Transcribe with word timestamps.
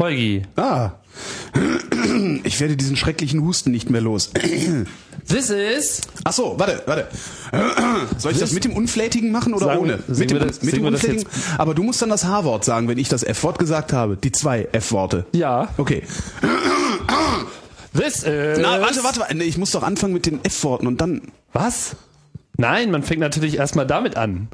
Holgi. 0.00 0.42
Ah. 0.56 0.90
Ich 2.44 2.58
werde 2.60 2.76
diesen 2.76 2.96
schrecklichen 2.96 3.42
Husten 3.44 3.70
nicht 3.70 3.90
mehr 3.90 4.00
los. 4.00 4.30
This 5.28 5.50
is. 5.50 6.00
Ach 6.24 6.32
so, 6.32 6.54
warte, 6.58 6.82
warte. 6.86 7.08
Soll 8.18 8.32
ich 8.32 8.38
das 8.38 8.52
mit 8.52 8.64
dem 8.64 8.72
Unflätigen 8.74 9.30
machen 9.30 9.52
oder 9.54 9.66
Sagen- 9.66 9.80
ohne? 9.80 9.98
Mit 10.08 10.30
dem, 10.30 10.38
das- 10.38 10.62
mit 10.62 10.74
dem 10.76 10.84
Unflätigen. 10.86 11.26
Aber 11.58 11.74
du 11.74 11.82
musst 11.82 12.00
dann 12.02 12.08
das 12.08 12.24
H-Wort 12.24 12.64
sagen, 12.64 12.88
wenn 12.88 12.98
ich 12.98 13.08
das 13.08 13.22
F-Wort 13.22 13.58
gesagt 13.58 13.92
habe. 13.92 14.16
Die 14.16 14.32
zwei 14.32 14.66
F-Worte. 14.72 15.26
Ja. 15.32 15.68
Okay. 15.76 16.02
This 17.92 18.22
is. 18.22 18.58
Na, 18.60 18.80
warte, 18.80 19.04
warte, 19.04 19.20
warte. 19.20 19.42
Ich 19.44 19.58
muss 19.58 19.72
doch 19.72 19.82
anfangen 19.82 20.14
mit 20.14 20.26
den 20.26 20.42
F-Worten 20.44 20.86
und 20.86 21.00
dann. 21.00 21.22
Was? 21.52 21.96
Nein, 22.56 22.90
man 22.90 23.02
fängt 23.02 23.20
natürlich 23.20 23.56
erstmal 23.58 23.86
damit 23.86 24.16
an. 24.16 24.48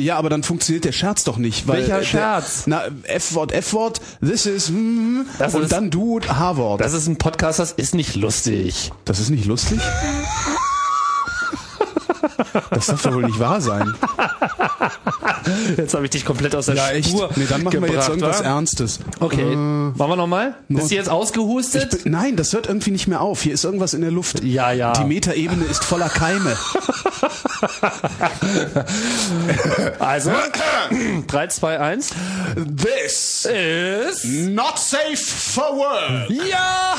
Ja, 0.00 0.16
aber 0.16 0.28
dann 0.30 0.42
funktioniert 0.42 0.84
der 0.84 0.92
Scherz 0.92 1.24
doch 1.24 1.36
nicht. 1.36 1.68
Weil 1.68 1.82
Welcher 1.82 1.96
der- 1.98 2.04
Scherz? 2.04 2.62
Na, 2.66 2.82
F-Wort, 3.04 3.52
F-Wort, 3.52 4.00
this 4.20 4.46
is, 4.46 4.70
mm, 4.70 5.20
Das 5.38 5.54
und 5.54 5.62
ist- 5.64 5.72
dann 5.72 5.90
du 5.90 6.20
H-Wort. 6.20 6.80
Das 6.80 6.92
ist 6.94 7.06
ein 7.06 7.16
Podcast, 7.16 7.58
das 7.58 7.72
ist 7.72 7.94
nicht 7.94 8.16
lustig. 8.16 8.90
Das 9.04 9.18
ist 9.20 9.30
nicht 9.30 9.44
lustig? 9.46 9.78
Das 12.70 12.86
darf 12.86 13.02
doch 13.02 13.14
wohl 13.14 13.24
nicht 13.24 13.38
wahr 13.38 13.60
sein. 13.60 13.92
Jetzt 15.76 15.94
habe 15.94 16.04
ich 16.04 16.10
dich 16.10 16.24
komplett 16.24 16.54
aus 16.54 16.66
der 16.66 16.74
Ja, 16.76 16.90
echt. 16.90 17.08
Spur 17.10 17.30
Nee, 17.36 17.46
dann 17.48 17.62
machen 17.62 17.80
wir 17.80 17.88
jetzt 17.88 17.92
gebracht, 17.92 18.08
irgendwas 18.10 18.40
wa? 18.40 18.44
Ernstes. 18.44 18.98
Okay, 19.20 19.56
machen 19.56 20.10
wir 20.10 20.16
nochmal? 20.16 20.54
Bist 20.68 20.90
du 20.90 20.94
jetzt 20.94 21.08
ausgehustet? 21.08 22.04
bin, 22.04 22.12
nein, 22.12 22.36
das 22.36 22.52
hört 22.52 22.66
irgendwie 22.68 22.90
nicht 22.90 23.08
mehr 23.08 23.20
auf. 23.20 23.42
Hier 23.42 23.54
ist 23.54 23.64
irgendwas 23.64 23.94
in 23.94 24.02
der 24.02 24.10
Luft. 24.10 24.42
Ja, 24.44 24.72
ja. 24.72 24.92
Die 24.92 25.04
Metaebene 25.04 25.64
ist 25.64 25.84
voller 25.84 26.08
Keime. 26.08 26.56
Also, 29.98 30.32
3, 31.26 31.46
2, 31.48 31.78
1. 31.80 32.10
This 32.56 33.44
Ist. 33.46 34.24
not 34.24 34.78
safe 34.78 35.16
for 35.16 35.76
work. 35.76 36.30
Ja! 36.30 36.96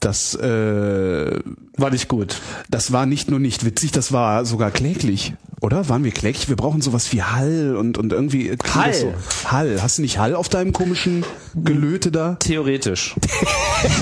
Das, 0.00 0.34
äh, 0.34 1.40
War 1.76 1.90
nicht 1.90 2.08
gut. 2.08 2.40
das 2.70 2.92
war 2.92 3.04
nicht 3.04 3.30
nur 3.30 3.40
nicht 3.40 3.64
witzig, 3.64 3.90
das 3.90 4.12
war 4.12 4.44
sogar 4.44 4.70
kläglich. 4.70 5.34
Oder? 5.60 5.88
Waren 5.88 6.04
wir 6.04 6.12
kläglich? 6.12 6.48
Wir 6.48 6.56
brauchen 6.56 6.82
sowas 6.82 7.10
wie 7.12 7.22
Hall 7.22 7.76
und, 7.76 7.96
und 7.96 8.12
irgendwie. 8.12 8.48
klingt 8.48 8.74
Hall? 8.74 8.94
So. 8.94 9.14
Hall. 9.50 9.78
Hast 9.80 9.96
du 9.98 10.02
nicht 10.02 10.18
Hall 10.18 10.34
auf 10.34 10.48
deinem 10.48 10.72
komischen 10.72 11.24
Gelöte 11.54 12.12
da? 12.12 12.36
Theoretisch. 12.38 13.14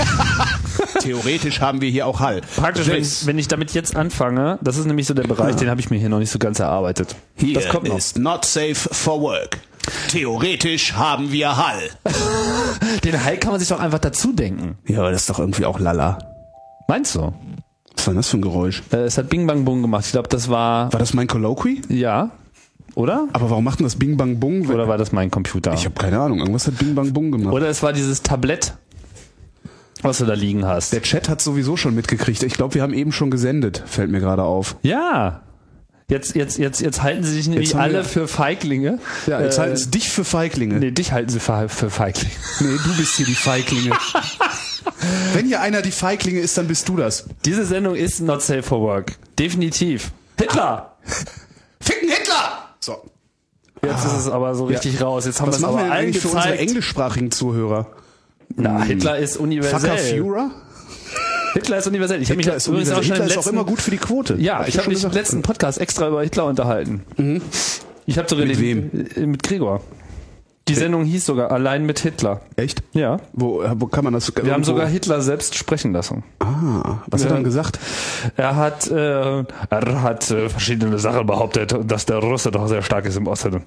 Theoretisch 1.01 1.61
haben 1.61 1.81
wir 1.81 1.89
hier 1.89 2.07
auch 2.07 2.21
Hall. 2.21 2.41
Praktisch, 2.57 2.89
wenn, 2.89 3.07
wenn 3.27 3.39
ich 3.39 3.49
damit 3.49 3.73
jetzt 3.75 3.95
anfange, 3.95 4.59
das 4.61 4.77
ist 4.77 4.87
nämlich 4.87 5.07
so 5.07 5.15
der 5.15 5.23
Bereich, 5.23 5.55
den 5.57 5.71
habe 5.71 5.81
ich 5.81 5.89
mir 5.89 5.99
hier 5.99 6.09
noch 6.09 6.19
nicht 6.19 6.31
so 6.31 6.39
ganz 6.39 6.59
erarbeitet. 6.59 7.15
hier 7.37 7.55
das 7.55 7.69
kommt 7.69 7.89
noch. 7.89 7.97
ist 7.97 8.19
not 8.19 8.45
safe 8.45 8.75
for 8.75 9.21
work. 9.21 9.59
Theoretisch 10.09 10.95
haben 10.95 11.33
wir 11.33 11.57
Hall. 11.57 11.91
Den 13.05 13.25
Hall 13.25 13.37
kann 13.37 13.51
man 13.51 13.61
sich 13.61 13.69
doch 13.69 13.81
einfach 13.81 13.99
dazu 13.99 14.33
denken. 14.33 14.79
Ja, 14.87 15.01
aber 15.01 15.11
das 15.11 15.23
ist 15.23 15.31
doch 15.31 15.39
irgendwie 15.39 15.65
auch 15.65 15.81
Lala. 15.81 16.19
Meinst 16.93 17.15
du? 17.15 17.21
Was 17.97 18.07
war 18.07 18.13
denn 18.13 18.17
das 18.17 18.29
für 18.29 18.37
ein 18.37 18.43
Geräusch? 18.43 18.83
Äh, 18.93 18.97
es 18.99 19.17
hat 19.17 19.31
Bing 19.31 19.47
Bang 19.47 19.65
Bung 19.65 19.81
gemacht. 19.81 20.05
Ich 20.05 20.13
glaube, 20.13 20.29
das 20.29 20.51
war. 20.51 20.93
War 20.93 21.01
das 21.01 21.15
mein 21.15 21.27
Colloquy? 21.27 21.81
Ja. 21.89 22.33
Oder? 22.95 23.29
Aber 23.33 23.49
warum 23.49 23.65
macht 23.65 23.79
denn 23.79 23.85
das 23.87 23.97
Bing 23.97 24.19
Bang 24.19 24.39
Bung? 24.41 24.67
Oder 24.69 24.89
war 24.89 24.99
das 24.99 25.11
mein 25.11 25.31
Computer? 25.31 25.73
Ich 25.73 25.87
habe 25.87 25.95
keine 25.95 26.21
Ahnung. 26.21 26.41
Irgendwas 26.41 26.67
hat 26.67 26.77
Bing 26.77 26.95
Bang 26.95 27.15
Bung 27.15 27.31
gemacht. 27.33 27.55
Oder 27.55 27.69
es 27.69 27.83
war 27.83 27.95
dieses 27.95 28.23
Tablett, 28.23 28.75
was 30.03 30.19
du 30.19 30.27
da 30.27 30.35
liegen 30.35 30.67
hast. 30.67 30.93
Der 30.93 31.01
Chat 31.01 31.31
hat 31.31 31.41
sowieso 31.41 31.79
schon 31.79 31.95
mitgekriegt. 31.95 32.43
Ich 32.43 32.53
glaube, 32.53 32.75
wir 32.75 32.83
haben 32.83 32.93
eben 32.93 33.11
schon 33.13 33.31
gesendet. 33.31 33.83
Fällt 33.87 34.11
mir 34.11 34.21
gerade 34.21 34.43
auf. 34.43 34.77
Ja. 34.83 35.41
Jetzt, 36.11 36.35
jetzt, 36.35 36.59
jetzt, 36.59 36.83
jetzt 36.83 37.03
halten 37.03 37.25
sie 37.25 37.33
sich 37.33 37.49
nämlich 37.49 37.75
alle 37.75 37.95
wir- 37.95 38.05
für 38.05 38.29
Feiglinge. 38.29 38.99
Ja, 39.27 39.41
jetzt 39.41 39.57
Äh, 39.57 39.61
halten 39.63 39.77
sie 39.79 39.91
dich 39.91 40.11
für 40.11 40.25
Feiglinge. 40.25 40.75
Nee, 40.79 40.91
dich 40.91 41.13
halten 41.13 41.31
sie 41.31 41.41
für, 41.41 41.71
für 41.71 41.89
Feiglinge. 41.89 42.35
Nee, 42.61 42.77
du 42.85 42.97
bist 42.99 43.17
hier 43.17 43.25
die 43.25 43.35
Feiglinge. 43.35 43.93
Wenn 45.35 45.47
hier 45.47 45.61
einer 45.61 45.83
die 45.83 45.91
Feiglinge 45.91 46.41
ist, 46.41 46.57
dann 46.59 46.69
bist 46.69 46.89
du 46.89 46.97
das. 46.97 47.25
Diese 47.45 47.65
Sendung 47.65 47.95
ist 47.95 48.21
not 48.21 48.43
safe 48.43 48.63
for 48.63 48.81
work. 48.81 49.13
Definitiv. 49.39 50.13
Hitler! 50.39 50.97
Ficken 51.81 52.09
Hitler! 52.09 52.69
So. 52.81 52.97
Jetzt 53.85 54.05
ist 54.05 54.13
es 54.13 54.29
aber 54.29 54.55
so 54.55 54.67
richtig 54.67 55.01
raus. 55.01 55.27
Jetzt 55.27 55.41
haben 55.41 55.51
wir 55.51 55.57
es 55.57 55.61
machen 55.61 55.75
wir 55.75 55.81
aber 55.81 55.89
denn 55.89 55.93
eigentlich 55.93 56.21
für 56.23 56.29
unsere 56.29 56.57
englischsprachigen 56.59 57.31
Zuhörer? 57.31 57.87
Na, 58.55 58.83
Hitler 58.83 59.19
ist 59.19 59.33
Fucker 59.33 59.45
universell. 59.45 59.97
Führer? 59.99 60.51
Hitler 61.55 61.79
ist 61.79 61.87
universell. 61.87 62.23
Ich 62.23 62.29
habe 62.29 62.37
mich 62.37 62.47
Hitler 62.47 62.57
ist, 62.57 62.67
übrigens 62.67 62.89
universell. 62.91 62.99
auch 62.99 63.03
schon 63.03 63.13
Hitler 63.15 63.25
im 63.25 63.31
ist 63.31 63.33
auch 63.33 63.37
letzten, 63.43 63.57
immer 63.57 63.65
gut 63.65 63.81
für 63.81 63.91
die 63.91 63.97
Quote. 63.99 64.37
Ja, 64.39 64.59
Hab 64.61 64.69
ich 64.69 64.79
habe 64.79 64.89
mich 64.89 65.05
im 65.05 65.11
letzten 65.11 65.43
Podcast 65.43 65.81
extra 65.81 66.09
über 66.09 66.23
Hitler 66.23 66.47
unterhalten. 66.47 67.03
Ich 68.07 68.19
habe 68.19 68.29
sogar 68.29 68.47
Mit 68.47 68.59
den, 68.59 69.11
äh, 69.17 69.27
Mit 69.27 69.43
Gregor. 69.43 69.83
Die 70.75 70.81
Sendung 70.81 71.05
hieß 71.05 71.27
sogar 71.27 71.51
Allein 71.51 71.85
mit 71.87 71.99
Hitler. 72.01 72.41
Echt? 72.57 72.83
Ja. 72.93 73.19
Wo, 73.33 73.63
wo 73.77 73.87
kann 73.87 74.05
man 74.05 74.13
das? 74.15 74.33
Wir 74.43 74.53
haben 74.53 74.65
sogar 74.65 74.87
Hitler 74.87 75.21
selbst 75.21 75.55
sprechen 75.55 75.93
lassen. 75.93 76.25
Ah, 76.41 76.99
was 77.07 77.23
hat 77.25 77.31
er 77.31 77.35
dann 77.35 77.45
gesagt? 77.45 77.79
Er 78.37 78.57
hat, 78.57 78.91
äh, 78.91 78.95
er 79.71 80.03
hat 80.03 80.31
äh, 80.31 80.49
verschiedene 80.49 80.99
Sachen 80.99 81.27
behauptet, 81.27 81.75
dass 81.85 82.07
der 82.07 82.17
Russe 82.19 82.51
doch 82.51 82.69
sehr 82.69 82.83
stark 82.83 83.05
ist 83.07 83.17
im 83.17 83.27
Osten. 83.27 83.63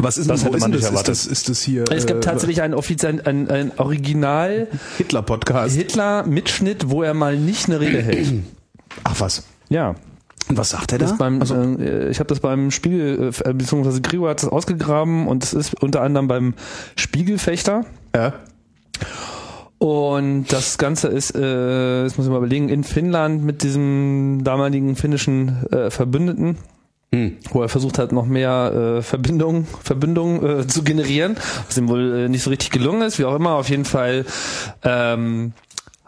Was 0.00 0.16
ist 0.16 0.30
Das 0.30 0.42
denn, 0.42 0.52
hätte 0.52 0.60
man 0.60 0.72
ist 0.72 0.76
nicht 0.76 0.86
denn 0.88 0.94
das? 0.94 1.06
erwartet. 1.06 1.12
Ist 1.14 1.26
das, 1.26 1.32
ist 1.32 1.48
das 1.48 1.62
hier? 1.62 1.84
Es 1.90 2.06
gibt 2.06 2.18
äh, 2.18 2.28
tatsächlich 2.28 2.62
einen 2.62 2.74
offiziellen, 2.74 3.20
ein, 3.26 3.50
ein 3.50 3.72
Original 3.78 4.68
Hitler-Podcast. 4.96 5.74
Hitler-Mitschnitt, 5.76 6.88
wo 6.88 7.02
er 7.02 7.14
mal 7.14 7.36
nicht 7.36 7.66
eine 7.66 7.80
Rede 7.80 8.00
hält. 8.02 8.32
Ach 9.04 9.14
was. 9.18 9.44
Ja. 9.68 9.94
Und 10.48 10.56
was 10.56 10.70
sagt 10.70 10.92
er 10.92 10.98
Das 10.98 11.10
da? 11.10 11.16
beim, 11.16 11.40
also, 11.40 11.54
äh, 11.54 12.08
ich 12.10 12.20
habe 12.20 12.28
das 12.28 12.40
beim 12.40 12.70
Spiegel, 12.70 13.30
äh, 13.44 13.52
beziehungsweise 13.52 14.00
Gregor 14.00 14.30
hat 14.30 14.42
das 14.42 14.48
ausgegraben 14.48 15.26
und 15.26 15.44
es 15.44 15.52
ist 15.52 15.82
unter 15.82 16.02
anderem 16.02 16.28
beim 16.28 16.54
Spiegelfechter. 16.96 17.84
ja. 18.14 18.32
Und 19.78 20.46
das 20.52 20.76
Ganze 20.76 21.06
ist, 21.06 21.36
äh, 21.36 22.02
das 22.02 22.16
muss 22.16 22.26
ich 22.26 22.32
mal 22.32 22.38
überlegen, 22.38 22.68
in 22.68 22.82
Finnland 22.82 23.44
mit 23.44 23.62
diesem 23.62 24.40
damaligen 24.42 24.96
finnischen 24.96 25.66
äh, 25.70 25.90
Verbündeten, 25.90 26.56
wo 27.52 27.62
er 27.62 27.68
versucht 27.68 27.98
hat, 27.98 28.10
noch 28.12 28.26
mehr 28.26 28.98
äh, 28.98 29.02
Verbindung, 29.02 29.66
Verbindung 29.82 30.44
äh, 30.44 30.66
zu 30.66 30.82
generieren, 30.82 31.36
was 31.66 31.78
ihm 31.78 31.88
wohl 31.88 32.24
äh, 32.24 32.28
nicht 32.28 32.42
so 32.42 32.50
richtig 32.50 32.70
gelungen 32.70 33.02
ist, 33.02 33.18
wie 33.20 33.24
auch 33.24 33.36
immer. 33.36 33.52
Auf 33.54 33.70
jeden 33.70 33.84
Fall 33.84 34.26
ähm, 34.82 35.52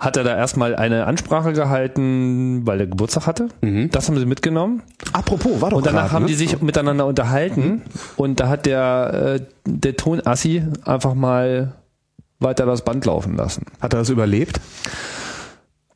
hat 0.00 0.16
er 0.16 0.25
da 0.25 0.34
erstmal 0.34 0.75
eine 0.75 1.06
Ansprache 1.06 1.53
gehalten, 1.53 2.66
weil 2.66 2.81
er 2.81 2.87
Geburtstag 2.87 3.27
hatte. 3.27 3.49
Das 3.91 4.09
haben 4.09 4.19
sie 4.19 4.25
mitgenommen. 4.25 4.83
Apropos, 5.12 5.61
war 5.61 5.71
doch 5.71 5.77
Und 5.77 5.87
danach 5.87 6.05
grad, 6.05 6.12
haben 6.12 6.22
ne? 6.22 6.28
die 6.28 6.34
sich 6.34 6.61
miteinander 6.62 7.06
unterhalten 7.06 7.83
und 8.16 8.41
da 8.41 8.49
hat 8.49 8.65
der, 8.65 9.39
äh, 9.41 9.41
der 9.66 9.97
Tonassi 9.97 10.62
einfach 10.87 11.12
mal 11.15 11.75
weiter 12.39 12.65
das 12.65 12.83
Band 12.83 13.05
laufen 13.05 13.37
lassen. 13.37 13.66
Hat 13.81 13.93
er 13.93 13.99
das 13.99 14.09
überlebt? 14.09 14.59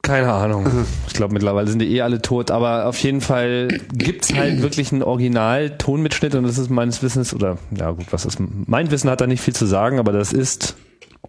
Keine 0.03 0.31
Ahnung. 0.31 0.67
Ich 1.07 1.15
glaube, 1.15 1.33
mittlerweile 1.33 1.67
sind 1.67 1.79
die 1.79 1.97
eh 1.97 2.03
alle 2.03 2.21
tot, 2.21 2.51
aber 2.51 2.85
auf 2.85 2.99
jeden 2.99 3.23
Fall 3.23 3.69
gibt's 3.95 4.35
halt 4.35 4.61
wirklich 4.61 4.93
einen 4.93 5.03
Original-Tonmitschnitt 5.03 6.35
und 6.35 6.45
das 6.45 6.59
ist 6.59 6.69
meines 6.69 7.03
Wissens, 7.03 7.33
oder 7.33 7.57
ja 7.75 7.91
gut, 7.93 8.07
was 8.11 8.27
ist, 8.27 8.39
mein 8.39 8.91
Wissen 8.91 9.09
hat 9.09 9.23
da 9.23 9.27
nicht 9.27 9.41
viel 9.41 9.55
zu 9.55 9.65
sagen, 9.65 9.99
aber 9.99 10.13
das 10.13 10.35
ist, 10.35 10.77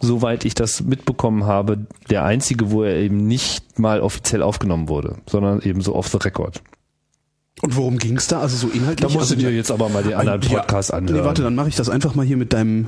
soweit 0.05 0.45
ich 0.45 0.55
das 0.55 0.81
mitbekommen 0.81 1.45
habe, 1.45 1.85
der 2.09 2.23
einzige, 2.23 2.71
wo 2.71 2.83
er 2.83 2.95
eben 2.95 3.27
nicht 3.27 3.79
mal 3.79 4.01
offiziell 4.01 4.41
aufgenommen 4.41 4.89
wurde, 4.89 5.17
sondern 5.29 5.61
eben 5.61 5.81
so 5.81 5.95
off 5.95 6.07
the 6.07 6.17
record. 6.17 6.61
Und 7.61 7.75
worum 7.75 7.97
ging's 7.97 8.27
da? 8.27 8.41
Also 8.41 8.67
so 8.67 8.67
inhaltlich? 8.67 9.07
Da 9.07 9.13
musst 9.13 9.31
du 9.31 9.35
also, 9.35 9.47
dir 9.47 9.55
jetzt 9.55 9.71
aber 9.71 9.89
mal 9.89 10.03
den 10.03 10.13
anderen 10.13 10.41
Ja. 10.41 10.59
Podcast 10.59 10.93
anhören. 10.93 11.21
Nee, 11.21 11.25
warte, 11.25 11.41
dann 11.41 11.55
mache 11.55 11.69
ich 11.69 11.75
das 11.75 11.89
einfach 11.89 12.15
mal 12.15 12.25
hier 12.25 12.37
mit 12.37 12.53
deinem 12.53 12.87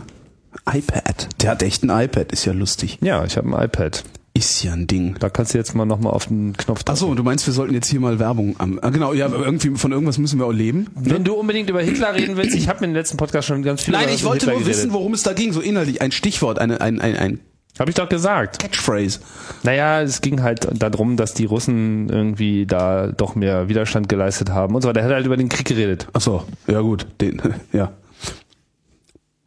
iPad. 0.72 1.30
Der 1.42 1.52
hat 1.52 1.64
echt 1.64 1.84
ein 1.84 1.90
iPad, 1.90 2.32
ist 2.32 2.46
ja 2.46 2.54
lustig. 2.54 2.98
Ja, 3.02 3.24
ich 3.24 3.38
habe 3.38 3.48
ein 3.50 3.66
iPad. 3.66 4.04
Ist 4.38 4.62
ja 4.62 4.74
ein 4.74 4.86
Ding. 4.86 5.16
Da 5.20 5.32
kannst 5.32 5.56
du 5.56 5.58
jetzt 5.58 5.74
mal 5.74 5.86
nochmal 5.86 6.14
auf 6.14 6.28
den 6.28 6.56
Knopf 6.56 6.84
drücken. 6.84 6.92
Ach 6.92 6.96
so, 6.96 7.08
und 7.08 7.18
du 7.18 7.24
meinst, 7.24 7.48
wir 7.48 7.54
sollten 7.56 7.74
jetzt 7.74 7.88
hier 7.88 8.00
mal 8.00 8.20
Werbung 8.20 8.56
am. 8.60 8.78
Ah, 8.84 8.92
genau, 8.92 9.14
ja, 9.14 9.26
aber 9.26 9.44
irgendwie 9.44 9.72
von 9.72 9.92
irgendwas 9.92 10.20
müssen 10.20 10.38
wir 10.38 10.46
auch 10.46 10.52
leben. 10.52 10.86
Wenn 10.94 11.24
du 11.24 11.34
unbedingt 11.34 11.72
über 11.72 11.82
Hitler 11.82 12.14
reden 12.14 12.38
willst, 12.38 12.56
ich 12.56 12.70
habe 12.70 12.82
mir 12.82 12.86
im 12.86 12.94
letzten 12.94 13.18
Podcast 13.18 13.48
schon 13.48 13.64
ganz 13.64 13.82
viel 13.82 13.94
Nein, 13.94 14.04
über 14.04 14.14
ich 14.14 14.24
wollte 14.24 14.46
Hitler 14.46 14.60
nur 14.60 14.68
wissen, 14.68 14.94
worum 14.94 15.16
es 15.16 15.24
da 15.24 15.34
ging, 15.34 15.54
so 15.54 15.60
inhaltlich. 15.60 16.04
Ein 16.04 16.12
Stichwort, 16.12 16.60
eine, 16.60 16.80
ein, 16.82 17.02
ein, 17.02 17.16
ein 17.16 17.40
Habe 17.80 17.90
ich 17.90 17.96
doch 17.96 18.08
gesagt. 18.08 18.60
Catchphrase. 18.60 19.22
Naja, 19.64 20.04
es 20.04 20.22
ging 20.22 20.44
halt 20.44 20.68
darum, 20.72 21.18
dass 21.18 21.34
die 21.34 21.46
Russen 21.46 22.08
irgendwie 22.08 22.68
da 22.68 23.08
doch 23.08 23.34
mehr 23.34 23.70
Widerstand 23.70 24.08
geleistet 24.08 24.52
haben 24.52 24.76
und 24.76 24.84
so 24.84 24.88
weiter. 24.88 25.00
Er 25.00 25.08
hat 25.08 25.14
halt 25.14 25.26
über 25.26 25.38
den 25.38 25.50
Krieg 25.50 25.66
geredet. 25.66 26.10
Ach 26.14 26.22
so, 26.22 26.44
ja 26.68 26.82
gut, 26.82 27.08
den, 27.22 27.42
ja. 27.74 27.92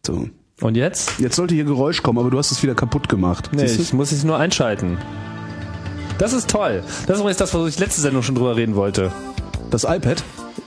So. 0.05 0.29
Und 0.61 0.77
jetzt? 0.77 1.19
Jetzt 1.19 1.37
sollte 1.37 1.55
hier 1.55 1.65
Geräusch 1.65 2.03
kommen, 2.03 2.19
aber 2.19 2.31
du 2.31 2.39
hast 2.39 2.51
es 2.51 2.63
wieder 2.63 2.75
kaputt 2.75 3.09
gemacht. 3.09 3.51
Nee, 3.53 3.63
Siehst 3.67 3.79
du? 3.79 3.83
ich 3.83 3.93
muss 3.95 4.13
es 4.13 4.25
nur 4.25 4.37
einschalten. 4.39 4.99
Das 6.19 6.33
ist 6.35 6.51
toll. 6.51 6.83
Das 7.07 7.17
ist 7.17 7.21
übrigens 7.21 7.39
das, 7.39 7.55
was 7.55 7.67
ich 7.69 7.79
letzte 7.79 8.03
Sendung 8.03 8.23
schon 8.23 8.35
drüber 8.35 8.57
reden 8.57 8.77
wollte. 8.77 9.11
Das 9.71 9.85
iPad? 9.85 10.23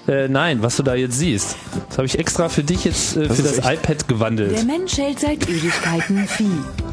Äh, 0.08 0.28
nein, 0.28 0.62
was 0.64 0.76
du 0.78 0.84
da 0.84 0.96
jetzt 0.96 1.18
siehst. 1.18 1.56
Das 1.90 1.98
habe 2.00 2.08
ich 2.08 2.18
extra 2.20 2.50
für 2.50 2.64
dich 2.64 2.84
jetzt 2.86 3.16
äh, 3.16 3.28
Das 3.28 3.38
für 3.38 3.44
das 3.44 3.60
echt- 3.60 3.72
iPad 3.84 4.02
Der 4.02 4.08
gewandelt. 4.08 4.66
Mensch 4.66 4.98
hält 4.98 5.20
seit 5.20 5.48
Ewigkeiten 5.48 6.28
Vieh. 6.28 6.50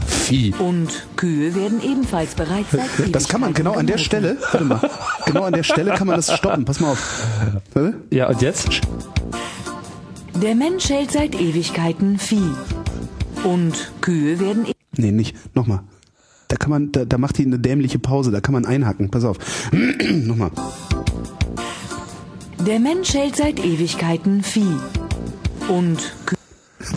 Vieh. 0.07 0.55
Und 0.59 1.07
Kühe 1.17 1.55
werden 1.55 1.83
ebenfalls 1.83 2.35
bereits 2.35 2.71
seit 2.71 2.81
Ewigkeiten 2.85 3.13
Das 3.13 3.29
kann 3.29 3.41
man 3.41 3.55
genau 3.55 3.73
an 3.73 3.87
der. 3.87 3.99
Stelle, 3.99 4.37
warte 4.53 4.65
mal, 4.65 4.91
genau 5.27 5.43
an 5.45 5.55
der 5.55 5.63
Stelle 5.65 5.93
kann 5.95 6.07
man 6.07 6.17
das 6.17 6.33
stoppen. 6.37 6.65
Pass 6.67 6.79
mal 6.81 6.91
auf. 6.93 7.25
Warte. 7.73 7.95
Ja, 8.11 8.29
und 8.29 8.43
jetzt? 8.43 8.69
Der 10.43 10.55
Mensch 10.55 10.89
hält 10.91 11.11
seit 11.13 11.35
Ewigkeiten 11.35 12.19
Vieh. 12.19 12.51
Und 13.45 13.91
Kühe 14.01 14.39
werden 14.41 14.67
e- 14.67 14.73
Nee, 14.97 15.13
nicht. 15.13 15.37
Nochmal. 15.55 15.81
Da 16.49 16.57
kann 16.57 16.71
man, 16.71 16.93
da, 16.93 17.05
da 17.05 17.17
macht 17.17 17.39
die 17.39 17.47
eine 17.47 17.59
dämliche 17.59 17.99
Pause, 17.99 18.31
da 18.31 18.41
kann 18.41 18.53
man 18.53 18.67
einhacken. 18.67 19.11
Pass 19.11 19.25
auf. 19.25 19.39
Nochmal. 20.11 20.51
Der 22.67 22.79
Mensch 22.81 23.15
hält 23.15 23.37
seit 23.37 23.65
Ewigkeiten 23.65 24.43
Vieh. 24.43 24.77
Und 25.69 25.99
Kü 26.27 26.35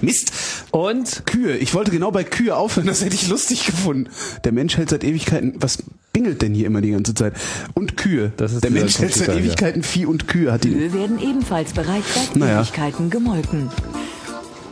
Mist. 0.01 0.31
Und 0.71 1.25
Kühe. 1.27 1.55
Ich 1.57 1.73
wollte 1.75 1.91
genau 1.91 2.09
bei 2.11 2.23
Kühe 2.23 2.55
aufhören, 2.55 2.87
das 2.87 3.03
hätte 3.05 3.15
ich 3.15 3.27
lustig 3.27 3.65
gefunden. 3.65 4.09
Der 4.43 4.51
Mensch 4.51 4.75
hält 4.77 4.89
seit 4.89 5.03
Ewigkeiten, 5.03 5.53
was 5.59 5.83
bingelt 6.13 6.41
denn 6.41 6.53
hier 6.55 6.65
immer 6.65 6.81
die 6.81 6.91
ganze 6.91 7.13
Zeit? 7.13 7.33
Und 7.75 7.95
Kühe. 7.95 8.33
Das 8.37 8.53
ist 8.53 8.63
Der 8.63 8.71
Mensch 8.71 8.97
hält 8.97 9.13
seit. 9.13 9.29
Ewigkeiten 9.29 9.83
Vieh 9.83 10.05
und 10.07 10.27
Kühe. 10.27 10.51
Hat 10.51 10.63
die, 10.63 10.71
Kühe 10.71 10.93
werden 10.93 11.19
ebenfalls 11.21 11.73
bereits 11.73 12.15
seit 12.15 12.35
Naja. 12.35 12.61
Ewigkeiten 12.61 13.09
gemolken. 13.11 13.69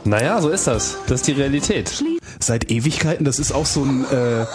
Naja, 0.03 0.41
so 0.41 0.49
ist 0.49 0.67
das. 0.67 0.97
Das 1.07 1.21
ist 1.21 1.27
die 1.27 1.33
Realität. 1.33 2.03
Seit 2.39 2.71
Ewigkeiten, 2.71 3.25
das 3.25 3.39
ist 3.39 3.51
auch 3.51 3.65
so 3.65 3.83
ein, 3.83 4.05
äh, 4.05 4.45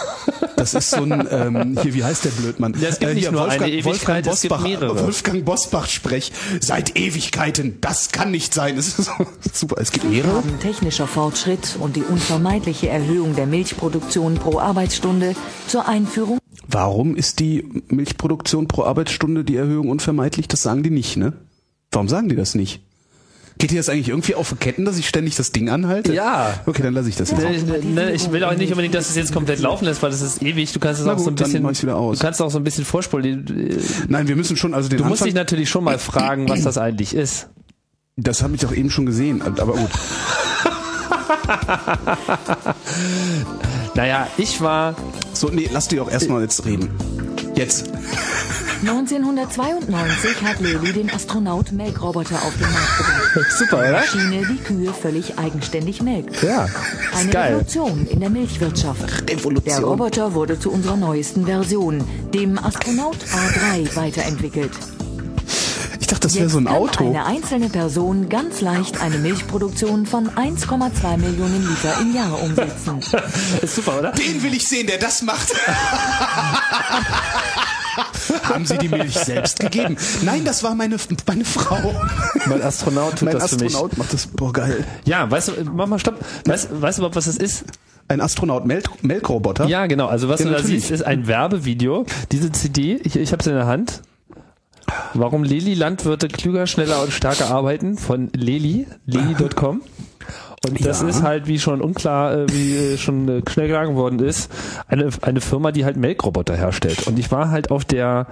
das 0.57 0.75
ist 0.75 0.91
so 0.91 1.03
ein, 1.03 1.29
ähm, 1.31 1.79
hier, 1.83 1.95
wie 1.95 2.05
heißt 2.05 2.25
der 2.25 2.31
Blödmann? 2.31 2.75
Ja, 2.81 2.89
es 2.89 2.99
gibt 2.99 3.15
nicht 3.15 3.23
hier, 3.23 3.33
nur 3.33 3.49
eine 3.49 3.69
Ewigkeit, 3.69 3.85
Wolfgang 3.85 4.27
es 4.27 4.41
gibt 4.41 4.51
Bosbach, 4.51 4.69
mehrere. 4.69 5.03
Wolfgang 5.05 5.45
Bosbach 5.45 5.87
sprech. 5.89 6.33
Seit 6.61 6.97
Ewigkeiten, 6.97 7.79
das 7.81 8.11
kann 8.11 8.31
nicht 8.31 8.55
sein. 8.55 8.77
Es 8.77 8.99
ist 8.99 9.05
so, 9.07 9.13
super, 9.53 9.77
es 9.81 9.93
gibt 9.93 10.11
mehrere. 10.11 10.37
haben 10.37 10.59
technischer 10.61 11.07
Fortschritt 11.07 11.77
und 11.81 11.97
die 11.97 12.03
unvermeidliche 12.03 12.89
Erhöhung 12.89 13.37
der 13.37 13.47
Milchproduktion 13.47 14.35
pro 14.35 14.59
Arbeitsstunde 14.59 15.35
zur 15.69 15.87
Einführung 15.87 16.39
Warum 16.69 17.15
ist 17.15 17.39
die 17.39 17.65
Milchproduktion 17.89 18.67
pro 18.67 18.83
Arbeitsstunde 18.83 19.45
die 19.45 19.57
Erhöhung 19.57 19.89
unvermeidlich? 19.89 20.49
Das 20.49 20.63
sagen 20.63 20.83
die 20.83 20.91
nicht, 20.91 21.17
ne? 21.17 21.35
Warum 21.93 22.09
sagen 22.09 22.29
die 22.29 22.37
das 22.37 22.55
nicht? 22.55 22.83
Geht 23.59 23.71
dir 23.71 23.79
das 23.79 23.89
eigentlich 23.89 24.11
irgendwie 24.11 24.35
auf 24.35 24.55
Ketten, 24.61 24.85
dass 24.85 24.99
ich 24.99 25.09
ständig 25.09 25.35
das 25.37 25.51
Ding 25.51 25.71
anhalte? 25.71 26.13
Ja. 26.13 26.61
Okay, 26.67 26.83
dann 26.83 26.93
lasse 26.93 27.09
ich 27.09 27.17
das 27.17 27.31
jetzt. 27.31 27.67
Ne, 27.67 27.79
ne, 27.79 28.13
ich 28.13 28.31
will 28.31 28.45
auch 28.45 28.55
nicht 28.55 28.71
unbedingt, 28.71 28.95
dass 28.95 29.09
es 29.09 29.17
jetzt 29.17 29.33
komplett 29.33 29.61
laufen 29.61 29.87
lässt, 29.87 30.03
weil 30.03 30.11
das 30.11 30.21
ist 30.21 30.43
ewig. 30.43 30.73
Du 30.73 30.79
kannst 30.81 31.01
es 31.01 31.07
auch 31.07 31.19
so 31.19 31.31
ein 31.31 31.35
bisschen, 31.37 31.63
du 31.63 32.19
kannst 32.19 32.43
auch 32.43 32.51
so 32.51 32.59
ein 32.59 32.65
bisschen 32.65 32.85
vorspulen. 32.85 33.47
Nein, 34.09 34.29
wir 34.29 34.37
müssen 34.37 34.59
schon, 34.59 34.75
also 34.75 34.91
den 34.91 34.99
Du 34.99 35.05
musst 35.05 35.23
Anfang, 35.23 35.27
dich 35.29 35.35
natürlich 35.35 35.71
schon 35.71 35.85
mal 35.85 35.99
fragen, 35.99 36.49
was 36.49 36.63
das 36.63 36.77
eigentlich 36.77 37.15
ist. 37.15 37.49
das 38.17 38.43
habe 38.43 38.55
ich 38.55 38.61
doch 38.61 38.75
eben 38.75 38.91
schon 38.91 39.07
gesehen, 39.07 39.41
aber 39.41 39.73
gut. 39.73 39.91
Naja, 43.95 44.29
ich 44.37 44.61
war, 44.61 44.95
So, 45.33 45.49
nee, 45.49 45.71
lass 45.73 45.89
die 45.89 46.01
auch 46.01 46.11
erstmal 46.11 46.43
jetzt 46.43 46.67
reden. 46.67 46.91
Jetzt. 47.57 47.87
1992 48.83 50.43
hat 50.43 50.61
Lely 50.61 50.93
den 50.93 51.11
Astronaut-Melkroboter 51.11 52.37
auf 52.37 52.53
den 52.59 52.71
Markt 52.71 52.99
gebracht. 52.99 53.51
super, 53.59 53.79
Eine 53.79 53.89
oder? 53.89 54.01
Maschine, 54.01 54.43
die 54.47 54.63
Kühe 54.63 54.93
völlig 54.93 55.39
eigenständig 55.39 56.03
melkt. 56.03 56.43
Ja, 56.43 56.69
Eine 57.15 57.31
geil. 57.31 57.53
Revolution 57.55 58.07
in 58.11 58.21
der 58.21 58.29
Milchwirtschaft. 58.29 59.31
Revolution. 59.31 59.63
Der 59.65 59.79
Roboter 59.81 60.35
wurde 60.35 60.59
zu 60.61 60.71
unserer 60.71 60.97
neuesten 60.97 61.47
Version, 61.47 62.05
dem 62.35 62.59
Astronaut 62.59 63.17
A3, 63.17 63.97
weiterentwickelt. 63.97 64.73
Ich 66.07 66.11
dachte, 66.11 66.29
das 66.29 66.37
wäre 66.37 66.49
so 66.49 66.59
ein 66.59 66.69
Auto. 66.69 67.05
eine 67.05 67.27
einzelne 67.27 67.69
Person 67.69 68.29
ganz 68.29 68.61
leicht 68.61 69.01
eine 69.01 69.19
Milchproduktion 69.19 70.07
von 70.07 70.29
1,2 70.31 71.17
Millionen 71.17 71.69
Liter 71.69 72.01
im 72.01 72.15
Jahr 72.15 72.41
umsetzen. 72.41 73.01
Ist 73.61 73.75
super, 73.75 73.99
oder? 73.99 74.13
Den 74.13 74.41
will 74.41 74.55
ich 74.55 74.69
sehen, 74.69 74.87
der 74.87 74.99
das 74.99 75.23
macht. 75.23 75.53
Haben 78.45 78.67
Sie 78.67 78.79
die 78.79 78.89
Milch 78.89 79.15
selbst 79.19 79.59
gegeben? 79.59 79.97
Nein, 80.23 80.45
das 80.45 80.63
war 80.63 80.77
meine, 80.77 80.97
meine 81.27 81.45
Frau. 81.45 81.93
Mein 82.47 82.63
Astronaut 82.63 83.17
tut 83.19 83.23
mein 83.23 83.41
das 83.41 83.51
für 83.51 83.57
mich. 83.57 83.75
Astronaut 83.75 83.99
macht 83.99 84.13
das. 84.13 84.29
Boah, 84.29 84.53
geil. 84.53 84.85
Ja, 85.07 85.29
weißt 85.29 85.49
du, 85.49 85.53
mach 85.75 85.89
mal 85.89 85.99
stopp. 85.99 86.25
Weißt, 86.45 86.69
weißt 86.81 86.99
du 86.99 87.01
überhaupt, 87.01 87.17
was 87.17 87.25
das 87.25 87.37
ist? 87.37 87.65
Ein 88.07 88.21
Astronaut-Melkroboter? 88.21 89.67
Ja, 89.67 89.87
genau. 89.87 90.07
Also 90.07 90.29
was 90.29 90.39
Ja, 90.39 90.47
du 90.47 90.53
da 90.53 90.63
siehst, 90.63 90.93
ist 90.93 91.03
ein 91.05 91.27
Werbevideo. 91.27 92.07
Diese 92.31 92.53
CD, 92.53 92.95
ich, 93.03 93.17
ich 93.17 93.33
habe 93.33 93.43
sie 93.43 93.51
in 93.51 93.57
der 93.57 93.67
Hand. 93.67 94.03
Warum 95.15 95.45
Leli 95.45 95.75
Landwirte 95.75 96.29
klüger, 96.29 96.67
schneller 96.67 97.03
und 97.03 97.13
stärker 97.13 97.51
arbeiten 97.51 97.97
von 97.99 98.31
Leli, 98.35 98.87
leli.com. 99.07 99.83
Und 100.69 100.85
das 100.85 101.03
Ja. 101.03 101.09
ist 101.09 101.23
halt, 101.23 101.47
wie 101.47 101.59
schon 101.59 101.81
unklar, 101.81 102.33
äh, 102.37 102.47
wie 102.53 102.75
äh, 102.77 102.99
schon 102.99 103.29
äh, 103.29 103.43
schnell 103.49 103.69
gesagt 103.69 103.95
worden 103.95 104.19
ist, 104.21 104.51
eine, 104.89 105.11
eine 105.23 105.41
Firma, 105.41 105.71
die 105.71 105.85
halt 105.85 105.97
Melkroboter 105.97 106.57
herstellt. 106.57 107.07
Und 107.07 107.19
ich 107.19 107.31
war 107.31 107.51
halt 107.51 107.71
auf 107.71 107.85
der 107.85 108.27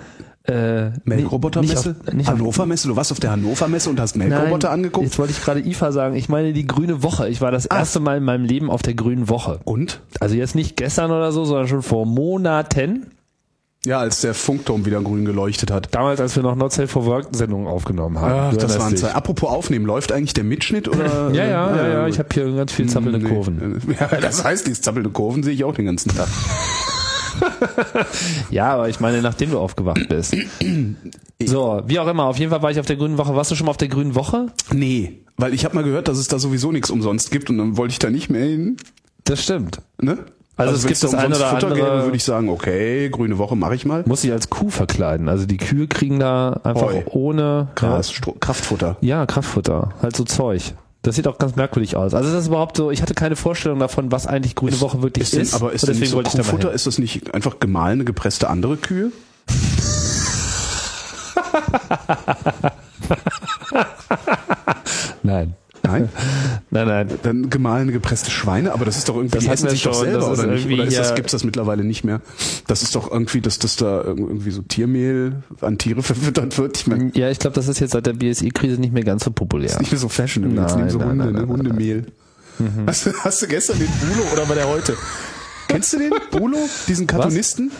äh, 0.46 0.90
Melkrobotermesse? 1.04 1.96
Hannover-Messe? 2.26 2.88
Du 2.88 2.96
warst 2.96 3.12
auf 3.12 3.20
der 3.20 3.30
Hannover-Messe 3.30 3.88
und 3.88 4.00
hast 4.00 4.16
Melkroboter 4.16 4.70
angeguckt? 4.70 5.06
Jetzt 5.06 5.18
wollte 5.18 5.32
ich 5.32 5.42
gerade 5.42 5.60
IFA 5.60 5.92
sagen. 5.92 6.16
Ich 6.16 6.28
meine 6.28 6.52
die 6.52 6.66
Grüne 6.66 7.02
Woche. 7.02 7.28
Ich 7.28 7.40
war 7.40 7.50
das 7.50 7.70
Ah. 7.70 7.78
erste 7.78 8.00
Mal 8.00 8.18
in 8.18 8.24
meinem 8.24 8.44
Leben 8.44 8.68
auf 8.70 8.82
der 8.82 8.94
Grünen 8.94 9.28
Woche. 9.28 9.60
Und? 9.64 10.00
Also 10.20 10.34
jetzt 10.34 10.54
nicht 10.54 10.76
gestern 10.76 11.10
oder 11.12 11.30
so, 11.32 11.44
sondern 11.44 11.68
schon 11.68 11.82
vor 11.82 12.04
Monaten. 12.04 13.06
Ja, 13.84 13.98
als 13.98 14.20
der 14.22 14.34
Funkturm 14.34 14.86
wieder 14.86 15.00
grün 15.02 15.24
geleuchtet 15.24 15.70
hat. 15.70 15.88
Damals, 15.94 16.20
als 16.20 16.34
wir 16.36 16.42
noch 16.42 16.54
Not 16.54 16.72
Safe 16.72 16.88
for 16.88 17.04
Work 17.04 17.28
Sendungen 17.32 17.66
aufgenommen 17.66 18.18
haben. 18.18 18.54
Ach, 18.54 18.56
das 18.56 18.78
waren. 18.78 18.96
Zeit. 18.96 19.14
Apropos 19.14 19.50
aufnehmen, 19.50 19.84
läuft 19.84 20.10
eigentlich 20.12 20.34
der 20.34 20.44
Mitschnitt 20.44 20.88
oder? 20.88 21.30
Ja, 21.34 21.44
ja, 21.44 21.76
ja, 21.76 21.88
ja. 21.88 22.06
Ich 22.08 22.18
habe 22.18 22.28
hier 22.32 22.50
ganz 22.54 22.72
viel 22.72 22.88
zappelnde 22.88 23.18
Nee. 23.18 23.28
Kurven. 23.28 23.80
Ja, 24.00 24.06
das 24.20 24.44
heißt, 24.44 24.66
die 24.66 24.72
zappelnde 24.72 25.10
Kurven 25.10 25.42
sehe 25.42 25.52
ich 25.52 25.64
auch 25.64 25.74
den 25.74 25.86
ganzen 25.86 26.14
Tag. 26.14 26.28
Ja, 28.50 28.72
aber 28.74 28.88
ich 28.88 29.00
meine, 29.00 29.20
nachdem 29.20 29.50
du 29.50 29.58
aufgewacht 29.58 30.08
bist. 30.08 30.36
So, 31.46 31.82
wie 31.86 31.98
auch 31.98 32.06
immer. 32.06 32.24
Auf 32.24 32.38
jeden 32.38 32.50
Fall 32.50 32.62
war 32.62 32.70
ich 32.70 32.80
auf 32.80 32.86
der 32.86 32.96
Grünen 32.96 33.18
Woche. 33.18 33.34
Warst 33.34 33.50
du 33.50 33.54
schon 33.54 33.66
mal 33.66 33.70
auf 33.72 33.76
der 33.76 33.88
Grünen 33.88 34.14
Woche? 34.14 34.46
Nee, 34.72 35.24
weil 35.36 35.52
ich 35.52 35.64
habe 35.66 35.74
mal 35.74 35.84
gehört, 35.84 36.08
dass 36.08 36.16
es 36.16 36.28
da 36.28 36.38
sowieso 36.38 36.72
nichts 36.72 36.88
umsonst 36.90 37.30
gibt 37.30 37.50
und 37.50 37.58
dann 37.58 37.76
wollte 37.76 37.92
ich 37.92 37.98
da 37.98 38.08
nicht 38.08 38.30
mehr 38.30 38.44
hin. 38.44 38.76
Das 39.24 39.42
stimmt. 39.42 39.80
Ne? 40.00 40.18
Also 40.56 40.74
es 40.74 40.84
wenn's 40.84 41.00
gibt 41.00 41.12
da 41.12 41.16
das 41.16 41.24
eine 41.24 41.36
oder 41.36 41.48
Futter 41.50 41.66
andere- 41.68 41.90
gäbe, 41.90 42.02
würde 42.04 42.16
ich 42.16 42.24
sagen, 42.24 42.48
okay, 42.48 43.08
grüne 43.10 43.38
Woche 43.38 43.56
mache 43.56 43.74
ich 43.74 43.84
mal. 43.84 44.04
Muss 44.06 44.22
ich 44.24 44.32
als 44.32 44.50
Kuh 44.50 44.70
verkleiden. 44.70 45.28
Also 45.28 45.46
die 45.46 45.56
Kühe 45.56 45.88
kriegen 45.88 46.20
da 46.20 46.60
einfach 46.62 46.92
Heu. 46.92 47.02
ohne 47.06 47.68
Gras, 47.74 48.12
Stro 48.12 48.32
Kraftfutter. 48.38 48.96
Ja, 49.00 49.26
Kraftfutter. 49.26 49.90
Halt 50.00 50.14
so 50.16 50.24
Zeug. 50.24 50.74
Das 51.02 51.16
sieht 51.16 51.26
auch 51.28 51.38
ganz 51.38 51.56
merkwürdig 51.56 51.96
aus. 51.96 52.14
Also 52.14 52.30
das 52.32 52.42
ist 52.42 52.48
überhaupt 52.48 52.76
so, 52.76 52.90
ich 52.90 53.02
hatte 53.02 53.14
keine 53.14 53.36
Vorstellung 53.36 53.78
davon, 53.80 54.10
was 54.12 54.26
eigentlich 54.26 54.54
Grüne 54.54 54.80
Woche 54.80 55.02
wirklich 55.02 55.24
Ist 55.24 55.34
ist. 55.34 55.52
denn, 55.54 55.60
aber 55.60 55.72
ist 55.72 55.86
denn 55.88 55.98
nicht 55.98 56.10
so 56.10 56.22
Kuhfutter, 56.22 56.72
ist 56.72 56.86
das 56.86 56.98
nicht 56.98 57.34
einfach 57.34 57.58
gemahlene, 57.60 58.04
gepresste 58.04 58.48
andere 58.48 58.76
Kühe? 58.76 59.10
Nein. 65.22 65.54
Nein? 65.84 66.08
Nein, 66.70 66.88
nein. 66.88 67.08
Dann 67.22 67.50
gemahlene, 67.50 67.92
gepresste 67.92 68.30
Schweine, 68.30 68.72
aber 68.72 68.84
das 68.84 68.96
ist 68.96 69.08
doch 69.08 69.16
irgendwie, 69.16 69.36
Das 69.36 69.44
die 69.44 69.50
essen 69.50 69.68
sich 69.68 69.82
doch 69.84 69.94
selber, 69.94 70.32
ist 70.32 70.38
oder 70.40 70.48
nicht? 70.52 70.66
Oder 70.66 70.84
ist 70.84 70.96
das, 70.98 71.06
hier- 71.08 71.14
gibt's 71.16 71.32
das 71.32 71.44
mittlerweile 71.44 71.84
nicht 71.84 72.02
mehr? 72.04 72.20
Das 72.66 72.82
ist 72.82 72.94
doch 72.96 73.10
irgendwie, 73.12 73.40
dass 73.40 73.58
das 73.60 73.76
da 73.76 74.02
irgendwie 74.02 74.50
so 74.50 74.62
Tiermehl 74.62 75.42
an 75.60 75.78
Tiere 75.78 76.02
verfüttert 76.02 76.58
wird. 76.58 76.78
Ich 76.78 76.86
meine, 76.86 77.12
Ja, 77.14 77.30
ich 77.30 77.38
glaube, 77.38 77.54
das 77.54 77.68
ist 77.68 77.78
jetzt 77.80 77.92
seit 77.92 78.06
der 78.06 78.14
BSI-Krise 78.14 78.80
nicht 78.80 78.92
mehr 78.92 79.04
ganz 79.04 79.24
so 79.24 79.30
populär. 79.30 79.78
nicht 79.78 79.92
mehr 79.92 79.98
so 80.00 80.08
fashionable. 80.08 80.60
Jetzt 80.60 80.70
Nein, 80.70 80.78
nehmen 80.78 80.90
so 80.90 80.98
nein, 80.98 81.08
Hunde, 81.10 81.24
nein, 81.26 81.34
ne? 81.34 81.46
Hundemehl. 81.48 82.06
Hast, 82.86 83.06
du, 83.06 83.12
hast 83.22 83.42
du 83.42 83.46
gestern 83.46 83.78
den 83.78 83.88
Bulo 83.88 84.32
oder 84.32 84.48
war 84.48 84.54
der 84.56 84.68
heute? 84.68 84.96
Kennst 85.68 85.92
du 85.92 85.98
den? 85.98 86.12
Bulo? 86.30 86.56
Diesen 86.88 87.06
Cartoonisten? 87.06 87.70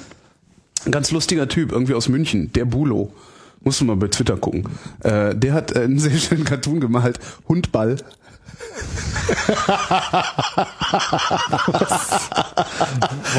Ein 0.84 0.92
ganz 0.92 1.11
lustiger 1.11 1.49
Typ, 1.49 1.73
irgendwie 1.73 1.94
aus 1.94 2.08
München. 2.08 2.52
Der 2.52 2.64
Bulo. 2.66 3.12
Musst 3.64 3.80
du 3.80 3.85
mal 3.87 3.97
bei 3.97 4.09
Twitter 4.09 4.37
gucken. 4.37 4.68
Äh, 5.02 5.35
der 5.35 5.54
hat 5.54 5.75
äh, 5.75 5.80
einen 5.80 5.99
sehr 5.99 6.16
schönen 6.18 6.44
Cartoon 6.44 6.80
gemalt. 6.80 7.18
Hundball. 7.49 7.97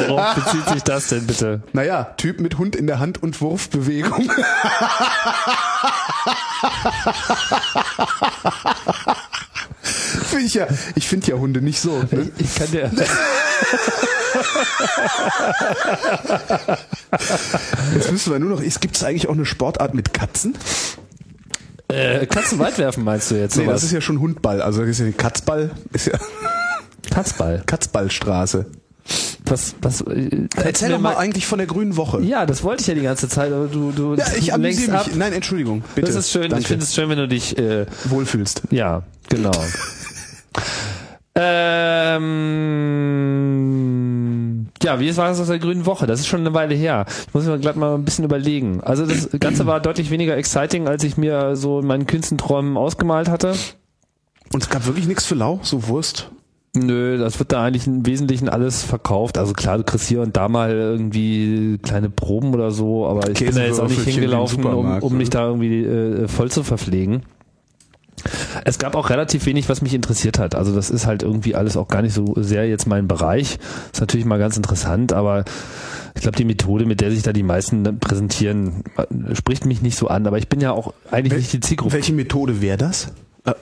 Worauf 0.07 0.35
bezieht 0.35 0.69
sich 0.69 0.83
das 0.83 1.07
denn 1.07 1.25
bitte? 1.27 1.61
Naja, 1.73 2.03
Typ 2.17 2.39
mit 2.39 2.57
Hund 2.57 2.75
in 2.75 2.87
der 2.87 2.99
Hand 2.99 3.21
und 3.21 3.39
Wurfbewegung. 3.41 4.29
Find 9.81 10.45
ich 10.45 10.55
ja, 10.55 10.67
ich 10.95 11.07
finde 11.07 11.27
ja 11.27 11.37
Hunde 11.37 11.61
nicht 11.61 11.79
so. 11.79 11.99
Ne? 12.11 12.31
Ich 12.37 12.55
kann 12.55 12.71
dir. 12.71 12.91
Jetzt 17.93 18.11
müssen 18.11 18.31
wir 18.31 18.39
nur 18.39 18.49
noch, 18.49 18.61
gibt 18.79 18.95
es 18.95 19.03
eigentlich 19.03 19.27
auch 19.27 19.33
eine 19.33 19.45
Sportart 19.45 19.93
mit 19.93 20.13
Katzen? 20.13 20.55
Äh, 21.87 22.25
du 22.53 22.59
weit 22.59 22.77
werfen, 22.77 23.03
meinst 23.03 23.31
du 23.31 23.35
jetzt? 23.35 23.57
Nee, 23.57 23.63
sowas? 23.65 23.75
das 23.75 23.83
ist 23.83 23.91
ja 23.91 24.01
schon 24.01 24.19
Hundball. 24.19 24.61
Also 24.61 24.81
das 24.81 24.89
ist 24.91 24.99
ja 24.99 25.11
Katzball, 25.11 25.71
ist 25.93 26.07
ja 26.07 26.19
Katzball. 27.11 27.63
Katzballstraße. 27.65 28.65
Was, 29.45 29.75
was, 29.81 30.01
äh, 30.01 30.47
Erzähl 30.55 30.89
doch 30.89 30.99
mal 30.99 31.15
eigentlich 31.15 31.45
von 31.45 31.59
der 31.59 31.67
Grünen 31.67 31.95
Woche. 31.95 32.21
Ja, 32.21 32.47
das 32.47 32.63
wollte 32.63 32.81
ich 32.81 32.87
ja 32.87 32.95
die 32.95 33.03
ganze 33.03 33.29
Zeit, 33.29 33.53
aber 33.53 33.67
du, 33.67 33.91
du 33.91 34.15
Ja, 34.15 34.25
ich 34.29 34.47
lenkst 34.47 34.53
amüsiere 34.53 34.97
ab. 34.99 35.05
mich. 35.07 35.15
Nein, 35.15 35.33
Entschuldigung. 35.33 35.83
Bitte. 35.93 36.07
Das 36.07 36.15
ist 36.15 36.31
schön. 36.31 36.49
Danke. 36.49 36.61
Ich 36.61 36.67
finde 36.67 36.83
es 36.83 36.95
schön, 36.95 37.07
wenn 37.09 37.19
du 37.19 37.27
dich, 37.27 37.55
äh, 37.57 37.85
wohlfühlst. 38.05 38.63
ja, 38.71 39.03
genau. 39.29 39.51
ähm, 41.35 42.55
ja, 44.85 44.99
wie 44.99 45.17
war 45.17 45.27
das 45.27 45.39
auf 45.39 45.47
der 45.47 45.59
Grünen 45.59 45.85
Woche? 45.85 46.07
Das 46.07 46.19
ist 46.19 46.27
schon 46.27 46.41
eine 46.41 46.53
Weile 46.53 46.75
her. 46.75 47.05
Ich 47.27 47.33
muss 47.33 47.45
mir 47.45 47.57
glatt 47.59 47.75
mal 47.75 47.95
ein 47.95 48.05
bisschen 48.05 48.23
überlegen. 48.23 48.81
Also 48.81 49.05
das 49.05 49.29
Ganze 49.39 49.65
war 49.65 49.79
deutlich 49.79 50.11
weniger 50.11 50.37
exciting, 50.37 50.87
als 50.87 51.03
ich 51.03 51.17
mir 51.17 51.55
so 51.55 51.79
in 51.79 51.87
meinen 51.87 52.05
kühnsten 52.05 52.37
Träumen 52.37 52.77
ausgemalt 52.77 53.27
hatte. 53.27 53.55
Und 54.53 54.63
es 54.63 54.69
gab 54.69 54.85
wirklich 54.85 55.07
nichts 55.07 55.25
für 55.25 55.35
Lau, 55.35 55.59
so 55.63 55.87
Wurst. 55.87 56.29
Nö, 56.75 57.17
das 57.17 57.39
wird 57.39 57.51
da 57.51 57.63
eigentlich 57.63 57.87
im 57.87 58.05
Wesentlichen 58.05 58.49
alles 58.49 58.83
verkauft. 58.83 59.37
Also 59.37 59.53
klar, 59.53 59.77
du 59.77 59.83
kriegst 59.83 60.07
hier 60.07 60.21
und 60.21 60.35
da 60.35 60.49
mal 60.49 60.71
irgendwie 60.71 61.79
kleine 61.81 62.09
Proben 62.09 62.53
oder 62.53 62.71
so, 62.71 63.07
aber 63.07 63.29
ich 63.29 63.39
bin 63.39 63.55
da 63.55 63.63
jetzt 63.63 63.79
auch 63.79 63.87
nicht 63.87 64.01
hingelaufen, 64.01 64.65
um, 64.65 64.99
um 64.99 65.17
mich 65.17 65.29
da 65.29 65.47
irgendwie 65.47 65.83
äh, 65.83 66.27
voll 66.27 66.51
zu 66.51 66.63
verpflegen. 66.63 67.23
Es 68.63 68.79
gab 68.79 68.95
auch 68.95 69.09
relativ 69.09 69.45
wenig, 69.45 69.69
was 69.69 69.81
mich 69.81 69.93
interessiert 69.93 70.39
hat. 70.39 70.55
Also 70.55 70.73
das 70.73 70.89
ist 70.89 71.05
halt 71.05 71.23
irgendwie 71.23 71.55
alles 71.55 71.77
auch 71.77 71.87
gar 71.87 72.01
nicht 72.01 72.13
so 72.13 72.33
sehr 72.37 72.67
jetzt 72.67 72.87
mein 72.87 73.07
Bereich. 73.07 73.57
Ist 73.93 74.01
natürlich 74.01 74.25
mal 74.25 74.39
ganz 74.39 74.57
interessant, 74.57 75.13
aber 75.13 75.45
ich 76.15 76.21
glaube, 76.21 76.37
die 76.37 76.45
Methode, 76.45 76.85
mit 76.85 77.01
der 77.01 77.11
sich 77.11 77.23
da 77.23 77.33
die 77.33 77.43
meisten 77.43 77.99
präsentieren, 77.99 78.83
spricht 79.33 79.65
mich 79.65 79.81
nicht 79.81 79.97
so 79.97 80.07
an. 80.07 80.25
Aber 80.27 80.37
ich 80.37 80.47
bin 80.49 80.61
ja 80.61 80.71
auch 80.71 80.93
eigentlich 81.11 81.33
Wel- 81.33 81.37
nicht 81.37 81.53
die 81.53 81.59
Zielgruppe. 81.59 81.93
Welche 81.93 82.13
Methode 82.13 82.61
wäre 82.61 82.77
das? 82.77 83.11
Äh, 83.45 83.53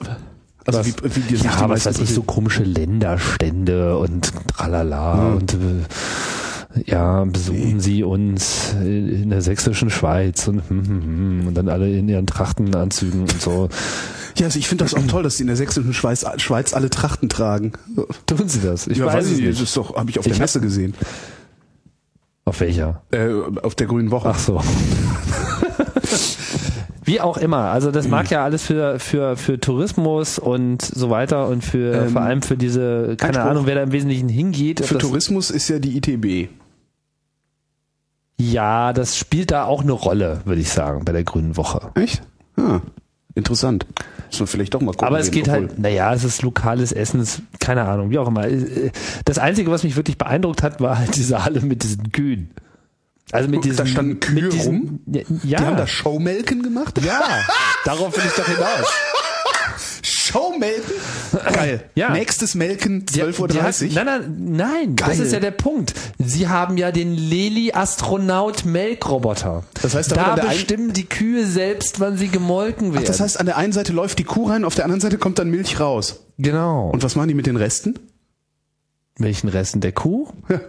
Also 0.66 0.78
Was? 0.78 0.86
wie, 0.86 0.94
wie 1.30 1.34
ja, 1.36 1.68
was 1.68 1.84
weiß 1.84 1.98
ich, 1.98 2.14
so 2.14 2.22
komische 2.22 2.62
Länderstände 2.62 3.98
und 3.98 4.32
tralala 4.56 5.18
Hm. 5.18 5.36
und 5.36 5.52
äh, 5.54 5.56
ja, 6.86 7.24
besuchen 7.24 7.80
sie 7.80 8.02
uns 8.02 8.74
in 8.82 9.30
der 9.30 9.42
sächsischen 9.42 9.90
Schweiz 9.90 10.48
und, 10.48 10.68
hm, 10.68 10.86
hm, 10.86 11.02
hm, 11.02 11.46
und 11.48 11.54
dann 11.54 11.68
alle 11.68 11.88
in 11.96 12.08
ihren 12.08 12.26
Trachtenanzügen 12.26 13.20
und 13.22 13.40
so. 13.40 13.68
Ja, 14.36 14.46
also 14.46 14.58
ich 14.58 14.66
finde 14.66 14.84
das 14.84 14.94
auch 14.94 15.06
toll, 15.06 15.22
dass 15.22 15.36
die 15.36 15.42
in 15.42 15.46
der 15.46 15.56
sächsischen 15.56 15.94
Schweiz, 15.94 16.24
Schweiz 16.38 16.74
alle 16.74 16.90
Trachten 16.90 17.28
tragen. 17.28 17.72
Tun 18.26 18.48
sie 18.48 18.60
das? 18.60 18.88
Ich 18.88 18.98
ja, 18.98 19.06
weiß 19.06 19.26
es 19.26 19.32
ich 19.32 19.38
nicht. 19.38 19.52
Das 19.52 19.60
ist 19.60 19.76
doch, 19.76 19.94
habe 19.94 20.10
ich 20.10 20.18
auf 20.18 20.26
Ich 20.26 20.32
der 20.32 20.40
Messe 20.40 20.60
gesehen. 20.60 20.94
Auf 22.44 22.60
welcher? 22.60 23.02
Äh, 23.10 23.28
auf 23.62 23.74
der 23.74 23.86
Grünen 23.86 24.10
Woche. 24.10 24.30
Ach 24.30 24.38
so. 24.38 24.60
Wie 27.04 27.20
auch 27.20 27.36
immer. 27.36 27.70
Also 27.70 27.90
das 27.90 28.08
mag 28.08 28.30
ja 28.30 28.44
alles 28.44 28.64
für, 28.64 28.98
für, 28.98 29.36
für 29.36 29.60
Tourismus 29.60 30.38
und 30.38 30.82
so 30.82 31.10
weiter 31.10 31.48
und 31.48 31.62
für 31.62 32.04
Ähm, 32.06 32.10
vor 32.10 32.22
allem 32.22 32.42
für 32.42 32.56
diese, 32.56 33.16
keine. 33.18 33.42
Ahnung, 33.42 33.66
wer 33.66 33.74
da 33.74 33.82
im 33.82 33.92
Wesentlichen 33.92 34.28
hingeht. 34.28 34.84
Für 34.84 34.98
Tourismus 34.98 35.50
ist 35.50 35.68
ja 35.68 35.78
die 35.78 35.96
ITB. 35.98 36.48
Ja, 38.36 38.92
das 38.92 39.16
spielt 39.16 39.50
da 39.52 39.64
auch 39.64 39.82
eine 39.82 39.92
Rolle, 39.92 40.40
würde 40.44 40.60
ich 40.60 40.70
sagen, 40.70 41.04
bei 41.04 41.12
der 41.12 41.24
Grünen 41.24 41.56
Woche. 41.56 41.90
Echt? 41.94 42.22
Ah, 42.56 42.80
interessant. 43.34 43.86
Muss 44.30 44.40
man 44.40 44.46
vielleicht 44.48 44.74
doch 44.74 44.80
mal 44.80 44.90
gucken. 44.92 45.06
Aber 45.06 45.18
es 45.20 45.30
geht 45.30 45.48
obwohl- 45.48 45.68
halt, 45.68 45.78
naja, 45.78 46.12
es 46.12 46.24
ist 46.24 46.42
lokales 46.42 46.90
Essen, 46.92 47.20
es- 47.20 47.42
keine 47.60 47.82
Ahnung, 47.84 48.10
wie 48.10 48.18
auch 48.18 48.26
immer. 48.28 48.46
Äh, 48.48 48.90
Das 49.24 49.38
Einzige, 49.38 49.70
was 49.70 49.84
mich 49.84 49.94
wirklich 49.96 50.18
beeindruckt 50.18 50.62
hat, 50.62 50.80
war 50.80 50.98
halt 50.98 51.14
diese 51.16 51.44
Halle 51.44 51.60
mit 51.60 51.82
diesen 51.84 52.10
Kühen. 52.10 52.50
Also 53.32 53.48
mit 53.48 53.62
Guck, 53.62 53.70
da 53.76 53.82
diesen, 53.84 53.86
standen 53.86 54.20
Kühe 54.20 54.48
diesen, 54.50 54.74
rum? 54.74 55.00
Ja, 55.06 55.22
Die 55.60 55.64
haben 55.66 55.76
da 55.76 55.86
Showmelken 55.86 56.62
gemacht? 56.62 57.00
ja, 57.04 57.20
darauf 57.84 58.16
will 58.16 58.24
ich 58.26 58.34
doch 58.34 58.46
hinaus. 58.46 58.92
Showmelken? 60.34 60.94
Geil. 61.54 61.84
Ja. 61.94 62.10
Nächstes 62.10 62.54
Melken, 62.56 63.06
Die- 63.06 63.22
12.30 63.22 63.88
die 63.88 63.96
Uhr. 63.96 64.04
Nein, 64.04 64.04
nein, 64.04 64.56
nein, 64.56 64.96
das 64.96 65.08
Geil. 65.10 65.20
ist 65.20 65.32
ja 65.32 65.38
der 65.40 65.52
Punkt. 65.52 65.94
Sie 66.18 66.48
haben 66.48 66.76
ja 66.76 66.90
den 66.90 67.14
Leli 67.14 67.72
Astronaut 67.72 68.64
Melkroboter. 68.64 69.62
Das 69.80 69.94
heißt, 69.94 70.10
da 70.12 70.34
da 70.34 70.44
bestimmen 70.46 70.92
die 70.92 71.04
Kühe 71.06 71.46
selbst, 71.46 72.00
wann 72.00 72.18
sie 72.18 72.28
gemolken 72.28 72.92
werden. 72.92 73.04
Ach, 73.04 73.08
das 73.08 73.20
heißt, 73.20 73.38
an 73.38 73.46
der 73.46 73.56
einen 73.56 73.72
Seite 73.72 73.92
läuft 73.92 74.18
die 74.18 74.24
Kuh 74.24 74.48
rein, 74.48 74.64
auf 74.64 74.74
der 74.74 74.84
anderen 74.84 75.00
Seite 75.00 75.18
kommt 75.18 75.38
dann 75.38 75.50
Milch 75.50 75.78
raus. 75.78 76.20
genau. 76.36 76.90
Und 76.90 77.02
was 77.04 77.14
machen 77.14 77.28
die 77.28 77.34
mit 77.34 77.46
den 77.46 77.56
Resten? 77.56 77.94
Welchen 79.16 79.48
Resten 79.48 79.80
der 79.80 79.92
Kuh? 79.92 80.28
Ja. 80.48 80.60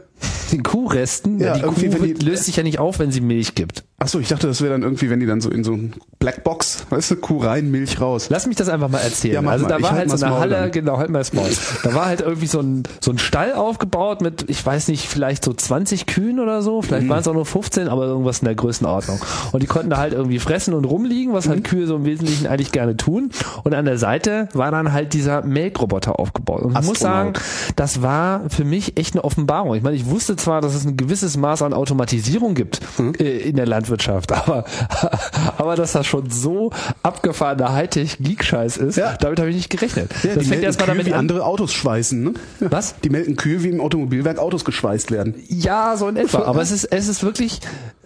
Den 0.52 0.64
Kuhresten? 0.64 1.40
Ja, 1.40 1.48
Ja, 1.48 1.54
die 1.56 1.60
Kuh 1.62 1.66
irgendwie, 1.68 1.94
wenn 1.94 2.02
wird, 2.10 2.22
die- 2.22 2.26
löst 2.26 2.46
sich 2.46 2.56
ja 2.56 2.64
nicht 2.64 2.80
auf, 2.80 3.00
wenn 3.00 3.12
sie 3.12 3.22
Milch 3.22 3.56
gibt. 3.56 3.84
Ach 3.98 4.08
so, 4.08 4.20
ich 4.20 4.28
dachte, 4.28 4.48
das 4.48 4.62
wäre 4.62 4.72
dann 4.74 4.84
irgendwie, 4.84 5.10
wenn 5.10 5.20
die 5.22 5.26
dann 5.26 5.40
so 5.42 5.50
in 5.50 5.64
so 5.64 5.72
ein 5.72 5.94
Blackbox, 6.20 6.86
weißt 6.90 7.12
du, 7.12 7.16
Kuh 7.18 7.38
rein, 7.40 7.72
Milch 7.72 8.02
raus. 8.02 8.28
Lass 8.30 8.46
mich 8.46 8.56
das 8.58 8.68
einfach 8.68 8.90
mal 8.90 8.98
erzählen. 9.00 9.44
Ja, 9.44 9.50
also 9.50 9.64
mal. 9.66 9.70
da 9.70 9.78
Ich 9.78 9.84
war 9.84 9.92
halt 9.92 10.10
halt 10.10 10.20
so 10.20 10.26
eine 10.26 10.38
Halle, 10.40 10.56
dann. 10.56 10.72
genau, 10.72 10.98
halt 10.98 11.10
mal 11.10 11.20
das 11.20 11.34
Maul. 11.34 11.48
Da 11.84 11.94
war 11.94 12.06
halt 12.06 12.22
irgendwie 12.22 12.48
so 12.48 12.60
ein, 12.60 12.84
so 13.00 13.12
ein 13.12 13.18
Stall 13.18 13.54
aufgebaut 13.54 14.22
mit, 14.22 14.50
ich 14.50 14.64
weiß 14.66 14.90
nicht, 14.90 15.08
vielleicht 15.08 15.44
so 15.46 15.54
20 15.54 16.06
Kühen 16.08 16.40
oder 16.40 16.62
so. 16.62 16.82
Vielleicht 16.82 17.06
Mhm. 17.06 17.10
waren 17.10 17.20
es 17.20 17.28
auch 17.28 17.34
nur 17.34 17.46
15, 17.46 17.88
aber 17.88 18.06
irgendwas 18.06 18.40
in 18.40 18.46
der 18.46 18.56
Größenordnung. 18.56 19.20
Und 19.54 19.64
die 19.64 19.68
konnten 19.68 19.90
da 19.90 19.98
halt 19.98 20.14
irgendwie 20.14 20.40
fressen 20.40 20.74
und 20.74 20.86
rumliegen, 20.86 21.34
was 21.34 21.46
Mhm. 21.46 21.50
halt 21.52 21.64
Kühe 21.64 21.88
so 21.88 21.96
im 21.96 22.06
Wesentlichen 22.06 22.48
eigentlich 22.48 22.72
gerne 22.72 22.98
tun. 22.98 23.30
Und 23.64 23.74
an 23.74 23.86
der 23.86 23.98
Seite 23.98 24.50
war 24.54 24.72
dann 24.72 24.92
halt 24.92 25.14
dieser 25.14 25.44
Melkroboter 25.46 26.20
aufgebaut. 26.20 26.64
Und 26.64 26.78
ich 26.78 26.86
muss 26.86 27.00
sagen, 27.00 27.34
das 27.78 28.02
war 28.02 28.42
für 28.50 28.66
mich 28.66 28.98
echt 29.00 29.16
eine 29.16 29.24
Offenbarung. 29.24 29.74
Ich 29.76 29.84
meine, 29.84 29.96
ich 29.96 30.05
wusste 30.06 30.36
zwar, 30.36 30.62
dass 30.62 30.74
es 30.76 30.86
ein 30.86 30.98
gewisses 30.98 31.38
Maß 31.38 31.62
an 31.62 31.74
Automatisierung 31.74 32.54
gibt 32.56 32.80
Mhm. 33.00 33.14
äh, 33.20 33.38
in 33.40 33.56
der 33.56 33.66
Landwirtschaft, 33.66 34.32
aber, 34.32 34.66
aber 35.58 35.76
dass 35.76 35.94
das 35.94 36.06
schon 36.08 36.30
so 36.30 36.72
abgefahrener 37.04 37.74
Hightech-Geek-Scheiß 37.74 38.78
ist, 38.78 38.96
Ja. 38.98 39.16
damit 39.18 39.40
habe 39.40 39.50
ich 39.50 39.56
nicht 39.56 39.70
gerechnet. 39.70 40.12
Ja, 40.24 40.36
das 40.36 40.44
die 40.44 40.50
fängt 40.50 40.64
erstmal 40.64 40.88
Kühe 40.88 40.96
damit 40.96 41.08
wie 41.08 41.14
an. 41.14 41.20
andere 41.20 41.44
Autos 41.46 41.74
schweißen, 41.74 42.24
ne? 42.24 42.34
Ja. 42.60 42.68
Was? 42.72 42.96
Die 43.04 43.10
melken 43.10 43.36
Kühe 43.36 43.64
wie 43.64 43.70
im 43.70 43.82
Automobilwerk 43.82 44.38
Autos 44.40 44.66
geschweißt 44.66 45.12
werden. 45.12 45.36
Ja, 45.48 45.96
so 45.98 46.08
in 46.08 46.18
etwa. 46.18 46.40
Aber 46.46 46.62
es 46.62 46.72
ist, 46.72 46.86
es 46.86 47.08
ist 47.08 47.24
wirklich, 47.24 47.60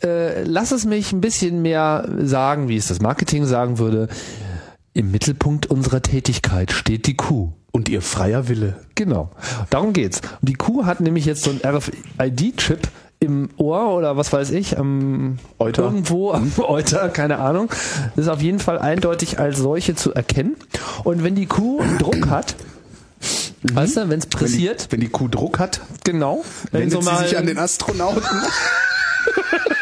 äh, 0.04 0.44
lass 0.44 0.72
es 0.72 0.86
mich 0.86 1.12
ein 1.12 1.22
bisschen 1.22 1.62
mehr 1.62 2.08
sagen, 2.22 2.68
wie 2.70 2.78
es 2.78 2.88
das 2.88 3.02
Marketing 3.02 3.46
sagen 3.46 3.78
würde. 3.80 4.08
Im 4.94 5.12
Mittelpunkt 5.12 5.68
unserer 5.68 6.02
Tätigkeit 6.02 6.72
steht 6.72 7.06
die 7.08 7.16
Kuh. 7.16 7.54
Und 7.80 7.88
ihr 7.88 8.02
freier 8.02 8.50
Wille. 8.50 8.76
Genau. 8.96 9.30
Darum 9.70 9.94
geht's. 9.94 10.20
Die 10.42 10.56
Kuh 10.56 10.86
hat 10.86 11.00
nämlich 11.00 11.24
jetzt 11.24 11.46
so 11.46 11.50
einen 11.50 11.62
RFID-Chip 11.64 12.90
im 13.22 13.48
Ohr 13.56 13.96
oder 13.96 14.18
was 14.18 14.34
weiß 14.34 14.52
ich, 14.52 14.78
am 14.78 15.38
Euter. 15.60 15.84
irgendwo 15.84 16.34
am 16.34 16.52
Euter, 16.58 17.08
keine 17.08 17.40
Ahnung. 17.40 17.70
Das 18.18 18.26
ist 18.26 18.28
auf 18.28 18.42
jeden 18.42 18.60
Fall 18.60 18.80
eindeutig 18.80 19.40
als 19.40 19.60
solche 19.60 19.96
zu 19.96 20.14
erkennen. 20.14 20.58
Und 21.06 21.24
wenn 21.24 21.36
die 21.36 21.46
Kuh 21.46 21.82
Druck 22.00 22.28
hat, 22.28 22.58
weißt 23.64 23.96
du, 23.96 24.10
wenn 24.10 24.20
es 24.20 24.26
Wenn 24.26 24.30
die, 24.30 24.36
pressiert, 24.36 24.88
wenn 24.90 25.00
die 25.00 25.08
Kuh 25.08 25.30
Druck 25.30 25.58
hat, 25.58 25.80
genau, 26.04 26.44
wenn 26.74 26.82
wendet 26.82 27.02
so 27.02 27.10
sie 27.10 27.18
sich 27.28 27.38
an 27.38 27.46
den 27.46 27.58
Astronauten. 27.58 28.24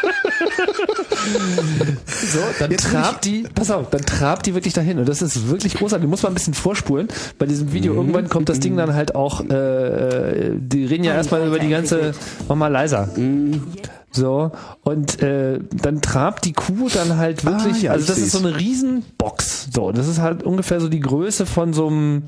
so, 2.06 2.38
dann 2.58 2.70
Jetzt 2.70 2.90
trabt 2.90 3.24
die, 3.24 3.44
pass 3.54 3.70
auf, 3.70 3.90
dann 3.90 4.02
trabt 4.02 4.46
die 4.46 4.54
wirklich 4.54 4.74
dahin. 4.74 4.98
Und 4.98 5.08
das 5.08 5.22
ist 5.22 5.48
wirklich 5.48 5.74
großartig. 5.74 6.04
Du 6.04 6.08
musst 6.10 6.22
mal 6.22 6.30
ein 6.30 6.34
bisschen 6.34 6.54
vorspulen. 6.54 7.08
Bei 7.38 7.46
diesem 7.46 7.72
Video 7.72 7.92
Mhm. 7.92 7.98
irgendwann 7.98 8.28
kommt 8.28 8.48
das 8.48 8.60
Ding 8.60 8.76
dann 8.76 8.94
halt 8.94 9.14
auch, 9.14 9.40
äh, 9.48 10.50
die 10.56 10.84
reden 10.84 11.04
ja 11.04 11.14
erstmal 11.14 11.46
über 11.46 11.58
die 11.58 11.68
ganze, 11.68 12.12
mach 12.48 12.56
mal 12.56 12.68
leiser. 12.68 13.08
Mhm. 13.16 13.62
So, 14.10 14.52
und 14.84 15.22
äh, 15.22 15.58
dann 15.70 16.00
trabt 16.00 16.44
die 16.46 16.54
Kuh 16.54 16.88
dann 16.92 17.18
halt 17.18 17.44
wirklich, 17.44 17.76
Ah, 17.80 17.84
ja, 17.84 17.90
also 17.92 18.06
das 18.06 18.18
ist 18.18 18.32
so 18.32 18.38
eine 18.38 18.56
Riesenbox. 18.58 19.68
So, 19.72 19.92
das 19.92 20.08
ist 20.08 20.18
halt 20.20 20.42
ungefähr 20.42 20.80
so 20.80 20.88
die 20.88 21.00
Größe 21.00 21.44
von 21.44 21.74
so 21.74 21.88
einem 21.88 22.22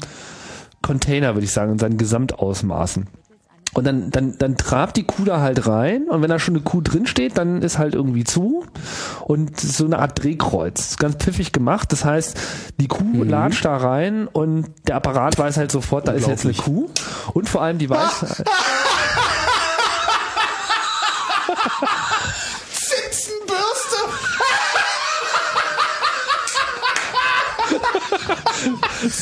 Container, 0.83 1.35
würde 1.35 1.45
ich 1.47 1.53
sagen, 1.53 1.73
in 1.73 1.79
seinen 1.79 1.97
Gesamtausmaßen. 1.97 3.07
Und 3.73 3.87
dann, 3.87 4.11
dann, 4.11 4.37
dann 4.37 4.57
trabt 4.57 4.97
die 4.97 5.05
Kuh 5.05 5.25
da 5.25 5.41
halt 5.41 5.69
rein 5.69 6.09
und 6.09 6.23
wenn 6.23 6.29
da 6.29 6.41
schon 6.41 6.55
eine 6.57 6.65
Kuh 6.65 6.81
drin 6.81 7.07
steht, 7.07 7.39
dann 7.39 7.63
ist 7.63 7.79
halt 7.79 7.95
irgendwie 7.95 8.25
zu 8.25 8.65
und 9.27 9.61
so 9.61 9.85
eine 9.85 10.01
Art 10.01 10.21
Drehkreuz. 10.23 10.97
Ganz 10.97 11.15
pfiffig 11.17 11.53
gemacht. 11.53 11.93
Das 11.93 12.05
heißt, 12.05 12.37
die 12.81 12.89
Kuh 12.89 13.05
Mhm. 13.05 13.29
latscht 13.31 13.65
da 13.65 13.77
rein 13.77 14.27
und 14.27 14.67
der 14.89 14.97
Apparat 14.97 15.39
weiß 15.39 15.57
halt 15.57 15.71
sofort, 15.71 16.09
da 16.09 16.13
ist 16.13 16.27
jetzt 16.27 16.45
eine 16.45 16.55
Kuh. 16.55 16.89
Und 17.33 17.49
vor 17.49 17.63
allem 17.63 17.79
die 17.79 17.89
weiß, 17.89 18.43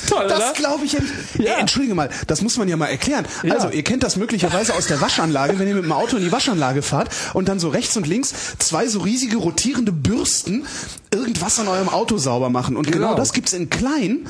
toll, 0.08 0.26
Das 0.28 0.54
glaube 0.54 0.84
ich 0.84 0.92
ja 0.92 1.00
nicht. 1.00 1.12
Ja. 1.38 1.54
Ey, 1.54 1.60
entschuldige 1.60 1.94
mal, 1.94 2.10
das 2.26 2.42
muss 2.42 2.56
man 2.56 2.68
ja 2.68 2.76
mal 2.76 2.86
erklären. 2.86 3.26
Ja. 3.42 3.54
Also, 3.54 3.68
ihr 3.70 3.82
kennt 3.82 4.02
das 4.02 4.16
möglicherweise 4.16 4.74
aus 4.74 4.86
der 4.86 5.00
Waschanlage, 5.00 5.58
wenn 5.58 5.68
ihr 5.68 5.74
mit 5.74 5.84
dem 5.84 5.92
Auto 5.92 6.16
in 6.16 6.24
die 6.24 6.32
Waschanlage 6.32 6.82
fahrt 6.82 7.10
und 7.34 7.48
dann 7.48 7.58
so 7.58 7.68
rechts 7.68 7.96
und 7.96 8.06
links 8.06 8.32
zwei 8.58 8.86
so 8.88 9.00
riesige 9.00 9.36
rotierende 9.36 9.92
Bürsten 9.92 10.66
irgendwas 11.12 11.58
an 11.58 11.68
eurem 11.68 11.88
Auto 11.88 12.18
sauber 12.18 12.50
machen. 12.50 12.76
Und 12.76 12.90
genau, 12.92 13.08
Genau. 13.08 13.16
das 13.16 13.32
gibt's 13.32 13.52
in 13.52 13.70
klein 13.70 14.26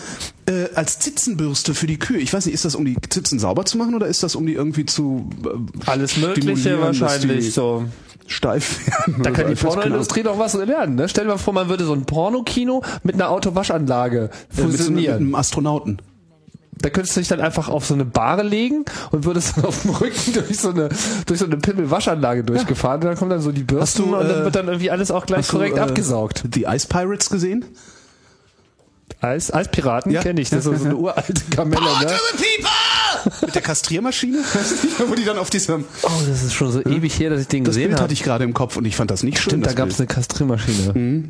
äh, 0.46 0.68
als 0.74 0.98
Zitzenbürste 1.00 1.74
für 1.74 1.86
die 1.86 1.98
Kühe. 1.98 2.18
Ich 2.18 2.32
weiß 2.32 2.46
nicht, 2.46 2.54
ist 2.54 2.64
das 2.64 2.74
um 2.74 2.84
die 2.84 2.96
Zitzen 3.08 3.38
sauber 3.38 3.64
zu 3.64 3.76
machen 3.78 3.94
oder 3.94 4.06
ist 4.06 4.22
das 4.22 4.34
um 4.36 4.46
die 4.46 4.54
irgendwie 4.54 4.86
zu 4.86 5.28
äh, 5.44 5.90
alles 5.90 6.16
Mögliche 6.16 6.80
wahrscheinlich 6.80 7.52
so. 7.52 7.84
Steif 8.28 8.86
werden? 8.86 9.22
Da 9.22 9.30
kann 9.30 9.46
die 9.48 9.58
Ahnung. 9.58 9.74
Pornoindustrie 9.74 10.22
doch 10.22 10.38
was 10.38 10.54
lernen. 10.54 10.94
Ne? 10.94 11.08
Stell 11.08 11.24
dir 11.24 11.30
mal 11.32 11.38
vor, 11.38 11.52
man 11.54 11.68
würde 11.68 11.84
so 11.84 11.92
ein 11.94 12.04
Pornokino 12.04 12.82
mit 13.02 13.14
einer 13.16 13.30
Autowaschanlage 13.30 14.30
mit, 14.30 14.56
so, 14.56 14.62
einem- 14.62 14.70
mit 14.70 14.78
fusionieren. 14.80 15.16
einem 15.16 15.34
Astronauten. 15.34 15.98
Da 16.80 16.90
könntest 16.90 17.16
du 17.16 17.20
dich 17.20 17.28
dann 17.28 17.40
einfach 17.40 17.68
auf 17.68 17.84
so 17.86 17.94
eine 17.94 18.04
Bahre 18.04 18.44
legen 18.44 18.84
und 19.10 19.24
würdest 19.24 19.56
dann 19.56 19.64
auf 19.64 19.82
dem 19.82 19.90
Rücken 19.90 20.32
durch 20.34 20.60
so 20.60 20.70
eine, 20.70 20.88
durch 21.26 21.40
so 21.40 21.46
eine 21.46 21.56
Pimmelwaschanlage 21.56 22.44
durchgefahren. 22.44 23.00
Und 23.00 23.06
dann 23.06 23.16
kommen 23.16 23.30
dann 23.30 23.40
so 23.40 23.50
die 23.50 23.64
Bürsten 23.64 24.04
du, 24.04 24.16
und 24.16 24.28
dann 24.28 24.42
äh, 24.42 24.44
wird 24.44 24.54
dann 24.54 24.68
irgendwie 24.68 24.90
alles 24.92 25.10
auch 25.10 25.26
gleich 25.26 25.38
Hast 25.40 25.52
du, 25.52 25.56
korrekt 25.56 25.76
äh, 25.76 25.80
abgesaugt. 25.80 26.44
Die 26.54 26.64
Ice 26.64 26.86
Pirates 26.86 27.30
gesehen? 27.30 27.64
Eis, 29.20 29.52
Eispiraten 29.52 30.12
Ja. 30.12 30.22
kenne 30.22 30.40
ich. 30.40 30.50
Das 30.50 30.64
ist 30.64 30.64
so 30.64 30.84
eine 30.84 30.96
uralte 30.96 31.32
Kamelle, 31.50 31.82
ne? 31.82 32.12
Mit 33.44 33.54
der 33.54 33.62
Kastriermaschine? 33.62 34.38
Wo 35.08 35.14
die 35.14 35.24
dann 35.24 35.38
auf 35.38 35.50
diesem... 35.50 35.84
Oh, 36.02 36.08
das 36.28 36.44
ist 36.44 36.54
schon 36.54 36.70
so 36.70 36.80
ewig 36.84 37.18
her, 37.18 37.30
dass 37.30 37.40
ich 37.40 37.48
den 37.48 37.64
Das 37.64 37.70
gesehen 37.74 37.88
Bild 37.88 37.94
habe. 37.96 38.04
hatte 38.04 38.12
ich 38.14 38.22
gerade 38.22 38.44
im 38.44 38.54
Kopf 38.54 38.76
und 38.76 38.84
ich 38.84 38.94
fand 38.96 39.10
das 39.10 39.22
nicht 39.24 39.38
schön. 39.38 39.50
Stimmt, 39.50 39.64
da 39.66 39.70
das 39.70 39.76
gab 39.76 39.88
es 39.88 39.96
Bild. 39.96 40.08
eine 40.10 40.14
Kastriermaschine. 40.14 41.28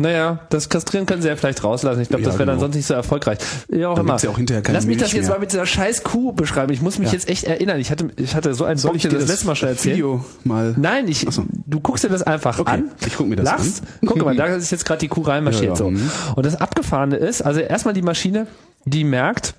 Naja, 0.00 0.38
das 0.48 0.70
Kastrieren 0.70 1.04
können 1.04 1.20
sie 1.20 1.28
ja 1.28 1.36
vielleicht 1.36 1.62
rauslassen. 1.62 2.00
Ich 2.00 2.08
glaube, 2.08 2.22
Ja, 2.22 2.28
das 2.30 2.38
wäre 2.38 2.46
dann 2.46 2.54
genau. 2.56 2.64
sonst 2.66 2.76
nicht 2.76 2.86
so 2.86 2.94
erfolgreich. 2.94 3.38
Ja, 3.70 3.90
auch 3.90 3.96
Dann 3.96 4.06
immer. 4.06 4.16
ja 4.16 4.30
auch 4.30 4.36
hinterher 4.38 4.62
keine 4.62 4.78
Lass 4.78 4.86
mich 4.86 4.96
das 4.96 5.08
Milch 5.08 5.14
jetzt 5.16 5.26
mehr. 5.26 5.36
mal 5.36 5.40
mit 5.40 5.52
dieser 5.52 5.66
scheiß 5.66 6.04
Kuh 6.04 6.32
beschreiben. 6.32 6.72
Ich 6.72 6.80
muss 6.80 6.98
mich 6.98 7.08
Ja. 7.08 7.12
jetzt 7.12 7.28
echt 7.28 7.44
erinnern. 7.44 7.78
Ich 7.80 7.90
hatte, 7.90 8.08
ich 8.16 8.34
hatte 8.34 8.54
so 8.54 8.64
ein 8.64 8.78
Soll 8.78 8.96
ich 8.96 9.02
dir 9.02 9.10
das 9.10 9.20
das 9.20 9.28
letzte 9.28 9.46
Mal 9.46 9.56
schon 9.56 9.68
erzählen. 9.68 9.96
Video 9.96 10.24
mal. 10.44 10.74
Nein, 10.78 11.06
ich, 11.06 11.26
so. 11.28 11.44
du 11.66 11.80
guckst 11.80 12.02
dir 12.04 12.08
das 12.08 12.22
einfach 12.22 12.58
Okay, 12.58 12.70
an. 12.70 12.90
ich 13.06 13.14
guck 13.14 13.28
mir 13.28 13.36
das 13.36 13.44
lachst, 13.44 13.82
an. 14.00 14.08
Guck 14.08 14.24
mal, 14.24 14.34
da 14.36 14.46
ist 14.46 14.70
jetzt 14.70 14.86
gerade 14.86 15.00
die 15.00 15.08
Kuh 15.08 15.20
reinmarschiert. 15.20 15.76
So. 15.76 15.90
mhm. 15.90 16.10
Und 16.34 16.46
das 16.46 16.56
Abgefahrene 16.58 17.16
ist, 17.16 17.42
also 17.42 17.60
erstmal 17.60 17.92
die 17.92 18.00
Maschine, 18.02 18.46
die 18.86 19.04
merkt, 19.04 19.54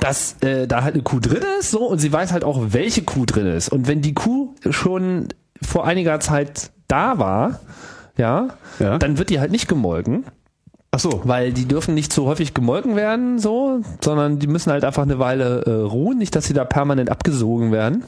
dass 0.00 0.34
äh, 0.40 0.66
da 0.66 0.82
halt 0.82 0.94
eine 0.94 1.04
Kuh 1.04 1.20
drin 1.20 1.42
ist, 1.60 1.70
so 1.70 1.86
und 1.86 1.98
sie 2.00 2.12
weiß 2.12 2.32
halt 2.32 2.42
auch, 2.42 2.60
welche 2.70 3.02
Kuh 3.02 3.24
drin 3.24 3.46
ist. 3.46 3.68
Und 3.70 3.86
wenn 3.86 4.02
die 4.02 4.14
Kuh 4.14 4.54
schon 4.70 5.28
vor 5.62 5.86
einiger 5.86 6.18
Zeit 6.18 6.70
da 6.88 7.18
war, 7.18 7.60
ja, 8.20 8.48
Ja. 8.78 8.98
dann 8.98 9.18
wird 9.18 9.30
die 9.30 9.40
halt 9.40 9.50
nicht 9.50 9.66
gemolken. 9.68 10.24
Ach 10.92 10.98
so. 10.98 11.20
Weil 11.22 11.52
die 11.52 11.66
dürfen 11.68 11.94
nicht 11.94 12.12
zu 12.12 12.26
häufig 12.26 12.52
gemolken 12.52 12.96
werden, 12.96 13.38
so, 13.38 13.80
sondern 14.04 14.40
die 14.40 14.48
müssen 14.48 14.72
halt 14.72 14.84
einfach 14.84 15.04
eine 15.04 15.20
Weile 15.20 15.62
äh, 15.64 15.70
ruhen, 15.70 16.18
nicht, 16.18 16.34
dass 16.34 16.46
sie 16.46 16.52
da 16.52 16.64
permanent 16.64 17.10
abgesogen 17.10 17.70
werden, 17.70 18.02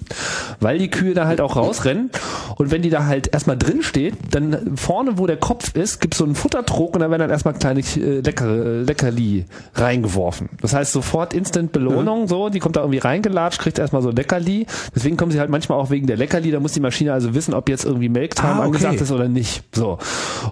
weil 0.59 0.79
die 0.79 0.91
Kühe 0.91 1.15
da 1.15 1.27
halt 1.29 1.41
auch 1.41 1.55
rausrennen. 1.55 2.11
Und 2.57 2.73
wenn 2.73 2.83
die 2.83 2.91
da 2.91 3.07
halt 3.07 3.33
erstmal 3.33 3.57
drin 3.57 3.83
steht, 3.85 4.15
dann 4.33 4.77
vorne, 4.77 5.17
wo 5.17 5.29
der 5.29 5.37
Kopf 5.37 5.77
ist, 5.77 6.01
gibt's 6.01 6.19
so 6.19 6.25
einen 6.25 6.35
Futtertrog 6.35 6.95
und 6.95 7.01
da 7.03 7.09
werden 7.09 7.21
dann 7.21 7.31
erstmal 7.31 7.55
kleine 7.55 7.81
äh, 7.81 8.19
Lecker, 8.19 8.47
äh, 8.49 8.83
Leckerli 8.83 9.45
reingeworfen. 9.77 10.49
Das 10.61 10.75
heißt 10.75 10.91
sofort 10.91 11.35
Instant 11.35 11.71
Belohnung, 11.71 12.27
so, 12.27 12.49
die 12.49 12.59
kommt 12.59 12.75
da 12.75 12.81
irgendwie 12.81 12.99
reingelatscht, 12.99 13.61
kriegt 13.61 13.79
erstmal 13.79 14.03
so 14.03 14.11
Leckerli. 14.11 14.67
Deswegen 14.93 15.17
kommen 15.17 15.31
sie 15.31 15.39
halt 15.39 15.51
manchmal 15.51 15.79
auch 15.79 15.91
wegen 15.91 16.09
der 16.09 16.17
Leckerli, 16.17 16.51
da 16.51 16.59
muss 16.59 16.73
die 16.73 16.81
Maschine 16.81 17.13
also 17.13 17.33
wissen, 17.33 17.55
ob 17.55 17.69
jetzt 17.69 17.85
irgendwie 17.85 18.09
Melktime 18.09 18.49
Ah, 18.49 18.57
okay. 18.57 18.65
angesagt 18.67 19.01
ist 19.01 19.13
oder 19.13 19.29
nicht. 19.29 19.63
So. 19.73 19.99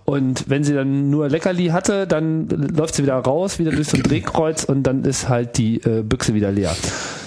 Und 0.04 0.48
wenn 0.48 0.62
sie 0.62 0.74
dann 0.74 1.10
nur 1.10 1.28
Leckerli 1.28 1.66
hatte, 1.70 2.06
dann 2.06 2.19
läuft 2.48 2.94
sie 2.94 3.02
wieder 3.02 3.16
raus, 3.16 3.58
wieder 3.58 3.70
durch 3.72 3.88
so 3.88 3.96
ein 3.96 4.02
Drehkreuz 4.02 4.64
und 4.64 4.82
dann 4.84 5.04
ist 5.04 5.28
halt 5.28 5.58
die 5.58 5.76
äh, 5.82 6.02
Büchse 6.02 6.34
wieder 6.34 6.50
leer. 6.52 6.74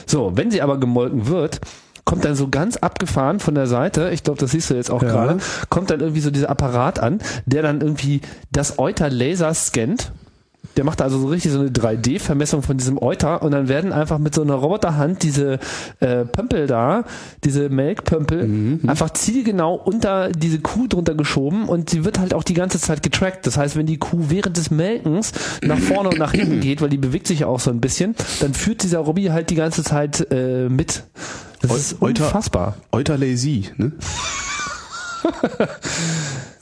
So, 0.05 0.31
wenn 0.35 0.51
sie 0.51 0.61
aber 0.61 0.79
gemolken 0.79 1.27
wird, 1.27 1.59
kommt 2.05 2.25
dann 2.25 2.35
so 2.35 2.49
ganz 2.49 2.77
abgefahren 2.77 3.39
von 3.39 3.55
der 3.55 3.67
Seite, 3.67 4.09
ich 4.13 4.23
glaube, 4.23 4.39
das 4.39 4.51
siehst 4.51 4.69
du 4.69 4.73
jetzt 4.75 4.91
auch 4.91 5.01
Ja. 5.01 5.09
gerade, 5.09 5.37
kommt 5.69 5.89
dann 5.89 6.01
irgendwie 6.01 6.19
so 6.21 6.31
dieser 6.31 6.49
Apparat 6.49 6.99
an, 6.99 7.19
der 7.45 7.61
dann 7.61 7.81
irgendwie 7.81 8.21
das 8.51 8.77
Euter 8.79 9.09
Laser 9.09 9.53
scannt. 9.53 10.11
Der 10.75 10.83
macht 10.83 11.01
also 11.03 11.19
so 11.19 11.27
richtig 11.27 11.51
so 11.51 11.59
eine 11.59 11.69
3D-Vermessung 11.69 12.63
von 12.63 12.77
diesem 12.77 12.99
Euter 13.01 13.43
und 13.43 13.51
dann 13.51 13.67
werden 13.67 13.93
einfach 13.93 14.17
mit 14.17 14.33
so 14.33 14.41
einer 14.41 14.55
Roboterhand 14.55 15.21
diese 15.21 15.59
äh, 15.99 16.25
Pömpel 16.25 16.65
da, 16.65 17.03
diese 17.43 17.69
Melkpömpel, 17.69 18.79
einfach 18.87 19.11
zielgenau 19.11 19.75
unter 19.75 20.29
diese 20.31 20.59
Kuh 20.59 20.87
drunter 20.87 21.13
geschoben 21.13 21.69
und 21.69 21.91
sie 21.91 22.05
wird 22.05 22.17
halt 22.17 22.33
auch 22.33 22.43
die 22.43 22.55
ganze 22.55 22.79
Zeit 22.79 23.03
getrackt. 23.03 23.45
Das 23.45 23.55
heißt, 23.57 23.75
wenn 23.75 23.85
die 23.85 23.97
Kuh 23.97 24.25
während 24.29 24.57
des 24.57 24.71
Melkens 24.71 25.31
nach 25.61 25.77
vorne 25.77 26.09
und 26.09 26.17
nach 26.17 26.31
hinten 26.31 26.59
geht, 26.59 26.81
weil 26.81 26.89
die 26.89 26.97
bewegt 26.97 27.27
sich 27.27 27.41
ja 27.41 27.47
auch 27.47 27.59
so 27.59 27.69
ein 27.69 27.79
bisschen, 27.79 28.15
dann 28.39 28.55
führt 28.55 28.81
dieser 28.81 28.99
Robby 28.99 29.25
halt 29.25 29.51
die 29.51 29.55
ganze 29.55 29.83
Zeit 29.83 30.25
äh, 30.31 30.69
mit. 30.69 31.03
Das 31.61 31.71
Eu- 31.71 31.75
ist 31.75 32.01
Euter- 32.01 32.25
unfassbar. 32.25 32.77
Euter 32.91 33.17
lazy, 33.17 33.69
ne? 33.77 33.91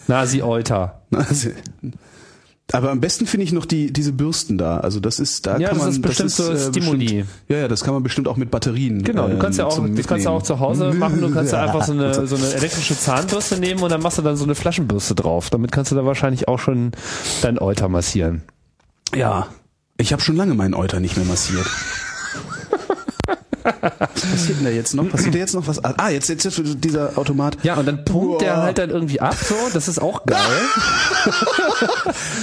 Nasi 0.07 0.41
Euter. 0.41 1.01
Also, 1.13 1.49
aber 2.71 2.91
am 2.91 3.01
besten 3.01 3.25
finde 3.25 3.43
ich 3.43 3.51
noch 3.51 3.65
die 3.65 3.91
diese 3.91 4.13
Bürsten 4.13 4.57
da. 4.57 4.77
Also 4.79 4.99
das 4.99 5.19
ist 5.19 5.45
da 5.45 5.57
Ja, 5.57 5.69
kann 5.69 5.77
das 5.77 5.85
man 5.85 5.93
ist 5.93 6.01
bestimmt 6.01 6.31
so 6.31 6.55
Stimuli. 6.55 7.05
Bestimmt, 7.05 7.29
ja, 7.47 7.57
ja, 7.57 7.67
das 7.67 7.83
kann 7.83 7.93
man 7.93 8.03
bestimmt 8.03 8.27
auch 8.27 8.37
mit 8.37 8.51
Batterien. 8.51 9.03
Genau, 9.03 9.27
du 9.27 9.33
ähm, 9.33 9.39
kannst 9.39 9.59
ja 9.59 9.65
auch, 9.65 9.75
zum 9.75 9.95
das 9.95 10.07
kannst 10.07 10.25
du 10.25 10.29
auch 10.29 10.43
zu 10.43 10.59
Hause 10.59 10.93
machen, 10.93 11.21
du 11.21 11.31
kannst 11.31 11.53
ja 11.53 11.61
einfach 11.63 11.83
so 11.83 11.93
eine, 11.93 12.27
so 12.27 12.35
eine 12.35 12.53
elektrische 12.53 12.97
Zahnbürste 12.97 13.57
nehmen 13.59 13.81
und 13.81 13.91
dann 13.91 14.01
machst 14.01 14.17
du 14.17 14.21
dann 14.21 14.35
so 14.35 14.43
eine 14.43 14.55
Flaschenbürste 14.55 15.15
drauf. 15.15 15.49
Damit 15.49 15.71
kannst 15.71 15.91
du 15.91 15.95
da 15.95 16.05
wahrscheinlich 16.05 16.47
auch 16.47 16.59
schon 16.59 16.91
dein 17.41 17.59
Euter 17.59 17.89
massieren. 17.89 18.41
Ja, 19.15 19.47
ich 19.97 20.13
habe 20.13 20.21
schon 20.21 20.35
lange 20.35 20.53
meinen 20.53 20.73
Euter 20.73 20.99
nicht 20.99 21.17
mehr 21.17 21.25
massiert. 21.25 21.67
Was 23.63 24.21
passiert 24.31 24.57
denn 24.59 24.65
da 24.65 24.69
jetzt 24.71 24.93
noch? 24.93 25.09
Passiert 25.09 25.33
da 25.35 25.39
jetzt 25.39 25.53
noch 25.53 25.67
was? 25.67 25.83
Ah, 25.83 26.09
jetzt, 26.09 26.29
jetzt, 26.29 26.43
jetzt 26.43 26.61
dieser 26.83 27.17
Automat. 27.17 27.57
Ja, 27.63 27.75
und 27.75 27.85
dann 27.85 28.03
pumpt 28.05 28.41
der 28.41 28.53
Boah. 28.55 28.61
halt 28.63 28.77
dann 28.77 28.89
irgendwie 28.89 29.19
ab, 29.21 29.35
so, 29.35 29.55
das 29.73 29.87
ist 29.87 29.99
auch 30.01 30.25
geil. 30.25 30.39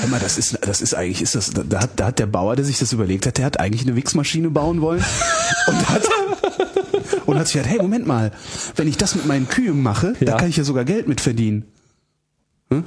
Hör 0.00 0.08
mal, 0.10 0.20
das 0.20 0.38
ist, 0.38 0.58
das 0.66 0.80
ist 0.80 0.94
eigentlich, 0.94 1.22
ist 1.22 1.34
das, 1.34 1.50
da 1.52 1.80
hat, 1.80 1.90
da 1.96 2.06
hat 2.06 2.18
der 2.18 2.26
Bauer, 2.26 2.56
der 2.56 2.64
sich 2.64 2.78
das 2.78 2.92
überlegt 2.92 3.26
hat, 3.26 3.38
der 3.38 3.44
hat 3.46 3.60
eigentlich 3.60 3.82
eine 3.82 3.96
Wichsmaschine 3.96 4.50
bauen 4.50 4.80
wollen 4.80 5.04
und 5.66 5.88
hat, 5.88 6.02
und 7.26 7.38
hat 7.38 7.46
sich 7.46 7.54
gedacht, 7.54 7.70
hey, 7.70 7.78
Moment 7.80 8.06
mal, 8.06 8.32
wenn 8.76 8.88
ich 8.88 8.96
das 8.96 9.14
mit 9.14 9.26
meinen 9.26 9.48
Kühen 9.48 9.82
mache, 9.82 10.14
da 10.20 10.32
Ja. 10.32 10.36
kann 10.36 10.48
ich 10.48 10.56
ja 10.56 10.64
sogar 10.64 10.84
Geld 10.84 11.08
mit 11.08 11.20
verdienen. 11.20 11.64
Hm? 12.70 12.84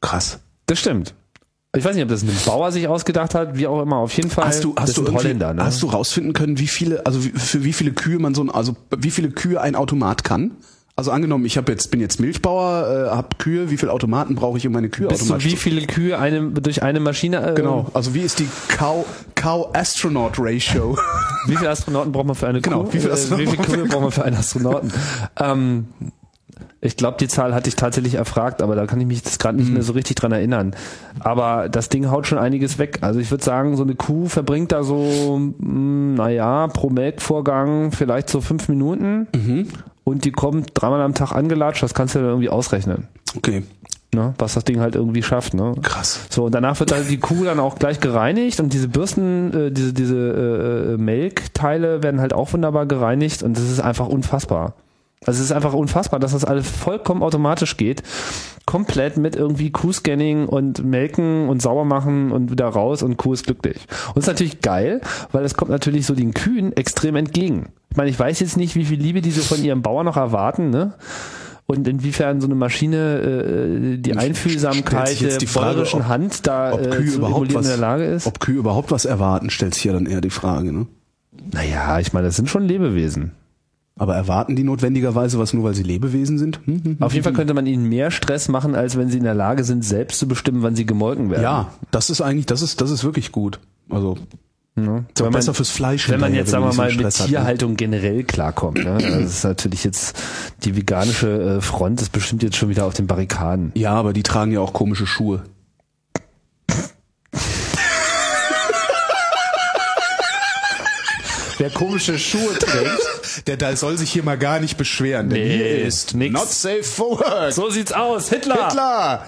Krass. 0.00 0.38
Das 0.66 0.78
stimmt. 0.78 1.14
Ich 1.76 1.84
weiß 1.84 1.94
nicht, 1.94 2.02
ob 2.02 2.08
das 2.08 2.22
ein 2.22 2.30
Bauer 2.46 2.72
sich 2.72 2.88
ausgedacht 2.88 3.34
hat, 3.34 3.58
wie 3.58 3.66
auch 3.66 3.82
immer, 3.82 3.96
auf 3.96 4.12
jeden 4.14 4.30
Fall. 4.30 4.46
Hast 4.46 4.64
du, 4.64 4.74
hast 4.78 4.96
du 4.96 5.12
Holländer, 5.12 5.52
ne? 5.52 5.62
hast 5.64 5.82
du 5.82 5.88
rausfinden 5.88 6.32
können, 6.32 6.58
wie 6.58 6.66
viele, 6.66 7.04
also 7.04 7.22
wie, 7.22 7.28
für 7.28 7.62
wie 7.62 7.74
viele 7.74 7.92
Kühe 7.92 8.18
man 8.18 8.34
so 8.34 8.42
ein, 8.42 8.50
also 8.50 8.74
wie 8.96 9.10
viele 9.10 9.30
Kühe 9.30 9.60
ein 9.60 9.74
Automat 9.74 10.24
kann? 10.24 10.52
Also 10.96 11.10
angenommen, 11.12 11.44
ich 11.44 11.56
habe 11.58 11.70
jetzt 11.70 11.90
bin 11.90 12.00
jetzt 12.00 12.18
Milchbauer, 12.20 13.10
äh, 13.10 13.14
habe 13.14 13.36
Kühe, 13.36 13.70
wie 13.70 13.76
viele 13.76 13.92
Automaten 13.92 14.34
brauche 14.34 14.56
ich, 14.58 14.66
um 14.66 14.72
meine 14.72 14.88
Kühe 14.88 15.06
Bis 15.08 15.18
zu 15.18 15.24
automatisch 15.26 15.52
wie 15.52 15.56
viele 15.56 15.86
Kühe 15.86 16.18
eine, 16.18 16.50
durch 16.50 16.82
eine 16.82 17.00
Maschine, 17.00 17.52
äh, 17.52 17.54
Genau, 17.54 17.86
also 17.92 18.14
wie 18.14 18.22
ist 18.22 18.38
die 18.38 18.48
Cow, 18.68 19.04
Cow 19.36 19.68
Astronaut 19.74 20.32
Ratio? 20.38 20.98
Wie 21.46 21.56
viele 21.56 21.70
Astronauten 21.70 22.10
braucht 22.10 22.26
man 22.26 22.34
für 22.34 22.48
eine 22.48 22.62
Genau, 22.62 22.84
Kuh? 22.84 22.94
wie 22.94 22.98
viele 22.98 23.12
Äh, 23.12 23.38
wie 23.38 23.46
viele 23.46 23.62
Kühe 23.62 23.84
braucht 23.84 24.02
man 24.02 24.10
für 24.10 24.24
einen 24.24 24.36
Astronauten? 24.36 24.92
ähm, 25.40 25.86
ich 26.80 26.96
glaube, 26.96 27.16
die 27.18 27.26
Zahl 27.28 27.54
hatte 27.54 27.68
ich 27.68 27.74
tatsächlich 27.76 28.14
erfragt, 28.14 28.62
aber 28.62 28.76
da 28.76 28.86
kann 28.86 29.00
ich 29.00 29.06
mich 29.06 29.18
jetzt 29.24 29.40
gerade 29.40 29.56
Mhm. 29.58 29.64
nicht 29.64 29.72
mehr 29.72 29.82
so 29.82 29.94
richtig 29.94 30.16
dran 30.16 30.30
erinnern. 30.32 30.74
Aber 31.20 31.68
das 31.68 31.88
Ding 31.88 32.08
haut 32.10 32.26
schon 32.26 32.38
einiges 32.38 32.78
weg. 32.78 32.98
Also 33.00 33.18
ich 33.20 33.30
würde 33.30 33.42
sagen, 33.44 33.76
so 33.76 33.82
eine 33.82 33.94
Kuh 33.96 34.28
verbringt 34.28 34.70
da 34.72 34.82
so, 34.84 35.38
mh, 35.58 36.16
naja, 36.16 36.68
pro 36.68 36.88
Melkvorgang 36.90 37.90
vielleicht 37.92 38.30
so 38.30 38.40
fünf 38.40 38.68
Minuten 38.68 39.26
Mhm. 39.34 39.66
und 40.04 40.24
die 40.24 40.30
kommt 40.32 40.70
dreimal 40.74 41.00
am 41.02 41.14
Tag 41.14 41.32
angelatscht. 41.32 41.82
Das 41.82 41.94
kannst 41.94 42.14
du 42.14 42.20
dann 42.20 42.28
irgendwie 42.28 42.48
ausrechnen. 42.50 43.08
Okay, 43.36 43.62
Ne? 44.14 44.32
Was 44.38 44.54
das 44.54 44.64
Ding 44.64 44.80
halt 44.80 44.94
irgendwie 44.94 45.22
schafft. 45.22 45.52
Ne? 45.52 45.74
krass. 45.82 46.20
So, 46.30 46.44
und 46.46 46.54
danach 46.54 46.80
wird 46.80 46.92
dann 46.92 47.06
die 47.06 47.18
Kuh 47.18 47.44
dann 47.44 47.60
auch 47.60 47.78
gleich 47.78 48.00
gereinigt 48.00 48.58
und 48.58 48.72
diese 48.72 48.88
Bürsten, 48.88 49.52
äh, 49.52 49.70
diese, 49.70 49.92
diese 49.92 50.16
äh, 50.16 50.94
äh, 50.94 50.96
Melkteile 50.96 52.02
werden 52.02 52.18
halt 52.20 52.32
auch 52.32 52.52
wunderbar 52.54 52.86
gereinigt 52.86 53.42
und 53.42 53.56
das 53.58 53.64
ist 53.70 53.80
einfach 53.80 54.08
unfassbar. 54.08 54.72
Also 55.26 55.38
es 55.40 55.46
ist 55.46 55.52
einfach 55.52 55.72
unfassbar, 55.74 56.20
dass 56.20 56.32
das 56.32 56.44
alles 56.44 56.68
vollkommen 56.70 57.22
automatisch 57.22 57.76
geht. 57.76 58.02
Komplett 58.66 59.16
mit 59.16 59.34
irgendwie 59.34 59.70
Kuhscanning 59.70 60.46
und 60.46 60.84
Melken 60.84 61.48
und 61.48 61.60
sauber 61.62 61.84
machen 61.84 62.32
und 62.32 62.50
wieder 62.50 62.66
raus 62.66 63.02
und 63.02 63.16
Kuh 63.16 63.32
ist 63.32 63.44
glücklich. 63.46 63.78
Und 64.14 64.18
ist 64.18 64.26
natürlich 64.26 64.60
geil, 64.60 65.00
weil 65.32 65.44
es 65.44 65.54
kommt 65.54 65.70
natürlich 65.70 66.06
so 66.06 66.14
den 66.14 66.34
Kühen 66.34 66.76
extrem 66.76 67.16
entgegen. 67.16 67.70
Ich 67.90 67.96
meine, 67.96 68.10
ich 68.10 68.18
weiß 68.18 68.40
jetzt 68.40 68.56
nicht, 68.56 68.74
wie 68.76 68.84
viel 68.84 69.00
Liebe 69.00 69.22
die 69.22 69.30
so 69.30 69.42
von 69.42 69.64
ihrem 69.64 69.82
Bauer 69.82 70.04
noch 70.04 70.16
erwarten, 70.16 70.70
ne? 70.70 70.94
Und 71.66 71.86
inwiefern 71.88 72.40
so 72.40 72.46
eine 72.46 72.54
Maschine 72.54 72.96
äh, 73.20 73.96
die 73.98 74.10
Stellt 74.10 74.18
Einfühlsamkeit 74.18 75.20
der 75.20 75.38
bäuerischen 75.52 76.00
ob- 76.00 76.06
Hand 76.08 76.46
da 76.46 76.72
Ob 76.72 76.80
äh, 76.80 76.90
Kühe 76.90 77.10
zu 77.10 77.18
überhaupt 77.18 77.54
was, 77.54 77.64
in 77.66 77.68
der 77.70 77.76
Lage 77.78 78.04
ist. 78.04 78.26
ob 78.26 78.40
Kühe 78.40 78.56
überhaupt 78.56 78.90
was 78.90 79.04
erwarten, 79.04 79.50
stellt 79.50 79.74
sich 79.74 79.84
ja 79.84 79.92
dann 79.92 80.06
eher 80.06 80.20
die 80.22 80.30
Frage, 80.30 80.72
ne? 80.72 80.86
Naja, 81.52 81.98
ich 82.00 82.12
meine, 82.12 82.26
das 82.26 82.36
sind 82.36 82.48
schon 82.48 82.64
Lebewesen. 82.64 83.32
Aber 83.98 84.14
erwarten 84.14 84.56
die 84.56 84.62
notwendigerweise 84.64 85.38
was 85.38 85.52
nur, 85.52 85.64
weil 85.64 85.74
sie 85.74 85.82
Lebewesen 85.82 86.38
sind? 86.38 86.60
Hm, 86.64 86.82
hm, 86.84 86.96
Auf 87.00 87.12
jeden 87.12 87.24
Fall 87.24 87.32
könnte 87.32 87.52
man 87.52 87.66
ihnen 87.66 87.88
mehr 87.88 88.10
Stress 88.10 88.48
machen, 88.48 88.74
als 88.74 88.96
wenn 88.96 89.08
sie 89.10 89.18
in 89.18 89.24
der 89.24 89.34
Lage 89.34 89.64
sind, 89.64 89.84
selbst 89.84 90.18
zu 90.20 90.28
bestimmen, 90.28 90.62
wann 90.62 90.76
sie 90.76 90.86
gemolken 90.86 91.30
werden. 91.30 91.42
Ja, 91.42 91.72
das 91.90 92.08
ist 92.08 92.20
eigentlich, 92.20 92.46
das 92.46 92.62
ist, 92.62 92.80
das 92.80 92.90
ist 92.90 93.04
wirklich 93.04 93.32
gut. 93.32 93.58
Also, 93.90 94.16
Ne? 94.76 95.06
ist 95.12 95.18
Wenn 95.18 95.24
man, 95.24 95.32
besser 95.32 95.54
fürs 95.54 95.70
Fleisch. 95.70 96.08
wenn 96.08 96.20
man 96.20 96.32
jetzt, 96.34 96.50
sagen 96.50 96.64
wir 96.64 96.72
mal, 96.72 96.94
mit 96.94 97.04
hat, 97.04 97.18
ne? 97.18 97.26
Tierhaltung 97.26 97.74
generell 97.74 98.22
klarkommt. 98.22 98.78
Ne? 98.84 98.98
Das 99.00 99.24
ist 99.24 99.42
natürlich 99.42 99.82
jetzt, 99.82 100.16
die 100.62 100.76
veganische 100.76 101.56
äh, 101.56 101.60
Front 101.60 102.00
ist 102.00 102.12
bestimmt 102.12 102.44
jetzt 102.44 102.54
schon 102.56 102.68
wieder 102.68 102.84
auf 102.86 102.94
den 102.94 103.08
Barrikaden. 103.08 103.72
Ja, 103.74 103.94
aber 103.94 104.12
die 104.12 104.22
tragen 104.22 104.52
ja 104.52 104.60
auch 104.60 104.72
komische 104.72 105.04
Schuhe. 105.04 105.42
Wer 111.58 111.70
komische 111.70 112.16
Schuhe 112.18 112.56
trägt, 112.58 113.00
Der 113.46 113.56
da 113.56 113.74
soll 113.76 113.96
sich 113.98 114.10
hier 114.12 114.22
mal 114.22 114.36
gar 114.38 114.60
nicht 114.60 114.76
beschweren, 114.76 115.30
denn 115.30 115.40
Nee, 115.40 115.56
hier 115.56 115.84
ist 115.84 116.14
nix. 116.14 116.32
not 116.32 116.48
safe 116.50 116.82
for 116.82 117.18
work. 117.20 117.52
so 117.52 117.70
sieht's 117.70 117.92
aus. 117.92 118.28
Hitler! 118.28 118.68
Hitler! 118.68 119.26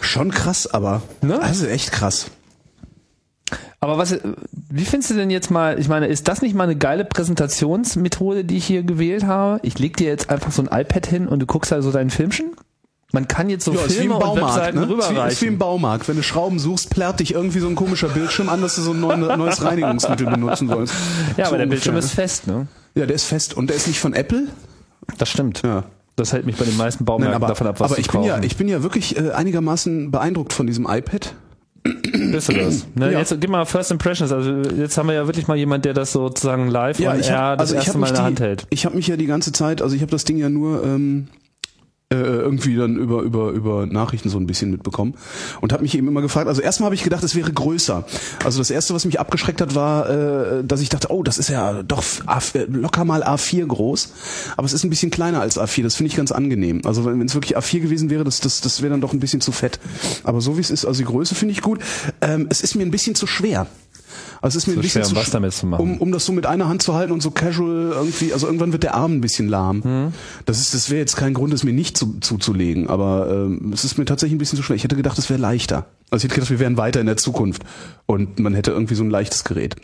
Schon 0.00 0.30
krass, 0.30 0.66
aber. 0.72 1.02
Ne? 1.20 1.40
Also 1.40 1.66
echt 1.66 1.92
krass. 1.92 2.26
Aber 3.80 3.98
was, 3.98 4.16
wie 4.70 4.84
findest 4.84 5.10
du 5.10 5.14
denn 5.14 5.30
jetzt 5.30 5.50
mal, 5.50 5.78
ich 5.80 5.88
meine, 5.88 6.06
ist 6.06 6.28
das 6.28 6.40
nicht 6.40 6.54
mal 6.54 6.64
eine 6.64 6.76
geile 6.76 7.04
Präsentationsmethode, 7.04 8.44
die 8.44 8.56
ich 8.58 8.64
hier 8.64 8.82
gewählt 8.84 9.24
habe? 9.24 9.58
Ich 9.64 9.78
leg 9.78 9.96
dir 9.96 10.06
jetzt 10.06 10.30
einfach 10.30 10.52
so 10.52 10.62
ein 10.62 10.68
iPad 10.80 11.06
hin 11.06 11.26
und 11.26 11.40
du 11.40 11.46
guckst 11.46 11.72
da 11.72 11.82
so 11.82 11.90
dein 11.90 12.10
Filmchen? 12.10 12.52
Man 13.12 13.28
kann 13.28 13.50
jetzt 13.50 13.64
so 13.64 13.72
Ja, 13.72 13.80
Filme 13.80 14.04
im 14.04 14.12
und 14.12 14.20
Baumarkt, 14.20 14.56
Webseiten 14.56 14.78
ne? 14.78 14.84
Ist 14.84 14.88
wie, 14.88 14.94
ist 14.94 15.04
wie 15.08 15.12
rüberreichen. 15.12 15.48
im 15.48 15.58
Baumarkt. 15.58 16.08
Wenn 16.08 16.16
du 16.16 16.22
Schrauben 16.22 16.58
suchst, 16.58 16.90
plärrt 16.90 17.20
dich 17.20 17.34
irgendwie 17.34 17.58
so 17.58 17.66
ein 17.68 17.74
komischer 17.74 18.08
Bildschirm 18.08 18.48
an, 18.48 18.62
dass 18.62 18.76
du 18.76 18.82
so 18.82 18.92
ein 18.92 19.00
neu- 19.00 19.16
neues 19.16 19.62
Reinigungsmittel 19.64 20.26
benutzen 20.30 20.68
sollst. 20.68 20.94
Ja, 21.36 21.44
so 21.46 21.50
aber 21.50 21.58
der 21.58 21.66
ungefähr, 21.66 21.66
Bildschirm 21.66 21.94
ne? 21.94 21.98
ist 22.00 22.12
fest, 22.12 22.46
ne? 22.46 22.66
Ja, 22.94 23.06
der 23.06 23.14
ist 23.16 23.24
fest 23.24 23.54
und 23.54 23.68
der 23.68 23.76
ist 23.76 23.86
nicht 23.88 24.00
von 24.00 24.12
Apple. 24.14 24.48
Das 25.18 25.28
stimmt. 25.28 25.62
Ja. 25.64 25.84
Das 26.16 26.32
hält 26.32 26.44
mich 26.44 26.56
bei 26.56 26.64
den 26.66 26.76
meisten 26.76 27.04
Baumärkten 27.06 27.32
Nein, 27.32 27.42
aber, 27.42 27.48
davon 27.48 27.66
ab, 27.66 27.80
was 27.80 27.90
aber 27.92 27.98
ich 28.00 28.08
bin 28.08 28.22
ja, 28.22 28.38
ich 28.42 28.56
bin 28.56 28.68
ja 28.68 28.82
wirklich 28.82 29.16
äh, 29.16 29.30
einigermaßen 29.30 30.10
beeindruckt 30.10 30.52
von 30.52 30.66
diesem 30.66 30.84
iPad. 30.88 31.34
Bist 31.84 32.48
du 32.48 32.52
das? 32.52 32.86
Ne, 32.94 33.10
Ja. 33.12 33.18
Jetzt 33.18 33.34
gib 33.40 33.50
mal 33.50 33.64
First 33.64 33.90
Impressions. 33.90 34.30
Also 34.30 34.52
jetzt 34.52 34.96
haben 34.98 35.08
wir 35.08 35.14
ja 35.14 35.26
wirklich 35.26 35.48
mal 35.48 35.56
jemand, 35.56 35.84
der 35.84 35.94
das 35.94 36.12
sozusagen 36.12 36.68
live 36.68 37.00
und 37.00 37.18
ich 37.18 37.28
er 37.30 37.38
hab- 37.38 37.58
das 37.58 37.70
ich 37.72 37.76
erste 37.78 37.98
Mal 37.98 38.08
in 38.08 38.12
der 38.14 38.22
die- 38.22 38.26
Hand 38.26 38.40
hält. 38.40 38.66
Ich 38.70 38.84
habe 38.84 38.94
mich 38.94 39.06
ja 39.08 39.16
die 39.16 39.26
ganze 39.26 39.52
Zeit, 39.52 39.82
also 39.82 39.96
ich 39.96 40.02
habe 40.02 40.10
das 40.12 40.24
Ding 40.24 40.36
ja 40.36 40.48
nur 40.50 40.84
ähm, 40.84 41.28
äh, 42.12 42.42
irgendwie 42.42 42.76
dann 42.76 42.96
über 42.96 43.22
über 43.22 43.50
über 43.50 43.86
Nachrichten 43.86 44.28
so 44.28 44.38
ein 44.38 44.46
bisschen 44.46 44.70
mitbekommen 44.70 45.14
und 45.60 45.72
habe 45.72 45.82
mich 45.82 45.96
eben 45.96 46.08
immer 46.08 46.20
gefragt. 46.20 46.48
Also 46.48 46.60
erstmal 46.60 46.86
habe 46.86 46.94
ich 46.94 47.02
gedacht, 47.02 47.24
es 47.24 47.34
wäre 47.34 47.52
größer. 47.52 48.04
Also 48.44 48.58
das 48.58 48.70
erste, 48.70 48.94
was 48.94 49.04
mich 49.04 49.18
abgeschreckt 49.18 49.60
hat, 49.60 49.74
war, 49.74 50.08
äh, 50.10 50.64
dass 50.64 50.80
ich 50.80 50.88
dachte, 50.88 51.10
oh, 51.10 51.22
das 51.22 51.38
ist 51.38 51.48
ja 51.48 51.82
doch 51.82 52.02
A, 52.26 52.40
locker 52.68 53.04
mal 53.04 53.22
A4 53.22 53.66
groß, 53.66 54.12
aber 54.56 54.66
es 54.66 54.72
ist 54.72 54.84
ein 54.84 54.90
bisschen 54.90 55.10
kleiner 55.10 55.40
als 55.40 55.58
A4. 55.58 55.82
Das 55.82 55.96
finde 55.96 56.08
ich 56.08 56.16
ganz 56.16 56.32
angenehm. 56.32 56.82
Also 56.84 57.04
wenn 57.04 57.20
es 57.22 57.34
wirklich 57.34 57.56
A4 57.56 57.80
gewesen 57.80 58.10
wäre, 58.10 58.24
das 58.24 58.40
das 58.40 58.60
das 58.60 58.82
wäre 58.82 58.90
dann 58.90 59.00
doch 59.00 59.12
ein 59.12 59.20
bisschen 59.20 59.40
zu 59.40 59.52
fett. 59.52 59.80
Aber 60.24 60.40
so 60.40 60.56
wie 60.56 60.60
es 60.60 60.70
ist, 60.70 60.84
also 60.84 60.98
die 60.98 61.06
Größe 61.06 61.34
finde 61.34 61.52
ich 61.52 61.62
gut. 61.62 61.80
Ähm, 62.20 62.46
es 62.50 62.60
ist 62.60 62.74
mir 62.74 62.82
ein 62.82 62.90
bisschen 62.90 63.14
zu 63.14 63.26
schwer. 63.26 63.66
Also 64.42 64.58
es 64.58 64.64
ist 64.64 64.66
mir 64.66 64.74
Zu 64.74 64.80
ein 64.80 64.82
bisschen 64.82 65.04
schwer, 65.04 65.16
um 65.16 65.22
was 65.22 65.30
damit 65.30 65.52
zu 65.52 65.66
machen. 65.66 65.82
Um, 65.82 65.98
um 65.98 66.12
das 66.12 66.26
so 66.26 66.32
mit 66.32 66.46
einer 66.46 66.68
Hand 66.68 66.82
zu 66.82 66.94
halten 66.94 67.12
und 67.12 67.22
so 67.22 67.30
casual 67.30 67.92
irgendwie, 67.94 68.32
also 68.32 68.46
irgendwann 68.46 68.72
wird 68.72 68.82
der 68.82 68.94
Arm 68.94 69.12
ein 69.12 69.20
bisschen 69.20 69.48
lahm. 69.48 69.84
Hm. 69.84 70.12
Das 70.46 70.58
ist, 70.58 70.74
das 70.74 70.90
wäre 70.90 70.98
jetzt 70.98 71.16
kein 71.16 71.32
Grund, 71.32 71.54
es 71.54 71.62
mir 71.62 71.72
nicht 71.72 71.96
zu, 71.96 72.18
zuzulegen, 72.18 72.88
aber 72.88 73.30
ähm, 73.30 73.72
es 73.72 73.84
ist 73.84 73.98
mir 73.98 74.04
tatsächlich 74.04 74.34
ein 74.34 74.38
bisschen 74.38 74.56
zu 74.56 74.64
schwer. 74.64 74.74
Ich 74.74 74.82
hätte 74.82 74.96
gedacht, 74.96 75.16
es 75.16 75.30
wäre 75.30 75.40
leichter. 75.40 75.86
Also 76.10 76.24
ich 76.24 76.24
hätte 76.24 76.34
gedacht, 76.34 76.50
wir 76.50 76.58
wären 76.58 76.76
weiter 76.76 77.00
in 77.00 77.06
der 77.06 77.16
Zukunft 77.16 77.62
und 78.06 78.40
man 78.40 78.54
hätte 78.54 78.72
irgendwie 78.72 78.96
so 78.96 79.04
ein 79.04 79.10
leichtes 79.10 79.44
Gerät. 79.44 79.76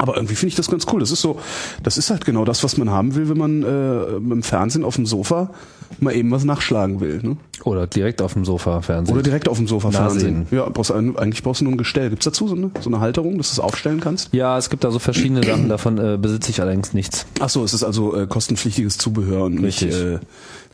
Aber 0.00 0.16
irgendwie 0.16 0.34
finde 0.34 0.48
ich 0.48 0.54
das 0.54 0.70
ganz 0.70 0.86
cool. 0.90 1.00
Das 1.00 1.10
ist 1.10 1.20
so, 1.20 1.38
das 1.82 1.98
ist 1.98 2.10
halt 2.10 2.24
genau 2.24 2.46
das, 2.46 2.64
was 2.64 2.78
man 2.78 2.88
haben 2.88 3.14
will, 3.14 3.28
wenn 3.28 3.36
man 3.36 3.62
äh, 3.62 4.16
im 4.16 4.42
Fernsehen 4.42 4.82
auf 4.82 4.96
dem 4.96 5.04
Sofa 5.04 5.50
mal 5.98 6.14
eben 6.14 6.30
was 6.30 6.44
nachschlagen 6.44 7.00
will. 7.00 7.20
Ne? 7.22 7.36
Oder 7.64 7.86
direkt 7.86 8.22
auf 8.22 8.32
dem 8.32 8.46
Sofa 8.46 8.80
Fernsehen. 8.80 9.14
Oder 9.14 9.22
direkt 9.22 9.46
auf 9.46 9.58
dem 9.58 9.66
Sofa. 9.66 9.90
Fernsehen. 9.90 10.46
Ja, 10.50 10.68
brauchst 10.70 10.90
eigentlich 10.90 11.42
brauchst 11.42 11.60
du 11.60 11.64
nur 11.64 11.74
ein 11.74 11.76
Gestell. 11.76 12.08
Gibt's 12.08 12.24
dazu 12.24 12.48
so 12.48 12.54
eine, 12.54 12.70
so 12.80 12.88
eine 12.88 13.00
Halterung, 13.00 13.36
dass 13.36 13.48
du 13.48 13.52
es 13.54 13.60
aufstellen 13.60 14.00
kannst? 14.00 14.30
ja, 14.32 14.56
es 14.56 14.70
gibt 14.70 14.84
da 14.84 14.90
so 14.90 14.98
verschiedene 14.98 15.42
Sachen, 15.44 15.68
davon 15.68 15.98
äh, 15.98 16.16
besitze 16.16 16.50
ich 16.50 16.62
allerdings 16.62 16.94
nichts. 16.94 17.26
Ach 17.40 17.50
so, 17.50 17.62
es 17.62 17.74
ist 17.74 17.84
also 17.84 18.16
äh, 18.16 18.26
kostenpflichtiges 18.26 18.96
Zubehör 18.96 19.44
und 19.44 19.56
nicht, 19.60 19.82
Richtig. 19.82 20.00
äh, 20.00 20.18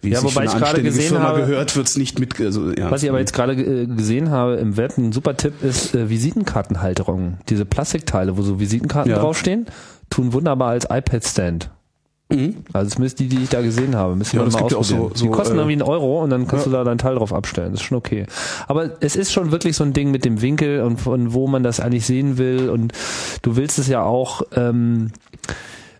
wie 0.03 0.11
Ja, 0.11 0.19
es 0.19 0.25
wobei 0.25 0.45
ich 0.45 0.53
gerade 0.55 0.83
gesehen 0.83 1.09
Firma 1.11 1.25
habe- 1.29 1.41
gehört, 1.41 1.75
wird's 1.77 1.97
nicht 1.97 2.19
mit. 2.19 2.41
Also, 2.41 2.71
ja. 2.73 2.91
Was 2.91 3.03
ich 3.03 3.09
aber 3.09 3.19
jetzt 3.19 3.33
gerade 3.33 3.53
äh, 3.55 3.87
gesehen 3.87 4.31
habe 4.31 4.55
im 4.57 4.77
Web, 4.77 4.97
ein 4.99 5.13
super 5.13 5.37
Tipp 5.37 5.63
ist 5.63 5.95
äh, 5.95 6.09
Visitenkartenhalterungen. 6.11 7.39
Diese 7.49 7.65
Plastikteile, 7.65 8.37
wo 8.37 8.43
so 8.43 8.61
Visitenkarten 8.61 9.11
Ja. 9.13 9.19
draufstehen, 9.19 9.67
tun 10.11 10.33
wunderbar 10.33 10.71
als 10.71 10.85
iPad-Stand. 10.91 11.71
Also 12.73 12.91
zumindest 12.91 13.21
die, 13.21 13.29
die 13.29 13.45
ich 13.45 13.51
da 13.51 13.63
gesehen 13.63 13.95
habe, 13.95 14.17
müssen 14.17 14.35
Ja, 14.37 14.45
wir 14.45 14.51
mal 14.51 14.63
ausprobieren. 14.63 14.83
so- 14.83 15.11
so, 15.15 15.25
die 15.27 15.31
kosten 15.31 15.55
äh, 15.55 15.59
irgendwie 15.59 15.75
einen 15.75 15.83
Euro 15.83 16.25
und 16.25 16.31
dann 16.31 16.49
kannst 16.49 16.67
ja. 16.67 16.73
du 16.73 16.77
da 16.79 16.83
dein 16.83 16.99
Teil 16.99 17.15
drauf 17.15 17.33
abstellen. 17.33 17.71
Das 17.71 17.81
ist 17.81 17.87
schon 17.87 17.97
okay. 17.97 18.27
Aber 18.67 18.91
es 19.01 19.15
ist 19.15 19.33
schon 19.33 19.53
wirklich 19.53 19.77
so 19.77 19.85
ein 19.85 19.93
Ding 19.93 20.11
mit 20.11 20.25
dem 20.25 20.43
Winkel 20.43 20.81
und 20.83 21.01
von 21.01 21.35
wo 21.35 21.47
man 21.47 21.63
das 21.63 21.79
eigentlich 21.79 22.05
sehen 22.05 22.37
will 22.37 22.69
und 22.69 22.93
du 23.43 23.55
willst 23.55 23.79
es 23.79 23.87
ja 23.87 24.03
auch 24.03 24.43
ähm, 24.57 25.13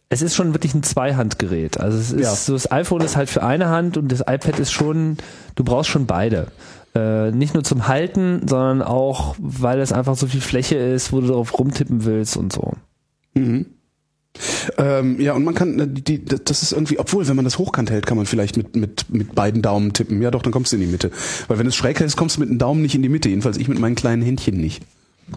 es 0.09 0.23
ist 0.23 0.35
schon 0.37 0.55
wirklich 0.55 0.75
ein 0.75 0.83
Zweihandgerät. 0.83 1.81
Also 1.81 1.99
es 1.99 2.13
ist 2.13 2.21
Ja. 2.23 2.35
so 2.35 2.53
das 2.53 2.71
iPhone 2.71 3.01
ist 3.03 3.17
halt 3.17 3.29
für 3.29 3.43
eine 3.43 3.69
Hand 3.69 3.97
und 3.97 4.11
das 4.13 4.21
iPad 4.21 4.59
ist 4.61 4.73
schon, 4.73 5.17
du 5.57 5.65
brauchst 5.65 5.91
schon 5.91 6.07
beide. 6.07 6.49
Äh, 6.95 7.31
nicht 7.33 7.55
nur 7.55 7.65
zum 7.65 7.89
Halten, 7.89 8.47
sondern 8.49 8.83
auch, 8.83 9.35
weil 9.39 9.81
es 9.81 9.93
einfach 9.93 10.17
so 10.17 10.27
viel 10.27 10.41
Fläche 10.41 10.77
ist, 10.77 11.13
wo 11.13 11.21
du 11.21 11.27
darauf 11.27 11.59
rumtippen 11.59 12.05
willst 12.05 12.37
und 12.37 12.53
so. 12.53 12.73
Ähm, 14.79 15.21
ja, 15.21 15.33
und 15.35 15.45
man 15.45 15.55
kann, 15.55 15.79
äh, 15.79 15.87
die, 15.89 16.25
das 16.25 16.63
ist 16.63 16.73
irgendwie, 16.73 16.99
obwohl, 16.99 17.27
wenn 17.29 17.37
man 17.37 17.45
das 17.45 17.59
hochkant 17.59 17.91
hält, 17.91 18.07
kann 18.07 18.17
man 18.17 18.27
vielleicht 18.27 18.57
mit, 18.57 18.77
mit, 18.77 19.07
mit 19.11 19.35
beiden 19.35 19.61
Daumen 19.63 19.93
tippen. 19.93 20.23
Ja, 20.23 20.31
doch, 20.31 20.43
dann 20.43 20.53
kommst 20.53 20.73
du 20.73 20.77
in 20.77 20.83
die 20.83 20.89
Mitte. 20.89 21.11
Weil 21.49 21.59
wenn 21.59 21.67
es 21.67 21.75
schräg 21.77 22.01
hältst, 22.01 22.17
kommst 22.17 22.37
du 22.37 22.41
mit 22.41 22.49
dem 22.49 22.59
Daumen 22.59 22.81
nicht 22.83 22.95
in 22.95 23.03
die 23.03 23.09
Mitte. 23.09 23.29
Jedenfalls 23.29 23.57
ich 23.57 23.69
mit 23.69 23.79
meinen 23.79 23.95
kleinen 23.95 24.23
Händchen 24.23 24.57
nicht. 24.59 24.83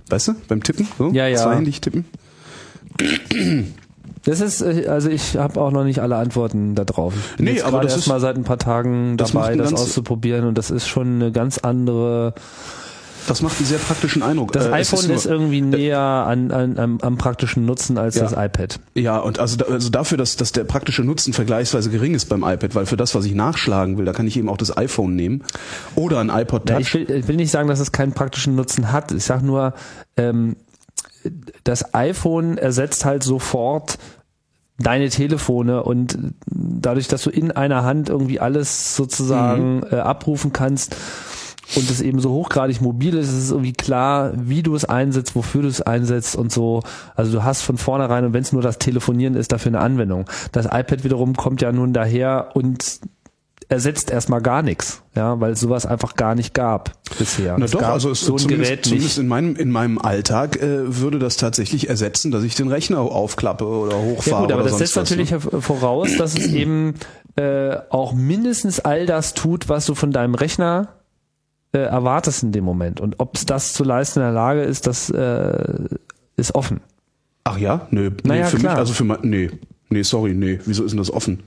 Weißt 0.10 0.30
du, 0.30 0.36
beim 0.48 0.64
Tippen? 0.64 0.88
So? 0.98 1.10
Ja, 1.12 1.28
ja. 1.28 1.38
Zweihändig 1.38 1.82
tippen? 1.82 2.06
Das 4.30 4.42
ist, 4.42 4.62
äh, 4.62 4.86
also 4.88 5.10
ich 5.10 5.38
habe 5.38 5.60
auch 5.60 5.72
noch 5.72 5.84
nicht 5.84 6.00
alle 6.00 6.16
Antworten 6.18 6.76
da 6.76 6.86
drauf. 6.86 7.14
Ich 7.32 7.36
bin 7.38 7.46
Nee, 7.46 7.54
jetzt 7.54 7.64
aber 7.66 7.82
das 7.82 7.94
erst 7.94 8.04
ist- 8.04 8.08
mal 8.08 8.20
seit 8.20 8.36
ein 8.38 8.44
paar 8.44 8.60
Tagen 8.60 9.18
das 9.18 9.32
dabei, 9.32 9.56
das 9.56 9.70
ganz- 9.72 9.82
auszuprobieren 9.82 10.46
und 10.46 10.58
das 10.58 10.70
ist 10.72 10.88
schon 10.88 11.16
eine 11.16 11.32
ganz 11.32 11.58
andere. 11.58 12.34
Das 13.28 13.42
macht 13.42 13.58
einen 13.60 13.68
sehr 13.68 13.78
praktischen 13.78 14.24
Eindruck. 14.24 14.54
Das 14.54 14.66
Äh, 14.68 14.72
iPhone 14.72 15.10
ist, 15.12 15.26
nur- 15.26 15.34
irgendwie 15.34 15.62
näher 15.62 16.00
an, 16.00 16.52
an, 16.52 16.80
am, 16.80 16.98
am 17.02 17.18
praktischen 17.18 17.66
Nutzen 17.66 17.98
als 17.98 18.16
Ja. 18.16 18.24
das 18.24 18.32
iPad. 18.34 18.80
Ja, 18.96 19.18
und 19.20 19.40
also, 19.40 19.58
da- 19.58 19.66
also 19.66 19.90
dafür, 19.90 20.18
dass, 20.18 20.36
dass 20.36 20.52
der 20.52 20.64
praktische 20.64 21.04
Nutzen 21.04 21.34
vergleichsweise 21.34 21.90
gering 21.92 22.16
ist 22.16 22.26
beim 22.30 22.44
iPad, 22.44 22.74
weil 22.76 22.86
für 22.88 22.98
das, 22.98 23.14
was 23.16 23.26
ich 23.26 23.36
nachschlagen 23.36 23.98
will, 23.98 24.06
da 24.06 24.14
kann 24.14 24.26
ich 24.26 24.36
eben 24.38 24.50
auch 24.50 24.58
das 24.58 24.76
iPhone 24.76 25.16
nehmen 25.16 25.44
oder 25.96 26.20
ein 26.20 26.30
iPod 26.30 26.66
Touch. 26.66 26.70
Ja, 26.74 26.80
ich, 26.80 26.94
will, 26.94 27.12
ich 27.12 27.28
will 27.28 27.36
nicht 27.36 27.52
sagen, 27.52 27.68
dass 27.68 27.80
es 27.80 27.92
keinen 27.92 28.14
praktischen 28.14 28.56
Nutzen 28.56 28.92
hat. 28.92 29.12
Ich 29.12 29.26
sage 29.26 29.46
nur, 29.46 29.74
ähm, 30.18 30.56
das 31.66 31.94
iPhone 31.94 32.58
ersetzt 32.58 33.04
halt 33.06 33.24
sofort 33.24 33.98
deine 34.80 35.10
Telefone 35.10 35.84
und 35.84 36.18
dadurch, 36.46 37.08
dass 37.08 37.24
du 37.24 37.30
in 37.30 37.52
einer 37.52 37.84
Hand 37.84 38.10
irgendwie 38.10 38.40
alles 38.40 38.96
sozusagen 38.96 39.84
äh, 39.92 39.96
abrufen 39.96 40.54
kannst 40.54 40.96
und 41.76 41.90
es 41.90 42.02
eben 42.02 42.20
so 42.20 42.32
hochgradig 42.32 42.82
mobil 42.82 43.16
ist, 43.16 43.30
ist 43.30 43.44
es 43.44 43.52
irgendwie 43.52 43.74
klar, 43.74 44.32
wie 44.36 44.64
du 44.64 44.74
es 44.76 44.86
einsetzt, 44.86 45.36
wofür 45.36 45.62
du 45.62 45.68
es 45.68 45.82
einsetzt 45.82 46.36
und 46.36 46.52
so. 46.52 46.82
Also 47.16 47.32
du 47.32 47.44
hast 47.44 47.62
von 47.62 47.78
vornherein, 47.78 48.26
und 48.26 48.34
wenn 48.34 48.42
es 48.42 48.54
nur 48.54 48.62
das 48.62 48.80
Telefonieren 48.80 49.36
ist, 49.36 49.52
dafür 49.52 49.70
eine 49.70 49.82
Anwendung. 49.82 50.26
Das 50.52 50.66
iPad 50.66 51.04
wiederum 51.04 51.36
kommt 51.36 51.62
ja 51.62 51.72
nun 51.72 51.94
daher 51.94 52.52
und 52.56 53.02
ersetzt 53.70 54.10
erstmal 54.10 54.42
gar 54.42 54.64
nichts, 54.64 55.04
ja, 55.16 55.40
weil 55.40 55.52
es 55.52 55.60
sowas 55.60 55.86
einfach 55.86 56.16
gar 56.16 56.34
nicht 56.34 56.56
gab 56.56 56.92
bisher. 57.20 57.56
Na 57.58 57.66
Es 57.66 57.72
doch, 57.72 57.84
also 57.84 58.10
es 58.10 58.22
so 58.22 58.34
ein 58.34 58.40
zumindest, 58.40 58.70
Gerät 58.70 58.86
zumindest 58.86 59.18
nicht. 59.18 59.24
in 59.24 59.28
meinem 59.28 59.56
in 59.56 59.72
meinem 59.72 60.00
Alltag 60.00 60.58
äh, 60.62 60.98
würde 60.98 61.20
das 61.20 61.38
tatsächlich 61.38 61.88
ersetzen, 61.88 62.32
dass 62.32 62.44
ich 62.44 62.56
den 62.56 62.68
Rechner 62.68 63.00
aufklappe 63.00 63.66
oder 63.66 63.96
hochfahre 63.98 64.32
Ja 64.32 64.42
gut, 64.42 64.52
aber 64.52 64.62
oder 64.64 64.72
das 64.72 64.80
setzt 64.80 64.96
was, 64.96 65.10
natürlich 65.12 65.32
ne? 65.32 65.40
voraus, 65.40 66.10
dass 66.18 66.34
es 66.38 66.48
eben 66.48 66.96
äh, 67.36 67.78
auch 67.90 68.14
mindestens 68.14 68.80
all 68.80 69.06
das 69.06 69.36
tut, 69.36 69.70
was 69.70 69.86
du 69.86 69.94
von 69.94 70.12
deinem 70.12 70.34
Rechner 70.34 70.96
äh, 71.72 71.78
erwartest 71.78 72.42
in 72.42 72.52
dem 72.52 72.64
Moment. 72.64 73.00
Und 73.00 73.20
ob 73.20 73.36
es 73.36 73.46
das 73.46 73.74
zu 73.74 73.84
leisten 73.84 74.20
in 74.20 74.26
der 74.26 74.34
Lage 74.34 74.64
ist, 74.64 74.88
das 74.88 75.12
äh, 75.12 75.86
ist 76.36 76.56
offen. 76.56 76.82
Ach 77.44 77.58
ja, 77.60 77.88
nö, 77.92 78.10
nee, 78.10 78.16
Naja, 78.24 78.46
für 78.46 78.58
klar. 78.58 78.74
mich 78.74 78.80
also 78.80 78.94
für 78.94 79.04
mein, 79.04 79.20
nee. 79.22 79.52
Nee, 79.92 80.04
sorry, 80.04 80.34
nee, 80.34 80.60
wieso 80.66 80.84
ist 80.84 80.92
denn 80.92 80.98
das 80.98 81.12
offen? 81.12 81.40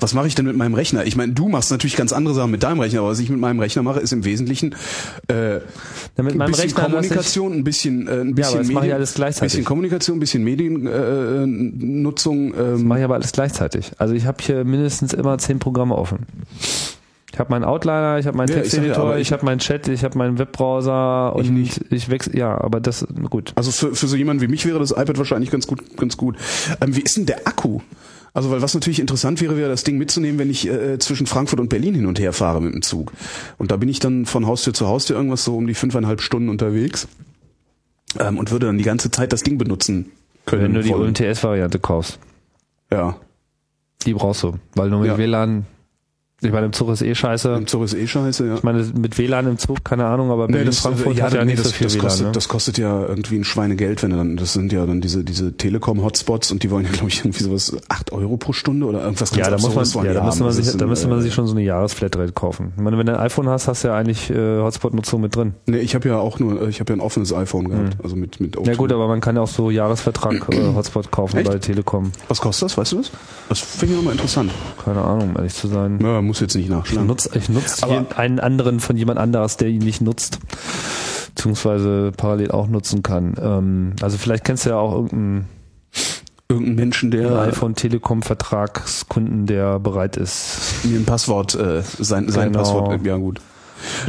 Was 0.00 0.14
mache 0.14 0.26
ich 0.26 0.34
denn 0.34 0.46
mit 0.46 0.56
meinem 0.56 0.74
Rechner? 0.74 1.04
Ich 1.04 1.16
meine, 1.16 1.32
du 1.32 1.48
machst 1.48 1.70
natürlich 1.70 1.96
ganz 1.96 2.12
andere 2.12 2.34
Sachen 2.34 2.50
mit 2.50 2.62
deinem 2.62 2.80
Rechner, 2.80 3.00
aber 3.00 3.10
was 3.10 3.18
ich 3.18 3.30
mit 3.30 3.40
meinem 3.40 3.60
Rechner 3.60 3.82
mache, 3.82 4.00
ist 4.00 4.12
im 4.12 4.24
Wesentlichen 4.24 4.74
äh, 5.28 5.54
Ja, 5.54 5.60
mit 6.22 6.32
ein 6.34 6.38
bisschen 6.38 6.38
Rechner 6.38 6.48
lasse 6.48 6.66
ich- 6.66 6.74
Kommunikation, 6.74 7.52
ein 7.52 7.64
bisschen, 7.64 8.08
äh, 8.08 8.20
ein 8.20 8.34
bisschen 8.34 8.58
das 8.58 8.68
Medien, 8.68 8.74
mache 8.74 8.86
ich 8.86 8.94
alles 8.94 9.14
gleichzeitig. 9.14 9.52
bisschen 9.52 9.64
Kommunikation, 9.64 10.16
ein 10.16 10.20
bisschen 10.20 10.44
Mediennutzung. 10.44 12.54
Äh, 12.54 12.60
ähm, 12.74 12.86
Mache 12.86 12.98
ich 13.00 13.04
aber 13.04 13.14
alles 13.14 13.32
gleichzeitig. 13.32 13.92
Also 13.98 14.14
ich 14.14 14.26
habe 14.26 14.38
hier 14.42 14.64
mindestens 14.64 15.12
immer 15.12 15.38
zehn 15.38 15.58
Programme 15.58 15.96
offen. 15.96 16.20
Ich 17.32 17.38
habe 17.38 17.50
meinen 17.50 17.64
Outliner, 17.64 18.18
ich 18.18 18.26
habe 18.26 18.36
meinen 18.36 18.48
Ja, 18.48 18.56
ja, 18.56 18.62
Texteditor, 18.62 19.16
ich, 19.16 19.22
ich- 19.22 19.32
habe 19.32 19.44
meinen 19.44 19.58
Chat, 19.58 19.88
ich 19.88 20.04
habe 20.04 20.16
meinen 20.16 20.38
Webbrowser 20.38 21.36
und 21.36 21.44
Ich 21.44 21.50
nicht. 21.50 21.80
ich 21.90 22.08
wechsle, 22.08 22.38
ja, 22.38 22.58
aber 22.58 22.80
das, 22.80 23.06
gut. 23.28 23.52
Also 23.56 23.72
für, 23.72 23.94
für 23.94 24.06
so 24.06 24.16
jemanden 24.16 24.42
wie 24.42 24.48
mich 24.48 24.64
wäre 24.64 24.78
das 24.78 24.92
iPad 24.92 25.18
wahrscheinlich 25.18 25.50
ganz 25.50 25.66
gut, 25.66 25.82
ganz 25.98 26.16
gut. 26.16 26.36
Ähm, 26.80 26.96
wie 26.96 27.02
ist 27.02 27.16
denn 27.18 27.26
der 27.26 27.46
Akku? 27.46 27.80
Also 28.36 28.50
weil 28.50 28.60
was 28.60 28.74
natürlich 28.74 29.00
interessant 29.00 29.40
wäre, 29.40 29.56
wäre 29.56 29.70
das 29.70 29.82
Ding 29.82 29.96
mitzunehmen, 29.96 30.38
wenn 30.38 30.50
ich 30.50 30.68
äh, 30.68 30.98
zwischen 30.98 31.26
Frankfurt 31.26 31.58
und 31.58 31.70
Berlin 31.70 31.94
hin 31.94 32.04
und 32.04 32.18
her 32.18 32.34
fahre 32.34 32.60
mit 32.60 32.74
dem 32.74 32.82
Zug. 32.82 33.12
Und 33.56 33.70
da 33.70 33.78
bin 33.78 33.88
ich 33.88 33.98
dann 33.98 34.26
von 34.26 34.46
Haustür 34.46 34.74
zu 34.74 34.86
Haustür 34.86 35.16
irgendwas 35.16 35.42
so 35.42 35.56
um 35.56 35.66
die 35.66 35.72
fünfeinhalb 35.72 36.20
Stunden 36.20 36.50
unterwegs 36.50 37.08
ähm, 38.18 38.36
und 38.36 38.50
würde 38.50 38.66
dann 38.66 38.76
die 38.76 38.84
ganze 38.84 39.10
Zeit 39.10 39.32
das 39.32 39.42
Ding 39.42 39.56
benutzen 39.56 40.10
können. 40.44 40.64
Wenn 40.64 40.74
du 40.74 40.82
die. 40.82 40.92
UMTS-Variante 40.92 41.78
kaufst. 41.78 42.18
ja, 42.92 43.16
Die 44.04 44.12
brauchst 44.12 44.42
du, 44.42 44.58
weil 44.74 44.90
nur 44.90 45.00
mit 45.00 45.08
Ja. 45.08 45.16
WLAN, 45.16 45.64
ich 46.46 46.52
meine, 46.52 46.66
im 46.66 46.72
Zug 46.72 46.88
ist 46.90 47.02
eh 47.02 47.14
scheiße. 47.14 47.54
im 47.54 47.66
Zug 47.66 47.84
ist 47.84 47.94
eh 47.94 48.06
scheiße. 48.06 48.46
Ja. 48.46 48.54
Ich 48.54 48.62
meine, 48.62 48.84
mit 48.98 49.18
WLAN 49.18 49.46
im 49.46 49.58
Zug, 49.58 49.84
keine 49.84 50.06
Ahnung, 50.06 50.30
aber 50.30 50.46
Berlin, 50.48 50.72
Frankfurt 50.72 51.20
hat 51.20 51.34
ja 51.34 51.44
nee, 51.44 51.52
nicht 51.52 51.58
das, 51.58 51.68
so 51.68 51.72
viel 51.74 51.84
das 51.86 51.94
WLAN. 51.94 52.02
kostet, 52.06 52.26
ne? 52.26 52.32
das 52.32 52.48
kostet 52.48 52.78
ja 52.78 53.06
irgendwie 53.06 53.36
ein 53.36 53.44
Schweinegeld, 53.44 54.02
wenn 54.02 54.10
du 54.10 54.16
dann, 54.16 54.36
das 54.36 54.52
sind 54.54 54.72
ja 54.72 54.86
dann 54.86 55.00
diese, 55.00 55.24
diese 55.24 55.56
Telekom-Hotspots 55.56 56.50
und 56.52 56.62
die 56.62 56.70
wollen 56.70 56.84
ja, 56.84 56.90
glaube 56.92 57.08
ich, 57.08 57.20
irgendwie 57.20 57.42
sowas, 57.44 57.76
acht 57.88 58.12
Euro 58.12 58.36
pro 58.36 58.52
Stunde 58.52 58.86
oder 58.86 59.02
irgendwas 59.02 59.30
ganz 59.30 59.38
ja, 59.46 59.50
da 59.50 59.58
muss 59.58 59.94
man, 59.94 60.04
ja, 60.06 60.14
da 60.14 60.24
müsste 60.24 60.40
man 60.44 60.48
Das 60.54 60.56
sich, 60.64 60.76
da 60.76 60.86
müsste 60.86 61.08
man 61.08 61.18
äh, 61.18 61.22
sich 61.22 61.34
schon 61.34 61.46
so 61.46 61.52
eine 61.54 61.62
Jahresflatrate 61.62 62.32
kaufen. 62.32 62.72
Ich 62.76 62.82
meine, 62.82 62.98
wenn 62.98 63.06
du 63.06 63.12
ein 63.14 63.20
iPhone 63.20 63.48
hast, 63.48 63.68
hast 63.68 63.84
du 63.84 63.88
ja 63.88 63.96
eigentlich 63.96 64.30
äh, 64.30 64.60
Hotspot-Nutzung 64.60 65.20
mit 65.20 65.34
drin. 65.36 65.54
Nee, 65.66 65.78
ich 65.78 65.94
habe 65.94 66.08
ja 66.08 66.18
auch 66.18 66.38
nur, 66.38 66.68
ich 66.68 66.80
habe 66.80 66.92
ja 66.92 66.96
ein 66.96 67.00
offenes 67.00 67.32
iPhone 67.32 67.68
gehabt, 67.68 67.96
also 68.02 68.16
mit 68.16 68.40
mit 68.40 68.56
Mhm. 68.56 68.64
Ja 68.64 68.72
O2. 68.72 68.76
gut, 68.76 68.92
aber 68.92 69.08
man 69.08 69.20
kann 69.20 69.36
ja 69.36 69.42
auch 69.42 69.48
so 69.48 69.70
Jahresvertrag 69.70 70.48
äh, 70.50 70.56
Hotspot 70.74 71.10
kaufen 71.10 71.38
Echt? 71.38 71.48
bei 71.50 71.58
Telekom. 71.58 72.12
Was 72.28 72.40
kostet 72.40 72.66
das, 72.66 72.78
weißt 72.78 72.92
du 72.92 72.96
das? 72.98 73.10
Das 73.48 73.60
finde 73.60 73.94
ich 73.94 73.98
nochmal 73.98 74.14
interessant. 74.14 74.50
Keine 74.84 75.02
Ahnung, 75.02 75.30
um 75.30 75.36
ehrlich 75.36 75.54
zu 75.54 75.68
sein. 75.68 75.98
Ja, 76.02 76.20
muss 76.22 76.35
jetzt 76.40 76.54
nicht 76.54 76.64
Ich 76.66 76.70
nachschlagen. 76.70 77.06
nutze 77.06 77.30
ich 77.34 77.48
nutz 77.48 77.82
einen 77.82 78.40
anderen 78.40 78.80
von 78.80 78.96
jemand 78.96 79.18
anderes, 79.18 79.56
der 79.56 79.68
ihn 79.68 79.82
nicht 79.82 80.00
nutzt, 80.00 80.38
beziehungsweise 81.34 82.12
parallel 82.16 82.50
auch 82.50 82.66
nutzen 82.68 83.02
kann. 83.02 83.34
Ähm, 83.40 83.92
also 84.02 84.18
vielleicht 84.18 84.44
kennst 84.44 84.66
du 84.66 84.70
ja 84.70 84.76
auch 84.76 84.92
irgendeinen 84.94 85.46
irgendeinen 86.48 86.76
Menschen, 86.76 87.10
der 87.10 87.40
iPhone 87.40 87.74
Telekom 87.74 88.22
Vertragskunden, 88.22 89.46
der 89.46 89.80
bereit 89.80 90.16
ist. 90.16 90.84
mir 90.84 90.98
ein 90.98 91.04
Passwort, 91.04 91.54
äh, 91.56 91.82
sein, 91.98 92.28
sein 92.28 92.52
Genau. 92.52 92.58
Passwort, 92.60 93.04
ja 93.04 93.16
gut. 93.16 93.40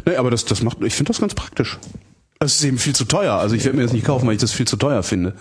Nee, 0.06 0.16
aber 0.18 0.30
das, 0.32 0.46
das 0.46 0.62
macht, 0.62 0.78
ich 0.84 0.94
finde 0.94 1.10
das 1.12 1.20
ganz 1.20 1.34
praktisch. 1.34 1.80
Es 2.40 2.56
ist 2.56 2.64
eben 2.64 2.78
viel 2.78 2.94
zu 2.94 3.06
teuer. 3.06 3.34
Also 3.34 3.56
ich 3.56 3.66
werde 3.66 3.78
mir 3.78 3.84
das 3.84 3.94
nicht 3.94 4.06
kaufen, 4.06 4.28
weil 4.28 4.36
ich 4.36 4.42
das 4.42 4.52
viel 4.52 4.68
zu 4.68 4.78
teuer 4.78 5.02
finde. 5.02 5.34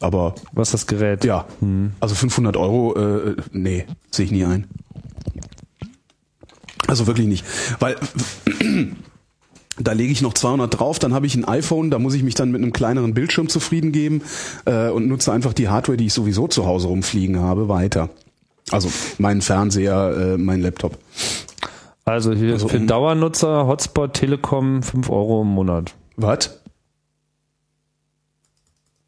Aber 0.00 0.34
Was 0.52 0.72
das 0.72 0.86
Gerät? 0.86 1.24
ja, 1.24 1.46
also 2.00 2.14
500 2.14 2.56
Euro, 2.58 2.96
äh, 2.96 3.36
nee, 3.52 3.86
sehe 4.10 4.26
ich 4.26 4.32
nie 4.32 4.44
ein. 4.44 4.66
Also 6.88 7.06
wirklich 7.06 7.26
nicht. 7.28 7.44
Weil 7.78 7.96
da 9.78 9.92
lege 9.92 10.12
ich 10.12 10.22
noch 10.22 10.34
200 10.34 10.78
drauf, 10.78 10.98
dann 10.98 11.14
habe 11.14 11.26
ich 11.26 11.34
ein 11.34 11.46
iPhone, 11.46 11.90
da 11.90 11.98
muss 11.98 12.14
ich 12.14 12.22
mich 12.22 12.34
dann 12.34 12.50
mit 12.50 12.62
einem 12.62 12.72
kleineren 12.72 13.14
Bildschirm 13.14 13.48
zufrieden 13.48 13.92
geben 13.92 14.22
äh, 14.64 14.88
und 14.88 15.08
nutze 15.08 15.32
einfach 15.32 15.52
die 15.52 15.68
Hardware, 15.68 15.96
die 15.96 16.06
ich 16.06 16.12
sowieso 16.12 16.48
zu 16.48 16.66
Hause 16.66 16.88
rumfliegen 16.88 17.40
habe, 17.40 17.68
weiter. 17.68 18.08
Also 18.70 18.90
meinen 19.18 19.40
Fernseher, 19.42 20.34
äh, 20.34 20.38
mein 20.38 20.60
Laptop. 20.60 20.98
Also 22.04 22.32
hier 22.32 22.52
Also 22.54 22.68
für 22.68 22.78
um- 22.78 22.86
Dauernutzer 22.86 23.66
Hotspot 23.66 24.14
Telekom 24.14 24.82
5 24.82 25.08
Euro 25.10 25.42
im 25.42 25.48
Monat. 25.48 25.94
Was? 26.16 26.58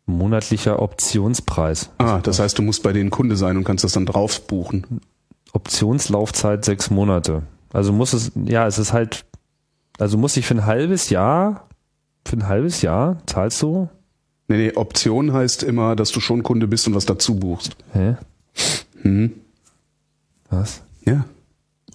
Monatlicher 0.07 0.81
Optionspreis. 0.83 1.91
Ah, 1.99 2.21
das 2.21 2.39
heißt, 2.39 2.59
du 2.59 2.63
musst 2.63 2.83
bei 2.83 2.93
denen 2.93 3.11
Kunde 3.11 3.37
sein 3.37 3.57
und 3.57 3.65
kannst 3.65 3.85
das 3.85 3.93
dann 3.93 4.07
drauf 4.07 4.47
buchen. 4.47 5.01
Optionslaufzeit 5.53 6.65
sechs 6.65 6.91
Monate. 6.91 7.43
Also 7.75 7.93
muss 7.93 8.13
es, 8.13 8.31
ja, 8.47 8.67
es 8.67 8.79
ist 8.79 8.93
halt, 8.93 9.25
also 9.99 10.17
muss 10.17 10.37
ich 10.37 10.47
für 10.47 10.55
ein 10.55 10.65
halbes 10.67 11.11
Jahr, 11.11 11.69
für 12.25 12.37
ein 12.37 12.49
halbes 12.49 12.81
Jahr 12.83 13.19
zahlst 13.27 13.61
du? 13.63 13.89
Nee, 14.49 14.57
nee, 14.59 14.73
Option 14.75 15.33
heißt 15.33 15.63
immer, 15.63 15.97
dass 15.97 16.11
du 16.13 16.21
schon 16.21 16.43
Kunde 16.43 16.67
bist 16.69 16.87
und 16.87 16.95
was 16.95 17.05
dazu 17.07 17.35
buchst. 17.35 17.77
Hä? 17.93 18.17
Hm. 19.03 19.33
Was? 20.51 20.83
Ja. 21.05 21.25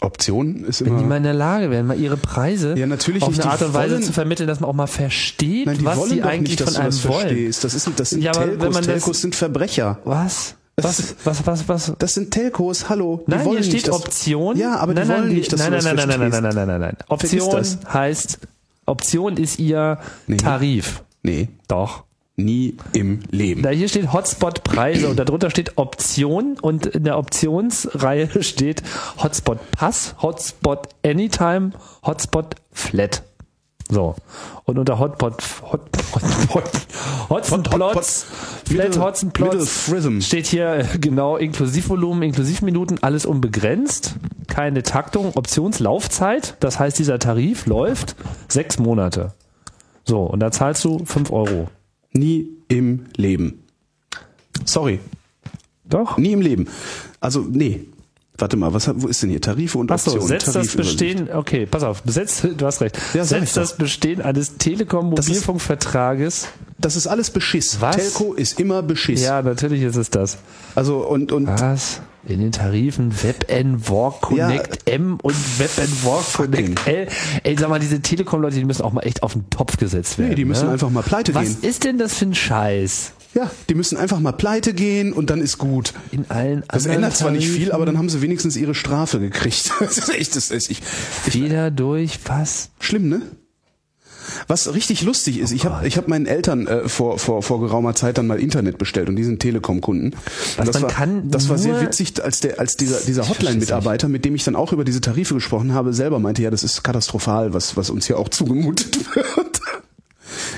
Option 0.01 0.63
ist 0.63 0.81
Wenn 0.85 0.93
die 0.95 0.99
immer. 0.99 1.09
mal 1.09 1.17
in 1.17 1.23
der 1.23 1.33
Lage 1.33 1.69
wären, 1.71 1.85
mal 1.87 1.99
ihre 1.99 2.15
Preise 2.17 2.73
Ja, 2.77 2.87
natürlich 2.87 3.21
auf 3.23 3.33
eine 3.37 3.49
Art 3.51 3.61
und 3.61 3.73
Weise 3.73 3.95
wollen- 3.95 4.03
zu 4.03 4.13
vermitteln, 4.13 4.47
dass 4.47 4.59
man 4.61 4.69
auch 4.69 4.73
mal 4.73 4.87
versteht, 4.87 5.65
Nein, 5.65 5.77
die 5.77 5.85
was 5.85 5.97
wollen 5.97 6.09
sie 6.09 6.23
eigentlich 6.23 6.51
nicht, 6.57 6.61
dass 6.61 6.75
von 6.75 6.83
einem 6.85 7.03
wollen. 7.03 7.19
verstehst. 7.21 7.63
Das, 7.65 7.73
ist, 7.73 7.89
das 7.99 8.09
sind 8.11 8.21
Ja, 8.23 8.31
aber 8.31 8.47
wenn 8.47 8.59
Telcos. 8.59 8.85
Telcos 8.85 9.21
sind 9.21 9.35
Verbrecher. 9.35 9.99
Was? 10.05 10.55
Was, 10.83 11.15
was, 11.23 11.45
was, 11.47 11.67
was? 11.69 11.93
Das 11.99 12.13
sind 12.13 12.31
Telcos, 12.31 12.89
hallo. 12.89 13.23
Die 13.27 13.31
Nein, 13.31 13.45
wollen 13.45 13.55
hier 13.57 13.63
steht 13.63 13.87
nicht, 13.87 13.89
Option. 13.91 14.57
Ja, 14.57 14.77
aber 14.77 14.93
die 14.93 14.99
nein, 15.01 15.09
wollen 15.09 15.27
nein, 15.27 15.35
nicht, 15.35 15.51
dass 15.53 15.59
nein, 15.59 15.71
du 15.71 15.77
nein, 15.83 15.95
das 15.95 16.05
nein, 16.07 16.19
nein, 16.19 16.29
nein, 16.31 16.43
nein, 16.43 16.55
nein, 16.55 16.67
nein, 16.67 16.79
nein, 16.81 16.95
nein. 17.07 17.19
Vergiss 17.19 17.43
Option 17.43 17.93
heißt, 17.93 18.39
Option 18.85 19.37
ist 19.37 19.59
ihr 19.59 19.99
Nee. 20.27 20.37
Tarif. 20.37 21.03
Nee, 21.23 21.49
Doch. 21.67 22.03
nie 22.35 22.77
im 22.93 23.19
Leben. 23.29 23.61
Da 23.61 23.69
hier 23.69 23.89
steht 23.89 24.13
Hotspot 24.13 24.63
Preise 24.63 25.09
und 25.09 25.19
darunter 25.19 25.49
steht 25.49 25.77
Option 25.77 26.57
und 26.61 26.85
in 26.85 27.03
der 27.03 27.17
Optionsreihe 27.17 28.29
steht 28.43 28.81
Hotspot 29.21 29.59
Pass, 29.71 30.15
Hotspot 30.21 30.87
Anytime, 31.05 31.71
Hotspot 32.05 32.55
Flat. 32.71 33.23
So. 33.89 34.15
Und 34.65 34.77
unter 34.77 34.99
Hotspot, 34.99 35.41
Hot, 35.63 35.81
Hotspot, 36.13 36.63
Hotspot, 37.29 38.05
Flat 38.67 39.61
Frism. 39.67 40.21
steht 40.21 40.45
hier 40.45 40.75
äh, 40.75 40.85
genau 40.99 41.37
Inklusivvolumen, 41.37 42.21
Inklusivminuten, 42.21 43.01
alles 43.01 43.25
unbegrenzt, 43.25 44.15
keine 44.47 44.83
Taktung, 44.83 45.31
Optionslaufzeit, 45.35 46.55
das 46.59 46.77
heißt 46.77 46.99
dieser 46.99 47.17
Tarif 47.17 47.65
läuft 47.65 48.15
sechs 48.47 48.77
Monate. 48.77 49.33
So, 50.05 50.21
und 50.21 50.39
da 50.39 50.51
zahlst 50.51 50.85
du 50.85 51.03
fünf 51.05 51.31
Euro. 51.31 51.67
Nie 52.13 52.47
im 52.67 53.05
Leben. 53.15 53.63
Sorry, 54.65 54.99
Doch. 55.85 56.17
nie 56.17 56.31
im 56.33 56.41
Leben. 56.41 56.67
Also, 57.19 57.41
nee. 57.41 57.85
Warte 58.39 58.57
mal, 58.57 58.73
was, 58.73 58.89
wo 58.95 59.07
ist 59.07 59.21
denn 59.21 59.29
hier 59.29 59.41
Tarife 59.41 59.77
und 59.77 59.91
Achso, 59.91 60.11
Optionen? 60.11 60.39
setzt 60.39 60.55
das. 60.55 60.75
Bestehen, 60.75 61.29
okay, 61.33 61.65
pass 61.65 61.83
auf, 61.83 62.01
setzt, 62.05 62.43
du 62.57 62.65
hast 62.65 62.81
recht, 62.81 62.97
Ja, 63.13 63.25
setzt 63.25 63.57
das 63.57 63.75
Bestehen 63.77 64.21
eines 64.21 64.57
Telekom-Mobilfunkvertrages, 64.57 66.47
Das 66.77 66.95
ist 66.95 67.07
alles 67.07 67.29
Beschiss. 67.31 67.81
Was? 67.81 67.95
Telco 67.97 68.33
ist 68.33 68.59
immer 68.59 68.81
Beschiss. 68.81 69.21
ja, 69.23 69.41
natürlich 69.41 69.81
ist 69.83 69.95
es 69.97 70.09
das. 70.09 70.37
Also, 70.75 70.97
und, 71.05 71.31
und 71.31 71.47
Was? 71.47 72.01
In 72.27 72.41
den 72.41 72.51
Tarifen 72.51 73.13
WebN, 73.23 73.87
Walk 73.87 74.21
Connect 74.21 74.89
M 74.89 75.17
und 75.21 75.35
WebN 75.59 75.89
Walk 76.03 76.33
Connect 76.33 76.85
L. 76.87 77.07
Ey, 77.43 77.55
sag 77.57 77.69
mal, 77.69 77.79
diese 77.79 78.01
Telekom-Leute, 78.01 78.57
die 78.57 78.65
müssen 78.65 78.81
auch 78.83 78.91
mal 78.91 79.01
echt 79.01 79.23
auf 79.23 79.33
den 79.33 79.49
Topf 79.49 79.77
gesetzt 79.77 80.17
werden. 80.17 80.29
Nee, 80.31 80.35
die 80.35 80.45
müssen 80.45 80.65
ne? 80.67 80.73
einfach 80.73 80.89
mal 80.89 81.01
pleite 81.01 81.33
Was 81.33 81.45
gehen. 81.61 81.69
ist 81.69 81.83
denn 81.85 81.97
das 81.97 82.15
für 82.15 82.25
ein 82.25 82.35
Scheiß? 82.35 83.13
Ja, 83.35 83.51
die 83.69 83.75
müssen 83.75 83.97
einfach 83.97 84.19
mal 84.19 84.31
pleite 84.31 84.73
gehen 84.73 85.13
und 85.13 85.29
dann 85.29 85.39
ist 85.39 85.59
gut. 85.59 85.93
In 86.11 86.25
allen 86.29 86.63
Das 86.67 86.83
anderen 86.83 86.95
ändert 86.95 87.17
zwar 87.17 87.31
nicht 87.31 87.47
viel, 87.47 87.71
aber 87.71 87.85
dann 87.85 87.97
haben 87.97 88.09
sie 88.09 88.21
wenigstens 88.21 88.55
ihre 88.55 88.73
Strafe 88.73 89.19
gekriegt. 89.19 89.71
Das 89.79 89.97
ist 89.97 90.09
echt, 90.09 90.35
das 90.35 90.51
ist 90.51 90.69
ich, 90.69 90.81
Feder 90.81 91.71
durch, 91.71 92.19
was? 92.25 92.69
schlimm, 92.79 93.09
ne? 93.09 93.21
Was 94.47 94.73
richtig 94.73 95.01
lustig 95.01 95.39
ist, 95.39 95.51
ich 95.51 95.65
habe 95.65 95.87
ich 95.87 95.97
hab 95.97 96.07
meinen 96.07 96.25
Eltern 96.25 96.67
äh, 96.67 96.87
vor, 96.87 97.19
vor, 97.19 97.41
vor 97.41 97.59
geraumer 97.59 97.95
Zeit 97.95 98.17
dann 98.17 98.27
mal 98.27 98.39
Internet 98.39 98.77
bestellt 98.77 99.09
und 99.09 99.15
die 99.15 99.23
sind 99.23 99.39
Telekom-Kunden. 99.39 100.13
Und 100.57 100.67
das 100.67 100.73
man 100.75 100.83
war, 100.83 100.89
kann 100.89 101.31
das 101.31 101.49
war 101.49 101.57
sehr 101.57 101.81
witzig, 101.81 102.21
als 102.23 102.39
der, 102.39 102.59
als 102.59 102.75
dieser, 102.75 102.99
dieser 102.99 103.23
Ich 103.23 103.29
Hotline-Mitarbeiter, 103.29 104.07
mit 104.07 104.25
dem 104.25 104.35
ich 104.35 104.43
dann 104.43 104.55
auch 104.55 104.73
über 104.73 104.83
diese 104.83 105.01
Tarife 105.01 105.33
gesprochen 105.33 105.73
habe, 105.73 105.93
selber 105.93 106.19
meinte, 106.19 106.41
ja, 106.41 106.51
das 106.51 106.63
ist 106.63 106.83
katastrophal, 106.83 107.53
was, 107.53 107.77
was 107.77 107.89
uns 107.89 108.07
hier 108.07 108.19
auch 108.19 108.29
zugemutet 108.29 109.15
wird. 109.15 109.48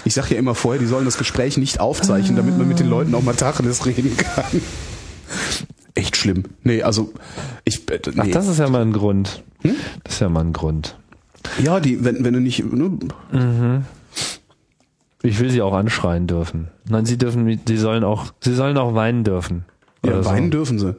Ich 0.06 0.14
sage 0.14 0.34
ja 0.34 0.40
immer 0.40 0.56
vorher, 0.56 0.80
die 0.80 0.88
sollen 0.88 1.06
das 1.06 1.18
Gespräch 1.18 1.58
nicht 1.58 1.80
aufzeichnen, 1.80 2.36
damit 2.36 2.58
man 2.58 2.68
mit 2.68 2.80
den 2.80 2.90
Leuten 2.90 3.14
auch 3.16 3.22
mal 3.24 3.34
Tacheles 3.36 3.86
reden 3.86 4.16
kann. 4.18 4.62
Echt 5.96 6.16
schlimm. 6.16 6.44
Nee, 6.64 6.84
also 6.84 7.14
ich 7.66 7.90
äh, 7.90 8.00
Ach, 8.18 8.24
nee. 8.24 8.32
das 8.32 8.48
ist 8.48 8.60
ja 8.60 8.70
mal 8.70 8.82
ein 8.82 8.94
Grund. 8.94 9.44
Hm? 9.62 9.76
Das 10.04 10.16
ist 10.16 10.20
ja 10.22 10.30
mal 10.30 10.42
ein 10.44 10.54
Grund. 10.54 10.98
ja, 11.64 11.80
die 11.80 12.04
wenn 12.04 12.24
wenn 12.24 12.34
du 12.34 12.40
nicht 12.40 12.64
ne, 12.72 13.84
Ich 15.24 15.40
will 15.40 15.50
sie 15.50 15.62
auch 15.62 15.74
anschreien 15.74 16.28
dürfen. 16.28 16.70
Nein, 16.90 17.06
sie 17.06 17.18
dürfen, 17.18 17.60
sie 17.68 17.78
sollen 17.78 18.04
auch, 18.04 18.34
sie 18.44 18.54
sollen 18.54 18.78
auch 18.78 18.94
weinen 18.96 19.24
dürfen. 19.24 19.66
ja, 20.06 20.14
Oder 20.14 20.24
so. 20.24 20.30
weinen 20.30 20.52
dürfen 20.52 20.80
sie. 20.80 20.96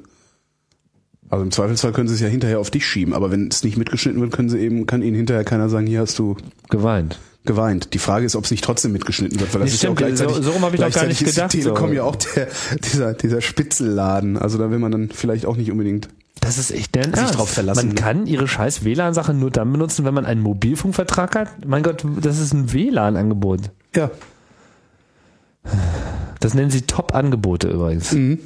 Also 1.30 1.44
im 1.44 1.50
Zweifelsfall 1.50 1.92
können 1.92 2.08
sie 2.08 2.14
es 2.14 2.20
ja 2.20 2.28
hinterher 2.28 2.60
auf 2.60 2.70
dich 2.70 2.86
schieben, 2.86 3.14
aber 3.14 3.30
wenn 3.30 3.48
es 3.48 3.64
nicht 3.64 3.78
mitgeschnitten 3.78 4.20
wird, 4.20 4.32
können 4.32 4.50
sie 4.50 4.58
eben 4.58 4.84
kann 4.84 5.00
ihnen 5.00 5.16
hinterher 5.16 5.44
keiner 5.44 5.70
sagen, 5.70 5.86
hier 5.86 6.00
hast 6.00 6.18
du 6.18 6.36
Geweint. 6.68 7.18
Geweint. 7.44 7.92
Die 7.94 7.98
Frage 7.98 8.24
ist, 8.26 8.36
ob 8.36 8.44
es 8.44 8.50
nicht 8.50 8.62
trotzdem 8.64 8.92
mitgeschnitten 8.92 9.40
wird, 9.40 9.52
weil 9.54 9.60
das 9.62 9.70
Nee, 9.70 9.74
ist 9.74 9.82
ja 9.82 9.90
auch 9.90 9.94
stimmt, 9.96 10.08
gleichzeitig, 10.16 10.36
so- 10.36 10.42
so 10.42 10.50
rum 10.52 10.62
hab 10.62 10.74
ich 10.74 10.84
auch 10.84 10.90
gar 10.90 11.06
nicht 11.06 11.24
gedacht, 11.24 11.50
Telekom 11.50 11.88
so. 11.88 11.94
ja 11.94 12.02
auch 12.04 12.16
der, 12.16 12.48
dieser, 12.84 13.14
dieser 13.14 13.40
Spitzelladen. 13.40 14.36
Also 14.38 14.58
da 14.58 14.70
will 14.70 14.78
man 14.78 14.92
dann 14.92 15.10
vielleicht 15.10 15.46
auch 15.46 15.56
nicht 15.56 15.70
unbedingt. 15.70 16.08
Das 16.40 16.58
ist 16.58 16.70
echt 16.72 16.94
deren 16.94 17.10
Sich 17.12 17.20
Ernst. 17.20 17.36
drauf 17.38 17.50
verlassen, 17.50 17.86
Man 17.86 17.94
ne? 17.94 18.00
kann 18.00 18.26
ihre 18.26 18.48
scheiß 18.48 18.84
WLAN-Sache 18.84 19.32
nur 19.34 19.50
dann 19.50 19.70
benutzen, 19.70 20.04
wenn 20.04 20.14
man 20.14 20.24
einen 20.26 20.40
Mobilfunkvertrag 20.40 21.36
hat. 21.36 21.48
Mein 21.66 21.82
Gott, 21.84 22.04
das 22.20 22.38
ist 22.40 22.52
ein 22.52 22.72
WLAN-Angebot. 22.72 23.70
Ja. 23.94 24.10
Das 26.40 26.54
nennen 26.54 26.70
sie 26.70 26.82
Top-Angebote 26.82 27.68
übrigens. 27.68 28.12
Mhm. 28.12 28.38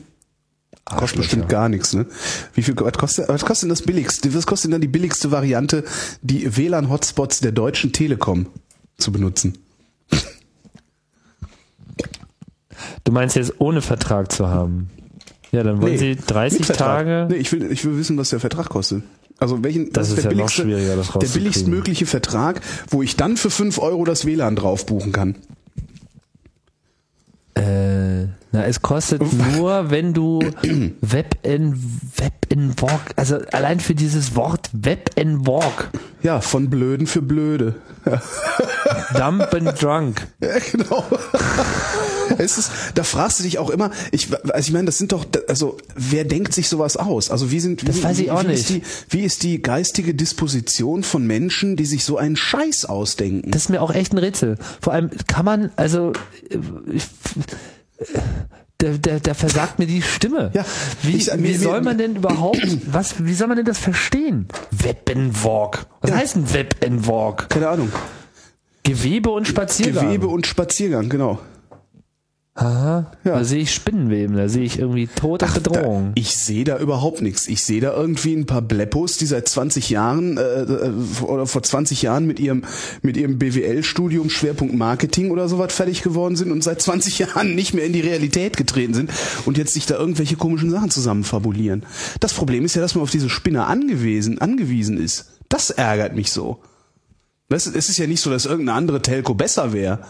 Kostet 0.84 1.18
bestimmt 1.18 1.48
gar 1.48 1.68
nichts, 1.68 1.94
ne? 1.94 2.06
Wie 2.54 2.62
viel 2.62 2.76
was 2.78 2.92
kostet, 2.92 3.28
was 3.28 3.44
kostet 3.44 3.64
denn 3.64 3.70
das 3.70 3.82
billigste? 3.82 4.32
Was 4.34 4.46
kostet 4.46 4.66
denn 4.66 4.72
dann 4.72 4.80
die 4.82 4.86
billigste 4.88 5.32
Variante, 5.32 5.82
die 6.22 6.56
WLAN-Hotspots 6.56 7.40
der 7.40 7.50
Deutschen 7.52 7.92
Telekom 7.92 8.46
zu 8.98 9.12
benutzen? 9.12 9.58
Du 13.04 13.12
meinst 13.12 13.36
jetzt 13.36 13.60
ohne 13.60 13.82
Vertrag 13.82 14.32
zu 14.32 14.48
haben? 14.48 14.90
Ja, 15.52 15.62
dann 15.62 15.80
wollen 15.80 15.96
sie 15.96 16.16
30 16.16 16.60
mit 16.60 16.66
Vertrag. 16.66 17.06
Tage. 17.06 17.26
Nee, 17.30 17.36
ich 17.36 17.52
will, 17.52 17.70
ich 17.70 17.84
will 17.84 17.96
wissen, 17.96 18.18
was 18.18 18.30
der 18.30 18.40
Vertrag 18.40 18.68
kostet. 18.68 19.02
Also 19.38 19.62
welchen, 19.62 19.92
Das 19.92 20.10
was 20.10 20.18
ist 20.18 20.24
der 20.24 20.32
ja 20.32 20.38
noch 20.38 20.46
billigste, 20.46 20.62
schwieriger, 20.62 20.96
das 20.96 21.08
der 21.12 21.28
billigstmögliche 21.28 22.06
Vertrag, 22.06 22.60
wo 22.88 23.02
ich 23.02 23.16
dann 23.16 23.36
für 23.36 23.50
5 23.50 23.78
Euro 23.78 24.04
das 24.04 24.24
WLAN 24.24 24.56
drauf 24.56 24.86
buchen 24.86 25.12
kann. 25.12 25.36
Äh, 27.54 28.28
na, 28.56 28.64
es 28.64 28.80
kostet 28.80 29.20
nur, 29.54 29.90
wenn 29.90 30.14
du 30.14 30.40
Web 31.02 31.36
in 31.42 31.74
Web 32.16 32.32
in 32.48 32.80
Walk, 32.80 33.00
also 33.16 33.36
allein 33.52 33.80
für 33.80 33.94
dieses 33.94 34.34
Wort 34.34 34.70
Web 34.72 35.10
in 35.16 35.46
Walk, 35.46 35.90
Ja, 36.22 36.40
von 36.40 36.70
Blöden 36.70 37.06
für 37.06 37.20
Blöde. 37.22 37.74
Dump 39.14 39.52
and 39.52 39.82
Drunk. 39.82 40.26
Ja, 40.40 40.56
genau. 40.72 41.04
es 42.38 42.56
ist, 42.56 42.70
da 42.94 43.02
fragst 43.02 43.40
du 43.40 43.42
dich 43.44 43.58
auch 43.58 43.68
immer, 43.70 43.90
ich, 44.12 44.28
also 44.52 44.68
ich 44.68 44.72
meine, 44.72 44.86
das 44.86 44.96
sind 44.98 45.12
doch, 45.12 45.26
also 45.48 45.76
wer 45.94 46.24
denkt 46.24 46.54
sich 46.54 46.68
sowas 46.68 46.96
aus? 46.96 47.30
Also 47.30 47.50
wie 47.50 47.60
sind, 47.60 47.82
wie, 47.82 47.86
Das 47.86 48.02
weiß 48.02 48.18
ich 48.20 48.30
auch 48.30 48.44
wie 48.46 48.52
Ist 48.52 48.70
nicht. 48.70 48.84
die, 49.10 49.16
wie 49.18 49.24
ist 49.24 49.42
die 49.42 49.60
geistige 49.60 50.14
Disposition 50.14 51.02
von 51.02 51.26
Menschen, 51.26 51.76
die 51.76 51.84
sich 51.84 52.04
so 52.04 52.16
einen 52.16 52.36
Scheiß 52.36 52.84
ausdenken? 52.86 53.50
Das 53.50 53.62
ist 53.62 53.68
mir 53.68 53.82
auch 53.82 53.92
echt 53.92 54.12
ein 54.12 54.18
Rätsel. 54.18 54.56
Vor 54.80 54.92
allem 54.92 55.10
kann 55.26 55.44
man, 55.44 55.70
also 55.76 56.12
ich, 56.92 57.06
äh, 57.98 58.04
da, 58.78 58.88
da, 59.00 59.18
da 59.18 59.34
versagt 59.34 59.78
mir 59.78 59.86
die 59.86 60.02
Stimme. 60.02 60.50
Ja, 60.52 60.64
wie, 61.02 61.16
ich- 61.16 61.32
wie 61.34 61.38
mir- 61.40 61.58
soll 61.58 61.80
man 61.82 61.96
denn 61.98 62.16
überhaupt, 62.16 62.60
was, 62.92 63.24
wie 63.24 63.32
soll 63.34 63.48
man 63.48 63.56
denn 63.56 63.66
das 63.66 63.78
verstehen? 63.78 64.48
Web 64.70 65.10
and 65.14 65.42
Walk. 65.44 65.86
Was 66.02 66.10
Ja. 66.10 66.16
heißt 66.16 66.36
ein 66.36 66.52
Web 66.52 66.76
and 66.84 67.06
Walk? 67.06 67.48
Keine 67.48 67.68
Ahnung. 67.68 67.90
Gewebe 68.82 69.30
und 69.30 69.48
Spaziergang. 69.48 70.06
Gewebe 70.06 70.28
und 70.28 70.46
Spaziergang, 70.46 71.08
genau. 71.08 71.38
Aha. 72.56 73.12
Ja. 73.22 73.34
Da 73.34 73.44
sehe 73.44 73.60
ich 73.60 73.74
Spinnenweben, 73.74 74.34
da 74.34 74.48
sehe 74.48 74.64
ich 74.64 74.78
irgendwie 74.78 75.08
tote 75.08 75.44
Ach, 75.46 75.54
Bedrohung. 75.54 76.06
Da, 76.14 76.20
ich 76.20 76.36
sehe 76.38 76.64
da 76.64 76.78
überhaupt 76.78 77.20
nichts. 77.20 77.48
Ich 77.48 77.62
sehe 77.62 77.82
da 77.82 77.94
irgendwie 77.94 78.34
ein 78.34 78.46
paar 78.46 78.62
Bleppos, 78.62 79.18
die 79.18 79.26
seit 79.26 79.46
20 79.46 79.90
Jahren 79.90 80.38
äh, 80.38 80.62
äh, 80.62 80.90
oder 81.22 81.46
vor 81.46 81.62
20 81.62 82.00
Jahren 82.00 82.26
mit 82.26 82.40
ihrem 82.40 82.64
mit 83.02 83.18
ihrem 83.18 83.38
BWL-Studium 83.38 84.30
Schwerpunkt 84.30 84.74
Marketing 84.74 85.30
oder 85.30 85.50
sowas 85.50 85.74
fertig 85.74 86.02
geworden 86.02 86.34
sind 86.34 86.50
und 86.50 86.64
seit 86.64 86.80
20 86.80 87.18
Jahren 87.20 87.54
nicht 87.54 87.74
mehr 87.74 87.84
in 87.84 87.92
die 87.92 88.00
Realität 88.00 88.56
getreten 88.56 88.94
sind 88.94 89.10
und 89.44 89.58
jetzt 89.58 89.74
sich 89.74 89.84
da 89.84 89.98
irgendwelche 89.98 90.36
komischen 90.36 90.70
Sachen 90.70 90.88
zusammen 90.88 91.24
fabulieren. 91.24 91.84
Das 92.20 92.32
Problem 92.32 92.64
ist 92.64 92.74
ja, 92.74 92.80
dass 92.80 92.94
man 92.94 93.02
auf 93.02 93.10
diese 93.10 93.28
Spinner 93.28 93.66
angewiesen 93.66 94.40
angewiesen 94.40 94.96
ist. 94.96 95.26
Das 95.50 95.68
ärgert 95.68 96.16
mich 96.16 96.32
so. 96.32 96.60
Weißt, 97.50 97.76
es 97.76 97.88
ist 97.90 97.98
ja 97.98 98.06
nicht 98.06 98.22
so, 98.22 98.30
dass 98.30 98.46
irgendeine 98.46 98.78
andere 98.78 99.02
Telco 99.02 99.34
besser 99.34 99.72
wäre. 99.72 100.00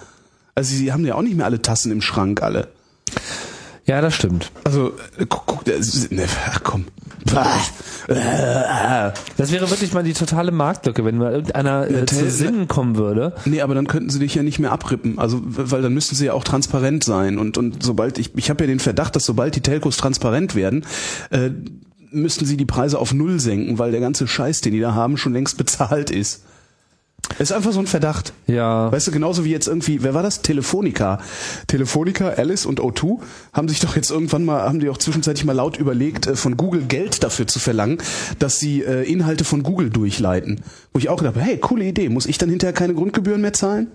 Also 0.57 0.75
sie 0.75 0.91
haben 0.91 1.05
ja 1.05 1.15
auch 1.15 1.23
nicht 1.23 1.37
mehr 1.37 1.45
alle 1.45 1.61
Tassen 1.61 1.93
im 1.93 2.01
Schrank, 2.01 2.43
alle. 2.43 2.69
Ja, 3.85 4.01
das 4.01 4.15
stimmt. 4.15 4.51
Also, 4.65 4.95
äh, 5.19 5.27
guck, 5.29 5.45
guck 5.45 5.67
ne, 5.67 6.27
ach 6.51 6.61
komm. 6.65 6.87
Das 9.37 9.53
wäre 9.53 9.69
wirklich 9.69 9.93
mal 9.93 10.03
die 10.03 10.15
totale 10.15 10.53
Marktlücke, 10.53 11.05
wenn 11.05 11.19
mal 11.19 11.33
irgendeiner 11.33 11.91
äh, 11.91 12.07
zu 12.07 12.31
Sinnen 12.31 12.69
kommen 12.69 12.97
würde. 12.97 13.35
Nee, 13.45 13.61
aber 13.61 13.75
dann 13.75 13.87
könnten 13.87 14.09
sie 14.09 14.19
dich 14.19 14.35
ja 14.35 14.43
nicht 14.43 14.59
mehr 14.59 14.73
abrippen. 14.73 15.19
Also, 15.19 15.43
weil 15.45 15.83
dann 15.83 15.93
müssten 15.93 16.17
sie 16.17 16.27
ja 16.27 16.33
auch 16.33 16.45
transparent 16.45 17.05
sein. 17.05 17.39
Und, 17.39 17.59
und 17.59 17.83
sobald, 17.83 18.19
ich, 18.19 18.35
ich 18.35 18.49
habe 18.49 18.65
ja 18.65 18.69
den 18.69 18.81
Verdacht, 18.81 19.15
dass 19.15 19.27
sobald 19.27 19.57
die 19.57 19.61
Telcos 19.61 19.99
transparent 19.99 20.55
werden, 20.55 20.87
äh, 21.31 21.51
müssten 22.13 22.47
sie 22.47 22.57
die 22.57 22.65
Preise 22.65 22.99
auf 22.99 23.13
Null 23.13 23.41
senken, 23.41 23.79
weil 23.79 23.91
der 23.91 24.01
ganze 24.01 24.27
Scheiß, 24.27 24.63
den 24.63 24.73
die 24.73 24.81
da 24.81 24.95
haben, 24.95 25.19
schon 25.19 25.35
längst 25.35 25.59
bezahlt 25.59 26.11
ist. 26.11 26.45
Es 27.35 27.51
ist 27.51 27.53
einfach 27.53 27.73
so 27.73 27.81
ein 27.81 27.87
Verdacht. 27.87 28.33
Ja. 28.47 28.91
Weißt 28.91 29.07
du, 29.07 29.11
genauso 29.13 29.45
wie 29.45 29.51
jetzt 29.51 29.67
irgendwie, 29.67 30.03
wer 30.03 30.15
war 30.15 30.23
das? 30.23 30.43
Telefonica. 30.43 31.21
Telefonica, 31.67 32.29
Alice 32.31 32.67
und 32.67 32.81
O2 32.81 33.19
haben 33.53 33.69
sich 33.69 33.81
doch 33.81 33.97
jetzt 33.97 34.11
irgendwann 34.11 34.45
mal, 34.45 34.63
haben 34.63 34.81
die 34.81 34.89
auch 34.89 34.99
zwischenzeitlich 34.99 35.45
mal 35.45 35.53
laut 35.53 35.77
überlegt, 35.77 36.27
äh, 36.27 36.37
von 36.37 36.57
Google 36.57 36.83
Geld 36.83 37.23
dafür 37.25 37.47
zu 37.47 37.59
verlangen, 37.59 37.99
dass 38.39 38.59
sie 38.59 38.83
äh, 38.83 39.03
Inhalte 39.03 39.45
von 39.45 39.63
Google 39.63 39.91
durchleiten. 39.91 40.61
Wo 40.93 40.99
ich 40.99 41.09
auch 41.09 41.19
gedacht 41.19 41.37
habe, 41.37 41.45
hey, 41.45 41.59
coole 41.59 41.85
Idee, 41.85 42.09
muss 42.09 42.27
ich 42.27 42.39
dann 42.39 42.49
hinterher 42.49 42.73
keine 42.73 42.95
Grundgebühren 42.95 43.41
mehr 43.41 43.53
zahlen? 43.53 43.89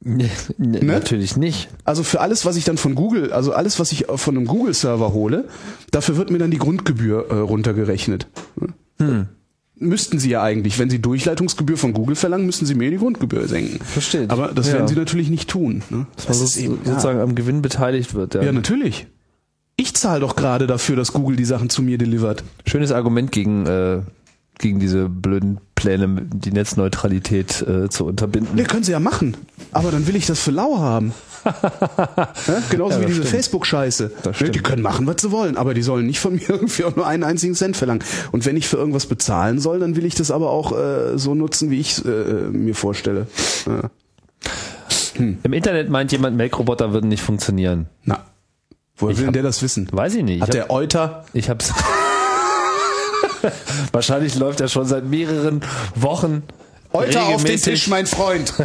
Ne? 0.00 0.28
Natürlich 0.58 1.36
nicht. 1.36 1.68
Also 1.84 2.02
für 2.02 2.20
alles, 2.20 2.44
was 2.44 2.56
ich 2.56 2.64
dann 2.64 2.78
von 2.78 2.94
Google, 2.94 3.32
also 3.32 3.52
alles, 3.52 3.78
was 3.78 3.92
ich 3.92 4.06
von 4.14 4.36
einem 4.36 4.46
Google-Server 4.46 5.12
hole, 5.12 5.48
dafür 5.90 6.16
wird 6.16 6.30
mir 6.30 6.38
dann 6.38 6.50
die 6.50 6.58
Grundgebühr 6.58 7.30
äh, 7.30 7.34
runtergerechnet. 7.34 8.26
Hm 8.98 9.28
müssten 9.80 10.18
sie 10.18 10.30
ja 10.30 10.42
eigentlich, 10.42 10.78
wenn 10.78 10.90
sie 10.90 11.00
Durchleitungsgebühr 11.00 11.76
von 11.76 11.92
Google 11.92 12.16
verlangen, 12.16 12.46
müssen 12.46 12.66
sie 12.66 12.74
mir 12.74 12.90
die 12.90 12.96
Grundgebühr 12.98 13.46
senken. 13.48 13.78
Versteht. 13.84 14.30
Aber 14.30 14.48
das 14.48 14.68
ja. 14.68 14.74
werden 14.74 14.88
sie 14.88 14.94
natürlich 14.94 15.30
nicht 15.30 15.48
tun. 15.48 15.82
Ne? 15.90 16.06
Dass 16.16 16.28
man 16.28 16.40
das 16.40 16.54
so, 16.54 16.60
eben, 16.60 16.78
sozusagen 16.84 17.18
ja. 17.18 17.24
am 17.24 17.34
Gewinn 17.34 17.62
beteiligt 17.62 18.14
wird. 18.14 18.34
Ja, 18.34 18.42
ja 18.42 18.52
natürlich. 18.52 19.06
Ich 19.76 19.94
zahle 19.94 20.20
doch 20.20 20.34
gerade 20.34 20.66
dafür, 20.66 20.96
dass 20.96 21.12
Google 21.12 21.36
die 21.36 21.44
Sachen 21.44 21.70
zu 21.70 21.82
mir 21.82 21.98
delivert. 21.98 22.42
Schönes 22.66 22.90
Argument 22.90 23.30
gegen 23.30 23.66
äh, 23.66 24.00
gegen 24.58 24.80
diese 24.80 25.08
blöden 25.08 25.60
Pläne, 25.74 26.22
die 26.22 26.50
Netzneutralität 26.50 27.62
äh, 27.62 27.88
zu 27.88 28.04
unterbinden. 28.04 28.56
Ne, 28.56 28.64
können 28.64 28.82
sie 28.82 28.92
ja 28.92 29.00
machen. 29.00 29.36
Aber 29.70 29.90
dann 29.92 30.06
will 30.06 30.16
ich 30.16 30.26
das 30.26 30.40
für 30.40 30.50
lau 30.50 30.78
haben. 30.78 31.14
ja, 31.44 32.32
genauso 32.68 32.96
ja, 32.96 33.02
wie 33.02 33.06
diese 33.06 33.22
Facebook-Scheiße. 33.22 34.10
Ne, 34.40 34.50
die 34.50 34.58
können 34.58 34.82
machen, 34.82 35.06
was 35.06 35.22
sie 35.22 35.30
wollen, 35.30 35.56
aber 35.56 35.74
die 35.74 35.82
sollen 35.82 36.06
nicht 36.06 36.18
von 36.18 36.34
mir 36.34 36.48
irgendwie 36.50 36.84
auch 36.84 36.96
nur 36.96 37.06
einen 37.06 37.22
einzigen 37.22 37.54
Cent 37.54 37.76
verlangen. 37.76 38.02
Und 38.32 38.44
wenn 38.44 38.56
ich 38.56 38.66
für 38.66 38.76
irgendwas 38.76 39.06
bezahlen 39.06 39.60
soll, 39.60 39.78
dann 39.78 39.94
will 39.94 40.04
ich 40.04 40.16
das 40.16 40.30
aber 40.30 40.50
auch 40.50 40.72
äh, 40.72 41.16
so 41.16 41.34
nutzen, 41.34 41.70
wie 41.70 41.80
ich 41.80 42.04
äh, 42.04 42.08
mir 42.50 42.74
vorstelle. 42.74 43.28
Ja. 43.66 43.90
Hm. 45.14 45.38
Im 45.42 45.52
Internet 45.52 45.90
meint 45.90 46.12
jemand, 46.12 46.36
Make-Roboter 46.36 46.92
würden 46.92 47.08
nicht 47.08 47.22
funktionieren. 47.22 47.86
Na, 48.04 48.24
woher 48.96 49.16
will 49.18 49.26
hab, 49.26 49.32
der 49.32 49.42
das 49.42 49.62
wissen? 49.62 49.88
Weiß 49.92 50.14
ich 50.16 50.24
nicht. 50.24 50.40
Hat 50.40 50.48
ich 50.48 50.54
der 50.54 50.70
Euter? 50.70 51.24
Ich 51.32 51.48
hab's. 51.48 51.72
Wahrscheinlich 53.92 54.34
läuft 54.36 54.60
er 54.60 54.68
schon 54.68 54.86
seit 54.86 55.04
mehreren 55.04 55.62
Wochen. 55.94 56.42
Heute 56.92 57.22
auf 57.22 57.44
den 57.44 57.60
Tisch, 57.60 57.88
mein 57.88 58.06
Freund. 58.06 58.54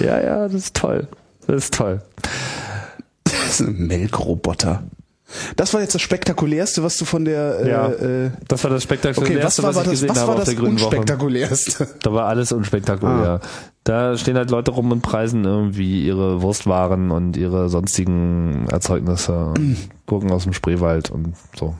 ja, 0.00 0.20
ja, 0.20 0.42
das 0.44 0.54
ist 0.54 0.76
toll. 0.76 1.08
Das 1.46 1.64
ist 1.64 1.74
toll. 1.74 2.02
Das 3.24 3.60
ist 3.60 3.66
ein 3.66 3.86
Melkroboter. 3.86 4.82
Das 5.56 5.72
war 5.74 5.80
jetzt 5.80 5.94
das 5.94 6.02
spektakulärste, 6.02 6.82
was 6.82 6.96
du 6.96 7.04
von 7.04 7.24
der. 7.24 7.66
Ja, 7.66 7.88
äh, 7.88 8.30
das 8.48 8.64
war 8.64 8.70
das 8.70 8.82
spektakulärste, 8.82 9.34
okay, 9.34 9.44
was, 9.44 9.62
war, 9.62 9.74
was 9.74 9.84
ich 9.84 9.90
gesehen 9.90 10.08
das, 10.08 10.16
was 10.16 10.22
habe 10.22 10.38
war 10.38 10.44
das 10.44 10.54
unspektakulärste? 10.54 11.80
Woche. 11.80 11.94
Da 12.02 12.12
war 12.12 12.26
alles 12.26 12.52
unspektakulär. 12.52 13.40
Ah. 13.42 13.46
Da 13.84 14.16
stehen 14.16 14.36
halt 14.36 14.50
Leute 14.50 14.72
rum 14.72 14.90
und 14.92 15.02
preisen 15.02 15.44
irgendwie 15.44 16.04
ihre 16.04 16.42
Wurstwaren 16.42 17.10
und 17.10 17.36
ihre 17.36 17.68
sonstigen 17.68 18.66
Erzeugnisse, 18.70 19.54
mm. 19.58 19.76
Gurken 20.06 20.30
aus 20.30 20.44
dem 20.44 20.52
Spreewald 20.52 21.10
und 21.10 21.34
so. 21.58 21.74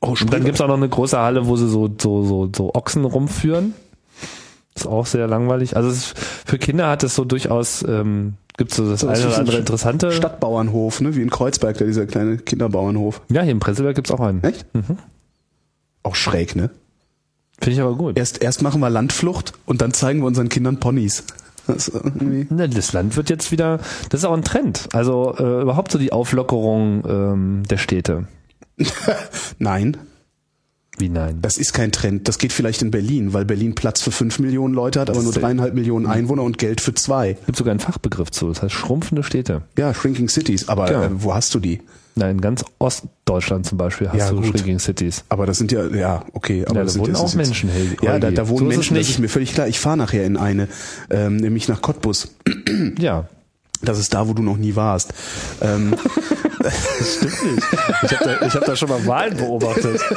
Oh, 0.00 0.14
und 0.20 0.32
dann 0.32 0.44
gibt's 0.44 0.60
auch 0.60 0.68
noch 0.68 0.76
eine 0.76 0.88
große 0.88 1.18
Halle, 1.18 1.46
wo 1.46 1.56
sie 1.56 1.68
so 1.68 1.88
so 2.00 2.24
so, 2.24 2.50
so 2.54 2.74
Ochsen 2.74 3.04
rumführen. 3.04 3.74
Ist 4.74 4.86
auch 4.86 5.06
sehr 5.06 5.26
langweilig. 5.28 5.76
Also 5.76 5.90
es, 5.90 6.14
für 6.46 6.58
Kinder 6.58 6.88
hat 6.88 7.04
es 7.04 7.14
so 7.14 7.24
durchaus 7.24 7.84
ähm, 7.86 8.34
Gibt 8.56 8.72
es 8.72 8.76
so 8.76 8.88
das, 8.88 9.00
das 9.00 9.18
eine 9.18 9.28
oder 9.28 9.38
andere 9.38 9.58
interessante? 9.58 10.12
Stadtbauernhof, 10.12 11.00
ne? 11.00 11.14
Wie 11.16 11.22
in 11.22 11.30
Kreuzberg, 11.30 11.78
da 11.78 11.84
dieser 11.84 12.06
kleine 12.06 12.36
Kinderbauernhof. 12.36 13.22
Ja, 13.30 13.42
hier 13.42 13.52
in 13.52 13.60
Presselberg 13.60 13.96
gibt's 13.96 14.10
auch 14.10 14.20
einen. 14.20 14.42
Echt? 14.44 14.66
Mhm. 14.74 14.98
Auch 16.02 16.14
schräg, 16.14 16.54
ne? 16.54 16.70
Finde 17.58 17.74
ich 17.74 17.80
aber 17.80 17.94
gut. 17.94 18.18
Erst, 18.18 18.42
erst 18.42 18.60
machen 18.60 18.80
wir 18.80 18.90
Landflucht 18.90 19.52
und 19.66 19.80
dann 19.80 19.92
zeigen 19.92 20.20
wir 20.20 20.26
unseren 20.26 20.48
Kindern 20.48 20.80
Ponys. 20.80 21.24
Das, 21.66 21.92
das, 22.50 22.92
Land 22.92 23.16
wird 23.16 23.30
jetzt 23.30 23.52
wieder, 23.52 23.78
das 24.10 24.20
ist 24.20 24.24
auch 24.24 24.32
ein 24.32 24.42
Trend. 24.42 24.88
Also 24.92 25.36
äh, 25.38 25.62
überhaupt 25.62 25.92
so 25.92 25.98
die 25.98 26.12
Auflockerung 26.12 27.04
ähm, 27.06 27.62
der 27.70 27.78
Städte. 27.78 28.26
Nein. 29.58 29.96
Wie 30.98 31.08
nein? 31.08 31.38
Das 31.40 31.56
ist 31.56 31.72
kein 31.72 31.90
Trend. 31.90 32.28
Das 32.28 32.38
geht 32.38 32.52
vielleicht 32.52 32.82
in 32.82 32.90
Berlin, 32.90 33.32
weil 33.32 33.44
Berlin 33.44 33.74
Platz 33.74 34.02
für 34.02 34.10
fünf 34.10 34.38
Millionen 34.38 34.74
Leute 34.74 35.00
hat, 35.00 35.08
aber 35.08 35.22
nur 35.22 35.32
dreieinhalb 35.32 35.74
Millionen 35.74 36.06
Einwohner 36.06 36.42
und 36.42 36.58
Geld 36.58 36.80
für 36.80 36.92
zwei. 36.94 37.30
Es 37.40 37.46
gibt 37.46 37.58
sogar 37.58 37.70
einen 37.70 37.80
Fachbegriff 37.80 38.30
zu, 38.30 38.48
das 38.48 38.62
heißt 38.62 38.74
schrumpfende 38.74 39.22
Städte. 39.22 39.62
Ja, 39.78 39.94
Shrinking 39.94 40.28
Cities. 40.28 40.68
Aber 40.68 40.90
ja. 40.92 41.04
äh, 41.04 41.10
wo 41.12 41.34
hast 41.34 41.54
du 41.54 41.60
die? 41.60 41.80
Nein, 42.14 42.32
in 42.32 42.40
ganz 42.42 42.62
Ostdeutschland 42.78 43.64
zum 43.64 43.78
Beispiel 43.78 44.08
hast 44.08 44.18
ja, 44.18 44.30
du 44.30 44.36
gut. 44.36 44.48
Shrinking 44.48 44.78
Cities. 44.78 45.24
Aber 45.30 45.46
das 45.46 45.56
sind 45.56 45.72
ja, 45.72 45.86
ja, 45.86 46.24
okay. 46.34 46.64
Aber 46.66 46.80
ja, 46.80 46.84
da 46.84 46.94
wohnen 46.96 47.16
auch 47.16 47.34
Menschen. 47.34 47.70
Ja, 48.02 48.18
da, 48.18 48.30
da 48.30 48.48
wohnen 48.48 48.58
so 48.58 48.64
Menschen, 48.66 48.96
das 48.96 49.08
ist 49.08 49.18
mir 49.18 49.28
völlig 49.28 49.54
klar. 49.54 49.68
Ich 49.68 49.80
fahre 49.80 49.96
nachher 49.96 50.24
in 50.24 50.36
eine, 50.36 50.68
ähm, 51.08 51.36
nämlich 51.36 51.68
nach 51.68 51.80
Cottbus. 51.80 52.34
Ja. 52.98 53.28
Das 53.84 53.98
ist 53.98 54.14
da, 54.14 54.28
wo 54.28 54.32
du 54.32 54.42
noch 54.42 54.56
nie 54.56 54.76
warst. 54.76 55.12
Ähm, 55.60 55.96
das 56.60 57.16
stimmt 57.16 57.56
nicht. 57.56 57.66
Ich 58.02 58.20
habe 58.20 58.38
da, 58.40 58.48
hab 58.48 58.64
da 58.64 58.76
schon 58.76 58.88
mal 58.88 59.04
Wahlen 59.06 59.36
beobachtet. 59.36 60.00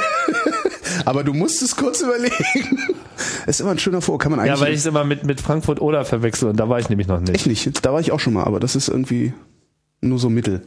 Aber 1.06 1.22
du 1.22 1.32
musst 1.32 1.62
es 1.62 1.76
kurz 1.76 2.00
überlegen. 2.00 2.78
ist 3.46 3.60
immer 3.60 3.70
ein 3.70 3.78
schöner 3.78 4.02
Vor. 4.02 4.18
Kann 4.18 4.32
man 4.32 4.40
eigentlich. 4.40 4.54
Ja, 4.54 4.60
weil 4.60 4.72
ich 4.72 4.80
es 4.80 4.86
immer 4.86 5.04
mit, 5.04 5.24
mit 5.24 5.40
Frankfurt 5.40 5.80
oder 5.80 6.04
verwechsel 6.04 6.50
und 6.50 6.56
da 6.56 6.68
war 6.68 6.80
ich 6.80 6.88
nämlich 6.88 7.06
noch 7.06 7.20
nicht. 7.20 7.32
Echt 7.32 7.46
nicht. 7.46 7.86
Da 7.86 7.92
war 7.92 8.00
ich 8.00 8.10
auch 8.10 8.18
schon 8.18 8.32
mal, 8.34 8.42
aber 8.42 8.58
das 8.58 8.74
ist 8.74 8.88
irgendwie 8.88 9.32
nur 10.00 10.18
so 10.18 10.28
mittel. 10.28 10.62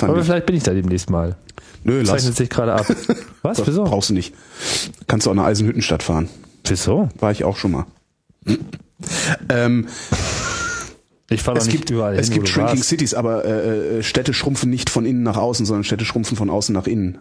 aber 0.00 0.18
ich. 0.18 0.24
vielleicht 0.24 0.46
bin 0.46 0.54
ich 0.54 0.62
da 0.62 0.72
demnächst 0.72 1.10
mal. 1.10 1.36
Nö, 1.82 1.98
das 1.98 2.08
lass. 2.08 2.16
Zeichnet 2.22 2.36
sich 2.36 2.48
gerade 2.48 2.74
ab. 2.74 2.86
Was? 3.42 3.66
Wieso? 3.66 3.84
Brauchst 3.84 4.10
du 4.10 4.14
nicht. 4.14 4.34
Kannst 5.08 5.26
du 5.26 5.30
auch 5.30 5.34
nach 5.34 5.46
Eisenhüttenstadt 5.46 6.04
fahren. 6.04 6.28
Wieso? 6.64 7.08
War 7.18 7.32
ich 7.32 7.42
auch 7.42 7.56
schon 7.56 7.72
mal. 7.72 7.86
ähm, 9.48 9.88
ich 11.28 11.42
fahre 11.42 11.58
nicht 11.58 11.70
gibt, 11.70 11.90
überall 11.90 12.14
Es 12.14 12.26
hin, 12.26 12.34
gibt 12.34 12.48
Shrinking 12.48 12.84
Cities, 12.84 13.14
aber 13.14 13.44
äh, 13.44 13.98
äh, 13.98 14.02
Städte 14.04 14.32
schrumpfen 14.32 14.70
nicht 14.70 14.90
von 14.90 15.04
innen 15.04 15.24
nach 15.24 15.36
außen, 15.36 15.66
sondern 15.66 15.82
Städte 15.82 16.04
schrumpfen 16.04 16.36
von 16.36 16.50
außen 16.50 16.72
nach 16.72 16.86
innen. 16.86 17.18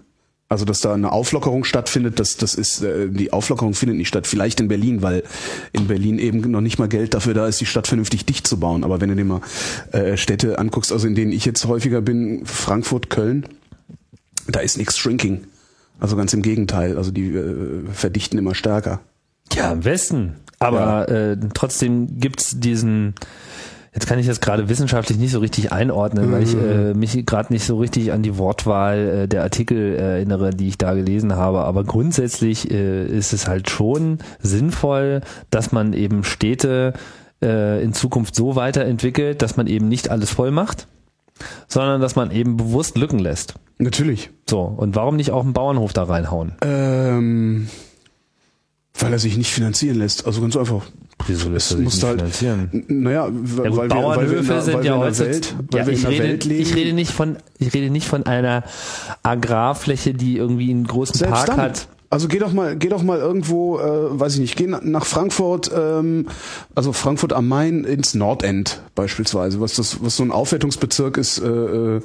Also 0.56 0.64
dass 0.64 0.80
da 0.80 0.94
eine 0.94 1.12
Auflockerung 1.12 1.66
stattfindet, 1.66 2.18
das, 2.18 2.38
das 2.38 2.56
ist 2.56 2.82
äh, 2.82 3.10
die 3.10 3.34
Auflockerung 3.34 3.74
findet 3.74 3.98
nicht 3.98 4.08
statt. 4.08 4.26
Vielleicht 4.26 4.62
in 4.62 4.70
Berlin, 4.70 5.02
weil 5.02 5.24
in 5.74 5.88
Berlin 5.88 6.18
eben 6.18 6.40
noch 6.50 6.62
nicht 6.62 6.80
mal 6.80 6.88
Geld 6.88 7.14
dafür 7.14 7.34
da 7.34 7.46
ist, 7.46 7.60
die 7.60 7.66
Stadt 7.66 7.88
vernünftig 7.88 8.26
dicht 8.26 8.48
zu 8.48 8.58
bauen. 8.58 8.86
Aber 8.86 9.02
wenn 9.02 9.10
du 9.10 9.18
dir 9.18 9.26
mal 9.26 9.42
äh, 9.92 10.16
Städte 10.16 10.58
anguckst, 10.58 10.94
also 10.94 11.08
in 11.08 11.14
denen 11.14 11.34
ich 11.34 11.44
jetzt 11.44 11.66
häufiger 11.66 12.00
bin, 12.00 12.46
Frankfurt, 12.46 13.10
Köln, 13.10 13.46
da 14.48 14.62
ist 14.62 14.78
nichts 14.78 14.98
Shrinking. 14.98 15.44
Also 16.00 16.16
ganz 16.16 16.34
im 16.34 16.42
Gegenteil. 16.42 16.96
Also 16.96 17.12
die 17.12 17.36
äh, 17.36 17.84
verdichten 17.92 18.38
immer 18.38 18.56
stärker. 18.56 19.02
Ja, 19.52 19.74
am 19.74 19.82
besten. 19.82 20.38
Aber 20.60 21.12
ja. 21.12 21.32
äh, 21.34 21.38
trotzdem 21.54 22.18
gibt's 22.18 22.62
diesen 22.62 23.14
Jetzt 23.96 24.08
kann 24.08 24.20
ich 24.20 24.28
das 24.28 24.42
gerade 24.42 24.68
wissenschaftlich 24.68 25.18
nicht 25.18 25.32
so 25.32 25.40
richtig 25.40 25.72
einordnen, 25.72 26.28
mhm. 26.28 26.32
weil 26.34 26.44
ich 26.44 26.54
mhm. 26.54 26.70
äh, 26.70 26.94
mich 26.94 27.26
gerade 27.26 27.54
nicht 27.54 27.64
so 27.64 27.78
richtig 27.80 28.12
an 28.12 28.24
die 28.24 28.38
Wortwahl 28.38 28.98
äh, 29.24 29.28
der 29.30 29.44
Artikel 29.44 29.96
erinnere, 29.96 30.50
die 30.50 30.68
ich 30.68 30.78
da 30.78 30.94
gelesen 30.94 31.38
habe. 31.38 31.62
Aber 31.62 31.86
grundsätzlich 31.86 32.70
äh, 32.70 33.06
ist 33.06 33.32
es 33.32 33.48
halt 33.48 33.70
schon 33.70 34.20
sinnvoll, 34.40 35.22
dass 35.50 35.72
man 35.72 35.94
eben 35.94 36.26
Städte 36.26 36.92
äh, 37.42 37.82
in 37.82 37.94
Zukunft 37.94 38.36
so 38.36 38.58
weiterentwickelt, 38.58 39.42
dass 39.42 39.56
man 39.56 39.66
eben 39.68 39.88
nicht 39.88 40.12
alles 40.12 40.30
voll 40.30 40.52
macht, 40.52 40.88
sondern 41.70 42.02
dass 42.02 42.18
man 42.18 42.32
eben 42.32 42.58
bewusst 42.58 42.98
Lücken 42.98 43.20
lässt. 43.20 43.54
Natürlich. 43.78 44.30
So, 44.50 44.60
und 44.62 44.96
warum 44.98 45.16
nicht 45.16 45.32
auch 45.32 45.44
einen 45.44 45.54
Bauernhof 45.54 45.94
da 45.94 46.04
reinhauen? 46.04 46.52
Ähm, 46.62 47.70
weil 49.00 49.14
er 49.14 49.20
sich 49.20 49.38
nicht 49.38 49.52
finanzieren 49.52 49.98
lässt. 49.98 50.26
Also 50.26 50.42
ganz 50.42 50.58
einfach. 50.58 50.86
Wieso 51.28 51.50
lässt 51.50 51.72
er 51.72 51.78
sich 51.78 51.86
nicht 51.86 52.04
halt, 52.04 52.20
finanzieren? 52.20 52.86
Naja, 52.88 53.26
ja, 53.26 53.30
gut, 53.30 53.78
weil, 53.78 53.88
Bauernhöfe 53.88 54.44
wir, 54.44 54.50
weil 54.50 54.62
sind 54.62 54.84
ja 54.84 54.98
heute, 54.98 55.20
Welt, 55.20 55.56
ja, 55.74 55.88
ich, 55.88 56.08
rede, 56.08 56.54
ich 56.54 56.76
rede 56.76 56.94
nicht 56.94 57.12
von, 57.12 57.38
ich 57.58 57.74
rede 57.74 57.90
nicht 57.90 58.08
von 58.08 58.26
einer 58.26 58.64
Agrarfläche, 59.24 60.14
die 60.14 60.38
irgendwie 60.38 60.70
einen 60.70 60.86
großen 60.86 61.16
Selbst 61.16 61.34
Park 61.34 61.48
dann. 61.48 61.58
hat. 61.58 61.88
Also 62.10 62.28
geh 62.28 62.38
doch 62.38 62.54
mal, 62.54 62.78
geh 62.78 62.90
doch 62.90 63.02
mal 63.02 63.18
irgendwo, 63.18 63.80
äh, 63.80 64.20
weiß 64.20 64.36
ich 64.36 64.40
nicht, 64.40 64.56
geh 64.56 64.68
nach 64.68 65.06
Frankfurt, 65.06 65.72
ähm, 65.76 66.28
also 66.76 66.94
Frankfurt 66.94 67.34
am 67.34 67.48
Main 67.48 67.84
ins 67.84 68.14
Nordend 68.14 68.82
beispielsweise, 68.94 69.60
was 69.60 69.74
das, 69.74 70.04
was 70.04 70.16
so 70.16 70.24
ein 70.24 70.32
Aufwertungsbezirk 70.32 71.18
ist. 71.18 71.40
Äh, 71.40 71.48
äh 71.48 72.02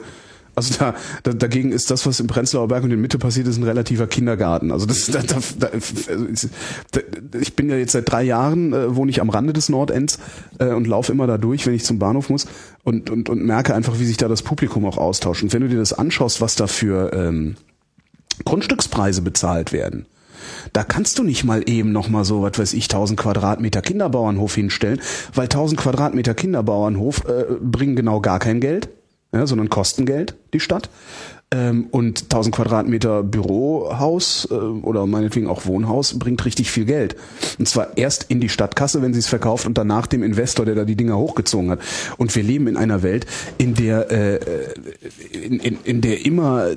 also 0.54 0.74
da, 0.78 0.94
da, 1.22 1.32
dagegen 1.32 1.72
ist 1.72 1.90
das, 1.90 2.06
was 2.06 2.20
im 2.20 2.26
Prenzlauer 2.26 2.68
Berg 2.68 2.84
und 2.84 2.90
in 2.90 3.00
Mitte 3.00 3.18
passiert 3.18 3.46
ist, 3.46 3.56
ein 3.56 3.64
relativer 3.64 4.06
Kindergarten. 4.06 4.72
Also 4.72 4.86
das, 4.86 5.06
da, 5.06 5.22
da, 5.22 5.38
da, 5.58 7.00
ich 7.40 7.56
bin 7.56 7.70
ja 7.70 7.76
jetzt 7.76 7.92
seit 7.92 8.10
drei 8.10 8.22
Jahren 8.22 8.72
äh, 8.72 8.94
wohne 8.94 9.10
ich 9.10 9.20
am 9.20 9.30
Rande 9.30 9.52
des 9.52 9.68
Nordends 9.68 10.18
äh, 10.58 10.66
und 10.66 10.86
laufe 10.86 11.12
immer 11.12 11.26
da 11.26 11.38
durch, 11.38 11.66
wenn 11.66 11.74
ich 11.74 11.84
zum 11.84 11.98
Bahnhof 11.98 12.30
muss 12.30 12.46
und, 12.84 13.10
und, 13.10 13.28
und 13.28 13.44
merke 13.44 13.74
einfach, 13.74 13.98
wie 13.98 14.04
sich 14.04 14.16
da 14.16 14.28
das 14.28 14.42
Publikum 14.42 14.84
auch 14.84 14.98
austauscht. 14.98 15.42
Und 15.42 15.52
wenn 15.52 15.62
du 15.62 15.68
dir 15.68 15.78
das 15.78 15.92
anschaust, 15.92 16.40
was 16.40 16.56
da 16.56 16.66
für 16.66 17.12
ähm, 17.12 17.56
Grundstückspreise 18.44 19.22
bezahlt 19.22 19.72
werden, 19.72 20.06
da 20.72 20.84
kannst 20.84 21.18
du 21.18 21.22
nicht 21.22 21.44
mal 21.44 21.68
eben 21.68 21.92
noch 21.92 22.08
mal 22.08 22.24
so, 22.24 22.42
was 22.42 22.58
weiß 22.58 22.72
ich, 22.74 22.84
1000 22.84 23.18
Quadratmeter 23.18 23.82
Kinderbauernhof 23.82 24.54
hinstellen, 24.54 25.00
weil 25.34 25.44
1000 25.44 25.80
Quadratmeter 25.80 26.34
Kinderbauernhof 26.34 27.24
äh, 27.26 27.44
bringen 27.60 27.96
genau 27.96 28.20
gar 28.20 28.38
kein 28.38 28.60
Geld 28.60 28.88
ja, 29.32 29.46
sondern 29.46 29.68
Kostengeld, 29.68 30.34
die 30.52 30.60
Stadt. 30.60 30.90
Ähm, 31.52 31.88
und 31.90 32.22
1000 32.24 32.54
Quadratmeter 32.54 33.24
Bürohaus 33.24 34.46
äh, 34.50 34.54
oder 34.54 35.06
meinetwegen 35.06 35.48
auch 35.48 35.66
Wohnhaus 35.66 36.16
bringt 36.16 36.44
richtig 36.44 36.70
viel 36.70 36.84
Geld. 36.84 37.16
Und 37.58 37.66
zwar 37.68 37.96
erst 37.98 38.26
in 38.28 38.40
die 38.40 38.48
Stadtkasse, 38.48 39.02
wenn 39.02 39.12
sie 39.12 39.18
es 39.18 39.26
verkauft 39.26 39.66
und 39.66 39.76
danach 39.76 40.06
dem 40.06 40.22
Investor, 40.22 40.64
der 40.64 40.76
da 40.76 40.84
die 40.84 40.94
Dinger 40.94 41.18
hochgezogen 41.18 41.70
hat. 41.70 41.80
Und 42.18 42.34
wir 42.36 42.44
leben 42.44 42.68
in 42.68 42.76
einer 42.76 43.02
Welt, 43.02 43.26
in 43.58 43.74
der, 43.74 44.12
äh, 44.12 44.38
in, 45.32 45.58
in, 45.58 45.78
in 45.82 46.00
der 46.00 46.24
immer 46.24 46.68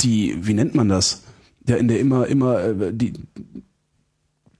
die, 0.00 0.36
wie 0.40 0.54
nennt 0.54 0.76
man 0.76 0.88
das? 0.88 1.22
Ja, 1.68 1.76
in 1.76 1.88
der 1.88 1.98
immer, 1.98 2.28
immer 2.28 2.62
äh, 2.62 2.92
die, 2.92 3.14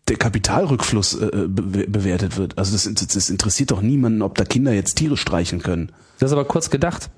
der 0.08 0.16
Kapitalrückfluss 0.16 1.14
äh, 1.14 1.46
be 1.48 1.86
bewertet 1.86 2.36
wird. 2.36 2.58
Also 2.58 2.72
das, 2.72 2.92
das 2.92 3.30
interessiert 3.30 3.70
doch 3.70 3.82
niemanden, 3.82 4.22
ob 4.22 4.36
da 4.36 4.44
Kinder 4.44 4.72
jetzt 4.72 4.96
Tiere 4.96 5.16
streichen 5.16 5.62
können. 5.62 5.92
Das 6.18 6.30
ist 6.30 6.32
aber 6.32 6.44
kurz 6.44 6.70
gedacht. 6.70 7.10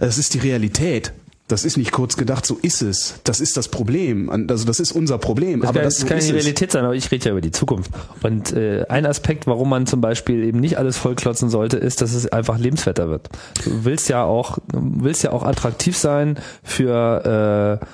Das 0.00 0.18
ist 0.18 0.34
die 0.34 0.38
Realität. 0.38 1.12
Das 1.48 1.64
ist 1.64 1.76
nicht 1.76 1.92
kurz 1.92 2.16
gedacht, 2.16 2.44
so 2.44 2.58
ist 2.60 2.82
es. 2.82 3.20
Das 3.22 3.38
ist 3.38 3.56
das 3.56 3.68
Problem. 3.68 4.30
Also 4.30 4.64
das 4.64 4.80
ist 4.80 4.90
unser 4.90 5.18
Problem. 5.18 5.60
Das 5.60 5.68
aber 5.68 5.78
kann, 5.78 5.84
das, 5.84 5.98
das 5.98 6.08
kann 6.08 6.18
die 6.18 6.32
Realität 6.32 6.72
sein, 6.72 6.84
aber 6.84 6.94
ich 6.94 7.08
rede 7.12 7.26
ja 7.26 7.30
über 7.30 7.40
die 7.40 7.52
Zukunft. 7.52 7.92
Und 8.22 8.52
äh, 8.52 8.84
ein 8.88 9.06
Aspekt, 9.06 9.46
warum 9.46 9.70
man 9.70 9.86
zum 9.86 10.00
Beispiel 10.00 10.42
eben 10.42 10.58
nicht 10.58 10.76
alles 10.76 10.96
vollklotzen 10.96 11.48
sollte, 11.48 11.76
ist, 11.76 12.02
dass 12.02 12.14
es 12.14 12.26
einfach 12.26 12.58
lebenswerter 12.58 13.08
wird. 13.08 13.28
Du 13.64 13.84
willst 13.84 14.08
ja 14.08 14.24
auch, 14.24 14.58
willst 14.72 15.22
ja 15.22 15.30
auch 15.30 15.44
attraktiv 15.44 15.96
sein 15.96 16.36
für 16.64 17.80
äh, 17.80 17.86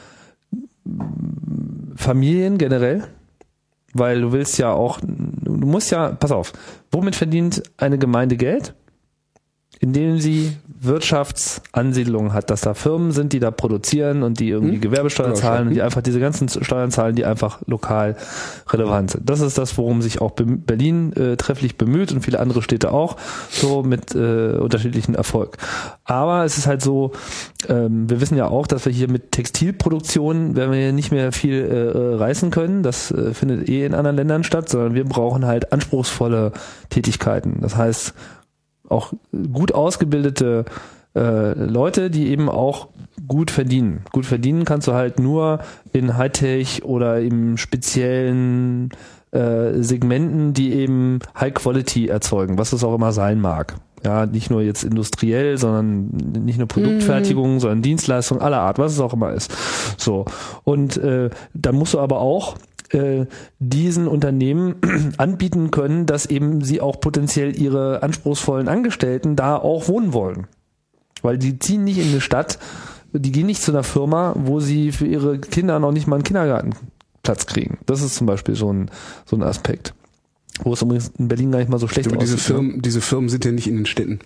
Familien 1.94 2.56
generell 2.56 3.06
weil 3.94 4.22
du 4.22 4.32
willst 4.32 4.58
ja 4.58 4.72
auch, 4.72 5.00
du 5.02 5.66
musst 5.66 5.90
ja, 5.90 6.12
pass 6.12 6.32
auf, 6.32 6.52
womit 6.90 7.14
verdient 7.16 7.62
eine 7.76 7.98
Gemeinde 7.98 8.36
Geld? 8.36 8.74
Indem 9.82 10.20
sie 10.20 10.56
Wirtschaftsansiedlungen 10.80 12.32
hat, 12.32 12.50
dass 12.50 12.60
da 12.60 12.74
Firmen 12.74 13.10
sind, 13.10 13.32
die 13.32 13.40
da 13.40 13.50
produzieren 13.50 14.22
und 14.22 14.38
die 14.38 14.48
irgendwie 14.48 14.74
hm? 14.74 14.80
Gewerbesteuer 14.80 15.34
zahlen 15.34 15.68
und 15.68 15.74
die 15.74 15.82
einfach 15.82 16.02
diese 16.02 16.20
ganzen 16.20 16.48
Steuern 16.48 16.92
zahlen, 16.92 17.16
die 17.16 17.24
einfach 17.24 17.60
lokal 17.66 18.16
relevant 18.68 19.10
sind. 19.10 19.28
Das 19.28 19.40
ist 19.40 19.58
das, 19.58 19.76
worum 19.78 20.02
sich 20.02 20.20
auch 20.20 20.32
Berlin 20.32 21.12
äh, 21.14 21.36
trefflich 21.36 21.78
bemüht 21.78 22.12
und 22.12 22.22
viele 22.22 22.38
andere 22.38 22.62
Städte 22.62 22.92
auch, 22.92 23.16
so 23.50 23.82
mit 23.82 24.14
äh, 24.14 24.56
unterschiedlichen 24.58 25.16
Erfolg. 25.16 25.56
Aber 26.04 26.44
es 26.44 26.58
ist 26.58 26.68
halt 26.68 26.82
so, 26.82 27.10
ähm, 27.68 28.08
wir 28.08 28.20
wissen 28.20 28.36
ja 28.36 28.46
auch, 28.46 28.68
dass 28.68 28.84
wir 28.84 28.92
hier 28.92 29.10
mit 29.10 29.32
Textilproduktion 29.32 30.54
werden 30.54 30.70
wir 30.70 30.78
hier 30.78 30.92
nicht 30.92 31.10
mehr 31.10 31.32
viel 31.32 31.60
äh, 31.60 32.16
reißen 32.16 32.52
können. 32.52 32.84
Das 32.84 33.10
äh, 33.10 33.34
findet 33.34 33.68
eh 33.68 33.84
in 33.84 33.94
anderen 33.94 34.16
Ländern 34.16 34.44
statt, 34.44 34.68
sondern 34.68 34.94
wir 34.94 35.04
brauchen 35.04 35.44
halt 35.44 35.72
anspruchsvolle 35.72 36.52
Tätigkeiten. 36.88 37.58
Das 37.60 37.76
heißt, 37.76 38.14
auch 38.92 39.12
gut 39.52 39.74
ausgebildete 39.74 40.64
äh, 41.14 41.52
Leute, 41.54 42.10
die 42.10 42.28
eben 42.28 42.48
auch 42.48 42.88
gut 43.28 43.50
verdienen. 43.50 44.02
Gut 44.12 44.26
verdienen 44.26 44.64
kannst 44.64 44.88
du 44.88 44.92
halt 44.92 45.18
nur 45.18 45.60
in 45.92 46.16
Hightech 46.16 46.84
oder 46.84 47.20
im 47.20 47.56
speziellen 47.56 48.90
äh, 49.30 49.82
Segmenten, 49.82 50.54
die 50.54 50.72
eben 50.72 51.20
High 51.38 51.54
Quality 51.54 52.08
erzeugen, 52.08 52.58
was 52.58 52.72
es 52.72 52.84
auch 52.84 52.94
immer 52.94 53.12
sein 53.12 53.40
mag. 53.40 53.76
Ja, 54.04 54.26
nicht 54.26 54.50
nur 54.50 54.62
jetzt 54.62 54.82
industriell, 54.82 55.58
sondern 55.58 56.08
nicht 56.44 56.58
nur 56.58 56.66
Produktfertigung, 56.66 57.54
mhm. 57.54 57.60
sondern 57.60 57.82
Dienstleistung 57.82 58.40
aller 58.40 58.60
Art, 58.60 58.78
was 58.78 58.92
es 58.92 59.00
auch 59.00 59.12
immer 59.12 59.32
ist. 59.32 59.54
So. 59.96 60.24
Und 60.64 60.96
äh, 60.96 61.30
da 61.54 61.72
musst 61.72 61.94
du 61.94 62.00
aber 62.00 62.20
auch 62.20 62.56
äh, 62.92 63.26
diesen 63.58 64.08
Unternehmen 64.08 64.76
anbieten 65.16 65.70
können, 65.70 66.06
dass 66.06 66.26
eben 66.26 66.62
sie 66.62 66.80
auch 66.80 67.00
potenziell 67.00 67.58
ihre 67.58 68.02
anspruchsvollen 68.02 68.68
Angestellten 68.68 69.36
da 69.36 69.56
auch 69.56 69.88
wohnen 69.88 70.12
wollen. 70.12 70.46
Weil 71.22 71.38
die 71.38 71.58
ziehen 71.58 71.84
nicht 71.84 71.98
in 71.98 72.08
eine 72.08 72.20
Stadt, 72.20 72.58
die 73.12 73.32
gehen 73.32 73.46
nicht 73.46 73.62
zu 73.62 73.72
einer 73.72 73.82
Firma, 73.82 74.34
wo 74.36 74.60
sie 74.60 74.92
für 74.92 75.06
ihre 75.06 75.38
Kinder 75.38 75.78
noch 75.78 75.92
nicht 75.92 76.06
mal 76.06 76.16
einen 76.16 76.24
Kindergartenplatz 76.24 77.46
kriegen. 77.46 77.78
Das 77.86 78.02
ist 78.02 78.14
zum 78.16 78.26
Beispiel 78.26 78.54
so 78.54 78.72
ein, 78.72 78.90
so 79.26 79.36
ein 79.36 79.42
Aspekt. 79.42 79.94
Wo 80.62 80.72
es 80.72 80.82
übrigens 80.82 81.12
in 81.18 81.28
Berlin 81.28 81.50
gar 81.50 81.58
nicht 81.58 81.70
mal 81.70 81.78
so 81.78 81.88
schlecht 81.88 82.10
ist. 82.10 82.20
Diese 82.20 82.34
ne? 82.34 82.40
Firmen, 82.40 82.82
diese 82.82 83.00
Firmen 83.00 83.28
sind 83.28 83.44
ja 83.44 83.52
nicht 83.52 83.68
in 83.68 83.76
den 83.76 83.86
Städten. 83.86 84.20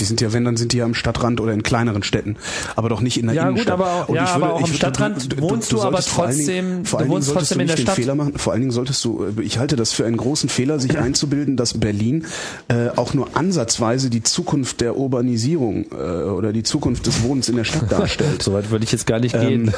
Die 0.00 0.04
sind 0.04 0.20
ja, 0.20 0.32
wenn, 0.32 0.44
dann 0.44 0.56
sind 0.56 0.72
die 0.72 0.78
ja 0.78 0.84
am 0.84 0.94
Stadtrand 0.94 1.40
oder 1.40 1.52
in 1.52 1.62
kleineren 1.62 2.02
Städten, 2.02 2.36
aber 2.76 2.88
doch 2.88 3.00
nicht 3.00 3.18
in 3.18 3.26
der 3.26 3.36
ja, 3.36 3.48
Innenstadt. 3.48 3.76
Gut, 3.76 3.86
aber, 3.86 4.04
auch, 4.04 4.14
ja, 4.14 4.20
würde, 4.22 4.32
aber 4.32 4.54
auch 4.54 4.62
am 4.62 4.72
Stadtrand 4.72 5.32
du, 5.32 5.36
du, 5.36 5.42
wohnst 5.42 5.72
du, 5.72 5.82
aber 5.82 6.00
trotzdem, 6.00 6.84
vor 6.84 7.00
allen 7.00 7.08
Dingen, 7.08 7.20
du 7.20 7.26
wohnst 7.26 7.32
trotzdem 7.32 7.60
in 7.60 7.66
der 7.66 7.76
Stadt. 7.76 7.96
Fehler 7.96 8.14
machen. 8.14 8.34
Vor 8.36 8.52
allen 8.52 8.62
Dingen 8.62 8.72
solltest 8.72 9.04
du, 9.04 9.24
äh, 9.24 9.42
ich 9.42 9.58
halte 9.58 9.76
das 9.76 9.92
für 9.92 10.06
einen 10.06 10.16
großen 10.16 10.48
Fehler, 10.48 10.78
sich 10.80 10.98
einzubilden, 10.98 11.56
dass 11.56 11.74
Berlin 11.78 12.26
äh, 12.68 12.88
auch 12.96 13.14
nur 13.14 13.36
ansatzweise 13.36 14.10
die 14.10 14.22
Zukunft 14.22 14.80
der 14.80 14.96
Urbanisierung 14.96 15.86
äh, 15.92 15.94
oder 15.94 16.52
die 16.52 16.62
Zukunft 16.62 17.06
des 17.06 17.22
Wohnens 17.22 17.48
in 17.48 17.56
der 17.56 17.64
Stadt 17.64 17.90
darstellt. 17.92 18.42
Soweit 18.42 18.70
würde 18.70 18.84
ich 18.84 18.92
jetzt 18.92 19.06
gar 19.06 19.20
nicht 19.20 19.34
ähm, 19.34 19.42
gehen. 19.42 19.74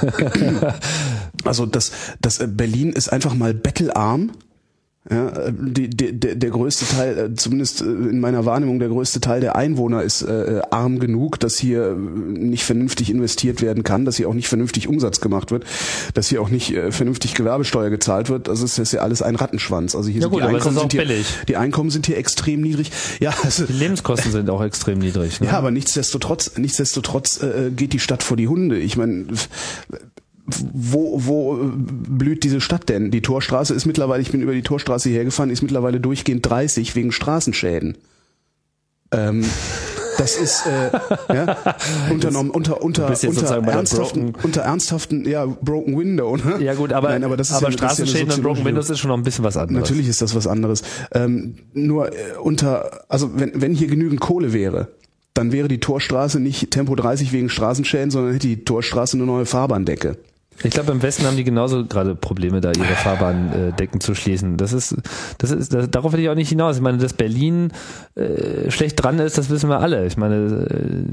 also 1.45 1.66
das, 1.66 1.93
das 2.21 2.41
äh, 2.41 2.47
Berlin 2.47 2.93
ist 2.93 3.12
einfach 3.12 3.35
mal 3.35 3.55
bettelarm 3.55 4.31
ja, 5.09 5.51
die, 5.51 5.89
die, 5.89 6.13
der, 6.13 6.35
der 6.35 6.51
größte 6.51 6.85
Teil, 6.85 7.19
äh, 7.19 7.35
zumindest 7.35 7.81
äh, 7.81 7.87
in 7.87 8.21
meiner 8.21 8.45
Wahrnehmung, 8.45 8.79
der 8.79 8.91
größte 8.91 9.21
Teil 9.21 9.41
der 9.41 9.57
Einwohner 9.57 10.03
ist 10.03 10.21
äh, 10.21 10.61
arm 10.71 10.99
genug, 10.99 11.41
dass 11.41 11.57
hier 11.57 11.95
nicht 11.95 12.65
vernünftig 12.65 13.09
investiert 13.09 13.63
werden 13.63 13.83
kann, 13.83 14.05
dass 14.05 14.19
hier 14.19 14.29
auch 14.29 14.35
nicht 14.35 14.49
vernünftig 14.49 14.89
Umsatz 14.89 15.23
gemacht 15.23 15.53
wird, 15.53 15.65
dass 16.13 16.29
hier 16.29 16.43
auch 16.43 16.51
nicht 16.51 16.75
äh, 16.75 16.93
vernünftig 16.93 17.35
Gewerbesteuer 17.35 17.89
gezahlt 17.89 18.29
wird. 18.29 18.51
Also 18.51 18.67
ist 18.67 18.93
ja 18.93 19.01
alles 19.01 19.23
ein 19.23 19.37
Rattenschwanz. 19.37 19.95
Also 19.95 20.11
hier 20.11 20.21
ja 20.21 20.29
sind 20.29 20.33
gut, 20.33 20.43
die 20.43 20.47
Einkommen 20.47 20.79
sind 20.79 20.93
hier, 20.93 21.25
die 21.49 21.57
Einkommen 21.57 21.91
sind 21.91 22.05
hier 22.05 22.19
extrem 22.19 22.61
niedrig. 22.61 22.93
Ja, 23.21 23.33
also, 23.43 23.65
die 23.65 23.73
Lebenskosten 23.73 24.33
sind 24.33 24.51
auch 24.51 24.63
extrem 24.63 24.99
niedrig. 24.99 25.41
Ne? 25.41 25.47
Ja, 25.47 25.55
aber 25.55 25.71
nichtsdestotrotz, 25.71 26.59
nichtsdestotrotz 26.59 27.43
äh, 27.43 27.71
geht 27.75 27.95
die 27.95 28.01
Stadt 28.01 28.23
vor 28.23 28.37
die 28.37 28.49
Hunde. 28.49 28.79
Ich 28.79 28.99
meine, 28.99 29.29
wo, 30.47 31.26
wo 31.26 31.61
blüht 31.62 32.45
diese 32.45 32.61
Stadt 32.61 32.88
denn? 32.88 33.11
Die 33.11 33.22
Torstraße 33.22 33.74
ist 33.74 33.86
mittlerweile, 33.86 34.22
ich 34.22 34.30
bin 34.30 34.43
über 34.43 34.53
die 34.53 34.62
Torstraße 34.62 35.09
hergefahren, 35.09 35.51
ist 35.51 35.62
mittlerweile 35.62 36.01
durchgehend 36.01 36.49
30 36.49 36.97
wegen 36.97 37.12
Straßenschäden. 37.12 37.97
Ähm, 39.12 39.45
das 40.20 40.36
ist 40.36 40.66
äh, 40.66 41.34
ja, 41.34 41.57
unternommen 42.11 42.51
unter 42.51 42.82
unter 42.82 43.11
unter 43.11 43.66
ernsthaften 43.66 44.34
unter 44.43 44.62
ernsthaften 44.62 45.26
ja 45.26 45.47
broken 45.47 45.99
window 45.99 46.36
ne? 46.36 46.62
ja 46.62 46.74
gut 46.74 46.93
aber 46.93 47.09
Nein, 47.09 47.24
aber, 47.24 47.36
das 47.38 47.51
ist 47.51 47.57
aber 47.57 47.68
ja, 47.68 47.72
Straßenschäden 47.72 48.28
ja 48.28 48.34
und 48.34 48.43
broken 48.43 48.64
windows 48.64 48.91
ist 48.91 48.99
schon 48.99 49.09
noch 49.09 49.16
ein 49.16 49.22
bisschen 49.22 49.45
was 49.45 49.57
anderes 49.57 49.88
natürlich 49.88 50.09
ist 50.09 50.20
das 50.20 50.34
was 50.34 50.47
anderes 50.47 50.82
ähm, 51.12 51.57
nur 51.72 52.12
äh, 52.12 52.36
unter 52.43 53.05
also 53.09 53.30
wenn 53.34 53.61
wenn 53.62 53.74
hier 53.74 53.88
genügend 53.88 54.20
Kohle 54.20 54.53
wäre 54.53 54.88
dann 55.32 55.53
wäre 55.53 55.68
die 55.68 55.80
Torstraße 55.80 56.38
nicht 56.38 56.70
Tempo 56.70 56.95
30 56.95 57.32
wegen 57.32 57.49
Straßenschäden 57.49 58.11
sondern 58.11 58.34
hätte 58.34 58.47
die 58.47 58.64
Torstraße 58.64 59.16
eine 59.16 59.24
neue 59.24 59.47
Fahrbahndecke 59.47 60.18
ich 60.63 60.71
glaube, 60.71 60.93
im 60.93 61.03
Westen 61.03 61.25
haben 61.27 61.37
die 61.37 61.45
genauso 61.45 61.85
gerade 61.87 62.15
Probleme, 62.15 62.61
da 62.61 62.73
ihre 62.73 62.85
Fahrbahndecken 62.95 63.97
äh, 63.97 64.03
zu 64.03 64.15
schließen. 64.15 64.57
Das 64.57 64.73
ist, 64.73 64.97
das 65.39 65.51
ist, 65.51 65.73
das, 65.73 65.91
darauf 65.91 66.13
will 66.13 66.21
ich 66.21 66.29
auch 66.29 66.35
nicht 66.35 66.49
hinaus. 66.49 66.77
Ich 66.77 66.83
meine, 66.83 66.99
dass 66.99 67.15
Berlin 67.15 67.73
äh, 68.15 68.71
schlecht 68.71 69.03
dran 69.03 69.19
ist, 69.19 69.39
das 69.39 69.51
wissen 69.51 69.71
wir 69.71 69.81
alle. 69.81 70.07
Ich 70.07 70.17
meine, 70.17 70.35
äh, 70.37 71.05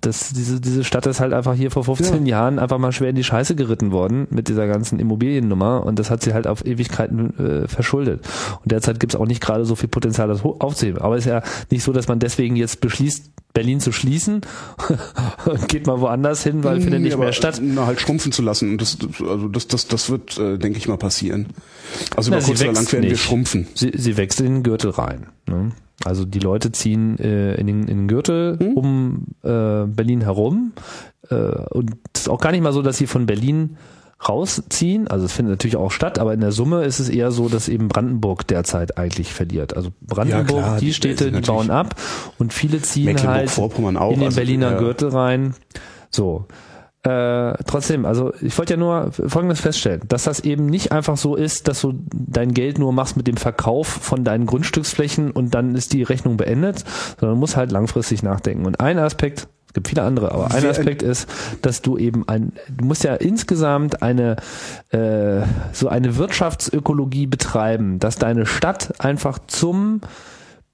dass 0.00 0.32
diese, 0.32 0.60
diese 0.60 0.84
Stadt 0.84 1.06
ist 1.06 1.20
halt 1.20 1.32
einfach 1.32 1.54
hier 1.54 1.70
vor 1.70 1.84
15 1.84 2.26
ja. 2.26 2.38
Jahren 2.38 2.58
einfach 2.58 2.78
mal 2.78 2.92
schwer 2.92 3.10
in 3.10 3.16
die 3.16 3.24
Scheiße 3.24 3.54
geritten 3.54 3.92
worden 3.92 4.26
mit 4.30 4.48
dieser 4.48 4.66
ganzen 4.66 4.98
Immobiliennummer 4.98 5.84
und 5.84 5.98
das 5.98 6.10
hat 6.10 6.22
sie 6.22 6.34
halt 6.34 6.46
auf 6.46 6.64
Ewigkeiten 6.64 7.38
äh, 7.38 7.68
verschuldet. 7.68 8.26
Und 8.62 8.72
derzeit 8.72 9.00
gibt 9.00 9.14
es 9.14 9.20
auch 9.20 9.26
nicht 9.26 9.42
gerade 9.42 9.64
so 9.64 9.74
viel 9.74 9.88
Potenzial, 9.88 10.28
das 10.28 10.42
aufzuheben. 10.42 11.00
Aber 11.00 11.16
es 11.16 11.26
ist 11.26 11.30
ja 11.30 11.42
nicht 11.70 11.82
so, 11.82 11.92
dass 11.92 12.08
man 12.08 12.18
deswegen 12.18 12.56
jetzt 12.56 12.80
beschließt, 12.80 13.30
Berlin 13.54 13.80
zu 13.80 13.92
schließen 13.92 14.42
und 15.46 15.68
geht 15.68 15.86
mal 15.86 16.00
woanders 16.00 16.42
hin, 16.42 16.62
weil 16.64 16.80
findet 16.80 17.00
nicht 17.02 17.16
mehr 17.16 17.32
statt. 17.32 17.60
Na, 17.62 17.86
halt 17.86 18.00
schrumpfen 18.00 18.32
zu 18.32 18.42
lassen. 18.42 18.70
Und 18.72 18.80
das, 18.82 18.98
also 19.26 19.48
das, 19.48 19.68
das, 19.68 19.86
das 19.86 20.10
wird, 20.10 20.36
äh, 20.38 20.58
denke 20.58 20.76
ich 20.78 20.88
mal, 20.88 20.98
passieren. 20.98 21.46
Also 22.16 22.30
Na, 22.32 22.38
über 22.38 22.46
kurz 22.46 22.60
oder 22.60 22.72
lang 22.72 22.92
werden 22.92 23.02
wir 23.04 23.10
nicht. 23.12 23.22
schrumpfen. 23.22 23.68
Sie, 23.74 23.92
sie 23.94 24.16
wächst 24.16 24.40
in 24.40 24.46
den 24.46 24.62
Gürtel 24.64 24.90
rein. 24.90 25.28
Ne? 25.48 25.70
Also 26.04 26.24
die 26.24 26.40
Leute 26.40 26.72
ziehen 26.72 27.16
äh, 27.20 27.54
in, 27.54 27.68
den, 27.68 27.82
in 27.82 27.98
den 27.98 28.08
Gürtel 28.08 28.58
Hm? 28.58 28.72
um 28.76 29.26
äh, 29.44 29.86
Berlin 29.86 30.20
herum. 30.22 30.72
Äh, 31.30 31.34
und 31.36 31.92
es 32.12 32.22
ist 32.22 32.28
auch 32.28 32.40
gar 32.40 32.50
nicht 32.50 32.62
mal 32.62 32.72
so, 32.72 32.82
dass 32.82 32.98
sie 32.98 33.06
von 33.06 33.26
Berlin 33.26 33.76
rausziehen. 34.28 35.08
Also 35.08 35.26
es 35.26 35.32
findet 35.32 35.52
natürlich 35.52 35.76
auch 35.76 35.90
statt, 35.90 36.18
aber 36.18 36.34
in 36.34 36.40
der 36.40 36.52
Summe 36.52 36.84
ist 36.84 36.98
es 36.98 37.08
eher 37.08 37.30
so, 37.30 37.48
dass 37.48 37.68
eben 37.68 37.88
Brandenburg 37.88 38.46
derzeit 38.46 38.98
eigentlich 38.98 39.32
verliert. 39.32 39.76
Also 39.76 39.90
Brandenburg, 40.00 40.62
klar, 40.62 40.78
die 40.78 40.86
die- 40.86 40.94
Städte, 40.94 41.32
die 41.32 41.40
bauen 41.40 41.70
ab 41.70 41.94
und 42.38 42.52
viele 42.52 42.80
ziehen 42.82 43.16
halt 43.26 43.56
auch, 43.58 43.78
in 43.78 43.94
den 44.20 44.24
also, 44.24 44.36
Berliner 44.36 44.72
ja. 44.72 44.78
Gürtel 44.78 45.10
rein. 45.10 45.54
So. 46.10 46.46
Äh, 47.02 47.62
trotzdem, 47.66 48.06
also 48.06 48.32
ich 48.40 48.56
wollte 48.56 48.74
ja 48.74 48.76
nur 48.78 49.12
Folgendes 49.12 49.60
feststellen, 49.60 50.00
dass 50.08 50.24
das 50.24 50.40
eben 50.40 50.64
nicht 50.64 50.90
einfach 50.90 51.18
so 51.18 51.36
ist, 51.36 51.68
dass 51.68 51.82
du 51.82 51.92
dein 52.14 52.54
Geld 52.54 52.78
nur 52.78 52.94
machst 52.94 53.18
mit 53.18 53.26
dem 53.26 53.36
Verkauf 53.36 53.86
von 53.86 54.24
deinen 54.24 54.46
Grundstücksflächen 54.46 55.30
und 55.30 55.54
dann 55.54 55.74
ist 55.74 55.92
die 55.92 56.02
Rechnung 56.02 56.38
beendet, 56.38 56.82
sondern 57.20 57.36
du 57.36 57.40
musst 57.40 57.56
halt 57.56 57.72
langfristig 57.72 58.22
nachdenken. 58.22 58.64
Und 58.64 58.80
ein 58.80 58.98
Aspekt, 58.98 59.48
es 59.74 59.82
gibt 59.82 59.88
viele 59.88 60.02
andere, 60.02 60.30
aber 60.30 60.54
ein 60.54 60.64
Aspekt 60.66 61.02
ist, 61.02 61.28
dass 61.62 61.82
du 61.82 61.98
eben 61.98 62.28
ein, 62.28 62.52
du 62.68 62.84
musst 62.84 63.02
ja 63.02 63.14
insgesamt 63.16 64.02
eine 64.02 64.36
äh, 64.90 65.40
so 65.72 65.88
eine 65.88 66.16
Wirtschaftsökologie 66.16 67.26
betreiben, 67.26 67.98
dass 67.98 68.14
deine 68.14 68.46
Stadt 68.46 69.00
einfach 69.00 69.40
zum 69.48 70.00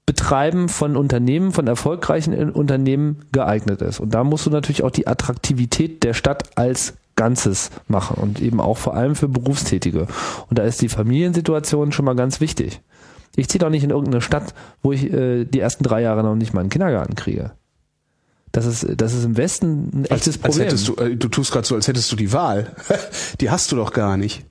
Betreiben 0.05 0.69
von 0.69 0.95
Unternehmen, 0.95 1.51
von 1.51 1.65
erfolgreichen 1.65 2.51
Unternehmen 2.51 3.25
geeignet 3.31 3.81
ist. 3.81 3.99
Und 3.99 4.13
da 4.13 4.23
musst 4.23 4.45
du 4.45 4.51
natürlich 4.51 4.83
auch 4.83 4.91
die 4.91 5.07
Attraktivität 5.07 6.03
der 6.03 6.13
Stadt 6.13 6.55
als 6.55 6.93
Ganzes 7.15 7.71
machen 7.87 8.17
und 8.21 8.39
eben 8.39 8.61
auch 8.61 8.77
vor 8.77 8.95
allem 8.95 9.15
für 9.15 9.27
Berufstätige. 9.27 10.05
Und 10.47 10.59
da 10.59 10.63
ist 10.63 10.79
die 10.79 10.89
Familiensituation 10.89 11.91
schon 11.91 12.05
mal 12.05 12.15
ganz 12.15 12.39
wichtig. 12.39 12.81
Ich 13.35 13.49
ziehe 13.49 13.59
doch 13.59 13.71
nicht 13.71 13.83
in 13.83 13.89
irgendeine 13.89 14.21
Stadt, 14.21 14.53
wo 14.83 14.91
ich 14.91 15.11
äh, 15.11 15.45
die 15.45 15.59
ersten 15.59 15.83
drei 15.83 16.03
Jahre 16.03 16.21
noch 16.21 16.35
nicht 16.35 16.53
mal 16.53 16.61
einen 16.61 16.69
Kindergarten 16.69 17.15
kriege. 17.15 17.53
Das 18.51 18.65
ist, 18.65 18.85
das 18.97 19.13
ist 19.13 19.23
im 19.23 19.37
Westen 19.37 19.89
ein 19.93 20.05
echtes 20.05 20.11
als, 20.11 20.27
als 20.27 20.37
Problem. 20.39 20.63
hättest 20.63 20.87
du, 20.87 20.95
äh, 20.95 21.15
du 21.15 21.27
tust 21.29 21.51
gerade 21.51 21.65
so, 21.65 21.75
als 21.75 21.87
hättest 21.87 22.11
du 22.11 22.15
die 22.15 22.33
Wahl. 22.33 22.75
die 23.39 23.49
hast 23.49 23.71
du 23.71 23.75
doch 23.75 23.93
gar 23.93 24.17
nicht. 24.17 24.43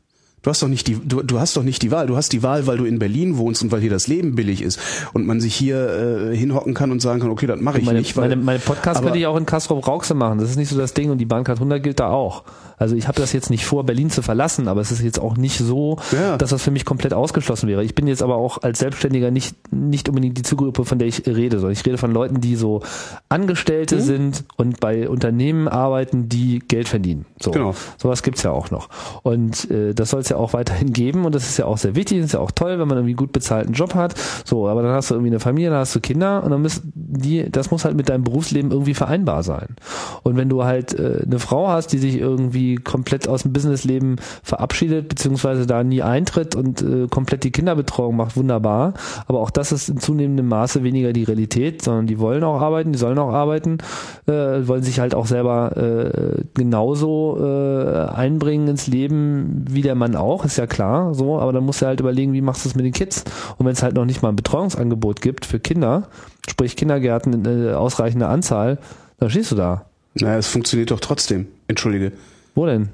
Du 0.42 0.48
hast 0.48 0.62
doch 0.62 0.68
nicht 0.68 0.86
die, 0.86 0.94
du, 0.94 1.22
du 1.22 1.38
hast 1.38 1.54
doch 1.58 1.62
nicht 1.62 1.82
die 1.82 1.90
Wahl. 1.90 2.06
Du 2.06 2.16
hast 2.16 2.32
die 2.32 2.42
Wahl, 2.42 2.66
weil 2.66 2.78
du 2.78 2.86
in 2.86 2.98
Berlin 2.98 3.36
wohnst 3.36 3.62
und 3.62 3.72
weil 3.72 3.80
hier 3.82 3.90
das 3.90 4.06
Leben 4.06 4.36
billig 4.36 4.62
ist 4.62 4.80
und 5.12 5.26
man 5.26 5.38
sich 5.38 5.54
hier 5.54 6.30
äh, 6.30 6.36
hinhocken 6.36 6.72
kann 6.72 6.90
und 6.90 7.02
sagen 7.02 7.20
kann, 7.20 7.28
okay, 7.30 7.46
das 7.46 7.60
mache 7.60 7.78
ich 7.78 7.84
meine, 7.84 7.98
nicht. 7.98 8.16
Weil, 8.16 8.30
meine, 8.30 8.40
meine 8.40 8.58
Podcast 8.58 8.96
aber- 8.96 9.08
könnte 9.08 9.18
ich 9.18 9.26
auch 9.26 9.36
in 9.36 9.44
Castrop 9.44 9.86
Rauxel 9.86 10.16
machen. 10.16 10.38
Das 10.38 10.48
ist 10.48 10.56
nicht 10.56 10.70
so 10.70 10.78
das 10.78 10.94
Ding 10.94 11.10
und 11.10 11.18
die 11.18 11.26
Bahncard 11.26 11.58
100 11.58 11.82
gilt 11.82 12.00
da 12.00 12.08
auch. 12.08 12.44
Also 12.80 12.96
ich 12.96 13.06
habe 13.06 13.20
das 13.20 13.32
jetzt 13.32 13.50
nicht 13.50 13.64
vor, 13.64 13.84
Berlin 13.84 14.10
zu 14.10 14.22
verlassen, 14.22 14.66
aber 14.66 14.80
es 14.80 14.90
ist 14.90 15.02
jetzt 15.02 15.20
auch 15.20 15.36
nicht 15.36 15.58
so, 15.58 15.98
Ja. 16.10 16.36
dass 16.36 16.50
das 16.50 16.62
für 16.62 16.70
mich 16.72 16.84
komplett 16.84 17.14
ausgeschlossen 17.14 17.68
wäre. 17.68 17.84
Ich 17.84 17.94
bin 17.94 18.08
jetzt 18.08 18.22
aber 18.22 18.34
auch 18.36 18.62
als 18.62 18.80
Selbstständiger 18.80 19.30
nicht, 19.30 19.54
nicht 19.72 20.08
unbedingt 20.08 20.36
die 20.38 20.42
Zielgruppe, 20.42 20.84
von 20.84 20.98
der 20.98 21.06
ich 21.06 21.26
rede, 21.26 21.58
sondern 21.58 21.72
ich 21.74 21.86
rede 21.86 21.98
von 21.98 22.10
Leuten, 22.12 22.40
die 22.40 22.56
so 22.56 22.80
Angestellte 23.28 23.96
Mhm. 23.96 24.00
sind 24.00 24.44
und 24.56 24.80
bei 24.80 25.08
Unternehmen 25.08 25.68
arbeiten, 25.68 26.28
die 26.28 26.58
Geld 26.60 26.88
verdienen. 26.88 27.26
So. 27.40 27.50
Genau. 27.50 27.74
Sowas 27.98 28.22
gibt's 28.22 28.42
ja 28.42 28.50
auch 28.50 28.70
noch. 28.70 28.88
Und 29.22 29.70
äh, 29.70 29.94
das 29.94 30.10
soll 30.10 30.20
es 30.20 30.28
ja 30.30 30.36
auch 30.36 30.52
weiterhin 30.52 30.92
geben 30.92 31.24
und 31.26 31.34
das 31.34 31.44
ist 31.48 31.58
ja 31.58 31.66
auch 31.66 31.78
sehr 31.78 31.94
wichtig, 31.94 32.18
das 32.18 32.26
ist 32.26 32.32
ja 32.32 32.40
auch 32.40 32.50
toll, 32.50 32.78
wenn 32.78 32.88
man 32.88 32.96
irgendwie 32.98 33.14
gut 33.14 33.32
bezahlten 33.32 33.74
Job 33.74 33.94
hat. 33.94 34.14
So, 34.44 34.68
aber 34.68 34.82
dann 34.82 34.92
hast 34.92 35.10
du 35.10 35.14
irgendwie 35.14 35.30
eine 35.30 35.40
Familie, 35.40 35.70
dann 35.70 35.80
hast 35.80 35.94
du 35.94 36.00
Kinder 36.00 36.42
und 36.42 36.50
dann 36.50 36.62
müssen 36.62 36.92
die, 36.94 37.50
das 37.50 37.70
muss 37.70 37.84
halt 37.84 37.96
mit 37.96 38.08
deinem 38.08 38.24
Berufsleben 38.24 38.70
irgendwie 38.70 38.94
vereinbar 38.94 39.42
sein. 39.42 39.76
Und 40.22 40.36
wenn 40.36 40.48
du 40.48 40.64
halt 40.64 40.98
äh, 40.98 41.22
eine 41.26 41.38
Frau 41.38 41.68
hast, 41.68 41.88
die 41.92 41.98
sich 41.98 42.16
irgendwie 42.16 42.69
komplett 42.76 43.28
aus 43.28 43.42
dem 43.42 43.52
Businessleben 43.52 44.16
verabschiedet, 44.42 45.08
beziehungsweise 45.08 45.66
da 45.66 45.82
nie 45.84 46.02
eintritt 46.02 46.54
und 46.54 46.82
äh, 46.82 47.06
komplett 47.08 47.44
die 47.44 47.50
Kinderbetreuung 47.50 48.16
macht, 48.16 48.36
wunderbar. 48.36 48.94
Aber 49.26 49.40
auch 49.40 49.50
das 49.50 49.72
ist 49.72 49.88
in 49.88 49.98
zunehmendem 49.98 50.48
Maße 50.48 50.82
weniger 50.82 51.12
die 51.12 51.24
Realität, 51.24 51.82
sondern 51.82 52.06
die 52.06 52.18
wollen 52.18 52.44
auch 52.44 52.60
arbeiten, 52.60 52.92
die 52.92 52.98
sollen 52.98 53.18
auch 53.18 53.32
arbeiten, 53.32 53.78
äh, 54.26 54.32
wollen 54.32 54.82
sich 54.82 55.00
halt 55.00 55.14
auch 55.14 55.26
selber 55.26 55.76
äh, 55.76 56.42
genauso 56.54 57.38
äh, 57.40 58.06
einbringen 58.08 58.68
ins 58.68 58.86
Leben 58.86 59.64
wie 59.68 59.82
der 59.82 59.94
Mann 59.94 60.16
auch, 60.16 60.44
ist 60.44 60.56
ja 60.56 60.66
klar, 60.66 61.14
so, 61.14 61.38
aber 61.38 61.52
dann 61.52 61.64
musst 61.64 61.82
du 61.82 61.86
halt 61.86 62.00
überlegen, 62.00 62.32
wie 62.32 62.40
machst 62.40 62.64
du 62.64 62.68
es 62.68 62.74
mit 62.74 62.84
den 62.84 62.92
Kids? 62.92 63.24
Und 63.58 63.66
wenn 63.66 63.72
es 63.72 63.82
halt 63.82 63.94
noch 63.94 64.04
nicht 64.04 64.22
mal 64.22 64.30
ein 64.30 64.36
Betreuungsangebot 64.36 65.20
gibt 65.20 65.46
für 65.46 65.60
Kinder, 65.60 66.08
sprich 66.48 66.76
Kindergärten 66.76 67.32
in 67.32 67.68
äh, 67.68 67.72
ausreichender 67.72 68.28
Anzahl, 68.28 68.78
dann 69.18 69.30
stehst 69.30 69.52
du 69.52 69.56
da. 69.56 69.86
naja, 70.14 70.38
es 70.38 70.48
funktioniert 70.48 70.90
doch 70.90 71.00
trotzdem. 71.00 71.46
Entschuldige. 71.68 72.12
Wo 72.54 72.66
denn? 72.66 72.90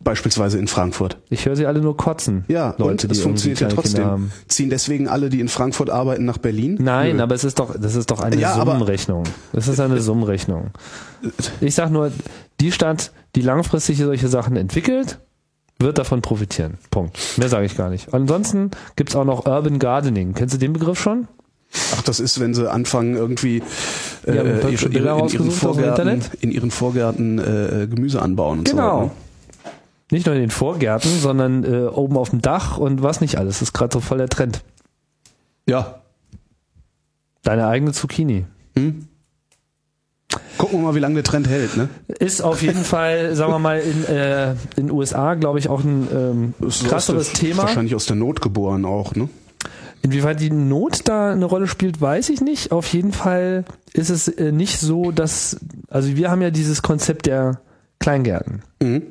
Beispielsweise 0.00 0.58
in 0.58 0.68
Frankfurt. 0.68 1.18
Ich 1.30 1.46
höre 1.46 1.56
sie 1.56 1.66
alle 1.66 1.80
nur 1.80 1.96
kotzen. 1.96 2.44
Ja, 2.46 2.74
Leute, 2.78 3.06
und 3.08 3.12
es 3.12 3.20
funktioniert 3.20 3.60
ja 3.60 3.68
trotzdem. 3.68 4.30
Ziehen 4.46 4.70
deswegen 4.70 5.08
alle, 5.08 5.30
die 5.30 5.40
in 5.40 5.48
Frankfurt 5.48 5.90
arbeiten, 5.90 6.24
nach 6.24 6.38
Berlin? 6.38 6.76
Nein, 6.80 7.16
Nö. 7.16 7.22
aber 7.22 7.34
es 7.34 7.42
ist 7.42 7.58
doch, 7.58 7.74
das 7.76 7.96
ist 7.96 8.10
doch 8.10 8.20
eine 8.20 8.36
Ja, 8.36 8.54
Summenrechnung. 8.54 9.24
Das 9.52 9.66
ist 9.66 9.80
eine 9.80 10.00
Summenrechnung. 10.00 10.70
Ich 11.60 11.74
sag 11.74 11.90
nur, 11.90 12.12
die 12.60 12.70
Stadt, 12.70 13.10
die 13.34 13.40
langfristig 13.40 13.98
solche 13.98 14.28
Sachen 14.28 14.56
entwickelt, 14.56 15.18
wird 15.80 15.98
davon 15.98 16.22
profitieren. 16.22 16.78
Punkt. 16.90 17.18
Mehr 17.36 17.48
sage 17.48 17.66
ich 17.66 17.76
gar 17.76 17.90
nicht. 17.90 18.14
Ansonsten 18.14 18.70
gibt's 18.94 19.16
auch 19.16 19.24
noch 19.24 19.44
Urban 19.46 19.78
Gardening. 19.80 20.34
Kennst 20.34 20.54
du 20.54 20.58
den 20.58 20.72
Begriff 20.72 21.00
schon? 21.00 21.26
Ach, 21.94 22.02
das 22.02 22.20
ist, 22.20 22.40
wenn 22.40 22.54
sie 22.54 22.70
anfangen, 22.70 23.16
irgendwie 23.16 23.62
äh, 24.26 24.34
ihre, 24.34 24.70
ihre, 24.70 24.86
in, 24.86 25.28
ihren 25.28 25.50
Vorgärten, 25.50 26.22
in 26.40 26.50
ihren 26.50 26.70
Vorgärten 26.70 27.38
äh, 27.38 27.86
Gemüse 27.86 28.22
anbauen 28.22 28.60
und 28.60 28.68
so. 28.68 28.76
Genau. 28.76 29.02
Ne? 29.02 29.10
Nicht 30.12 30.26
nur 30.26 30.34
in 30.36 30.40
den 30.40 30.50
Vorgärten, 30.50 31.10
sondern 31.18 31.64
äh, 31.64 31.86
oben 31.86 32.16
auf 32.16 32.30
dem 32.30 32.40
Dach 32.40 32.78
und 32.78 33.02
was 33.02 33.20
nicht 33.20 33.38
alles. 33.38 33.58
Das 33.58 33.68
ist 33.68 33.72
gerade 33.72 33.92
so 33.92 34.00
voll 34.00 34.18
der 34.18 34.28
Trend. 34.28 34.62
Ja. 35.68 36.00
Deine 37.42 37.66
eigene 37.66 37.92
Zucchini. 37.92 38.44
Gucken 40.58 40.78
wir 40.78 40.86
mal, 40.86 40.94
wie 40.94 41.00
lange 41.00 41.14
der 41.14 41.24
Trend 41.24 41.48
hält. 41.48 41.76
Ne? 41.76 41.88
Ist 42.18 42.40
auf 42.40 42.62
jeden 42.62 42.84
Fall, 42.84 43.34
sagen 43.34 43.52
wir 43.52 43.58
mal, 43.58 43.80
in 43.80 44.04
äh, 44.04 44.54
in 44.76 44.90
USA, 44.90 45.34
glaube 45.34 45.58
ich, 45.58 45.68
auch 45.68 45.82
ein 45.82 46.08
ähm, 46.12 46.54
krasseres 46.88 47.32
der, 47.32 47.40
Thema. 47.40 47.62
Wahrscheinlich 47.64 47.94
aus 47.94 48.06
der 48.06 48.16
Not 48.16 48.40
geboren 48.40 48.84
auch. 48.84 49.14
Ne? 49.14 49.28
Inwieweit 50.06 50.38
die 50.38 50.52
Not 50.52 51.00
da 51.08 51.32
eine 51.32 51.46
Rolle 51.46 51.66
spielt, 51.66 52.00
weiß 52.00 52.28
ich 52.28 52.40
nicht. 52.40 52.70
Auf 52.70 52.86
jeden 52.92 53.12
Fall 53.12 53.64
ist 53.92 54.08
es 54.08 54.28
äh, 54.28 54.52
nicht 54.52 54.78
so, 54.78 55.10
dass, 55.10 55.56
also 55.90 56.14
wir 56.14 56.30
haben 56.30 56.40
ja 56.42 56.50
dieses 56.50 56.80
Konzept 56.80 57.26
der 57.26 57.60
Kleingärten. 57.98 58.62
Mhm. 58.80 59.02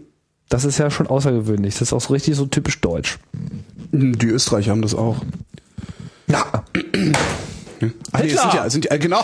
Das 0.48 0.64
ist 0.64 0.78
ja 0.78 0.90
schon 0.90 1.08
außergewöhnlich. 1.08 1.74
Das 1.74 1.90
ist 1.90 1.94
auch 1.94 2.00
so 2.00 2.14
richtig 2.14 2.38
so 2.38 2.46
typisch 2.46 2.80
deutsch. 2.80 3.20
Die 3.92 4.28
Österreicher 4.28 4.72
haben 4.72 4.84
das 4.84 4.96
auch. 4.96 5.18
Ja. 6.28 6.46
Ah, 8.14 8.22
nee, 8.22 8.30
sind 8.30 8.54
ja, 8.54 8.70
sind 8.70 8.86
ja, 8.86 8.96
genau. 8.96 9.22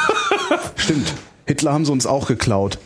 Stimmt. 0.74 1.14
Hitler 1.46 1.72
haben 1.72 1.84
sie 1.84 1.92
uns 1.92 2.06
auch 2.06 2.26
geklaut. 2.26 2.80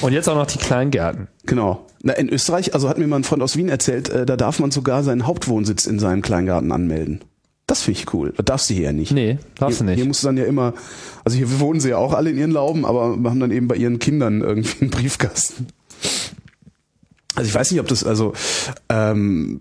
Und 0.00 0.12
jetzt 0.12 0.28
auch 0.28 0.36
noch 0.36 0.46
die 0.46 0.58
Kleingärten. 0.58 1.28
Genau. 1.44 1.86
Na, 2.02 2.12
in 2.14 2.28
Österreich, 2.28 2.74
also 2.74 2.88
hat 2.88 2.98
mir 2.98 3.06
mal 3.06 3.16
ein 3.16 3.24
Freund 3.24 3.42
aus 3.42 3.56
Wien 3.56 3.68
erzählt, 3.68 4.08
äh, 4.08 4.26
da 4.26 4.36
darf 4.36 4.58
man 4.58 4.70
sogar 4.70 5.02
seinen 5.02 5.26
Hauptwohnsitz 5.26 5.86
in 5.86 5.98
seinem 5.98 6.22
Kleingarten 6.22 6.72
anmelden. 6.72 7.20
Das 7.66 7.82
finde 7.82 8.00
ich 8.00 8.12
cool. 8.12 8.32
Das 8.36 8.44
darfst 8.44 8.70
du 8.70 8.74
hier 8.74 8.84
ja 8.84 8.92
nicht. 8.92 9.12
Nee, 9.12 9.38
darfst 9.58 9.80
du 9.80 9.84
Hier, 9.84 9.94
hier 9.94 10.04
nicht. 10.04 10.08
musst 10.08 10.22
du 10.24 10.26
dann 10.28 10.36
ja 10.36 10.44
immer, 10.44 10.74
also 11.24 11.36
hier 11.38 11.60
wohnen 11.60 11.80
sie 11.80 11.90
ja 11.90 11.96
auch 11.96 12.12
alle 12.12 12.30
in 12.30 12.38
ihren 12.38 12.50
Lauben, 12.50 12.84
aber 12.84 13.10
haben 13.24 13.40
dann 13.40 13.50
eben 13.52 13.68
bei 13.68 13.76
ihren 13.76 13.98
Kindern 13.98 14.40
irgendwie 14.40 14.82
einen 14.82 14.90
Briefkasten. 14.90 15.68
Also 17.34 17.48
ich 17.48 17.54
weiß 17.54 17.70
nicht, 17.70 17.80
ob 17.80 17.88
das, 17.88 18.04
also 18.04 18.34
ähm, 18.90 19.60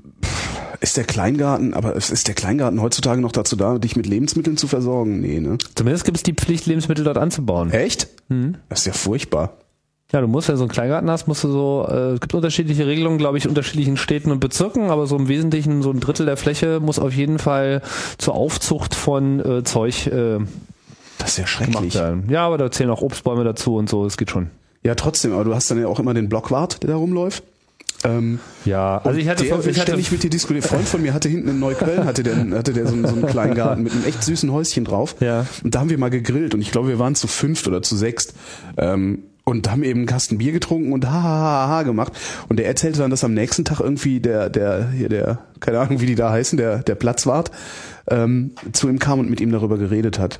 ist 0.81 0.97
der 0.97 1.03
Kleingarten, 1.05 1.73
aber 1.73 1.95
ist 1.95 2.27
der 2.27 2.35
Kleingarten 2.35 2.81
heutzutage 2.81 3.21
noch 3.21 3.31
dazu 3.31 3.55
da, 3.55 3.77
dich 3.77 3.95
mit 3.95 4.07
Lebensmitteln 4.07 4.57
zu 4.57 4.67
versorgen? 4.67 5.21
Nee, 5.21 5.39
ne? 5.39 5.57
Zumindest 5.75 6.03
gibt 6.03 6.17
es 6.17 6.23
die 6.23 6.33
Pflicht, 6.33 6.65
Lebensmittel 6.65 7.05
dort 7.05 7.17
anzubauen. 7.17 7.71
Echt? 7.71 8.09
Das 8.67 8.79
ist 8.79 8.85
ja 8.87 8.93
furchtbar. 8.93 9.57
Ja, 10.13 10.19
du 10.21 10.27
musst, 10.27 10.47
wenn 10.49 10.55
du 10.55 10.57
so 10.57 10.63
einen 10.65 10.71
Kleingarten 10.71 11.09
hast, 11.09 11.27
musst 11.27 11.43
du 11.43 11.49
so, 11.51 11.87
äh, 11.89 12.13
es 12.15 12.19
gibt 12.19 12.33
unterschiedliche 12.33 12.85
Regelungen, 12.85 13.17
glaube 13.17 13.37
ich, 13.37 13.45
in 13.45 13.49
unterschiedlichen 13.49 13.95
Städten 13.97 14.31
und 14.31 14.39
Bezirken, 14.39 14.89
aber 14.89 15.07
so 15.07 15.15
im 15.15 15.27
Wesentlichen 15.29 15.81
so 15.81 15.91
ein 15.91 15.99
Drittel 16.01 16.25
der 16.25 16.35
Fläche 16.37 16.79
muss 16.81 16.99
auf 16.99 17.13
jeden 17.13 17.39
Fall 17.39 17.81
zur 18.17 18.33
Aufzucht 18.35 18.93
von 18.93 19.39
äh, 19.39 19.63
Zeug 19.63 20.07
äh, 20.07 20.39
Das 21.17 21.37
ist 21.37 21.37
ja 21.37 21.43
gemacht 21.65 21.73
schrecklich. 21.75 21.93
werden. 21.95 22.25
Ja, 22.29 22.45
aber 22.45 22.57
da 22.57 22.69
zählen 22.71 22.89
auch 22.89 23.01
Obstbäume 23.01 23.43
dazu 23.45 23.75
und 23.77 23.89
so, 23.89 24.05
es 24.05 24.17
geht 24.17 24.31
schon. 24.31 24.49
Ja, 24.83 24.95
trotzdem, 24.95 25.31
aber 25.33 25.43
du 25.45 25.55
hast 25.55 25.71
dann 25.71 25.79
ja 25.79 25.87
auch 25.87 25.99
immer 25.99 26.13
den 26.13 26.27
Blockwart, 26.27 26.81
der 26.83 26.89
da 26.89 26.95
rumläuft. 26.97 27.43
Ähm, 28.03 28.39
Ja, 28.65 28.97
also 29.03 29.19
ich 29.19 29.27
hatte, 29.29 29.43
der 29.45 29.59
ich 29.59 29.65
hatte 29.65 29.73
ständig 29.81 30.11
mit 30.11 30.23
dir 30.23 30.29
diskutieren. 30.31 30.63
Freund 30.67 30.87
von 30.89 31.03
mir 31.03 31.13
hatte 31.13 31.29
hinten 31.29 31.49
in 31.49 31.59
Neukölln, 31.59 32.03
hatte 32.05 32.23
der, 32.23 32.35
hatte 32.57 32.73
der 32.73 32.87
so, 32.87 32.95
einen- 32.95 33.05
so 33.07 33.13
einen 33.13 33.27
kleinen 33.27 33.53
Garten 33.53 33.83
mit 33.83 33.93
einem 33.93 34.03
echt 34.05 34.23
süßen 34.23 34.51
Häuschen 34.51 34.83
drauf. 34.85 35.15
Ja. 35.19 35.45
Und 35.63 35.75
da 35.75 35.79
haben 35.81 35.91
wir 35.91 35.99
mal 35.99 36.09
gegrillt 36.09 36.55
und 36.55 36.61
ich 36.61 36.71
glaube, 36.71 36.87
wir 36.87 36.97
waren 36.99 37.13
zu 37.13 37.27
fünft 37.27 37.67
oder 37.67 37.83
zu 37.83 37.95
sechst. 37.95 38.33
Ähm, 38.77 39.19
und 39.43 39.69
haben 39.71 39.83
eben 39.83 40.01
einen 40.01 40.07
Kasten 40.07 40.37
Bier 40.37 40.51
getrunken 40.51 40.93
und 40.93 41.05
ha, 41.05 41.11
ha, 41.11 41.23
ha, 41.23 41.67
ha 41.67 41.83
gemacht. 41.83 42.13
Und 42.47 42.57
der 42.57 42.67
erzählte 42.67 42.99
dann, 42.99 43.11
dass 43.11 43.23
am 43.23 43.33
nächsten 43.33 43.65
Tag 43.65 43.79
irgendwie 43.79 44.19
der, 44.19 44.49
der, 44.49 44.89
hier 44.89 45.09
der, 45.09 45.39
keine 45.59 45.79
Ahnung, 45.79 45.99
wie 45.99 46.05
die 46.05 46.15
da 46.15 46.31
heißen, 46.31 46.57
der, 46.57 46.79
der 46.79 46.95
Platzwart, 46.95 47.51
ähm, 48.07 48.51
zu 48.71 48.89
ihm 48.89 48.99
kam 48.99 49.19
und 49.19 49.29
mit 49.29 49.41
ihm 49.41 49.51
darüber 49.51 49.77
geredet 49.77 50.19
hat. 50.19 50.39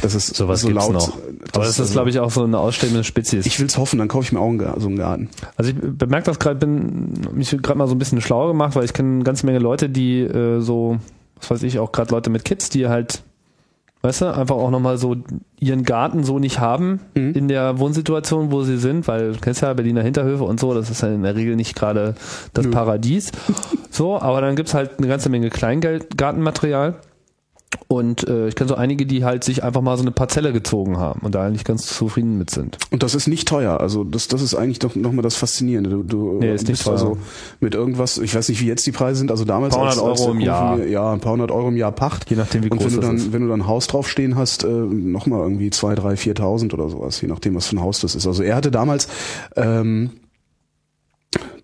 Das 0.00 0.14
ist 0.14 0.34
Sowas 0.34 0.60
so 0.60 0.68
gibt's 0.68 0.84
laut. 0.84 0.94
noch. 0.94 1.18
Aber 1.52 1.64
das 1.64 1.78
ist, 1.78 1.92
glaube 1.92 2.10
ich, 2.10 2.18
auch 2.18 2.30
so 2.30 2.44
eine 2.44 2.58
aussterbende 2.58 3.04
Spezies. 3.04 3.46
Ich 3.46 3.60
will's 3.60 3.78
hoffen, 3.78 3.98
dann 3.98 4.08
kaufe 4.08 4.24
ich 4.24 4.32
mir 4.32 4.40
auch 4.40 4.48
einen, 4.48 4.80
so 4.80 4.88
einen 4.88 4.96
Garten. 4.96 5.28
Also 5.56 5.70
ich 5.70 5.76
bemerke 5.80 6.26
das 6.26 6.38
gerade, 6.38 6.56
bin 6.56 7.12
mich 7.32 7.50
gerade 7.62 7.78
mal 7.78 7.86
so 7.86 7.94
ein 7.94 7.98
bisschen 7.98 8.20
schlauer 8.20 8.48
gemacht, 8.48 8.74
weil 8.74 8.84
ich 8.84 8.92
kenne 8.92 9.16
eine 9.16 9.24
ganze 9.24 9.46
Menge 9.46 9.58
Leute, 9.58 9.88
die 9.88 10.20
äh, 10.20 10.60
so, 10.60 10.98
was 11.40 11.50
weiß 11.50 11.62
ich, 11.62 11.78
auch 11.78 11.92
gerade 11.92 12.12
Leute 12.12 12.30
mit 12.30 12.44
Kids, 12.44 12.70
die 12.70 12.88
halt, 12.88 13.22
weißt 14.04 14.20
du, 14.20 14.34
einfach 14.34 14.56
auch 14.56 14.70
nochmal 14.70 14.98
so 14.98 15.16
ihren 15.58 15.82
Garten 15.82 16.24
so 16.24 16.38
nicht 16.38 16.60
haben 16.60 17.00
in 17.14 17.48
der 17.48 17.78
Wohnsituation, 17.78 18.52
wo 18.52 18.62
sie 18.62 18.76
sind, 18.76 19.08
weil 19.08 19.32
du 19.32 19.40
kennst 19.40 19.62
ja 19.62 19.72
Berliner 19.72 20.02
Hinterhöfe 20.02 20.44
und 20.44 20.60
so, 20.60 20.74
das 20.74 20.90
ist 20.90 21.00
ja 21.00 21.08
in 21.08 21.22
der 21.22 21.34
Regel 21.34 21.56
nicht 21.56 21.74
gerade 21.74 22.14
das 22.52 22.70
Paradies. 22.70 23.32
so, 23.90 24.20
aber 24.20 24.42
dann 24.42 24.56
gibt's 24.56 24.74
halt 24.74 24.98
eine 24.98 25.08
ganze 25.08 25.30
Menge 25.30 25.48
Kleingartenmaterial. 25.48 26.96
Und 27.88 28.26
äh, 28.28 28.48
ich 28.48 28.54
kenne 28.56 28.68
so 28.68 28.74
einige, 28.74 29.06
die 29.06 29.24
halt 29.24 29.44
sich 29.44 29.62
einfach 29.62 29.80
mal 29.80 29.96
so 29.96 30.02
eine 30.02 30.10
Parzelle 30.10 30.52
gezogen 30.52 30.98
haben 30.98 31.20
und 31.20 31.34
da 31.34 31.44
eigentlich 31.44 31.64
ganz 31.64 31.86
zufrieden 31.86 32.38
mit 32.38 32.50
sind. 32.50 32.78
Und 32.90 33.02
das 33.02 33.14
ist 33.14 33.26
nicht 33.26 33.46
teuer. 33.46 33.80
Also 33.80 34.04
das, 34.04 34.28
das 34.28 34.42
ist 34.42 34.54
eigentlich 34.54 34.78
doch 34.78 34.94
nochmal 34.94 35.22
das 35.22 35.36
Faszinierende. 35.36 35.90
Du, 35.90 36.02
du 36.02 36.38
Nee, 36.40 36.54
ist 36.54 36.62
nicht 36.62 36.70
bist 36.72 36.84
teuer. 36.84 36.92
also 36.94 37.18
mit 37.60 37.74
irgendwas, 37.74 38.18
ich 38.18 38.34
weiß 38.34 38.48
nicht, 38.48 38.60
wie 38.60 38.66
jetzt 38.66 38.86
die 38.86 38.92
Preise 38.92 39.18
sind, 39.18 39.30
also 39.30 39.44
damals 39.44 39.74
Paar 39.74 39.90
hundert 39.90 40.02
Euro 40.02 40.30
im 40.32 40.40
Jahr. 40.40 40.78
Ja, 40.84 41.12
ein 41.12 41.20
paar 41.20 41.32
hundert 41.32 41.50
Euro 41.50 41.68
im 41.68 41.76
Jahr 41.76 41.92
Pacht. 41.92 42.30
Je 42.30 42.36
nachdem, 42.36 42.64
wie 42.64 42.70
Und 42.70 42.78
groß 42.78 42.86
wenn 42.86 42.94
du 42.94 43.00
das 43.00 43.06
dann, 43.08 43.16
ist. 43.16 43.32
wenn 43.32 43.42
du 43.42 43.48
dann 43.48 43.60
ein 43.62 43.66
Haus 43.66 43.86
draufstehen 43.86 44.36
hast, 44.36 44.64
äh, 44.64 44.68
nochmal 44.68 45.40
irgendwie 45.40 45.70
zwei, 45.70 45.94
drei, 45.94 46.16
viertausend 46.16 46.72
oder 46.74 46.88
sowas, 46.88 47.20
je 47.20 47.28
nachdem, 47.28 47.54
was 47.54 47.66
für 47.66 47.76
ein 47.76 47.80
Haus 47.82 48.00
das 48.00 48.14
ist. 48.14 48.26
Also 48.26 48.42
er 48.42 48.56
hatte 48.56 48.70
damals, 48.70 49.08
ähm, 49.56 50.10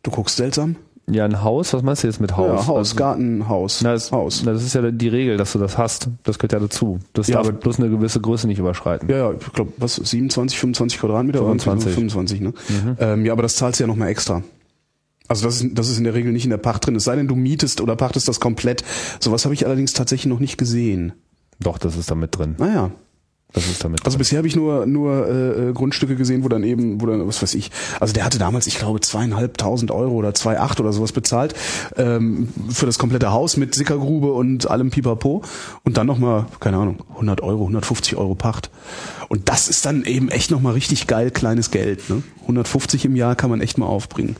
du 0.02 0.10
guckst 0.10 0.36
seltsam? 0.36 0.76
Ja, 1.12 1.24
ein 1.24 1.42
Haus, 1.42 1.72
was 1.72 1.82
meinst 1.82 2.02
du 2.02 2.06
jetzt 2.08 2.20
mit 2.20 2.36
Haus? 2.36 2.62
Ja, 2.62 2.66
Haus, 2.68 2.76
Also- 2.78 2.96
Garten, 2.96 3.48
Haus. 3.48 3.82
Na, 3.82 3.92
das, 3.92 4.12
Haus. 4.12 4.42
Na, 4.44 4.52
das 4.52 4.62
ist 4.62 4.74
ja 4.74 4.90
die 4.90 5.08
Regel, 5.08 5.36
dass 5.36 5.52
du 5.52 5.58
das 5.58 5.76
hast. 5.78 6.08
Das 6.24 6.38
gehört 6.38 6.52
ja 6.52 6.58
dazu. 6.60 6.98
Das 7.12 7.28
Ja, 7.28 7.36
darf 7.36 7.48
aber- 7.48 7.58
bloß 7.58 7.78
eine 7.78 7.90
gewisse 7.90 8.20
Größe 8.20 8.46
nicht 8.46 8.58
überschreiten. 8.58 9.08
Ja, 9.10 9.16
ja, 9.16 9.32
ich 9.32 9.52
glaube, 9.52 9.72
was, 9.76 9.96
27, 9.96 10.58
25 10.58 11.00
Quadratmeter? 11.00 11.38
25. 11.40 11.92
25, 11.94 12.40
ne? 12.40 12.52
Ähm, 12.98 13.24
ja, 13.24 13.32
aber 13.32 13.42
das 13.42 13.56
zahlst 13.56 13.80
du 13.80 13.84
ja 13.84 13.88
nochmal 13.88 14.08
extra. 14.08 14.42
Also 15.28 15.44
das 15.46 15.60
ist, 15.62 15.78
das 15.78 15.88
ist 15.88 15.98
in 15.98 16.04
der 16.04 16.14
Regel 16.14 16.32
nicht 16.32 16.44
in 16.44 16.50
der 16.50 16.56
Pacht 16.58 16.86
drin, 16.86 16.96
es 16.96 17.04
sei 17.04 17.14
denn, 17.14 17.28
du 17.28 17.36
mietest 17.36 17.80
oder 17.80 17.94
pachtest 17.94 18.26
das 18.26 18.40
komplett. 18.40 18.82
Sowas 19.20 19.44
habe 19.44 19.54
ich 19.54 19.64
allerdings 19.64 19.92
tatsächlich 19.92 20.26
noch 20.28 20.40
nicht 20.40 20.58
gesehen. 20.58 21.12
Doch, 21.60 21.78
das 21.78 21.96
ist 21.96 22.10
da 22.10 22.14
mit 22.16 22.36
drin. 22.36 22.56
Naja. 22.58 22.90
Das 23.52 23.66
ist 23.66 23.82
damit 23.82 24.04
Also 24.04 24.18
bisher 24.18 24.38
habe 24.38 24.46
ich 24.46 24.54
nur 24.54 24.86
nur 24.86 25.26
äh, 25.26 25.68
äh, 25.68 25.72
Grundstücke 25.72 26.14
gesehen, 26.16 26.44
wo 26.44 26.48
dann 26.48 26.62
eben, 26.62 27.00
wo 27.00 27.06
dann, 27.06 27.26
was 27.26 27.42
weiß 27.42 27.54
ich, 27.54 27.70
also 27.98 28.14
der 28.14 28.24
hatte 28.24 28.38
damals, 28.38 28.66
ich 28.66 28.78
glaube, 28.78 29.00
zweieinhalbtausend 29.00 29.90
Euro 29.90 30.14
oder 30.14 30.34
zwei 30.34 30.58
acht 30.60 30.80
oder 30.80 30.92
sowas 30.92 31.12
bezahlt 31.12 31.54
ähm, 31.96 32.48
für 32.70 32.86
das 32.86 32.98
komplette 32.98 33.32
Haus 33.32 33.56
mit 33.56 33.74
Sickergrube 33.74 34.32
und 34.32 34.70
allem 34.70 34.90
Pipapo 34.90 35.42
und 35.82 35.96
dann 35.96 36.06
nochmal, 36.06 36.46
keine 36.60 36.76
Ahnung, 36.76 37.02
100 37.14 37.42
Euro, 37.42 37.62
150 37.62 38.16
Euro 38.16 38.34
Pacht. 38.34 38.70
Und 39.28 39.48
das 39.48 39.68
ist 39.68 39.84
dann 39.86 40.04
eben 40.04 40.28
echt 40.28 40.50
nochmal 40.50 40.74
richtig 40.74 41.06
geil 41.06 41.30
kleines 41.30 41.70
Geld. 41.70 42.08
Ne? 42.10 42.22
150 42.42 43.04
im 43.04 43.16
Jahr 43.16 43.36
kann 43.36 43.50
man 43.50 43.60
echt 43.60 43.78
mal 43.78 43.86
aufbringen. 43.86 44.36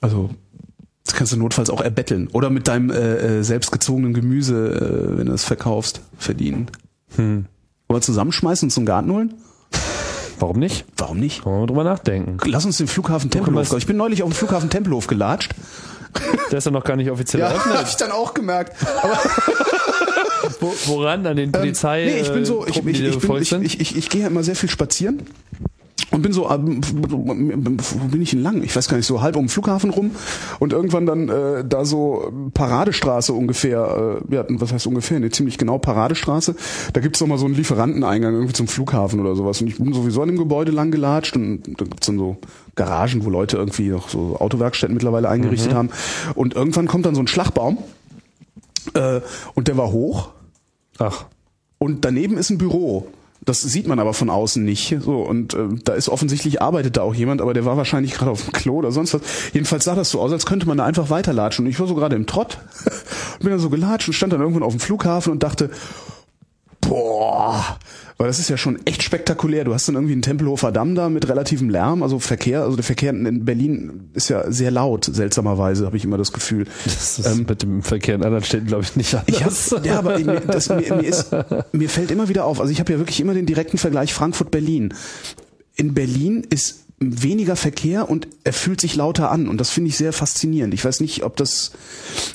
Also 0.00 0.30
das 1.04 1.14
kannst 1.14 1.32
du 1.32 1.38
notfalls 1.38 1.70
auch 1.70 1.80
erbetteln 1.80 2.28
oder 2.28 2.50
mit 2.50 2.68
deinem 2.68 2.90
äh, 2.90 3.38
äh, 3.38 3.42
selbstgezogenen 3.42 4.12
Gemüse, 4.12 5.14
äh, 5.14 5.18
wenn 5.18 5.26
du 5.26 5.32
es 5.32 5.44
verkaufst, 5.44 6.02
verdienen. 6.18 6.70
Hm. 7.16 7.46
Wollen 7.88 7.98
wir 7.98 8.02
zusammenschmeißen 8.02 8.66
und 8.66 8.70
zum 8.70 8.84
Garten 8.84 9.10
holen? 9.10 9.34
Warum 10.38 10.58
nicht? 10.58 10.84
Warum 10.96 11.18
nicht? 11.18 11.42
Können 11.42 11.60
wir 11.62 11.66
drüber 11.66 11.84
nachdenken. 11.84 12.36
Lass 12.44 12.64
uns 12.64 12.76
den 12.76 12.86
Flughafen 12.86 13.30
Tempelhof. 13.30 13.72
Ich 13.76 13.86
bin 13.86 13.96
neulich 13.96 14.22
auf 14.22 14.28
dem 14.28 14.34
Flughafen 14.34 14.68
Tempelhof 14.70 15.06
gelatscht. 15.06 15.54
Der 16.50 16.58
ist 16.58 16.64
ja 16.64 16.70
noch 16.70 16.84
gar 16.84 16.96
nicht 16.96 17.10
offiziell 17.10 17.42
habe 17.42 17.54
eröffnet. 17.58 17.88
ich 17.88 17.96
dann 17.96 18.12
auch 18.12 18.34
gemerkt. 18.34 18.76
Aber 19.02 19.18
Wo, 20.60 20.72
woran? 20.86 21.26
An 21.26 21.36
den 21.36 21.50
Polizei? 21.52 22.04
nee, 22.06 22.20
ich 22.20 22.32
bin 22.32 22.44
so, 22.44 22.66
ich, 22.66 22.84
ich, 22.84 23.52
ich, 23.52 23.80
ich, 23.80 23.96
ich 23.96 24.08
gehe 24.10 24.22
ja 24.22 24.26
immer 24.28 24.42
sehr 24.42 24.56
viel 24.56 24.68
spazieren. 24.70 25.22
Und 26.10 26.22
bin 26.22 26.32
so, 26.32 26.44
wo 26.48 28.06
bin 28.08 28.22
ich 28.22 28.30
denn 28.30 28.42
lang? 28.42 28.62
Ich 28.62 28.74
weiß 28.74 28.88
gar 28.88 28.96
nicht, 28.96 29.06
so 29.06 29.20
halb 29.20 29.36
um 29.36 29.44
den 29.44 29.48
Flughafen 29.50 29.90
rum 29.90 30.12
und 30.58 30.72
irgendwann 30.72 31.04
dann 31.04 31.28
äh, 31.28 31.64
da 31.68 31.84
so 31.84 32.32
Paradestraße 32.54 33.34
ungefähr, 33.34 34.20
äh, 34.30 34.34
ja, 34.34 34.44
was 34.48 34.72
heißt 34.72 34.86
ungefähr, 34.86 35.20
ne, 35.20 35.28
ziemlich 35.30 35.58
genau 35.58 35.76
Paradestraße. 35.78 36.56
Da 36.94 37.00
gibt's 37.00 37.20
noch 37.20 37.26
mal 37.26 37.36
so 37.36 37.44
einen 37.44 37.54
Lieferanteneingang 37.54 38.32
irgendwie 38.32 38.54
zum 38.54 38.68
Flughafen 38.68 39.20
oder 39.20 39.36
sowas. 39.36 39.60
Und 39.60 39.68
ich 39.68 39.76
bin 39.76 39.92
sowieso 39.92 40.22
an 40.22 40.28
dem 40.28 40.38
Gebäude 40.38 40.72
lang 40.72 40.90
gelatscht 40.90 41.36
und 41.36 41.62
da 41.78 41.84
gibt's 41.84 42.06
dann 42.06 42.18
so 42.18 42.38
Garagen, 42.74 43.24
wo 43.26 43.30
Leute 43.30 43.58
irgendwie 43.58 43.88
noch 43.88 44.08
so 44.08 44.36
Autowerkstätten 44.38 44.94
mittlerweile 44.94 45.28
eingerichtet 45.28 45.74
haben. 45.74 45.90
Und 46.34 46.54
irgendwann 46.54 46.86
kommt 46.86 47.04
dann 47.04 47.14
so 47.14 47.20
ein 47.20 47.28
Schlagbaum 47.28 47.78
äh, 48.94 49.20
und 49.54 49.68
der 49.68 49.76
war 49.76 49.92
hoch 49.92 50.30
Ach, 50.98 51.26
und 51.78 52.04
daneben 52.04 52.36
ist 52.36 52.50
ein 52.50 52.58
Büro. 52.58 53.06
Das 53.48 53.62
sieht 53.62 53.86
man 53.86 53.98
aber 53.98 54.12
von 54.12 54.28
außen 54.28 54.62
nicht. 54.62 54.94
So 55.00 55.22
und 55.22 55.54
äh, 55.54 55.68
da 55.82 55.94
ist 55.94 56.10
offensichtlich 56.10 56.60
arbeitet 56.60 56.98
da 56.98 57.02
auch 57.02 57.14
jemand, 57.14 57.40
aber 57.40 57.54
der 57.54 57.64
war 57.64 57.78
wahrscheinlich 57.78 58.12
gerade 58.12 58.30
auf 58.30 58.44
dem 58.44 58.52
Klo 58.52 58.74
oder 58.74 58.92
sonst 58.92 59.14
was. 59.14 59.22
Jedenfalls 59.54 59.84
sah 59.84 59.94
das 59.94 60.10
so 60.10 60.20
aus, 60.20 60.32
als 60.32 60.44
könnte 60.44 60.66
man 60.66 60.76
da 60.76 60.84
einfach 60.84 61.08
weiterlatschen. 61.08 61.64
Und 61.64 61.70
ich 61.70 61.80
war 61.80 61.86
so 61.86 61.94
gerade 61.94 62.14
im 62.14 62.26
Trott, 62.26 62.58
bin 63.40 63.48
dann 63.48 63.58
so 63.58 63.70
gelatscht 63.70 64.08
und 64.08 64.12
stand 64.12 64.34
dann 64.34 64.42
irgendwann 64.42 64.62
auf 64.62 64.74
dem 64.74 64.80
Flughafen 64.80 65.32
und 65.32 65.42
dachte, 65.42 65.70
boah, 66.82 67.78
weil 68.18 68.26
das 68.26 68.40
ist 68.40 68.50
ja 68.50 68.56
schon 68.56 68.84
echt 68.84 69.04
spektakulär. 69.04 69.64
Du 69.64 69.72
hast 69.72 69.86
dann 69.86 69.94
irgendwie 69.94 70.12
einen 70.12 70.22
Tempelhofer 70.22 70.72
Damm 70.72 70.96
da 70.96 71.08
mit 71.08 71.28
relativem 71.28 71.70
Lärm, 71.70 72.02
also 72.02 72.18
Verkehr, 72.18 72.62
also 72.62 72.74
der 72.74 72.84
Verkehr 72.84 73.10
in 73.10 73.44
Berlin 73.44 74.10
ist 74.12 74.28
ja 74.28 74.50
sehr 74.50 74.72
laut, 74.72 75.04
seltsamerweise 75.04 75.86
habe 75.86 75.96
ich 75.96 76.04
immer 76.04 76.18
das 76.18 76.32
Gefühl. 76.32 76.66
das 76.84 77.20
ist 77.20 77.48
mit 77.48 77.62
dem 77.62 77.82
Verkehr 77.82 78.16
in 78.16 78.24
anderen 78.24 78.44
Städten, 78.44 78.66
glaube 78.66 78.82
ich, 78.82 78.96
nicht 78.96 79.14
anders. 79.14 79.72
Ich 79.72 79.84
ja, 79.84 79.98
aber 79.98 80.18
mir, 80.18 80.40
das, 80.40 80.68
mir, 80.68 80.94
mir, 80.94 81.04
ist, 81.04 81.30
mir 81.72 81.88
fällt 81.88 82.10
immer 82.10 82.28
wieder 82.28 82.44
auf, 82.44 82.60
also 82.60 82.72
ich 82.72 82.80
habe 82.80 82.92
ja 82.92 82.98
wirklich 82.98 83.20
immer 83.20 83.34
den 83.34 83.46
direkten 83.46 83.78
Vergleich 83.78 84.12
Frankfurt-Berlin. 84.12 84.94
In 85.76 85.94
Berlin 85.94 86.44
ist 86.50 86.87
weniger 87.00 87.54
Verkehr 87.54 88.10
und 88.10 88.26
er 88.44 88.52
fühlt 88.52 88.80
sich 88.80 88.96
lauter 88.96 89.30
an 89.30 89.48
und 89.48 89.58
das 89.58 89.70
finde 89.70 89.88
ich 89.88 89.96
sehr 89.96 90.12
faszinierend. 90.12 90.74
Ich 90.74 90.84
weiß 90.84 91.00
nicht, 91.00 91.22
ob 91.22 91.36
das 91.36 91.70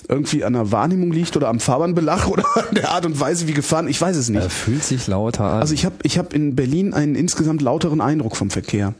irgendwie 0.07 0.45
an 0.45 0.53
der 0.53 0.71
Wahrnehmung 0.71 1.11
liegt 1.11 1.35
oder 1.35 1.49
am 1.49 1.59
Fahrbahnbelag 1.59 2.27
oder 2.29 2.45
an 2.55 2.75
der 2.75 2.91
Art 2.91 3.05
und 3.05 3.19
Weise, 3.19 3.47
wie 3.47 3.53
gefahren, 3.53 3.87
ich 3.87 3.99
weiß 3.99 4.15
es 4.15 4.29
nicht. 4.29 4.43
Er 4.43 4.49
fühlt 4.49 4.83
sich 4.83 5.07
lauter 5.07 5.43
an. 5.43 5.59
Also 5.59 5.73
ich 5.73 5.85
habe 5.85 5.95
ich 6.03 6.17
hab 6.17 6.33
in 6.33 6.55
Berlin 6.55 6.93
einen 6.93 7.15
insgesamt 7.15 7.61
lauteren 7.61 7.99
Eindruck 7.99 8.37
vom 8.37 8.49
Verkehr. 8.49 8.93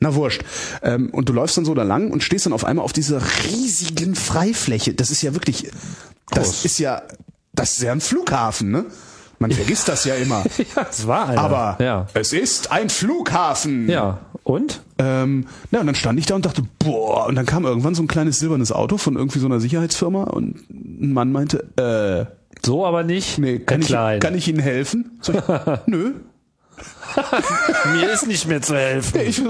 Na 0.00 0.14
wurscht. 0.14 0.42
Ähm, 0.82 1.10
und 1.10 1.28
du 1.28 1.32
läufst 1.32 1.56
dann 1.56 1.64
so 1.64 1.74
da 1.74 1.84
lang 1.84 2.10
und 2.10 2.24
stehst 2.24 2.46
dann 2.46 2.52
auf 2.52 2.64
einmal 2.64 2.84
auf 2.84 2.92
dieser 2.92 3.22
riesigen 3.44 4.16
Freifläche. 4.16 4.94
Das 4.94 5.10
ist 5.10 5.22
ja 5.22 5.32
wirklich, 5.34 5.70
das 6.30 6.48
Groß. 6.48 6.64
ist 6.64 6.78
ja, 6.78 7.02
das 7.52 7.74
ist 7.74 7.82
ja 7.82 7.92
ein 7.92 8.00
Flughafen, 8.00 8.70
ne? 8.70 8.86
Man 9.38 9.50
vergisst 9.52 9.88
das 9.88 10.04
ja 10.04 10.14
immer. 10.16 10.44
ja, 10.74 10.86
es 10.90 11.06
war 11.06 11.28
einer. 11.28 11.40
Aber 11.40 11.76
ja. 11.80 12.06
es 12.14 12.32
ist 12.32 12.72
ein 12.72 12.90
Flughafen. 12.90 13.88
Ja. 13.88 14.18
Und? 14.44 14.82
Ähm, 14.98 15.46
na, 15.70 15.80
und 15.80 15.86
dann 15.86 15.94
stand 15.94 16.18
ich 16.18 16.26
da 16.26 16.34
und 16.34 16.44
dachte, 16.44 16.62
boah, 16.78 17.26
und 17.26 17.36
dann 17.36 17.46
kam 17.46 17.64
irgendwann 17.64 17.94
so 17.94 18.02
ein 18.02 18.08
kleines 18.08 18.38
silbernes 18.40 18.72
Auto 18.72 18.96
von 18.96 19.16
irgendwie 19.16 19.38
so 19.38 19.46
einer 19.46 19.60
Sicherheitsfirma 19.60 20.24
und 20.24 20.68
ein 20.70 21.12
Mann 21.12 21.30
meinte, 21.32 21.64
äh, 21.76 22.26
So 22.64 22.84
aber 22.84 23.04
nicht. 23.04 23.38
nee, 23.38 23.58
kann, 23.60 23.82
ich, 23.82 23.88
kann 23.90 24.34
ich 24.34 24.48
Ihnen 24.48 24.58
helfen? 24.58 25.18
So, 25.20 25.32
nö. 25.86 26.14
Mir 27.92 28.10
ist 28.10 28.26
nicht 28.26 28.46
mehr 28.46 28.62
zu 28.62 28.74
helfen. 28.76 29.20
Ich 29.20 29.42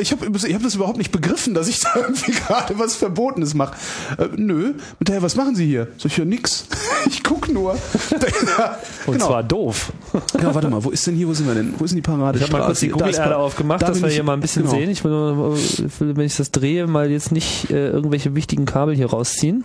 ich 0.00 0.12
habe 0.12 0.26
ich 0.36 0.54
hab 0.54 0.62
das 0.62 0.74
überhaupt 0.74 0.98
nicht 0.98 1.10
begriffen, 1.12 1.54
dass 1.54 1.68
ich 1.68 1.80
da 1.80 1.90
irgendwie 1.96 2.32
gerade 2.32 2.78
was 2.78 2.96
Verbotenes 2.96 3.54
mache. 3.54 3.74
Äh, 4.18 4.28
nö. 4.36 4.74
Und 4.98 5.08
daher, 5.08 5.22
was 5.22 5.34
machen 5.36 5.54
Sie 5.56 5.66
hier? 5.66 5.88
So, 5.96 6.08
ich 6.08 6.16
ja 6.16 6.24
nix. 6.24 6.66
Ich 7.06 7.22
guck 7.22 7.48
nur. 7.48 7.72
Und 9.06 9.12
genau. 9.14 9.26
zwar 9.28 9.42
doof. 9.44 9.92
ja, 10.42 10.52
warte 10.52 10.68
mal, 10.68 10.82
wo 10.82 10.90
ist 10.90 11.06
denn 11.06 11.14
hier, 11.14 11.28
wo 11.28 11.32
sind 11.32 11.46
wir 11.46 11.54
denn? 11.54 11.74
Wo 11.78 11.84
ist 11.84 11.92
denn 11.92 11.96
die 11.96 12.02
Paradestraße? 12.02 12.44
Ich 12.44 12.52
habe 12.52 12.60
mal 12.60 12.66
kurz 12.66 12.80
die 12.80 12.88
Da 12.88 12.94
Google-Erde 12.96 13.30
Pa- 13.30 13.36
aufgemacht, 13.36 13.82
da 13.82 13.86
dass 13.86 14.02
wir 14.02 14.08
hier 14.08 14.24
mal 14.24 14.32
ein 14.34 14.40
bisschen 14.40 14.64
genau. 14.64 14.74
sehen. 14.74 14.90
Ich 14.90 15.04
will, 15.04 15.12
nur, 15.12 15.56
ich 15.56 15.78
will, 16.00 16.16
wenn 16.16 16.26
ich 16.26 16.36
das 16.36 16.50
drehe, 16.50 16.86
mal 16.88 17.08
jetzt 17.10 17.30
nicht 17.30 17.70
äh, 17.70 17.88
irgendwelche 17.90 18.34
wichtigen 18.34 18.66
Kabel 18.66 18.94
hier 18.96 19.06
rausziehen. 19.10 19.64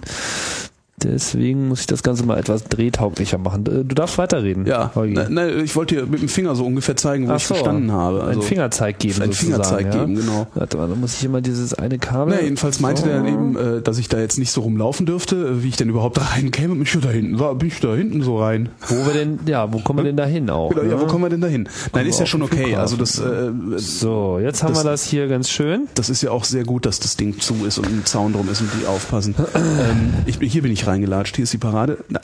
Deswegen 1.01 1.67
muss 1.69 1.81
ich 1.81 1.87
das 1.87 2.03
Ganze 2.03 2.23
mal 2.23 2.37
etwas 2.37 2.65
drehtauglicher 2.65 3.37
machen. 3.39 3.65
Äh, 3.65 3.83
Du 3.83 3.95
darfst 3.95 4.17
weiterreden. 4.19 4.65
Ja, 4.67 4.91
Holgi. 4.93 5.15
ne, 5.15 5.51
ich 5.63 5.75
wollte 5.75 5.95
dir 5.95 6.05
mit 6.05 6.21
dem 6.21 6.29
Finger 6.29 6.55
so 6.55 6.65
ungefähr 6.65 6.95
zeigen, 6.95 7.27
wo 7.27 7.31
Ach 7.31 7.37
ich 7.37 7.47
so, 7.47 7.55
verstanden 7.55 7.91
habe. 7.91 8.21
Also, 8.21 8.31
einen 8.39 8.41
Fingerzeig 8.43 8.99
geben. 8.99 9.15
sozusagen, 9.15 9.33
Fingerzeig 9.33 9.85
ja? 9.87 9.91
geben, 10.01 10.15
genau. 10.15 10.47
Warte 10.53 10.77
mal, 10.77 10.87
dann 10.87 10.99
muss 11.01 11.15
ich 11.15 11.23
immer 11.25 11.41
dieses 11.41 11.73
eine 11.73 11.97
Kabel. 11.97 12.35
Na, 12.37 12.41
jedenfalls 12.43 12.79
meinte 12.79 13.01
so. 13.01 13.07
der 13.07 13.17
dann 13.17 13.27
eben, 13.27 13.57
äh, 13.57 13.81
dass 13.81 13.97
ich 13.97 14.07
da 14.07 14.19
jetzt 14.19 14.37
nicht 14.37 14.51
so 14.51 14.61
rumlaufen 14.61 15.05
dürfte, 15.07 15.35
äh, 15.35 15.63
wie 15.63 15.69
ich 15.69 15.75
denn 15.75 15.89
überhaupt 15.89 16.19
reinkäme. 16.35 16.73
Und 16.73 16.81
ich 16.83 16.97
da 17.01 17.09
hinten, 17.09 17.39
war, 17.39 17.55
bin 17.55 17.69
ich 17.69 17.79
da 17.79 17.95
hinten 17.95 18.21
so 18.21 18.39
rein. 18.39 18.69
Wo 18.87 18.95
wir 19.07 19.13
denn, 19.13 19.39
ja, 19.47 19.73
wo 19.73 19.79
kommen 19.79 19.99
wir 19.99 20.03
denn 20.05 20.15
da 20.15 20.25
hin 20.25 20.49
auch? 20.51 20.69
Genau, 20.69 20.83
ja, 20.83 20.97
wo 20.99 21.05
ne? 21.05 21.07
kommen 21.07 21.23
wir 21.25 21.29
denn 21.29 21.41
da 21.41 21.47
hin? 21.47 21.67
Nein, 21.93 22.05
ist 22.05 22.19
ja 22.19 22.27
schon 22.27 22.43
okay. 22.43 22.75
Also 22.75 22.95
das, 22.97 23.19
äh, 23.19 23.49
So, 23.77 24.39
jetzt 24.41 24.61
haben 24.63 24.73
Das- 24.75 24.83
wir 24.85 24.91
das 24.91 25.03
hier 25.05 25.27
ganz 25.27 25.49
schön. 25.49 25.87
das 25.95 26.09
ist 26.09 26.21
ja 26.21 26.29
auch 26.31 26.45
sehr 26.45 26.63
gut, 26.63 26.85
dass 26.85 26.99
das 26.99 27.17
Ding 27.17 27.39
zu 27.39 27.65
ist 27.65 27.79
und 27.79 27.87
ein 27.87 28.03
Zaun 28.05 28.31
drum 28.33 28.47
ist 28.49 28.61
und 28.61 28.69
die 28.79 28.85
aufpassen. 28.85 29.33
ähm, 29.55 30.13
ich, 30.27 30.37
bin- 30.39 30.47
hier 30.49 30.61
bin 30.61 30.71
ich 30.71 30.82
reingelatscht, 30.87 31.35
hier 31.35 31.43
ist 31.43 31.53
die 31.53 31.57
Parade. 31.57 31.97
Na, 32.09 32.19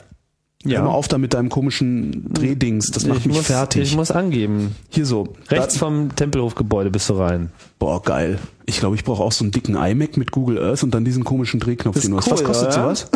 Ja. 0.64 0.78
Hör 0.80 0.88
mal 0.88 0.92
auf 0.92 1.08
da 1.08 1.16
mit 1.16 1.32
deinem 1.32 1.48
komischen 1.48 2.32
Drehdings, 2.34 2.90
das 2.90 3.06
macht 3.06 3.20
ich 3.20 3.26
mich 3.26 3.36
muss, 3.38 3.46
fertig. 3.46 3.82
Ich 3.82 3.96
muss 3.96 4.10
angeben. 4.10 4.76
Hier 4.90 5.06
so. 5.06 5.28
Rechts 5.48 5.74
da, 5.74 5.80
vom 5.80 6.14
Tempelhofgebäude 6.14 6.90
bist 6.90 7.08
du 7.08 7.14
rein. 7.14 7.50
Boah, 7.78 8.02
geil. 8.02 8.38
Ich 8.66 8.78
glaube, 8.78 8.94
ich 8.94 9.02
brauche 9.04 9.22
auch 9.22 9.32
so 9.32 9.42
einen 9.42 9.52
dicken 9.52 9.74
iMac 9.74 10.18
mit 10.18 10.32
Google 10.32 10.58
Earth 10.62 10.82
und 10.82 10.94
dann 10.94 11.04
diesen 11.04 11.24
komischen 11.24 11.60
Drehknopf, 11.60 11.94
Das 11.94 12.02
den 12.02 12.12
du 12.12 12.18
ist 12.18 12.26
hast. 12.26 12.32
Was 12.32 12.40
cool, 12.40 12.46
kostet 12.46 12.68
oder? 12.68 12.94
sowas? 12.94 13.10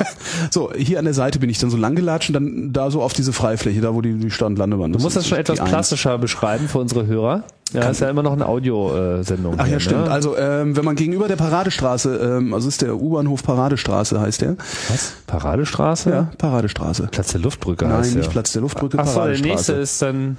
so, 0.50 0.72
hier 0.76 0.98
an 0.98 1.04
der 1.06 1.14
Seite 1.14 1.38
bin 1.38 1.48
ich 1.48 1.58
dann 1.58 1.70
so 1.70 1.76
lang 1.78 1.94
gelatscht 1.96 2.28
und 2.28 2.34
dann 2.34 2.72
da 2.72 2.90
so 2.90 3.02
auf 3.02 3.14
diese 3.14 3.32
Freifläche, 3.32 3.80
da 3.80 3.94
wo 3.94 4.02
die, 4.02 4.12
die 4.14 4.30
Start- 4.30 4.50
und 4.50 4.58
Landebahn 4.58 4.92
Du 4.92 4.98
musst 4.98 5.16
das 5.16 5.26
schon 5.26 5.38
etwas 5.38 5.58
plastischer 5.58 6.18
beschreiben 6.18 6.68
für 6.68 6.78
unsere 6.78 7.06
Hörer. 7.06 7.44
Ja, 7.72 7.88
ist 7.90 8.00
ja 8.00 8.10
immer 8.10 8.22
noch 8.22 8.32
eine 8.32 8.46
Audiosendung. 8.46 9.54
Ach 9.56 9.64
ja, 9.64 9.70
hier, 9.70 9.80
stimmt. 9.80 10.06
Ne? 10.06 10.10
Also 10.10 10.36
ähm, 10.36 10.76
wenn 10.76 10.84
man 10.84 10.96
gegenüber 10.96 11.28
der 11.28 11.36
Paradestraße, 11.36 12.16
ähm, 12.38 12.52
also 12.54 12.68
ist 12.68 12.82
der 12.82 12.96
U-Bahnhof 12.96 13.42
Paradestraße, 13.42 14.20
heißt 14.20 14.40
der. 14.42 14.56
Was? 14.88 15.12
Paradestraße? 15.26 16.10
Ja, 16.10 16.30
Paradestraße. 16.38 17.08
Platz 17.10 17.32
der 17.32 17.40
Luftbrücke 17.40 17.84
Nein, 17.86 17.98
heißt 17.98 18.14
nicht 18.16 18.24
ja. 18.26 18.30
Platz 18.30 18.52
der 18.52 18.62
Luftbrücke, 18.62 18.98
Ach 18.98 19.06
so, 19.06 19.10
der 19.12 19.20
Paradestraße. 19.20 19.48
nächste 19.48 19.72
ist 19.74 20.02
dann. 20.02 20.36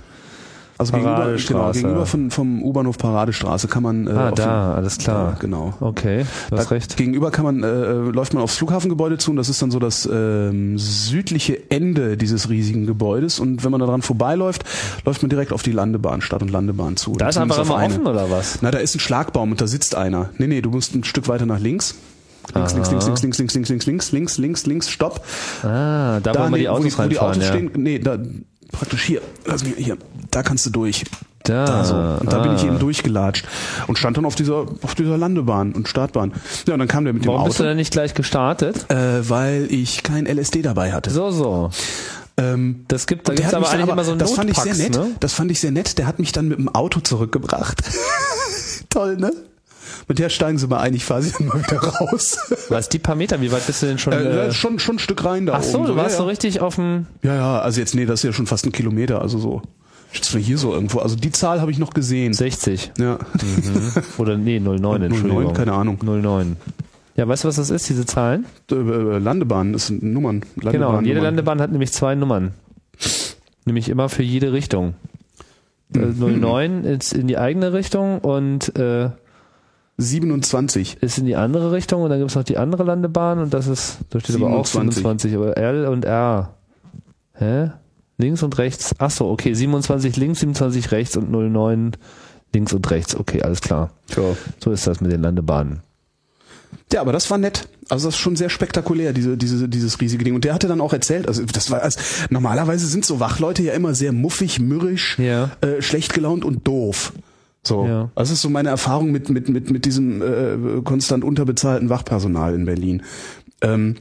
Also 0.81 0.93
gegenüber, 0.93 1.35
genau, 1.35 1.71
gegenüber 1.71 2.05
von, 2.05 2.31
vom 2.31 2.61
U-Bahnhof 2.63 2.97
Paradestraße 2.97 3.67
kann 3.67 3.83
man 3.83 4.07
äh, 4.07 4.11
Ah, 4.11 4.29
auf 4.29 4.35
da, 4.35 4.73
alles 4.75 4.97
klar. 4.97 5.31
Ja, 5.31 5.37
genau. 5.39 5.73
Okay, 5.79 6.25
du 6.49 6.57
hast 6.57 6.65
Da 6.65 6.75
recht. 6.75 6.97
Gegenüber 6.97 7.31
kann 7.31 7.45
man, 7.45 7.63
äh, 7.63 7.93
läuft 8.11 8.33
man 8.33 8.43
aufs 8.43 8.57
Flughafengebäude 8.57 9.17
zu 9.17 9.31
und 9.31 9.37
das 9.37 9.49
ist 9.49 9.61
dann 9.61 9.71
so 9.71 9.79
das 9.79 10.07
ähm, 10.11 10.77
südliche 10.77 11.69
Ende 11.69 12.17
dieses 12.17 12.49
riesigen 12.49 12.85
Gebäudes 12.85 13.39
und 13.39 13.63
wenn 13.63 13.71
man 13.71 13.79
da 13.79 13.87
dran 13.87 14.01
vorbeiläuft, 14.01 14.63
läuft 15.05 15.21
man 15.21 15.29
direkt 15.29 15.53
auf 15.53 15.63
die 15.63 15.71
Landebahn, 15.71 16.21
Start- 16.21 16.41
und 16.41 16.51
Landebahn 16.51 16.97
zu. 16.97 17.13
Da 17.13 17.29
ist 17.29 17.37
einfach 17.37 17.63
immer 17.63 17.77
eine. 17.77 17.93
offen 17.93 18.07
oder 18.07 18.29
was? 18.29 18.59
Na, 18.61 18.71
da 18.71 18.79
ist 18.79 18.95
ein 18.95 18.99
Schlagbaum 18.99 19.51
und 19.51 19.61
da 19.61 19.67
sitzt 19.67 19.95
einer. 19.95 20.29
Nee, 20.37 20.47
nee, 20.47 20.61
du 20.61 20.69
musst 20.69 20.93
ein 20.95 21.03
Stück 21.03 21.27
weiter 21.27 21.45
nach 21.45 21.59
links. 21.59 21.95
Links, 22.55 22.73
links, 22.73 22.89
links, 22.91 23.05
links, 23.05 23.21
links, 23.21 23.37
links, 23.37 23.53
links, 23.53 23.69
links, 23.69 23.85
links, 23.85 24.11
links, 24.11 24.37
links, 24.37 24.65
links, 24.65 24.89
stopp. 24.89 25.23
Ah, 25.63 26.19
da, 26.21 26.33
wo 26.33 26.39
immer 26.39 26.49
nee, 26.51 26.59
die 26.59 26.69
Autos 26.69 26.97
wo 26.97 27.03
die 27.07 27.15
reinfahren. 27.15 27.31
Autos 27.33 27.43
ja. 27.43 27.53
stehen, 27.53 27.71
nee, 27.75 27.99
da, 27.99 28.17
praktisch 28.71 29.03
hier, 29.03 29.21
lass 29.45 29.63
mich, 29.63 29.75
hier, 29.77 29.97
da 30.31 30.43
kannst 30.43 30.65
du 30.65 30.69
durch. 30.69 31.03
Da, 31.43 31.65
Da 31.65 31.83
so. 31.83 31.95
Und 31.95 32.31
da 32.31 32.39
bin 32.39 32.55
ich 32.55 32.61
ah. 32.61 32.67
eben 32.67 32.77
durchgelatscht 32.79 33.47
und 33.87 33.97
stand 33.97 34.15
dann 34.17 34.25
auf 34.25 34.35
dieser, 34.35 34.65
auf 34.83 34.93
dieser 34.93 35.17
Landebahn 35.17 35.71
und 35.73 35.87
Startbahn. 35.87 36.33
Ja, 36.67 36.73
und 36.73 36.79
dann 36.79 36.87
kam 36.87 37.03
der 37.03 37.13
mit 37.13 37.25
dem 37.25 37.29
Warum 37.29 37.45
bist 37.45 37.57
du 37.59 37.63
Auto, 37.63 37.69
denn 37.69 37.77
nicht 37.77 37.91
gleich 37.91 38.13
gestartet? 38.13 38.85
äh, 38.91 39.27
weil 39.27 39.67
ich 39.71 40.03
kein 40.03 40.27
LSD 40.27 40.61
dabei 40.61 40.91
hatte. 40.93 41.09
So, 41.09 41.31
so. 41.31 41.71
Ähm, 42.37 42.85
Das 42.87 43.07
gibt, 43.07 43.27
da 43.27 43.33
gibt's 43.33 43.53
aber 43.53 43.69
eigentlich 43.71 43.89
immer 43.89 44.03
so 44.03 44.15
das 44.15 44.33
fand 44.33 44.51
ich 44.51 44.57
sehr 44.57 44.75
nett. 44.75 44.95
ne? 44.95 45.07
Das 45.19 45.33
fand 45.33 45.49
ich 45.51 45.59
sehr 45.59 45.71
nett. 45.71 45.97
Der 45.97 46.05
hat 46.05 46.19
mich 46.19 46.31
dann 46.31 46.47
mit 46.47 46.59
dem 46.59 46.69
Auto 46.69 46.99
zurückgebracht. 46.99 47.81
Toll, 48.89 49.17
ne? 49.17 49.31
Mit 50.07 50.19
der 50.19 50.29
steigen 50.29 50.57
sie 50.57 50.67
mal 50.67 50.79
ein, 50.79 50.93
ich 50.93 51.05
fahre 51.05 51.21
sie 51.21 51.31
dann 51.37 51.47
mal 51.47 51.61
wieder 51.61 51.77
raus. 51.79 52.37
Was, 52.69 52.89
die 52.89 52.99
paar 52.99 53.15
Meter, 53.15 53.39
wie 53.41 53.51
weit 53.51 53.65
bist 53.67 53.81
du 53.81 53.87
denn 53.87 53.97
schon? 53.97 54.13
Äh, 54.13 54.47
Äh, 54.47 54.51
schon, 54.51 54.79
schon 54.79 54.95
ein 54.95 54.99
Stück 54.99 55.23
rein 55.23 55.45
da 55.45 55.53
ach 55.53 55.63
so, 55.63 55.79
oben. 55.79 55.87
du 55.87 55.95
warst 55.95 56.11
ja, 56.11 56.17
so 56.17 56.25
richtig 56.25 56.59
auf 56.61 56.75
dem... 56.75 57.05
Ja, 57.23 57.35
ja, 57.35 57.59
also 57.59 57.79
jetzt, 57.79 57.95
nee, 57.95 58.05
das 58.05 58.19
ist 58.21 58.23
ja 58.23 58.33
schon 58.33 58.47
fast 58.47 58.65
ein 58.65 58.71
Kilometer, 58.71 59.21
also 59.21 59.37
so. 59.37 59.61
Jetzt 60.13 60.33
mal 60.33 60.41
hier 60.41 60.57
so 60.57 60.73
irgendwo. 60.73 60.99
Also 60.99 61.15
die 61.15 61.31
Zahl 61.31 61.61
habe 61.61 61.71
ich 61.71 61.77
noch 61.79 61.91
gesehen. 61.93 62.33
60. 62.33 62.91
Ja. 62.99 63.17
Oder 64.17 64.37
nee, 64.37 64.59
09, 64.59 65.01
Entschuldigung. 65.03 65.43
09, 65.45 65.53
keine 65.53 65.71
Ahnung. 65.73 65.99
09. 66.03 66.57
Ja, 67.15 67.27
weißt 67.27 67.43
du, 67.43 67.47
was 67.47 67.55
das 67.55 67.69
ist, 67.69 67.87
diese 67.87 68.05
Zahlen? 68.05 68.45
Äh, 68.71 68.75
äh, 68.75 69.17
Landebahn, 69.19 69.71
das 69.73 69.87
sind 69.87 70.03
Nummern. 70.03 70.41
Landebahn, 70.55 70.71
Genau, 70.71 70.97
und 70.97 71.05
jede 71.05 71.15
Nummern. 71.19 71.35
Landebahn 71.35 71.61
hat 71.61 71.71
nämlich 71.71 71.93
zwei 71.93 72.15
Nummern. 72.15 72.51
Nämlich 73.65 73.89
immer 73.89 74.09
für 74.09 74.23
jede 74.23 74.51
Richtung. 74.53 74.95
Äh, 75.95 75.99
Mhm. 75.99 76.39
09 76.41 76.83
ist 76.85 77.13
in 77.13 77.27
die 77.27 77.37
eigene 77.37 77.73
Richtung 77.73 78.19
und 78.19 78.77
äh, 78.77 79.09
27. 80.01 80.97
ist 81.01 81.17
in 81.17 81.25
die 81.25 81.35
andere 81.35 81.71
Richtung 81.71 82.01
und 82.03 82.09
dann 82.09 82.19
gibt 82.19 82.31
es 82.31 82.35
noch 82.35 82.43
die 82.43 82.57
andere 82.57 82.83
Landebahn 82.83 83.39
und 83.39 83.53
das 83.53 83.67
ist, 83.67 83.99
da 84.09 84.19
steht 84.19 84.35
aber 84.35 84.47
auch 84.55 84.65
27. 84.65 85.31
27, 85.31 85.35
aber 85.35 85.57
L 85.57 85.87
und 85.87 86.05
R. 86.05 86.53
Hä? 87.33 87.71
Links 88.17 88.43
und 88.43 88.57
rechts. 88.57 88.93
Ach 88.99 89.09
so, 89.11 89.29
okay, 89.29 89.53
27 89.53 90.15
links, 90.17 90.39
27 90.41 90.91
rechts 90.91 91.17
und 91.17 91.31
09 91.31 91.91
links 92.53 92.73
und 92.73 92.89
rechts. 92.91 93.15
Okay, 93.15 93.41
alles 93.41 93.61
klar. 93.61 93.91
Ja. 94.15 94.23
So 94.59 94.71
ist 94.71 94.85
das 94.87 95.01
mit 95.01 95.11
den 95.11 95.21
Landebahnen. 95.21 95.79
Ja, 96.93 97.01
aber 97.01 97.13
das 97.13 97.29
war 97.31 97.37
nett. 97.37 97.67
Also 97.89 98.07
das 98.07 98.15
ist 98.15 98.21
schon 98.21 98.35
sehr 98.35 98.49
spektakulär, 98.49 99.11
diese, 99.13 99.37
diese, 99.37 99.67
dieses 99.67 99.99
riesige 99.99 100.23
Ding. 100.23 100.35
Und 100.35 100.43
der 100.43 100.53
hatte 100.53 100.67
dann 100.67 100.81
auch 100.81 100.93
erzählt, 100.93 101.27
also 101.27 101.43
das 101.43 101.71
war, 101.71 101.81
also 101.81 101.99
normalerweise 102.29 102.85
sind 102.87 103.05
so 103.05 103.19
Wachleute 103.19 103.63
ja 103.63 103.73
immer 103.73 103.95
sehr 103.95 104.11
muffig, 104.13 104.59
mürrisch, 104.59 105.17
Ja. 105.19 105.51
äh, 105.61 105.81
schlecht 105.81 106.13
gelaunt 106.13 106.45
und 106.45 106.67
doof. 106.67 107.11
So. 107.63 107.85
Ja. 107.85 108.11
Das 108.15 108.31
ist 108.31 108.41
so 108.41 108.49
meine 108.49 108.69
Erfahrung 108.69 109.11
mit, 109.11 109.29
mit, 109.29 109.49
mit, 109.49 109.69
mit 109.69 109.85
diesem 109.85 110.21
äh, 110.21 110.81
konstant 110.83 111.23
unterbezahlten 111.23 111.89
Wachpersonal 111.89 112.55
in 112.55 112.65
Berlin. 112.65 113.03
Ähm, 113.61 113.95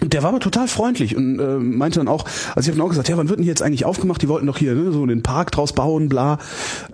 und 0.00 0.12
der 0.12 0.22
war 0.22 0.28
aber 0.28 0.40
total 0.40 0.68
freundlich 0.68 1.16
und 1.16 1.38
äh, 1.38 1.56
meinte 1.58 2.00
dann 2.00 2.08
auch, 2.08 2.26
also 2.54 2.60
ich 2.60 2.68
habe 2.68 2.76
dann 2.78 2.82
auch 2.82 2.90
gesagt, 2.90 3.08
ja, 3.08 3.16
wann 3.16 3.30
wird 3.30 3.38
denn 3.38 3.44
hier 3.44 3.52
jetzt 3.52 3.62
eigentlich 3.62 3.86
aufgemacht? 3.86 4.20
Die 4.20 4.28
wollten 4.28 4.46
doch 4.46 4.58
hier 4.58 4.74
ne, 4.74 4.92
so 4.92 5.06
den 5.06 5.22
Park 5.22 5.52
draus 5.52 5.72
bauen, 5.72 6.10
bla. 6.10 6.38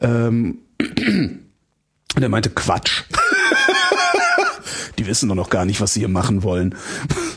Ähm, 0.00 0.58
und 0.78 2.22
er 2.22 2.28
meinte, 2.28 2.50
Quatsch. 2.50 3.04
Die 4.98 5.06
wissen 5.06 5.28
doch 5.28 5.34
noch 5.34 5.50
gar 5.50 5.64
nicht, 5.64 5.80
was 5.80 5.94
sie 5.94 6.00
hier 6.00 6.08
machen 6.08 6.42
wollen. 6.42 6.74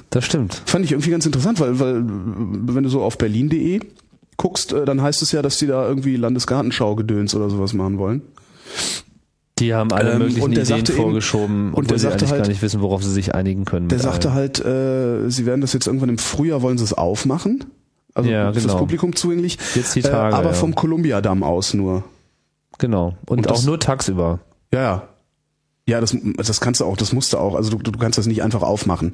Das 0.09 0.25
stimmt. 0.25 0.61
Fand 0.65 0.85
ich 0.85 0.91
irgendwie 0.91 1.09
ganz 1.09 1.25
interessant, 1.25 1.59
weil, 1.59 1.79
weil 1.79 1.95
wenn 2.03 2.83
du 2.83 2.89
so 2.89 3.01
auf 3.01 3.17
berlin.de 3.17 3.79
guckst, 4.37 4.73
äh, 4.73 4.85
dann 4.85 5.01
heißt 5.01 5.21
es 5.21 5.31
ja, 5.31 5.41
dass 5.41 5.57
die 5.57 5.67
da 5.67 5.87
irgendwie 5.87 6.15
Landesgartenschau-Gedöns 6.17 7.35
oder 7.35 7.49
sowas 7.49 7.73
machen 7.73 7.97
wollen. 7.97 8.21
Die 9.59 9.73
haben 9.73 9.91
alle 9.93 10.11
Ähm, 10.13 10.19
möglichen 10.19 10.51
Ideen 10.51 10.65
sagte 10.65 10.91
eben- 10.91 11.01
vorgeschoben, 11.01 11.73
und 11.73 11.89
der 11.89 11.97
sie 11.97 12.03
sagte 12.09 12.27
halt- 12.29 12.41
gar 12.41 12.47
nicht 12.49 12.61
wissen, 12.61 12.81
worauf 12.81 13.03
sie 13.03 13.11
sich 13.11 13.33
einigen 13.35 13.63
können. 13.63 13.87
Der 13.87 13.99
sagte 13.99 14.29
allem. 14.29 14.35
halt, 14.37 14.65
äh, 14.65 15.29
sie 15.29 15.45
werden 15.45 15.61
das 15.61 15.71
jetzt 15.71 15.87
irgendwann 15.87 16.09
im 16.09 16.17
Frühjahr, 16.17 16.61
wollen 16.61 16.77
sie 16.77 16.83
es 16.83 16.93
aufmachen. 16.93 17.63
Also 18.13 18.29
Ja, 18.29 18.49
ist 18.49 18.55
das 18.57 18.63
genau. 18.65 18.77
Publikum 18.79 19.15
zugänglich. 19.15 19.57
Jetzt 19.75 19.95
die 19.95 20.01
Tage, 20.01 20.35
äh, 20.35 20.37
aber 20.39 20.49
ja. 20.49 20.53
vom 20.53 20.75
Columbia-Damm 20.75 21.43
aus 21.43 21.73
nur. 21.73 22.03
Genau. 22.79 23.15
Und, 23.27 23.39
Und 23.39 23.47
auch 23.47 23.55
das- 23.55 23.65
nur 23.65 23.79
tagsüber. 23.79 24.39
Ja, 24.73 24.81
ja. 24.81 25.07
Ja, 25.87 26.01
das, 26.01 26.17
das 26.37 26.61
kannst 26.61 26.81
du 26.81 26.85
auch, 26.85 26.97
das 26.97 27.13
musst 27.13 27.33
du 27.33 27.37
auch. 27.37 27.53
Also 27.53 27.77
du, 27.77 27.77
du 27.77 27.97
kannst 27.99 28.17
das 28.17 28.25
nicht 28.25 28.41
einfach 28.41 28.63
aufmachen. 28.63 29.11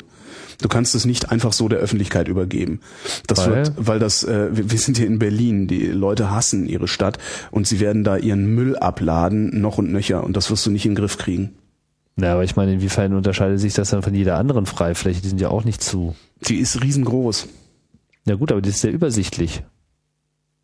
Du 0.62 0.70
kannst 0.70 0.96
es 0.96 1.06
nicht 1.06 1.30
einfach 1.30 1.52
so 1.52 1.68
der 1.68 1.80
Öffentlichkeit 1.80 2.30
übergeben. 2.30 2.80
Das 3.28 3.40
Weil? 3.40 3.56
wird, 3.56 3.74
weil 3.78 4.00
das, 4.00 4.24
äh, 4.24 4.56
wir, 4.56 4.72
wir 4.72 4.80
sind 4.80 4.98
hier 4.98 5.08
in 5.08 5.20
Berlin, 5.20 5.68
die 5.68 5.88
Leute 5.88 6.32
hassen 6.32 6.66
ihre 6.66 6.88
Stadt 6.88 7.18
und 7.52 7.68
sie 7.68 7.82
werden 7.82 8.06
da 8.06 8.16
ihren 8.16 8.56
Müll 8.56 8.78
abladen, 8.78 9.60
noch 9.60 9.80
und 9.80 9.92
nöcher, 9.92 10.24
und 10.24 10.38
das 10.38 10.50
wirst 10.50 10.66
du 10.66 10.72
nicht 10.72 10.86
in 10.86 10.92
den 10.92 11.00
Griff 11.00 11.18
kriegen. 11.18 11.56
Ja, 12.18 12.34
aber 12.34 12.44
ich 12.44 12.56
meine, 12.56 12.74
inwiefern 12.74 13.14
unterscheidet 13.16 13.60
sich 13.60 13.74
das 13.74 13.90
dann 13.90 14.04
von 14.04 14.14
jeder 14.14 14.38
anderen 14.38 14.66
Freifläche? 14.66 15.22
Die 15.22 15.30
sind 15.30 15.42
ja 15.42 15.50
auch 15.50 15.64
nicht 15.64 15.82
zu. 15.82 16.16
Die 16.48 16.58
ist 16.58 16.82
riesengroß. 16.82 17.48
Ja 18.28 18.36
gut, 18.36 18.52
aber 18.52 18.62
die 18.62 18.70
ist 18.70 18.82
sehr 18.82 18.92
übersichtlich. 18.92 19.64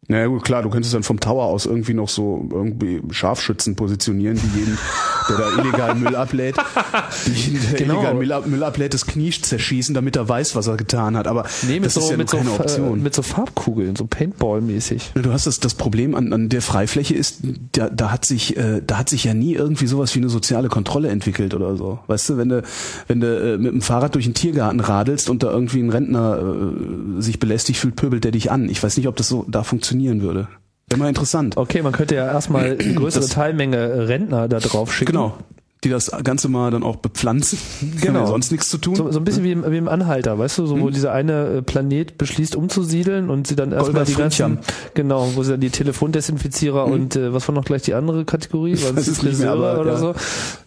Naja 0.08 0.28
gut, 0.28 0.44
klar, 0.44 0.64
du 0.64 0.70
könntest 0.70 0.94
dann 0.94 1.04
vom 1.04 1.20
Tower 1.20 1.46
aus 1.46 1.66
irgendwie 1.66 1.94
noch 1.94 2.08
so 2.08 2.48
irgendwie 2.52 3.02
Scharfschützen 3.10 3.76
positionieren, 3.76 4.40
die 4.42 4.60
jeden, 4.60 4.78
der 5.30 5.38
da 5.38 5.62
illegal 5.62 5.96
Müll 5.96 6.16
ablädt, 6.16 6.56
der 6.58 7.78
Genau. 7.80 7.96
illegal 7.96 8.14
Müll, 8.16 8.42
Müll 8.48 8.64
ablädt, 8.64 8.94
das 8.94 9.06
Knie 9.06 9.32
zerschießen, 9.32 9.94
damit 9.94 10.16
er 10.16 10.28
weiß, 10.28 10.56
was 10.56 10.68
er 10.68 10.78
getan 10.78 11.18
hat. 11.18 11.28
Aber 11.28 11.46
Nee, 11.68 11.80
das 11.80 11.96
so, 11.96 12.00
ist 12.02 12.12
ja 12.12 12.18
mit, 12.18 12.32
nur 12.32 12.42
so, 12.44 12.48
keine 12.50 12.60
Option. 12.60 13.04
mit 13.04 13.14
so 13.14 13.22
Farbkugeln, 13.22 13.96
so 13.96 14.06
Paintball-mäßig. 14.06 15.12
Du 15.16 15.32
hast 15.34 15.48
das, 15.48 15.60
das 15.60 15.74
Problem 15.76 16.16
an, 16.16 16.32
an 16.34 16.50
der 16.50 16.62
Freifläche 16.62 17.14
ist, 17.16 17.40
da, 17.74 17.90
da 17.90 18.12
hat 18.12 18.26
sich, 18.26 18.58
äh, 18.58 18.82
da 18.86 18.98
hat 18.98 19.10
sich 19.10 19.24
ja 19.24 19.34
nie 19.34 19.54
irgendwie 19.54 19.88
sowas 19.88 20.14
wie 20.16 20.20
eine 20.20 20.30
soziale 20.30 20.70
Kontrolle 20.70 21.10
entwickelt 21.10 21.54
oder 21.54 21.76
so. 21.78 22.00
Weißt 22.08 22.30
du, 22.30 22.38
wenn 22.38 22.50
du, 22.50 22.64
wenn 23.08 23.20
du 23.20 23.54
äh, 23.54 23.58
mit 23.58 23.72
dem 23.74 23.82
Fahrrad 23.82 24.16
durch 24.16 24.26
den 24.26 24.34
Tiergarten 24.34 24.80
radelst 24.80 25.30
und 25.30 25.44
da 25.44 25.52
irgendwie 25.52 25.80
ein 25.82 25.90
Rentner 25.90 26.40
äh, 26.40 27.22
sich 27.22 27.40
belästigt 27.40 27.80
fühlt, 27.80 27.96
pöbelt 27.96 28.24
der 28.24 28.32
dich 28.32 28.52
an. 28.52 28.70
Ich 28.70 28.82
weiß 28.82 28.98
nicht, 28.98 29.08
ob 29.08 29.16
das 29.16 29.28
so 29.28 29.46
da 29.48 29.64
funktionieren 29.64 30.22
würde. 30.22 30.48
Mal 30.96 31.10
interessant. 31.10 31.58
Okay, 31.58 31.82
man 31.82 31.92
könnte 31.92 32.16
ja 32.16 32.26
erstmal 32.28 32.78
eine 32.80 32.94
größere 32.94 33.24
Das- 33.24 33.32
Teilmenge 33.32 33.78
äh, 33.78 34.02
Rentner 34.04 34.48
da 34.48 34.60
drauf 34.60 34.94
schicken. 34.94 35.12
Genau. 35.12 35.38
Die 35.84 35.90
das 35.90 36.10
Ganze 36.24 36.50
mal 36.50 36.72
dann 36.72 36.82
auch 36.82 36.96
bepflanzen. 36.96 37.60
Genau. 38.02 38.22
ja 38.22 38.26
sonst 38.26 38.52
nichts 38.52 38.68
zu 38.68 38.80
tun. 38.80 38.96
So, 38.96 39.12
so 39.12 39.20
ein 39.20 39.24
bisschen 39.24 39.44
wie 39.44 39.52
im, 39.52 39.64
wie 39.70 39.78
im 39.78 39.88
Anhalter, 39.88 40.40
weißt 40.40 40.58
du, 40.58 40.66
so 40.66 40.80
wo 40.80 40.90
dieser 40.90 41.12
eine 41.12 41.58
äh, 41.58 41.62
Planet 41.62 42.18
beschließt 42.18 42.56
umzusiedeln 42.56 43.30
und 43.30 43.46
sie 43.46 43.56
dann 43.56 43.72
erstmal 43.72 44.06
die 44.06 44.16
ganzen, 44.16 44.58
genau, 44.96 45.30
wo 45.36 45.44
sie 45.44 45.52
dann 45.52 45.60
die 45.62 45.70
Telefondesinfizierer 45.70 46.86
und 46.86 47.16
äh, 47.16 47.32
was 47.32 47.48
war 47.48 47.54
noch 47.54 47.64
gleich 47.64 47.84
die 47.84 47.94
andere 47.94 48.26
Kategorie? 48.26 48.76
War 48.82 48.94
das 48.94 49.06
nicht 49.06 49.22
mehr, 49.22 49.32
Friseure 49.34 49.70
aber, 49.70 49.82
oder 49.82 49.92
ja. 49.92 49.98
so? 50.00 50.16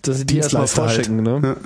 Dass 0.02 0.18
sie 0.18 0.26
die 0.26 0.36
erstmal 0.38 0.62
halt. 0.62 0.70
vorschicken, 0.70 1.24
ne? 1.24 1.40
Ja. 1.42 1.56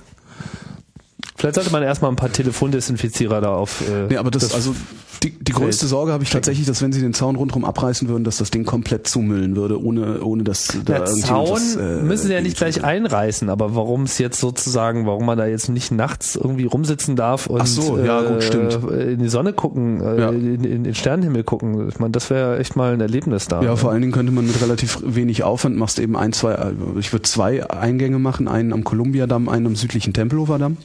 Vielleicht 1.37 1.57
sollte 1.57 1.71
man 1.73 1.83
erstmal 1.83 2.11
ein 2.11 2.17
paar 2.17 2.31
Telefondesinfizierer 2.33 3.41
da 3.41 3.55
auf. 3.55 3.83
Äh, 3.89 4.07
Nee, 4.09 4.17
aber 4.19 4.31
das, 4.31 4.55
also 4.55 4.75
die, 5.23 5.31
die 5.31 5.53
größte 5.53 5.87
Sorge 5.87 6.13
habe 6.13 6.23
ich 6.23 6.31
tatsächlich, 6.31 6.67
dass 6.67 6.83
wenn 6.83 6.93
sie 6.93 7.01
den 7.01 7.15
Zaun 7.15 7.37
rundherum 7.37 7.65
abreißen 7.65 8.09
würden, 8.09 8.25
dass 8.25 8.37
das 8.37 8.51
Ding 8.51 8.65
komplett 8.65 9.07
zumüllen 9.09 9.57
würde, 9.57 9.83
ohne, 9.83 10.21
ohne 10.23 10.45
dass 10.45 10.69
da 10.85 10.99
der 10.99 11.05
Zaun 11.07 11.51
was, 11.51 11.77
äh, 11.77 12.03
müssen 12.03 12.27
sie 12.29 12.35
ja 12.35 12.41
nicht 12.41 12.57
gleich 12.57 12.85
einreißen, 12.85 13.49
aber 13.49 13.75
warum 13.75 14.03
es 14.03 14.19
jetzt 14.19 14.39
sozusagen, 14.39 15.07
warum 15.07 15.25
man 15.25 15.39
da 15.39 15.47
jetzt 15.47 15.69
nicht 15.71 15.91
nachts 15.93 16.37
irgendwie 16.37 16.67
rumsitzen 16.67 17.17
darf 17.17 17.47
und 17.47 17.67
so, 17.67 17.99
ja, 17.99 18.21
gut, 18.23 18.55
äh, 18.91 19.13
in 19.13 19.21
die 19.21 19.29
Sonne 19.29 19.53
gucken, 19.55 20.01
äh, 20.03 20.21
Ja. 20.21 20.29
in, 20.31 20.63
in 20.63 20.85
den 20.85 20.95
Sternenhimmel 20.95 21.43
gucken. 21.43 21.89
Ich 21.89 21.99
meine, 21.99 22.13
das 22.13 22.29
wäre 22.31 22.59
echt 22.59 22.77
mal 22.77 22.93
ein 22.93 23.01
Erlebnis 23.01 23.49
da. 23.49 23.63
Ja, 23.63 23.77
vor 23.77 23.91
allen 23.91 24.03
Dingen 24.03 24.13
könnte 24.13 24.31
man 24.33 24.47
mit 24.47 24.61
relativ 24.61 24.99
wenig 25.05 25.43
Aufwand 25.43 25.77
machst 25.77 25.99
eben 25.99 26.17
ein, 26.17 26.33
zwei, 26.33 26.53
äh, 26.53 26.73
ich 26.99 27.13
würde 27.13 27.23
zwei 27.23 27.69
Eingänge 27.71 28.19
machen, 28.19 28.47
einen 28.47 28.73
am 28.73 28.85
Kolumbiadamm, 28.85 29.49
einen 29.49 29.67
am 29.67 29.77
südlichen 29.77 30.13
Tempelhofer 30.13 30.59
Damm. 30.59 30.77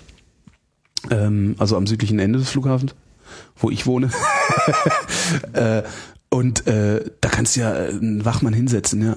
Ähm, 1.10 1.56
also 1.58 1.78
am 1.78 1.88
südlichen 1.88 2.20
Ende 2.20 2.40
des 2.40 2.50
Flughafens, 2.50 2.96
wo 3.58 3.70
ich 3.70 3.86
wohne. 3.86 4.10
äh, 5.54 5.84
und 6.30 6.68
äh, 6.68 7.04
da 7.22 7.30
kannst 7.30 7.56
du 7.56 7.62
ja 7.62 7.74
einen 7.74 8.26
Wachmann 8.26 8.54
hinsetzen, 8.54 9.02
ja. 9.02 9.16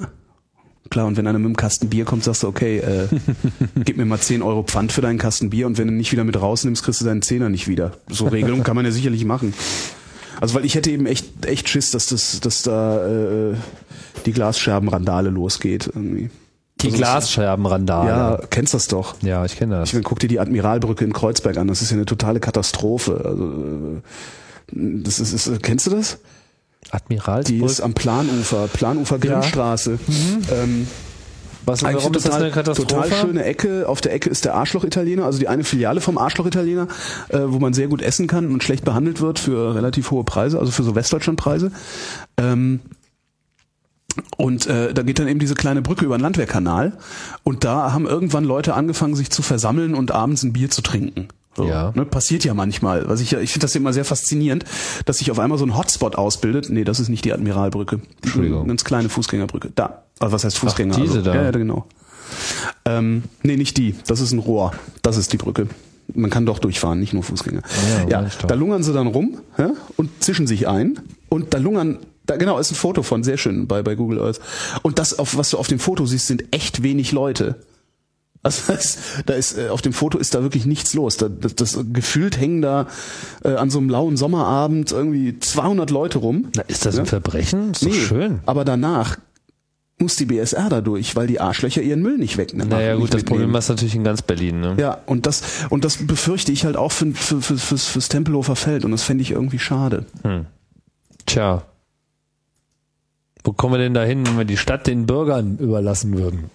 Klar, 0.90 1.06
und 1.06 1.16
wenn 1.16 1.26
einer 1.26 1.38
mit 1.38 1.46
einem 1.46 1.56
Kasten 1.56 1.88
Bier 1.88 2.04
kommt, 2.04 2.24
sagst 2.24 2.42
du, 2.42 2.48
okay, 2.48 2.78
äh, 2.78 3.08
gib 3.84 3.96
mir 3.96 4.04
mal 4.04 4.18
10 4.18 4.42
Euro 4.42 4.62
Pfand 4.62 4.92
für 4.92 5.00
deinen 5.00 5.18
Kasten 5.18 5.50
Bier 5.50 5.66
und 5.66 5.78
wenn 5.78 5.88
du 5.88 5.94
nicht 5.94 6.12
wieder 6.12 6.24
mit 6.24 6.40
rausnimmst, 6.40 6.82
kriegst 6.82 7.00
du 7.00 7.04
deinen 7.04 7.22
Zehner 7.22 7.48
nicht 7.48 7.68
wieder. 7.68 7.92
So 8.08 8.26
Regelung 8.28 8.62
kann 8.62 8.76
man 8.76 8.84
ja 8.84 8.90
sicherlich 8.90 9.24
machen. 9.24 9.54
Also 10.40 10.54
weil 10.54 10.64
ich 10.64 10.74
hätte 10.74 10.90
eben 10.90 11.06
echt, 11.06 11.46
echt 11.46 11.68
Schiss, 11.68 11.92
dass 11.92 12.06
das, 12.06 12.40
dass 12.40 12.62
da 12.62 13.06
äh, 13.06 13.54
die 14.26 14.32
Glasscherbenrandale 14.32 15.30
losgeht 15.30 15.86
irgendwie. 15.86 16.30
Die 16.82 16.88
Also 16.88 16.98
Glasscherbenrandale. 16.98 18.08
Ja, 18.08 18.40
kennst 18.50 18.74
das 18.74 18.88
doch. 18.88 19.14
Ja, 19.22 19.44
ich 19.44 19.56
kenne 19.56 19.76
das. 19.76 19.88
Ich 19.88 19.94
meine, 19.94 20.02
guck 20.04 20.18
dir 20.18 20.28
die 20.28 20.40
Admiralbrücke 20.40 21.04
in 21.04 21.12
Kreuzberg 21.12 21.56
an. 21.56 21.68
Das 21.68 21.82
ist 21.82 21.90
ja 21.90 21.96
eine 21.96 22.06
totale 22.06 22.40
Katastrophe. 22.40 23.22
Also, 23.24 23.44
äh, 23.44 25.02
das 25.02 25.20
ist, 25.20 25.32
ist 25.32 25.62
kennst 25.62 25.86
du 25.86 25.90
das? 25.90 26.18
Die 26.86 26.90
Admiralsburg. 26.92 27.70
ist 27.70 27.80
am 27.80 27.94
Planufer, 27.94 28.68
Planufer 28.72 29.18
Grimmstraße. 29.18 29.98
Ähm, 30.52 30.86
Was, 31.64 31.84
eigentlich 31.84 31.96
warum 32.02 32.08
eine 32.08 32.16
ist 32.16 32.24
das 32.26 32.32
total, 32.32 32.42
eine 32.42 32.50
Katastrophe? 32.50 32.88
total 32.88 33.12
schöne 33.12 33.44
Ecke. 33.44 33.88
Auf 33.88 34.00
der 34.00 34.12
Ecke 34.12 34.28
ist 34.28 34.44
der 34.44 34.54
Arschloch-Italiener, 34.56 35.24
also 35.24 35.38
die 35.38 35.46
eine 35.48 35.62
Filiale 35.62 36.00
vom 36.00 36.18
Arschloch-Italiener, 36.18 36.88
äh, 37.28 37.38
wo 37.46 37.60
man 37.60 37.72
sehr 37.72 37.86
gut 37.86 38.02
essen 38.02 38.26
kann 38.26 38.50
und 38.52 38.64
schlecht 38.64 38.84
behandelt 38.84 39.20
wird 39.20 39.38
für 39.38 39.74
relativ 39.76 40.10
hohe 40.10 40.24
Preise, 40.24 40.58
also 40.58 40.72
für 40.72 40.82
so 40.82 40.96
Westdeutschland-Preise. 40.96 41.70
Ähm, 42.36 42.80
und 44.36 44.66
äh, 44.66 44.92
da 44.92 45.02
geht 45.02 45.18
dann 45.18 45.28
eben 45.28 45.38
diese 45.38 45.54
kleine 45.54 45.82
Brücke 45.82 46.04
über 46.04 46.16
den 46.18 46.22
Landwehrkanal. 46.22 46.92
Und 47.42 47.64
da 47.64 47.92
haben 47.92 48.06
irgendwann 48.06 48.44
Leute 48.44 48.74
angefangen, 48.74 49.14
sich 49.14 49.30
zu 49.30 49.42
versammeln 49.42 49.94
und 49.94 50.10
abends 50.10 50.42
ein 50.42 50.52
Bier 50.52 50.70
zu 50.70 50.82
trinken. 50.82 51.28
So, 51.56 51.66
Ja. 51.66 51.92
Ne, 51.94 52.04
passiert 52.04 52.44
ja 52.44 52.54
manchmal. 52.54 53.08
Was 53.08 53.20
ich 53.20 53.32
ja, 53.32 53.40
ich 53.40 53.52
finde 53.52 53.64
das 53.66 53.74
immer 53.74 53.92
sehr 53.92 54.04
faszinierend, 54.04 54.64
dass 55.04 55.18
sich 55.18 55.30
auf 55.30 55.38
einmal 55.38 55.58
so 55.58 55.66
ein 55.66 55.76
Hotspot 55.76 56.16
ausbildet. 56.16 56.68
Nee, 56.70 56.84
das 56.84 57.00
ist 57.00 57.08
nicht 57.08 57.24
die 57.24 57.32
Admiralbrücke. 57.32 58.00
Entschuldigung. 58.22 58.60
Eine 58.60 58.68
ganz 58.68 58.84
kleine 58.84 59.08
Fußgängerbrücke. 59.08 59.70
Da. 59.74 60.04
Also 60.18 60.32
was 60.32 60.44
heißt 60.44 60.58
Fußgänger? 60.58 60.94
diese 60.96 61.18
also, 61.18 61.22
da. 61.30 61.34
Ja, 61.34 61.42
ja, 61.44 61.50
genau. 61.50 61.86
Ähm, 62.84 63.24
nee, 63.42 63.56
nicht 63.56 63.76
die. 63.76 63.94
Das 64.06 64.20
ist 64.20 64.32
ein 64.32 64.38
Rohr. 64.38 64.72
Das 65.02 65.16
ist 65.16 65.32
die 65.32 65.36
Brücke. 65.36 65.66
Man 66.14 66.30
kann 66.30 66.46
doch 66.46 66.58
durchfahren, 66.58 66.98
nicht 67.00 67.12
nur 67.12 67.22
Fußgänger. 67.22 67.62
Ja, 68.08 68.22
Ja, 68.22 68.30
da 68.46 68.54
lungern 68.54 68.82
sie 68.82 68.92
dann 68.92 69.06
rum 69.06 69.38
ja, 69.56 69.72
und 69.96 70.10
zischen 70.22 70.46
sich 70.46 70.68
ein. 70.68 70.98
Und 71.28 71.54
da 71.54 71.58
lungern, 71.58 71.98
da 72.26 72.36
genau, 72.36 72.58
ist 72.58 72.70
ein 72.70 72.76
Foto 72.76 73.02
von, 73.02 73.24
sehr 73.24 73.36
schön 73.36 73.66
bei, 73.66 73.82
bei 73.82 73.94
Google 73.94 74.20
Earth. 74.20 74.40
Und 74.82 74.98
das, 74.98 75.18
auf, 75.18 75.36
was 75.36 75.50
du 75.50 75.58
auf 75.58 75.66
dem 75.66 75.78
Foto 75.78 76.06
siehst, 76.06 76.26
sind 76.26 76.44
echt 76.54 76.82
wenig 76.82 77.12
Leute. 77.12 77.56
Also 78.42 78.62
da 78.72 78.74
ist, 78.74 78.98
da 79.26 79.34
ist 79.34 79.58
äh, 79.58 79.68
auf 79.68 79.82
dem 79.82 79.92
Foto 79.92 80.18
ist 80.18 80.34
da 80.34 80.42
wirklich 80.42 80.66
nichts 80.66 80.94
los. 80.94 81.16
Da, 81.16 81.28
das, 81.28 81.54
das 81.54 81.78
gefühlt 81.92 82.38
hängen 82.38 82.62
da 82.62 82.86
äh, 83.44 83.54
an 83.54 83.70
so 83.70 83.78
einem 83.78 83.88
lauen 83.88 84.16
Sommerabend 84.16 84.92
irgendwie 84.92 85.38
200 85.38 85.90
Leute 85.90 86.18
rum. 86.18 86.48
Na, 86.56 86.62
ist 86.62 86.86
das 86.86 86.98
ein 86.98 87.06
Verbrechen? 87.06 87.72
Ist 87.72 87.82
Nee, 87.82 87.92
schön. 87.92 88.40
Aber 88.46 88.64
danach 88.64 89.18
muss 89.98 90.16
die 90.16 90.26
BSR 90.26 90.68
da 90.68 90.80
durch, 90.80 91.14
weil 91.14 91.28
die 91.28 91.40
Arschlöcher 91.40 91.80
ihren 91.80 92.02
Müll 92.02 92.18
nicht 92.18 92.36
wegnehmen. 92.36 92.68
Naja, 92.68 92.94
gut, 92.96 93.14
das 93.14 93.22
mitnehmen. 93.22 93.42
Problem 93.42 93.54
ist 93.56 93.68
natürlich 93.68 93.94
in 93.94 94.02
ganz 94.02 94.22
Berlin, 94.22 94.60
ne? 94.60 94.74
Ja, 94.78 94.98
und 95.06 95.26
das, 95.26 95.42
und 95.70 95.84
das 95.84 95.98
befürchte 95.98 96.50
ich 96.50 96.64
halt 96.64 96.76
auch 96.76 96.90
für, 96.90 97.12
für, 97.12 97.40
für, 97.40 97.56
fürs, 97.56 97.86
fürs 97.86 98.08
Tempelhofer 98.08 98.56
Feld 98.56 98.84
und 98.84 98.90
das 98.90 99.04
fände 99.04 99.22
ich 99.22 99.30
irgendwie 99.30 99.60
schade. 99.60 100.06
Tja. 101.26 101.62
Wo 103.44 103.52
kommen 103.52 103.74
wir 103.74 103.78
denn 103.78 103.94
da 103.94 104.04
hin, 104.04 104.24
wenn 104.24 104.38
wir 104.38 104.44
die 104.44 104.56
Stadt 104.56 104.86
den 104.86 105.06
Bürgern 105.06 105.58
überlassen 105.58 106.16
würden? 106.16 106.50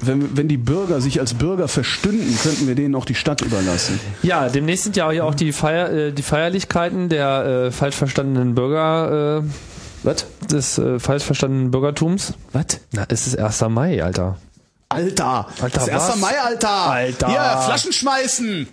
Wenn, 0.00 0.36
wenn 0.36 0.48
die 0.48 0.58
Bürger 0.58 1.00
sich 1.00 1.18
als 1.20 1.34
Bürger 1.34 1.66
verstünden, 1.66 2.36
könnten 2.42 2.66
wir 2.66 2.74
denen 2.74 2.94
auch 2.94 3.04
die 3.04 3.14
Stadt 3.14 3.40
überlassen. 3.40 3.98
Ja, 4.22 4.48
demnächst 4.48 4.84
sind 4.84 4.96
ja 4.96 5.06
auch 5.06 5.12
hier 5.12 5.24
auch 5.24 5.34
die, 5.34 5.52
Feier, 5.52 5.90
äh, 5.90 6.12
die 6.12 6.22
Feierlichkeiten 6.22 7.08
der 7.08 7.44
äh, 7.44 7.70
falsch 7.70 7.96
verstandenen 7.96 8.54
Bürger, 8.54 9.42
äh, 9.42 9.42
Was? 10.02 10.26
des 10.50 10.78
äh, 10.78 10.98
falsch 10.98 11.22
verstandenen 11.22 11.70
Bürgertums. 11.70 12.34
Was? 12.52 12.80
Na, 12.90 13.06
es 13.08 13.26
ist 13.26 13.38
1. 13.38 13.60
Mai, 13.70 14.02
Alter. 14.02 14.36
Alter! 14.88 15.46
Alter, 15.60 15.68
das 15.70 15.84
ist 15.84 15.90
1. 15.90 16.08
was? 16.08 16.16
Mai, 16.16 16.40
Alter! 16.40 16.68
Alter. 16.68 17.28
Hier, 17.28 17.62
Flaschen 17.64 17.92
schmeißen! 17.92 18.68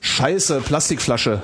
Scheiße, 0.00 0.60
Plastikflasche. 0.60 1.40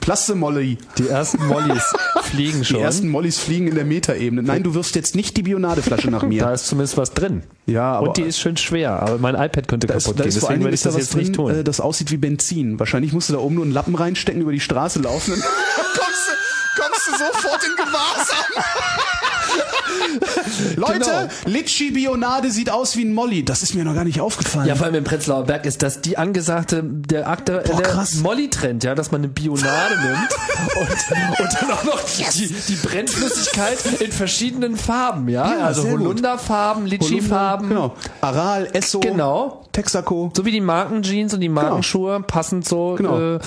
Plastemolly. 0.00 0.78
Die 0.98 1.08
ersten 1.08 1.46
Mollys 1.46 1.82
fliegen 2.22 2.64
schon. 2.64 2.78
Die 2.78 2.82
ersten 2.82 3.08
Mollys 3.08 3.38
fliegen 3.38 3.68
in 3.68 3.74
der 3.74 3.84
Metaebene. 3.84 4.42
Nein, 4.42 4.62
du 4.62 4.74
wirfst 4.74 4.94
jetzt 4.94 5.14
nicht 5.14 5.36
die 5.36 5.42
Bionadeflasche 5.42 6.10
nach 6.10 6.20
da 6.22 6.26
mir. 6.26 6.50
ist 6.52 6.66
zumindest 6.66 6.96
was 6.96 7.12
drin. 7.12 7.42
Ja, 7.66 7.92
aber 7.92 8.08
Und 8.08 8.16
die 8.16 8.22
ist 8.22 8.38
schön 8.38 8.56
schwer, 8.56 9.02
aber 9.02 9.18
mein 9.18 9.34
iPad 9.34 9.68
könnte 9.68 9.86
da 9.86 9.94
ist, 9.94 10.04
kaputt 10.04 10.20
da 10.20 10.24
gehen, 10.24 10.28
ist 10.28 10.44
allen 10.44 10.60
deswegen 10.60 10.64
werde 10.64 10.74
ich 10.74 10.80
ist 10.80 10.86
da 10.86 10.90
das 10.90 10.96
was 10.96 11.02
jetzt 11.02 11.16
nicht 11.16 11.36
drin, 11.36 11.46
tun. 11.46 11.54
äh, 11.56 11.64
das 11.64 11.80
aussieht 11.80 12.10
wie 12.10 12.16
Benzin. 12.16 12.78
Wahrscheinlich 12.78 13.12
musst 13.12 13.28
du 13.28 13.34
da 13.34 13.38
oben 13.40 13.56
nur 13.56 13.64
einen 13.64 13.72
Lappen 13.74 13.94
reinstecken, 13.94 14.40
über 14.42 14.52
die 14.52 14.60
Straße 14.60 15.00
laufen 15.00 15.34
und 15.34 15.42
kommst, 15.76 16.28
du, 16.28 16.82
kommst 16.82 17.06
du 17.06 17.10
sofort 17.12 17.62
in 17.64 17.76
Gewahrsam. 17.76 18.64
Leute, 20.76 20.98
Genau. 20.98 21.28
Litschi 21.46 21.90
Bionade 21.90 22.50
sieht 22.50 22.70
aus 22.70 22.96
wie 22.96 23.04
ein 23.04 23.14
Molly. 23.14 23.44
Das 23.44 23.62
ist 23.62 23.74
mir 23.74 23.84
noch 23.84 23.94
gar 23.94 24.04
nicht 24.04 24.20
aufgefallen. 24.20 24.66
Ja, 24.66 24.74
vor 24.74 24.86
allem 24.86 24.96
im 24.96 25.04
Prenzlauer 25.04 25.44
Berg 25.44 25.64
ist 25.66 25.82
das 25.82 26.00
die 26.00 26.16
angesagte, 26.18 26.82
der 26.84 27.28
Akte, 27.28 27.62
Boah, 27.66 27.82
der. 27.82 28.06
Molly-Trend, 28.22 28.84
ja, 28.84 28.94
dass 28.94 29.10
man 29.10 29.20
eine 29.22 29.28
Bionade 29.28 29.96
nimmt 30.02 30.28
und, 30.80 31.40
und 31.40 31.56
dann 31.60 31.70
auch 31.70 31.84
noch 31.84 32.00
die, 32.32 32.46
die 32.68 32.74
Brennflüssigkeit 32.86 33.78
in 34.00 34.12
verschiedenen 34.12 34.76
Farben, 34.76 35.28
ja, 35.28 35.52
Ja, 35.58 35.66
also. 35.66 35.88
Holunderfarben, 35.88 36.86
Litschi-Farben, 36.86 37.68
Genau. 37.68 37.94
Aral, 38.20 38.68
Esso, 38.72 39.00
Genau. 39.00 39.64
Texaco. 39.72 40.32
So 40.36 40.44
wie 40.44 40.50
die 40.50 40.60
Markenjeans 40.60 41.34
und 41.34 41.40
die 41.40 41.48
Markenschuhe, 41.48 42.20
passend 42.26 42.66
so. 42.66 42.94
Genau. 42.96 43.36
Äh, 43.36 43.38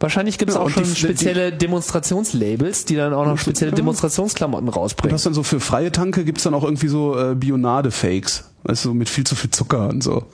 wahrscheinlich 0.00 0.38
gibt 0.38 0.50
es 0.50 0.54
Genau, 0.54 0.62
auch 0.64 0.68
und 0.68 0.74
schon 0.74 0.84
die- 0.84 0.90
die- 0.90 0.96
spezielle 0.96 1.52
Demonstrationslabels, 1.52 2.84
die 2.86 2.96
dann 2.96 3.12
auch 3.12 3.26
noch 3.26 3.38
spezielle 3.38 3.72
Demonstrationsklamotten 3.72 4.68
Und 4.68 4.74
rausbringen. 4.76 5.14
das 5.14 5.22
dann 5.24 5.34
so 5.34 5.42
für 5.42 5.60
freie 5.60 5.92
Tanke 5.92 6.24
gibt's 6.24 6.44
dann 6.44 6.54
auch 6.54 6.64
irgendwie 6.64 6.88
so 6.88 7.18
äh, 7.18 7.34
Bionade-Fakes. 7.34 8.44
Weißt 8.64 8.84
du, 8.86 8.94
mit 8.94 9.08
viel 9.08 9.24
zu 9.24 9.34
viel 9.36 9.50
Zucker 9.50 9.88
und 9.88 10.02
so. 10.02 10.24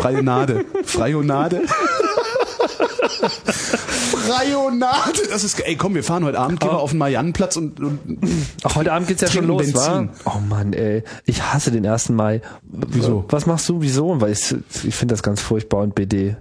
Freie 0.00 0.22
Nade. 0.22 0.64
Freionade. 0.84 1.62
Freionade. 4.30 5.20
Das 5.30 5.44
ist, 5.44 5.58
ey, 5.60 5.76
komm, 5.76 5.94
wir 5.94 6.04
fahren 6.04 6.24
heute 6.24 6.38
Abend, 6.38 6.60
gehen 6.60 6.70
wir 6.70 6.78
auf 6.78 6.90
den 6.90 6.98
Mariannenplatz 6.98 7.56
und, 7.56 7.80
und 7.80 7.98
Ach, 8.64 8.76
heute 8.76 8.92
Abend 8.92 9.08
geht's 9.08 9.22
ja 9.22 9.28
schon 9.28 9.46
los, 9.46 9.74
wa? 9.74 9.98
Benzin. 10.00 10.10
Oh 10.24 10.38
Mann, 10.48 10.72
ey. 10.72 11.02
Ich 11.26 11.42
hasse 11.42 11.70
den 11.70 11.86
1. 11.86 12.10
Mai. 12.10 12.40
Wieso? 12.62 13.24
Was 13.28 13.46
machst 13.46 13.68
du? 13.68 13.80
Wieso? 13.82 14.20
Weil 14.20 14.32
ich, 14.32 14.54
ich 14.84 14.94
finde 14.94 15.14
das 15.14 15.22
ganz 15.22 15.40
furchtbar 15.40 15.80
und 15.82 15.94
BD. 15.94 16.36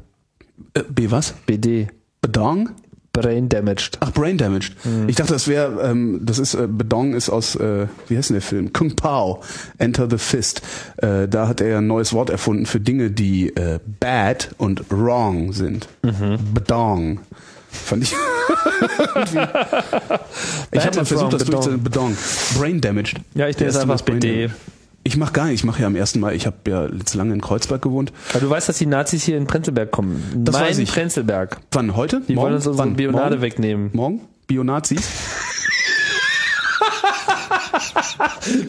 äh, 0.73 0.83
B 0.89 1.11
was? 1.11 1.33
BD. 1.45 1.87
Bedong? 2.21 2.69
Brain 3.11 3.49
Damaged. 3.49 3.97
Ach, 4.01 4.11
Brain 4.11 4.37
Damaged. 4.37 4.75
Ich 5.07 5.15
dachte, 5.15 5.33
das 5.33 5.47
wäre, 5.47 5.81
ähm, 5.89 6.21
das 6.23 6.37
ist, 6.37 6.53
äh, 6.53 6.67
Bedong 6.67 7.13
ist 7.15 7.29
aus, 7.29 7.55
äh, 7.55 7.87
wie 8.07 8.15
heißt 8.17 8.29
denn 8.29 8.35
der 8.35 8.41
Film? 8.41 8.71
Kung 8.71 8.95
Pao, 8.95 9.41
Enter 9.79 10.07
the 10.09 10.17
Fist. 10.19 10.61
Äh, 10.97 11.27
da 11.27 11.47
hat 11.47 11.59
er 11.59 11.79
ein 11.79 11.87
neues 11.87 12.13
Wort 12.13 12.29
erfunden 12.29 12.65
für 12.67 12.79
Dinge, 12.79 13.09
die 13.09 13.49
äh, 13.55 13.79
bad 13.99 14.49
und 14.57 14.83
wrong 14.91 15.53
sind. 15.53 15.89
Bedong. 16.53 17.19
Fand 17.72 18.03
ich. 18.03 18.11
ich 20.72 20.86
habe 20.86 20.95
mal 20.95 21.05
versucht, 21.05 21.34
das 21.34 21.43
durchzusetzen. 21.45 21.84
Bedong. 21.84 22.17
Brain 22.57 22.82
Damaged. 22.82 23.22
Ja, 23.36 23.47
ich 23.47 23.55
es 23.55 23.61
erste 23.61 23.82
einfach 23.82 24.01
BD. 24.01 24.49
Ich 25.03 25.15
mache 25.17 25.32
gar 25.34 25.45
nicht, 25.45 25.55
ich 25.55 25.63
mache 25.63 25.82
ja 25.82 25.88
am 25.88 25.95
ersten 25.95 26.20
Mal, 26.20 26.36
ich 26.36 26.45
habe 26.45 26.57
ja 26.67 26.88
jetzt 26.88 27.13
lange 27.15 27.34
in 27.34 27.41
Kreuzberg 27.41 27.82
gewohnt. 27.82 28.11
Aber 28.32 28.41
du 28.41 28.49
weißt, 28.49 28.67
dass 28.70 28.78
die 28.80 28.86
Nazis 28.86 29.24
hier 29.24 29.38
in 29.38 29.47
Prenzlberg 29.47 29.91
kommen. 29.91 30.24
Das 30.36 30.53
mein 30.53 30.65
weiß 30.65 30.78
ich. 30.80 30.91
Prenzlberg. 30.91 31.57
Wann? 31.72 31.95
Heute? 31.95 32.22
Die 32.28 32.36
wollen 32.36 32.53
uns 32.53 32.67
unsere 32.67 32.88
Wann? 32.88 32.95
Bionade 32.95 33.30
Morgen? 33.36 33.41
wegnehmen. 33.41 33.89
Morgen? 33.93 34.22
Bionazis? 34.47 35.01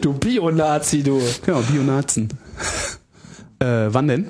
Du 0.01 0.13
Bio-Nazi, 0.13 1.03
du. 1.03 1.21
Genau, 1.45 1.59
Bionazen. 1.61 2.29
äh, 3.59 3.87
wann 3.89 4.07
denn? 4.07 4.27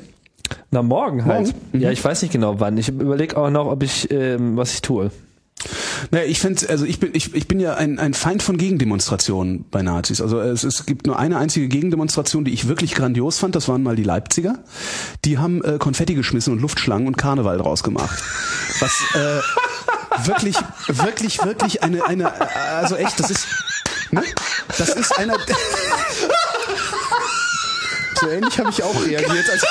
Na, 0.71 0.81
morgen 0.81 1.25
halt. 1.25 1.47
Morgen? 1.47 1.59
Mhm. 1.73 1.81
Ja, 1.81 1.91
ich 1.91 2.03
weiß 2.03 2.21
nicht 2.21 2.31
genau 2.31 2.59
wann. 2.59 2.77
Ich 2.77 2.89
überlege 2.89 3.37
auch 3.37 3.49
noch, 3.49 3.67
ob 3.67 3.83
ich, 3.83 4.09
ähm, 4.11 4.57
was 4.57 4.73
ich 4.73 4.81
tue. 4.81 5.11
Naja, 6.09 6.25
ich 6.25 6.39
fände, 6.39 6.67
also 6.69 6.85
ich 6.85 6.99
bin, 6.99 7.11
ich, 7.13 7.35
ich 7.35 7.47
bin 7.47 7.59
ja 7.59 7.75
ein, 7.75 7.99
ein 7.99 8.13
Feind 8.13 8.41
von 8.41 8.57
Gegendemonstrationen 8.57 9.65
bei 9.69 9.83
Nazis. 9.83 10.21
Also 10.21 10.39
es, 10.39 10.63
es 10.63 10.85
gibt 10.85 11.05
nur 11.05 11.19
eine 11.19 11.37
einzige 11.37 11.67
Gegendemonstration, 11.67 12.45
die 12.45 12.51
ich 12.51 12.67
wirklich 12.67 12.95
grandios 12.95 13.37
fand. 13.37 13.55
Das 13.55 13.67
waren 13.67 13.83
mal 13.83 13.95
die 13.95 14.03
Leipziger. 14.03 14.59
Die 15.25 15.37
haben 15.37 15.63
äh, 15.63 15.77
Konfetti 15.77 16.15
geschmissen 16.15 16.53
und 16.53 16.61
Luftschlangen 16.61 17.07
und 17.07 17.17
Karneval 17.17 17.59
draus 17.59 17.83
gemacht. 17.83 18.21
Was 18.79 18.91
äh, 19.13 20.27
wirklich, 20.27 20.55
wirklich, 20.87 21.43
wirklich 21.43 21.83
eine, 21.83 22.05
eine, 22.05 22.31
also 22.57 22.95
echt, 22.95 23.19
das 23.19 23.29
ist, 23.29 23.47
ne? 24.11 24.23
Das 24.77 24.89
ist 24.89 25.17
einer. 25.17 25.33
so 28.19 28.27
ähnlich 28.27 28.59
habe 28.59 28.69
ich 28.69 28.83
auch 28.83 29.05
reagiert. 29.05 29.49
Als, 29.51 29.65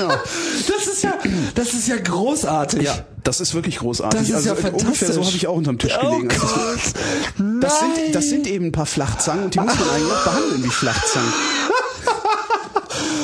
ja. 0.00 0.20
Das 0.68 0.86
ist 0.86 1.02
ja, 1.04 1.14
das 1.54 1.74
ist 1.74 1.88
ja 1.88 1.96
großartig. 1.96 2.82
Ja, 2.82 3.04
das 3.24 3.40
ist 3.40 3.54
wirklich 3.54 3.78
großartig. 3.78 4.18
Das 4.20 4.28
ist 4.28 4.34
also 4.34 4.48
ja 4.62 4.68
äh, 4.68 4.72
ungefähr 4.72 5.12
so 5.12 5.24
habe 5.24 5.36
ich 5.36 5.46
auch 5.46 5.54
unterm 5.56 5.78
Tisch 5.78 5.98
gelegen. 5.98 6.28
Oh 6.30 6.44
als 6.44 6.92
das- 6.92 6.92
Gott. 6.94 7.02
Das 7.62 7.80
Nein. 7.80 7.90
sind, 8.04 8.14
das 8.14 8.24
sind 8.28 8.46
eben 8.46 8.66
ein 8.66 8.72
paar 8.72 8.86
Flachzangen 8.86 9.44
und 9.44 9.54
die 9.54 9.60
muss 9.60 9.78
man 9.78 9.90
eigentlich 9.90 10.12
auch 10.12 10.24
behandeln 10.24 10.64
wie 10.64 10.68
Flachzangen. 10.70 11.32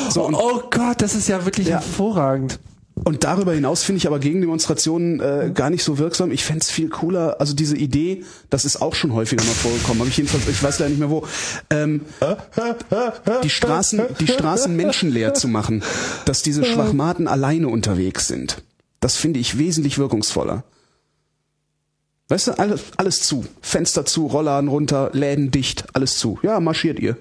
So, 0.09 0.23
oh 0.33 0.63
Gott, 0.71 1.03
das 1.03 1.15
ist 1.15 1.29
ja 1.29 1.45
wirklich 1.45 1.67
Ja. 1.69 1.75
hervorragend. 1.75 2.59
Und 3.05 3.25
darüber 3.25 3.53
hinaus 3.53 3.83
finde 3.83 3.99
ich 3.99 4.07
aber 4.07 4.19
Gegendemonstrationen 4.19 5.21
äh, 5.21 5.51
gar 5.53 5.69
nicht 5.69 5.85
so 5.85 5.99
wirksam. 5.99 6.31
Ich 6.33 6.45
fände 6.45 6.63
es 6.63 6.71
viel 6.71 6.89
cooler, 6.89 7.37
also 7.41 7.55
diese 7.55 7.77
Idee, 7.77 8.25
das 8.49 8.65
ist 8.65 8.81
auch 8.81 8.95
schon 8.95 9.13
häufiger 9.13 9.45
mal 9.45 9.53
vorgekommen, 9.53 10.01
aber 10.01 10.09
ich 10.09 10.17
jedenfalls, 10.17 10.49
ich 10.49 10.63
weiß 10.63 10.79
leider 10.79 10.89
nicht 10.89 10.99
mehr 10.99 11.11
wo, 11.11 11.27
ähm, 11.71 12.01
die 13.43 13.51
Straßen, 13.51 14.01
die 14.19 14.27
Straßen 14.27 14.75
menschenleer 14.75 15.35
zu 15.35 15.47
machen, 15.47 15.83
dass 16.25 16.43
diese 16.43 16.65
Schwachmaten 16.65 17.29
alleine 17.29 17.69
unterwegs 17.69 18.29
sind. 18.29 18.63
Das 19.01 19.17
finde 19.17 19.41
ich 19.41 19.59
wesentlich 19.59 19.99
wirkungsvoller. 19.99 20.65
Weißt 22.29 22.49
du, 22.49 22.59
alles, 22.59 22.83
alles 22.97 23.23
zu. 23.23 23.45
Fenster 23.61 24.05
zu, 24.05 24.27
Rollladen 24.27 24.69
runter, 24.69 25.11
Läden 25.13 25.51
dicht, 25.51 25.85
alles 25.95 26.19
zu. 26.19 26.39
Ja, 26.43 26.61
marschiert 26.61 26.99
ihr. 26.99 27.17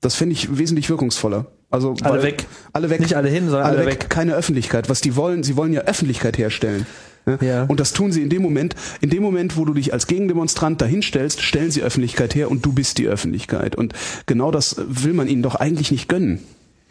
Das 0.00 0.16
finde 0.16 0.34
ich 0.34 0.58
wesentlich 0.58 0.90
wirkungsvoller. 0.90 1.46
Also 1.72 1.94
alle 2.02 2.22
weg. 2.22 2.46
Alle 2.72 2.90
weg. 2.90 3.00
Nicht 3.00 3.16
alle 3.16 3.28
hin, 3.28 3.48
sondern 3.48 3.66
alle, 3.66 3.78
alle 3.78 3.86
weg. 3.86 4.02
weg. 4.02 4.10
Keine 4.10 4.34
Öffentlichkeit. 4.34 4.88
Was 4.88 5.00
die 5.00 5.16
wollen, 5.16 5.42
sie 5.42 5.56
wollen 5.56 5.72
ja 5.72 5.80
Öffentlichkeit 5.82 6.36
herstellen. 6.38 6.86
Ne? 7.24 7.38
Ja. 7.40 7.64
Und 7.64 7.80
das 7.80 7.92
tun 7.92 8.12
sie 8.12 8.22
in 8.22 8.28
dem 8.28 8.42
Moment, 8.42 8.74
in 9.00 9.10
dem 9.10 9.22
Moment, 9.22 9.56
wo 9.56 9.64
du 9.64 9.74
dich 9.74 9.92
als 9.92 10.06
Gegendemonstrant 10.06 10.80
dahinstellst, 10.80 11.40
stellen 11.40 11.70
sie 11.70 11.82
Öffentlichkeit 11.82 12.34
her 12.34 12.50
und 12.50 12.64
du 12.66 12.72
bist 12.72 12.98
die 12.98 13.06
Öffentlichkeit. 13.06 13.74
Und 13.74 13.94
genau 14.26 14.50
das 14.50 14.76
will 14.86 15.14
man 15.14 15.28
ihnen 15.28 15.42
doch 15.42 15.54
eigentlich 15.54 15.90
nicht 15.90 16.08
gönnen. 16.08 16.40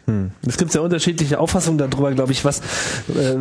Hm. 0.06 0.32
Es 0.46 0.56
gibt 0.56 0.72
sehr 0.72 0.82
unterschiedliche 0.82 1.38
Auffassungen 1.38 1.78
darüber, 1.78 2.10
glaube 2.12 2.32
ich, 2.32 2.44
was, 2.44 2.60
äh, 3.14 3.36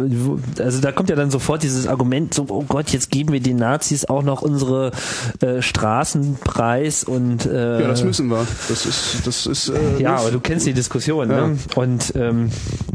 also 0.62 0.80
da 0.80 0.92
kommt 0.92 1.10
ja 1.10 1.16
dann 1.16 1.32
sofort 1.32 1.64
dieses 1.64 1.88
Argument, 1.88 2.34
so, 2.34 2.46
oh 2.50 2.66
Gott, 2.68 2.90
jetzt 2.90 3.10
geben 3.10 3.34
wir 3.34 3.40
den 3.40 3.58
Nazis 3.58 4.06
auch 4.06 4.22
noch 4.22 4.42
unsere 4.44 4.92
äh, 5.42 5.62
Straßenpreis 5.62 7.04
und 7.04 7.46
äh, 7.46 7.82
Ja, 7.82 7.88
das 7.88 8.04
müssen 8.04 8.28
wir. 8.28 8.46
Das 8.70 8.86
ist, 8.86 9.26
das 9.26 9.48
ist 9.48 9.70
äh, 9.70 10.02
Ja, 10.02 10.18
aber 10.18 10.32
du 10.32 10.40
kennst 10.40 10.68
die 10.68 10.74
Diskussion, 10.74 11.28
ne? 11.28 11.34
ja. 11.34 11.48
ne? 11.48 11.58
Und 11.76 12.14
ähm, 12.16 12.52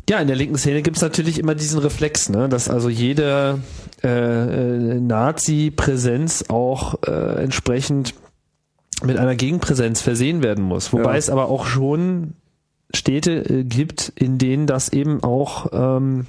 ja, 0.09 0.19
in 0.19 0.29
der 0.29 0.37
linken 0.37 0.57
Szene 0.59 0.83
gibt 0.83 0.97
es 0.97 1.03
natürlich 1.03 1.39
immer 1.39 1.57
diesen 1.57 1.81
Reflex, 1.81 2.29
ne, 2.29 2.49
dass 2.49 2.69
also 2.69 2.89
jede 2.89 3.59
äh, 4.05 4.09
äh, 4.09 5.01
Nazi-Präsenz 5.01 6.45
auch 6.49 7.03
äh, 7.07 7.43
entsprechend 7.43 8.15
mit 9.03 9.19
einer 9.19 9.35
Gegenpräsenz 9.35 10.01
versehen 10.01 10.43
werden 10.43 10.65
muss. 10.65 10.93
Wobei 10.93 11.13
ja. 11.13 11.19
es 11.19 11.29
aber 11.29 11.49
auch 11.49 11.67
schon 11.67 12.35
Städte 12.95 13.33
äh, 13.33 13.65
gibt, 13.65 14.13
in 14.15 14.39
denen 14.39 14.67
das 14.67 14.89
eben 14.93 15.23
auch 15.23 15.67
ähm, 15.73 16.27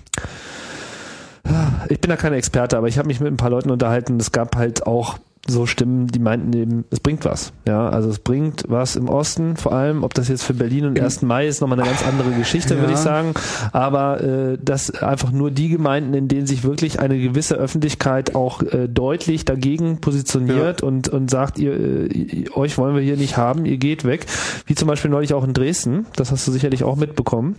ich 1.89 2.01
bin 2.01 2.09
da 2.09 2.17
kein 2.17 2.33
Experte, 2.33 2.77
aber 2.77 2.87
ich 2.87 2.97
habe 2.97 3.07
mich 3.07 3.19
mit 3.19 3.31
ein 3.31 3.37
paar 3.37 3.49
Leuten 3.49 3.71
unterhalten. 3.71 4.19
Es 4.19 4.31
gab 4.31 4.55
halt 4.55 4.85
auch 4.85 5.17
so 5.45 5.65
Stimmen, 5.65 6.07
die 6.07 6.19
meinten 6.19 6.53
eben, 6.53 6.85
es 6.89 6.99
bringt 6.99 7.23
was. 7.25 7.53
Ja, 7.67 7.89
also 7.89 8.09
es 8.09 8.19
bringt 8.19 8.65
was 8.67 8.95
im 8.95 9.07
Osten, 9.07 9.55
vor 9.55 9.71
allem, 9.71 10.03
ob 10.03 10.13
das 10.13 10.27
jetzt 10.27 10.43
für 10.43 10.53
Berlin 10.53 10.85
und 10.85 10.99
1. 10.99 11.21
Mai 11.21 11.47
ist, 11.47 11.61
nochmal 11.61 11.79
eine 11.79 11.87
ganz 11.87 12.05
andere 12.05 12.31
Geschichte, 12.31 12.75
ja. 12.75 12.79
würde 12.79 12.93
ich 12.93 12.99
sagen. 12.99 13.33
Aber 13.71 14.21
äh, 14.21 14.57
dass 14.61 14.91
einfach 14.91 15.31
nur 15.31 15.51
die 15.51 15.69
Gemeinden, 15.69 16.13
in 16.13 16.27
denen 16.27 16.47
sich 16.47 16.63
wirklich 16.63 16.99
eine 16.99 17.19
gewisse 17.19 17.55
Öffentlichkeit 17.55 18.35
auch 18.35 18.61
äh, 18.61 18.87
deutlich 18.87 19.45
dagegen 19.45 20.01
positioniert 20.01 20.81
ja. 20.81 20.87
und, 20.87 21.09
und 21.09 21.29
sagt, 21.29 21.59
ihr, 21.59 21.73
äh, 21.73 22.49
euch 22.53 22.77
wollen 22.77 22.95
wir 22.95 23.01
hier 23.01 23.17
nicht 23.17 23.37
haben, 23.37 23.65
ihr 23.65 23.77
geht 23.77 24.03
weg. 24.03 24.25
Wie 24.65 24.75
zum 24.75 24.87
Beispiel 24.87 25.11
neulich 25.11 25.33
auch 25.33 25.43
in 25.43 25.53
Dresden, 25.53 26.07
das 26.15 26.31
hast 26.31 26.47
du 26.47 26.51
sicherlich 26.51 26.83
auch 26.83 26.95
mitbekommen. 26.95 27.55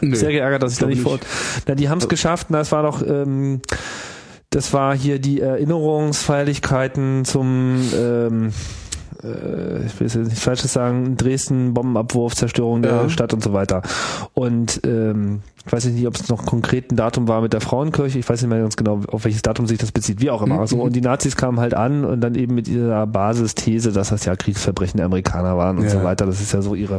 Nö, 0.00 0.16
Sehr 0.16 0.32
geärgert, 0.32 0.62
dass 0.62 0.72
ich 0.72 0.78
da 0.78 0.86
nicht 0.86 1.02
vor. 1.02 1.18
Na, 1.66 1.74
die 1.74 1.88
haben 1.88 1.98
es 1.98 2.08
geschafft, 2.08 2.48
na, 2.50 2.60
es 2.60 2.72
war 2.72 2.82
doch 2.82 3.02
ähm, 3.06 3.60
das 4.50 4.72
war 4.72 4.96
hier 4.96 5.18
die 5.18 5.40
Erinnerungsfeierlichkeiten 5.40 7.24
zum 7.24 7.80
ähm, 7.94 8.52
äh, 9.22 9.84
ich 9.84 9.98
will 9.98 10.06
jetzt 10.06 10.16
nicht 10.16 10.42
falsches 10.42 10.72
sagen, 10.72 11.16
Dresden, 11.16 11.74
Bombenabwurf, 11.74 12.34
Zerstörung 12.34 12.82
der 12.82 12.92
ja. 12.92 13.08
Stadt 13.08 13.32
und 13.32 13.42
so 13.42 13.52
weiter. 13.52 13.82
Und 14.34 14.80
ähm, 14.84 15.42
ich 15.66 15.72
weiß 15.72 15.84
nicht, 15.86 16.06
ob 16.06 16.14
es 16.14 16.28
noch 16.28 16.46
konkret 16.46 16.90
ein 16.90 16.96
Datum 16.96 17.28
war 17.28 17.42
mit 17.42 17.52
der 17.52 17.60
Frauenkirche, 17.60 18.18
ich 18.18 18.28
weiß 18.28 18.40
nicht 18.40 18.48
mehr 18.48 18.60
ganz 18.60 18.76
genau, 18.76 19.00
auf 19.08 19.24
welches 19.24 19.42
Datum 19.42 19.66
sich 19.66 19.78
das 19.78 19.92
bezieht, 19.92 20.20
wie 20.20 20.30
auch 20.30 20.42
immer. 20.42 20.60
Mhm. 20.60 20.66
So, 20.66 20.80
und 20.80 20.96
die 20.96 21.00
Nazis 21.00 21.36
kamen 21.36 21.60
halt 21.60 21.74
an 21.74 22.04
und 22.04 22.20
dann 22.20 22.34
eben 22.34 22.54
mit 22.54 22.66
dieser 22.66 23.06
Basisthese, 23.06 23.92
dass 23.92 24.08
das 24.08 24.24
ja 24.24 24.34
Kriegsverbrechen 24.34 24.96
der 24.96 25.06
Amerikaner 25.06 25.56
waren 25.58 25.78
und 25.78 25.84
ja. 25.84 25.90
so 25.90 26.02
weiter. 26.02 26.24
Das 26.24 26.40
ist 26.40 26.52
ja 26.52 26.62
so 26.62 26.74
ihre 26.74 26.96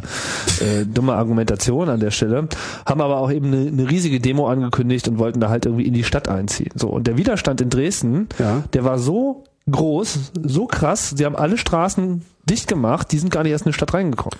äh, 0.59 0.85
dumme 0.85 1.13
Argumentation 1.13 1.89
an 1.89 1.99
der 1.99 2.11
Stelle. 2.11 2.47
Haben 2.85 3.01
aber 3.01 3.17
auch 3.17 3.31
eben 3.31 3.47
eine, 3.47 3.67
eine 3.67 3.89
riesige 3.89 4.19
Demo 4.19 4.47
angekündigt 4.47 5.07
und 5.07 5.17
wollten 5.19 5.39
da 5.39 5.49
halt 5.49 5.65
irgendwie 5.65 5.87
in 5.87 5.93
die 5.93 6.03
Stadt 6.03 6.27
einziehen. 6.27 6.71
So, 6.75 6.89
und 6.89 7.07
der 7.07 7.17
Widerstand 7.17 7.61
in 7.61 7.69
Dresden, 7.69 8.27
ja. 8.37 8.63
der 8.73 8.83
war 8.83 8.99
so 8.99 9.45
groß, 9.69 10.31
so 10.43 10.65
krass. 10.65 11.13
Sie 11.15 11.25
haben 11.25 11.35
alle 11.35 11.57
Straßen 11.57 12.23
dicht 12.49 12.67
gemacht, 12.67 13.11
die 13.11 13.19
sind 13.19 13.31
gar 13.31 13.43
nicht 13.43 13.51
erst 13.51 13.65
in 13.65 13.71
die 13.71 13.75
Stadt 13.75 13.93
reingekommen. 13.93 14.37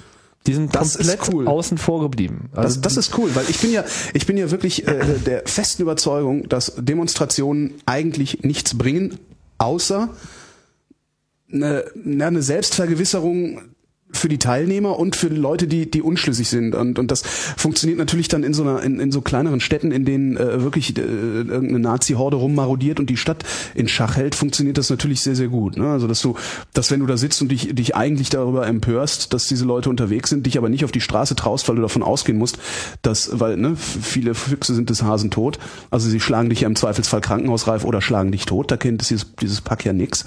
Die 0.47 0.53
sind 0.53 0.73
das 0.73 0.97
komplett 0.97 1.19
cool. 1.33 1.47
außen 1.47 1.77
vor 1.77 2.01
geblieben. 2.01 2.49
Also 2.53 2.79
das, 2.79 2.95
das 2.95 3.07
ist 3.07 3.17
cool, 3.17 3.29
weil 3.35 3.49
ich 3.49 3.59
bin 3.59 3.71
ja, 3.71 3.83
ich 4.13 4.25
bin 4.25 4.37
ja 4.37 4.49
wirklich 4.51 4.87
äh, 4.87 5.19
der 5.25 5.43
festen 5.45 5.81
Überzeugung, 5.81 6.47
dass 6.47 6.73
Demonstrationen 6.77 7.73
eigentlich 7.85 8.43
nichts 8.43 8.77
bringen, 8.77 9.19
außer 9.57 10.09
eine, 11.51 11.83
eine 12.05 12.41
Selbstvergewisserung 12.41 13.61
für 14.11 14.27
die 14.27 14.39
Teilnehmer 14.39 14.97
und 14.97 15.15
für 15.15 15.29
die 15.29 15.35
Leute, 15.35 15.67
die, 15.67 15.89
die 15.89 16.01
unschlüssig 16.01 16.49
sind. 16.49 16.73
Und, 16.73 16.97
und 16.97 17.11
das 17.11 17.21
funktioniert 17.21 17.99
natürlich 17.99 18.27
dann 18.27 18.43
in 18.43 18.53
so 18.53 18.63
einer, 18.63 18.81
in, 18.81 18.99
in 18.99 19.11
so 19.11 19.21
kleineren 19.21 19.59
Städten, 19.59 19.91
in 19.91 20.03
denen 20.03 20.35
äh, 20.35 20.63
wirklich 20.63 20.97
äh, 20.97 21.01
irgendeine 21.01 21.79
Nazi-Horde 21.79 22.37
rummarodiert 22.37 22.99
und 22.99 23.09
die 23.09 23.17
Stadt 23.17 23.43
in 23.75 23.87
Schach 23.87 24.15
hält, 24.17 24.35
funktioniert 24.35 24.77
das 24.77 24.89
natürlich 24.89 25.21
sehr, 25.21 25.35
sehr 25.35 25.47
gut. 25.47 25.77
Ne? 25.77 25.87
Also 25.87 26.07
dass 26.07 26.21
du, 26.21 26.35
dass 26.73 26.89
wenn 26.89 26.99
du 26.99 27.05
da 27.05 27.17
sitzt 27.17 27.41
und 27.41 27.49
dich, 27.49 27.73
dich 27.73 27.95
eigentlich 27.95 28.29
darüber 28.29 28.65
empörst, 28.65 29.33
dass 29.33 29.47
diese 29.47 29.65
Leute 29.65 29.89
unterwegs 29.89 30.29
sind, 30.29 30.45
dich 30.45 30.57
aber 30.57 30.69
nicht 30.69 30.85
auf 30.85 30.91
die 30.91 31.01
Straße 31.01 31.35
traust, 31.35 31.69
weil 31.69 31.75
du 31.75 31.81
davon 31.83 32.03
ausgehen 32.03 32.37
musst, 32.37 32.57
dass, 33.03 33.39
weil 33.39 33.57
ne, 33.57 33.75
viele 33.75 34.33
Füchse 34.33 34.73
sind 34.73 34.89
des 34.89 35.03
Hasen 35.03 35.29
tot. 35.29 35.59
Also 35.91 36.09
sie 36.09 36.19
schlagen 36.19 36.49
dich 36.49 36.61
ja 36.61 36.67
im 36.67 36.75
Zweifelsfall 36.75 37.21
krankenhausreif 37.21 37.85
oder 37.85 38.01
schlagen 38.01 38.31
dich 38.31 38.45
tot. 38.45 38.71
Da 38.71 38.77
kennt 38.77 39.07
dieses, 39.07 39.35
dieses 39.35 39.61
Pack 39.61 39.85
ja 39.85 39.93
nix. 39.93 40.25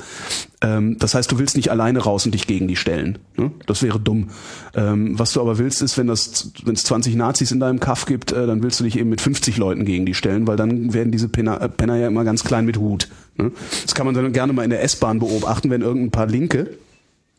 Ähm, 0.63 0.97
das 0.99 1.15
heißt, 1.15 1.31
du 1.33 1.39
willst 1.39 1.57
nicht 1.57 1.71
alleine 1.71 1.99
raus 1.99 2.25
und 2.25 2.33
dich 2.33 2.47
gegen 2.47 2.69
die 2.69 2.77
stellen. 2.77 3.19
Ne? 3.37 3.51
Das 3.67 3.72
wäre 3.81 3.99
dumm. 3.99 4.29
Ähm, 4.75 5.19
was 5.19 5.33
du 5.33 5.41
aber 5.41 5.57
willst, 5.57 5.81
ist, 5.81 5.97
wenn 5.97 6.09
das, 6.09 6.51
wenn 6.65 6.75
es 6.75 6.83
20 6.83 7.15
Nazis 7.15 7.53
in 7.53 7.61
deinem 7.61 7.81
Kaff 7.81 8.05
gibt, 8.05 8.33
äh, 8.33 8.47
dann 8.47 8.63
willst 8.63 8.81
du 8.81 8.85
dich 8.85 8.99
eben 8.99 9.09
mit 9.09 9.21
50 9.21 9.57
Leuten 9.57 9.85
gegen 9.85 10.05
die 10.05 10.15
stellen, 10.15 10.47
weil 10.47 10.57
dann 10.57 10.93
werden 10.93 11.13
diese 11.13 11.29
Penner, 11.29 11.63
äh, 11.63 11.69
Penner 11.69 11.97
ja 11.97 12.09
immer 12.09 12.25
ganz 12.25 12.45
klein 12.45 12.67
mit 12.67 12.77
Hut. 12.77 13.09
Ne? 13.39 13.53
Das 13.85 13.95
kann 13.95 14.05
man 14.05 14.15
dann 14.15 14.33
gerne 14.33 14.53
mal 14.53 14.65
in 14.65 14.71
der 14.71 14.83
S-Bahn 14.83 15.21
beobachten, 15.21 15.71
wenn 15.71 15.81
irgendein 15.81 16.11
paar 16.11 16.27
Linke, 16.27 16.69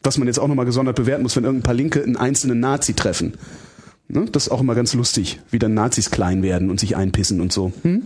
was 0.01 0.17
man 0.17 0.27
jetzt 0.27 0.39
auch 0.39 0.47
nochmal 0.47 0.65
gesondert 0.65 0.95
bewerten 0.95 1.23
muss, 1.23 1.36
wenn 1.36 1.43
irgendein 1.43 1.65
paar 1.65 1.75
Linke 1.75 2.01
einen 2.01 2.17
einzelnen 2.17 2.59
Nazi 2.59 2.93
treffen. 2.93 3.34
Ne? 4.07 4.25
Das 4.31 4.47
ist 4.47 4.51
auch 4.51 4.61
immer 4.61 4.75
ganz 4.75 4.93
lustig, 4.93 5.39
wie 5.51 5.59
dann 5.59 5.73
Nazis 5.73 6.09
klein 6.09 6.41
werden 6.41 6.69
und 6.69 6.79
sich 6.79 6.95
einpissen 6.95 7.41
und 7.41 7.51
so. 7.51 7.73
Hm? 7.84 8.03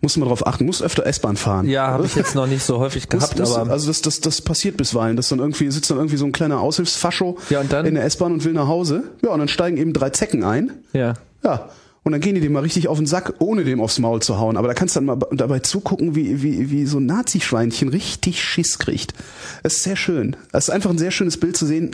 Muss 0.00 0.16
man 0.16 0.26
darauf 0.26 0.46
achten, 0.46 0.64
muss 0.66 0.82
öfter 0.82 1.06
S-Bahn 1.06 1.36
fahren. 1.36 1.68
Ja, 1.68 1.88
habe 1.88 2.06
ich 2.06 2.14
jetzt 2.14 2.34
noch 2.34 2.46
nicht 2.46 2.62
so 2.62 2.78
häufig 2.78 3.08
gehabt, 3.08 3.38
muss, 3.38 3.54
aber 3.54 3.70
also 3.72 3.88
das, 3.88 4.02
das, 4.02 4.20
das 4.20 4.40
passiert 4.40 4.76
bisweilen, 4.76 5.16
dass 5.16 5.28
dann 5.28 5.38
irgendwie 5.38 5.70
sitzt 5.70 5.90
dann 5.90 5.98
irgendwie 5.98 6.16
so 6.16 6.24
ein 6.24 6.32
kleiner 6.32 6.60
Aushilfsfascho 6.60 7.38
ja, 7.50 7.60
und 7.60 7.72
dann? 7.72 7.86
in 7.86 7.94
der 7.94 8.04
S-Bahn 8.04 8.32
und 8.32 8.44
will 8.44 8.52
nach 8.52 8.68
Hause. 8.68 9.04
Ja, 9.22 9.30
und 9.30 9.38
dann 9.38 9.48
steigen 9.48 9.76
eben 9.76 9.92
drei 9.92 10.10
Zecken 10.10 10.44
ein. 10.44 10.72
Ja. 10.92 11.14
Ja. 11.42 11.68
Und 12.04 12.12
dann 12.12 12.20
gehen 12.22 12.34
die 12.34 12.40
dem 12.40 12.52
mal 12.52 12.62
richtig 12.62 12.88
auf 12.88 12.96
den 12.96 13.06
Sack, 13.06 13.34
ohne 13.38 13.64
dem 13.64 13.82
aufs 13.82 13.98
Maul 13.98 14.22
zu 14.22 14.38
hauen. 14.38 14.56
Aber 14.56 14.66
da 14.66 14.72
kannst 14.74 14.96
du 14.96 15.00
dann 15.00 15.06
mal 15.06 15.18
dabei 15.32 15.58
zugucken, 15.58 16.14
wie, 16.14 16.42
wie, 16.42 16.70
wie 16.70 16.86
so 16.86 17.00
ein 17.00 17.06
Nazi-Schweinchen 17.06 17.90
richtig 17.90 18.42
Schiss 18.42 18.78
kriegt. 18.78 19.12
Das 19.62 19.74
ist 19.74 19.82
sehr 19.82 19.96
schön. 19.96 20.34
Das 20.50 20.68
ist 20.68 20.70
einfach 20.70 20.88
ein 20.88 20.96
sehr 20.96 21.10
schönes 21.10 21.38
Bild 21.38 21.56
zu 21.56 21.66
sehen, 21.66 21.90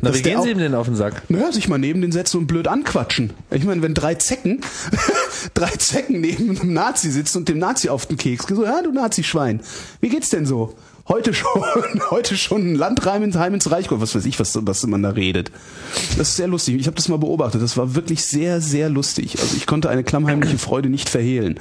na, 0.00 0.14
wie 0.14 0.22
gehen 0.22 0.42
Sie 0.42 0.50
ihm 0.50 0.58
denn 0.58 0.74
auf 0.74 0.86
den 0.86 0.96
Sack? 0.96 1.22
Naja, 1.28 1.50
sich 1.50 1.68
mal 1.68 1.78
neben 1.78 2.00
den 2.00 2.12
setzen 2.12 2.38
und 2.38 2.46
blöd 2.46 2.68
anquatschen. 2.68 3.32
Ich 3.50 3.64
meine, 3.64 3.82
wenn 3.82 3.94
drei 3.94 4.14
Zecken, 4.14 4.60
drei 5.54 5.70
Zecken 5.70 6.20
neben 6.20 6.58
einem 6.58 6.72
Nazi 6.72 7.10
sitzen 7.10 7.38
und 7.38 7.48
dem 7.48 7.58
Nazi 7.58 7.88
auf 7.88 8.06
den 8.06 8.16
Keks 8.16 8.46
so, 8.48 8.64
ja, 8.64 8.80
du 8.82 8.92
Nazi-Schwein, 8.92 9.60
wie 10.00 10.08
geht's 10.08 10.30
denn 10.30 10.46
so? 10.46 10.74
Heute 11.08 11.34
schon, 11.34 11.62
heute 12.10 12.36
schon 12.36 12.72
ein 12.72 12.74
Landreim 12.74 13.22
ins 13.22 13.36
Heim 13.36 13.54
ins 13.54 13.70
Reich, 13.70 13.86
was 13.90 14.14
weiß 14.14 14.24
ich, 14.24 14.38
was, 14.40 14.58
was 14.60 14.86
man 14.86 15.02
da 15.02 15.10
redet. 15.10 15.50
Das 16.16 16.30
ist 16.30 16.36
sehr 16.36 16.48
lustig. 16.48 16.76
Ich 16.76 16.86
habe 16.86 16.96
das 16.96 17.08
mal 17.08 17.18
beobachtet. 17.18 17.62
Das 17.62 17.76
war 17.76 17.94
wirklich 17.94 18.24
sehr, 18.24 18.60
sehr 18.60 18.88
lustig. 18.88 19.38
Also 19.40 19.56
ich 19.56 19.66
konnte 19.66 19.88
eine 19.88 20.04
klammheimliche 20.04 20.58
Freude 20.58 20.88
nicht 20.88 21.08
verhehlen. 21.08 21.60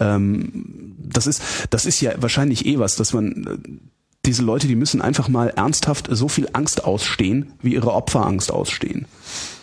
Ähm, 0.00 0.94
das 0.98 1.26
ist, 1.26 1.42
das 1.70 1.86
ist 1.86 2.00
ja 2.00 2.12
wahrscheinlich 2.18 2.66
eh 2.66 2.78
was, 2.78 2.96
dass 2.96 3.12
man 3.12 3.80
diese 4.26 4.42
Leute, 4.42 4.66
die 4.66 4.76
müssen 4.76 5.00
einfach 5.00 5.28
mal 5.28 5.48
ernsthaft 5.48 6.08
so 6.10 6.28
viel 6.28 6.48
Angst 6.52 6.84
ausstehen, 6.84 7.52
wie 7.62 7.74
ihre 7.74 7.92
Opfer 7.92 8.26
Angst 8.26 8.52
ausstehen. 8.52 9.06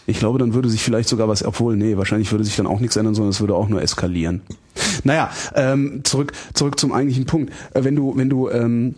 Ich 0.05 0.19
glaube, 0.19 0.39
dann 0.39 0.53
würde 0.53 0.69
sich 0.69 0.81
vielleicht 0.81 1.07
sogar 1.07 1.27
was, 1.27 1.45
obwohl, 1.45 1.77
nee, 1.77 1.97
wahrscheinlich 1.97 2.31
würde 2.31 2.43
sich 2.43 2.55
dann 2.55 2.67
auch 2.67 2.79
nichts 2.79 2.95
ändern, 2.95 3.15
sondern 3.15 3.31
es 3.31 3.39
würde 3.39 3.55
auch 3.55 3.69
nur 3.69 3.81
eskalieren. 3.81 4.41
Naja, 5.03 5.31
ähm, 5.55 6.01
zurück, 6.03 6.33
zurück 6.53 6.79
zum 6.79 6.91
eigentlichen 6.91 7.25
Punkt. 7.25 7.53
Äh, 7.73 7.83
wenn 7.83 7.95
du, 7.95 8.15
wenn 8.17 8.29
du, 8.29 8.49
ähm, 8.49 8.95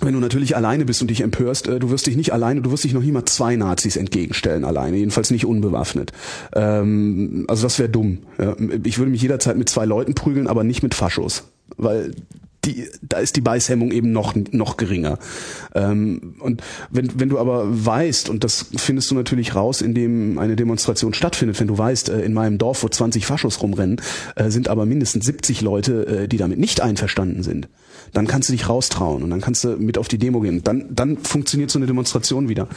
wenn 0.00 0.14
du 0.14 0.20
natürlich 0.20 0.54
alleine 0.54 0.84
bist 0.84 1.02
und 1.02 1.08
dich 1.08 1.22
empörst, 1.22 1.66
äh, 1.66 1.80
du 1.80 1.90
wirst 1.90 2.06
dich 2.06 2.16
nicht 2.16 2.32
alleine, 2.32 2.62
du 2.62 2.70
wirst 2.70 2.84
dich 2.84 2.94
noch 2.94 3.02
nie 3.02 3.10
mal 3.10 3.24
zwei 3.24 3.56
Nazis 3.56 3.96
entgegenstellen 3.96 4.64
alleine, 4.64 4.96
jedenfalls 4.96 5.30
nicht 5.30 5.44
unbewaffnet. 5.44 6.12
Ähm, 6.54 7.44
also 7.48 7.64
das 7.64 7.78
wäre 7.78 7.88
dumm. 7.88 8.18
Ja. 8.38 8.54
Ich 8.84 8.98
würde 8.98 9.10
mich 9.10 9.22
jederzeit 9.22 9.56
mit 9.56 9.68
zwei 9.68 9.86
Leuten 9.86 10.14
prügeln, 10.14 10.46
aber 10.46 10.62
nicht 10.62 10.82
mit 10.82 10.94
Faschos, 10.94 11.44
weil 11.76 12.12
die, 12.68 12.88
da 13.02 13.18
ist 13.18 13.36
die 13.36 13.40
Beißhemmung 13.40 13.90
eben 13.90 14.12
noch, 14.12 14.34
noch 14.52 14.76
geringer. 14.76 15.18
Ähm, 15.74 16.36
und 16.40 16.62
wenn, 16.90 17.18
wenn 17.18 17.28
du 17.28 17.38
aber 17.38 17.64
weißt, 17.66 18.28
und 18.28 18.44
das 18.44 18.66
findest 18.76 19.10
du 19.10 19.14
natürlich 19.14 19.54
raus, 19.54 19.80
indem 19.80 20.38
eine 20.38 20.56
Demonstration 20.56 21.14
stattfindet, 21.14 21.58
wenn 21.60 21.68
du 21.68 21.78
weißt, 21.78 22.10
äh, 22.10 22.20
in 22.20 22.34
meinem 22.34 22.58
Dorf, 22.58 22.82
wo 22.82 22.88
20 22.88 23.26
Faschos 23.26 23.62
rumrennen, 23.62 24.00
äh, 24.36 24.50
sind 24.50 24.68
aber 24.68 24.86
mindestens 24.86 25.24
70 25.26 25.60
Leute, 25.62 26.06
äh, 26.06 26.28
die 26.28 26.36
damit 26.36 26.58
nicht 26.58 26.80
einverstanden 26.80 27.42
sind 27.42 27.68
dann 28.12 28.26
kannst 28.26 28.48
du 28.48 28.52
dich 28.52 28.68
raustrauen 28.68 29.22
und 29.22 29.30
dann 29.30 29.40
kannst 29.40 29.64
du 29.64 29.76
mit 29.76 29.98
auf 29.98 30.08
die 30.08 30.18
Demo 30.18 30.40
gehen. 30.40 30.62
Dann, 30.62 30.86
dann 30.90 31.18
funktioniert 31.18 31.70
so 31.70 31.78
eine 31.78 31.86
Demonstration 31.86 32.48
wieder. 32.48 32.68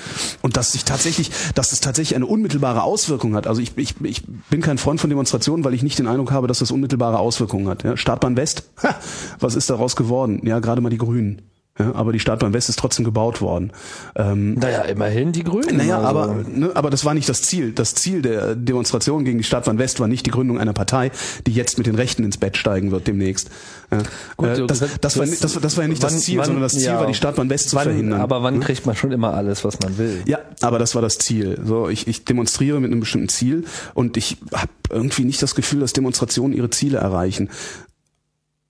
Und 0.41 0.57
dass 0.57 0.71
sich 0.71 0.85
tatsächlich, 0.85 1.31
dass 1.55 1.71
es 1.71 1.79
tatsächlich 1.79 2.15
eine 2.15 2.25
unmittelbare 2.25 2.83
Auswirkung 2.83 3.35
hat. 3.35 3.47
Also 3.47 3.61
ich, 3.61 3.77
ich, 3.77 3.95
ich 4.03 4.23
bin 4.49 4.61
kein 4.61 4.77
Freund 4.77 4.99
von 4.99 5.09
Demonstrationen, 5.09 5.63
weil 5.63 5.73
ich 5.73 5.83
nicht 5.83 5.99
den 5.99 6.07
Eindruck 6.07 6.31
habe, 6.31 6.47
dass 6.47 6.59
das 6.59 6.71
unmittelbare 6.71 7.19
Auswirkungen 7.19 7.67
hat. 7.67 7.83
Ja, 7.83 7.97
Startbahn 7.97 8.37
West, 8.37 8.69
ha, 8.83 8.95
was 9.39 9.55
ist 9.55 9.69
daraus 9.69 9.95
geworden? 9.95 10.41
Ja, 10.43 10.59
gerade 10.59 10.81
mal 10.81 10.89
die 10.89 10.97
Grünen. 10.97 11.41
Ja, 11.79 11.95
aber 11.95 12.11
die 12.11 12.19
Startbahn 12.19 12.53
West 12.53 12.67
ist 12.67 12.77
trotzdem 12.77 13.05
gebaut 13.05 13.39
worden. 13.39 13.71
Ähm, 14.15 14.55
naja, 14.55 14.81
immerhin 14.81 15.31
die 15.31 15.43
Grünen. 15.43 15.77
Naja, 15.77 15.99
also. 15.99 16.07
aber, 16.07 16.35
ne, 16.43 16.71
aber 16.73 16.89
das 16.89 17.05
war 17.05 17.13
nicht 17.13 17.29
das 17.29 17.43
Ziel. 17.43 17.71
Das 17.71 17.95
Ziel 17.95 18.21
der 18.21 18.55
Demonstration 18.55 19.23
gegen 19.23 19.37
die 19.37 19.43
Startbahn 19.45 19.77
West 19.77 20.01
war 20.01 20.09
nicht 20.09 20.25
die 20.25 20.31
Gründung 20.31 20.59
einer 20.59 20.73
Partei, 20.73 21.11
die 21.47 21.53
jetzt 21.53 21.77
mit 21.77 21.87
den 21.87 21.95
Rechten 21.95 22.25
ins 22.25 22.37
Bett 22.37 22.57
steigen 22.57 22.91
wird 22.91 23.07
demnächst. 23.07 23.49
Ja. 23.89 23.99
Gut, 24.35 24.49
äh, 24.49 24.67
das, 24.67 24.79
das, 24.79 24.99
das, 24.99 25.17
war, 25.17 25.25
das, 25.25 25.39
das 25.39 25.77
war 25.77 25.83
ja 25.83 25.87
nicht 25.87 26.03
wann, 26.03 26.13
das 26.13 26.21
Ziel, 26.23 26.37
wann, 26.39 26.45
sondern 26.45 26.63
das 26.63 26.73
Ziel 26.73 26.83
ja, 26.83 26.99
war, 26.99 27.07
die 27.07 27.13
Startbahn 27.13 27.49
West 27.49 27.69
zu 27.69 27.79
verhindern. 27.79 28.19
Aber 28.19 28.43
wann 28.43 28.55
hm? 28.55 28.61
kriegt 28.61 28.85
man 28.85 28.97
schon 28.97 29.13
immer 29.13 29.33
alles, 29.33 29.63
was 29.63 29.79
man 29.79 29.97
will? 29.97 30.23
Ja, 30.25 30.39
aber 30.59 30.77
das 30.77 30.93
war 30.93 31.01
das 31.01 31.19
Ziel. 31.19 31.57
So, 31.63 31.87
ich, 31.87 32.05
ich 32.05 32.25
demonstriere 32.25 32.81
mit 32.81 32.91
einem 32.91 32.99
bestimmten 32.99 33.29
Ziel 33.29 33.63
und 33.93 34.17
ich 34.17 34.37
habe 34.53 34.71
irgendwie 34.89 35.23
nicht 35.23 35.41
das 35.41 35.55
Gefühl, 35.55 35.79
dass 35.79 35.93
Demonstrationen 35.93 36.55
ihre 36.55 36.69
Ziele 36.69 36.97
erreichen. 36.97 37.49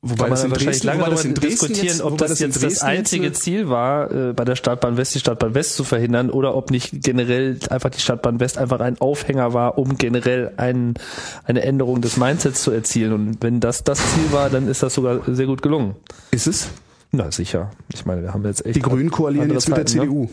Wobei 0.04 0.26
in 0.26 0.32
wahrscheinlich 0.32 0.64
Dresden, 0.64 0.88
lange 0.88 1.04
darüber 1.04 1.40
diskutieren, 1.40 1.86
jetzt, 1.86 2.02
ob 2.02 2.18
das, 2.18 2.32
das 2.32 2.40
jetzt 2.40 2.64
das 2.64 2.82
einzige 2.82 3.26
jetzt 3.28 3.44
Ziel 3.44 3.70
war, 3.70 4.12
äh, 4.12 4.34
bei 4.34 4.46
der 4.46 4.56
Stadtbahn 4.56 4.98
West 4.98 5.14
die 5.14 5.20
Stadtbahn 5.20 5.54
West 5.54 5.76
zu 5.76 5.84
verhindern 5.84 6.32
oder 6.32 6.56
ob 6.56 6.72
nicht 6.72 7.04
generell 7.04 7.60
einfach 7.70 7.92
die 7.92 8.00
Stadtbahn 8.00 8.40
West 8.40 8.58
einfach 8.58 8.80
ein 8.80 9.00
Aufhänger 9.00 9.54
war, 9.54 9.78
um 9.78 10.00
generell 10.00 10.54
ein, 10.58 10.96
eine 11.44 11.62
Änderung 11.62 12.02
des 12.02 12.18
Mindsets 12.18 12.64
zu 12.64 12.72
erzielen. 12.72 13.14
Und 13.14 13.38
wenn 13.42 13.60
das 13.60 13.84
das 13.84 14.00
Ziel 14.00 14.32
war, 14.32 14.50
dann 14.50 14.68
ist 14.68 14.82
das 14.82 14.96
sogar 14.96 15.22
sehr 15.28 15.46
gut 15.46 15.62
gelungen. 15.62 15.96
Ist 16.32 16.48
es? 16.48 16.70
Na 17.12 17.32
sicher. 17.32 17.70
Ich 17.94 18.04
meine, 18.06 18.24
wir 18.24 18.34
haben 18.34 18.44
jetzt 18.46 18.66
echt. 18.66 18.78
Die 18.78 18.82
Grünen 18.82 19.12
koalieren 19.12 19.52
jetzt 19.52 19.70
mit 19.70 19.78
der 19.78 19.86
CDU. 19.86 20.24
Ne? 20.24 20.30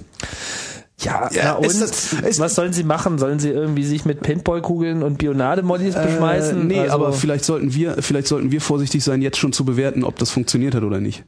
Ja, 1.00 1.30
ja 1.32 1.54
und 1.54 1.80
das, 1.80 2.16
was 2.38 2.54
sollen 2.54 2.72
sie 2.72 2.82
machen? 2.82 3.18
Sollen 3.18 3.38
sie 3.38 3.50
irgendwie 3.50 3.84
sich 3.84 4.04
mit 4.04 4.20
Paintballkugeln 4.20 5.02
und 5.02 5.18
Bionademodis 5.18 5.94
äh, 5.94 6.04
beschmeißen? 6.04 6.66
Nee, 6.66 6.80
also, 6.80 6.94
aber 6.94 7.12
vielleicht 7.12 7.44
sollten 7.44 7.72
wir, 7.72 7.96
vielleicht 8.00 8.26
sollten 8.26 8.50
wir 8.50 8.60
vorsichtig 8.60 9.04
sein, 9.04 9.22
jetzt 9.22 9.38
schon 9.38 9.52
zu 9.52 9.64
bewerten, 9.64 10.02
ob 10.02 10.18
das 10.18 10.30
funktioniert 10.30 10.74
hat 10.74 10.82
oder 10.82 11.00
nicht. 11.00 11.24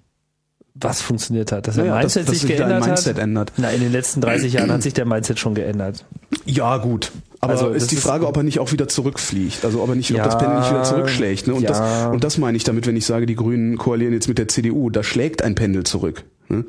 Was 0.74 1.02
funktioniert 1.02 1.52
hat? 1.52 1.66
Dass 1.66 1.76
der 1.76 1.84
naja, 1.84 1.98
Mindset 1.98 2.28
dass, 2.28 2.34
sich 2.34 2.48
dass 2.48 2.56
geändert 2.56 2.84
Mindset 2.84 3.16
hat? 3.16 3.22
Ändert. 3.22 3.52
Na, 3.56 3.70
in 3.70 3.80
den 3.80 3.92
letzten 3.92 4.20
30 4.20 4.52
Jahren 4.52 4.72
hat 4.72 4.82
sich 4.82 4.94
der 4.94 5.04
Mindset 5.04 5.38
schon 5.38 5.54
geändert. 5.54 6.04
Ja, 6.46 6.78
gut. 6.78 7.12
Aber 7.40 7.52
also, 7.52 7.70
ist 7.70 7.90
die 7.90 7.96
Frage, 7.96 8.26
ob 8.26 8.36
er 8.36 8.42
nicht 8.42 8.58
auch 8.58 8.70
wieder 8.70 8.86
zurückfliegt. 8.86 9.64
Also 9.64 9.82
ob 9.82 9.88
er 9.88 9.94
nicht, 9.94 10.10
ja, 10.10 10.18
ob 10.18 10.30
das 10.30 10.38
Pendel 10.38 10.58
nicht 10.58 10.70
wieder 10.70 10.82
zurückschlägt. 10.82 11.46
Ne? 11.48 11.54
Und, 11.54 11.62
ja. 11.62 11.68
das, 11.68 12.12
und 12.12 12.22
das 12.22 12.38
meine 12.38 12.56
ich 12.56 12.64
damit, 12.64 12.86
wenn 12.86 12.96
ich 12.96 13.06
sage, 13.06 13.26
die 13.26 13.34
Grünen 13.34 13.78
koalieren 13.78 14.12
jetzt 14.12 14.28
mit 14.28 14.38
der 14.38 14.48
CDU. 14.48 14.90
Da 14.90 15.02
schlägt 15.02 15.42
ein 15.42 15.54
Pendel 15.54 15.84
zurück. 15.84 16.24
Ne? 16.48 16.64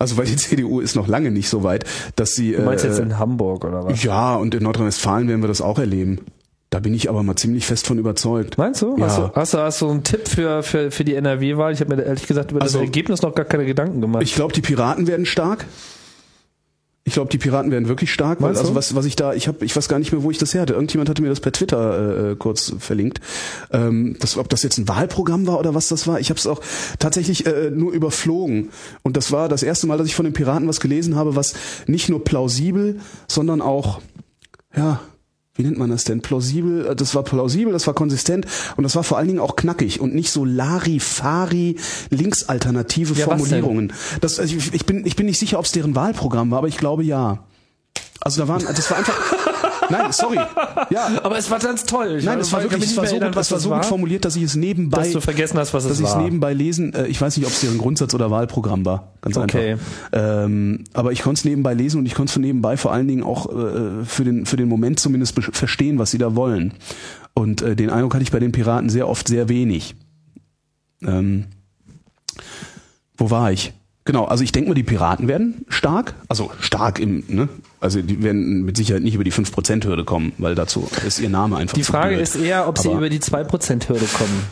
Also 0.00 0.16
weil 0.16 0.26
die 0.26 0.36
CDU 0.36 0.80
ist 0.80 0.96
noch 0.96 1.06
lange 1.06 1.30
nicht 1.30 1.48
so 1.48 1.62
weit, 1.62 1.84
dass 2.16 2.34
sie. 2.34 2.52
Du 2.52 2.62
meinst 2.62 2.84
äh, 2.84 2.88
jetzt 2.88 2.98
in 2.98 3.18
Hamburg 3.18 3.64
oder 3.64 3.84
was? 3.84 4.02
Ja, 4.02 4.34
und 4.34 4.54
in 4.54 4.64
Nordrhein-Westfalen 4.64 5.28
werden 5.28 5.42
wir 5.42 5.48
das 5.48 5.60
auch 5.60 5.78
erleben. 5.78 6.18
Da 6.70 6.78
bin 6.78 6.94
ich 6.94 7.10
aber 7.10 7.24
mal 7.24 7.34
ziemlich 7.34 7.66
fest 7.66 7.88
von 7.88 7.98
überzeugt. 7.98 8.56
Meinst 8.56 8.80
du? 8.82 8.96
Ja. 8.96 9.06
Hast, 9.06 9.18
du 9.18 9.30
hast, 9.34 9.54
du, 9.54 9.58
hast 9.58 9.80
du 9.82 9.90
einen 9.90 10.04
Tipp 10.04 10.28
für, 10.28 10.62
für, 10.62 10.92
für 10.92 11.04
die 11.04 11.16
NRW-Wahl? 11.16 11.72
Ich 11.72 11.80
habe 11.80 11.94
mir 11.94 12.02
ehrlich 12.02 12.28
gesagt 12.28 12.52
über 12.52 12.62
also, 12.62 12.78
das 12.78 12.86
Ergebnis 12.86 13.22
noch 13.22 13.34
gar 13.34 13.44
keine 13.44 13.66
Gedanken 13.66 14.00
gemacht. 14.00 14.22
Ich 14.22 14.34
glaube, 14.34 14.52
die 14.52 14.60
Piraten 14.60 15.08
werden 15.08 15.26
stark. 15.26 15.66
Ich 17.10 17.14
glaube, 17.14 17.28
die 17.28 17.38
Piraten 17.38 17.72
werden 17.72 17.88
wirklich 17.88 18.12
stark, 18.12 18.40
weil 18.40 18.56
also 18.56 18.76
was, 18.76 18.94
was 18.94 19.04
ich 19.04 19.16
da, 19.16 19.34
ich 19.34 19.48
habe, 19.48 19.64
ich 19.64 19.74
weiß 19.74 19.88
gar 19.88 19.98
nicht 19.98 20.12
mehr, 20.12 20.22
wo 20.22 20.30
ich 20.30 20.38
das 20.38 20.54
her 20.54 20.62
hatte. 20.62 20.74
Irgendjemand 20.74 21.10
hatte 21.10 21.22
mir 21.22 21.28
das 21.28 21.40
per 21.40 21.50
Twitter 21.50 22.28
äh, 22.28 22.30
äh, 22.30 22.36
kurz 22.36 22.72
verlinkt. 22.78 23.20
Ähm, 23.72 24.14
das, 24.20 24.38
ob 24.38 24.48
das 24.48 24.62
jetzt 24.62 24.78
ein 24.78 24.86
Wahlprogramm 24.86 25.48
war 25.48 25.58
oder 25.58 25.74
was 25.74 25.88
das 25.88 26.06
war, 26.06 26.20
ich 26.20 26.30
habe 26.30 26.38
es 26.38 26.46
auch 26.46 26.60
tatsächlich 27.00 27.46
äh, 27.46 27.72
nur 27.72 27.90
überflogen. 27.90 28.70
Und 29.02 29.16
das 29.16 29.32
war 29.32 29.48
das 29.48 29.64
erste 29.64 29.88
Mal, 29.88 29.98
dass 29.98 30.06
ich 30.06 30.14
von 30.14 30.24
den 30.24 30.34
Piraten 30.34 30.68
was 30.68 30.78
gelesen 30.78 31.16
habe, 31.16 31.34
was 31.34 31.54
nicht 31.88 32.08
nur 32.10 32.22
plausibel, 32.22 33.00
sondern 33.26 33.60
auch 33.60 34.00
ja 34.76 35.00
wie 35.60 35.64
nennt 35.64 35.76
man 35.76 35.90
das 35.90 36.04
denn? 36.04 36.22
Plausibel, 36.22 36.86
äh, 36.86 36.96
das 36.96 37.14
war 37.14 37.22
plausibel, 37.22 37.72
das 37.72 37.86
war 37.86 37.92
konsistent 37.92 38.46
und 38.76 38.82
das 38.82 38.96
war 38.96 39.04
vor 39.04 39.18
allen 39.18 39.28
Dingen 39.28 39.40
auch 39.40 39.56
knackig 39.56 40.00
und 40.00 40.14
nicht 40.14 40.30
so 40.30 40.46
Larifari 40.46 41.76
linksalternative 42.08 43.12
ja, 43.12 43.26
Formulierungen. 43.26 43.92
Das, 44.22 44.40
also 44.40 44.56
ich, 44.56 44.72
ich, 44.72 44.86
bin, 44.86 45.04
ich 45.04 45.16
bin 45.16 45.26
nicht 45.26 45.38
sicher, 45.38 45.58
ob 45.58 45.66
es 45.66 45.72
deren 45.72 45.94
Wahlprogramm 45.94 46.50
war, 46.50 46.58
aber 46.58 46.68
ich 46.68 46.78
glaube 46.78 47.02
ja. 47.04 47.44
Also 48.22 48.40
da 48.40 48.48
waren, 48.48 48.64
das 48.64 48.90
war 48.90 48.98
einfach. 48.98 49.14
Nein, 49.90 50.12
sorry. 50.12 50.38
Ja. 50.90 51.10
Aber 51.22 51.38
es 51.38 51.50
war 51.50 51.58
ganz 51.58 51.84
toll. 51.84 52.16
Ich 52.18 52.24
Nein, 52.24 52.38
es 52.40 52.52
war 52.52 52.62
wirklich, 52.62 52.84
es 52.84 52.96
war 52.96 53.06
so, 53.06 53.18
gut, 53.18 53.36
es 53.36 53.50
war 53.50 53.58
so 53.58 53.70
gut 53.70 53.84
formuliert, 53.84 54.24
dass 54.24 54.36
ich 54.36 54.42
es 54.44 54.56
nebenbei. 54.56 54.98
Dass 54.98 55.12
du 55.12 55.20
vergessen 55.20 55.58
hast, 55.58 55.74
was 55.74 55.84
es 55.84 55.90
dass 55.90 56.02
war. 56.02 56.06
Dass 56.06 56.14
ich 56.14 56.18
es 56.18 56.24
nebenbei 56.24 56.52
lesen, 56.52 56.94
äh, 56.94 57.06
ich 57.06 57.20
weiß 57.20 57.36
nicht, 57.36 57.46
ob 57.46 57.52
es 57.52 57.60
deren 57.60 57.78
Grundsatz 57.78 58.14
oder 58.14 58.30
Wahlprogramm 58.30 58.84
war. 58.84 59.12
Ganz 59.20 59.36
okay. 59.36 59.72
einfach. 59.72 59.84
Ähm, 60.12 60.84
aber 60.92 61.12
ich 61.12 61.22
konnte 61.22 61.40
es 61.40 61.44
nebenbei 61.44 61.74
lesen 61.74 61.98
und 61.98 62.06
ich 62.06 62.14
konnte 62.14 62.30
es 62.30 62.38
nebenbei 62.38 62.76
vor 62.76 62.92
allen 62.92 63.08
Dingen 63.08 63.22
auch 63.22 63.50
äh, 63.50 64.04
für, 64.04 64.24
den, 64.24 64.46
für 64.46 64.56
den 64.56 64.68
Moment 64.68 65.00
zumindest 65.00 65.38
verstehen, 65.52 65.98
was 65.98 66.10
sie 66.10 66.18
da 66.18 66.36
wollen. 66.36 66.74
Und 67.34 67.62
äh, 67.62 67.76
den 67.76 67.90
Eindruck 67.90 68.14
hatte 68.14 68.22
ich 68.22 68.32
bei 68.32 68.40
den 68.40 68.52
Piraten 68.52 68.88
sehr 68.88 69.08
oft 69.08 69.28
sehr 69.28 69.48
wenig. 69.48 69.94
Ähm, 71.02 71.46
wo 73.16 73.30
war 73.30 73.52
ich? 73.52 73.72
Genau, 74.06 74.24
also 74.24 74.42
ich 74.42 74.50
denke 74.50 74.70
mal, 74.70 74.74
die 74.74 74.82
Piraten 74.82 75.28
werden 75.28 75.66
stark, 75.68 76.14
also 76.28 76.50
stark 76.60 76.98
im, 76.98 77.22
ne? 77.28 77.48
Also 77.80 78.00
die 78.00 78.22
werden 78.22 78.62
mit 78.64 78.76
Sicherheit 78.76 79.02
nicht 79.02 79.14
über 79.14 79.24
die 79.24 79.32
5%-Hürde 79.32 80.04
kommen, 80.04 80.32
weil 80.38 80.54
dazu 80.54 80.88
ist 81.06 81.20
ihr 81.20 81.28
Name 81.28 81.56
einfach 81.56 81.74
Die 81.74 81.84
Frage 81.84 82.14
blöd. 82.14 82.22
ist 82.22 82.36
eher, 82.36 82.66
ob 82.66 82.78
Aber 82.78 82.82
sie 82.82 82.94
über 82.94 83.08
die 83.10 83.20
2%-Hürde 83.20 84.06
kommen. 84.06 84.42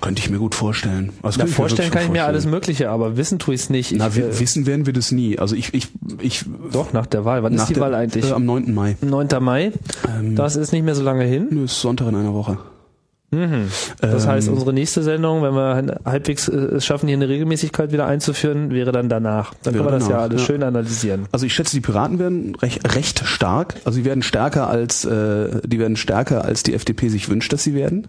Könnte 0.00 0.22
ich 0.22 0.30
mir 0.30 0.38
gut 0.38 0.54
vorstellen. 0.56 1.12
Also 1.22 1.40
Na, 1.40 1.46
vorstellen 1.46 1.90
kann 1.90 2.04
ich 2.04 2.10
mir 2.10 2.24
alles 2.24 2.46
Mögliche, 2.46 2.90
aber 2.90 3.16
wissen 3.16 3.38
tue 3.38 3.54
ich 3.54 3.62
es 3.62 3.70
nicht. 3.70 3.92
Na, 3.96 4.08
ich, 4.08 4.16
wir, 4.16 4.38
wissen 4.40 4.66
werden 4.66 4.86
wir 4.86 4.92
das 4.92 5.12
nie. 5.12 5.38
Also 5.38 5.54
ich, 5.54 5.72
ich, 5.72 5.88
ich 6.20 6.44
Doch, 6.72 6.92
nach 6.92 7.06
der 7.06 7.24
Wahl. 7.24 7.42
Wann 7.42 7.54
ist 7.54 7.66
die 7.68 7.74
der, 7.74 7.82
Wahl 7.82 7.94
eigentlich? 7.94 8.28
Äh, 8.28 8.32
am 8.34 8.44
9. 8.44 8.74
Mai. 8.74 8.96
9. 9.00 9.28
Mai? 9.40 9.72
Ähm, 10.18 10.34
das 10.34 10.56
ist 10.56 10.72
nicht 10.72 10.84
mehr 10.84 10.94
so 10.96 11.02
lange 11.02 11.24
hin. 11.24 11.46
Nö, 11.50 11.64
ist 11.64 11.80
Sonntag 11.80 12.08
in 12.08 12.16
einer 12.16 12.34
Woche. 12.34 12.58
Mhm. 13.30 13.68
Das 14.00 14.24
ähm, 14.24 14.30
heißt, 14.30 14.48
unsere 14.48 14.72
nächste 14.72 15.02
Sendung, 15.02 15.42
wenn 15.42 15.54
wir 15.54 15.98
halbwegs 16.04 16.48
äh, 16.48 16.56
es 16.56 16.86
schaffen, 16.86 17.08
hier 17.08 17.16
eine 17.16 17.28
Regelmäßigkeit 17.28 17.90
wieder 17.92 18.06
einzuführen, 18.06 18.70
wäre 18.70 18.92
dann 18.92 19.08
danach. 19.08 19.52
Dann 19.62 19.74
können 19.74 19.86
wir 19.86 19.90
das 19.90 20.08
ja 20.08 20.18
alles 20.20 20.42
ja. 20.42 20.46
schön 20.46 20.62
analysieren. 20.62 21.26
Also 21.32 21.44
ich 21.44 21.54
schätze, 21.54 21.74
die 21.74 21.80
Piraten 21.80 22.18
werden 22.18 22.54
recht, 22.56 22.94
recht 22.94 23.26
stark. 23.26 23.74
Also 23.84 23.96
sie 23.96 24.04
werden 24.04 24.22
stärker 24.22 24.68
als 24.68 25.04
äh, 25.04 25.60
die 25.64 25.78
werden 25.78 25.96
stärker 25.96 26.44
als 26.44 26.62
die 26.62 26.74
FDP 26.74 27.08
sich 27.08 27.28
wünscht, 27.28 27.52
dass 27.52 27.64
sie 27.64 27.74
werden. 27.74 28.06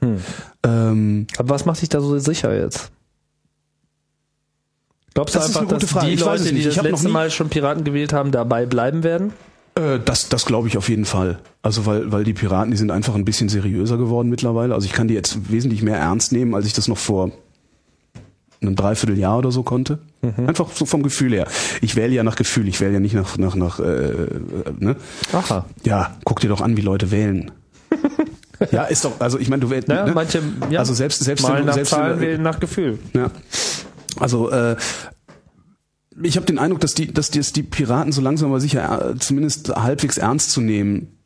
Hm. 0.00 0.18
Ähm, 0.64 1.26
Aber 1.38 1.50
was 1.50 1.64
macht 1.64 1.78
sich 1.78 1.88
da 1.88 2.00
so 2.00 2.16
sicher 2.18 2.54
jetzt? 2.54 2.92
Glaubst 5.14 5.34
du 5.34 5.40
das 5.40 5.56
einfach, 5.56 5.78
dass 5.78 6.04
die 6.04 6.16
Leute, 6.16 6.52
die 6.54 6.64
das 6.64 6.80
letzte 6.80 7.08
Mal 7.08 7.30
schon 7.30 7.48
Piraten 7.50 7.84
gewählt 7.84 8.12
haben, 8.12 8.30
dabei 8.30 8.64
bleiben 8.66 9.02
werden? 9.02 9.32
Äh, 9.74 9.98
das 10.04 10.28
das 10.28 10.44
glaube 10.46 10.68
ich 10.68 10.76
auf 10.76 10.88
jeden 10.88 11.04
Fall. 11.04 11.38
Also 11.62 11.86
weil, 11.86 12.12
weil 12.12 12.24
die 12.24 12.34
Piraten, 12.34 12.70
die 12.70 12.76
sind 12.76 12.90
einfach 12.90 13.14
ein 13.14 13.24
bisschen 13.24 13.48
seriöser 13.48 13.96
geworden 13.96 14.28
mittlerweile. 14.28 14.74
Also 14.74 14.86
ich 14.86 14.92
kann 14.92 15.08
die 15.08 15.14
jetzt 15.14 15.50
wesentlich 15.50 15.82
mehr 15.82 15.96
ernst 15.96 16.32
nehmen, 16.32 16.54
als 16.54 16.66
ich 16.66 16.72
das 16.72 16.88
noch 16.88 16.98
vor 16.98 17.30
einem 18.60 18.76
Dreivierteljahr 18.76 19.38
oder 19.38 19.50
so 19.50 19.62
konnte. 19.62 19.98
Mhm. 20.22 20.48
Einfach 20.48 20.70
so 20.72 20.86
vom 20.86 21.02
Gefühl 21.02 21.32
her. 21.32 21.46
Ich 21.80 21.96
wähle 21.96 22.14
ja 22.14 22.22
nach 22.22 22.36
Gefühl, 22.36 22.68
ich 22.68 22.80
wähle 22.80 22.94
ja 22.94 23.00
nicht 23.00 23.14
nach, 23.14 23.36
nach, 23.38 23.54
nach 23.54 23.80
äh, 23.80 24.28
ne? 24.78 24.96
Aha. 25.32 25.64
Ja, 25.84 26.16
guck 26.24 26.40
dir 26.40 26.48
doch 26.48 26.60
an, 26.60 26.76
wie 26.76 26.80
Leute 26.80 27.10
wählen. 27.10 27.50
ja, 28.70 28.84
ist 28.84 29.04
doch, 29.04 29.20
also 29.20 29.38
ich 29.38 29.48
meine, 29.48 29.60
du 29.60 29.70
wählst. 29.70 29.88
Ja, 29.88 30.06
ne? 30.06 30.12
manche, 30.12 30.42
ja, 30.70 30.78
also 30.80 30.94
selbst, 30.94 31.22
selbst 31.22 31.42
mal 31.42 31.64
nach 31.64 31.74
selbst 31.74 31.90
Zahlen 31.90 32.20
wählen 32.20 32.42
nach 32.42 32.60
Gefühl. 32.60 32.98
Ja. 33.14 33.30
Also 34.18 34.50
äh, 34.50 34.76
ich 36.22 36.36
habe 36.36 36.46
den 36.46 36.58
Eindruck, 36.58 36.80
dass 36.80 36.94
die, 36.94 37.12
dass 37.12 37.30
die, 37.30 37.38
dass 37.38 37.52
die 37.52 37.62
Piraten 37.62 38.12
so 38.12 38.20
langsam 38.20 38.50
aber 38.50 38.60
sicher 38.60 39.10
äh, 39.10 39.18
zumindest 39.18 39.74
halbwegs 39.74 40.18
ernst 40.18 40.50
zu 40.50 40.60
nehmen, 40.60 41.18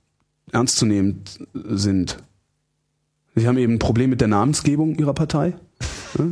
ernst 0.52 0.76
zu 0.76 0.86
nehmen 0.86 1.22
sind. 1.52 2.18
Sie 3.34 3.46
haben 3.46 3.58
eben 3.58 3.74
ein 3.74 3.78
Problem 3.78 4.10
mit 4.10 4.20
der 4.20 4.28
Namensgebung 4.28 4.96
ihrer 4.96 5.12
Partei. 5.12 5.54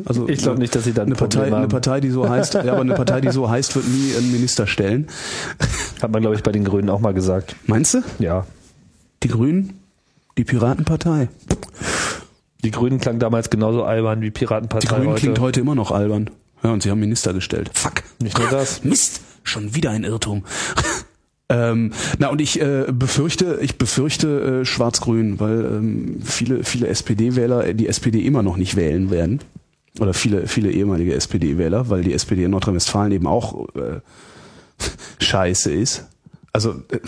Also 0.07 0.29
ich 0.29 0.39
glaube 0.39 0.59
nicht, 0.59 0.75
dass 0.75 0.85
sie 0.85 0.95
dann 0.95 1.07
eine 1.07 1.15
Partei, 1.15 1.47
haben. 1.47 1.55
eine 1.55 1.69
Partei, 1.69 2.01
die 2.01 2.09
so 2.09 2.27
heißt, 2.27 2.55
ja, 2.55 2.61
aber 2.73 2.81
eine 2.81 2.95
Partei, 2.95 3.21
die 3.21 3.31
so 3.31 3.51
heißt, 3.51 3.77
wird 3.77 3.87
nie 3.87 4.17
einen 4.17 4.33
Minister 4.33 4.67
stellen. 4.67 5.09
Hat 6.01 6.11
man 6.11 6.23
glaube 6.23 6.37
ich 6.37 6.43
bei 6.43 6.53
den 6.53 6.65
Grünen 6.65 6.89
auch 6.89 7.01
mal 7.01 7.13
gesagt. 7.13 7.57
Meinst 7.67 7.93
du? 7.93 8.03
Ja. 8.19 8.47
Die 9.23 9.29
Grünen, 9.29 9.81
die 10.39 10.45
Piratenpartei. 10.45 11.29
Die 12.63 12.71
Grünen 12.71 12.99
klang 12.99 13.19
damals 13.19 13.51
genauso 13.51 13.85
albern 13.85 14.23
wie 14.23 14.31
Piratenpartei. 14.31 14.89
Die 14.89 14.95
Grünen 14.95 15.09
heute. 15.11 15.21
klingt 15.21 15.41
heute 15.41 15.61
immer 15.61 15.75
noch 15.75 15.91
albern. 15.91 16.31
Ja, 16.65 16.73
und 16.73 16.83
sie 16.83 16.91
haben 16.91 17.01
Minister 17.01 17.35
gestellt. 17.35 17.71
Fuck. 17.75 18.03
Nicht 18.21 18.39
nur 18.39 18.49
das. 18.49 18.85
Mist. 18.85 19.21
Schon 19.43 19.75
wieder 19.75 19.91
ein 19.91 20.05
Irrtum. 20.05 20.45
ähm, 21.51 21.93
na 22.19 22.29
und 22.29 22.41
ich 22.41 22.61
äh, 22.61 22.87
befürchte, 22.91 23.59
ich 23.61 23.77
befürchte 23.77 24.63
äh, 24.63 24.65
Schwarz-Grün, 24.65 25.39
weil 25.39 25.65
ähm, 25.67 26.23
viele 26.25 26.65
viele 26.65 26.89
SPD-Wähler 26.89 27.75
die 27.75 27.87
SPD 27.87 28.21
immer 28.21 28.43
noch 28.43 28.57
nicht 28.57 28.77
wählen 28.77 29.11
werden. 29.11 29.41
Oder 30.01 30.15
viele, 30.15 30.49
viele 30.49 30.71
ehemalige 30.71 31.15
SPD-Wähler, 31.15 31.91
weil 31.91 32.03
die 32.03 32.15
SPD 32.15 32.45
in 32.45 32.51
Nordrhein-Westfalen 32.53 33.13
eben 33.13 33.27
auch 33.27 33.69
äh, 33.75 34.01
scheiße 35.23 35.71
ist. 35.73 36.09
Also 36.55 36.71
äh, 36.91 37.01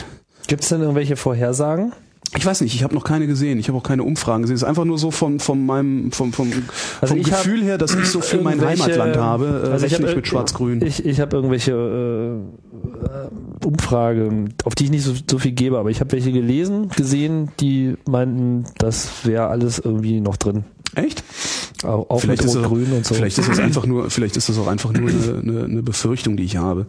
Gibt 0.47 0.63
es 0.63 0.69
denn 0.69 0.83
irgendwelche 0.83 1.17
Vorhersagen? 1.17 1.93
Ich 2.37 2.45
weiß 2.45 2.61
nicht, 2.61 2.75
ich 2.75 2.83
habe 2.83 2.95
noch 2.95 3.05
keine 3.05 3.27
gesehen, 3.27 3.59
ich 3.59 3.69
habe 3.69 3.79
auch 3.79 3.83
keine 3.83 4.03
Umfragen 4.03 4.43
gesehen. 4.43 4.57
Es 4.57 4.63
ist 4.63 4.69
einfach 4.69 4.85
nur 4.85 4.99
so 4.99 5.11
vom, 5.11 5.39
vom 5.39 5.65
meinem 5.67 6.13
vom, 6.13 6.33
vom, 6.33 6.51
Also 7.01 7.15
vom 7.15 7.23
Gefühl 7.23 7.63
her, 7.63 7.79
dass 7.79 7.95
ich 7.95 8.07
so 8.07 8.21
für 8.21 8.41
mein 8.41 8.61
Heimatland 8.61 9.17
habe, 9.17 9.65
äh, 9.67 9.71
also 9.71 9.87
ich 9.87 9.95
hab 9.95 10.01
ich 10.01 10.17
mit 10.17 10.27
Schwarz-Grün. 10.27 10.83
Ich, 10.83 11.05
ich 11.05 11.21
habe 11.21 11.37
irgendwelche 11.37 11.73
äh, 11.73 12.37
äh, 13.07 13.67
Umfragen, 13.67 14.55
auf 14.65 14.75
die 14.75 14.85
ich 14.85 14.91
nicht 14.91 15.05
so, 15.05 15.15
so 15.29 15.39
viel 15.39 15.53
gebe, 15.53 15.79
aber 15.79 15.91
ich 15.91 16.01
habe 16.01 16.13
welche 16.13 16.33
gelesen, 16.33 16.89
gesehen, 16.91 17.51
die 17.61 17.97
meinten, 18.09 18.65
das 18.79 19.25
wäre 19.25 19.47
alles 19.47 19.79
irgendwie 19.79 20.21
noch 20.21 20.37
drin. 20.37 20.65
Echt? 20.97 21.23
Auch, 21.85 22.09
auch 22.09 22.21
Vielleicht 22.21 22.43
mit 22.43 22.51
ist, 22.51 22.57
es, 22.57 22.63
Rot-Grün 22.63 22.93
und 22.93 23.07
so. 23.07 23.15
vielleicht 23.15 23.39
ist 23.39 23.49
es 23.49 23.59
einfach 23.59 23.85
nur, 23.85 24.11
vielleicht 24.11 24.37
ist 24.37 24.49
es 24.49 24.59
auch 24.59 24.67
einfach 24.67 24.93
nur 24.93 25.11
eine, 25.11 25.41
eine, 25.43 25.65
eine 25.65 25.83
Befürchtung, 25.83 26.39
die 26.39 26.45
ich 26.45 26.57
habe. 26.57 26.87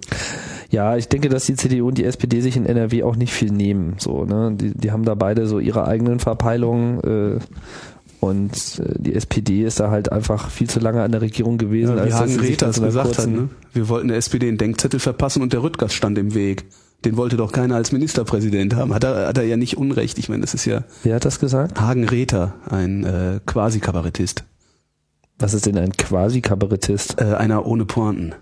Ja, 0.69 0.95
ich 0.95 1.09
denke, 1.09 1.27
dass 1.27 1.45
die 1.45 1.55
CDU 1.55 1.89
und 1.89 1.97
die 1.97 2.05
SPD 2.05 2.39
sich 2.39 2.55
in 2.55 2.65
NRW 2.65 3.03
auch 3.03 3.17
nicht 3.17 3.33
viel 3.33 3.51
nehmen. 3.51 3.95
So, 3.97 4.23
ne? 4.23 4.53
die, 4.55 4.71
die 4.71 4.91
haben 4.91 5.03
da 5.03 5.15
beide 5.15 5.45
so 5.45 5.59
ihre 5.59 5.85
eigenen 5.85 6.19
Verpeilungen 6.19 7.01
äh, 7.01 7.39
und 8.21 8.79
äh, 8.79 8.93
die 8.97 9.13
SPD 9.13 9.63
ist 9.63 9.81
da 9.81 9.91
halt 9.91 10.11
einfach 10.11 10.49
viel 10.49 10.69
zu 10.69 10.79
lange 10.79 11.03
an 11.03 11.11
der 11.11 11.21
Regierung 11.21 11.57
gewesen. 11.57 11.95
Wie 11.97 11.99
als 11.99 12.11
dass 12.11 12.21
Hagen 12.21 12.35
mit 12.37 12.61
es 12.61 12.81
gesagt 12.81 13.17
hat, 13.17 13.27
ne? 13.27 13.49
Wir 13.73 13.89
wollten 13.89 14.07
der 14.07 14.17
SPD 14.17 14.47
einen 14.47 14.57
Denkzettel 14.57 15.01
verpassen 15.01 15.41
und 15.41 15.51
der 15.51 15.63
Rüttgers 15.63 15.93
stand 15.93 16.17
im 16.17 16.33
Weg. 16.33 16.65
Den 17.05 17.15
wollte 17.15 17.37
doch 17.37 17.51
keiner 17.51 17.75
als 17.75 17.91
Ministerpräsident 17.91 18.75
haben. 18.75 18.93
Hat 18.93 19.03
er, 19.03 19.27
hat 19.27 19.37
er 19.37 19.43
ja 19.43 19.55
nicht 19.57 19.77
Unrecht. 19.77 20.17
Ich 20.17 20.29
meine, 20.29 20.41
das 20.41 20.53
ist 20.53 20.65
ja 20.65 20.83
Wer 21.03 21.15
hat 21.15 21.25
das 21.25 21.39
gesagt? 21.39 21.79
Hagen 21.79 22.07
Räther, 22.07 22.55
ein 22.69 23.03
äh, 23.03 23.39
Quasi-Kabarettist. 23.45 24.43
Was 25.39 25.53
ist 25.53 25.67
denn 25.67 25.77
ein 25.77 25.91
Quasi-Kabarettist? 25.91 27.21
Äh, 27.21 27.35
einer 27.35 27.65
ohne 27.65 27.85
Pointen. 27.85 28.33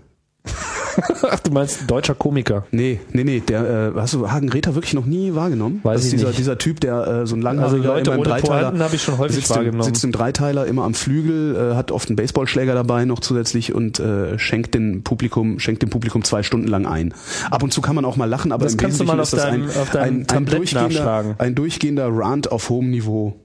Ach, 1.30 1.40
du 1.40 1.50
meinst 1.50 1.82
ein 1.82 1.86
deutscher 1.86 2.14
Komiker. 2.14 2.64
Nee, 2.70 3.00
nee, 3.12 3.24
nee, 3.24 3.40
der, 3.40 3.92
äh, 3.96 4.00
hast 4.00 4.14
du 4.14 4.30
Hagen 4.30 4.48
Räther 4.48 4.74
wirklich 4.74 4.94
noch 4.94 5.06
nie 5.06 5.34
wahrgenommen? 5.34 5.80
Weiß 5.82 5.94
das 5.96 6.00
ist 6.02 6.12
ich 6.12 6.18
dieser, 6.18 6.28
nicht. 6.28 6.38
dieser 6.38 6.58
Typ, 6.58 6.80
der 6.80 7.06
äh, 7.06 7.26
so 7.26 7.36
ein 7.36 7.44
Also 7.46 7.76
langhaariger, 7.76 7.88
Leute 7.88 8.10
immer 8.10 8.18
im 8.18 8.24
Dreiteiler, 8.24 8.78
habe 8.78 8.94
ich 8.96 9.02
schon 9.02 9.18
häufig 9.18 9.36
sitzt 9.36 9.50
im, 9.50 9.56
wahrgenommen. 9.56 9.82
sitzt 9.82 10.04
im 10.04 10.12
Dreiteiler 10.12 10.66
immer 10.66 10.84
am 10.84 10.94
Flügel, 10.94 11.56
äh, 11.72 11.74
hat 11.74 11.92
oft 11.92 12.08
einen 12.08 12.16
Baseballschläger 12.16 12.74
dabei 12.74 13.04
noch 13.04 13.20
zusätzlich 13.20 13.74
und 13.74 13.98
äh, 14.00 14.38
schenkt 14.38 14.74
dem 14.74 15.02
Publikum, 15.02 15.58
schenkt 15.58 15.82
dem 15.82 15.90
Publikum 15.90 16.24
zwei 16.24 16.42
Stunden 16.42 16.68
lang 16.68 16.86
ein. 16.86 17.14
Ab 17.50 17.62
und 17.62 17.72
zu 17.72 17.80
kann 17.80 17.94
man 17.94 18.04
auch 18.04 18.16
mal 18.16 18.26
lachen, 18.28 18.52
aber 18.52 18.64
Das 18.64 18.74
im 18.74 18.80
Wesentlichen 18.82 19.18
ist 19.20 19.32
das 19.32 19.42
deinem- 19.42 19.68
ein, 19.68 19.98
ein, 19.98 20.26
ein, 20.28 20.46
durchgehender, 20.46 21.34
ein 21.38 21.54
durchgehender 21.54 22.08
Rant 22.10 22.50
auf 22.52 22.68
hohem 22.70 22.90
Niveau. 22.90 23.36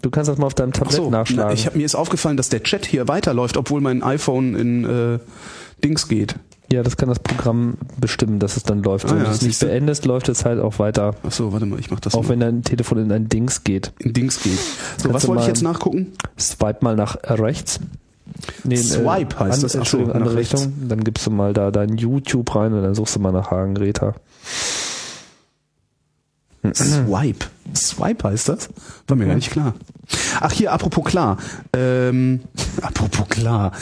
Du 0.00 0.10
kannst 0.10 0.28
das 0.30 0.38
mal 0.38 0.46
auf 0.46 0.54
deinem 0.54 0.72
Tablet 0.72 0.94
so, 0.94 1.10
nachschlagen. 1.10 1.48
na, 1.48 1.52
ich 1.52 1.66
hab, 1.66 1.74
mir 1.74 1.84
ist 1.84 1.96
aufgefallen, 1.96 2.36
dass 2.36 2.48
der 2.48 2.62
Chat 2.62 2.86
hier 2.86 3.08
weiterläuft, 3.08 3.56
obwohl 3.56 3.80
mein 3.80 4.04
iPhone 4.04 4.54
in 4.54 4.84
äh, 4.84 5.18
Dings 5.82 6.06
geht. 6.06 6.36
Ja, 6.70 6.82
das 6.82 6.96
kann 6.96 7.08
das 7.08 7.18
Programm 7.18 7.78
bestimmen, 7.98 8.38
dass 8.38 8.56
es 8.56 8.62
dann 8.62 8.82
läuft. 8.82 9.06
Ah 9.06 9.10
Wenn 9.10 9.18
ja, 9.18 9.24
du 9.24 9.30
es 9.30 9.42
nicht 9.42 9.58
beendest, 9.60 10.04
läuft 10.04 10.28
es 10.28 10.44
halt 10.44 10.60
auch 10.60 10.78
weiter. 10.78 11.14
Ach 11.26 11.32
so, 11.32 11.52
warte 11.52 11.66
mal, 11.66 11.78
ich 11.80 11.90
mach 11.90 12.00
das 12.00 12.14
Auch 12.14 12.24
mal. 12.24 12.28
wenn 12.30 12.40
dein 12.40 12.62
Telefon 12.62 12.98
in 12.98 13.10
ein 13.12 13.28
Dings 13.28 13.64
geht. 13.64 13.92
in 13.98 14.12
Dings 14.12 14.42
geht. 14.42 14.58
So, 14.58 15.08
Kannst 15.08 15.14
was 15.14 15.28
wollte 15.28 15.42
ich 15.42 15.48
jetzt 15.48 15.62
nachgucken? 15.62 16.12
Swipe 16.38 16.78
mal 16.82 16.94
nach 16.96 17.16
rechts. 17.24 17.80
Nee, 18.64 18.76
Swipe 18.76 19.38
heißt 19.38 19.56
an, 19.56 19.62
das. 19.62 19.76
Ach 19.76 19.86
so, 19.86 19.98
andere 19.98 20.36
rechts. 20.36 20.54
Richtung. 20.54 20.88
Dann 20.88 21.02
gibst 21.04 21.26
du 21.26 21.30
mal 21.30 21.54
da 21.54 21.70
dein 21.70 21.96
YouTube 21.96 22.54
rein 22.54 22.74
und 22.74 22.82
dann 22.82 22.94
suchst 22.94 23.16
du 23.16 23.20
mal 23.20 23.32
nach 23.32 23.50
Hagen 23.50 23.74
Greta. 23.74 24.14
Swipe. 26.74 27.46
Swipe 27.74 28.28
heißt 28.28 28.48
das? 28.48 28.68
War 29.06 29.16
mir 29.16 29.26
gar 29.26 29.36
nicht 29.36 29.50
klar. 29.50 29.74
Ach 30.40 30.52
hier, 30.52 30.72
apropos 30.72 31.04
klar. 31.04 31.38
Ähm, 31.74 32.40
apropos 32.82 33.28
klar. 33.28 33.72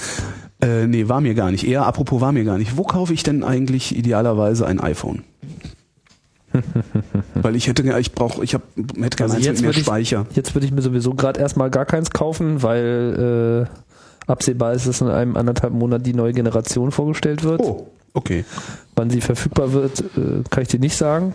Äh, 0.60 0.86
nee, 0.86 1.08
war 1.08 1.20
mir 1.20 1.34
gar 1.34 1.50
nicht. 1.50 1.66
Eher 1.66 1.86
apropos 1.86 2.20
war 2.20 2.32
mir 2.32 2.44
gar 2.44 2.58
nicht. 2.58 2.76
Wo 2.76 2.82
kaufe 2.82 3.12
ich 3.12 3.22
denn 3.22 3.44
eigentlich 3.44 3.96
idealerweise 3.96 4.66
ein 4.66 4.80
iPhone? 4.80 5.22
Weil 7.34 7.56
ich 7.56 7.66
hätte, 7.66 7.82
ich 7.98 8.12
brauche, 8.12 8.42
ich 8.42 8.54
hab, 8.54 8.62
hätte 8.98 9.16
gerne 9.16 9.34
eins 9.34 9.46
mit 9.46 9.60
mehr 9.60 9.72
Speicher. 9.72 10.26
ich, 10.30 10.36
jetzt 10.36 10.54
würde 10.54 10.66
ich 10.66 10.72
mir 10.72 10.82
sowieso 10.82 11.14
gerade 11.14 11.40
erstmal 11.40 11.70
gar 11.70 11.84
keins 11.84 12.10
kaufen, 12.10 12.62
weil 12.62 13.66
äh, 13.68 14.30
absehbar 14.30 14.72
ist, 14.72 14.86
dass 14.86 15.00
in 15.00 15.08
einem 15.08 15.36
anderthalb 15.36 15.74
Monat 15.74 16.06
die 16.06 16.14
neue 16.14 16.32
Generation 16.32 16.92
vorgestellt 16.92 17.44
wird. 17.44 17.60
Oh, 17.60 17.88
okay. 18.14 18.44
Wann 18.94 19.10
sie 19.10 19.20
verfügbar 19.20 19.72
wird, 19.72 20.00
äh, 20.00 20.42
kann 20.48 20.62
ich 20.62 20.68
dir 20.68 20.80
nicht 20.80 20.96
sagen. 20.96 21.34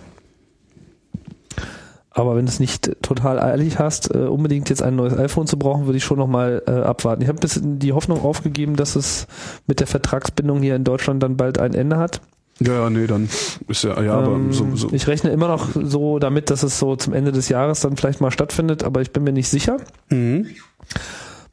Aber 2.14 2.36
wenn 2.36 2.46
du 2.46 2.52
es 2.52 2.60
nicht 2.60 2.92
total 3.02 3.40
eilig 3.40 3.80
hast, 3.80 4.14
äh, 4.14 4.20
unbedingt 4.20 4.70
jetzt 4.70 4.84
ein 4.84 4.98
neues 4.98 5.18
iPhone 5.18 5.48
zu 5.48 5.58
brauchen, 5.58 5.86
würde 5.86 5.98
ich 5.98 6.04
schon 6.04 6.18
nochmal 6.18 6.62
äh, 6.68 6.72
abwarten. 6.72 7.22
Ich 7.22 7.30
habe 7.30 7.38
ein 7.38 7.42
bisschen 7.42 7.80
die 7.80 7.94
Hoffnung 7.94 8.22
aufgegeben, 8.22 8.76
dass 8.76 8.98
es 8.98 9.28
mit 9.66 9.80
der 9.80 9.88
Vertragsbindung 9.88 10.62
hier 10.62 10.76
in 10.76 10.84
Deutschland 10.84 11.24
dann 11.24 11.38
bald 11.38 11.58
ein 11.58 11.74
Ende 11.74 11.98
hat. 11.98 12.20
Ja, 12.60 12.74
ja, 12.74 12.90
nee, 12.90 13.08
dann 13.08 13.28
ist 13.68 13.84
ja, 13.84 14.00
ja, 14.02 14.14
aber 14.14 14.34
Ähm, 14.34 14.54
so, 14.54 14.68
so. 14.76 14.90
Ich 14.92 15.08
rechne 15.08 15.32
immer 15.32 15.48
noch 15.48 15.70
so 15.74 16.20
damit, 16.20 16.50
dass 16.52 16.64
es 16.64 16.78
so 16.78 16.96
zum 16.96 17.14
Ende 17.14 17.32
des 17.32 17.50
Jahres 17.50 17.80
dann 17.80 17.98
vielleicht 17.98 18.22
mal 18.22 18.30
stattfindet, 18.30 18.84
aber 18.84 19.02
ich 19.02 19.12
bin 19.12 19.24
mir 19.24 19.34
nicht 19.34 19.50
sicher. 19.50 19.78
Mhm. 20.10 20.48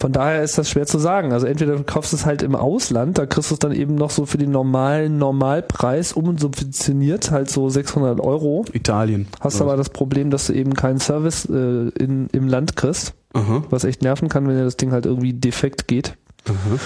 Von 0.01 0.13
daher 0.13 0.45
ist 0.45 0.57
das 0.57 0.71
schwer 0.71 0.87
zu 0.87 0.99
sagen. 0.99 1.33
Also 1.33 1.47
entweder 1.47 1.75
du 1.77 1.83
kaufst 1.83 2.13
es 2.13 2.25
halt 2.25 2.43
im 2.43 2.55
Ausland, 2.55 3.19
da 3.19 3.27
kriegst 3.27 3.51
du 3.51 3.55
es 3.55 3.59
dann 3.59 3.73
eben 3.73 3.97
noch 3.97 4.11
so 4.11 4.27
für 4.27 4.39
den 4.39 4.53
normalen 4.53 5.19
Normalpreis 5.19 6.13
umsubventioniert, 6.13 7.31
halt 7.33 7.51
so 7.51 7.69
600 7.69 8.21
Euro. 8.21 8.65
Italien. 8.73 9.27
Hast 9.41 9.61
aber 9.61 9.77
das 9.77 9.91
Problem, 9.91 10.31
dass 10.31 10.47
du 10.47 10.53
eben 10.53 10.75
keinen 10.75 11.01
Service 11.01 11.47
äh, 11.47 11.89
in, 11.99 12.29
im 12.33 12.47
Land 12.47 12.77
kriegst, 12.77 13.15
Aha, 13.33 13.65
was 13.71 13.85
echt 13.85 14.03
nerven 14.03 14.29
kann, 14.29 14.47
wenn 14.47 14.57
dir 14.57 14.65
das 14.65 14.77
Ding 14.77 14.93
halt 14.93 15.05
irgendwie 15.05 15.33
defekt 15.33 15.89
geht. 15.89 16.15
aha. 16.47 16.79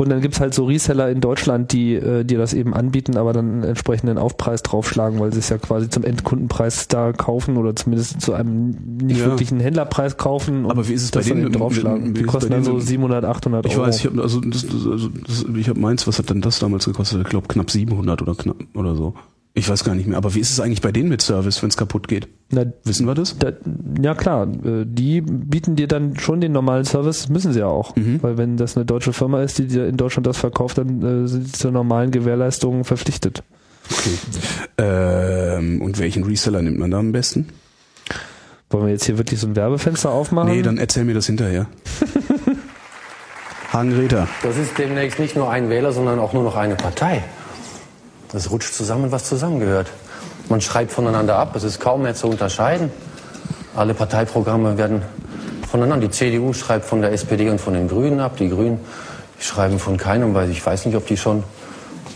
Und 0.00 0.10
dann 0.10 0.20
gibt's 0.20 0.38
halt 0.38 0.54
so 0.54 0.64
Reseller 0.64 1.10
in 1.10 1.20
Deutschland, 1.20 1.72
die 1.72 1.94
äh, 1.94 2.22
dir 2.24 2.38
das 2.38 2.54
eben 2.54 2.72
anbieten, 2.72 3.16
aber 3.16 3.32
dann 3.32 3.50
einen 3.50 3.64
entsprechenden 3.64 4.16
Aufpreis 4.16 4.62
draufschlagen, 4.62 5.18
weil 5.18 5.32
sie 5.32 5.40
es 5.40 5.48
ja 5.48 5.58
quasi 5.58 5.90
zum 5.90 6.04
Endkundenpreis 6.04 6.86
da 6.86 7.12
kaufen 7.12 7.56
oder 7.56 7.74
zumindest 7.74 8.20
zu 8.20 8.32
einem 8.32 8.76
nicht 9.02 9.18
Ja. 9.18 9.26
wirklichen 9.26 9.58
Händlerpreis 9.58 10.16
kaufen 10.16 10.66
Aber 10.70 10.86
wie 10.88 10.92
ist 10.92 11.02
es 11.02 11.10
bei 11.10 11.20
denen 11.22 11.50
draufschlagen. 11.50 12.10
wie 12.14 12.20
Die 12.20 12.22
kosten 12.22 12.52
dann 12.52 12.62
so 12.62 12.74
denen- 12.74 12.82
700, 12.86 13.24
800 13.24 13.66
Ich 13.66 13.72
Euro. 13.76 13.88
weiß, 13.88 13.96
ich 13.98 14.06
habe 14.06 14.22
also, 14.22 14.40
das, 14.40 14.66
das, 14.66 14.86
also 14.86 15.08
das, 15.08 15.44
ich 15.56 15.68
habe 15.68 15.80
meins, 15.80 16.06
was 16.06 16.16
hat 16.20 16.30
denn 16.30 16.42
das 16.42 16.60
damals 16.60 16.84
gekostet? 16.84 17.20
Ich 17.22 17.28
glaube 17.28 17.48
knapp 17.48 17.68
700 17.68 18.22
oder 18.22 18.36
knapp 18.36 18.56
oder 18.74 18.94
so. 18.94 19.14
Ich 19.58 19.68
weiß 19.68 19.82
gar 19.82 19.96
nicht 19.96 20.06
mehr. 20.06 20.16
Aber 20.16 20.36
wie 20.36 20.38
ist 20.38 20.52
es 20.52 20.60
eigentlich 20.60 20.82
bei 20.82 20.92
denen 20.92 21.08
mit 21.08 21.20
Service, 21.20 21.60
wenn 21.62 21.68
es 21.68 21.76
kaputt 21.76 22.06
geht? 22.06 22.28
Na, 22.50 22.64
Wissen 22.84 23.08
wir 23.08 23.16
das? 23.16 23.36
da, 23.38 23.50
ja 24.00 24.14
klar, 24.14 24.46
äh, 24.46 24.84
die 24.86 25.20
bieten 25.20 25.74
dir 25.74 25.88
dann 25.88 26.16
schon 26.16 26.40
den 26.40 26.52
normalen 26.52 26.84
Service, 26.84 27.22
das 27.22 27.28
müssen 27.28 27.52
sie 27.52 27.58
ja 27.58 27.66
auch. 27.66 27.96
Mhm. 27.96 28.22
Weil 28.22 28.38
wenn 28.38 28.56
das 28.56 28.76
eine 28.76 28.86
deutsche 28.86 29.12
Firma 29.12 29.42
ist, 29.42 29.58
die 29.58 29.66
dir 29.66 29.88
in 29.88 29.96
Deutschland 29.96 30.28
das 30.28 30.38
verkauft, 30.38 30.78
dann 30.78 31.02
äh, 31.02 31.26
sind 31.26 31.46
sie 31.46 31.52
zur 31.52 31.72
normalen 31.72 32.12
Gewährleistung 32.12 32.84
verpflichtet. 32.84 33.42
Okay. 33.90 34.10
Ähm, 34.78 35.82
und 35.82 35.98
welchen 35.98 36.22
Reseller 36.22 36.62
nimmt 36.62 36.78
man 36.78 36.92
da 36.92 37.00
am 37.00 37.10
besten? 37.10 37.48
Wollen 38.70 38.84
wir 38.84 38.92
jetzt 38.92 39.06
hier 39.06 39.18
wirklich 39.18 39.40
so 39.40 39.48
ein 39.48 39.56
Werbefenster 39.56 40.12
aufmachen? 40.12 40.52
Nee, 40.52 40.62
dann 40.62 40.78
erzähl 40.78 41.04
mir 41.04 41.14
das 41.14 41.26
hinterher. 41.26 41.66
Hagen 43.72 43.92
Räther. 43.92 44.28
Das 44.44 44.56
ist 44.56 44.78
demnächst 44.78 45.18
nicht 45.18 45.34
nur 45.34 45.50
ein 45.50 45.68
Wähler, 45.68 45.92
sondern 45.92 46.20
auch 46.20 46.32
nur 46.32 46.44
noch 46.44 46.56
eine 46.56 46.76
Partei. 46.76 47.24
Das 48.32 48.50
rutscht 48.50 48.74
zusammen, 48.74 49.10
was 49.10 49.24
zusammengehört. 49.24 49.88
Man 50.48 50.60
schreibt 50.60 50.92
voneinander 50.92 51.36
ab, 51.36 51.56
es 51.56 51.64
ist 51.64 51.80
kaum 51.80 52.02
mehr 52.02 52.14
zu 52.14 52.26
unterscheiden. 52.26 52.90
Alle 53.74 53.94
Parteiprogramme 53.94 54.76
werden 54.76 55.02
voneinander. 55.68 56.06
Die 56.06 56.12
CDU 56.12 56.52
schreibt 56.52 56.84
von 56.84 57.00
der 57.00 57.12
SPD 57.12 57.48
und 57.48 57.60
von 57.60 57.74
den 57.74 57.88
Grünen 57.88 58.20
ab. 58.20 58.36
Die 58.36 58.48
Grünen 58.48 58.80
schreiben 59.38 59.78
von 59.78 59.96
keinem, 59.96 60.34
weil 60.34 60.50
ich 60.50 60.64
weiß 60.64 60.86
nicht, 60.86 60.96
ob 60.96 61.06
die 61.06 61.16
schon. 61.16 61.42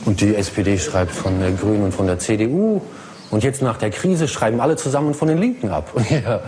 Und 0.05 0.21
die 0.21 0.35
SPD 0.35 0.79
schreibt 0.79 1.13
von 1.13 1.41
der 1.41 1.53
Grünen 1.53 1.85
und 1.85 1.95
von 1.95 2.07
der 2.07 2.19
CDU. 2.19 2.83
Und 3.31 3.45
jetzt 3.45 3.63
nach 3.63 3.79
der 3.79 3.91
Krise 3.91 4.29
schreiben 4.29 4.61
alle 4.61 4.77
zusammen 4.77 5.15
von 5.15 5.29
den 5.29 5.39
Linken 5.39 5.71
ab. 5.71 5.91
Ja, 6.11 6.41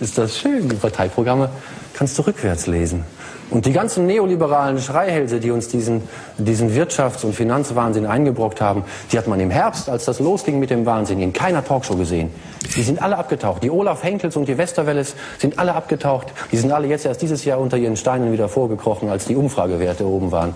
ist 0.00 0.18
das 0.18 0.36
schön. 0.36 0.68
Die 0.68 0.76
Parteiprogramme 0.76 1.48
kannst 1.94 2.18
du 2.18 2.22
rückwärts 2.22 2.66
lesen. 2.66 3.04
Und 3.52 3.66
die 3.66 3.72
ganzen 3.72 4.06
neoliberalen 4.06 4.78
Schreihälse, 4.78 5.38
die 5.38 5.50
uns 5.50 5.68
diesen, 5.68 6.02
diesen 6.38 6.74
Wirtschafts- 6.74 7.22
und 7.22 7.34
Finanzwahnsinn 7.34 8.06
eingebrockt 8.06 8.62
haben, 8.62 8.82
die 9.12 9.18
hat 9.18 9.28
man 9.28 9.40
im 9.40 9.50
Herbst, 9.50 9.90
als 9.90 10.06
das 10.06 10.20
losging 10.20 10.58
mit 10.58 10.70
dem 10.70 10.86
Wahnsinn, 10.86 11.20
in 11.20 11.34
keiner 11.34 11.62
Talkshow 11.62 11.96
gesehen. 11.96 12.30
Die 12.74 12.82
sind 12.82 13.02
alle 13.02 13.18
abgetaucht. 13.18 13.62
Die 13.62 13.70
Olaf 13.70 14.02
Henkels 14.02 14.36
und 14.36 14.48
die 14.48 14.56
Westerwelles 14.56 15.14
sind 15.36 15.58
alle 15.58 15.74
abgetaucht. 15.74 16.28
Die 16.50 16.56
sind 16.56 16.72
alle 16.72 16.86
jetzt 16.86 17.04
erst 17.04 17.20
dieses 17.20 17.44
Jahr 17.44 17.60
unter 17.60 17.76
ihren 17.76 17.96
Steinen 17.96 18.32
wieder 18.32 18.48
vorgekrochen, 18.48 19.10
als 19.10 19.26
die 19.26 19.36
Umfragewerte 19.36 20.06
oben 20.06 20.32
waren. 20.32 20.54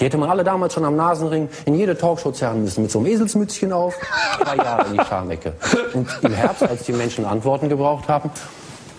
Die 0.00 0.04
hätte 0.06 0.16
man 0.16 0.30
alle 0.30 0.42
damals 0.42 0.72
schon 0.72 0.86
am 0.86 0.96
Nasenring 0.96 1.48
in 1.66 1.74
jede 1.74 1.96
Talkshow 1.96 2.32
zerren 2.32 2.62
müssen, 2.62 2.82
mit 2.82 2.90
so 2.90 3.00
einem 3.00 3.08
Eselsmützchen 3.08 3.70
auf, 3.72 3.94
drei 4.42 4.56
Jahre 4.56 4.86
in 4.86 4.94
die 4.94 5.04
Schamecke. 5.04 5.52
Und 5.92 6.08
im 6.22 6.32
Herbst, 6.32 6.62
als 6.62 6.84
die 6.84 6.92
Menschen 6.92 7.26
Antworten 7.26 7.68
gebraucht 7.68 8.08
haben, 8.08 8.30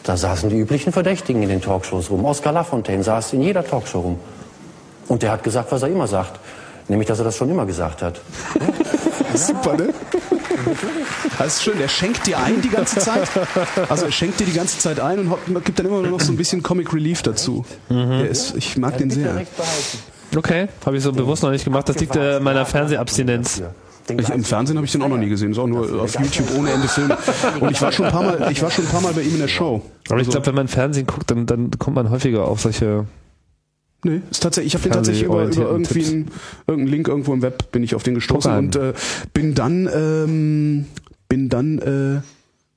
da 0.03 0.17
saßen 0.17 0.49
die 0.49 0.57
üblichen 0.57 0.91
Verdächtigen 0.91 1.43
in 1.43 1.49
den 1.49 1.61
Talkshows 1.61 2.09
rum. 2.09 2.25
Oskar 2.25 2.53
Lafontaine 2.53 3.03
saß 3.03 3.33
in 3.33 3.43
jeder 3.43 3.65
Talkshow 3.65 3.99
rum. 3.99 4.19
Und 5.07 5.21
der 5.23 5.31
hat 5.31 5.43
gesagt, 5.43 5.71
was 5.71 5.83
er 5.83 5.89
immer 5.89 6.07
sagt. 6.07 6.39
Nämlich, 6.87 7.07
dass 7.07 7.19
er 7.19 7.25
das 7.25 7.37
schon 7.37 7.49
immer 7.49 7.65
gesagt 7.65 8.01
hat. 8.01 8.21
Super, 9.35 9.77
ne? 9.77 9.93
Das 11.37 11.55
ist 11.55 11.63
schön, 11.63 11.77
der 11.77 11.87
schenkt 11.87 12.27
dir 12.27 12.37
ein 12.39 12.61
die 12.61 12.69
ganze 12.69 12.99
Zeit. 12.99 13.29
Also 13.89 14.05
er 14.05 14.11
schenkt 14.11 14.39
dir 14.39 14.45
die 14.45 14.53
ganze 14.53 14.77
Zeit 14.77 14.99
ein 14.99 15.19
und 15.19 15.65
gibt 15.65 15.79
dann 15.79 15.85
immer 15.85 16.01
nur 16.01 16.11
noch 16.11 16.19
so 16.19 16.31
ein 16.31 16.37
bisschen 16.37 16.61
Comic 16.61 16.93
Relief 16.93 17.21
dazu. 17.21 17.65
Der 17.89 18.29
ist, 18.29 18.55
ich 18.55 18.77
mag 18.77 18.97
den 18.97 19.09
sehr. 19.09 19.41
Okay, 20.35 20.67
habe 20.85 20.97
ich 20.97 21.03
so 21.03 21.11
bewusst 21.11 21.43
noch 21.43 21.51
nicht 21.51 21.65
gemacht. 21.65 21.89
Das 21.89 21.97
liegt 21.99 22.15
äh, 22.15 22.35
an 22.35 22.43
meiner 22.43 22.65
Fernsehabstinenz. 22.65 23.63
Den 24.09 24.19
Ich, 24.19 24.29
Im 24.29 24.43
Fernsehen 24.43 24.77
habe 24.77 24.85
ich 24.85 24.91
den 24.91 25.01
auch 25.01 25.07
noch 25.09 25.17
nie 25.17 25.29
gesehen, 25.29 25.51
ist 25.51 25.57
auch 25.57 25.67
nur 25.67 26.01
auf 26.01 26.19
YouTube 26.19 26.47
ohne 26.57 26.71
Ende 26.71 26.87
Filme. 26.87 27.17
Und 27.59 27.71
ich 27.71 27.81
war 27.81 27.91
schon 27.91 28.05
ein 28.05 28.11
paar 28.11 28.23
Mal, 28.23 28.51
ich 28.51 28.61
war 28.61 28.71
schon 28.71 28.85
ein 28.85 28.91
paar 28.91 29.01
Mal 29.01 29.13
bei 29.13 29.21
ihm 29.21 29.33
in 29.33 29.39
der 29.39 29.47
Show. 29.47 29.81
Aber 30.09 30.19
ich 30.19 30.27
Also, 30.27 30.31
glaube, 30.31 30.47
wenn 30.47 30.55
man 30.55 30.67
Fernsehen 30.67 31.05
guckt, 31.07 31.29
dann, 31.31 31.45
dann 31.45 31.71
kommt 31.77 31.95
man 31.95 32.09
häufiger 32.09 32.47
auf 32.47 32.61
solche. 32.61 33.05
Nee, 34.03 34.21
ist 34.31 34.41
tatsächlich, 34.41 34.73
ich 34.73 34.79
habe 34.79 34.83
den 34.89 34.93
tatsächlich 34.93 35.25
über, 35.25 35.43
über 35.45 35.69
irgendwie 35.69 36.03
einen, 36.05 36.31
irgendeinen 36.65 36.87
Link 36.91 37.07
irgendwo 37.07 37.33
im 37.33 37.43
Web 37.43 37.71
bin 37.71 37.83
ich 37.83 37.93
auf 37.93 38.01
den 38.01 38.15
gestoßen 38.15 38.51
und 38.57 38.75
äh, 38.75 38.93
bin 39.33 39.53
dann 39.53 39.87
ähm, 39.93 40.85
bin 41.29 41.49
dann 41.49 41.77
äh, 41.77 42.21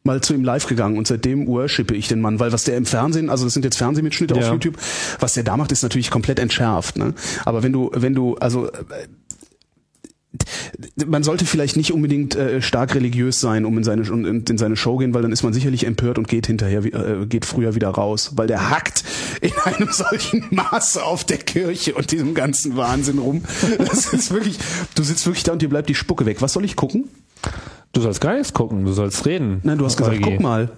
mal 0.07 0.21
zu 0.21 0.35
ihm 0.35 0.45
live 0.45 0.67
gegangen 0.67 0.99
und 0.99 1.07
seitdem 1.07 1.47
worshipe 1.47 1.95
ich 1.95 2.09
den 2.09 2.21
Mann, 2.21 2.41
weil 2.41 2.53
was 2.53 2.65
der 2.65 2.77
im 2.77 2.85
Fernsehen, 2.85 3.31
also 3.31 3.45
das 3.45 3.55
sind 3.55 3.65
jetzt 3.65 3.79
Fernsehmitschnitte 3.79 4.35
auf 4.35 4.43
Ja. 4.43 4.53
YouTube, 4.53 4.77
was 5.19 5.33
der 5.33 5.45
da 5.45 5.57
macht, 5.57 5.73
ist 5.73 5.83
natürlich 5.83 6.11
komplett 6.11 6.39
entschärft. 6.39 6.99
Ne? 6.99 7.15
Aber 7.47 7.63
wenn 7.63 7.73
du, 7.73 7.91
wenn 7.95 8.15
du, 8.15 8.37
also 8.37 8.67
äh, 8.69 8.73
man 11.07 11.23
sollte 11.23 11.45
vielleicht 11.45 11.77
nicht 11.77 11.93
unbedingt 11.93 12.35
äh, 12.35 12.61
stark 12.63 12.95
religiös 12.95 13.41
sein, 13.41 13.65
um 13.65 13.77
in 13.79 13.85
seine 13.85 14.11
um 14.11 14.25
in, 14.25 14.45
in 14.45 14.59
seine 14.59 14.77
Show 14.77 14.97
gehen, 14.97 15.15
weil 15.15 15.23
dann 15.23 15.33
ist 15.33 15.43
man 15.43 15.53
sicherlich 15.53 15.87
empört 15.87 16.19
und 16.19 16.29
geht 16.29 16.47
hinterher 16.47 16.85
äh, 16.85 17.27
geht 17.27 17.45
früher 17.45 17.75
wieder 17.75 17.89
raus, 17.89 18.33
weil 18.37 18.47
der 18.47 18.71
hackt 18.71 19.05
in 19.41 19.53
einem 19.65 19.91
solchen 19.91 20.45
Maße 20.51 21.03
auf 21.03 21.25
der 21.25 21.39
Kirche 21.39 21.95
und 21.95 22.11
diesem 22.11 22.35
ganzen 22.35 22.77
Wahnsinn 22.77 23.19
rum. 23.19 23.43
Das 23.79 24.13
ist 24.13 24.33
wirklich, 24.33 24.59
du 24.95 25.03
sitzt 25.03 25.27
wirklich 25.27 25.45
da 25.45 25.53
und 25.53 25.63
dir 25.63 25.69
bleibt 25.69 25.89
die 25.89 25.95
Spucke 25.95 26.27
weg. 26.27 26.43
Was 26.43 26.53
soll 26.53 26.65
ich 26.65 26.77
gucken? 26.77 27.09
Du 27.93 28.01
sollst 28.01 28.21
gar 28.21 28.35
nichts 28.35 28.53
gucken, 28.53 28.85
du 28.85 28.93
sollst 28.93 29.25
reden. 29.27 29.61
Nein, 29.63 29.79
du 29.79 29.85
hast 29.85 29.97
gesagt, 29.97 30.21
guck 30.21 30.41
mal. 30.41 30.71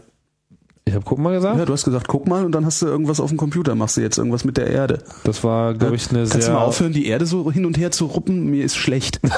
Ich 0.88 0.94
habe 0.94 1.04
guck 1.04 1.18
mal 1.18 1.32
gesagt. 1.34 1.58
Ja, 1.58 1.64
du 1.64 1.72
hast 1.72 1.84
gesagt, 1.84 2.06
guck 2.06 2.28
mal 2.28 2.44
und 2.44 2.52
dann 2.52 2.64
hast 2.64 2.80
du 2.80 2.86
irgendwas 2.86 3.18
auf 3.18 3.28
dem 3.30 3.36
Computer, 3.36 3.74
machst 3.74 3.96
du 3.96 4.00
jetzt 4.02 4.18
irgendwas 4.18 4.44
mit 4.44 4.56
der 4.56 4.68
Erde. 4.68 4.98
Das 5.24 5.42
war, 5.42 5.74
glaube 5.74 5.96
ich, 5.96 6.08
eine 6.10 6.20
Kannst 6.20 6.34
du 6.36 6.40
sehr. 6.42 6.54
mal 6.54 6.60
aufhören, 6.62 6.92
die 6.92 7.06
Erde 7.06 7.26
so 7.26 7.50
hin 7.50 7.66
und 7.66 7.76
her 7.76 7.90
zu 7.90 8.06
ruppen? 8.06 8.46
Mir 8.50 8.64
ist 8.64 8.76
schlecht. 8.76 9.20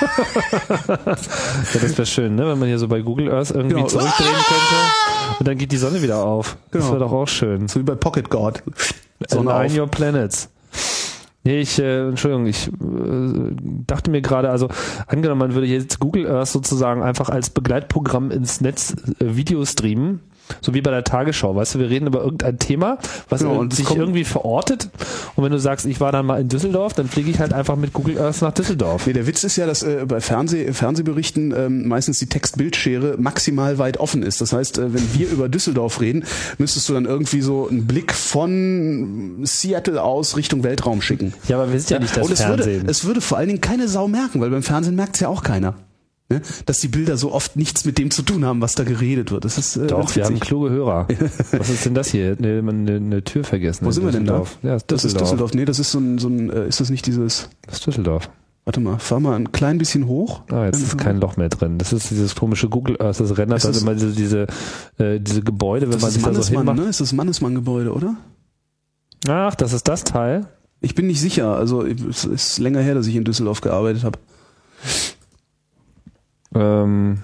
Ja, 0.00 0.96
das 0.96 1.98
wäre 1.98 2.06
schön, 2.06 2.34
ne? 2.34 2.46
wenn 2.46 2.58
man 2.58 2.68
hier 2.68 2.78
so 2.78 2.88
bei 2.88 3.02
Google 3.02 3.30
Earth 3.30 3.50
irgendwie 3.50 3.74
Genau. 3.76 3.86
zurückdrehen 3.86 4.30
könnte 4.32 5.38
und 5.40 5.46
dann 5.48 5.58
geht 5.58 5.72
die 5.72 5.76
Sonne 5.76 6.00
wieder 6.00 6.24
auf. 6.24 6.56
Das 6.70 6.80
Genau. 6.84 6.92
wäre 6.94 7.00
doch 7.04 7.12
auch 7.12 7.28
schön. 7.28 7.68
So 7.68 7.80
wie 7.80 7.84
bei 7.84 7.94
Pocket 7.96 8.30
God. 8.30 8.62
Sonne 9.28 9.52
Align 9.52 9.72
auf. 9.72 9.78
your 9.78 9.86
planets. 9.88 10.48
Nee, 11.44 11.60
ich, 11.60 11.78
äh, 11.78 12.08
Entschuldigung, 12.08 12.46
ich 12.46 12.68
äh, 12.68 12.70
dachte 13.86 14.10
mir 14.10 14.22
gerade, 14.22 14.48
also 14.50 14.68
angenommen, 15.06 15.38
man 15.40 15.54
würde 15.54 15.66
jetzt 15.66 15.98
Google 15.98 16.26
Earth 16.30 16.48
sozusagen 16.48 17.02
einfach 17.02 17.28
als 17.28 17.50
Begleitprogramm 17.50 18.30
ins 18.30 18.60
Netz 18.62 18.94
äh, 19.20 19.36
Video 19.36 19.64
streamen, 19.66 20.20
so 20.60 20.74
wie 20.74 20.80
bei 20.80 20.90
der 20.90 21.04
Tagesschau, 21.04 21.54
weißt 21.54 21.74
du, 21.74 21.78
wir 21.78 21.90
reden 21.90 22.06
über 22.06 22.22
irgendein 22.22 22.58
Thema, 22.58 22.98
was 23.28 23.40
Genau, 23.40 23.64
sich 23.70 23.90
irgendwie 23.90 24.24
verortet 24.24 24.88
und 25.36 25.44
wenn 25.44 25.52
du 25.52 25.58
sagst, 25.58 25.86
ich 25.86 26.00
war 26.00 26.12
dann 26.12 26.26
mal 26.26 26.40
in 26.40 26.48
Düsseldorf, 26.48 26.92
dann 26.94 27.08
fliege 27.08 27.30
ich 27.30 27.38
halt 27.38 27.52
einfach 27.52 27.76
mit 27.76 27.92
Google 27.92 28.18
Earth 28.18 28.42
nach 28.42 28.52
Düsseldorf. 28.52 29.06
Nee, 29.06 29.12
der 29.12 29.26
Witz 29.26 29.44
ist 29.44 29.56
ja, 29.56 29.66
dass 29.66 29.82
äh, 29.82 30.04
bei 30.06 30.20
Fernseh, 30.20 30.72
Fernsehberichten 30.72 31.54
ähm, 31.56 31.88
meistens 31.88 32.18
die 32.18 32.26
Text-Bildschere 32.26 33.16
maximal 33.18 33.78
weit 33.78 33.98
offen 33.98 34.22
ist. 34.22 34.40
Das 34.40 34.52
heißt, 34.52 34.78
äh, 34.78 34.94
wenn 34.94 35.14
wir 35.14 35.28
über 35.30 35.48
Düsseldorf 35.48 36.00
reden, 36.00 36.24
müsstest 36.58 36.88
du 36.88 36.94
dann 36.94 37.04
irgendwie 37.06 37.40
so 37.40 37.68
einen 37.68 37.86
Blick 37.86 38.12
von 38.12 39.40
Seattle 39.44 40.02
aus 40.02 40.36
Richtung 40.36 40.62
Weltraum 40.64 41.02
schicken. 41.02 41.32
Ja, 41.48 41.56
aber 41.56 41.72
wir 41.72 41.80
sind 41.80 41.90
ja, 41.90 41.98
nicht 41.98 42.16
das 42.16 42.26
Und 42.26 42.32
es 42.32 42.40
Fernsehen. 42.42 42.80
würde, 42.82 42.90
es 42.90 43.04
würde 43.04 43.20
vor 43.20 43.38
allen 43.38 43.48
Dingen 43.48 43.60
keine 43.60 43.88
Sau 43.88 44.08
merken, 44.08 44.40
weil 44.40 44.50
beim 44.50 44.62
Fernsehen 44.62 44.96
merkt 44.96 45.14
es 45.16 45.20
ja 45.20 45.28
auch 45.28 45.42
keiner. 45.42 45.74
Ne? 46.30 46.40
Dass 46.66 46.78
die 46.78 46.86
Bilder 46.88 47.16
so 47.16 47.32
oft 47.32 47.56
nichts 47.56 47.84
mit 47.84 47.98
dem 47.98 48.10
zu 48.12 48.22
tun 48.22 48.44
haben, 48.44 48.60
was 48.60 48.74
da 48.76 48.84
geredet 48.84 49.32
wird. 49.32 49.44
Das 49.44 49.58
ist 49.58 49.76
äh, 49.76 49.88
Doch, 49.88 50.14
wir 50.14 50.24
haben 50.24 50.38
kluge 50.38 50.70
Hörer. 50.70 51.08
Was 51.52 51.68
ist 51.68 51.84
denn 51.84 51.94
das 51.94 52.08
hier? 52.08 52.36
Eine, 52.38 52.58
eine, 52.60 52.96
eine 52.96 53.24
Tür 53.24 53.42
vergessen. 53.42 53.84
Wo 53.84 53.88
in 53.88 53.94
sind 53.94 54.04
wir 54.04 54.12
denn 54.12 54.26
da? 54.26 54.44
Ja, 54.62 54.78
Das 54.86 55.04
ist 55.04 55.20
Düsseldorf. 55.20 55.54
Nee, 55.54 55.64
das 55.64 55.80
ist 55.80 55.90
so 55.90 55.98
ein, 55.98 56.18
so 56.18 56.28
ein 56.28 56.48
äh, 56.50 56.68
ist 56.68 56.78
das 56.80 56.88
nicht 56.90 57.04
dieses, 57.06 57.48
Das 57.66 57.76
ist 57.78 57.86
Düsseldorf. 57.86 58.30
warte 58.64 58.78
mal, 58.78 58.98
fahr 59.00 59.18
mal 59.18 59.34
ein 59.34 59.50
klein 59.50 59.78
bisschen 59.78 60.06
hoch. 60.06 60.42
Ah, 60.52 60.66
jetzt 60.66 60.80
ist 60.80 60.96
kein 60.98 61.18
Loch 61.18 61.36
mehr 61.36 61.48
drin. 61.48 61.78
Das 61.78 61.92
ist 61.92 62.10
dieses 62.10 62.36
komische 62.36 62.68
Google 62.68 62.96
Earth, 63.02 63.18
das 63.18 63.36
rendert 63.36 63.58
Ist 63.58 63.64
dann 63.64 63.72
das- 63.72 63.82
immer 63.82 63.94
diese, 63.94 64.12
diese, 64.12 64.46
äh, 64.98 65.18
diese 65.18 65.42
Gebäude, 65.42 65.86
wenn 65.86 65.92
Das 65.94 66.02
man 66.02 66.08
ist 66.10 66.14
sich 66.14 66.22
da 66.22 66.32
so 66.34 66.56
hinmacht. 66.58 66.76
ne? 66.78 66.84
Ist 66.84 67.00
das 67.00 67.12
Mannesmann-Gebäude, 67.12 67.92
oder? 67.92 68.14
Ach, 69.28 69.56
das 69.56 69.72
ist 69.72 69.88
das 69.88 70.04
Teil. 70.04 70.46
Ich 70.80 70.94
bin 70.94 71.08
nicht 71.08 71.20
sicher. 71.20 71.56
Also 71.56 71.84
es 71.84 72.24
ist 72.24 72.58
länger 72.60 72.80
her, 72.82 72.94
dass 72.94 73.08
ich 73.08 73.16
in 73.16 73.24
Düsseldorf 73.24 73.60
gearbeitet 73.60 74.04
habe. 74.04 74.18
Ähm, 76.54 77.22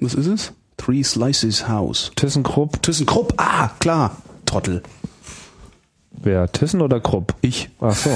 Was 0.00 0.14
ist 0.14 0.26
es? 0.26 0.52
Three 0.76 1.02
Slices 1.02 1.68
House. 1.68 2.10
ThyssenKrupp. 2.16 2.82
ThyssenKrupp. 2.82 3.34
Ah, 3.38 3.70
klar. 3.78 4.16
Trottel. 4.44 4.82
Wer? 6.10 6.50
Thyssen 6.50 6.80
oder 6.80 7.00
Krupp? 7.00 7.34
Ich. 7.40 7.70
Ach 7.80 7.94
so. 7.94 8.10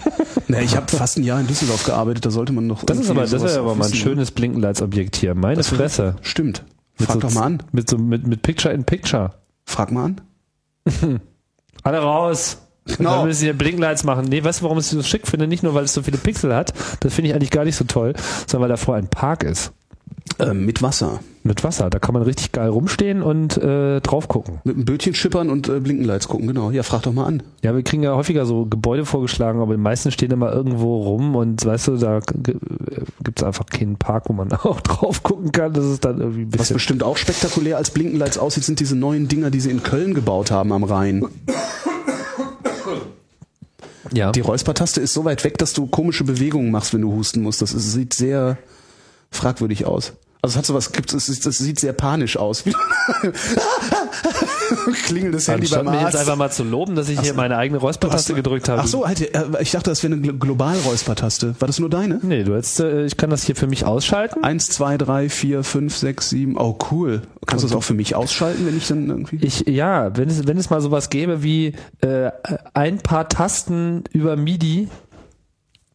Na, 0.48 0.60
ich 0.60 0.76
habe 0.76 0.88
fast 0.88 1.18
ein 1.18 1.22
Jahr 1.22 1.40
in 1.40 1.46
Düsseldorf 1.46 1.84
gearbeitet. 1.84 2.24
Da 2.24 2.30
sollte 2.30 2.52
man 2.52 2.66
noch. 2.66 2.84
Das 2.84 2.98
ist 2.98 3.10
aber, 3.10 3.22
das 3.22 3.42
wäre 3.42 3.60
aber 3.60 3.74
mal 3.74 3.84
ein 3.84 3.90
ne? 3.90 3.96
schönes 3.96 4.30
Blinkenlights-Objekt 4.30 5.16
hier. 5.16 5.34
Meine 5.34 5.56
Das 5.56 5.68
Fresse. 5.68 6.16
Stimmt. 6.22 6.64
Mit 6.98 7.06
Frag 7.08 7.14
so, 7.14 7.20
doch 7.20 7.34
mal 7.34 7.42
an. 7.42 7.62
Mit 7.72 7.88
so, 7.88 7.98
mit, 7.98 8.26
mit 8.26 8.42
Picture 8.42 8.72
in 8.74 8.84
Picture. 8.84 9.34
Frag 9.64 9.92
mal 9.92 10.04
an. 10.04 10.20
Alle 11.82 11.98
raus. 11.98 12.58
Genau. 12.84 13.18
Dann 13.18 13.26
müssen 13.26 13.44
hier 13.44 13.52
Blinklights 13.52 14.04
machen. 14.04 14.26
Nee, 14.28 14.42
weißt 14.42 14.60
du, 14.60 14.64
warum 14.64 14.78
ich 14.78 14.84
es 14.84 14.90
so 14.90 15.02
schick 15.02 15.26
finde? 15.26 15.46
Nicht 15.46 15.62
nur, 15.62 15.74
weil 15.74 15.84
es 15.84 15.94
so 15.94 16.02
viele 16.02 16.18
Pixel 16.18 16.54
hat. 16.54 16.72
Das 17.00 17.14
finde 17.14 17.30
ich 17.30 17.34
eigentlich 17.34 17.50
gar 17.50 17.64
nicht 17.64 17.76
so 17.76 17.84
toll. 17.84 18.14
Sondern 18.46 18.62
weil 18.62 18.68
da 18.70 18.76
vorher 18.76 19.02
ein 19.02 19.08
Park 19.08 19.44
ist. 19.44 19.72
Ähm, 20.38 20.64
mit 20.64 20.82
Wasser. 20.82 21.20
Mit 21.44 21.64
Wasser. 21.64 21.90
Da 21.90 21.98
kann 21.98 22.14
man 22.14 22.22
richtig 22.22 22.52
geil 22.52 22.68
rumstehen 22.68 23.22
und 23.22 23.56
äh, 23.56 24.00
drauf 24.00 24.28
gucken. 24.28 24.60
Mit 24.64 24.76
einem 24.76 24.84
Bötchen 24.84 25.14
schippern 25.14 25.50
und 25.50 25.68
äh, 25.68 25.80
Blinkenlights 25.80 26.28
gucken. 26.28 26.46
Genau. 26.46 26.70
Ja, 26.70 26.82
frag 26.82 27.02
doch 27.02 27.12
mal 27.12 27.26
an. 27.26 27.42
Ja, 27.62 27.74
wir 27.74 27.82
kriegen 27.82 28.02
ja 28.02 28.14
häufiger 28.14 28.46
so 28.46 28.66
Gebäude 28.66 29.04
vorgeschlagen, 29.04 29.60
aber 29.60 29.74
die 29.74 29.80
meisten 29.80 30.10
stehen 30.10 30.30
immer 30.30 30.52
irgendwo 30.52 31.02
rum 31.02 31.34
und 31.34 31.64
weißt 31.64 31.88
du, 31.88 31.96
da 31.96 32.20
gibt 32.20 33.40
es 33.40 33.44
einfach 33.44 33.66
keinen 33.66 33.96
Park, 33.96 34.24
wo 34.28 34.32
man 34.32 34.52
auch 34.62 34.80
drauf 34.80 35.22
gucken 35.22 35.52
kann. 35.52 35.72
Das 35.72 35.84
ist 35.84 36.04
dann 36.04 36.20
irgendwie 36.20 36.46
Was 36.58 36.72
bestimmt 36.72 37.02
auch 37.02 37.16
spektakulär 37.16 37.76
als 37.76 37.90
Blinkenlights 37.90 38.38
aussieht, 38.38 38.64
sind 38.64 38.80
diese 38.80 38.96
neuen 38.96 39.28
Dinger, 39.28 39.50
die 39.50 39.60
sie 39.60 39.70
in 39.70 39.82
Köln 39.82 40.14
gebaut 40.14 40.50
haben 40.50 40.72
am 40.72 40.84
Rhein. 40.84 41.24
Ja. 44.12 44.32
Die 44.32 44.40
Räuspertaste 44.40 45.00
ist 45.00 45.14
so 45.14 45.24
weit 45.24 45.44
weg, 45.44 45.58
dass 45.58 45.72
du 45.72 45.86
komische 45.86 46.24
Bewegungen 46.24 46.70
machst, 46.70 46.92
wenn 46.92 47.02
du 47.02 47.12
husten 47.12 47.42
musst. 47.42 47.62
Das 47.62 47.72
ist, 47.72 47.92
sieht 47.92 48.14
sehr 48.14 48.58
fragwürdig 49.30 49.86
aus. 49.86 50.12
Also 50.44 50.54
es 50.54 50.58
hat 50.58 50.66
sowas, 50.66 50.90
gibt 50.90 51.14
es, 51.14 51.26
das 51.40 51.58
sieht 51.58 51.78
sehr 51.78 51.92
panisch 51.92 52.36
aus. 52.36 52.64
Klingelndes 55.06 55.46
Handy 55.48 55.62
Anstatt 55.66 55.84
beim 55.84 55.94
mir 55.94 56.00
jetzt 56.00 56.06
Arzt. 56.16 56.18
einfach 56.18 56.36
mal 56.36 56.50
zu 56.50 56.64
loben, 56.64 56.96
dass 56.96 57.08
ich 57.08 57.20
hier 57.20 57.34
meine 57.34 57.56
eigene 57.56 57.78
Räuspertaste 57.78 58.34
gedrückt 58.34 58.68
habe. 58.68 58.82
Ach 58.82 58.86
so, 58.86 59.06
halt, 59.06 59.20
äh, 59.20 59.44
ich 59.60 59.70
dachte, 59.70 59.90
das 59.90 60.02
wäre 60.02 60.14
eine 60.14 60.22
Glo- 60.22 60.38
Global-Räuspertaste. 60.38 61.54
War 61.60 61.66
das 61.68 61.78
nur 61.78 61.88
deine? 61.90 62.18
Nee, 62.22 62.42
du 62.44 62.54
hättest, 62.56 62.80
äh, 62.80 63.04
ich 63.04 63.16
kann 63.16 63.30
das 63.30 63.44
hier 63.44 63.54
für 63.54 63.66
mich 63.68 63.84
ausschalten. 63.84 64.42
Eins, 64.42 64.66
zwei, 64.68 64.98
drei, 64.98 65.28
vier, 65.28 65.62
fünf, 65.62 65.96
sechs, 65.96 66.30
sieben. 66.30 66.56
Oh, 66.58 66.76
cool. 66.90 67.22
Kannst 67.46 67.64
du 67.64 67.68
das 67.68 67.76
auch 67.76 67.84
für 67.84 67.94
mich 67.94 68.14
ausschalten, 68.16 68.66
wenn 68.66 68.76
ich 68.76 68.88
dann 68.88 69.08
irgendwie. 69.08 69.36
Ich, 69.42 69.60
ja, 69.68 70.16
wenn 70.16 70.28
es, 70.28 70.46
wenn 70.46 70.56
es 70.58 70.70
mal 70.70 70.80
sowas 70.80 71.08
gäbe 71.10 71.42
wie 71.42 71.74
äh, 72.00 72.30
ein 72.74 72.98
paar 72.98 73.28
Tasten 73.28 74.04
über 74.12 74.36
MIDI, 74.36 74.88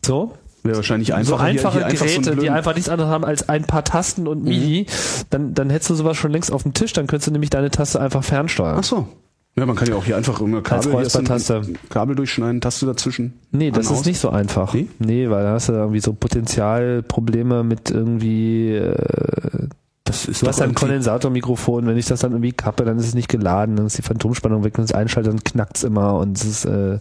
so, 0.06 0.34
Wäre 0.68 0.78
wahrscheinlich 0.78 1.08
so 1.10 1.14
einfacher. 1.16 1.38
hier- 1.46 1.50
einfache 1.52 1.78
hier 1.80 1.86
einfach 1.88 1.98
so 2.08 2.14
einen 2.16 2.24
Geräte, 2.24 2.42
die 2.42 2.50
einfach 2.50 2.76
nichts 2.76 2.90
anderes 2.90 3.10
haben 3.12 3.26
als 3.26 3.50
ein 3.50 3.64
paar 3.64 3.84
Tasten 3.84 4.28
und 4.28 4.44
MIDI, 4.44 4.86
dann, 5.30 5.54
dann 5.54 5.70
hättest 5.70 5.90
du 5.90 5.96
sowas 5.96 6.18
schon 6.18 6.32
längst 6.32 6.52
auf 6.52 6.64
dem 6.64 6.74
Tisch, 6.74 6.94
dann 6.94 7.08
könntest 7.08 7.28
du 7.28 7.32
nämlich 7.32 7.50
deine 7.50 7.72
Taste 7.72 8.00
einfach 8.00 8.24
fernsteuern. 8.24 8.78
Ach 8.80 8.84
so. 8.84 9.08
Ja, 9.56 9.66
man 9.66 9.76
kann 9.76 9.88
ja 9.88 9.96
auch 9.96 10.06
hier 10.06 10.16
einfach 10.16 10.40
immer 10.40 10.62
Kabel, 10.62 10.92
hier 10.96 11.10
so 11.10 11.18
ein. 11.18 11.78
Kabel 11.90 12.16
durchschneiden, 12.16 12.62
Taste 12.62 12.86
dazwischen. 12.86 13.34
Nee, 13.52 13.72
das 13.72 13.88
ist 13.88 13.92
aus. 13.92 14.06
nicht 14.06 14.20
so 14.20 14.30
einfach. 14.30 14.72
Nee? 14.76 14.88
Nee, 15.00 15.32
weil 15.32 15.44
da 15.46 15.54
hast 15.54 15.70
du 15.70 15.74
irgendwie 15.74 16.00
so 16.00 16.14
Potenzialprobleme 16.14 17.64
mit 17.64 17.90
irgendwie, 17.90 18.76
äh, 18.76 19.68
Das 20.08 20.26
ist 20.26 20.42
du 20.42 20.48
hast 20.48 20.62
ein 20.62 20.74
Kondensatormikrofon, 20.74 21.86
wenn 21.86 21.98
ich 21.98 22.06
das 22.06 22.22
dann 22.22 22.32
irgendwie 22.32 22.54
kappe, 22.54 22.86
dann 22.86 22.98
ist 22.98 23.08
es 23.08 23.14
nicht 23.14 23.28
geladen, 23.30 23.76
dann 23.76 23.86
ist 23.88 23.98
die 23.98 24.02
Phantomspannung 24.02 24.64
weg, 24.64 24.74
wenn 24.78 24.86
es 24.86 24.92
einschalte, 24.94 25.30
dann 25.30 25.44
knackt's 25.44 25.84
immer 25.84 26.16
und 26.18 26.38
es 26.38 26.46
ist, 26.46 26.66
äh, 26.66 27.00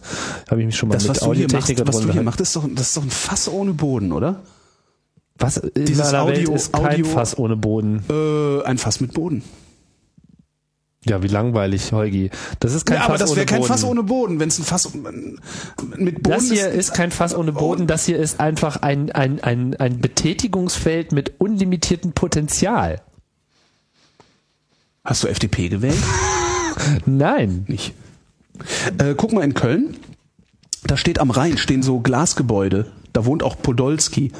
habe 0.49 0.59
ich 0.61 0.65
mich 0.65 0.75
schon 0.75 0.89
mal 0.89 0.95
Das, 0.95 1.07
mit 1.07 1.21
Audiotechniker 1.21 1.87
was 1.87 1.95
du 1.95 2.01
drunter 2.01 2.13
hier 2.13 2.23
machst, 2.23 2.41
ist 2.41 2.55
doch, 2.55 2.67
das 2.73 2.87
ist 2.89 2.97
doch 2.97 3.03
ein 3.03 3.09
Fass 3.09 3.47
ohne 3.49 3.73
Boden, 3.73 4.11
oder? 4.11 4.41
Was 5.39 5.57
in 5.57 5.85
Dieses 5.85 6.11
meiner 6.11 6.27
Welt 6.27 6.37
Audio- 6.47 6.55
ist 6.55 6.73
kein 6.73 6.85
Audio- 7.01 7.05
Fass 7.05 7.37
ohne 7.37 7.55
Boden. 7.55 8.03
Äh, 8.09 8.63
ein 8.65 8.77
Fass 8.77 8.99
mit 9.01 9.13
Boden. 9.13 9.43
Ja, 11.05 11.23
wie 11.23 11.27
langweilig, 11.27 11.91
Heugi. 11.91 12.31
Das 12.59 12.73
ist 12.73 12.85
kein 12.85 12.97
ja, 12.97 13.01
Fass 13.01 13.09
aber 13.09 13.17
das 13.19 13.29
ohne 13.29 13.37
wäre 13.37 13.45
kein 13.45 13.59
Boden. 13.59 13.67
Fass 13.67 13.83
ohne 13.83 14.03
Boden. 14.03 14.39
Wenn 14.39 14.49
es 14.49 14.59
ein 14.59 14.65
Fass 14.65 14.93
mit 14.93 16.23
Boden 16.23 16.23
das 16.23 16.51
hier 16.51 16.69
ist, 16.69 16.89
ist 16.89 16.93
kein 16.93 17.11
Fass 17.11 17.33
ohne 17.35 17.53
Boden, 17.53 17.87
das 17.87 18.05
hier 18.05 18.17
ist 18.17 18.39
einfach 18.39 18.77
ein, 18.77 19.11
ein, 19.11 19.41
ein, 19.41 19.75
ein 19.75 19.99
Betätigungsfeld 19.99 21.11
mit 21.11 21.33
unlimitiertem 21.39 22.11
Potenzial. 22.13 23.01
Hast 25.05 25.23
du 25.23 25.27
FDP 25.27 25.69
gewählt? 25.69 25.97
Nein. 27.05 27.65
Nicht. 27.67 27.93
Äh, 28.97 29.13
guck 29.15 29.31
mal 29.31 29.43
in 29.43 29.53
Köln. 29.53 29.95
da 30.83 30.97
steht 30.97 31.19
am 31.19 31.31
Rhein, 31.31 31.57
stehen 31.57 31.83
so 31.83 31.99
Glasgebäude. 31.99 32.91
Da 33.13 33.25
wohnt 33.25 33.43
auch 33.43 33.55
Podolski. 33.61 34.31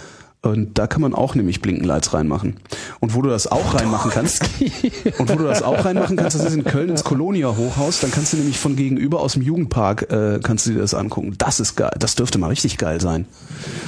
Und 0.44 0.78
da 0.78 0.88
kann 0.88 1.02
man 1.02 1.14
auch 1.14 1.36
nämlich 1.36 1.62
Blinkenlights 1.62 2.14
reinmachen. 2.14 2.58
Und 3.00 3.16
wo 3.16 3.22
du 3.22 3.30
das 3.30 3.48
auch 3.48 3.74
reinmachen 3.74 4.12
kannst, 4.12 4.44
und 5.18 5.30
wo 5.30 5.36
du 5.36 5.44
das 5.44 5.64
auch 5.64 5.84
reinmachen 5.84 6.16
kannst, 6.16 6.38
das 6.38 6.46
ist 6.46 6.54
in 6.54 6.64
Köln 6.64 6.90
ins 6.90 7.04
Kolonia 7.04 7.56
Hochhaus, 7.58 8.00
dann 8.00 8.12
kannst 8.12 8.34
du 8.34 8.38
nämlich 8.38 8.60
von 8.60 8.76
gegenüber 8.76 9.20
aus 9.20 9.34
dem 9.34 9.42
Jugendpark, 9.42 10.12
äh, 10.12 10.40
kannst 10.42 10.68
du 10.68 10.72
dir 10.72 10.80
das 10.80 10.94
angucken. 10.94 11.34
Das 11.38 11.60
ist 11.60 11.76
geil, 11.76 11.92
das 11.98 12.16
dürfte 12.16 12.38
mal 12.38 12.48
richtig 12.48 12.78
geil 12.78 13.02
sein. 13.02 13.26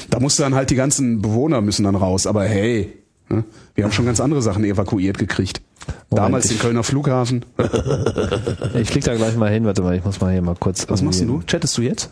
Da 0.09 0.19
musst 0.19 0.39
du 0.39 0.43
dann 0.43 0.55
halt, 0.55 0.71
die 0.71 0.75
ganzen 0.75 1.21
Bewohner 1.21 1.61
müssen 1.61 1.83
dann 1.83 1.95
raus, 1.95 2.25
aber 2.25 2.43
hey, 2.45 2.93
ne? 3.29 3.43
wir 3.75 3.83
haben 3.83 3.91
schon 3.91 4.05
ganz 4.05 4.19
andere 4.19 4.41
Sachen 4.41 4.63
evakuiert 4.63 5.17
gekriegt. 5.17 5.61
Moment, 6.09 6.25
Damals 6.25 6.47
den 6.47 6.59
Kölner 6.59 6.83
Flughafen. 6.83 7.45
Ich 8.75 8.89
flieg 8.89 9.03
da 9.03 9.15
gleich 9.15 9.35
mal 9.35 9.49
hin, 9.49 9.65
warte 9.65 9.81
mal, 9.81 9.95
ich 9.95 10.03
muss 10.03 10.19
mal 10.21 10.31
hier 10.31 10.41
mal 10.41 10.55
kurz. 10.55 10.87
Was 10.89 11.01
machst 11.01 11.21
du? 11.21 11.41
Chattest 11.45 11.77
du 11.77 11.81
jetzt? 11.81 12.09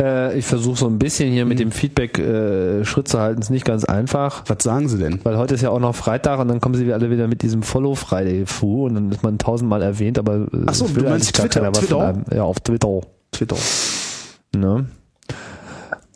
Äh, 0.00 0.38
ich 0.38 0.46
versuche 0.46 0.78
so 0.78 0.86
ein 0.86 0.98
bisschen 0.98 1.32
hier 1.32 1.44
mit 1.44 1.58
dem 1.58 1.72
Feedback 1.72 2.18
äh, 2.18 2.84
Schritt 2.84 3.08
zu 3.08 3.18
halten, 3.18 3.40
ist 3.40 3.50
nicht 3.50 3.64
ganz 3.64 3.84
einfach. 3.84 4.44
Was 4.46 4.62
sagen 4.62 4.88
sie 4.88 4.98
denn? 4.98 5.18
Weil 5.24 5.36
heute 5.36 5.54
ist 5.54 5.62
ja 5.62 5.70
auch 5.70 5.80
noch 5.80 5.94
Freitag 5.94 6.38
und 6.38 6.46
dann 6.48 6.60
kommen 6.60 6.76
sie 6.76 6.92
alle 6.92 7.10
wieder 7.10 7.26
mit 7.26 7.42
diesem 7.42 7.62
Follow 7.62 7.96
Friday 7.96 8.46
fu 8.46 8.86
und 8.86 8.94
dann 8.94 9.10
ist 9.10 9.24
man 9.24 9.38
tausendmal 9.38 9.82
erwähnt, 9.82 10.18
aber 10.18 10.36
äh, 10.36 10.46
Ach 10.66 10.74
so, 10.74 10.86
du 10.86 11.02
meinst 11.02 11.34
Twitter, 11.34 11.48
keiner 11.60 11.72
Twitter? 11.72 12.00
einem. 12.00 12.24
Ja, 12.32 12.44
auf 12.44 12.60
Twitter. 12.60 13.00
Twitter. 13.32 13.56
Ne? 14.54 14.86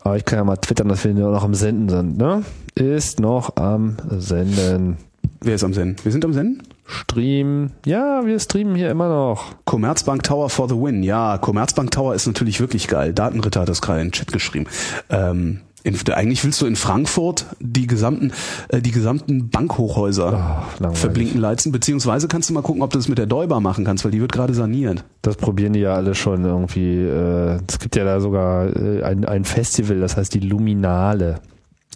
Aber 0.01 0.15
ich 0.17 0.25
kann 0.25 0.39
ja 0.39 0.43
mal 0.45 0.57
twittern, 0.57 0.87
dass 0.87 1.03
wir 1.03 1.13
nur 1.13 1.31
noch 1.31 1.43
am 1.43 1.53
Senden 1.53 1.89
sind, 1.89 2.17
ne? 2.17 2.43
Ist 2.75 3.19
noch 3.19 3.57
am 3.57 3.97
Senden. 4.09 4.97
Wer 5.41 5.55
ist 5.55 5.63
am 5.63 5.73
Senden? 5.73 5.97
Wir 6.03 6.11
sind 6.11 6.23
am 6.23 6.33
Senden? 6.33 6.63
Stream. 6.85 7.71
Ja, 7.85 8.25
wir 8.25 8.39
streamen 8.39 8.75
hier 8.75 8.89
immer 8.91 9.09
noch. 9.09 9.55
Commerzbank 9.65 10.23
Tower 10.23 10.49
for 10.49 10.69
the 10.69 10.75
win. 10.75 11.03
Ja, 11.03 11.37
Commerzbank 11.37 11.91
Tower 11.91 12.13
ist 12.15 12.27
natürlich 12.27 12.59
wirklich 12.59 12.87
geil. 12.87 13.13
Datenritter 13.13 13.61
hat 13.61 13.69
das 13.69 13.81
gerade 13.81 14.01
in 14.01 14.07
den 14.07 14.11
Chat 14.13 14.31
geschrieben. 14.31 14.67
Ähm, 15.09 15.61
in, 15.83 15.97
eigentlich 16.13 16.43
willst 16.45 16.61
du 16.61 16.65
in 16.65 16.77
Frankfurt 16.77 17.45
die 17.59 17.87
gesamten, 17.87 18.31
äh, 18.69 18.81
die 18.81 18.91
gesamten 18.91 19.49
Bankhochhäuser 19.49 20.63
langweilig. 20.79 20.99
verblinken 20.99 21.41
leizen, 21.41 21.73
beziehungsweise 21.73 22.29
kannst 22.29 22.49
du 22.49 22.53
mal 22.53 22.61
gucken, 22.61 22.81
ob 22.81 22.91
du 22.91 22.97
das 22.97 23.09
mit 23.09 23.17
der 23.17 23.25
Deuber 23.25 23.59
machen 23.59 23.83
kannst, 23.83 24.05
weil 24.05 24.11
die 24.11 24.21
wird 24.21 24.31
gerade 24.31 24.53
saniert. 24.53 25.03
Das 25.21 25.35
probieren 25.35 25.73
die 25.73 25.81
ja 25.81 25.93
alle 25.93 26.15
schon 26.15 26.45
irgendwie. 26.45 27.01
äh, 27.01 27.59
Es 27.67 27.79
gibt 27.79 27.97
ja 27.97 28.05
da 28.05 28.21
sogar 28.21 28.73
äh, 28.75 29.03
ein, 29.03 29.25
ein 29.25 29.43
Festival, 29.43 29.99
das 29.99 30.15
heißt 30.15 30.33
die 30.33 30.39
Luminale. 30.39 31.41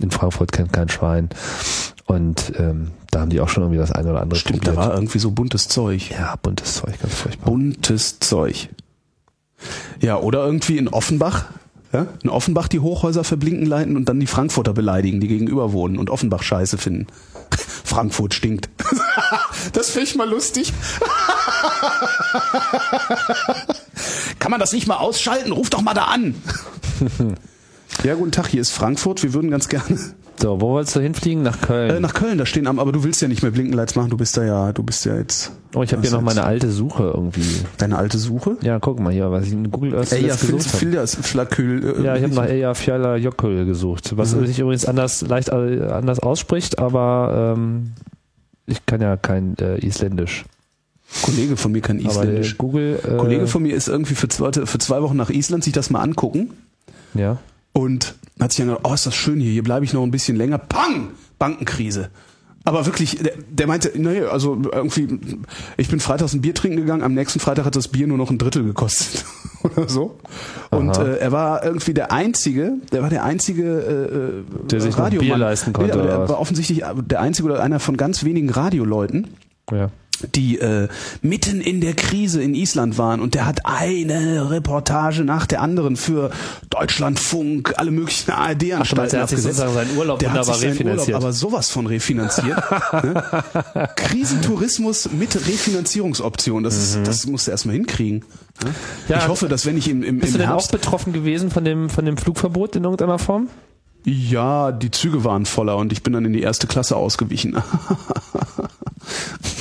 In 0.01 0.11
Frankfurt 0.11 0.51
kennt 0.51 0.73
kein 0.73 0.89
Schwein. 0.89 1.29
Und 2.05 2.53
ähm, 2.57 2.91
da 3.17 3.21
haben 3.21 3.31
die 3.31 3.41
auch 3.41 3.49
schon 3.49 3.63
irgendwie 3.63 3.79
das 3.79 3.91
eine 3.91 4.11
oder 4.11 4.21
andere 4.21 4.39
Stimmt, 4.39 4.67
da 4.67 4.75
war 4.75 4.93
irgendwie 4.93 5.17
so 5.17 5.31
buntes 5.31 5.67
Zeug. 5.67 6.11
Ja, 6.11 6.35
buntes 6.35 6.75
Zeug, 6.75 6.99
ganz 7.01 7.15
furchtbar. 7.15 7.49
Buntes 7.49 8.19
Zeug. 8.19 8.69
Ja, 9.99 10.17
oder 10.17 10.45
irgendwie 10.45 10.77
in 10.77 10.87
Offenbach. 10.87 11.45
Ja? 11.91 12.05
In 12.21 12.29
Offenbach 12.29 12.67
die 12.67 12.79
Hochhäuser 12.79 13.23
verblinken 13.23 13.65
leiten 13.65 13.95
und 13.95 14.07
dann 14.07 14.19
die 14.19 14.27
Frankfurter 14.27 14.73
beleidigen, 14.73 15.19
die 15.19 15.27
gegenüber 15.27 15.73
wohnen 15.73 15.97
und 15.97 16.11
Offenbach 16.11 16.43
scheiße 16.43 16.77
finden. 16.77 17.07
Frankfurt 17.83 18.35
stinkt. 18.35 18.69
das 19.73 19.89
finde 19.89 20.07
ich 20.07 20.15
mal 20.15 20.29
lustig. 20.29 20.71
Kann 24.37 24.51
man 24.51 24.59
das 24.59 24.73
nicht 24.73 24.85
mal 24.85 24.97
ausschalten? 24.97 25.53
Ruf 25.53 25.71
doch 25.71 25.81
mal 25.81 25.95
da 25.95 26.03
an. 26.03 26.35
ja, 28.03 28.13
guten 28.13 28.31
Tag, 28.31 28.49
hier 28.49 28.61
ist 28.61 28.69
Frankfurt. 28.69 29.23
Wir 29.23 29.33
würden 29.33 29.49
ganz 29.49 29.69
gerne 29.69 29.97
So, 30.39 30.61
wo 30.61 30.69
wolltest 30.69 30.95
du 30.95 30.99
hinfliegen? 30.99 31.41
Nach 31.41 31.59
Köln. 31.61 31.89
äh, 31.89 31.99
nach 31.99 32.13
Köln 32.13 32.37
da 32.37 32.45
stehen, 32.45 32.67
am- 32.67 32.77
aber 32.77 32.91
du 32.91 33.03
willst 33.03 33.21
ja 33.23 33.27
nicht 33.27 33.41
mehr 33.41 33.51
Blinkenlights 33.51 33.95
machen. 33.95 34.11
Du 34.11 34.17
bist 34.17 34.37
da 34.37 34.43
ja, 34.43 34.71
du 34.71 34.83
bist 34.83 35.03
ja 35.05 35.15
jetzt 35.17 35.51
oh, 35.73 35.81
ich 35.81 35.91
habe 35.93 36.03
hier 36.03 36.11
noch 36.11 36.21
meine 36.21 36.43
alte 36.43 36.69
Suche 36.69 37.11
irgendwie. 37.15 37.41
deine 37.79 37.97
alte 37.97 38.19
Suche. 38.19 38.55
Ja, 38.61 38.77
guck 38.79 38.99
mal 38.99 39.11
hier, 39.11 39.31
was 39.31 39.47
ich 39.47 39.53
in 39.53 39.71
Google 39.71 39.95
Earth 39.95 40.11
Ey, 40.11 40.27
ja, 40.27 40.37
zuletzt 40.37 40.75
Phil, 40.75 40.91
gesucht 40.91 41.33
habe. 41.57 41.99
Äh, 41.99 42.03
Ja, 42.03 42.15
ich 42.15 42.23
habe 42.23 42.35
nach 42.35 42.45
Eja 42.45 42.73
Fjalla 42.75 43.15
Jökull 43.15 43.65
gesucht, 43.65 44.15
was 44.15 44.35
Mhm. 44.35 44.45
sich 44.45 44.59
übrigens 44.59 44.85
anders, 44.85 45.21
leicht 45.27 45.49
äh, 45.49 45.87
anders 45.91 46.19
ausspricht, 46.19 46.77
aber 46.77 47.55
ähm, 47.57 47.93
ich 48.67 48.85
kann 48.85 49.01
ja 49.01 49.17
kein 49.17 49.57
äh, 49.57 49.77
Isländisch. 49.83 50.45
Kollege 51.23 51.57
von 51.57 51.71
mir 51.71 51.81
kann 51.81 51.99
Aber 51.99 52.09
Isländisch. 52.09 52.49
der 52.49 52.57
Google. 52.57 52.99
Äh, 53.03 53.17
Kollege 53.17 53.47
von 53.47 53.63
mir 53.63 53.73
ist 53.75 53.87
irgendwie 53.87 54.13
für 54.13 54.27
zwei, 54.27 54.51
für 54.51 54.77
zwei 54.77 55.01
Wochen 55.01 55.15
nach 55.17 55.29
Island, 55.31 55.63
sich 55.63 55.73
das 55.73 55.89
mal 55.89 56.01
angucken 56.01 56.51
Ja. 57.15 57.37
Und 57.77 58.15
hat 58.39 58.51
sich 58.51 58.57
dann 58.65 58.69
gedacht, 58.69 58.87
oh, 58.89 58.93
ist 58.93 59.05
das 59.05 59.13
schön 59.13 59.39
hier, 59.39 59.51
hier 59.51 59.63
bleibe 59.63 59.85
ich 59.85 59.93
noch 59.93 60.01
ein 60.01 60.09
bisschen 60.09 60.35
länger. 60.35 60.57
Pang! 60.57 61.09
Bankenkrise. 61.37 62.09
Aber 62.63 62.85
wirklich, 62.87 63.17
der, 63.17 63.33
der 63.49 63.67
meinte, 63.67 63.91
nee, 63.95 64.21
also 64.21 64.59
irgendwie, 64.73 65.19
ich 65.77 65.87
bin 65.87 65.99
freitags 65.99 66.33
ein 66.33 66.41
Bier 66.41 66.55
trinken 66.55 66.77
gegangen, 66.77 67.03
am 67.03 67.13
nächsten 67.13 67.39
Freitag 67.39 67.65
hat 67.65 67.75
das 67.75 67.87
Bier 67.87 68.07
nur 68.07 68.17
noch 68.17 68.31
ein 68.31 68.39
Drittel 68.39 68.63
gekostet 68.63 69.23
oder 69.63 69.87
so. 69.87 70.17
Und 70.71 70.97
äh, 70.97 71.17
er 71.17 71.31
war 71.31 71.63
irgendwie 71.63 71.93
der 71.93 72.11
einzige, 72.11 72.73
der 72.91 73.03
war 73.03 73.09
der 73.09 73.23
einzige 73.23 74.43
äh, 74.43 74.67
Der 74.69 74.81
sich 74.81 74.97
Radiomann. 74.97 75.27
Bier 75.27 75.37
leisten 75.37 75.71
konnte, 75.71 75.95
Nee, 75.97 76.03
der 76.03 76.27
war 76.27 76.39
offensichtlich 76.39 76.83
der 77.05 77.21
einzige 77.21 77.47
oder 77.47 77.61
einer 77.61 77.79
von 77.79 77.95
ganz 77.95 78.23
wenigen 78.23 78.49
Radioleuten, 78.49 79.27
Ja. 79.71 79.91
Die 80.35 80.59
äh, 80.59 80.87
mitten 81.21 81.61
in 81.61 81.81
der 81.81 81.93
Krise 81.93 82.41
in 82.41 82.55
Island 82.55 82.97
waren 82.97 83.19
und 83.21 83.35
der 83.35 83.45
hat 83.45 83.65
eine 83.65 84.49
Reportage 84.49 85.23
nach 85.23 85.45
der 85.45 85.61
anderen 85.61 85.95
für 85.95 86.31
Deutschlandfunk, 86.69 87.73
alle 87.77 87.91
möglichen 87.91 88.31
ARD-Anstalten 88.31 88.81
Ach, 88.81 88.89
du 88.89 88.95
meinst, 88.95 89.13
er 89.13 89.21
hat 89.21 89.29
sich 89.29 89.41
sozusagen 89.41 89.73
seinen 89.73 89.97
Urlaub 89.97 90.19
der 90.19 90.29
hat 90.29 90.37
wunderbar 90.37 90.55
sich 90.55 90.61
seinen 90.61 90.71
refinanziert. 90.71 91.07
Urlaub 91.09 91.23
aber 91.23 91.33
sowas 91.33 91.69
von 91.69 91.87
refinanziert. 91.87 92.57
ne? 93.03 93.23
Krisentourismus 93.95 95.09
mit 95.11 95.35
Refinanzierungsoption, 95.35 96.63
das, 96.63 96.77
ist, 96.77 97.07
das 97.07 97.25
musst 97.27 97.47
du 97.47 97.51
erstmal 97.51 97.75
hinkriegen. 97.75 98.19
Ne? 98.63 98.69
Mhm. 98.69 98.73
Ja, 99.09 99.17
ich 99.19 99.27
hoffe, 99.27 99.47
dass 99.47 99.65
wenn 99.65 99.77
ich 99.77 99.89
im, 99.89 100.03
im, 100.03 100.19
Bist 100.19 100.33
im 100.33 100.39
du 100.39 100.45
denn 100.45 100.55
auch 100.55 100.67
betroffen 100.69 101.13
gewesen 101.13 101.51
von 101.51 101.63
dem, 101.63 101.89
von 101.89 102.05
dem 102.05 102.17
Flugverbot 102.17 102.75
in 102.75 102.83
irgendeiner 102.83 103.19
Form? 103.19 103.49
Ja, 104.03 104.71
die 104.71 104.91
Züge 104.91 105.23
waren 105.23 105.45
voller 105.45 105.75
und 105.77 105.91
ich 105.91 106.01
bin 106.01 106.13
dann 106.13 106.23
in 106.25 106.33
die 106.33 106.41
erste 106.41 106.65
Klasse 106.67 106.95
ausgewichen. 106.95 107.57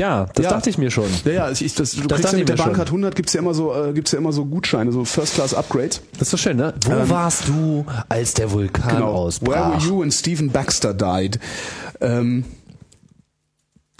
Ja, 0.00 0.26
das 0.34 0.44
Ja. 0.44 0.50
dachte 0.50 0.70
ich 0.70 0.78
mir 0.78 0.90
schon. 0.90 1.04
Ja, 1.24 1.32
ja, 1.32 1.50
ich, 1.50 1.74
das, 1.74 1.92
du 1.92 2.02
Das 2.06 2.20
kriegst 2.20 2.24
ja 2.24 2.30
ich 2.32 2.38
mit 2.40 2.48
der 2.48 2.56
schon. 2.56 2.66
Bahncard 2.66 2.88
100 2.88 3.14
gibt's 3.14 3.32
ja 3.34 3.40
immer 3.40 3.52
so, 3.54 3.74
äh, 3.74 3.92
gibt's 3.92 4.12
ja 4.12 4.18
immer 4.18 4.32
so 4.32 4.44
Gutscheine, 4.46 4.92
so 4.92 5.04
First 5.04 5.34
Class 5.34 5.52
Upgrades. 5.54 6.00
Das 6.14 6.22
ist 6.22 6.30
so 6.30 6.36
schön, 6.36 6.56
ne? 6.56 6.72
Wo 6.84 6.92
Ähm, 6.92 7.10
warst 7.10 7.48
du, 7.48 7.84
als 8.08 8.34
der 8.34 8.50
Vulkan 8.50 8.88
Genau. 8.96 9.00
Where 9.00 9.06
were 9.06 9.14
ausbrach? 9.18 9.84
you 9.84 10.00
when 10.00 10.10
Stephen 10.10 10.50
Baxter 10.50 10.94
died? 10.94 11.38
Ähm, 12.00 12.44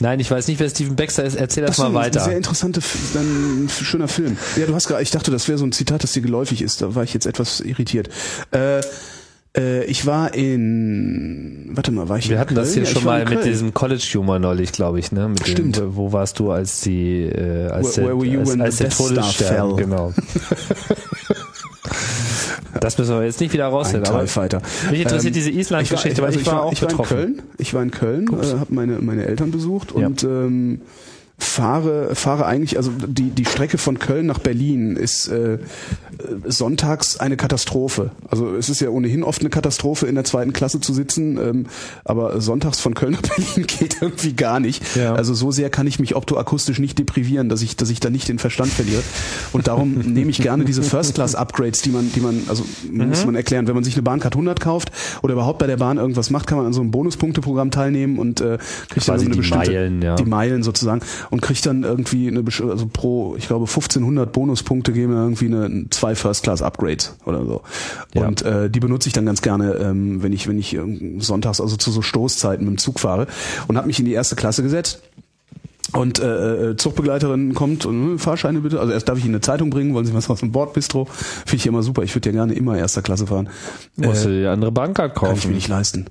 Nein, 0.03 0.19
ich 0.19 0.31
weiß 0.31 0.49
nicht, 0.49 0.59
wer 0.59 0.71
Steven 0.71 0.97
Baxter 0.97 1.25
ist. 1.25 1.35
Erzähl 1.37 1.63
das, 1.67 1.77
das 1.77 1.85
ist 1.87 1.93
mal 1.93 2.01
ein 2.01 2.07
weiter. 2.07 2.21
sehr 2.21 2.35
interessanter, 2.35 2.81
ein 3.15 3.69
schöner 3.69 4.09
Film. 4.09 4.39
Ja, 4.57 4.65
du 4.65 4.75
hast 4.75 4.89
gerade, 4.89 5.03
ich 5.03 5.11
dachte, 5.11 5.31
das 5.31 5.47
wäre 5.47 5.59
so 5.59 5.67
ein 5.67 5.73
Zitat, 5.73 6.03
das 6.03 6.13
dir 6.13 6.23
geläufig 6.23 6.63
ist. 6.63 6.81
Da 6.81 6.95
war 6.95 7.03
ich 7.05 7.13
jetzt 7.13 7.27
etwas 7.27 7.61
irritiert. 7.61 8.09
Äh, 8.51 8.81
äh, 9.57 9.85
ich 9.85 10.07
war 10.07 10.35
in, 10.35 11.71
warte 11.73 11.91
mal, 11.93 12.09
war 12.09 12.19
ich 12.19 12.29
Wir 12.29 12.37
in 12.37 12.41
hatten 12.41 12.55
das 12.55 12.73
Köln? 12.73 12.75
hier 12.75 12.83
Ja, 12.85 12.89
ich 12.89 12.95
schon 12.95 13.05
war 13.05 13.19
mal 13.19 13.23
in 13.23 13.29
mit 13.39 13.45
diesem 13.45 13.75
College-Humor 13.75 14.39
neulich, 14.39 14.73
glaube 14.73 14.99
ich, 14.99 15.13
ne? 15.13 15.29
Mit 15.29 15.47
Stimmt. 15.47 15.77
Dem, 15.79 15.97
wo 15.97 16.13
warst 16.13 16.39
du, 16.39 16.51
als 16.53 16.81
die, 16.83 17.23
äh, 17.25 17.67
als 17.69 17.97
Where- 17.99 18.19
where 18.21 18.29
der, 18.29 18.41
als, 18.41 18.61
als 18.61 18.77
der 18.77 18.91
Todesstern, 18.91 19.75
fell? 19.75 19.85
genau. 19.85 20.13
das 22.81 22.99
müssen 22.99 23.15
wir 23.19 23.25
jetzt 23.25 23.41
nicht 23.41 23.53
wieder 23.53 23.67
rausnehmen. 23.67 24.07
Aber 24.07 24.27
Fighter. 24.27 24.61
mich 24.91 25.01
interessiert 25.01 25.35
Ähm, 25.35 25.43
diese 25.43 25.51
Island-Geschichte, 25.51 26.19
weil 26.23 26.29
also 26.29 26.41
ich 26.41 26.47
war 26.47 26.63
auch 26.63 26.73
ich 26.73 26.83
war 26.83 26.91
in 26.91 26.97
betroffen. 26.97 27.17
Köln. 27.17 27.43
Ich 27.59 27.75
war 27.75 27.83
in 27.83 27.91
Köln, 27.91 28.27
äh, 28.41 28.59
habe 28.59 28.75
meine 28.75 28.99
meine 29.01 29.27
Eltern 29.27 29.51
besucht 29.51 29.93
Ja. 29.97 30.07
und 30.07 30.23
ähm, 30.25 30.81
fahre 31.41 32.15
fahre 32.15 32.47
eigentlich 32.47 32.77
also 32.77 32.91
die 32.91 33.31
die 33.31 33.45
Strecke 33.45 33.79
von 33.79 33.99
Köln 33.99 34.27
nach 34.27 34.39
Berlin 34.39 34.97
ist 34.97 35.29
äh, 35.29 35.59
sonntags 36.47 37.19
eine 37.19 37.37
Katastrophe. 37.37 38.11
Also 38.29 38.55
es 38.55 38.69
ist 38.69 38.81
ja 38.81 38.91
ohnehin 38.91 39.25
oft 39.25 39.41
eine 39.41 39.51
Katastrophe 39.51 40.07
in 40.07 40.15
der 40.15 40.25
zweiten 40.25 40.53
Klasse 40.53 40.81
zu 40.81 40.93
sitzen, 40.93 41.39
ähm, 41.39 41.67
aber 42.05 42.41
sonntags 42.41 42.81
von 42.81 42.95
Köln 42.95 43.13
nach 43.13 43.23
Berlin 43.37 43.67
geht 43.67 44.01
irgendwie 44.01 44.35
gar 44.35 44.61
nicht. 44.61 44.97
Ja. 44.97 45.15
Also 45.15 45.35
so 45.35 45.51
sehr 45.51 45.71
kann 45.71 45.87
ich 45.87 45.99
mich 45.99 46.15
optoakustisch 46.15 46.79
nicht 46.79 46.99
deprivieren, 46.99 47.49
dass 47.49 47.63
ich 47.63 47.77
dass 47.77 47.91
ich 47.91 48.01
da 48.01 48.11
nicht 48.11 48.29
den 48.29 48.39
Verstand 48.39 48.73
verliere. 48.73 49.03
Und 49.53 49.69
darum 49.69 49.95
nehme 50.05 50.31
ich 50.31 50.41
gerne 50.41 50.65
diese 50.65 50.83
First 50.83 51.15
Class 51.15 51.35
Upgrades, 51.35 51.83
die 51.83 51.91
man 51.91 52.13
die 52.13 52.21
man 52.21 52.43
also 52.49 52.65
Mhm. 52.91 53.09
muss 53.09 53.25
man 53.25 53.35
erklären, 53.35 53.67
wenn 53.67 53.75
man 53.75 53.85
sich 53.85 53.95
eine 53.95 54.03
Bahncard 54.03 54.35
100 54.35 54.61
kauft 54.61 54.91
oder 55.23 55.35
überhaupt 55.35 55.59
bei 55.59 55.67
der 55.67 55.77
Bahn 55.77 55.99
irgendwas 55.99 56.31
macht, 56.31 56.47
kann 56.47 56.59
man 56.59 56.67
an 56.67 56.73
so 56.73 56.81
einem 56.81 56.91
Bonuspunkteprogramm 56.91 57.71
teilnehmen 57.71 58.19
und 58.19 58.41
äh, 58.41 58.59
kriegt 58.89 59.09
dann 59.09 59.17
Quasi 59.17 59.25
eine 59.27 59.35
die 59.35 59.39
bestimmte 59.39 59.71
Meilen, 59.71 60.03
ja. 60.03 60.15
die 60.17 60.25
Meilen 60.25 60.63
sozusagen 60.63 61.01
und 61.31 61.41
kriegt 61.43 61.65
dann 61.67 61.83
irgendwie 61.85 62.29
eine 62.29 62.43
also 62.71 62.87
pro 62.93 63.35
ich 63.37 63.47
glaube 63.47 63.67
1500 63.67 64.33
Bonuspunkte 64.33 64.93
geben 64.93 65.13
irgendwie 65.13 65.47
eine 65.47 65.85
zwei 65.91 66.15
First 66.15 66.43
Class 66.43 66.63
Upgrades 66.63 67.15
oder 67.25 67.45
so 67.45 67.63
Ja. 68.15 68.27
und 68.27 68.43
äh, 68.43 68.69
die 68.71 68.81
benutze 68.81 69.09
ich 69.09 69.13
dann 69.13 69.27
ganz 69.27 69.43
gerne 69.43 69.75
ähm, 69.75 70.23
wenn 70.23 70.33
ich 70.33 70.49
wenn 70.49 70.59
ich 70.59 70.75
ähm, 70.75 71.21
sonntags 71.21 71.61
also 71.61 71.77
zu 71.77 71.91
so 71.91 72.03
Stoßzeiten 72.03 72.65
mit 72.67 72.75
dem 72.77 72.79
Zug 72.79 73.01
fahre 73.01 73.27
und 73.69 73.77
habe 73.77 73.87
mich 73.87 73.99
in 73.99 74.05
die 74.05 74.13
erste 74.13 74.37
Klasse 74.37 74.63
gesetzt 74.63 75.03
und 75.93 76.21
äh, 76.21 76.71
äh, 76.71 76.77
Zugbegleiterin 76.77 77.53
kommt 77.55 77.85
und 77.85 78.15
äh, 78.15 78.19
Fahrscheine 78.19 78.61
bitte. 78.61 78.79
Also 78.79 78.93
erst 78.93 79.09
darf 79.09 79.19
ich 79.19 79.25
Ihnen 79.25 79.35
eine 79.35 79.41
Zeitung 79.41 79.71
bringen, 79.71 79.93
wollen 79.93 80.07
Sie 80.07 80.15
was 80.15 80.31
aus 80.31 80.39
dem 80.39 80.53
Bordbistro? 80.53 81.07
Finde 81.07 81.57
ich 81.57 81.67
immer 81.67 81.83
super. 81.83 82.03
Ich 82.05 82.15
würde 82.15 82.29
ja 82.29 82.33
gerne 82.33 82.55
immer 82.55 82.79
erster 82.79 83.03
Klasse 83.03 83.27
fahren. 83.27 83.49
Musst 83.97 84.25
du 84.25 84.29
Äh, 84.29 84.41
die 84.43 84.47
andere 84.47 84.71
Bahncard 84.71 85.17
kann 85.17 85.31
ich 85.31 85.39
mir 85.39 85.41
kaufen. 85.41 85.55
nicht 85.55 85.67
leisten. 85.67 86.07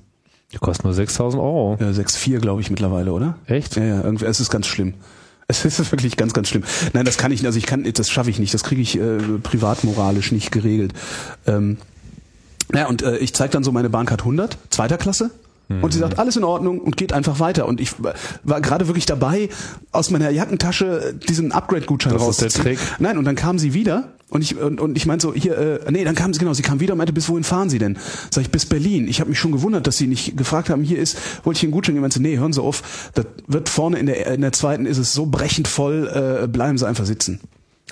Die 0.52 0.58
kostet 0.58 0.84
nur 0.84 0.94
6000 0.94 1.40
Euro. 1.40 1.76
Ja, 1.80 1.88
6,4 1.88 2.38
glaube 2.38 2.60
ich 2.60 2.70
mittlerweile, 2.70 3.12
oder? 3.12 3.36
Echt? 3.46 3.76
Ja, 3.76 3.84
ja, 3.84 4.02
irgendwie, 4.02 4.24
es 4.24 4.40
ist 4.40 4.50
ganz 4.50 4.66
schlimm. 4.66 4.94
Es 5.50 5.64
ist 5.64 5.90
wirklich 5.90 6.16
ganz, 6.16 6.32
ganz 6.32 6.48
schlimm. 6.48 6.62
Nein, 6.92 7.04
das 7.04 7.18
kann 7.18 7.32
ich, 7.32 7.44
also 7.44 7.58
ich 7.58 7.66
kann, 7.66 7.82
das 7.82 8.08
schaffe 8.08 8.30
ich 8.30 8.38
nicht. 8.38 8.54
Das 8.54 8.62
kriege 8.62 8.80
ich 8.80 8.96
äh, 8.96 9.18
privatmoralisch 9.42 10.30
nicht 10.30 10.52
geregelt. 10.52 10.92
Ähm, 11.44 11.76
naja, 12.70 12.86
und 12.86 13.02
äh, 13.02 13.16
ich 13.16 13.34
zeige 13.34 13.50
dann 13.50 13.64
so 13.64 13.72
meine 13.72 13.90
Bahncard 13.90 14.20
100, 14.20 14.56
zweiter 14.70 14.96
Klasse. 14.96 15.32
Und 15.82 15.92
sie 15.92 16.00
sagt, 16.00 16.18
alles 16.18 16.36
in 16.36 16.42
Ordnung 16.42 16.80
und 16.80 16.96
geht 16.96 17.12
einfach 17.12 17.38
weiter. 17.38 17.66
Und 17.66 17.80
ich 17.80 17.92
war 18.42 18.60
gerade 18.60 18.88
wirklich 18.88 19.06
dabei, 19.06 19.48
aus 19.92 20.10
meiner 20.10 20.30
Jackentasche 20.30 21.14
diesen 21.28 21.52
Upgrade-Gutschein 21.52 22.16
rauszuziehen. 22.16 22.76
Nein, 22.98 23.18
und 23.18 23.24
dann 23.24 23.36
kam 23.36 23.58
sie 23.58 23.72
wieder 23.72 24.12
und 24.30 24.42
ich 24.42 24.56
und, 24.56 24.80
und 24.80 24.96
ich 24.96 25.06
meinte 25.06 25.26
so, 25.26 25.34
hier, 25.34 25.56
äh, 25.58 25.90
nee, 25.90 26.04
dann 26.04 26.14
kam 26.14 26.32
sie, 26.32 26.38
genau, 26.38 26.54
sie 26.54 26.62
kam 26.62 26.80
wieder 26.80 26.94
und 26.94 26.98
meinte, 26.98 27.12
bis 27.12 27.28
wohin 27.28 27.44
fahren 27.44 27.68
Sie 27.68 27.78
denn? 27.78 27.98
Sag 28.30 28.42
ich, 28.42 28.50
bis 28.50 28.66
Berlin. 28.66 29.08
Ich 29.08 29.20
habe 29.20 29.30
mich 29.30 29.38
schon 29.38 29.52
gewundert, 29.52 29.86
dass 29.86 29.96
sie 29.96 30.06
nicht 30.06 30.36
gefragt 30.36 30.70
haben, 30.70 30.82
hier 30.82 30.98
ist, 30.98 31.18
wollte 31.44 31.58
ich 31.58 31.64
einen 31.64 31.72
Gutschein? 31.72 31.94
Die 31.94 32.00
meinte, 32.00 32.22
nee, 32.22 32.36
hören 32.36 32.52
Sie 32.52 32.62
auf, 32.62 33.10
das 33.14 33.26
wird 33.46 33.68
vorne 33.68 33.98
in 33.98 34.06
der, 34.06 34.26
in 34.28 34.40
der 34.40 34.52
zweiten 34.52 34.86
ist 34.86 34.98
es 34.98 35.12
so 35.12 35.26
brechend 35.26 35.68
voll, 35.68 36.42
äh, 36.42 36.46
bleiben 36.46 36.78
Sie 36.78 36.86
einfach 36.86 37.06
sitzen. 37.06 37.40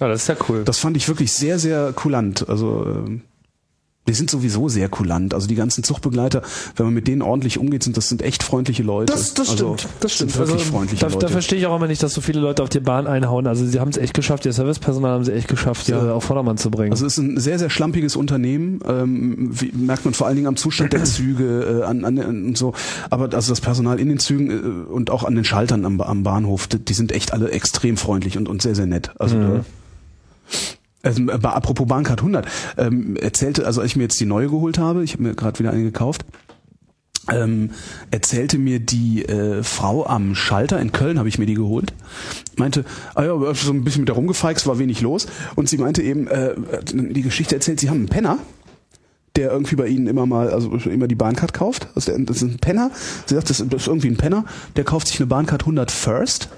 Ja, 0.01 0.09
das 0.09 0.23
ist 0.23 0.29
ja 0.29 0.37
cool. 0.49 0.65
Das 0.65 0.79
fand 0.79 0.97
ich 0.97 1.09
wirklich 1.09 1.33
sehr, 1.33 1.59
sehr 1.59 1.93
kulant. 1.93 2.49
Also 2.49 2.87
ähm, 2.87 3.23
die 4.09 4.15
sind 4.15 4.31
sowieso 4.31 4.69
sehr 4.69 4.89
kulant. 4.89 5.35
Also 5.35 5.47
die 5.47 5.55
ganzen 5.55 5.85
Zuchtbegleiter, 5.85 6.43
wenn 6.77 6.87
man 6.87 6.95
mit 6.95 7.07
denen 7.07 7.23
ordentlich 7.23 7.59
umgeht, 7.59 7.83
sind 7.83 7.97
das 7.97 8.09
sind 8.09 8.23
echt 8.23 8.43
freundliche 8.43 8.83
Leute. 8.83 9.13
Das, 9.13 9.35
das 9.35 9.51
also, 9.51 9.77
stimmt, 9.77 9.93
das 10.01 10.13
stimmt. 10.13 10.33
Sind 10.33 10.41
wirklich 10.41 10.61
Also, 10.61 10.73
freundliche 10.73 11.01
da, 11.01 11.13
Leute. 11.13 11.27
da 11.27 11.33
verstehe 11.33 11.59
ich 11.59 11.67
auch 11.67 11.77
immer 11.77 11.87
nicht, 11.87 12.03
dass 12.03 12.15
so 12.15 12.21
viele 12.21 12.41
Leute 12.41 12.63
auf 12.63 12.69
die 12.69 12.81
Bahn 12.81 13.07
einhauen. 13.07 13.47
Also 13.47 13.67
sie 13.67 13.81
haben 13.81 13.91
es 13.91 13.97
echt 13.97 14.15
geschafft, 14.15 14.47
ihr 14.47 14.53
Servicepersonal 14.53 15.13
haben 15.13 15.25
sie 15.25 15.33
echt 15.33 15.49
geschafft, 15.49 15.89
Ja. 15.89 16.13
auf 16.13 16.25
Vordermann 16.25 16.57
zu 16.59 16.71
bringen. 16.71 16.93
Also 16.93 17.07
es 17.07 17.19
ist 17.19 17.25
ein 17.25 17.39
sehr, 17.39 17.59
sehr 17.59 17.71
schlampiges 17.71 18.17
Unternehmen, 18.17 18.81
ähm, 18.87 19.49
wie, 19.53 19.73
merkt 19.73 20.05
man 20.05 20.15
vor 20.15 20.27
allen 20.27 20.37
Dingen 20.37 20.49
am 20.49 20.57
Zustand 20.57 20.93
der 20.93 21.05
Züge 21.05 21.83
äh, 21.83 21.85
an, 21.85 22.05
an, 22.05 22.19
und 22.19 22.59
so. 22.59 22.75
Aber 23.11 23.33
also 23.35 23.53
das 23.53 23.61
Personal 23.61 24.01
in 24.01 24.09
den 24.09 24.19
Zügen 24.19 24.51
äh, 24.51 24.93
und 24.93 25.11
auch 25.11 25.25
an 25.25 25.35
den 25.35 25.45
Schaltern 25.45 25.85
am, 25.85 26.01
am 26.01 26.23
Bahnhof, 26.23 26.67
die, 26.67 26.79
die 26.79 26.95
sind 26.95 27.13
echt 27.13 27.33
alle 27.33 27.51
extrem 27.51 27.97
freundlich 27.97 28.37
und, 28.37 28.49
und 28.49 28.63
sehr, 28.63 28.75
sehr 28.75 28.87
nett. 28.87 29.11
Also 29.19 29.37
äh, 29.37 29.61
also, 31.03 31.23
äh, 31.29 31.39
apropos 31.43 31.87
Bahncard 31.87 32.21
100, 32.21 32.47
ähm, 32.77 33.17
erzählte, 33.17 33.67
also 33.67 33.81
als 33.81 33.91
ich 33.91 33.97
mir 33.97 34.05
jetzt 34.05 34.21
die 34.21 34.27
neue 34.27 34.49
geholt 34.49 34.79
habe, 34.79 35.05
ich 35.05 35.13
habe 35.15 35.23
mir 35.23 35.35
gerade 35.35 35.59
wieder 35.59 35.71
eine 35.71 35.83
gekauft, 35.83 36.25
ähm, 37.31 37.71
erzählte 38.11 38.59
mir 38.59 38.81
die 38.81 39.25
äh, 39.25 39.63
Frau 39.63 40.07
am 40.07 40.35
Schalter 40.35 40.81
in 40.81 40.93
Köln, 40.93 41.19
habe 41.19 41.29
ich 41.29 41.39
mir 41.39 41.47
die 41.47 41.55
geholt, 41.55 41.93
meinte, 42.57 42.85
ah 43.15 43.25
ja, 43.25 43.55
so 43.55 43.73
ein 43.73 43.85
bisschen 43.85 44.03
mit 44.03 44.09
der 44.09 44.17
rumgefeixt, 44.17 44.67
war 44.67 44.79
wenig 44.79 45.01
los 45.01 45.27
und 45.55 45.69
sie 45.69 45.79
meinte 45.79 46.03
eben, 46.03 46.27
äh, 46.27 46.55
die 46.93 47.23
Geschichte 47.23 47.55
erzählt, 47.55 47.81
sie 47.81 47.91
haben 47.91 47.99
einen 47.99 48.09
Penner, 48.09 48.39
der 49.37 49.53
irgendwie 49.53 49.77
bei 49.77 49.87
ihnen 49.87 50.09
immer 50.09 50.27
mal, 50.27 50.51
also 50.51 50.73
immer 50.73 51.07
die 51.07 51.15
Bahncard 51.15 51.53
kauft. 51.53 51.89
Also 51.95 52.11
das 52.19 52.39
ist 52.39 52.43
ein 52.43 52.59
Penner. 52.59 52.91
Sie 53.27 53.37
sagt, 53.37 53.51
das 53.51 53.61
ist 53.61 53.87
irgendwie 53.87 54.09
ein 54.09 54.17
Penner, 54.17 54.45
der 54.75 54.83
kauft 54.83 55.07
sich 55.07 55.21
eine 55.21 55.29
Bahncard 55.29 55.63
100 55.63 55.93
First, 55.93 56.49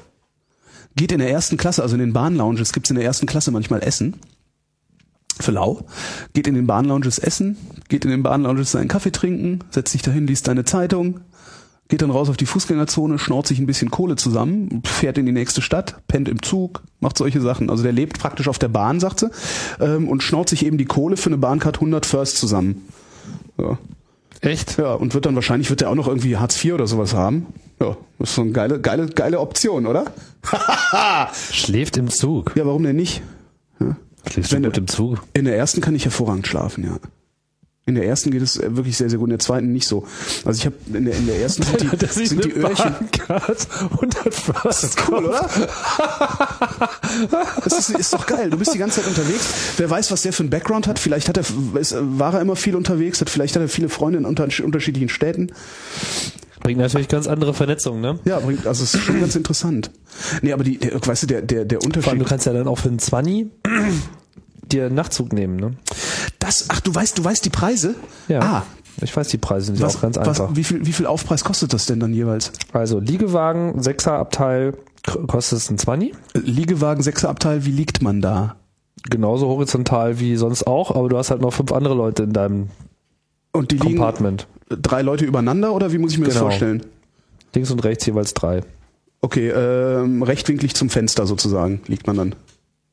geht 0.96 1.12
in 1.12 1.18
der 1.18 1.30
ersten 1.30 1.56
Klasse, 1.56 1.82
also 1.82 1.94
in 1.94 2.00
den 2.00 2.12
Bahnlounges 2.12 2.72
gibt's 2.72 2.90
in 2.90 2.96
der 2.96 3.04
ersten 3.04 3.26
Klasse 3.26 3.50
manchmal 3.50 3.82
Essen. 3.82 4.16
Für 5.38 5.52
lau. 5.52 5.86
Geht 6.34 6.46
in 6.46 6.54
den 6.54 6.66
Bahnlounges 6.66 7.18
essen, 7.18 7.56
geht 7.88 8.04
in 8.04 8.10
den 8.10 8.22
Bahnlounges 8.22 8.72
seinen 8.72 8.88
Kaffee 8.88 9.12
trinken, 9.12 9.60
setzt 9.70 9.92
sich 9.92 10.02
dahin, 10.02 10.26
liest 10.26 10.44
seine 10.44 10.64
Zeitung, 10.64 11.20
geht 11.88 12.02
dann 12.02 12.10
raus 12.10 12.28
auf 12.28 12.36
die 12.36 12.46
Fußgängerzone, 12.46 13.18
schnaut 13.18 13.46
sich 13.46 13.58
ein 13.58 13.66
bisschen 13.66 13.90
Kohle 13.90 14.16
zusammen, 14.16 14.82
fährt 14.84 15.18
in 15.18 15.26
die 15.26 15.32
nächste 15.32 15.62
Stadt, 15.62 16.06
pennt 16.08 16.28
im 16.28 16.42
Zug, 16.42 16.82
macht 17.00 17.18
solche 17.18 17.40
Sachen. 17.40 17.70
Also 17.70 17.82
der 17.82 17.92
lebt 17.92 18.18
praktisch 18.18 18.48
auf 18.48 18.58
der 18.58 18.68
Bahn, 18.68 19.00
sagt 19.00 19.20
sie, 19.20 19.30
ähm, 19.80 20.08
und 20.08 20.22
schnaut 20.22 20.48
sich 20.48 20.64
eben 20.64 20.78
die 20.78 20.84
Kohle 20.84 21.16
für 21.16 21.30
eine 21.30 21.38
Bahncard 21.38 21.76
100 21.76 22.06
First 22.06 22.36
zusammen. 22.36 22.88
Ja. 23.58 23.78
echt? 24.40 24.78
ja, 24.78 24.94
und 24.94 25.14
wird 25.14 25.26
dann 25.26 25.34
wahrscheinlich, 25.34 25.70
wird 25.70 25.82
er 25.82 25.90
auch 25.90 25.94
noch 25.94 26.08
irgendwie 26.08 26.36
Hartz 26.36 26.62
IV 26.62 26.74
oder 26.74 26.86
sowas 26.86 27.14
haben. 27.14 27.46
Ja, 27.80 27.96
das 28.18 28.30
ist 28.30 28.34
so 28.34 28.42
eine 28.42 28.52
geile, 28.52 28.80
geile, 28.80 29.06
geile 29.06 29.40
Option, 29.40 29.86
oder? 29.86 30.04
Schläft 31.52 31.96
im 31.96 32.10
Zug. 32.10 32.52
Ja, 32.54 32.66
warum 32.66 32.82
denn 32.82 32.96
nicht? 32.96 33.22
Schläfst 34.30 34.52
Wenn 34.52 34.62
du 34.62 34.68
gut 34.68 34.78
im 34.78 34.86
Zug? 34.86 35.22
In 35.32 35.46
der 35.46 35.56
ersten 35.56 35.80
kann 35.80 35.94
ich 35.94 36.04
hervorragend 36.04 36.46
schlafen, 36.46 36.84
ja. 36.84 36.98
In 37.86 37.94
der 37.94 38.06
ersten 38.06 38.30
geht 38.30 38.42
es 38.42 38.58
äh, 38.58 38.76
wirklich 38.76 38.96
sehr, 38.96 39.08
sehr 39.08 39.18
gut, 39.18 39.28
in 39.28 39.30
der 39.30 39.38
zweiten 39.38 39.72
nicht 39.72 39.88
so. 39.88 40.06
Also 40.44 40.58
ich 40.58 40.66
habe 40.66 40.76
in 40.92 41.06
der, 41.06 41.16
in 41.16 41.26
der 41.26 41.40
ersten 41.40 41.62
sind 41.62 41.80
die, 41.92 41.96
Das 41.96 42.16
ist 42.18 42.28
sind 42.28 42.44
die 42.44 42.52
Öhrchen. 42.52 42.94
Bahncard 43.26 43.66
100 43.92 44.34
First. 44.34 44.96
Cool, 45.08 45.24
oder? 45.24 45.48
Das 47.64 47.78
ist, 47.88 47.98
ist 47.98 48.12
doch 48.12 48.26
geil. 48.26 48.50
Du 48.50 48.58
bist 48.58 48.74
die 48.74 48.78
ganze 48.78 49.00
Zeit 49.00 49.08
unterwegs. 49.08 49.48
Wer 49.78 49.88
weiß, 49.88 50.12
was 50.12 50.22
der 50.22 50.34
für 50.34 50.42
einen 50.42 50.50
Background 50.50 50.86
hat. 50.86 50.98
Vielleicht 50.98 51.28
hat 51.30 51.38
er, 51.38 51.44
ist, 51.80 51.96
war 51.98 52.34
er 52.34 52.42
immer 52.42 52.54
viel 52.54 52.76
unterwegs, 52.76 53.20
hat, 53.22 53.30
vielleicht 53.30 53.56
hat 53.56 53.62
er 53.62 53.68
viele 53.68 53.88
Freunde 53.88 54.18
in 54.18 54.24
unter, 54.26 54.46
unterschiedlichen 54.62 55.08
Städten. 55.08 55.50
Bringt 56.62 56.78
natürlich 56.80 57.08
ganz 57.08 57.26
andere 57.26 57.54
Vernetzung, 57.54 58.00
ne? 58.00 58.18
Ja, 58.24 58.38
bringt, 58.40 58.66
also 58.66 58.84
es 58.84 58.94
ist 58.94 59.02
schon 59.02 59.20
ganz 59.20 59.34
interessant. 59.34 59.90
Nee, 60.42 60.52
aber 60.52 60.62
die, 60.64 60.78
der, 60.78 60.94
weißt 61.04 61.22
du, 61.22 61.26
der, 61.26 61.42
der, 61.42 61.64
der 61.64 61.80
Vor 61.80 61.86
allem, 61.88 61.92
du 61.92 61.98
Unterschied. 62.00 62.26
kannst 62.28 62.46
ja 62.46 62.52
dann 62.52 62.68
auch 62.68 62.78
für 62.78 62.88
einen 62.88 62.98
20 62.98 63.46
dir 64.70 64.86
einen 64.86 64.94
Nachtzug 64.94 65.32
nehmen, 65.32 65.56
ne? 65.56 65.72
Das, 66.38 66.66
ach, 66.68 66.80
du 66.80 66.94
weißt, 66.94 67.18
du 67.18 67.24
weißt 67.24 67.44
die 67.44 67.50
Preise? 67.50 67.94
Ja. 68.28 68.40
Ah, 68.40 68.62
Ich 69.02 69.16
weiß, 69.16 69.28
die 69.28 69.38
Preise 69.38 69.66
sind 69.66 69.78
ja 69.78 69.86
was, 69.86 69.96
auch 69.96 70.00
ganz 70.02 70.16
was, 70.16 70.28
einfach. 70.40 70.54
wie 70.56 70.64
viel, 70.64 70.84
wie 70.86 70.92
viel 70.92 71.06
Aufpreis 71.06 71.44
kostet 71.44 71.72
das 71.72 71.86
denn 71.86 72.00
dann 72.00 72.12
jeweils? 72.12 72.52
Also 72.72 72.98
Liegewagen, 73.00 73.80
6er 73.80 74.12
Abteil, 74.12 74.74
kostet 75.26 75.58
es 75.58 75.70
ein 75.70 75.78
20. 75.78 76.12
Liegewagen, 76.34 77.02
Sechserabteil, 77.02 77.64
wie 77.64 77.70
liegt 77.72 78.02
man 78.02 78.20
da? 78.20 78.56
Genauso 79.08 79.48
horizontal 79.48 80.20
wie 80.20 80.36
sonst 80.36 80.66
auch, 80.66 80.94
aber 80.94 81.08
du 81.08 81.16
hast 81.16 81.30
halt 81.30 81.40
noch 81.40 81.54
fünf 81.54 81.72
andere 81.72 81.94
Leute 81.94 82.22
in 82.24 82.34
deinem 82.34 82.68
Und 83.52 83.70
die 83.70 83.76
liegen 83.76 83.96
Compartment. 83.96 84.46
Drei 84.70 85.02
Leute 85.02 85.24
übereinander 85.24 85.72
oder 85.74 85.92
wie 85.92 85.98
muss 85.98 86.12
ich 86.12 86.18
mir 86.18 86.26
das 86.26 86.34
Genau. 86.34 86.46
vorstellen? 86.46 86.82
Links 87.54 87.70
und 87.70 87.82
rechts 87.84 88.06
jeweils 88.06 88.34
drei. 88.34 88.60
Okay, 89.20 89.48
ähm, 89.50 90.22
rechtwinklig 90.22 90.74
zum 90.74 90.88
Fenster 90.88 91.26
sozusagen 91.26 91.80
liegt 91.86 92.06
man 92.06 92.16
dann. 92.16 92.34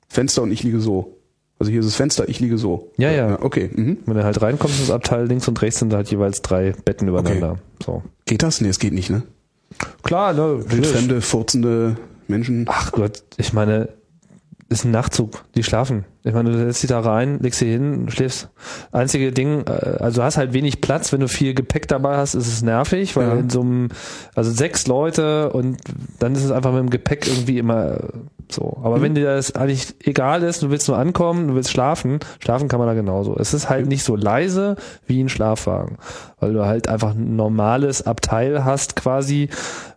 Fenster 0.10 0.42
und 0.42 0.52
ich 0.52 0.64
liege 0.64 0.80
so. 0.80 1.14
Also 1.60 1.72
hier 1.72 1.80
ist 1.80 1.88
das 1.88 1.96
Fenster, 1.96 2.28
ich 2.30 2.40
liege 2.40 2.58
so. 2.58 2.92
Ja, 2.98 3.12
ja. 3.12 3.42
Okay. 3.42 3.70
Mhm. 3.74 3.98
Wenn 4.06 4.16
du 4.18 4.24
halt 4.24 4.42
reinkommst 4.42 4.80
ins 4.80 4.92
Abteil, 4.92 5.26
links 5.28 5.48
und 5.48 5.60
rechts 5.62 5.80
sind 5.80 5.94
halt 5.94 6.10
jeweils 6.12 6.42
drei 6.42 6.72
Betten 6.86 7.08
übereinander. 7.08 7.58
So. 7.84 8.04
Geht 8.26 8.44
das? 8.44 8.62
Nee, 8.62 8.68
es 8.70 8.80
geht 8.80 8.94
nicht, 8.94 9.10
ne? 9.10 9.24
Klar, 10.04 10.34
ne? 10.34 10.64
Wildfremde, 10.70 11.22
furzende 11.22 11.98
Menschen. 12.28 12.66
Ach 12.68 12.92
Gott, 12.92 13.24
ich 13.38 13.54
meine, 13.54 13.90
ist 14.70 14.84
ein 14.84 14.92
Nachtzug, 14.92 15.46
die 15.56 15.64
schlafen. 15.64 16.04
Ich 16.24 16.34
meine, 16.34 16.52
du 16.52 16.58
setzt 16.58 16.84
dich 16.84 16.90
da 16.90 17.00
rein, 17.00 17.40
legst 17.40 17.62
dich 17.62 17.70
hin, 17.70 18.10
schläfst. 18.10 18.50
Einzige 18.92 19.32
Ding, 19.32 19.64
äh, 19.66 19.98
also 20.00 20.20
du 20.20 20.26
hast 20.26 20.36
halt 20.38 20.52
wenig 20.52 20.82
Platz, 20.82 21.14
wenn 21.14 21.22
du 21.22 21.30
viel 21.30 21.54
Gepäck 21.54 21.88
dabei 21.88 22.18
hast, 22.18 22.34
ist 22.34 22.48
es 22.48 22.62
nervig, 22.62 23.16
weil 23.16 23.28
Ja. 23.28 23.34
in 23.36 23.50
so 23.50 23.62
einem, 23.62 23.88
also 24.36 24.52
sechs 24.52 24.86
Leute 24.88 25.52
und 25.54 25.78
dann 26.20 26.36
ist 26.36 26.44
es 26.44 26.52
einfach 26.52 26.72
mit 26.72 26.82
dem 26.82 26.90
Gepäck 26.90 27.28
irgendwie 27.28 27.58
immer 27.60 27.94
äh, 27.96 28.08
so. 28.50 28.78
Aber 28.84 29.02
wenn 29.02 29.16
dir 29.16 29.24
das 29.36 29.56
eigentlich 29.56 29.96
egal 30.04 30.44
ist, 30.44 30.62
du 30.64 30.70
willst 30.70 30.88
nur 30.90 30.98
ankommen, 30.98 31.48
du 31.48 31.56
willst 31.56 31.72
schlafen, 31.72 32.20
schlafen 32.40 32.68
kann 32.68 32.80
man 32.80 32.88
da 32.90 32.94
genauso. 32.94 33.38
Es 33.38 33.54
ist 33.54 33.70
halt 33.70 33.88
nicht 33.88 34.04
so 34.04 34.18
leise 34.18 34.76
wie 35.06 35.24
ein 35.24 35.30
Schlafwagen, 35.30 35.98
weil 36.42 36.52
du 36.52 36.66
halt 36.66 36.90
einfach 36.90 37.12
ein 37.16 37.38
normales 37.38 38.06
Abteil 38.06 38.66
hast 38.66 38.98
quasi 38.98 39.50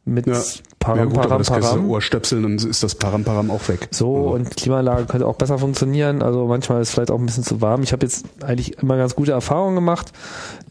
mit 0.05 0.29
Ja. 0.29 0.41
Param, 0.81 0.99
ja 0.99 1.05
gut, 1.05 1.19
aber 1.19 1.29
Param, 1.29 1.39
das 1.39 1.47
du 1.49 1.61
Param. 1.61 1.91
Ohrstöpseln, 1.91 2.43
dann 2.43 2.55
ist 2.55 2.83
das 2.83 2.95
Param-Param 2.95 3.51
auch 3.51 3.69
weg. 3.69 3.89
So, 3.91 4.15
und 4.15 4.57
Klimaanlage 4.57 5.05
könnte 5.05 5.27
auch 5.27 5.37
besser 5.37 5.59
funktionieren. 5.59 6.23
Also 6.23 6.47
manchmal 6.47 6.81
ist 6.81 6.89
es 6.89 6.95
vielleicht 6.95 7.11
auch 7.11 7.19
ein 7.19 7.27
bisschen 7.27 7.45
zu 7.45 7.61
warm. 7.61 7.83
Ich 7.83 7.93
habe 7.93 8.07
jetzt 8.07 8.25
eigentlich 8.43 8.79
immer 8.79 8.97
ganz 8.97 9.15
gute 9.15 9.33
Erfahrungen 9.33 9.75
gemacht. 9.75 10.11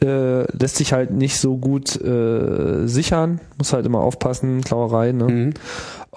Äh, 0.04 0.52
lässt 0.58 0.78
sich 0.78 0.94
halt 0.94 1.12
nicht 1.12 1.38
so 1.38 1.58
gut 1.58 1.96
äh, 2.02 2.88
sichern. 2.88 3.40
Muss 3.60 3.72
halt 3.72 3.86
immer 3.86 4.00
aufpassen, 4.00 4.62
Klauerei. 4.62 5.12
Ne? 5.12 5.26
Mhm. 5.26 5.54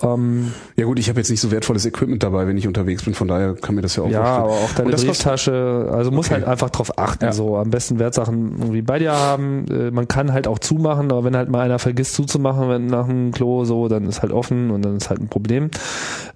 Ähm, 0.00 0.52
Ja 0.76 0.86
gut, 0.86 0.98
ich 0.98 1.08
habe 1.08 1.20
jetzt 1.20 1.30
nicht 1.30 1.40
so 1.40 1.50
wertvolles 1.50 1.84
Equipment 1.84 2.22
dabei, 2.22 2.46
wenn 2.46 2.56
ich 2.56 2.66
unterwegs 2.66 3.04
bin, 3.04 3.12
von 3.14 3.28
daher 3.28 3.54
kann 3.54 3.74
mir 3.74 3.82
das 3.82 3.96
ja 3.96 4.02
auch 4.04 4.08
ja, 4.08 4.22
aber 4.22 4.50
auch 4.52 4.72
deine 4.74 4.90
Brieftasche. 4.92 5.90
Also 5.92 6.10
muss 6.10 6.26
Okay. 6.26 6.34
halt 6.36 6.44
einfach 6.44 6.70
drauf 6.70 6.98
achten. 6.98 7.24
Ja. 7.26 7.32
So 7.32 7.56
am 7.56 7.70
besten 7.70 7.98
Wertsachen 7.98 8.56
irgendwie 8.58 8.82
bei 8.82 8.98
dir 8.98 9.12
haben. 9.12 9.66
Äh, 9.70 9.90
man 9.90 10.08
kann 10.08 10.32
halt 10.32 10.46
auch 10.48 10.58
zumachen, 10.58 11.10
aber 11.12 11.24
wenn 11.24 11.36
halt 11.36 11.50
mal 11.50 11.60
einer 11.60 11.78
vergisst 11.78 12.14
zuzumachen, 12.14 12.68
wenn 12.70 12.86
nach 12.86 13.06
dem 13.06 13.32
Klo 13.32 13.64
so, 13.64 13.88
dann 13.88 14.06
ist 14.06 14.22
halt 14.22 14.32
offen 14.32 14.70
und 14.70 14.82
dann 14.82 14.96
ist 14.96 15.10
halt 15.10 15.20
ein 15.20 15.28
Problem. 15.28 15.70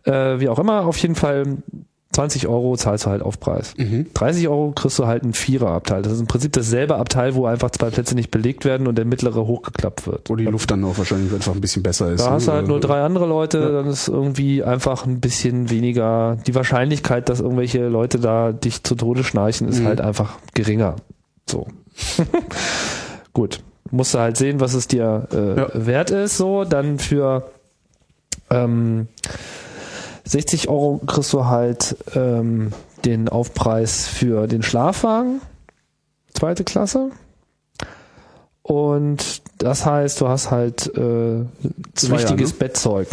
Äh, 0.04 0.38
wie 0.40 0.48
auch 0.48 0.58
immer, 0.58 0.84
auf 0.86 0.98
jeden 0.98 1.14
Fall 1.14 1.58
20 2.12 2.46
Euro 2.48 2.76
zahlst 2.76 3.04
du 3.04 3.10
halt 3.10 3.20
Aufpreis. 3.20 3.74
Mhm. 3.76 4.06
30 4.14 4.48
Euro 4.48 4.72
kriegst 4.74 4.98
du 4.98 5.06
halt 5.06 5.22
ein 5.22 5.34
Viererabteil. 5.34 6.00
Das 6.02 6.12
ist 6.14 6.20
im 6.20 6.26
Prinzip 6.26 6.52
dasselbe 6.52 6.96
Abteil, 6.96 7.34
wo 7.34 7.44
einfach 7.46 7.70
zwei 7.72 7.90
Plätze 7.90 8.14
nicht 8.14 8.30
belegt 8.30 8.64
werden 8.64 8.86
und 8.86 8.96
der 8.96 9.04
mittlere 9.04 9.46
hochgeklappt 9.46 10.06
wird. 10.06 10.30
Wo 10.30 10.36
die 10.36 10.44
Luft 10.44 10.70
dann 10.70 10.82
auch 10.84 10.96
wahrscheinlich 10.96 11.32
einfach 11.34 11.52
ein 11.54 11.60
bisschen 11.60 11.82
besser 11.82 12.10
ist. 12.12 12.24
Da 12.24 12.30
hast 12.30 12.46
du 12.46 12.52
ne? 12.52 12.56
halt 12.58 12.68
nur 12.68 12.80
drei 12.80 13.02
andere 13.02 13.26
Leute, 13.26 13.58
Ja. 13.58 13.68
dann 13.70 13.86
ist 13.88 14.08
irgendwie 14.08 14.62
einfach 14.62 15.04
ein 15.04 15.20
bisschen 15.20 15.68
weniger, 15.68 16.38
die 16.46 16.54
Wahrscheinlichkeit, 16.54 17.28
dass 17.28 17.40
irgendwelche 17.40 17.86
Leute 17.88 18.18
da 18.18 18.52
dich 18.52 18.82
zu 18.82 18.94
Tode 18.94 19.22
schnarchen, 19.22 19.68
ist 19.68 19.80
Mhm. 19.80 19.86
halt 19.86 20.00
einfach 20.00 20.38
geringer. 20.54 20.96
So. 21.46 21.66
Gut. 23.34 23.60
Musst 23.90 24.14
du 24.14 24.18
halt 24.18 24.36
sehen, 24.36 24.58
was 24.60 24.74
es 24.74 24.88
dir 24.88 25.28
äh, 25.32 25.60
Ja. 25.60 25.68
wert 25.74 26.10
ist, 26.10 26.36
so. 26.38 26.64
Dann 26.64 26.98
für 26.98 27.50
ähm, 28.50 29.08
60 30.26 30.68
Euro 30.68 31.00
kriegst 31.06 31.32
du 31.32 31.46
halt 31.46 31.96
ähm, 32.14 32.72
den 33.04 33.28
Aufpreis 33.28 34.06
für 34.08 34.46
den 34.46 34.62
Schlafwagen. 34.62 35.40
Zweite 36.34 36.64
Klasse. 36.64 37.10
Und 38.62 39.42
das 39.58 39.86
heißt, 39.86 40.20
du 40.20 40.28
hast 40.28 40.50
halt 40.50 40.86
äh, 40.96 41.44
Zweier, 41.94 42.18
richtiges 42.18 42.50
ne? 42.52 42.56
Bettzeug. 42.58 43.08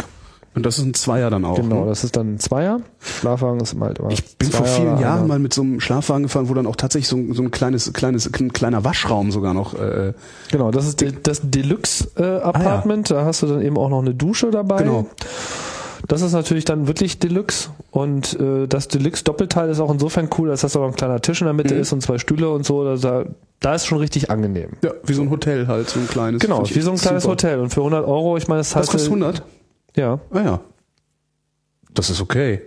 Und 0.56 0.64
das 0.66 0.78
ist 0.78 0.84
ein 0.84 0.94
Zweier 0.94 1.30
dann 1.30 1.44
auch. 1.44 1.56
Genau, 1.56 1.80
ne? 1.82 1.86
das 1.86 2.04
ist 2.04 2.14
dann 2.16 2.34
ein 2.34 2.38
Zweier. 2.38 2.80
Schlafwagen 3.00 3.58
ist 3.60 3.74
halt 3.80 3.98
immer. 3.98 4.10
Ich 4.10 4.36
bin 4.36 4.50
vor 4.50 4.66
vielen 4.66 4.98
Jahren 4.98 5.26
mal 5.26 5.40
mit 5.40 5.52
so 5.52 5.62
einem 5.62 5.80
Schlafwagen 5.80 6.24
gefahren, 6.24 6.48
wo 6.48 6.54
dann 6.54 6.66
auch 6.66 6.76
tatsächlich 6.76 7.08
so, 7.08 7.16
ein- 7.16 7.32
so 7.34 7.42
ein 7.42 7.50
kleines, 7.50 7.92
kleines, 7.92 8.26
ein 8.32 8.52
kleiner 8.52 8.84
Waschraum 8.84 9.32
sogar 9.32 9.52
noch. 9.54 9.74
Äh, 9.74 10.12
Genau, 10.52 10.70
das 10.70 10.86
ist 10.86 11.00
de, 11.00 11.12
das 11.22 11.40
Deluxe 11.42 12.08
äh, 12.16 12.40
Apartment. 12.40 13.10
Da 13.10 13.24
hast 13.24 13.42
du 13.42 13.46
dann 13.46 13.62
eben 13.62 13.76
auch 13.76 13.88
noch 13.88 14.00
eine 14.00 14.14
Dusche 14.14 14.50
dabei. 14.52 14.78
Genau. 14.82 15.06
Das 16.06 16.20
ist 16.22 16.32
natürlich 16.32 16.64
dann 16.64 16.86
wirklich 16.86 17.18
Deluxe 17.18 17.70
und 17.90 18.38
äh, 18.38 18.66
das 18.66 18.88
Deluxe 18.88 19.24
Doppelteil 19.24 19.70
ist 19.70 19.80
auch 19.80 19.90
insofern 19.90 20.28
cool, 20.38 20.48
dass 20.48 20.60
das 20.60 20.76
auch 20.76 20.84
ein 20.86 20.94
kleiner 20.94 21.20
Tisch 21.20 21.40
in 21.40 21.46
der 21.46 21.54
Mitte 21.54 21.74
ist 21.74 21.92
und 21.92 22.02
zwei 22.02 22.18
Stühle 22.18 22.50
und 22.50 22.66
so. 22.66 22.84
Da- 22.84 22.96
Da, 22.96 23.24
da 23.60 23.74
ist 23.74 23.86
schon 23.86 23.98
richtig 23.98 24.30
angenehm. 24.30 24.70
ja, 24.82 24.90
wie 25.04 25.14
so 25.14 25.22
ein 25.22 25.30
Hotel 25.30 25.66
halt, 25.66 25.88
so 25.88 25.98
ein 26.00 26.06
kleines. 26.06 26.40
Genau, 26.40 26.62
wie 26.68 26.80
so 26.80 26.90
ein 26.90 26.98
kleines 26.98 27.22
super. 27.22 27.32
Hotel 27.32 27.60
und 27.60 27.70
für 27.70 27.80
100 27.80 28.06
Euro, 28.06 28.36
ich 28.36 28.48
meine, 28.48 28.60
das 28.60 28.70
Das 28.70 28.76
heißt 28.82 28.90
kostet 28.90 29.08
100? 29.10 29.42
ja, 29.96 30.18
Ah 30.30 30.40
ja. 30.42 30.60
Das 31.94 32.10
ist 32.10 32.20
okay. 32.20 32.60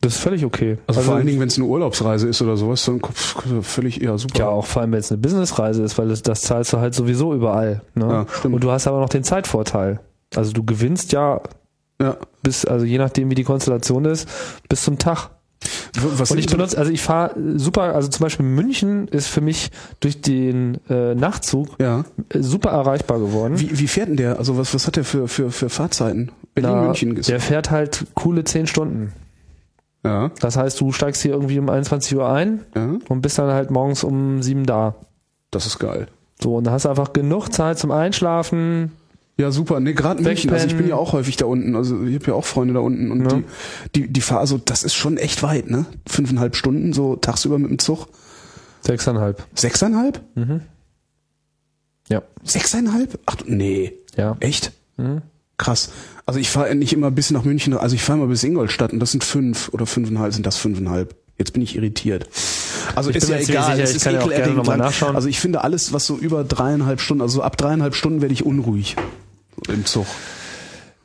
das 0.00 0.14
ist 0.16 0.20
völlig 0.20 0.44
okay. 0.44 0.78
Also, 0.88 1.00
vor 1.00 1.14
allen 1.14 1.26
Dingen, 1.26 1.38
wenn 1.40 1.46
es 1.48 1.56
eine 1.56 1.66
Urlaubsreise 1.66 2.28
ist 2.28 2.42
oder 2.42 2.56
sowas, 2.56 2.84
dann 2.84 3.00
völlig 3.62 4.02
eher 4.02 4.18
super. 4.18 4.38
Ja, 4.40 4.48
auch 4.48 4.66
vor 4.66 4.82
allem, 4.82 4.92
wenn 4.92 4.98
es 4.98 5.10
eine 5.12 5.18
Businessreise 5.20 5.82
ist, 5.84 5.96
weil 5.96 6.08
das, 6.08 6.22
das 6.22 6.42
zahlst 6.42 6.72
du 6.72 6.78
halt 6.78 6.92
sowieso 6.94 7.32
überall. 7.34 7.82
Ne? 7.94 8.06
Ja, 8.08 8.26
stimmt. 8.38 8.56
Und 8.56 8.64
du 8.64 8.70
hast 8.72 8.86
aber 8.88 8.98
noch 9.00 9.08
den 9.08 9.22
Zeitvorteil. 9.24 10.00
Also 10.34 10.52
du 10.52 10.64
gewinnst 10.64 11.12
ja 11.12 11.40
Ja. 12.02 12.16
bis, 12.42 12.64
also 12.64 12.84
je 12.84 12.98
nachdem 12.98 13.30
wie 13.30 13.34
die 13.34 13.44
Konstellation 13.44 14.04
ist, 14.04 14.28
bis 14.68 14.82
zum 14.82 14.98
Tag. 14.98 15.30
Was 16.18 16.30
Und 16.32 16.38
ich 16.38 16.46
benutze, 16.46 16.76
also 16.76 16.90
ich 16.90 17.02
fahre 17.02 17.34
super, 17.56 17.94
also 17.94 18.08
zum 18.08 18.24
Beispiel 18.24 18.44
München 18.44 19.06
ist 19.08 19.28
für 19.28 19.40
mich 19.40 19.70
durch 20.00 20.20
den 20.20 20.80
äh, 20.88 21.14
Nachtzug 21.14 21.76
Ja. 21.80 22.04
äh, 22.30 22.40
super 22.42 22.70
erreichbar 22.70 23.20
geworden. 23.20 23.60
Wie, 23.60 23.78
wie 23.78 23.86
fährt 23.86 24.08
denn 24.08 24.16
der? 24.16 24.38
Also 24.38 24.58
was, 24.58 24.74
was 24.74 24.86
hat 24.88 24.96
der 24.96 25.04
für, 25.04 25.28
für, 25.28 25.52
für 25.52 25.68
Fahrzeiten? 25.68 26.32
Berlin, 26.54 26.72
Na, 26.74 26.82
München 26.82 27.16
ist. 27.16 27.28
Der 27.28 27.38
fährt 27.40 27.70
halt 27.70 28.06
coole 28.14 28.42
10 28.42 28.66
Stunden. 28.66 29.12
Ja. 30.04 30.32
Das 30.40 30.56
heißt, 30.56 30.80
du 30.80 30.90
steigst 30.90 31.22
hier 31.22 31.32
irgendwie 31.32 31.60
um 31.60 31.68
21 31.70 32.16
Uhr 32.16 32.28
ein 32.28 32.62
Ja. 32.74 32.96
und 33.08 33.20
bist 33.22 33.38
dann 33.38 33.52
halt 33.52 33.70
morgens 33.70 34.02
um 34.02 34.42
7 34.42 34.66
da. 34.66 34.96
Das 35.52 35.66
ist 35.66 35.78
geil. 35.78 36.08
So, 36.42 36.56
und 36.56 36.64
da 36.64 36.72
hast 36.72 36.86
du 36.86 36.88
einfach 36.88 37.12
genug 37.12 37.50
Zeit 37.52 37.78
zum 37.78 37.92
Einschlafen. 37.92 38.90
Ja, 39.42 39.50
super. 39.50 39.80
Nee, 39.80 39.92
gerade 39.92 40.22
München. 40.22 40.50
Also 40.52 40.66
ich 40.68 40.76
bin 40.76 40.86
ja 40.86 40.94
auch 40.94 41.12
häufig 41.12 41.36
da 41.36 41.46
unten. 41.46 41.74
Also 41.74 42.00
ich 42.04 42.14
habe 42.14 42.26
ja 42.28 42.34
auch 42.34 42.44
Freunde 42.44 42.74
da 42.74 42.80
unten. 42.80 43.10
Und 43.10 43.22
Ja. 43.30 43.38
die, 43.94 44.02
die, 44.02 44.08
die 44.12 44.20
Fahr, 44.20 44.38
also 44.38 44.56
das 44.56 44.84
ist 44.84 44.94
schon 44.94 45.16
echt 45.16 45.42
weit, 45.42 45.68
ne? 45.68 45.84
Fünfeinhalb 46.06 46.54
Stunden 46.54 46.92
so 46.92 47.16
tagsüber 47.16 47.58
mit 47.58 47.68
dem 47.70 47.78
Zug. 47.80 48.06
Sechseinhalb. 48.82 49.44
Sechseinhalb? 49.54 50.20
Ja. 52.08 52.22
Sechseinhalb? 52.44 53.18
Ach, 53.26 53.36
nee. 53.46 53.94
Ja. 54.16 54.36
Echt? 54.40 54.72
Krass. 55.58 55.90
Also 56.26 56.38
ich 56.38 56.48
fahre 56.50 56.74
nicht 56.76 56.92
immer 56.92 57.10
bis 57.10 57.30
nach 57.32 57.44
München, 57.44 57.76
also 57.76 57.94
ich 57.96 58.02
fahre 58.02 58.18
mal 58.20 58.28
bis 58.28 58.44
Ingolstadt 58.44 58.92
und 58.92 59.00
das 59.00 59.10
sind 59.10 59.24
fünf 59.24 59.70
oder 59.70 59.86
fünfeinhalb, 59.86 60.32
sind 60.32 60.46
das 60.46 60.56
fünfeinhalb. 60.56 61.16
Jetzt 61.38 61.52
bin 61.52 61.62
ich 61.62 61.74
irritiert. 61.76 62.28
Also 62.94 63.10
Ich 63.10 63.16
ist 63.16 63.28
ja 63.28 63.36
egal, 63.38 63.72
sicher, 63.72 63.82
es 63.82 63.90
ich 63.90 63.96
ist 63.96 64.04
kann 64.04 64.14
ja 64.14 64.20
auch 64.20 64.24
gerne 64.24 64.36
ekelerregend 64.42 64.66
mal 64.66 64.72
lang. 64.78 64.86
nachschauen. 64.86 65.16
Also 65.16 65.28
ich 65.28 65.40
finde 65.40 65.62
alles, 65.64 65.92
was 65.92 66.06
so 66.06 66.16
über 66.16 66.44
dreieinhalb 66.44 67.00
Stunden, 67.00 67.22
also 67.22 67.36
so 67.36 67.42
ab 67.42 67.56
dreieinhalb 67.56 67.94
Stunden 67.94 68.20
werde 68.20 68.34
ich 68.34 68.44
unruhig 68.44 68.96
im 69.68 69.84
Zug. 69.84 70.06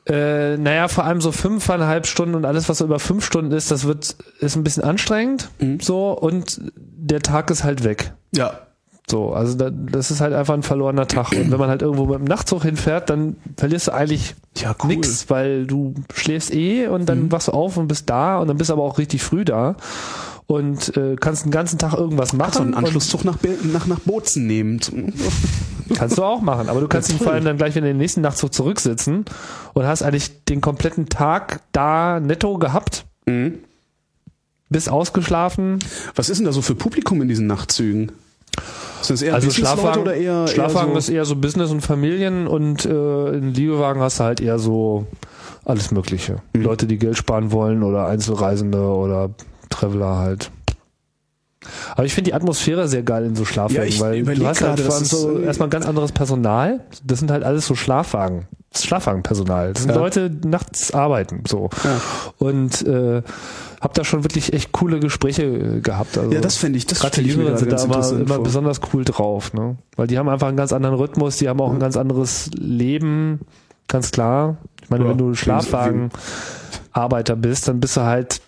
Äh, 0.05 0.57
naja, 0.57 0.87
vor 0.87 1.03
allem 1.03 1.19
so 1.19 1.31
fünfeinhalb 1.33 2.07
Stunden 2.07 2.35
und 2.35 2.45
alles, 2.45 2.69
was 2.69 2.77
so 2.77 2.85
über 2.85 2.99
fünf 2.99 3.25
Stunden 3.25 3.51
ist, 3.51 3.71
das 3.71 3.83
wird, 3.85 4.15
ist 4.39 4.55
ein 4.55 4.63
bisschen 4.63 4.83
anstrengend. 4.83 5.49
So, 5.81 6.11
und 6.11 6.61
der 6.75 7.19
Tag 7.21 7.49
ist 7.49 7.63
halt 7.65 7.83
weg. 7.83 8.13
Ja. 8.33 8.61
So, 9.09 9.33
also 9.33 9.55
da, 9.55 9.69
das 9.69 10.11
ist 10.11 10.19
halt 10.19 10.33
einfach 10.33 10.53
ein 10.53 10.63
verlorener 10.63 11.07
Tag. 11.07 11.31
Und 11.31 11.49
wenn 11.51 11.59
man 11.59 11.69
halt 11.69 11.81
irgendwo 11.81 12.05
mit 12.05 12.19
dem 12.19 12.25
Nachtzug 12.25 12.63
hinfährt, 12.63 13.09
dann 13.09 13.37
verlierst 13.57 13.87
du 13.87 13.93
eigentlich 13.93 14.35
Ja, 14.57 14.75
cool. 14.83 14.89
nix, 14.89 15.29
weil 15.29 15.65
du 15.65 15.93
schläfst 16.13 16.53
eh 16.53 16.87
und 16.87 17.07
dann 17.07 17.31
wachst 17.31 17.47
du 17.47 17.53
auf 17.53 17.77
und 17.77 17.87
bist 17.87 18.09
da 18.09 18.37
und 18.37 18.47
dann 18.49 18.57
bist 18.57 18.69
aber 18.71 18.83
auch 18.83 18.97
richtig 18.97 19.23
früh 19.23 19.45
da 19.45 19.75
und 20.47 20.95
äh, 20.97 21.15
kannst 21.19 21.45
den 21.45 21.51
ganzen 21.51 21.77
Tag 21.77 21.93
irgendwas 21.93 22.33
machen. 22.33 22.53
So 22.53 22.59
einen 22.61 22.73
und- 22.73 22.83
Anschlusszug 22.85 23.25
nach, 23.25 23.37
nach, 23.71 23.85
nach 23.85 23.99
Bozen 23.99 24.47
nehmen. 24.47 24.79
Kannst 25.95 26.17
du 26.17 26.23
auch 26.23 26.41
machen, 26.41 26.69
aber 26.69 26.81
du 26.81 26.87
kannst 26.87 27.09
ihn 27.09 27.17
vor 27.17 27.31
allem 27.33 27.45
dann 27.45 27.57
gleich 27.57 27.75
wieder 27.75 27.85
in 27.87 27.93
den 27.93 27.97
nächsten 27.97 28.21
Nachtzug 28.21 28.53
zurücksitzen 28.53 29.25
und 29.73 29.85
hast 29.85 30.03
eigentlich 30.03 30.43
den 30.45 30.61
kompletten 30.61 31.07
Tag 31.09 31.61
da 31.71 32.19
netto 32.19 32.57
gehabt. 32.57 33.05
Bist 34.69 34.89
ausgeschlafen. 34.89 35.79
Was 36.15 36.29
ist 36.29 36.37
denn 36.39 36.45
da 36.45 36.51
so 36.51 36.61
für 36.61 36.75
Publikum 36.75 37.21
in 37.21 37.27
diesen 37.27 37.47
Nachtzügen? 37.47 38.11
Sind 39.01 39.21
eher 39.21 39.35
Also 39.35 39.51
Schlafwagen, 39.51 40.01
oder 40.01 40.15
eher, 40.15 40.47
Schlafwagen 40.47 40.91
eher 40.93 40.97
ist 40.97 41.09
eher 41.09 41.25
so 41.25 41.35
Business 41.35 41.71
und 41.71 41.81
Familien 41.81 42.47
und 42.47 42.85
äh, 42.85 43.29
in 43.37 43.53
Liegewagen 43.53 44.01
hast 44.01 44.19
du 44.19 44.23
halt 44.25 44.41
eher 44.41 44.59
so 44.59 45.07
alles 45.63 45.91
Mögliche. 45.91 46.37
Mhm. 46.53 46.63
Leute, 46.63 46.87
die 46.87 46.97
Geld 46.97 47.17
sparen 47.17 47.51
wollen 47.51 47.83
oder 47.83 48.07
Einzelreisende 48.07 48.79
oder 48.81 49.29
Traveler 49.77 50.17
halt. 50.17 50.51
Aber 51.95 52.05
ich 52.05 52.13
finde 52.13 52.29
die 52.29 52.33
Atmosphäre 52.33 52.87
sehr 52.87 53.03
geil 53.03 53.25
in 53.25 53.35
so 53.35 53.43
Schlafwagen, 53.43 53.91
Ja, 53.91 54.25
weil 54.25 54.35
du 54.35 54.47
hast 54.47 54.61
halt 54.61 54.79
vor 54.79 54.95
so 55.03 55.39
erstmal 55.39 55.69
ganz 55.69 55.85
anderes 55.85 56.11
Personal. 56.11 56.81
Das 57.03 57.19
sind 57.19 57.31
halt 57.31 57.43
alles 57.43 57.65
so 57.67 57.75
Schlafwagen. 57.75 58.47
Das 58.71 58.85
Schlafwagenpersonal. 58.85 59.73
Das 59.73 59.83
sind 59.83 59.91
Ja. 59.91 59.97
Leute, 59.97 60.29
die 60.29 60.47
nachts 60.47 60.93
arbeiten. 60.93 61.43
So. 61.47 61.69
Ja. 61.83 62.01
Und 62.37 62.85
äh, 62.87 63.21
hab 63.81 63.93
da 63.95 64.03
schon 64.03 64.23
wirklich 64.23 64.53
echt 64.53 64.71
coole 64.71 64.99
Gespräche 64.99 65.43
äh, 65.43 65.79
gehabt. 65.81 66.17
Also 66.17 66.31
Ja, 66.31 66.41
das 66.41 66.57
fände 66.57 66.77
ich, 66.77 66.85
das 66.85 66.99
Gerade 66.99 67.21
die 67.21 67.29
Jüngeren 67.29 67.57
sind 67.57 67.71
da 67.71 67.83
immer, 67.83 68.11
immer 68.11 68.39
besonders 68.39 68.79
cool 68.93 69.03
drauf, 69.03 69.53
ne? 69.53 69.77
Weil 69.95 70.07
die 70.07 70.17
haben 70.17 70.29
einfach 70.29 70.47
einen 70.47 70.57
ganz 70.57 70.73
anderen 70.73 70.95
Rhythmus, 70.95 71.37
die 71.37 71.49
haben 71.49 71.59
auch 71.59 71.71
ein 71.71 71.79
ganz 71.79 71.97
anderes 71.97 72.49
Leben, 72.55 73.39
ganz 73.87 74.11
klar. 74.11 74.57
Ich 74.83 74.89
meine, 74.89 75.07
wenn 75.07 75.17
du 75.17 75.33
Schlafwagenarbeiter 75.33 77.35
bist, 77.35 77.67
dann 77.67 77.79
bist 77.79 77.97
du 77.97 78.01
halt 78.01 78.41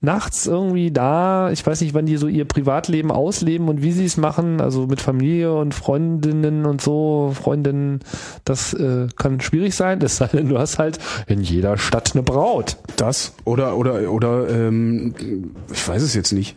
nachts 0.00 0.46
irgendwie 0.46 0.90
da. 0.90 1.50
Ich 1.50 1.66
weiß 1.66 1.80
nicht, 1.80 1.94
wann 1.94 2.06
die 2.06 2.16
so 2.16 2.28
ihr 2.28 2.44
Privatleben 2.44 3.10
ausleben 3.10 3.68
und 3.68 3.82
wie 3.82 3.92
sie 3.92 4.04
es 4.04 4.16
machen, 4.16 4.60
also 4.60 4.86
mit 4.86 5.00
Familie 5.00 5.54
und 5.54 5.74
Freundinnen 5.74 6.66
und 6.66 6.80
so, 6.80 7.32
Freundinnen, 7.34 8.00
das 8.44 8.74
äh, 8.74 9.08
kann 9.16 9.40
schwierig 9.40 9.74
sein. 9.74 10.00
Es 10.02 10.18
sei 10.18 10.28
denn, 10.28 10.48
du 10.48 10.58
hast 10.58 10.78
halt 10.78 10.98
in 11.26 11.40
jeder 11.40 11.78
Stadt 11.78 12.12
eine 12.14 12.22
Braut. 12.22 12.76
Das 12.96 13.34
oder 13.44 13.76
oder 13.76 14.10
oder 14.12 14.48
ähm, 14.48 15.14
ich 15.72 15.88
weiß 15.88 16.02
es 16.02 16.14
jetzt 16.14 16.32
nicht. 16.32 16.56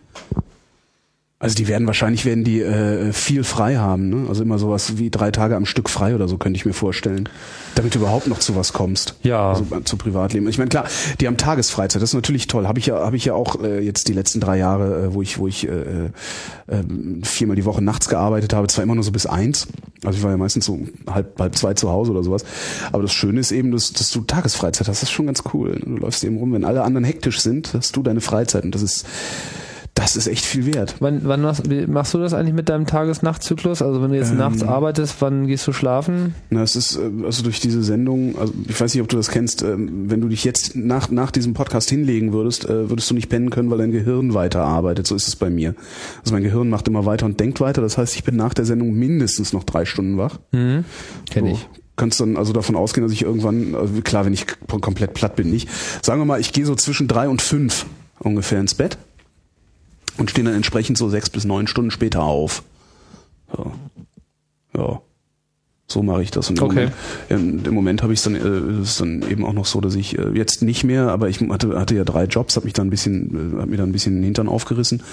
Also 1.41 1.55
die 1.55 1.68
werden 1.68 1.88
wahrscheinlich 1.88 2.23
werden 2.23 2.43
die 2.43 2.61
äh, 2.61 3.11
viel 3.13 3.43
frei 3.43 3.77
haben, 3.77 4.09
ne? 4.09 4.30
Also 4.30 4.43
immer 4.43 4.59
sowas 4.59 4.99
wie 4.99 5.09
drei 5.09 5.31
Tage 5.31 5.55
am 5.55 5.65
Stück 5.65 5.89
frei 5.89 6.13
oder 6.13 6.27
so 6.27 6.38
könnte 6.38 6.57
ich 6.57 6.68
mir 6.68 6.73
vorstellen, 6.73 7.27
damit 7.73 7.95
du 7.95 7.99
überhaupt 7.99 8.27
noch 8.27 8.38
zu 8.38 8.55
was 8.55 8.73
kommst. 8.73 9.15
Ja. 9.23 9.49
Also 9.49 9.65
äh, 9.76 9.84
zu 9.84 9.97
Privatleben. 9.97 10.47
Ich 10.47 10.59
meine 10.59 10.69
klar, 10.69 10.85
die 11.19 11.26
haben 11.26 11.38
Tagesfreizeit, 11.38 11.99
das 11.99 12.11
ist 12.11 12.13
natürlich 12.13 12.45
toll. 12.45 12.68
Habe 12.68 12.77
ich 12.77 12.85
ja 12.85 13.03
habe 13.03 13.18
ich 13.18 13.26
ja 13.26 13.34
auch 13.34 13.59
äh, 13.59 13.84
jetzt 13.84 14.07
die 14.07 14.13
letzten 14.13 14.39
drei 14.39 14.59
Jahre, 14.59 15.05
äh, 15.05 15.13
wo 15.15 15.23
ich 15.23 15.39
wo 15.39 15.47
ich 15.47 15.68
äh, 15.68 15.72
äh, 15.72 16.11
viermal 17.23 17.55
die 17.55 17.65
Woche 17.65 17.84
nachts 17.84 18.07
gearbeitet 18.07 18.53
habe, 18.53 18.68
zwar 18.68 18.84
immer 18.84 18.93
nur 18.93 19.03
so 19.03 19.11
bis 19.11 19.26
eins. 19.26 19.68
Also 20.03 20.19
ich 20.19 20.23
war 20.23 20.30
ja 20.30 20.38
meistens 20.38 20.65
so 20.65 20.80
halb 21.09 21.39
halb 21.39 21.57
zwei 21.57 21.73
zu 21.73 21.89
Hause 21.89 22.11
oder 22.11 22.22
sowas. 22.22 22.45
Aber 22.91 23.01
das 23.01 23.13
Schöne 23.13 23.39
ist 23.39 23.51
eben, 23.51 23.72
dass, 23.72 23.93
dass 23.93 24.11
du 24.11 24.22
Tagesfreizeit 24.22 24.88
hast. 24.88 25.01
Das 25.01 25.09
ist 25.09 25.11
schon 25.11 25.26
ganz 25.26 25.41
cool. 25.55 25.81
Du 25.84 25.97
läufst 25.97 26.23
eben 26.23 26.38
rum, 26.38 26.53
wenn 26.53 26.65
alle 26.65 26.84
anderen 26.84 27.03
hektisch 27.03 27.39
sind, 27.39 27.73
hast 27.73 27.95
du 27.95 28.03
deine 28.03 28.22
Freizeit 28.22 28.63
und 28.63 28.76
das 28.76 28.84
ist 28.84 29.07
das 29.93 30.15
ist 30.15 30.27
echt 30.27 30.45
viel 30.45 30.65
wert. 30.73 30.95
Wann, 30.99 31.22
wann 31.26 31.41
machst, 31.41 31.63
machst 31.88 32.13
du 32.13 32.18
das 32.18 32.34
eigentlich 32.34 32.53
mit 32.53 32.69
deinem 32.69 32.85
Tages-Nacht-Zyklus? 32.85 33.81
Also 33.81 34.01
wenn 34.01 34.11
du 34.11 34.15
jetzt 34.15 34.31
Ähm. 34.31 34.38
nachts 34.38 34.63
arbeitest, 34.63 35.15
wann 35.19 35.47
gehst 35.47 35.68
du 35.68 35.73
schlafen? 35.73 36.34
Na, 36.49 36.63
es 36.63 36.77
ist 36.77 36.95
äh, 36.95 37.09
also 37.26 37.43
durch 37.43 37.59
diese 37.59 37.84
Sendung, 37.84 38.38
also 38.39 38.53
ich 38.69 38.80
weiß 38.80 38.93
nicht, 38.93 39.03
ob 39.03 39.09
du 39.09 39.18
das 39.18 39.30
kennst, 39.30 39.63
ähm, 39.63 40.09
wenn 40.09 40.22
du 40.22 40.30
dich 40.30 40.45
jetzt 40.45 40.76
nach 40.77 41.09
nach 41.11 41.30
diesem 41.30 41.53
Podcast 41.53 41.89
hinlegen 41.89 42.31
würdest, 42.31 42.65
äh, 42.65 42.89
würdest 42.89 43.09
du 43.09 43.15
nicht 43.15 43.27
pennen 43.27 43.49
können, 43.49 43.69
weil 43.69 43.80
dein 43.80 43.91
Gehirn 43.91 44.34
weiterarbeitet. 44.34 45.07
So 45.07 45.15
ist 45.15 45.27
es 45.27 45.35
bei 45.35 45.49
mir. 45.49 45.76
Also 46.22 46.34
mein 46.34 46.43
Gehirn 46.43 46.69
macht 46.69 46.88
immer 46.88 47.05
weiter 47.05 47.26
und 47.26 47.39
denkt 47.41 47.59
weiter. 47.59 47.81
Das 47.81 47.97
heißt, 47.97 48.15
ich 48.15 48.23
bin 48.23 48.38
nach 48.38 48.53
der 48.53 48.63
Sendung 48.65 48.93
mindestens 48.93 49.51
noch 49.51 49.65
drei 49.65 49.84
Stunden 49.84 50.18
wach. 50.18 50.39
Kenn 50.51 50.85
So. 51.35 51.45
ich. 51.47 51.68
Kannst 51.97 52.19
dann 52.22 52.38
also 52.38 52.53
davon 52.53 52.77
ausgehen, 52.77 53.05
dass 53.05 53.11
ich 53.11 53.22
irgendwann, 53.23 53.76
also 53.76 54.01
klar, 54.01 54.26
wenn 54.26 54.34
ich 54.34 54.45
komplett 54.68 55.13
platt 55.13 55.35
bin, 55.35 55.51
nicht. 55.51 55.69
Sagen 56.01 56.19
wir 56.22 56.26
mal, 56.26 56.39
ich 56.39 56.53
gehe 56.53 56.65
so 56.65 56.73
zwischen 56.76 57.07
drei 57.09 57.27
und 57.27 57.41
fünf 57.41 57.85
ungefähr 58.19 58.59
ins 58.59 58.73
Bett 58.73 58.97
und 60.22 60.31
stehe 60.31 60.45
dann 60.45 60.56
entsprechend 60.56 60.98
so 60.98 61.10
sechs 61.10 61.30
bis 61.30 61.45
neun 61.45 61.68
Stunden 61.68 61.91
später 61.91 62.23
auf. 62.23 62.64
So. 63.56 63.72
Ja. 64.77 65.02
So 65.88 66.02
mache 66.02 66.23
ich 66.23 66.31
das. 66.31 66.49
Und 66.49 66.60
im 66.60 66.64
Okay. 66.64 66.89
Moment, 67.30 67.64
im, 67.64 67.65
im 67.65 67.73
Moment 67.73 68.02
habe 68.02 68.14
ich 68.14 68.19
es 68.19 68.23
dann, 68.23 68.35
äh, 68.35 68.81
ist 68.81 69.02
dann 69.02 69.30
eben 69.30 69.43
auch 69.43 69.52
noch 69.52 69.65
so, 69.65 69.81
dass 69.81 69.95
ich 69.95 70.18
äh, 70.18 70.30
jetzt 70.30 70.61
nicht 70.61 70.85
mehr, 70.85 71.10
aber 71.10 71.27
ich 71.27 71.41
hatte, 71.41 71.77
hatte 71.77 71.95
ja 71.95 72.06
drei 72.06 72.26
Jobs, 72.26 72.56
habe 72.56 72.65
mich 72.65 72.73
dann 72.73 72.88
ein 72.88 72.89
bisschen, 72.89 73.56
äh, 73.57 73.60
hab 73.60 73.68
mir 73.68 73.76
dann 73.76 73.89
ein 73.89 73.91
bisschen 73.91 74.15
den 74.15 74.23
Hintern 74.23 74.48
aufgerissen. 74.48 75.03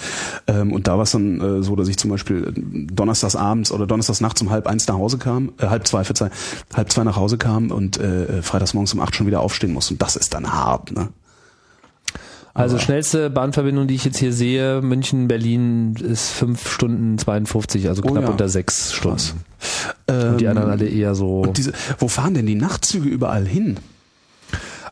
Ähm, 0.46 0.72
und 0.72 0.86
da 0.86 0.94
war 0.96 1.02
es 1.02 1.10
dann 1.10 1.40
äh, 1.40 1.62
so, 1.64 1.74
dass 1.74 1.88
ich 1.88 1.96
zum 1.96 2.10
Beispiel 2.10 2.52
äh, 2.54 2.86
donnerstags 2.94 3.34
abends 3.34 3.72
oder 3.72 3.88
donnerstags 3.88 4.20
nachts 4.20 4.40
um 4.40 4.50
halb 4.50 4.68
eins 4.68 4.86
nach 4.86 4.94
Hause 4.94 5.18
kam, 5.18 5.52
äh, 5.58 5.66
halb 5.66 5.84
zwei, 5.88 6.04
verzeih, 6.04 6.30
halb 6.72 6.92
zwei 6.92 7.02
nach 7.02 7.16
Hause 7.16 7.38
kam 7.38 7.72
und 7.72 7.98
äh, 7.98 8.40
freitags 8.42 8.72
morgens 8.72 8.94
um 8.94 9.00
acht 9.00 9.16
schon 9.16 9.26
wieder 9.26 9.40
aufstehen 9.40 9.72
muss. 9.72 9.90
Und 9.90 10.00
das 10.00 10.14
ist 10.14 10.32
dann 10.34 10.52
hart, 10.52 10.92
ne? 10.92 11.08
Also 12.58 12.78
schnellste 12.78 13.30
Bahnverbindung, 13.30 13.86
die 13.86 13.94
ich 13.94 14.04
jetzt 14.04 14.18
hier 14.18 14.32
sehe, 14.32 14.80
München, 14.82 15.28
Berlin, 15.28 15.94
ist 15.94 16.30
fünf 16.30 16.68
Stunden 16.70 17.16
52, 17.18 17.88
also 17.88 18.02
Oh 18.04 18.10
knapp 18.10 18.24
ja. 18.24 18.30
unter 18.30 18.48
sechs 18.48 18.92
Stunden. 18.92 19.44
Ähm, 20.08 20.30
Und 20.32 20.40
die 20.40 20.48
anderen 20.48 20.70
alle 20.70 20.86
eher 20.88 21.14
so. 21.14 21.40
und 21.42 21.56
diese, 21.56 21.72
wo 21.98 22.08
fahren 22.08 22.34
denn 22.34 22.46
die 22.46 22.54
Nachtzüge 22.54 23.08
überall 23.08 23.46
hin? 23.46 23.78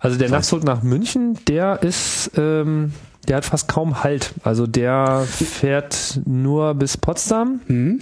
Also 0.00 0.18
der 0.18 0.30
Nachtzug 0.30 0.62
nach 0.64 0.82
München, 0.82 1.38
der 1.48 1.82
ist, 1.82 2.30
ähm, 2.36 2.92
der 3.28 3.38
hat 3.38 3.44
fast 3.44 3.66
kaum 3.68 4.04
Halt. 4.04 4.32
Also 4.44 4.66
der 4.66 5.24
fährt 5.26 6.20
nur 6.26 6.74
bis 6.74 6.96
Potsdam. 6.96 7.60
Mhm. 7.66 8.00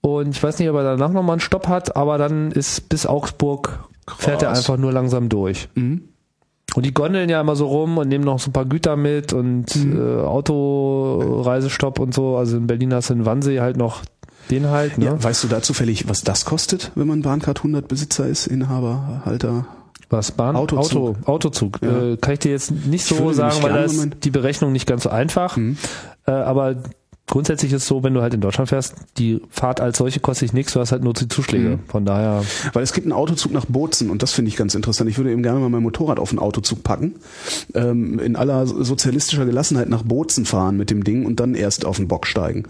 Und 0.00 0.30
ich 0.30 0.42
weiß 0.42 0.58
nicht, 0.58 0.68
ob 0.70 0.76
er 0.76 0.82
danach 0.84 1.10
nochmal 1.12 1.34
einen 1.34 1.40
Stopp 1.40 1.68
hat, 1.68 1.94
aber 1.96 2.16
dann 2.18 2.50
ist 2.52 2.88
bis 2.88 3.06
Augsburg 3.06 3.78
fährt 4.18 4.42
er 4.42 4.48
Krass. 4.48 4.58
einfach 4.60 4.78
nur 4.78 4.92
langsam 4.92 5.28
durch. 5.28 5.68
Mhm. 5.74 6.04
Und 6.76 6.86
die 6.86 6.94
gondeln 6.94 7.28
ja 7.28 7.40
immer 7.40 7.56
so 7.56 7.66
rum 7.66 7.98
und 7.98 8.08
nehmen 8.08 8.24
noch 8.24 8.38
so 8.38 8.50
ein 8.50 8.52
paar 8.52 8.64
Güter 8.64 8.96
mit 8.96 9.32
und 9.32 9.74
Mhm. 9.74 9.98
äh, 9.98 10.20
Autoreisestopp 10.22 11.98
und 11.98 12.14
so. 12.14 12.36
Also 12.36 12.56
in 12.56 12.66
Berlin 12.66 12.94
hast 12.94 13.10
du 13.10 13.14
in 13.14 13.26
Wannsee 13.26 13.60
halt 13.60 13.76
noch 13.76 14.02
den 14.50 14.68
halt. 14.70 14.98
Ne? 14.98 15.06
Ja, 15.06 15.22
weißt 15.22 15.44
du 15.44 15.48
da 15.48 15.62
zufällig, 15.62 16.08
was 16.08 16.22
das 16.22 16.44
kostet, 16.44 16.92
wenn 16.94 17.06
man 17.06 17.22
Bahncard 17.22 17.58
100 17.58 17.86
Besitzer 17.88 18.26
ist, 18.26 18.46
Inhaber, 18.46 19.22
Halter? 19.24 19.66
Was? 20.10 20.32
Bahn? 20.32 20.56
Autozug. 20.56 21.16
Auto, 21.18 21.30
Autozug. 21.30 21.78
Ja. 21.82 22.02
Äh, 22.02 22.16
kann 22.16 22.32
ich 22.34 22.40
dir 22.40 22.50
jetzt 22.50 22.72
nicht 22.72 23.08
Ich 23.10 23.16
so 23.16 23.32
sagen, 23.32 23.62
weil 23.62 23.72
da 23.72 23.82
ist 23.84 24.08
die 24.24 24.30
Berechnung 24.30 24.72
nicht 24.72 24.86
ganz 24.88 25.04
so 25.04 25.10
einfach. 25.10 25.56
Mhm. 25.56 25.76
Äh, 26.26 26.32
aber 26.32 26.76
grundsätzlich 27.30 27.72
ist 27.72 27.82
es 27.82 27.88
so, 27.88 28.02
wenn 28.02 28.12
du 28.12 28.20
halt 28.20 28.34
in 28.34 28.40
Deutschland 28.40 28.68
fährst, 28.68 28.94
die 29.16 29.40
Fahrt 29.48 29.80
als 29.80 29.98
solche 29.98 30.20
kostet 30.20 30.48
dich 30.48 30.52
nichts, 30.52 30.72
du 30.74 30.80
hast 30.80 30.92
halt 30.92 31.02
nur 31.02 31.14
die 31.14 31.28
Zuschläge. 31.28 31.70
Mhm. 31.70 31.78
Von 31.88 32.04
daher, 32.04 32.44
Weil 32.72 32.82
es 32.82 32.92
gibt 32.92 33.06
einen 33.06 33.12
Autozug 33.12 33.52
nach 33.52 33.64
Bozen 33.66 34.10
und 34.10 34.22
das 34.22 34.32
finde 34.32 34.50
ich 34.50 34.56
ganz 34.56 34.74
interessant. 34.74 35.08
Ich 35.08 35.16
würde 35.16 35.32
eben 35.32 35.42
gerne 35.42 35.60
mal 35.60 35.70
mein 35.70 35.82
Motorrad 35.82 36.18
auf 36.18 36.30
einen 36.30 36.38
Autozug 36.38 36.82
packen, 36.82 37.14
ähm, 37.74 38.18
in 38.18 38.36
aller 38.36 38.66
sozialistischer 38.66 39.46
Gelassenheit 39.46 39.88
nach 39.88 40.02
Bozen 40.02 40.44
fahren 40.44 40.76
mit 40.76 40.90
dem 40.90 41.04
Ding 41.04 41.24
und 41.24 41.40
dann 41.40 41.54
erst 41.54 41.86
auf 41.86 41.96
den 41.96 42.08
Bock 42.08 42.26
steigen. 42.26 42.64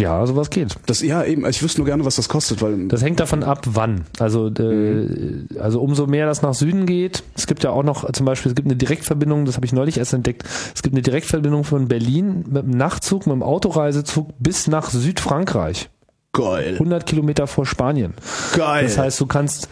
Ja, 0.00 0.26
sowas 0.26 0.50
geht. 0.50 0.76
Das 0.86 1.02
ja 1.02 1.24
eben, 1.24 1.46
ich 1.46 1.62
wüsste 1.62 1.80
nur 1.80 1.86
gerne, 1.86 2.04
was 2.04 2.16
das 2.16 2.28
kostet, 2.28 2.62
weil 2.62 2.88
Das 2.88 3.02
hängt 3.02 3.20
davon 3.20 3.42
ab, 3.42 3.62
wann. 3.66 4.04
Also, 4.18 4.48
äh, 4.48 5.46
also 5.58 5.80
umso 5.80 6.06
mehr 6.06 6.26
das 6.26 6.42
nach 6.42 6.54
Süden 6.54 6.86
geht. 6.86 7.22
Es 7.36 7.46
gibt 7.46 7.64
ja 7.64 7.70
auch 7.70 7.82
noch 7.82 8.10
zum 8.12 8.26
Beispiel, 8.26 8.50
es 8.50 8.56
gibt 8.56 8.66
eine 8.66 8.76
Direktverbindung, 8.76 9.44
das 9.44 9.56
habe 9.56 9.66
ich 9.66 9.72
neulich 9.72 9.98
erst 9.98 10.14
entdeckt. 10.14 10.44
Es 10.74 10.82
gibt 10.82 10.94
eine 10.94 11.02
Direktverbindung 11.02 11.64
von 11.64 11.88
Berlin 11.88 12.44
mit 12.48 12.64
dem 12.64 12.70
Nachtzug, 12.70 13.26
mit 13.26 13.34
dem 13.34 13.42
Autoreisezug 13.42 14.28
bis 14.38 14.66
nach 14.66 14.90
Südfrankreich. 14.90 15.88
geil, 16.32 16.72
100 16.74 17.06
Kilometer 17.06 17.46
vor 17.46 17.66
Spanien. 17.66 18.14
geil. 18.56 18.84
Das 18.84 18.98
heißt, 18.98 19.20
du 19.20 19.26
kannst 19.26 19.68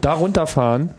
da 0.00 0.14
runterfahren 0.14 0.90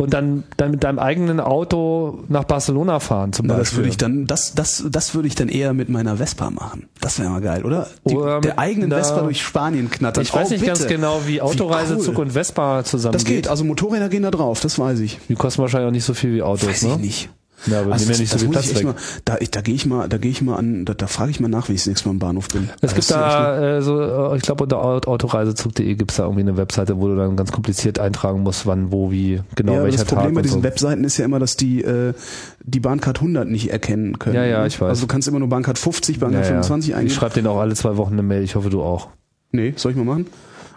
und 0.00 0.14
dann, 0.14 0.44
dann 0.56 0.70
mit 0.72 0.82
deinem 0.84 0.98
eigenen 0.98 1.40
Auto 1.40 2.20
nach 2.28 2.44
Barcelona 2.44 3.00
fahren 3.00 3.32
zum 3.32 3.46
Na, 3.46 3.56
Beispiel. 3.56 3.64
das 3.70 3.76
würde 3.76 3.88
ich 3.90 3.96
dann, 3.96 4.26
das, 4.26 4.54
das, 4.54 4.84
das 4.90 5.14
würde 5.14 5.28
ich 5.28 5.34
dann 5.34 5.48
eher 5.48 5.74
mit 5.74 5.88
meiner 5.88 6.16
Vespa 6.16 6.50
machen. 6.50 6.88
Das 7.00 7.18
wäre 7.18 7.28
mal 7.30 7.40
geil, 7.40 7.64
oder? 7.64 7.86
Die, 8.08 8.16
Oder 8.16 8.40
der 8.40 8.58
eigenen 8.58 8.90
Vespa 8.90 9.20
durch 9.20 9.42
Spanien 9.42 9.90
knattern. 9.90 10.22
ich 10.22 10.32
weiß 10.32 10.48
Oh, 10.48 10.52
nicht 10.52 10.64
ganz 10.64 10.80
bitte. 10.80 10.94
genau, 10.94 11.20
wie 11.26 11.40
Autoreisezug 11.40 12.16
cool. 12.18 12.24
und 12.24 12.30
Vespa 12.32 12.82
zusammen 12.84 13.12
Das 13.12 13.24
geht, 13.24 13.48
also 13.48 13.64
Motorräder 13.64 14.08
gehen 14.08 14.22
da 14.22 14.30
drauf, 14.30 14.60
das 14.60 14.78
weiß 14.78 15.00
ich. 15.00 15.18
Die 15.28 15.34
kosten 15.34 15.62
wahrscheinlich 15.62 15.88
auch 15.88 15.92
nicht 15.92 16.04
so 16.04 16.14
viel 16.14 16.32
wie 16.34 16.42
Autos, 16.42 16.68
Weiß 16.68 16.82
ne? 16.82 16.90
ich 16.92 16.98
nicht. 16.98 17.30
Ja, 17.66 17.80
aber 17.80 17.92
Also 17.92 18.04
nehmen 18.06 18.14
ja 18.14 18.20
nicht 18.20 18.30
so 18.30 18.34
das 18.34 18.40
viel 18.42 18.46
muss 18.48 18.54
Platz 18.56 18.70
ich 18.70 18.76
weg. 18.78 18.84
mal, 18.84 18.94
da, 19.24 19.36
ich, 19.40 19.50
da 19.50 19.60
gehe 19.60 19.74
ich 19.74 19.84
mal, 19.86 20.08
da 20.08 20.16
gehe 20.18 20.30
ich 20.30 20.40
mal 20.40 20.56
an, 20.56 20.84
da, 20.86 20.94
da 20.94 21.06
frage 21.06 21.30
ich 21.30 21.40
mal 21.40 21.48
nach, 21.48 21.68
wenn 21.68 21.74
ich 21.74 21.82
das 21.82 21.88
nächste 21.88 22.08
Mal 22.08 22.12
im 22.14 22.18
Bahnhof 22.18 22.48
bin. 22.48 22.70
Es 22.80 22.94
gibt 22.94 23.10
Das 23.10 23.10
ist 23.10 23.10
echt 23.10 23.10
da 23.10 23.76
äh, 23.78 23.82
so, 23.82 24.00
äh, 24.00 24.36
ich 24.36 24.42
glaube 24.42 24.62
unter 24.64 24.82
Aut- 24.82 25.06
autoreisezug.de 25.06 25.94
gibt 25.94 26.10
es 26.10 26.16
da 26.16 26.22
irgendwie 26.24 26.40
eine 26.42 26.56
Webseite, 26.56 26.98
wo 26.98 27.08
du 27.08 27.16
dann 27.16 27.36
ganz 27.36 27.52
kompliziert 27.52 27.98
eintragen 27.98 28.40
musst, 28.42 28.66
wann, 28.66 28.90
wo, 28.92 29.10
wie, 29.10 29.40
genau 29.56 29.72
ja, 29.72 29.78
aber 29.78 29.84
welcher 29.88 29.98
das 29.98 30.06
Problem 30.06 30.26
Tag 30.28 30.34
bei 30.36 30.42
diesen 30.42 30.58
so. 30.60 30.62
Webseiten 30.62 31.04
ist 31.04 31.16
ja 31.18 31.24
immer, 31.26 31.38
dass 31.38 31.56
die 31.56 31.82
äh, 31.82 32.14
die 32.62 32.80
Bahncard 32.80 33.18
100 33.18 33.48
nicht 33.48 33.70
erkennen 33.70 34.18
können. 34.18 34.36
Ja, 34.36 34.44
ja, 34.44 34.66
ich 34.66 34.80
weiß. 34.80 34.88
Also 34.88 35.02
du 35.02 35.06
kannst 35.08 35.28
immer 35.28 35.38
nur 35.38 35.48
Bahncard 35.48 35.78
50, 35.78 36.18
Bahncard 36.18 36.44
Ja, 36.44 36.50
ja. 36.50 36.62
25 36.62 36.90
Ich 36.90 36.96
eingeben. 36.96 37.14
schreibe 37.14 37.34
denen 37.34 37.46
auch 37.46 37.58
alle 37.58 37.74
zwei 37.74 37.96
Wochen 37.96 38.14
eine 38.14 38.22
Mail, 38.22 38.42
ich 38.42 38.54
hoffe 38.54 38.70
du 38.70 38.82
auch. 38.82 39.08
Nee, 39.52 39.74
soll 39.76 39.92
ich 39.92 39.98
mal 39.98 40.04
machen? 40.04 40.26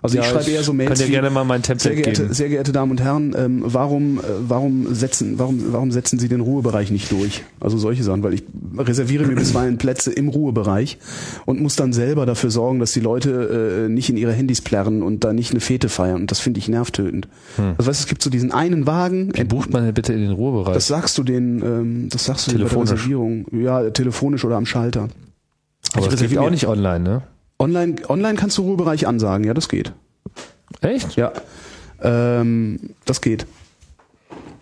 Also 0.04 0.18
ich 0.20 0.24
Ja, 0.26 0.30
schreibe 0.32 0.52
eher 0.52 0.64
so 0.64 0.74
Mails 0.74 0.90
Könnt 0.90 1.00
ihr 1.00 1.08
wie, 1.08 1.12
gerne 1.12 1.30
mal 1.30 1.46
mein 1.46 1.64
sehr 1.64 1.78
Template 1.78 1.96
geehrte, 2.02 2.22
geben. 2.24 2.34
sehr 2.34 2.50
geehrte 2.50 2.72
Damen 2.74 2.92
und 2.92 3.02
Herren, 3.02 3.34
ähm, 3.38 3.62
warum, 3.66 4.20
äh, 4.20 4.22
warum, 4.48 4.94
setzen, 4.94 5.40
warum, 5.40 5.64
warum 5.72 5.92
setzen 5.92 6.20
Sie 6.20 6.28
den 6.28 6.42
Ruhebereich 6.42 6.92
nicht 6.92 7.10
durch? 7.12 7.44
Also 7.62 7.78
solche 7.78 8.04
Sachen, 8.04 8.22
weil 8.22 8.34
ich 8.34 8.44
reserviere 8.78 9.26
mir 9.26 9.36
bisweilen 9.36 9.78
Plätze 9.78 10.12
im 10.12 10.28
Ruhebereich 10.28 10.98
und 11.46 11.62
muss 11.62 11.78
dann 11.78 11.94
selber 11.94 12.26
dafür 12.26 12.52
sorgen, 12.52 12.80
dass 12.80 12.92
die 12.92 13.00
Leute 13.00 13.86
äh, 13.86 13.90
nicht 13.90 14.10
in 14.10 14.18
ihre 14.18 14.34
Handys 14.34 14.60
plärren 14.62 15.02
und 15.04 15.24
da 15.24 15.32
nicht 15.32 15.52
eine 15.52 15.62
Fete 15.62 15.88
feiern. 15.88 16.22
Und 16.22 16.32
das 16.32 16.42
finde 16.42 16.60
ich 16.60 16.68
nervtötend. 16.68 17.30
Also 17.58 17.90
weißt 17.90 18.02
du, 18.02 18.04
es 18.04 18.08
gibt 18.08 18.22
so 18.22 18.30
diesen 18.30 18.52
einen 18.52 18.86
Wagen. 18.86 19.28
Hm. 19.28 19.32
Wie 19.38 19.44
bucht 19.46 19.72
man 19.72 19.86
denn 19.86 19.94
bitte 19.94 20.12
in 20.12 20.20
den 20.20 20.32
Ruhebereich? 20.32 20.74
Das 20.74 20.88
sagst 20.88 21.18
du 21.18 21.24
den, 21.24 21.62
ähm, 21.64 22.10
das 22.10 22.26
sagst 22.26 22.48
du 22.48 22.52
denen 22.52 22.64
bei 22.64 22.70
der 22.70 22.70
Telefonisch. 22.76 22.92
Reservierung. 22.92 23.46
Ja, 23.54 23.90
telefonisch 23.90 24.44
oder 24.44 24.58
am 24.58 24.66
Schalter. 24.66 25.04
Aber 25.04 25.10
ich 25.10 25.94
das 25.94 26.04
geht 26.06 26.12
reserviere 26.14 26.42
auch 26.42 26.50
nicht 26.50 26.68
online, 26.68 27.00
ne? 27.00 27.22
Online, 27.64 27.96
online 28.10 28.36
kannst 28.38 28.58
du 28.58 28.64
Ruhebereich 28.64 29.08
ansagen, 29.08 29.46
ja, 29.46 29.54
das 29.54 29.70
geht. 29.70 29.94
Echt? 30.82 31.16
Ja, 31.16 31.32
ähm, 32.02 32.80
das 33.06 33.22
geht. 33.22 33.46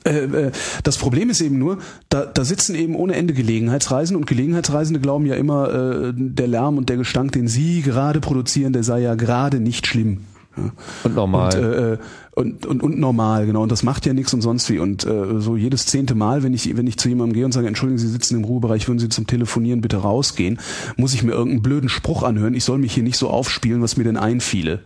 Äh, 0.03 0.25
äh, 0.25 0.51
das 0.83 0.97
Problem 0.97 1.29
ist 1.29 1.41
eben 1.41 1.57
nur, 1.57 1.77
da, 2.09 2.25
da 2.25 2.43
sitzen 2.43 2.75
eben 2.75 2.95
ohne 2.95 3.15
Ende 3.15 3.33
Gelegenheitsreisende 3.33 4.19
und 4.19 4.25
Gelegenheitsreisende 4.25 4.99
glauben 4.99 5.25
ja 5.25 5.35
immer, 5.35 5.73
äh, 5.73 6.13
der 6.15 6.47
Lärm 6.47 6.77
und 6.77 6.89
der 6.89 6.97
Gestank, 6.97 7.31
den 7.33 7.47
sie 7.47 7.81
gerade 7.81 8.19
produzieren, 8.19 8.73
der 8.73 8.83
sei 8.83 8.99
ja 9.01 9.15
gerade 9.15 9.59
nicht 9.59 9.87
schlimm. 9.87 10.25
Ja. 10.57 10.71
Und 11.03 11.15
normal. 11.15 11.57
Und, 11.57 11.73
äh, 11.73 11.97
und, 12.33 12.65
und, 12.65 12.83
und 12.83 12.99
normal, 12.99 13.45
genau. 13.45 13.63
Und 13.63 13.71
das 13.71 13.83
macht 13.83 14.05
ja 14.05 14.13
nichts 14.13 14.33
und 14.33 14.41
sonst 14.41 14.69
wie. 14.69 14.79
Und 14.79 15.05
äh, 15.05 15.39
so 15.39 15.55
jedes 15.55 15.85
zehnte 15.85 16.15
Mal, 16.15 16.43
wenn 16.43 16.53
ich, 16.53 16.75
wenn 16.75 16.87
ich 16.87 16.97
zu 16.97 17.09
jemandem 17.09 17.33
gehe 17.33 17.45
und 17.45 17.51
sage, 17.51 17.67
entschuldigen 17.67 17.97
Sie, 17.99 18.07
Sie 18.07 18.13
sitzen 18.13 18.37
im 18.37 18.43
Ruhebereich, 18.43 18.87
würden 18.87 18.99
Sie 18.99 19.09
zum 19.09 19.27
Telefonieren 19.27 19.81
bitte 19.81 19.97
rausgehen, 19.97 20.59
muss 20.97 21.13
ich 21.13 21.23
mir 21.23 21.31
irgendeinen 21.31 21.61
blöden 21.61 21.89
Spruch 21.89 22.23
anhören. 22.23 22.53
Ich 22.53 22.63
soll 22.63 22.77
mich 22.77 22.93
hier 22.93 23.03
nicht 23.03 23.17
so 23.17 23.29
aufspielen, 23.29 23.81
was 23.81 23.97
mir 23.97 24.03
denn 24.03 24.17
einfiele. 24.17 24.79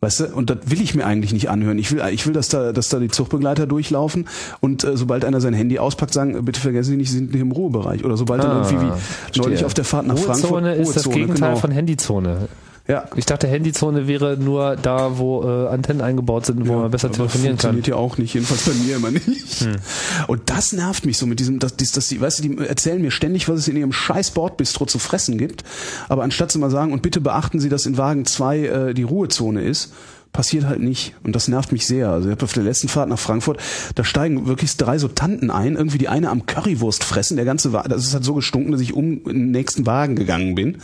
Weißt 0.00 0.18
du, 0.18 0.24
und 0.34 0.50
das 0.50 0.58
will 0.66 0.80
ich 0.80 0.96
mir 0.96 1.06
eigentlich 1.06 1.32
nicht 1.32 1.48
anhören. 1.48 1.78
Ich 1.78 1.92
will, 1.92 2.02
ich 2.10 2.26
will, 2.26 2.32
dass 2.32 2.48
da, 2.48 2.72
dass 2.72 2.88
da 2.88 2.98
die 2.98 3.06
Zuchtbegleiter 3.08 3.68
durchlaufen 3.68 4.26
und 4.60 4.82
äh, 4.82 4.96
sobald 4.96 5.24
einer 5.24 5.40
sein 5.40 5.54
Handy 5.54 5.78
auspackt, 5.78 6.12
sagen, 6.12 6.44
bitte 6.44 6.60
vergessen 6.60 6.90
Sie 6.90 6.96
nicht, 6.96 7.10
Sie 7.10 7.18
sind 7.18 7.30
nicht 7.30 7.40
im 7.40 7.52
Ruhebereich. 7.52 8.04
Oder 8.04 8.16
sobald 8.16 8.42
dann 8.42 8.50
Ah, 8.50 8.68
irgendwie 8.68 8.84
wie 8.84 8.90
verstehe. 8.98 9.42
neulich 9.44 9.64
auf 9.64 9.74
der 9.74 9.84
Fahrt 9.84 10.08
nach 10.08 10.18
Frankfurt. 10.18 10.50
Ruhezone 10.50 10.74
ist 10.74 10.96
das 10.96 11.06
Ruhezone, 11.06 11.26
Gegenteil 11.26 11.48
genau. 11.50 11.60
von 11.60 11.70
Handyzone. 11.70 12.48
Ja, 12.88 13.04
Ich 13.14 13.26
dachte, 13.26 13.46
Handyzone 13.46 14.08
wäre 14.08 14.36
nur 14.36 14.74
da, 14.74 15.16
wo 15.18 15.44
äh, 15.44 15.68
Antennen 15.68 16.02
eingebaut 16.02 16.46
sind, 16.46 16.66
wo 16.66 16.74
man 16.74 16.90
besser 16.90 17.08
aber 17.08 17.16
telefonieren 17.16 17.56
kann. 17.56 17.70
Hm. 17.70 17.76
funktioniert 17.76 17.86
ja 17.86 17.94
auch 17.94 18.18
nicht, 18.18 18.34
jedenfalls 18.34 18.64
bei 18.64 18.74
mir 18.74 18.96
immer 18.96 19.12
nicht. 19.12 19.68
Und 20.26 20.50
das 20.50 20.72
nervt 20.72 21.06
mich 21.06 21.16
so 21.16 21.26
mit 21.26 21.38
diesem, 21.38 21.60
dass, 21.60 21.76
dass, 21.76 21.92
dass 21.92 22.08
die, 22.08 22.20
weißt 22.20 22.40
du, 22.40 22.48
die 22.48 22.58
erzählen 22.66 23.00
mir 23.00 23.12
ständig, 23.12 23.48
was 23.48 23.60
es 23.60 23.68
in 23.68 23.76
ihrem 23.76 23.92
scheiß 23.92 24.32
Bordbistro 24.32 24.86
zu 24.86 24.98
fressen 24.98 25.38
gibt, 25.38 25.62
aber 26.08 26.24
anstatt 26.24 26.50
sie 26.50 26.58
mal 26.58 26.70
sagen, 26.70 26.92
und 26.92 27.02
bitte 27.02 27.20
beachten 27.20 27.60
Sie, 27.60 27.68
dass 27.68 27.86
in 27.86 27.96
Wagen 27.98 28.24
2 28.24 28.58
äh, 28.58 28.94
die 28.94 29.04
Ruhezone 29.04 29.62
ist, 29.62 29.92
passiert 30.32 30.64
halt 30.64 30.80
nicht. 30.80 31.14
Und 31.22 31.36
das 31.36 31.48
nervt 31.48 31.72
mich 31.72 31.86
sehr. 31.86 32.08
Also 32.08 32.28
ich 32.28 32.32
habe 32.32 32.44
auf 32.44 32.52
der 32.52 32.62
letzten 32.62 32.88
Fahrt 32.88 33.08
nach 33.08 33.18
Frankfurt, 33.18 33.60
da 33.94 34.04
steigen 34.04 34.46
wirklich 34.46 34.76
drei 34.76 34.98
so 34.98 35.08
Tanten 35.08 35.50
ein, 35.50 35.76
irgendwie 35.76 35.98
die 35.98 36.08
eine 36.08 36.30
am 36.30 36.46
Currywurst 36.46 37.04
fressen, 37.04 37.36
der 37.36 37.44
ganze 37.44 37.72
Wagen, 37.72 37.90
das 37.90 38.06
ist 38.06 38.14
halt 38.14 38.24
so 38.24 38.34
gestunken, 38.34 38.72
dass 38.72 38.80
ich 38.80 38.94
um 38.94 39.24
den 39.24 39.50
nächsten 39.50 39.86
Wagen 39.86 40.16
gegangen 40.16 40.54
bin. 40.54 40.78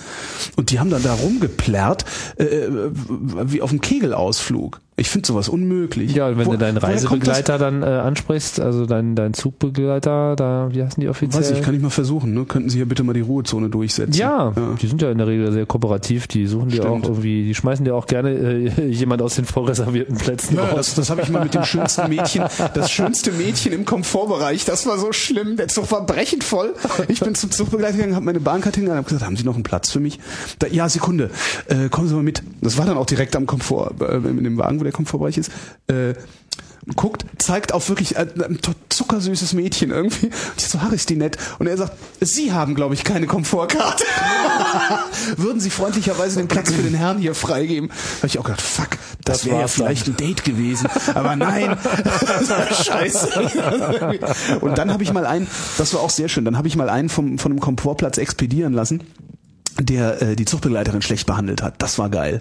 Und 0.57 0.71
die 0.71 0.81
haben 0.81 0.91
dann 0.91 1.03
da 1.03 1.15
rumgeplärrt, 1.15 2.05
äh, 2.37 2.69
wie 2.69 3.63
auf 3.63 3.71
einem 3.71 3.81
Kegelausflug. 3.81 4.81
Ich 4.99 5.09
finde 5.11 5.27
sowas 5.29 5.49
unmöglich. 5.49 6.15
Ja, 6.15 6.27
und 6.29 6.39
wenn 6.39 6.47
Wo- 6.47 6.53
du 6.53 6.59
deinen? 6.59 6.77
Reisebegleiter 6.77 7.57
dann 7.57 7.83
äh, 7.83 7.87
ansprichst, 7.87 8.61
also 8.61 8.85
deinen 8.85 9.15
deinen 9.15 9.33
Zugbegleiter, 9.33 10.35
da, 10.37 10.69
wie 10.73 10.83
heißen 10.83 11.01
die 11.01 11.09
offiziell? 11.09 11.41
Weiß 11.43 11.51
ich, 11.53 11.63
kann 11.63 11.75
ich 11.75 11.81
mal 11.81 11.91
versuchen. 11.91 12.35
Ne? 12.35 12.45
Könnten 12.45 12.69
Sie 12.69 12.79
hier 12.79 12.87
bitte 12.89 13.05
mal 13.05 13.13
die 13.13 13.21
Ruhezone 13.21 13.69
durchsetzen? 13.69 14.13
ja, 14.15 14.53
ja. 14.57 14.75
die 14.81 14.87
sind 14.87 15.01
ja 15.01 15.11
in 15.11 15.19
der 15.19 15.27
Regel 15.29 15.53
sehr 15.53 15.67
kooperativ, 15.67 16.27
die 16.27 16.47
suchen 16.47 16.69
dir 16.71 16.85
auch 16.91 17.03
irgendwie, 17.03 17.45
die 17.45 17.55
schmeißen 17.55 17.85
dir 17.85 17.95
auch 17.95 18.07
gerne 18.07 18.31
äh, 18.33 18.87
jemand 18.91 19.23
aus 19.23 19.37
den 19.37 19.45
vorreservierten 19.45 20.17
Plätzen 20.17 20.57
Ja, 20.57 20.65
raus. 20.65 20.75
das, 20.77 20.95
das 20.97 21.11
habe 21.11 21.23
ich 21.23 21.29
mal 21.29 21.45
mit 21.45 21.55
dem 21.55 21.65
schönsten 21.65 22.09
Mädchen, 22.09 22.45
das 22.75 22.91
schönste 22.91 23.31
Mädchen 23.33 23.73
im 23.73 23.85
Komfortbereich. 23.85 24.65
Das 24.65 24.87
war 24.87 24.99
so 24.99 25.13
schlimm. 25.13 25.57
Der 25.57 25.69
Zug 25.69 25.91
war 25.93 26.05
brechend 26.05 26.45
voll. 26.45 26.75
Ich 27.09 27.21
bin 27.21 27.35
zum 27.35 27.51
Zugbegleiter 27.51 27.95
gegangen, 27.97 28.15
habe 28.17 28.25
meine 28.25 28.41
Bahnkarte 28.41 28.77
hingegangen, 28.81 28.99
habe 29.05 29.09
gesagt, 29.09 29.25
haben 29.25 29.37
Sie 29.37 29.45
noch 29.45 29.55
einen 29.55 29.63
Platz 29.63 29.91
für 29.91 30.01
mich? 30.01 30.19
Da, 30.59 30.67
ja, 30.67 30.89
Sekunde, 30.89 31.31
äh, 31.69 31.89
kommen 31.89 32.09
Sie 32.09 32.15
mal 32.15 32.23
mit. 32.23 32.43
Das 32.61 32.79
war 32.79 32.87
dann 32.87 32.97
auch 32.97 33.07
direkt 33.07 33.37
am 33.37 33.47
Komfort, 33.47 33.93
äh, 34.01 34.17
in 34.17 34.43
dem 34.45 34.59
Wagen, 34.59 34.81
wo 34.81 34.88
der 34.89 34.97
Komfortbereich 34.97 35.39
ist. 35.39 35.51
Äh, 35.87 36.15
guckt, 36.97 37.25
zeigt 37.39 37.73
auf 37.73 37.89
wirklich 37.89 38.17
äh, 38.17 38.27
ein 38.37 38.59
zuckersüßes 38.89 39.53
Mädchen 39.53 39.91
irgendwie. 39.91 40.27
Und 40.27 40.35
ich 40.57 40.69
so, 40.69 40.79
ach, 40.83 40.93
ist 40.93 41.11
die 41.11 41.17
nett. 41.17 41.37
Und 41.59 41.67
er 41.67 41.77
sagt, 41.77 41.93
Sie 42.21 42.53
haben, 42.53 42.75
glaube 42.75 42.95
ich, 42.95 43.05
keine 43.05 43.27
Komfortkarte. 43.27 44.05
Würden 45.37 45.61
Sie 45.61 45.71
freundlicherweise 45.71 46.39
den 46.39 46.49
Platz 46.49 46.73
für 46.73 46.83
den 46.83 46.95
Herrn 46.95 47.19
hier 47.19 47.35
freigeben? 47.35 47.91
Habe 48.19 48.27
ich 48.27 48.39
auch 48.39 48.45
gedacht, 48.45 48.63
fuck, 48.63 48.89
das, 49.25 49.41
Das 49.41 49.45
wäre 49.47 49.57
ja 49.57 49.63
dann. 49.63 49.69
vielleicht 49.69 50.07
ein 50.09 50.17
Date 50.17 50.45
gewesen. 50.45 50.89
Aber 51.15 51.37
nein, 51.37 51.77
das 52.05 52.49
war 52.51 52.73
scheiße. 52.73 54.59
Und 54.61 54.79
dann 54.79 54.93
habe 54.93 55.03
ich 55.03 55.13
mal 55.13 55.27
einen, 55.27 55.47
das 55.77 55.93
war 55.95 56.01
auch 56.01 56.11
sehr 56.11 56.29
schön, 56.29 56.45
dann 56.45 56.57
habe 56.57 56.69
ich 56.69 56.77
mal 56.77 56.89
einen 56.89 57.09
vom, 57.09 57.39
von 57.39 57.53
einem 57.53 57.61
Komfortplatz 57.61 58.19
expedieren 58.19 58.73
lassen, 58.73 59.03
der 59.79 60.23
äh, 60.23 60.37
die 60.37 60.45
Zuchtbegleiterin 60.45 61.03
schlecht 61.03 61.27
behandelt 61.27 61.63
hat. 61.63 61.83
Das 61.83 61.99
war 61.99 62.09
geil. 62.09 62.41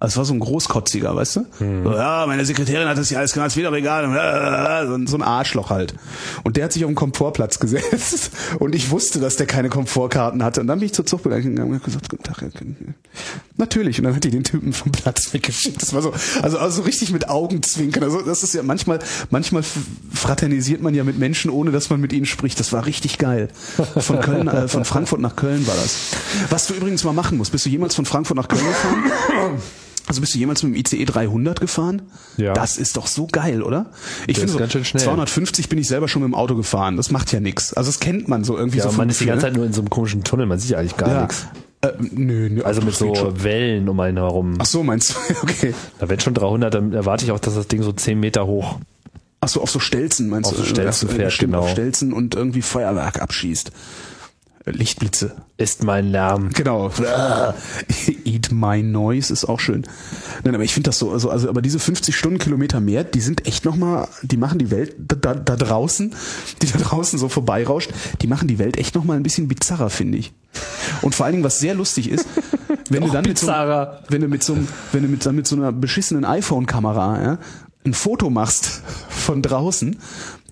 Also 0.00 0.12
es 0.14 0.16
war 0.16 0.24
so 0.24 0.32
ein 0.34 0.40
Großkotziger, 0.40 1.14
weißt 1.14 1.36
du? 1.36 1.40
Hm. 1.58 1.84
So, 1.84 1.92
ja, 1.92 2.24
meine 2.26 2.44
Sekretärin 2.46 2.88
hat 2.88 2.96
das 2.96 3.10
ja 3.10 3.18
alles 3.18 3.32
gemacht, 3.34 3.48
ist 3.48 3.56
wieder 3.58 3.70
egal. 3.72 4.86
So 4.88 4.94
ein- 4.94 5.06
So 5.06 5.16
ein 5.18 5.22
Arschloch 5.22 5.68
halt. 5.70 5.94
Und 6.42 6.56
der 6.56 6.64
hat 6.64 6.72
sich 6.72 6.84
auf 6.84 6.90
den 6.90 6.94
Komfortplatz 6.94 7.58
gesetzt. 7.60 8.30
Und 8.58 8.74
ich 8.74 8.90
wusste, 8.90 9.20
dass 9.20 9.36
der 9.36 9.46
keine 9.46 9.68
Komfortkarten 9.68 10.42
hatte. 10.42 10.62
Und 10.62 10.68
dann 10.68 10.78
bin 10.78 10.86
ich 10.86 10.94
zur 10.94 11.04
Zuchtbegleitung 11.06 11.50
gegangen 11.50 11.70
und 11.72 11.76
hab 11.76 11.84
gesagt, 11.84 12.08
guten 12.08 12.22
Tag. 12.22 12.42
Natürlich. 13.58 13.98
Und 13.98 14.04
dann 14.04 14.14
hat 14.16 14.24
die 14.24 14.30
den 14.30 14.42
Typen 14.42 14.72
vom 14.72 14.90
Platz 14.90 15.34
weggeschickt. 15.34 15.82
Das 15.82 15.92
war 15.92 16.00
so, 16.00 16.12
also, 16.42 16.58
also 16.58 16.76
so 16.78 16.82
richtig 16.82 17.12
mit 17.12 17.28
Augenzwinkern. 17.28 18.02
Also 18.02 18.22
das 18.22 18.42
ist 18.42 18.54
ja 18.54 18.62
manchmal, 18.62 19.00
manchmal 19.28 19.62
fraternisiert 20.14 20.80
man 20.80 20.94
ja 20.94 21.04
mit 21.04 21.18
Menschen, 21.18 21.50
ohne 21.50 21.72
dass 21.72 21.90
man 21.90 22.00
mit 22.00 22.14
ihnen 22.14 22.24
spricht. 22.26 22.58
Das 22.58 22.72
war 22.72 22.86
richtig 22.86 23.18
geil. 23.18 23.48
Von 23.98 24.20
Köln, 24.20 24.48
äh, 24.48 24.66
von 24.66 24.86
Frankfurt 24.86 25.20
nach 25.20 25.36
Köln 25.36 25.66
war 25.66 25.74
das. 25.76 25.98
Was 26.48 26.66
du 26.68 26.74
übrigens 26.74 27.04
mal 27.04 27.12
machen 27.12 27.36
musst. 27.36 27.52
Bist 27.52 27.66
du 27.66 27.68
jemals 27.70 27.94
von 27.94 28.06
Frankfurt 28.06 28.38
nach 28.38 28.48
Köln 28.48 28.64
gefahren? 28.66 29.54
Also 30.10 30.20
bist 30.22 30.34
du 30.34 30.38
jemals 30.38 30.60
mit 30.64 30.74
dem 30.74 30.98
ICE 30.98 31.04
300 31.04 31.60
gefahren? 31.60 32.02
Ja. 32.36 32.52
Das 32.52 32.78
ist 32.78 32.96
doch 32.96 33.06
so 33.06 33.28
geil, 33.30 33.62
oder? 33.62 33.86
Ich 34.26 34.38
finde 34.38 34.52
so, 34.52 34.58
ganz 34.58 34.72
schön 34.72 34.84
schnell. 34.84 35.04
250 35.04 35.68
bin 35.68 35.78
ich 35.78 35.86
selber 35.86 36.08
schon 36.08 36.22
mit 36.22 36.28
dem 36.32 36.34
Auto 36.34 36.56
gefahren. 36.56 36.96
Das 36.96 37.12
macht 37.12 37.30
ja 37.32 37.38
nichts. 37.38 37.72
Also 37.74 37.88
das 37.90 38.00
kennt 38.00 38.26
man 38.26 38.42
so 38.42 38.58
irgendwie 38.58 38.78
Ja, 38.78 38.90
so 38.90 38.96
man 38.96 39.08
ist 39.08 39.20
die 39.20 39.26
ganze? 39.26 39.46
Zeit 39.46 39.54
nur 39.54 39.64
in 39.64 39.72
so 39.72 39.80
einem 39.82 39.88
komischen 39.88 40.24
Tunnel, 40.24 40.46
man 40.46 40.58
sieht 40.58 40.72
ja 40.72 40.78
eigentlich 40.78 40.96
gar 40.96 41.08
ja. 41.08 41.20
nichts. 41.22 41.46
Äh, 41.82 41.92
nö, 42.00 42.48
nö, 42.50 42.62
Also 42.62 42.82
mit 42.82 42.96
so 42.96 43.14
schon. 43.14 43.44
Wellen 43.44 43.88
um 43.88 44.00
einen 44.00 44.16
herum. 44.16 44.54
Ach 44.58 44.66
so, 44.66 44.82
meinst 44.82 45.10
du? 45.10 45.34
Okay. 45.44 45.74
Da 46.00 46.08
wenn 46.08 46.18
schon 46.18 46.34
300, 46.34 46.74
dann 46.74 46.92
erwarte 46.92 47.24
ich 47.24 47.30
auch, 47.30 47.38
dass 47.38 47.54
das 47.54 47.68
Ding 47.68 47.84
so 47.84 47.92
10 47.92 48.18
Meter 48.18 48.48
hoch. 48.48 48.80
Ach 49.40 49.48
so, 49.48 49.62
auf 49.62 49.70
so 49.70 49.78
Stelzen 49.78 50.28
meinst 50.28 50.50
Auf 50.50 50.56
du? 50.56 50.62
so 50.62 50.68
Stelzen 50.68 51.08
fährt, 51.08 51.32
stimmt, 51.32 51.52
genau. 51.52 51.62
auf 51.62 51.70
Stelzen 51.70 52.12
und 52.12 52.34
irgendwie 52.34 52.62
Feuerwerk 52.62 53.22
abschießt. 53.22 53.70
Lichtblitze. 54.66 55.36
Ist 55.56 55.84
mein 55.84 56.08
Lärm. 56.10 56.50
Genau. 56.50 56.90
Eat 58.24 58.50
my 58.52 58.82
noise 58.82 59.32
ist 59.32 59.44
auch 59.46 59.58
schön. 59.60 59.84
Nein, 60.44 60.54
aber 60.54 60.64
ich 60.64 60.74
finde 60.74 60.88
das 60.90 60.98
so, 60.98 61.10
also, 61.10 61.30
also, 61.30 61.48
aber 61.48 61.62
diese 61.62 61.78
50 61.78 62.14
Stundenkilometer 62.14 62.80
mehr, 62.80 63.04
die 63.04 63.20
sind 63.20 63.46
echt 63.46 63.64
nochmal, 63.64 64.08
die 64.22 64.36
machen 64.36 64.58
die 64.58 64.70
Welt 64.70 64.94
da, 64.98 65.34
da, 65.34 65.56
draußen, 65.56 66.14
die 66.62 66.66
da 66.66 66.78
draußen 66.78 67.18
so 67.18 67.28
vorbeirauscht, 67.28 67.90
die 68.20 68.26
machen 68.26 68.48
die 68.48 68.58
Welt 68.58 68.76
echt 68.78 68.94
nochmal 68.94 69.16
ein 69.16 69.22
bisschen 69.22 69.48
bizarrer, 69.48 69.90
finde 69.90 70.18
ich. 70.18 70.32
Und 71.02 71.14
vor 71.14 71.24
allen 71.26 71.34
Dingen, 71.34 71.44
was 71.44 71.58
sehr 71.58 71.74
lustig 71.74 72.10
ist, 72.10 72.26
wenn 72.90 73.02
du 73.02 73.10
dann 73.10 73.24
mit 73.24 73.38
so, 73.38 73.46
wenn 73.48 74.20
du 74.20 74.28
mit 74.28 74.42
so, 74.44 74.56
wenn 74.92 75.02
du 75.02 75.08
mit, 75.08 75.22
so- 75.22 75.32
mit 75.32 75.46
so 75.46 75.56
einer 75.56 75.72
beschissenen 75.72 76.24
iPhone-Kamera 76.24 77.22
ja, 77.22 77.38
ein 77.86 77.94
Foto 77.94 78.28
machst 78.28 78.82
von 79.08 79.40
draußen, 79.42 79.96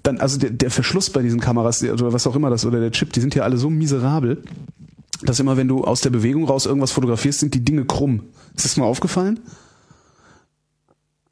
dann, 0.08 0.18
also 0.18 0.38
der, 0.38 0.50
der 0.50 0.70
Verschluss 0.70 1.10
bei 1.10 1.22
diesen 1.22 1.40
Kameras 1.40 1.80
der- 1.80 1.92
oder 1.92 2.12
was 2.12 2.26
auch 2.26 2.34
immer 2.34 2.50
das 2.50 2.64
oder 2.66 2.80
der 2.80 2.90
Chip, 2.90 3.12
die 3.12 3.20
sind 3.20 3.34
ja 3.34 3.42
alle 3.42 3.56
so 3.58 3.70
miserabel, 3.70 4.42
dass 5.22 5.40
immer, 5.40 5.56
wenn 5.56 5.68
du 5.68 5.84
aus 5.84 6.00
der 6.00 6.10
Bewegung 6.10 6.44
raus 6.44 6.66
irgendwas 6.66 6.92
fotografierst, 6.92 7.40
sind 7.40 7.54
die 7.54 7.64
Dinge 7.64 7.84
krumm. 7.84 8.22
Ist 8.56 8.64
das 8.64 8.76
mal 8.76 8.86
aufgefallen? 8.86 9.40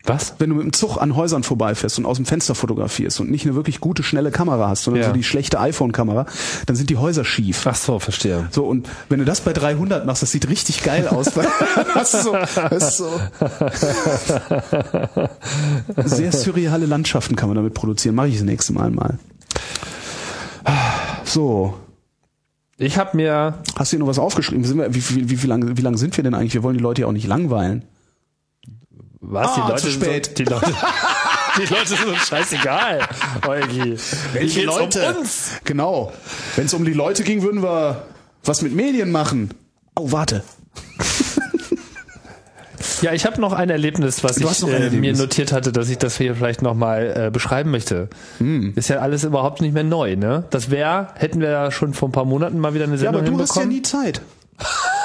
Was? 0.07 0.35
Wenn 0.39 0.51
du 0.51 0.57
mit 0.57 0.65
dem 0.65 0.73
Zug 0.73 0.99
an 0.99 1.17
Häusern 1.17 1.43
vorbeifährst 1.43 1.99
und 1.99 2.07
aus 2.07 2.17
dem 2.17 2.27
Fenster 2.27 2.55
fotografierst 2.55 3.19
und 3.21 3.31
nicht 3.31 3.45
eine 3.45 3.55
wirklich 3.57 3.81
gute, 3.81 4.03
schnelle 4.05 4.31
Kamera 4.31 4.69
hast, 4.69 4.85
sondern 4.85 5.03
Ja. 5.03 5.09
so 5.09 5.15
die 5.15 5.25
schlechte 5.25 5.59
iPhone-Kamera, 5.59 6.27
dann 6.67 6.77
sind 6.77 6.91
die 6.91 6.97
Häuser 6.97 7.25
schief. 7.25 7.67
Ach 7.67 7.75
so, 7.75 7.99
verstehe. 7.99 8.47
So, 8.53 8.65
und 8.65 8.89
wenn 9.09 9.19
du 9.19 9.25
das 9.25 9.41
bei 9.41 9.53
300 9.53 10.07
machst, 10.07 10.23
das 10.23 10.31
sieht 10.31 10.49
richtig 10.49 10.83
geil 10.85 11.09
aus. 11.09 11.27
das 11.95 12.15
ist 12.15 12.23
so, 12.23 12.33
das 12.71 12.89
ist 12.89 12.97
so. 12.99 13.11
Sehr 16.05 16.33
surreale 16.33 16.87
Landschaften 16.87 17.37
kann 17.37 17.49
man 17.49 17.57
damit 17.57 17.75
produzieren. 17.75 18.15
Mache 18.15 18.29
ich 18.29 18.35
das 18.35 18.45
nächste 18.45 18.73
Mal 18.73 18.91
mal. 18.91 19.19
So. 21.25 21.75
Ich 22.79 22.99
habe 22.99 23.17
mir 23.17 23.55
Hast 23.77 23.93
du 23.93 23.97
hier 23.97 24.01
noch 24.01 24.09
was 24.09 24.19
aufgeschrieben? 24.19 24.65
Wie, 24.95 24.95
wie, 24.95 25.31
wie, 25.31 25.43
wie 25.43 25.47
lange 25.47 25.77
wie 25.77 25.83
lang 25.83 25.97
sind 25.97 26.17
wir 26.17 26.25
denn 26.25 26.35
eigentlich? 26.35 26.55
Wir 26.55 26.63
wollen 26.63 26.77
die 26.77 26.83
Leute 26.83 27.03
ja 27.03 27.09
auch 27.09 27.13
nicht 27.13 27.27
langweilen. 27.27 27.85
Was 29.29 29.49
Ah, 29.49 29.55
die 29.55 29.61
Leute 29.71 29.83
zu 29.83 29.91
sind 29.91 30.03
spät. 30.05 30.27
So, 30.27 30.33
die 30.35 30.45
Leute 30.45 30.75
Die 31.59 31.75
Leute 31.75 31.87
sind 31.89 32.07
uns 32.07 32.29
scheißegal, 32.29 33.01
Eugi. 33.47 33.97
Welche 34.35 34.65
Leute? 34.65 35.11
Um 35.11 35.17
uns? 35.23 35.51
Genau. 35.65 36.13
Wenn 36.55 36.67
es 36.67 36.75
um 36.75 36.85
die 36.85 36.93
Leute 36.93 37.23
ging, 37.25 37.43
würden 37.43 37.63
wir 37.63 38.03
was 38.45 38.61
mit 38.63 38.75
Medien 38.75 39.11
machen. 39.11 39.55
Oh, 39.99 40.13
warte. 40.13 40.43
Ja, 43.03 43.13
ich 43.13 43.27
habe 43.27 43.41
noch 43.43 43.53
ein 43.53 43.69
Erlebnis, 43.69 44.25
was 44.25 44.37
Du 44.37 44.49
ich 44.49 44.63
äh, 44.63 44.67
mir 44.67 44.73
Erlebnis. 44.79 45.19
notiert 45.19 45.53
hatte, 45.53 45.71
dass 45.71 45.91
ich 45.91 45.99
das 45.99 46.17
hier 46.17 46.35
vielleicht 46.35 46.63
nochmal 46.63 47.27
äh, 47.27 47.31
beschreiben 47.31 47.71
möchte. 47.71 48.09
Hm. 48.39 48.73
Ist 48.75 48.89
ja 48.89 49.01
alles 49.01 49.23
überhaupt 49.25 49.61
nicht 49.61 49.75
mehr 49.75 49.85
neu, 49.85 50.17
ne? 50.17 50.45
Das 50.51 50.71
wäre, 50.71 51.09
hätten 51.15 51.41
wir 51.41 51.51
ja 51.51 51.71
schon 51.71 51.93
vor 51.93 52.09
ein 52.09 52.13
paar 52.13 52.25
Monaten 52.25 52.59
mal 52.59 52.73
wieder 52.73 52.85
eine 52.85 52.95
Ja, 52.95 52.99
Sendung 53.01 53.21
aber 53.23 53.31
du 53.31 53.41
hast 53.43 53.55
ja 53.57 53.67
nie 53.67 53.83
Zeit. 53.83 54.23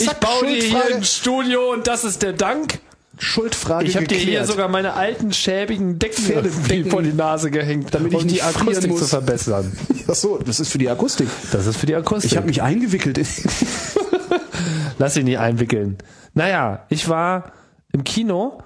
ich 0.00 0.12
baue 0.14 0.46
dir 0.46 0.62
hier 0.62 0.96
ein 0.96 1.04
Studio 1.04 1.72
und 1.72 1.86
das 1.86 2.04
ist 2.04 2.22
der 2.22 2.32
Dank. 2.32 2.78
Schuldfrage 3.18 3.86
Ich 3.88 3.96
habe 3.96 4.06
dir 4.06 4.18
hier 4.18 4.44
sogar 4.44 4.68
meine 4.68 4.92
alten 4.92 5.32
schäbigen 5.32 5.98
Decken 5.98 6.22
Pferdedecken, 6.22 6.90
vor 6.90 7.00
die 7.02 7.14
Nase 7.14 7.50
gehängt, 7.50 7.94
damit 7.94 8.12
ich 8.12 8.18
um 8.18 8.28
die 8.28 8.42
Akustik 8.42 8.90
muss. 8.90 9.00
zu 9.00 9.06
verbessern. 9.06 9.72
Ach 10.08 10.14
so, 10.14 10.36
das 10.36 10.60
ist 10.60 10.70
für 10.70 10.76
die 10.76 10.90
Akustik. 10.90 11.26
Das 11.50 11.66
ist 11.66 11.78
für 11.78 11.86
die 11.86 11.94
Akustik. 11.94 12.32
Ich 12.32 12.36
habe 12.36 12.46
mich 12.46 12.60
eingewickelt. 12.62 13.16
in- 13.16 13.26
Lass 14.98 15.14
dich 15.14 15.24
nicht 15.24 15.38
einwickeln. 15.38 15.96
Naja, 16.34 16.84
ich 16.90 17.08
war 17.08 17.52
im 17.92 18.04
Kino. 18.04 18.58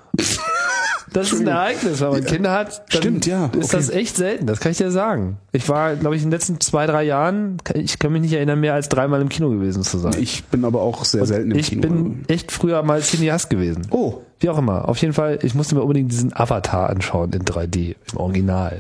Das 1.13 1.33
ist 1.33 1.41
ein 1.41 1.47
Ereignis, 1.49 2.01
wenn 2.01 2.11
man 2.11 2.25
Kinder 2.25 2.53
hat. 2.53 2.83
Stimmt, 2.89 3.27
ja, 3.27 3.47
Ist 3.47 3.55
okay. 3.67 3.77
das 3.77 3.91
echt 3.91 4.17
selten, 4.17 4.47
das 4.47 4.61
kann 4.61 4.73
ich 4.73 4.79
dir 4.79 4.91
sagen. 4.91 5.39
Ich 5.53 5.69
war, 5.69 5.97
glaube 5.97 6.15
ich, 6.17 6.23
in 6.23 6.29
den 6.29 6.33
letzten 6.33 6.61
zwei, 6.61 6.87
drei 6.87 7.03
Jahren, 7.03 7.59
ich 7.75 7.99
kann 7.99 8.13
mich 8.13 8.23
nicht 8.23 8.33
erinnern, 8.33 8.61
mehr 8.61 8.75
als 8.75 8.89
dreimal 8.89 9.21
im 9.21 9.29
Kino 9.29 9.51
gewesen 9.51 9.83
zu 9.83 9.99
sein. 9.99 10.15
Ich 10.21 10.45
bin 10.45 10.65
aber 10.65 10.83
auch 10.83 11.05
sehr 11.05 11.27
selten 11.27 11.51
im 11.51 11.59
ich 11.59 11.71
Kino. 11.71 11.83
bin 11.83 12.25
echt 12.29 12.53
früher 12.53 12.83
mal 12.83 13.01
Cineast 13.03 13.51
gewesen. 13.51 13.87
oh, 13.91 14.19
Wie 14.39 14.49
auch 14.49 14.59
immer. 14.59 14.89
Auf 14.89 14.99
jeden 14.99 15.13
Fall, 15.13 15.39
ich 15.43 15.55
musste 15.55 15.75
mir 15.75 15.83
unbedingt 15.83 16.13
diesen 16.13 16.33
Avatar 16.37 16.91
anschauen 16.91 17.33
in 17.33 17.43
3D, 17.43 17.97
im 18.13 18.19
Original. 18.19 18.79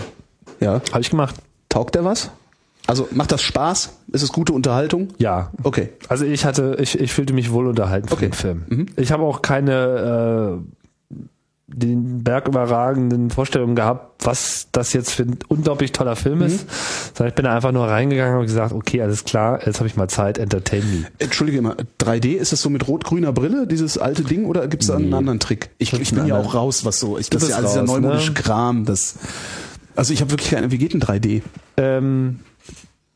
ja. 0.60 0.80
Habe 0.92 1.00
ich 1.00 1.10
gemacht. 1.10 1.34
Taugt 1.68 1.94
der 1.94 2.04
was? 2.04 2.30
Also 2.86 3.06
macht 3.12 3.30
das 3.30 3.42
Spaß? 3.42 3.90
Ist 4.12 4.22
es 4.22 4.32
gute 4.32 4.52
Unterhaltung? 4.52 5.08
Ja. 5.18 5.52
Okay. 5.62 5.90
Also 6.08 6.24
ich 6.24 6.44
hatte, 6.44 6.76
ich, 6.80 6.98
ich 6.98 7.12
fühlte 7.12 7.32
mich 7.32 7.52
wohl 7.52 7.66
unterhalten 7.68 8.08
von 8.08 8.16
Okay. 8.18 8.28
dem 8.28 8.32
Film. 8.32 8.86
Ich 8.96 9.12
habe 9.12 9.22
auch 9.22 9.42
keine 9.42 10.58
äh, 10.60 10.79
den 11.72 12.24
Berg 12.24 12.48
überragenden 12.48 13.30
Vorstellungen 13.30 13.76
gehabt, 13.76 14.24
was 14.24 14.68
das 14.72 14.92
jetzt 14.92 15.12
für 15.12 15.22
ein 15.22 15.38
unglaublich 15.48 15.92
toller 15.92 16.16
Film 16.16 16.42
ist. 16.42 16.66
Sondern 17.14 17.28
ich 17.28 17.34
bin 17.34 17.44
da 17.44 17.54
einfach 17.54 17.72
nur 17.72 17.86
reingegangen 17.86 18.38
und 18.38 18.46
gesagt, 18.46 18.72
okay, 18.72 19.02
alles 19.02 19.24
klar, 19.24 19.60
jetzt 19.64 19.78
habe 19.78 19.86
ich 19.86 19.96
mal 19.96 20.08
Zeit, 20.08 20.38
entertain 20.38 20.82
me. 20.90 21.06
Entschuldige 21.18 21.62
mal, 21.62 21.76
3D, 22.00 22.34
ist 22.34 22.52
das 22.52 22.60
so 22.60 22.70
mit 22.70 22.88
rot-grüner 22.88 23.32
Brille, 23.32 23.66
dieses 23.66 23.98
alte 23.98 24.22
Ding, 24.22 24.46
oder 24.46 24.66
gibt 24.66 24.82
es 24.82 24.88
da 24.88 24.96
einen 24.96 25.14
anderen 25.14 25.40
Trick? 25.40 25.70
Ich, 25.78 25.92
ich 25.92 26.12
bin 26.12 26.26
ja 26.26 26.38
auch 26.38 26.54
raus, 26.54 26.84
was 26.84 26.98
so, 26.98 27.18
ich, 27.18 27.30
das 27.30 27.44
ist 27.44 27.50
ja 27.50 27.56
alles 27.56 27.70
dieser 27.70 27.82
raus, 27.82 27.90
neumodische 27.90 28.32
ne? 28.32 28.40
Kram, 28.40 28.84
das, 28.84 29.16
also 29.96 30.12
ich 30.12 30.20
habe 30.20 30.32
wirklich 30.32 30.50
keine, 30.50 30.70
wie 30.70 30.78
geht 30.78 30.92
denn 30.92 31.00
3D? 31.00 31.42
Ähm, 31.76 32.40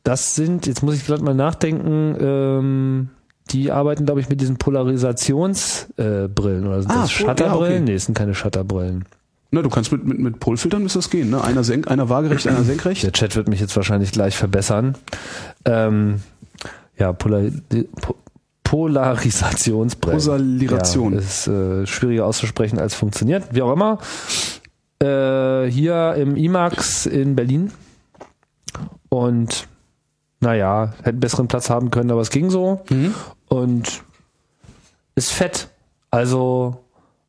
das 0.03 0.35
sind, 0.35 0.67
jetzt 0.67 0.83
muss 0.83 0.95
ich 0.95 1.03
vielleicht 1.03 1.23
mal 1.23 1.33
nachdenken, 1.33 2.15
ähm, 2.19 3.09
die 3.51 3.71
arbeiten, 3.71 4.05
glaube 4.05 4.19
ich, 4.21 4.29
mit 4.29 4.41
diesen 4.41 4.57
Polarisationsbrillen 4.57 6.25
äh, 6.25 6.27
Brillen 6.27 6.67
oder 6.67 6.81
sind 6.81 6.91
Ah, 6.91 7.01
das 7.03 7.11
Pol- 7.13 7.27
ja, 7.27 7.29
Shutterbrillen? 7.29 7.73
okay. 7.73 7.79
Nee, 7.81 7.93
es 7.93 8.05
sind 8.05 8.17
keine 8.17 8.33
Shutterbrillen. 8.33 9.05
Na, 9.51 9.61
du 9.61 9.69
kannst 9.69 9.91
mit, 9.91 10.03
mit, 10.05 10.19
mit 10.19 10.39
Polfiltern 10.39 10.81
müsste 10.83 10.99
das 10.99 11.09
gehen, 11.09 11.29
ne? 11.29 11.41
Einer 11.43 11.63
senk, 11.63 11.87
einer 11.89 12.09
waagerecht, 12.09 12.47
einer 12.47 12.63
senkrecht. 12.63 13.03
Der 13.03 13.11
Chat 13.13 13.35
wird 13.35 13.47
mich 13.47 13.59
jetzt 13.59 13.75
wahrscheinlich 13.75 14.11
gleich 14.11 14.35
verbessern. 14.35 14.95
Ähm, 15.63 16.21
ja, 16.97 17.13
Polar 17.13 17.43
po 18.01 18.15
Polarisationsbrillen. 18.63 20.17
Posalieration. 20.17 21.13
Ja, 21.13 21.19
ist 21.19 21.47
äh, 21.47 21.85
schwieriger 21.85 22.25
auszusprechen 22.25 22.79
als 22.79 22.95
funktioniert. 22.95 23.43
Wie 23.51 23.61
auch 23.61 23.71
immer. 23.71 23.99
Äh, 25.01 25.69
hier 25.69 26.15
im 26.17 26.35
IMAX 26.35 27.05
in 27.05 27.35
Berlin. 27.35 27.71
Und 29.09 29.67
naja, 30.45 30.93
hätten 31.03 31.19
besseren 31.19 31.47
Platz 31.47 31.69
haben 31.69 31.91
können, 31.91 32.11
aber 32.11 32.21
es 32.21 32.29
ging 32.29 32.49
so. 32.49 32.81
Und 33.49 34.03
ist 35.15 35.31
fett. 35.31 35.67
Also 36.11 36.77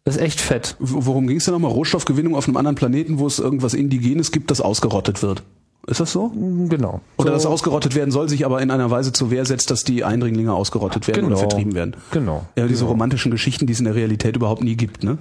ist 0.05 0.19
echt 0.21 0.41
fett. 0.41 0.77
Worum 0.79 1.27
ging 1.27 1.39
es 1.39 1.45
denn 1.47 1.55
nochmal? 1.55 1.73
Rohstoffgewinnung 1.73 2.37
auf 2.37 2.47
einem 2.47 2.57
anderen 2.57 2.77
Planeten, 2.77 3.19
wo 3.19 3.27
es 3.27 3.39
irgendwas 3.39 3.75
Indigenes 3.75 4.31
gibt, 4.31 4.51
das 4.51 4.61
ausgerottet 4.61 5.23
wird. 5.23 5.43
Ist 5.89 6.01
das 6.01 6.13
so? 6.13 6.31
Genau. 6.69 7.01
Oder 7.17 7.31
so, 7.31 7.35
das 7.35 7.47
ausgerottet 7.47 7.95
werden 7.95 8.11
soll, 8.11 8.29
sich 8.29 8.45
aber 8.45 8.61
in 8.61 8.71
einer 8.73 8.91
Weise 8.91 9.13
zur 9.13 9.31
Wehr 9.31 9.45
setzt, 9.47 9.71
dass 9.71 9.85
die 9.85 10.03
Eindringlinge 10.05 10.53
ausgerottet 10.53 11.07
werden 11.07 11.27
oder 11.27 11.37
Genau. 11.37 11.39
vertrieben 11.39 11.75
werden. 11.75 11.95
Genau. 12.11 12.45
Ja, 12.57 12.67
diese 12.67 12.85
romantischen 12.85 13.31
Geschichten, 13.31 13.67
die 13.67 13.73
es 13.73 13.79
in 13.79 13.85
der 13.85 13.95
Realität 13.95 14.35
überhaupt 14.37 14.63
nie 14.65 14.77
gibt, 14.77 15.05
ne? 15.05 15.19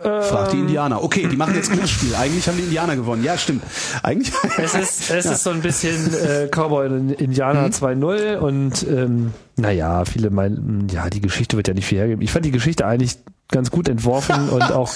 Frag 0.00 0.50
die 0.50 0.56
Ähm. 0.56 0.62
Indianer. 0.62 1.02
Okay, 1.02 1.26
die 1.30 1.36
machen 1.36 1.54
jetzt 1.54 1.70
Glücksspiel. 1.72 2.14
Eigentlich 2.14 2.46
haben 2.48 2.56
die 2.56 2.64
Indianer 2.64 2.96
gewonnen. 2.96 3.22
Ja, 3.24 3.36
stimmt. 3.36 3.62
Eigentlich. 4.02 4.32
Es 4.58 4.74
ist, 4.74 5.10
es 5.10 5.26
ist 5.30 5.44
so 5.44 5.50
ein 5.50 5.60
bisschen 5.60 6.12
äh, 6.14 6.48
Cowboy 6.48 6.86
und 6.88 7.12
Indianer 7.12 7.66
2.0 7.68 8.36
und 8.36 8.82
ähm, 8.88 9.32
naja, 9.56 10.04
viele 10.04 10.30
meinen, 10.30 10.88
ja, 10.90 11.10
die 11.10 11.20
Geschichte 11.20 11.56
wird 11.56 11.68
ja 11.68 11.74
nicht 11.74 11.86
viel 11.86 11.98
hergeben. 11.98 12.22
Ich 12.22 12.32
fand 12.32 12.44
die 12.44 12.50
Geschichte 12.50 12.86
eigentlich 12.86 13.18
ganz 13.50 13.70
gut 13.70 13.88
entworfen 13.88 14.48
und 14.48 14.62
auch 14.72 14.92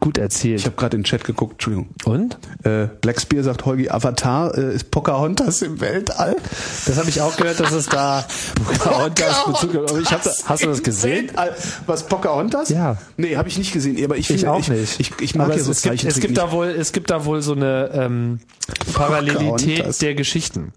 gut 0.00 0.18
erzählt. 0.18 0.60
Ich 0.60 0.66
habe 0.66 0.76
gerade 0.76 0.96
in 0.96 1.02
den 1.02 1.06
Chat 1.06 1.24
geguckt, 1.24 1.52
Entschuldigung. 1.54 1.88
und? 2.04 2.38
Äh, 2.64 2.88
Blackspear 3.00 3.42
sagt, 3.42 3.64
Holgi, 3.66 3.88
Avatar 3.90 4.56
äh, 4.56 4.74
ist 4.74 4.90
Pocahontas 4.90 5.62
im 5.62 5.80
Weltall. 5.80 6.36
Das 6.86 6.96
habe 6.98 7.08
ich 7.08 7.20
auch 7.20 7.36
gehört, 7.36 7.60
dass 7.60 7.72
es 7.72 7.86
da 7.86 8.24
Pocahontas 8.64 9.44
Bezug 9.46 9.72
gibt. 9.72 9.90
Ich 10.02 10.10
hab, 10.12 10.22
da- 10.22 10.32
hast 10.46 10.62
du 10.62 10.68
das 10.68 10.82
gesehen? 10.82 11.28
Weltall. 11.28 11.54
Was, 11.86 12.06
Pocahontas? 12.06 12.68
Ja. 12.68 12.96
Nee, 13.16 13.36
habe 13.36 13.48
ich 13.48 13.58
nicht 13.58 13.72
gesehen, 13.72 14.02
aber 14.04 14.16
ich 14.16 14.28
Ich 14.30 14.38
finde, 14.38 14.52
auch 14.52 14.60
ich, 14.60 14.68
nicht. 14.68 15.00
Ich, 15.00 15.12
ich 15.20 15.34
mag 15.34 15.46
Aber 15.46 15.54
ja 15.54 15.60
es, 15.60 15.66
so 15.66 15.72
es, 15.72 15.82
gibt, 15.82 16.04
es 16.04 16.20
gibt 16.20 16.36
da 16.38 16.44
nicht. 16.44 16.52
wohl, 16.52 16.66
es 16.68 16.92
gibt 16.92 17.10
da 17.10 17.24
wohl 17.24 17.42
so 17.42 17.52
eine 17.52 17.90
ähm, 17.92 18.40
Parallelität 18.94 20.00
der 20.02 20.14
Geschichten. 20.14 20.72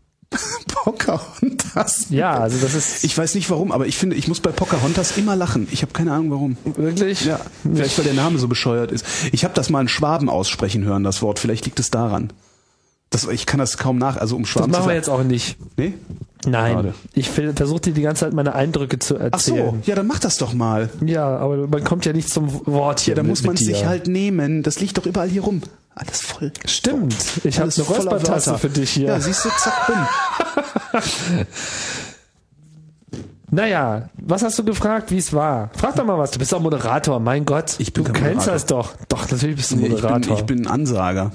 Pocahontas. 0.68 2.08
Ja, 2.10 2.38
also 2.40 2.58
das 2.60 2.76
ist 2.76 3.04
Ich 3.04 3.18
weiß 3.18 3.36
nicht 3.36 3.50
warum, 3.50 3.72
aber 3.72 3.88
ich 3.88 3.98
finde, 3.98 4.16
ich 4.16 4.28
muss 4.28 4.40
bei 4.40 4.52
Pocahontas 4.52 5.18
immer 5.18 5.36
lachen. 5.36 5.68
Ich 5.72 5.82
habe 5.82 5.92
keine 5.92 6.14
Ahnung 6.14 6.32
warum. 6.32 6.58
wirklich. 6.64 7.26
Ja, 7.26 7.40
vielleicht 7.64 7.98
weil 7.98 8.06
der 8.06 8.14
Name 8.14 8.38
so 8.38 8.48
bescheuert 8.48 8.92
ist. 8.92 9.06
Ich 9.32 9.44
habe 9.44 9.54
das 9.54 9.70
mal 9.70 9.82
in 9.82 9.88
Schwaben 9.88 10.30
aussprechen 10.30 10.84
hören, 10.84 11.04
das 11.04 11.22
Wort. 11.22 11.40
Vielleicht 11.40 11.66
liegt 11.66 11.80
es 11.80 11.90
daran. 11.92 12.32
Das, 13.12 13.26
ich 13.28 13.46
kann 13.48 13.60
das 13.60 13.78
kaum 13.78 13.98
nach, 13.98 14.18
also 14.18 14.36
um 14.36 14.44
Das 14.44 14.68
machen 14.68 14.88
wir 14.88 14.94
jetzt 14.94 15.10
auch 15.10 15.24
nicht. 15.24 15.58
Nee? 15.78 15.94
Nein. 16.46 16.74
Schade. 16.74 16.94
Ich 17.14 17.30
versuche 17.30 17.82
dir 17.82 17.94
die 17.94 18.02
ganze 18.04 18.26
Zeit 18.26 18.34
meine 18.34 18.54
Eindrücke 18.56 19.00
zu 19.00 19.16
Ach 19.16 19.40
so, 19.40 19.56
erzählen. 19.56 19.82
ja, 19.86 19.96
dann 19.96 20.08
mach 20.08 20.20
das 20.20 20.38
doch 20.38 20.54
mal. 20.54 20.90
Ja, 21.06 21.26
aber 21.38 21.68
man 21.68 21.84
kommt 21.84 22.06
ja 22.06 22.14
nicht 22.14 22.30
zum 22.30 22.66
Wort 22.68 23.00
hier. 23.02 23.14
Ja, 23.14 23.16
da 23.16 23.24
mit- 23.24 23.32
muss 23.32 23.44
man 23.44 23.58
sich 23.58 23.86
halt 23.86 24.08
nehmen. 24.08 24.62
Das 24.64 24.80
liegt 24.80 24.98
doch 24.98 25.06
überall 25.06 25.28
hier 25.28 25.42
rum. 25.42 25.62
Alles 25.96 26.22
voll. 26.22 26.52
Stimmt. 26.66 27.16
Ich 27.44 27.60
habe 27.60 27.70
eine 27.76 27.84
Räuspertasse 27.84 28.58
für 28.58 28.70
dich 28.70 28.92
hier. 28.92 29.08
Ja, 29.08 29.20
siehst 29.20 29.44
du, 29.44 29.50
zack, 29.50 29.88
bumm. 29.88 31.02
Naja, 33.52 34.10
was 34.16 34.44
hast 34.44 34.60
du 34.60 34.64
gefragt, 34.64 35.10
wie 35.10 35.18
es 35.18 35.34
war? 35.34 35.72
Frag 35.76 35.96
doch 35.96 36.06
mal 36.06 36.18
was. 36.20 36.30
Du 36.32 36.38
bist 36.40 36.54
doch 36.54 36.60
Moderator, 36.62 37.20
mein 37.20 37.46
Gott. 37.46 37.76
Ich 37.80 37.94
bin 37.94 38.04
du 38.04 38.12
kennst 38.14 38.24
Moderator. 38.48 38.54
das 38.54 38.66
doch. 38.68 38.94
Doch, 39.08 39.30
natürlich 39.32 39.56
bist 39.56 39.72
du 39.72 39.76
Nee, 39.78 39.82
ich, 39.88 39.88
bin, 39.96 40.02
Moderator. 40.04 40.38
ich 40.38 40.44
bin 40.46 40.60
ein 40.62 40.68
Ansager. 40.68 41.32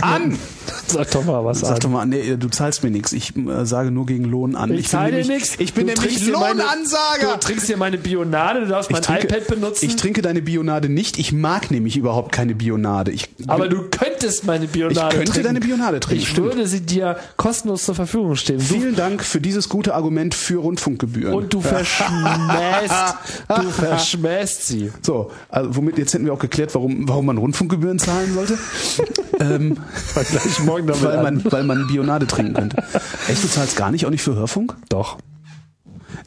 An! 0.00 0.38
Sag 0.86 1.10
doch 1.10 1.24
mal 1.24 1.44
was 1.44 1.60
Sag 1.60 1.72
an. 1.72 1.80
doch 1.80 1.90
mal, 1.90 2.06
nee, 2.06 2.36
du 2.36 2.48
zahlst 2.48 2.82
mir 2.82 2.90
nichts. 2.90 3.12
Ich 3.12 3.34
äh, 3.36 3.64
sage 3.66 3.90
nur 3.90 4.06
gegen 4.06 4.24
Lohn 4.24 4.54
an. 4.54 4.72
Ich 4.72 4.88
zahle 4.88 5.22
dir 5.22 5.26
nichts. 5.32 5.56
Ich 5.58 5.74
bin 5.74 5.86
Du 5.86 5.94
nämlich 5.94 6.18
dir 6.24 6.32
Lohnansager. 6.32 7.34
Du 7.34 7.40
trinkst 7.40 7.66
hier 7.66 7.76
meine 7.76 7.98
Bionade, 7.98 8.60
du 8.60 8.66
darfst 8.68 8.90
mein 8.90 9.02
trinke- 9.02 9.24
iPad 9.26 9.46
benutzen. 9.48 9.84
Ich 9.86 9.96
trinke 9.96 10.22
deine 10.22 10.40
Bionade 10.42 10.88
nicht. 10.88 11.18
Ich 11.18 11.32
mag 11.32 11.70
nämlich 11.70 11.96
überhaupt 11.96 12.32
keine 12.32 12.54
Bionade. 12.54 13.10
Ich, 13.12 13.28
aber 13.46 13.68
du 13.68 13.82
könntest 13.90 14.46
meine 14.46 14.66
Bionade 14.66 15.08
Ich 15.08 15.14
könnte 15.14 15.32
trinken. 15.32 15.46
deine 15.46 15.60
Bionade 15.60 16.00
trinken, 16.00 16.22
Ich 16.22 16.28
stimmt. 16.30 16.46
würde 16.48 16.66
sie 16.66 16.80
dir 16.80 17.16
kostenlos 17.36 17.84
zur 17.84 17.94
Verfügung 17.94 18.36
stehen. 18.36 18.58
Du, 18.58 18.64
Vielen 18.64 18.96
Dank 18.96 19.22
für 19.24 19.40
dieses 19.40 19.68
gute 19.68 19.94
Argument 19.94 20.34
für 20.34 20.56
Rundfunkgebühren. 20.60 21.34
und 21.34 21.52
du 21.52 21.60
verschmähst, 21.60 22.94
du 23.48 23.70
verschmähst 23.70 24.66
sie. 24.66 24.90
so, 25.02 25.30
also 25.48 25.76
womit 25.76 25.98
jetzt 25.98 26.14
hätten 26.14 26.24
wir 26.24 26.32
auch 26.32 26.38
geklärt, 26.38 26.74
warum, 26.74 27.08
warum 27.08 27.26
man 27.26 27.38
Rundfunkgebühren 27.38 27.98
zahlen 27.98 28.32
sollte. 28.34 28.58
ähm, 29.40 29.67
Gleich 29.76 30.60
morgen 30.64 30.86
damit 30.86 31.02
weil, 31.02 31.16
an. 31.16 31.22
man, 31.22 31.52
weil 31.52 31.64
man 31.64 31.86
Bionade 31.86 32.26
trinken 32.26 32.54
könnte. 32.54 32.76
Echt, 33.28 33.42
du 33.42 33.48
zahlst 33.48 33.76
gar 33.76 33.90
nicht, 33.90 34.06
auch 34.06 34.10
nicht 34.10 34.22
für 34.22 34.34
Hörfunk? 34.34 34.76
Doch. 34.88 35.18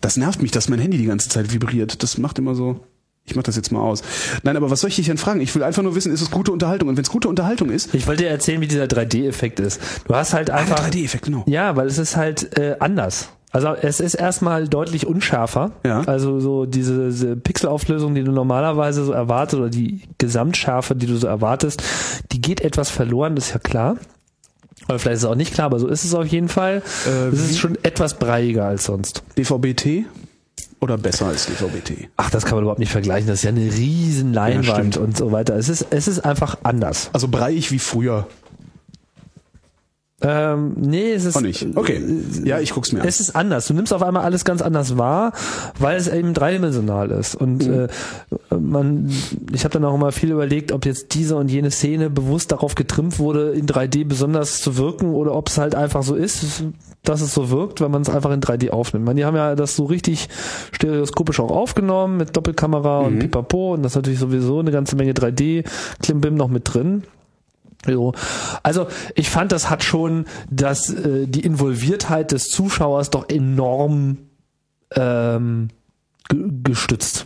Das 0.02 0.18
nervt 0.18 0.42
mich, 0.42 0.52
dass 0.52 0.70
mein 0.70 0.80
Handy 0.80 0.98
die 0.98 1.06
ganze 1.06 1.30
Zeit 1.30 1.54
vibriert. 1.54 2.02
Das 2.04 2.18
macht 2.18 2.40
immer 2.40 2.56
so. 2.56 2.80
Ich 3.24 3.36
mach 3.36 3.44
das 3.44 3.56
jetzt 3.56 3.72
mal 3.72 3.82
aus. 3.82 4.02
Nein, 4.44 4.58
aber 4.58 4.72
was 4.72 4.82
soll 4.82 4.90
ich 4.90 4.96
dich 4.96 5.06
denn 5.06 5.18
fragen? 5.18 5.42
Ich 5.42 5.54
will 5.54 5.64
einfach 5.64 5.84
nur 5.84 5.96
wissen, 5.96 6.12
ist 6.12 6.22
es 6.22 6.32
gute 6.32 6.52
Unterhaltung? 6.52 6.90
Und 6.90 6.98
wenn 6.98 7.04
es 7.04 7.10
gute 7.12 7.30
Unterhaltung 7.30 7.70
ist, 7.70 7.94
Ich 7.94 8.08
wollte 8.08 8.24
dir 8.24 8.30
erzählen, 8.30 8.62
wie 8.62 8.68
dieser 8.68 8.86
3D-Effekt 8.86 9.60
ist. 9.60 9.80
Du 10.08 10.16
hast 10.16 10.34
halt 10.34 10.50
einfach. 10.50 10.88
3D-Effekt, 10.90 11.26
genau. 11.26 11.44
Ja, 11.48 11.76
weil 11.76 11.88
es 11.88 12.00
ist 12.00 12.16
halt 12.16 12.58
äh, 12.58 12.78
anders. 12.80 13.30
Also 13.52 13.74
es 13.74 14.00
ist 14.00 14.16
erstmal 14.16 14.68
deutlich 14.68 15.06
unschärfer. 15.06 15.72
Ja. 15.86 16.02
Also 16.02 16.40
so 16.40 16.66
diese, 16.66 17.10
diese 17.10 17.36
Pixelauflösung, 17.36 18.16
die 18.16 18.24
du 18.24 18.32
normalerweise 18.32 19.04
so 19.04 19.12
erwartest, 19.12 19.60
oder 19.60 19.70
die 19.70 20.02
Gesamtschärfe, 20.18 20.96
die 20.96 21.06
du 21.06 21.18
so 21.18 21.28
erwartest, 21.28 21.84
die 22.32 22.42
geht 22.42 22.62
etwas 22.62 22.90
verloren, 22.90 23.36
das 23.36 23.48
ist 23.48 23.54
ja 23.54 23.60
klar. 23.60 23.98
Oder 24.88 25.00
vielleicht 25.00 25.18
ist 25.18 25.24
es 25.24 25.30
auch 25.30 25.36
nicht 25.36 25.54
klar, 25.54 25.66
aber 25.66 25.80
so 25.80 25.88
ist 25.88 26.06
es 26.06 26.14
auf 26.16 26.26
jeden 26.28 26.50
Fall. 26.50 26.82
Äh, 27.06 27.28
es 27.28 27.52
ist 27.52 27.60
schon 27.60 27.78
etwas 27.84 28.18
breiiger 28.18 28.66
als 28.66 28.86
sonst. 28.86 29.24
DVB-T 29.38 30.06
oder 30.80 30.98
besser 30.98 31.28
als 31.28 31.46
DVB-T? 31.46 32.10
Ach, 32.18 32.32
das 32.32 32.44
kann 32.44 32.56
man 32.56 32.64
überhaupt 32.64 32.80
nicht 32.80 32.92
vergleichen. 32.92 33.28
Das 33.28 33.40
ist 33.40 33.44
ja 33.44 33.52
eine 33.52 33.72
riesen 33.72 34.34
Leinwand 34.34 34.96
stimmt. 34.96 34.98
und 34.98 35.18
so 35.18 35.32
weiter. 35.32 35.56
Es 35.56 35.70
ist, 35.70 35.88
es 35.92 36.08
ist 36.08 36.22
einfach 36.26 36.58
anders. 36.64 37.12
Also 37.14 37.28
breiig 37.28 37.70
wie 37.72 37.80
früher. 37.80 38.28
Ähm, 40.24 40.74
nee, 40.78 41.12
es 41.14 41.26
ist. 41.26 41.36
Auch 41.36 41.42
nicht. 41.42 41.66
Okay. 41.76 42.00
Ja, 42.44 42.60
ich 42.60 42.74
guck's 42.74 42.92
mir 42.92 43.02
an. 43.02 43.08
Es 43.08 43.20
ist 43.20 43.36
anders. 43.36 43.68
Du 43.68 43.74
nimmst 43.74 43.92
auf 43.94 44.04
einmal 44.04 44.24
alles 44.24 44.46
ganz 44.46 44.62
anders 44.62 44.98
wahr, 44.98 45.34
weil 45.80 45.98
es 45.98 46.08
eben 46.08 46.34
dreidimensional 46.34 47.10
ist. 47.12 47.34
Und 47.36 47.68
Mhm. 47.68 47.88
äh, 48.52 48.56
man, 48.56 49.10
ich 49.52 49.64
habe 49.64 49.74
dann 49.74 49.84
auch 49.86 49.96
immer 49.96 50.12
viel 50.12 50.32
überlegt, 50.32 50.72
ob 50.72 50.86
jetzt 50.86 51.16
diese 51.16 51.36
und 51.38 51.50
jene 51.50 51.72
Szene 51.72 52.10
bewusst 52.10 52.52
darauf 52.52 52.76
getrimmt 52.76 53.18
wurde, 53.18 53.52
in 53.52 53.66
3D 53.66 54.04
besonders 54.08 54.62
zu 54.62 54.78
wirken 54.78 55.14
oder 55.16 55.34
ob 55.34 55.50
es 55.50 55.58
halt 55.58 55.74
einfach 55.74 56.04
so 56.04 56.14
ist, 56.16 56.64
dass 57.04 57.22
es 57.22 57.34
so 57.34 57.50
wirkt, 57.50 57.82
wenn 57.82 57.90
man 57.90 58.04
es 58.04 58.10
einfach 58.10 58.32
in 58.32 58.42
3D 58.42 58.70
aufnimmt. 58.70 59.06
Man, 59.06 59.16
die 59.18 59.26
haben 59.26 59.36
ja 59.36 59.56
das 59.56 59.76
so 59.76 59.86
richtig 59.86 60.30
stereoskopisch 60.72 61.40
auch 61.40 61.50
aufgenommen 61.52 62.18
mit 62.18 62.38
Doppelkamera 62.38 63.00
und 63.00 63.18
Pipapo 63.20 63.74
und 63.74 63.82
das 63.84 63.94
ist 63.94 63.96
natürlich 63.96 64.20
sowieso 64.20 64.60
eine 64.60 64.72
ganze 64.72 64.96
Menge 64.96 65.14
3D-Klimbim 65.14 66.36
noch 66.36 66.48
mit 66.50 66.72
drin. 66.72 67.04
So. 67.86 68.14
Also 68.64 68.88
ich 69.16 69.30
fand, 69.30 69.52
das 69.52 69.70
hat 69.70 69.84
schon 69.84 70.26
das, 70.50 70.90
äh, 70.94 71.26
die 71.28 71.42
Involviertheit 71.42 72.32
des 72.32 72.50
Zuschauers 72.50 73.10
doch 73.10 73.28
enorm 73.30 74.18
ähm, 74.96 75.70
ge 76.30 76.40
gestützt. 76.64 77.26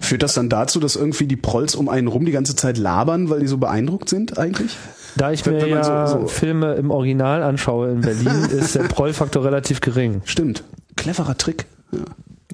Führt 0.00 0.22
das 0.22 0.34
dann 0.34 0.48
dazu, 0.50 0.78
dass 0.78 0.94
irgendwie 0.96 1.26
die 1.26 1.36
Prolls 1.36 1.74
um 1.74 1.88
einen 1.88 2.08
rum 2.08 2.24
die 2.26 2.32
ganze 2.32 2.54
Zeit 2.54 2.76
labern, 2.76 3.30
weil 3.30 3.40
die 3.40 3.46
so 3.46 3.56
beeindruckt 3.58 4.08
sind 4.10 4.36
eigentlich? 4.38 4.76
Da 5.16 5.30
ich 5.32 5.46
Wenn- 5.46 5.54
mir 5.54 5.62
wenn 5.62 5.68
ja 5.70 6.06
so- 6.06 6.20
so- 6.20 6.26
Filme 6.26 6.74
im 6.74 6.90
Original 6.90 7.42
anschaue 7.42 7.90
in 7.90 8.00
Berlin, 8.02 8.44
ist 8.50 8.74
der 8.74 8.82
Prollfaktor 8.82 9.44
relativ 9.44 9.80
gering. 9.80 10.20
Stimmt. 10.24 10.64
Cleverer 10.96 11.38
Trick. 11.38 11.66
Ja. 11.92 12.00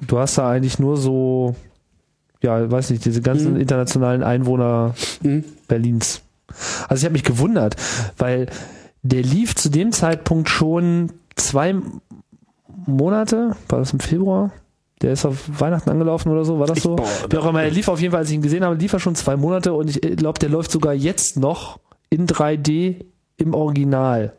Du 0.07 0.19
hast 0.19 0.37
da 0.37 0.49
eigentlich 0.49 0.79
nur 0.79 0.95
so, 0.97 1.55
ja, 2.41 2.71
weiß 2.71 2.91
nicht, 2.91 3.03
diese 3.05 3.21
ganzen 3.21 3.59
internationalen 3.59 4.23
Einwohner 4.23 4.95
Berlins. 5.67 6.21
Also 6.87 7.01
ich 7.01 7.05
habe 7.05 7.13
mich 7.13 7.23
gewundert, 7.23 7.75
weil 8.17 8.47
der 9.01 9.23
lief 9.23 9.55
zu 9.55 9.69
dem 9.69 9.91
Zeitpunkt 9.91 10.49
schon 10.49 11.11
zwei 11.35 11.75
Monate, 12.85 13.55
war 13.69 13.79
das 13.79 13.93
im 13.93 13.99
Februar? 13.99 14.51
Der 15.01 15.13
ist 15.13 15.25
auf 15.25 15.37
Weihnachten 15.59 15.89
angelaufen 15.89 16.31
oder 16.31 16.45
so, 16.45 16.59
war 16.59 16.67
das 16.67 16.83
so? 16.83 16.95
boah, 16.95 17.07
Wie 17.29 17.37
auch 17.37 17.47
immer, 17.47 17.63
er 17.63 17.71
lief 17.71 17.87
auf 17.87 17.99
jeden 17.99 18.11
Fall, 18.11 18.19
als 18.19 18.29
ich 18.29 18.35
ihn 18.35 18.41
gesehen 18.43 18.63
habe, 18.63 18.75
lief 18.75 18.93
er 18.93 18.99
schon 18.99 19.15
zwei 19.15 19.35
Monate 19.35 19.73
und 19.73 19.89
ich 19.89 19.99
glaube, 20.17 20.37
der 20.39 20.49
läuft 20.49 20.71
sogar 20.71 20.93
jetzt 20.93 21.37
noch 21.39 21.79
in 22.09 22.27
3D 22.27 23.03
im 23.37 23.53
Original. 23.55 24.33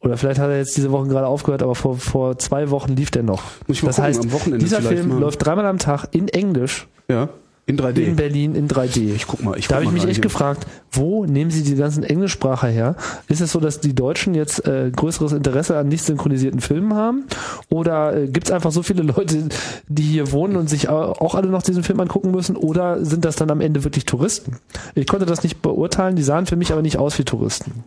Oder 0.00 0.16
vielleicht 0.16 0.38
hat 0.38 0.50
er 0.50 0.58
jetzt 0.58 0.76
diese 0.76 0.92
Woche 0.92 1.08
gerade 1.08 1.26
aufgehört, 1.26 1.62
aber 1.64 1.74
vor, 1.74 1.96
vor 1.96 2.38
zwei 2.38 2.70
Wochen 2.70 2.94
lief 2.94 3.10
der 3.10 3.24
noch. 3.24 3.42
Muss 3.66 3.78
ich 3.78 3.82
mal 3.82 3.88
das 3.88 3.96
gucken, 3.96 4.08
heißt, 4.08 4.22
am 4.24 4.32
Wochenende 4.32 4.58
dieser 4.58 4.82
Film 4.82 5.08
mal. 5.08 5.18
läuft 5.20 5.44
dreimal 5.44 5.66
am 5.66 5.78
Tag 5.78 6.06
in 6.12 6.28
Englisch 6.28 6.86
Ja. 7.10 7.28
In 7.68 7.76
3D. 7.76 7.98
in 7.98 8.14
Berlin 8.14 8.54
in 8.54 8.68
3D. 8.68 9.12
Ich 9.16 9.26
guck 9.26 9.42
mal, 9.42 9.58
ich 9.58 9.66
da 9.66 9.74
habe 9.76 9.84
ich 9.86 9.90
mich 9.90 10.04
echt 10.04 10.14
hier. 10.14 10.22
gefragt, 10.22 10.68
wo 10.92 11.24
nehmen 11.26 11.50
sie 11.50 11.64
die 11.64 11.74
ganzen 11.74 12.04
Englischsprache 12.04 12.68
her? 12.68 12.94
Ist 13.28 13.40
es 13.40 13.50
so, 13.50 13.58
dass 13.58 13.80
die 13.80 13.92
Deutschen 13.92 14.34
jetzt 14.36 14.64
äh, 14.68 14.92
größeres 14.94 15.32
Interesse 15.32 15.76
an 15.76 15.88
nicht 15.88 16.04
synchronisierten 16.04 16.60
Filmen 16.60 16.94
haben? 16.94 17.24
Oder 17.68 18.16
äh, 18.16 18.28
gibt 18.28 18.46
es 18.46 18.52
einfach 18.52 18.70
so 18.70 18.84
viele 18.84 19.02
Leute, 19.16 19.48
die 19.88 20.02
hier 20.04 20.30
wohnen 20.30 20.54
und 20.54 20.70
sich 20.70 20.88
au- 20.88 21.12
auch 21.18 21.34
alle 21.34 21.48
noch 21.48 21.62
diesen 21.62 21.82
Film 21.82 21.98
angucken 21.98 22.30
müssen? 22.30 22.54
Oder 22.54 23.04
sind 23.04 23.24
das 23.24 23.34
dann 23.34 23.50
am 23.50 23.60
Ende 23.60 23.82
wirklich 23.82 24.04
Touristen? 24.04 24.58
Ich 24.94 25.08
konnte 25.08 25.26
das 25.26 25.42
nicht 25.42 25.60
beurteilen, 25.60 26.14
die 26.14 26.22
sahen 26.22 26.46
für 26.46 26.54
mich 26.56 26.70
aber 26.72 26.82
nicht 26.82 26.98
aus 26.98 27.18
wie 27.18 27.24
Touristen. 27.24 27.82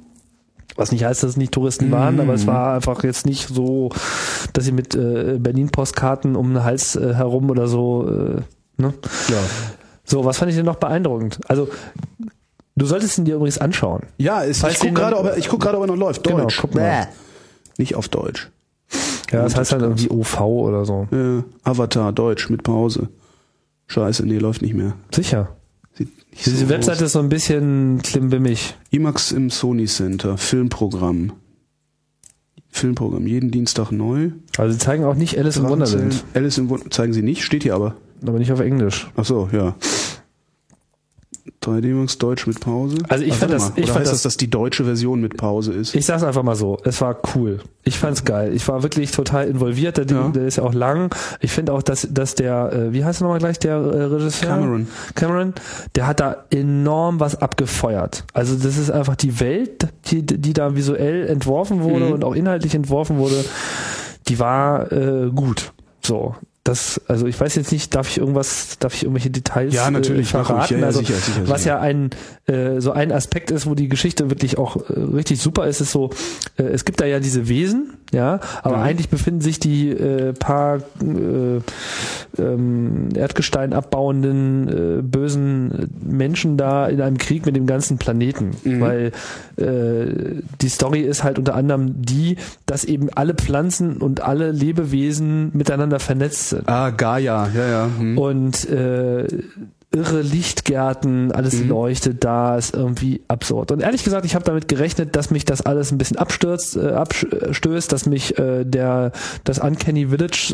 Was 0.75 0.91
nicht 0.91 1.05
heißt, 1.05 1.23
dass 1.23 1.31
es 1.31 1.37
nicht 1.37 1.53
Touristen 1.53 1.89
waren, 1.91 2.19
aber 2.19 2.33
es 2.33 2.47
war 2.47 2.73
einfach 2.75 3.03
jetzt 3.05 3.25
nicht 3.25 3.47
so, 3.47 3.89
dass 4.53 4.65
sie 4.65 4.71
mit 4.73 4.93
äh, 4.95 5.37
Berlin-Postkarten 5.39 6.35
um 6.35 6.53
den 6.53 6.63
Hals 6.65 6.95
äh, 6.97 7.13
herum 7.15 7.49
oder 7.49 7.67
so, 7.67 8.07
äh, 8.09 8.41
ne? 8.79 8.93
Ja. 9.29 9.37
So, 10.05 10.25
was 10.25 10.37
fand 10.37 10.49
ich 10.49 10.57
denn 10.57 10.65
noch 10.65 10.77
beeindruckend? 10.77 11.39
Also, 11.47 11.69
du 12.75 12.85
solltest 12.85 13.17
ihn 13.17 13.25
dir 13.25 13.35
übrigens 13.35 13.57
anschauen. 13.59 14.03
Ja, 14.17 14.41
ist, 14.41 14.63
ich 14.63 14.73
guck 14.79 14.81
den- 14.87 14.95
gerade, 14.95 15.17
ob 15.17 15.25
er, 15.25 15.37
ich 15.37 15.47
guck 15.49 15.59
gerade, 15.61 15.77
ob 15.77 15.83
er 15.83 15.87
noch 15.87 15.95
läuft. 15.97 16.23
Genau, 16.23 16.39
Deutsch. 16.41 16.57
guck 16.59 16.73
mal. 16.75 17.07
Nicht 17.77 17.95
auf 17.95 18.07
Deutsch. 18.09 18.49
Ja, 19.31 19.43
das 19.43 19.55
heißt 19.55 19.71
halt 19.73 19.83
irgendwie 19.83 20.09
OV 20.09 20.39
oder 20.41 20.85
so. 20.85 21.07
Äh, 21.11 21.43
Avatar, 21.63 22.11
Deutsch, 22.11 22.49
mit 22.49 22.63
Pause. 22.63 23.09
Scheiße, 23.87 24.25
nee, 24.25 24.39
läuft 24.39 24.61
nicht 24.63 24.73
mehr. 24.73 24.93
Sicher. 25.13 25.55
Diese 26.45 26.55
so 26.57 26.69
Webseite 26.69 27.05
ist 27.05 27.11
so 27.11 27.19
ein 27.19 27.29
bisschen 27.29 28.01
klimbimmig. 28.01 28.75
IMAX 28.91 29.31
im 29.31 29.49
Sony 29.49 29.85
Center, 29.85 30.37
Filmprogramm. 30.37 31.33
Filmprogramm, 32.71 33.27
jeden 33.27 33.51
Dienstag 33.51 33.91
neu. 33.91 34.31
Also, 34.57 34.73
sie 34.73 34.79
zeigen 34.79 35.03
auch 35.03 35.15
nicht 35.15 35.37
Alice 35.37 35.57
im 35.57 35.63
Drachenzellen. 35.63 36.05
Wonderland, 36.05 36.25
Alice 36.35 36.57
im 36.57 36.69
Wunderland, 36.69 36.93
zeigen 36.93 37.13
sie 37.13 37.21
nicht, 37.23 37.43
steht 37.43 37.63
hier 37.63 37.75
aber. 37.75 37.95
Aber 38.25 38.39
nicht 38.39 38.51
auf 38.51 38.59
Englisch. 38.59 39.09
Ach 39.15 39.25
so, 39.25 39.49
ja. 39.51 39.75
3D 41.61 41.93
Max 41.93 42.17
Deutsch 42.17 42.47
mit 42.47 42.59
Pause. 42.61 42.97
Also 43.09 43.25
ich 43.25 43.33
Ach, 43.33 43.37
fand 43.37 43.51
das- 43.51 43.71
ich 43.75 43.83
Oder 43.83 43.87
fand 43.87 43.99
heißt 43.99 44.11
das- 44.11 44.11
das, 44.11 44.21
dass 44.23 44.37
die 44.37 44.49
deutsche 44.49 44.85
Version 44.85 45.19
mit 45.19 45.35
Pause 45.35 45.73
ist? 45.73 45.93
Ich 45.93 46.05
sag's 46.05 46.23
einfach 46.23 46.43
mal 46.43 46.55
so, 46.55 46.77
es 46.85 47.01
war 47.01 47.17
cool. 47.35 47.59
Ich 47.83 47.97
fand's 47.99 48.23
geil. 48.23 48.53
Ich 48.53 48.65
war 48.67 48.81
wirklich 48.83 49.11
total 49.11 49.47
involviert. 49.47 49.97
Der, 49.97 50.05
Ding, 50.05 50.17
Ja. 50.17 50.29
der 50.29 50.45
ist 50.47 50.55
ja 50.57 50.63
auch 50.63 50.73
lang. 50.73 51.13
Ich 51.41 51.51
finde 51.51 51.73
auch, 51.73 51.81
dass, 51.83 52.07
dass 52.11 52.35
der, 52.35 52.71
äh, 52.71 52.93
wie 52.93 53.03
heißt 53.03 53.19
er 53.21 53.23
nochmal 53.25 53.39
gleich, 53.39 53.59
der 53.59 53.75
äh, 53.75 54.03
Regisseur? 54.03 54.49
Cameron. 54.49 54.87
Cameron, 55.15 55.53
der 55.95 56.07
hat 56.07 56.19
da 56.21 56.45
enorm 56.49 57.19
was 57.19 57.35
abgefeuert. 57.41 58.23
Also 58.33 58.55
das 58.55 58.77
ist 58.77 58.89
einfach 58.91 59.15
die 59.17 59.39
Welt, 59.41 59.87
die, 60.07 60.25
die 60.25 60.53
da 60.53 60.75
visuell 60.75 61.27
entworfen 61.27 61.81
wurde 61.83 62.05
Mhm. 62.05 62.11
und 62.13 62.23
auch 62.23 62.35
inhaltlich 62.35 62.73
entworfen 62.73 63.17
wurde, 63.17 63.43
die 64.29 64.39
war 64.39 64.91
äh, 64.91 65.29
gut. 65.33 65.73
So. 66.01 66.35
Das, 66.69 67.01
also 67.07 67.25
ich 67.25 67.39
weiß 67.39 67.55
jetzt 67.55 67.71
nicht, 67.71 67.95
darf 67.95 68.07
ich 68.09 68.19
irgendwas, 68.19 68.77
darf 68.79 68.93
ich 68.93 69.01
irgendwelche 69.03 69.31
Details 69.31 69.73
Ja, 69.73 69.89
natürlich, 69.89 70.33
äh, 70.33 70.37
mach 70.37 70.49
ruhig. 70.51 70.67
verraten? 70.67 70.73
Ja, 70.75 70.79
ja, 70.81 70.85
also, 70.85 70.99
sicher, 70.99 71.15
sicher, 71.15 71.47
was 71.49 71.63
sicher. 71.63 71.75
ja 71.75 71.79
ein 71.81 72.11
äh, 72.45 72.79
so 72.79 72.91
ein 72.91 73.11
Aspekt 73.11 73.49
ist, 73.49 73.65
wo 73.65 73.73
die 73.73 73.89
Geschichte 73.89 74.29
wirklich 74.29 74.57
auch 74.59 74.77
äh, 74.89 74.93
richtig 74.99 75.41
super 75.41 75.65
ist, 75.67 75.81
ist 75.81 75.91
so, 75.91 76.11
äh, 76.57 76.63
es 76.63 76.85
gibt 76.85 77.01
da 77.01 77.05
ja 77.05 77.19
diese 77.19 77.47
Wesen, 77.47 77.97
ja, 78.11 78.39
aber 78.63 78.77
Mhm. 78.77 78.83
eigentlich 78.83 79.09
befinden 79.09 79.41
sich 79.41 79.59
die 79.59 79.89
äh, 79.91 80.33
paar 80.33 80.77
äh, 80.77 81.61
ähm, 82.41 83.09
Erdgestein 83.15 83.73
abbauenden 83.73 84.67
äh, 84.99 85.01
bösen 85.01 85.89
Menschen 86.03 86.57
da 86.57 86.87
in 86.87 87.01
einem 87.01 87.17
Krieg 87.17 87.45
mit 87.45 87.55
dem 87.55 87.67
ganzen 87.67 87.97
Planeten, 87.97 88.51
Mhm. 88.63 88.81
weil 88.81 89.11
äh, 89.57 90.41
die 90.61 90.69
Story 90.69 91.01
ist 91.01 91.23
halt 91.23 91.37
unter 91.37 91.55
anderem 91.55 92.01
die, 92.01 92.37
dass 92.65 92.83
eben 92.83 93.09
alle 93.13 93.33
Pflanzen 93.35 93.97
und 93.97 94.21
alle 94.21 94.51
Lebewesen 94.51 95.51
miteinander 95.53 95.99
vernetzt 95.99 96.49
sind 96.49 96.67
Ah, 96.67 96.89
Gaia, 96.89 97.47
ja, 97.55 97.67
ja. 97.69 97.89
Hm. 97.97 98.17
und 98.17 98.69
äh, 98.69 99.27
irre 99.91 100.21
Lichtgärten, 100.21 101.31
alles 101.31 101.55
Mhm. 101.61 101.69
leuchtet 101.69 102.23
da, 102.23 102.57
ist 102.57 102.75
irgendwie 102.75 103.21
absurd. 103.27 103.71
Und 103.71 103.81
ehrlich 103.81 104.03
gesagt, 104.03 104.23
ich 104.25 104.35
habe 104.35 104.45
damit 104.45 104.67
gerechnet, 104.67 105.15
dass 105.15 105.31
mich 105.31 105.45
das 105.45 105.61
alles 105.61 105.91
ein 105.91 105.97
bisschen 105.97 106.17
abstürzt, 106.17 106.75
äh, 106.77 106.89
abstößt, 106.89 107.91
dass 107.91 108.05
mich 108.05 108.37
äh, 108.37 108.65
der 108.65 109.11
das 109.45 109.57
Uncanny 109.59 110.07
Village, 110.09 110.53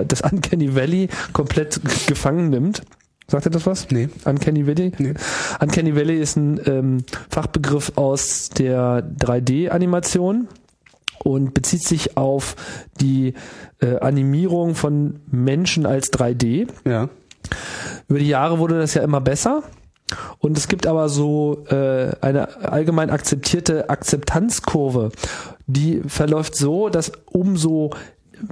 äh, 0.00 0.04
das 0.06 0.20
Uncanny 0.20 0.76
Valley 0.76 1.08
komplett 1.32 1.80
gefangen 2.06 2.50
nimmt. 2.50 2.82
Sagt 3.30 3.46
ihr 3.46 3.50
das 3.50 3.66
was? 3.66 3.88
Nee. 3.90 4.08
Uncanny 4.24 4.66
Valley? 4.66 4.92
Nee. 4.98 5.14
Uncanny 5.60 5.94
Valley 5.94 6.18
ist 6.18 6.36
ein 6.36 6.60
ähm, 6.66 6.98
Fachbegriff 7.28 7.92
aus 7.96 8.48
der 8.50 9.02
3D-Animation 9.18 10.48
und 11.24 11.52
bezieht 11.52 11.82
sich 11.82 12.16
auf 12.16 12.54
die 13.00 13.34
äh, 13.80 13.98
Animierung 13.98 14.74
von 14.74 15.18
Menschen 15.30 15.84
als 15.84 16.12
3D. 16.12 16.68
Ja. 16.86 17.10
Über 18.08 18.18
die 18.18 18.28
Jahre 18.28 18.58
wurde 18.58 18.78
das 18.78 18.94
ja 18.94 19.02
immer 19.02 19.20
besser. 19.20 19.62
Und 20.38 20.56
es 20.56 20.68
gibt 20.68 20.86
aber 20.86 21.08
so 21.10 21.64
äh, 21.68 22.12
eine 22.22 22.64
allgemein 22.64 23.10
akzeptierte 23.10 23.90
Akzeptanzkurve, 23.90 25.10
die 25.66 26.02
verläuft 26.06 26.54
so, 26.56 26.88
dass 26.88 27.12
umso 27.26 27.90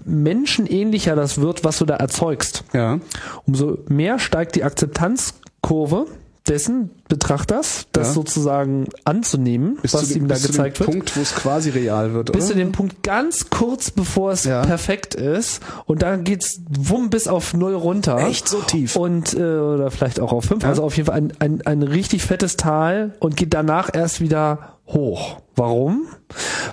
menschenähnlicher 0.04 1.16
das 1.16 1.40
wird, 1.40 1.64
was 1.64 1.78
du 1.78 1.84
da 1.86 1.96
erzeugst, 1.96 2.64
Ja. 2.74 2.98
umso 3.46 3.78
mehr 3.88 4.18
steigt 4.18 4.56
die 4.56 4.64
Akzeptanzkurve 4.64 6.06
dessen 6.48 6.90
Betrachters, 7.08 7.86
das 7.92 8.08
Ja. 8.08 8.12
sozusagen 8.14 8.86
anzunehmen, 9.04 9.78
Bis 9.82 9.94
was 9.94 10.08
dem, 10.08 10.22
ihm 10.22 10.28
da 10.28 10.34
bis 10.34 10.42
zu 10.42 10.48
gezeigt 10.48 10.78
dem 10.78 10.86
wird. 10.86 10.90
Punkt, 10.90 11.16
wo 11.16 11.20
es 11.20 11.34
quasi 11.34 11.70
real 11.70 12.12
wird, 12.14 12.32
Bis 12.32 12.44
oder? 12.44 12.52
zu 12.52 12.58
dem 12.58 12.72
Punkt 12.72 13.02
ganz 13.02 13.50
kurz 13.50 13.90
bevor 13.90 14.32
es 14.32 14.44
Ja. 14.44 14.62
perfekt 14.64 15.14
ist 15.14 15.60
und 15.86 16.02
dann 16.02 16.24
geht's 16.24 16.60
wumm 16.68 17.10
bis 17.10 17.28
auf 17.28 17.54
null 17.54 17.74
runter. 17.74 18.18
Echt 18.18 18.48
so 18.48 18.60
tief? 18.62 18.96
Und 18.96 19.34
äh, 19.34 19.38
oder 19.38 19.90
vielleicht 19.90 20.20
auch 20.20 20.32
auf 20.32 20.44
fünf. 20.44 20.64
Also 20.64 20.82
auf 20.82 20.96
jeden 20.96 21.06
Fall 21.06 21.16
ein, 21.16 21.32
ein, 21.38 21.62
ein 21.62 21.82
richtig 21.82 22.22
fettes 22.22 22.56
Tal 22.56 23.14
und 23.20 23.36
geht 23.36 23.54
danach 23.54 23.90
erst 23.92 24.20
wieder 24.20 24.76
hoch. 24.88 25.40
Warum? 25.56 26.06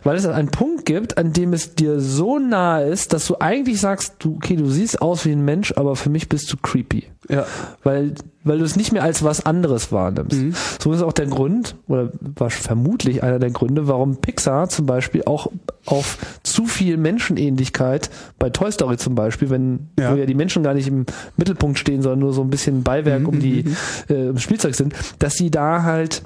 Weil 0.04 0.18
es 0.18 0.26
einen 0.26 0.50
Punkt 0.50 0.86
gibt, 0.86 1.18
an 1.18 1.32
dem 1.34 1.54
es 1.54 1.74
dir 1.74 2.00
so 2.00 2.38
nahe 2.38 2.86
ist, 2.90 3.14
dass 3.14 3.26
du 3.28 3.38
eigentlich 3.40 3.80
sagst, 3.80 4.16
du, 4.20 4.36
okay, 4.36 4.56
du 4.56 4.70
siehst 4.70 5.02
aus 5.02 5.26
wie 5.26 5.32
ein 5.32 5.44
Mensch, 5.46 5.74
aber 5.78 5.96
für 5.96 6.10
mich 6.10 6.28
bist 6.30 6.52
du 6.52 6.58
creepy. 6.58 7.06
Ja. 7.30 7.46
Weil, 7.84 8.14
weil 8.44 8.60
du 8.60 8.66
es 8.66 8.76
nicht 8.76 8.92
mehr 8.92 9.04
als 9.04 9.24
was 9.24 9.46
anderes 9.46 9.92
wahrnimmst. 9.92 10.38
Mhm. 10.42 10.54
So 10.80 10.94
ist 10.94 11.02
auch 11.02 11.14
der 11.14 11.28
Grund, 11.28 11.76
oder 11.88 12.12
war 12.36 12.50
vermutlich 12.50 13.24
einer 13.24 13.40
der 13.40 13.52
Gründe, 13.52 13.88
warum 13.88 14.18
Pixar 14.18 14.70
zum 14.70 14.86
Beispiel 14.86 15.24
auch 15.26 15.48
auf 15.86 16.18
zu 16.44 16.66
viel 16.66 16.98
Menschenähnlichkeit 16.98 18.10
bei 18.40 18.50
Toy 18.50 18.72
Story 18.72 18.98
zum 18.98 19.16
Beispiel, 19.16 19.50
wenn 19.50 19.90
Ja. 20.00 20.12
wo 20.14 20.16
ja 20.18 20.26
die 20.26 20.36
Menschen 20.36 20.64
gar 20.64 20.74
nicht 20.74 20.88
im 20.88 21.06
Mittelpunkt 21.38 21.80
stehen, 21.80 22.02
sondern 22.02 22.20
nur 22.20 22.34
so 22.34 22.42
ein 22.42 22.50
bisschen 22.50 22.84
Beiwerk 22.84 23.22
Mhm, 23.22 23.28
um 23.28 23.40
die 23.40 23.66
äh, 24.10 24.14
ums 24.28 24.42
Spielzeug 24.42 24.76
sind, 24.76 24.94
dass 25.20 25.36
sie 25.36 25.52
da 25.52 25.84
halt 25.84 26.22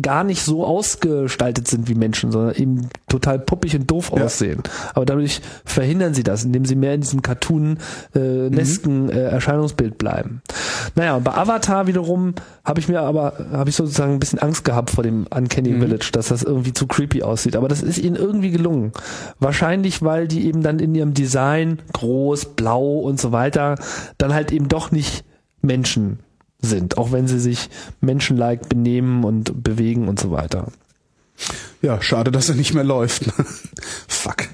gar 0.00 0.24
nicht 0.24 0.42
so 0.42 0.64
ausgestaltet 0.64 1.66
sind 1.68 1.88
wie 1.88 1.94
Menschen, 1.94 2.30
sondern 2.32 2.54
eben 2.54 2.88
total 3.08 3.38
puppig 3.38 3.74
und 3.76 3.90
doof 3.90 4.12
Ja. 4.14 4.24
aussehen. 4.24 4.62
Aber 4.94 5.04
dadurch 5.04 5.40
verhindern 5.64 6.14
sie 6.14 6.22
das, 6.22 6.44
indem 6.44 6.64
sie 6.64 6.76
mehr 6.76 6.94
in 6.94 7.00
diesem 7.00 7.22
Cartoon-nesken 7.22 9.10
äh, 9.10 9.22
Erscheinungsbild 9.24 9.98
bleiben. 9.98 10.42
Naja, 10.94 11.16
und 11.16 11.24
bei 11.24 11.34
Avatar 11.34 11.86
wiederum 11.86 12.34
habe 12.64 12.80
ich 12.80 12.88
mir 12.88 13.00
aber, 13.00 13.46
habe 13.52 13.70
ich 13.70 13.76
sozusagen 13.76 14.14
ein 14.14 14.20
bisschen 14.20 14.38
Angst 14.38 14.64
gehabt 14.64 14.90
vor 14.90 15.04
dem 15.04 15.26
Uncanny 15.34 15.78
Village, 15.78 16.10
dass 16.12 16.28
das 16.28 16.42
irgendwie 16.42 16.72
zu 16.72 16.86
creepy 16.86 17.22
aussieht. 17.22 17.56
Aber 17.56 17.68
das 17.68 17.82
ist 17.82 17.98
ihnen 17.98 18.16
irgendwie 18.16 18.50
gelungen. 18.50 18.92
Wahrscheinlich, 19.38 20.02
weil 20.02 20.28
die 20.28 20.46
eben 20.46 20.62
dann 20.62 20.78
in 20.78 20.94
ihrem 20.94 21.14
Design 21.14 21.78
groß, 21.92 22.46
blau 22.56 22.98
und 22.98 23.20
so 23.20 23.32
weiter 23.32 23.76
dann 24.18 24.34
halt 24.34 24.52
eben 24.52 24.68
doch 24.68 24.90
nicht 24.90 25.24
Menschen 25.60 26.20
sind, 26.60 26.98
auch 26.98 27.12
wenn 27.12 27.28
sie 27.28 27.38
sich 27.38 27.68
menschenlike 28.00 28.66
benehmen 28.68 29.24
und 29.24 29.62
bewegen 29.62 30.08
und 30.08 30.18
so 30.18 30.30
weiter. 30.30 30.68
Ja, 31.82 32.02
schade, 32.02 32.30
dass 32.32 32.48
er 32.48 32.56
nicht 32.56 32.74
mehr 32.74 32.84
läuft. 32.84 33.24
Fuck. 34.08 34.48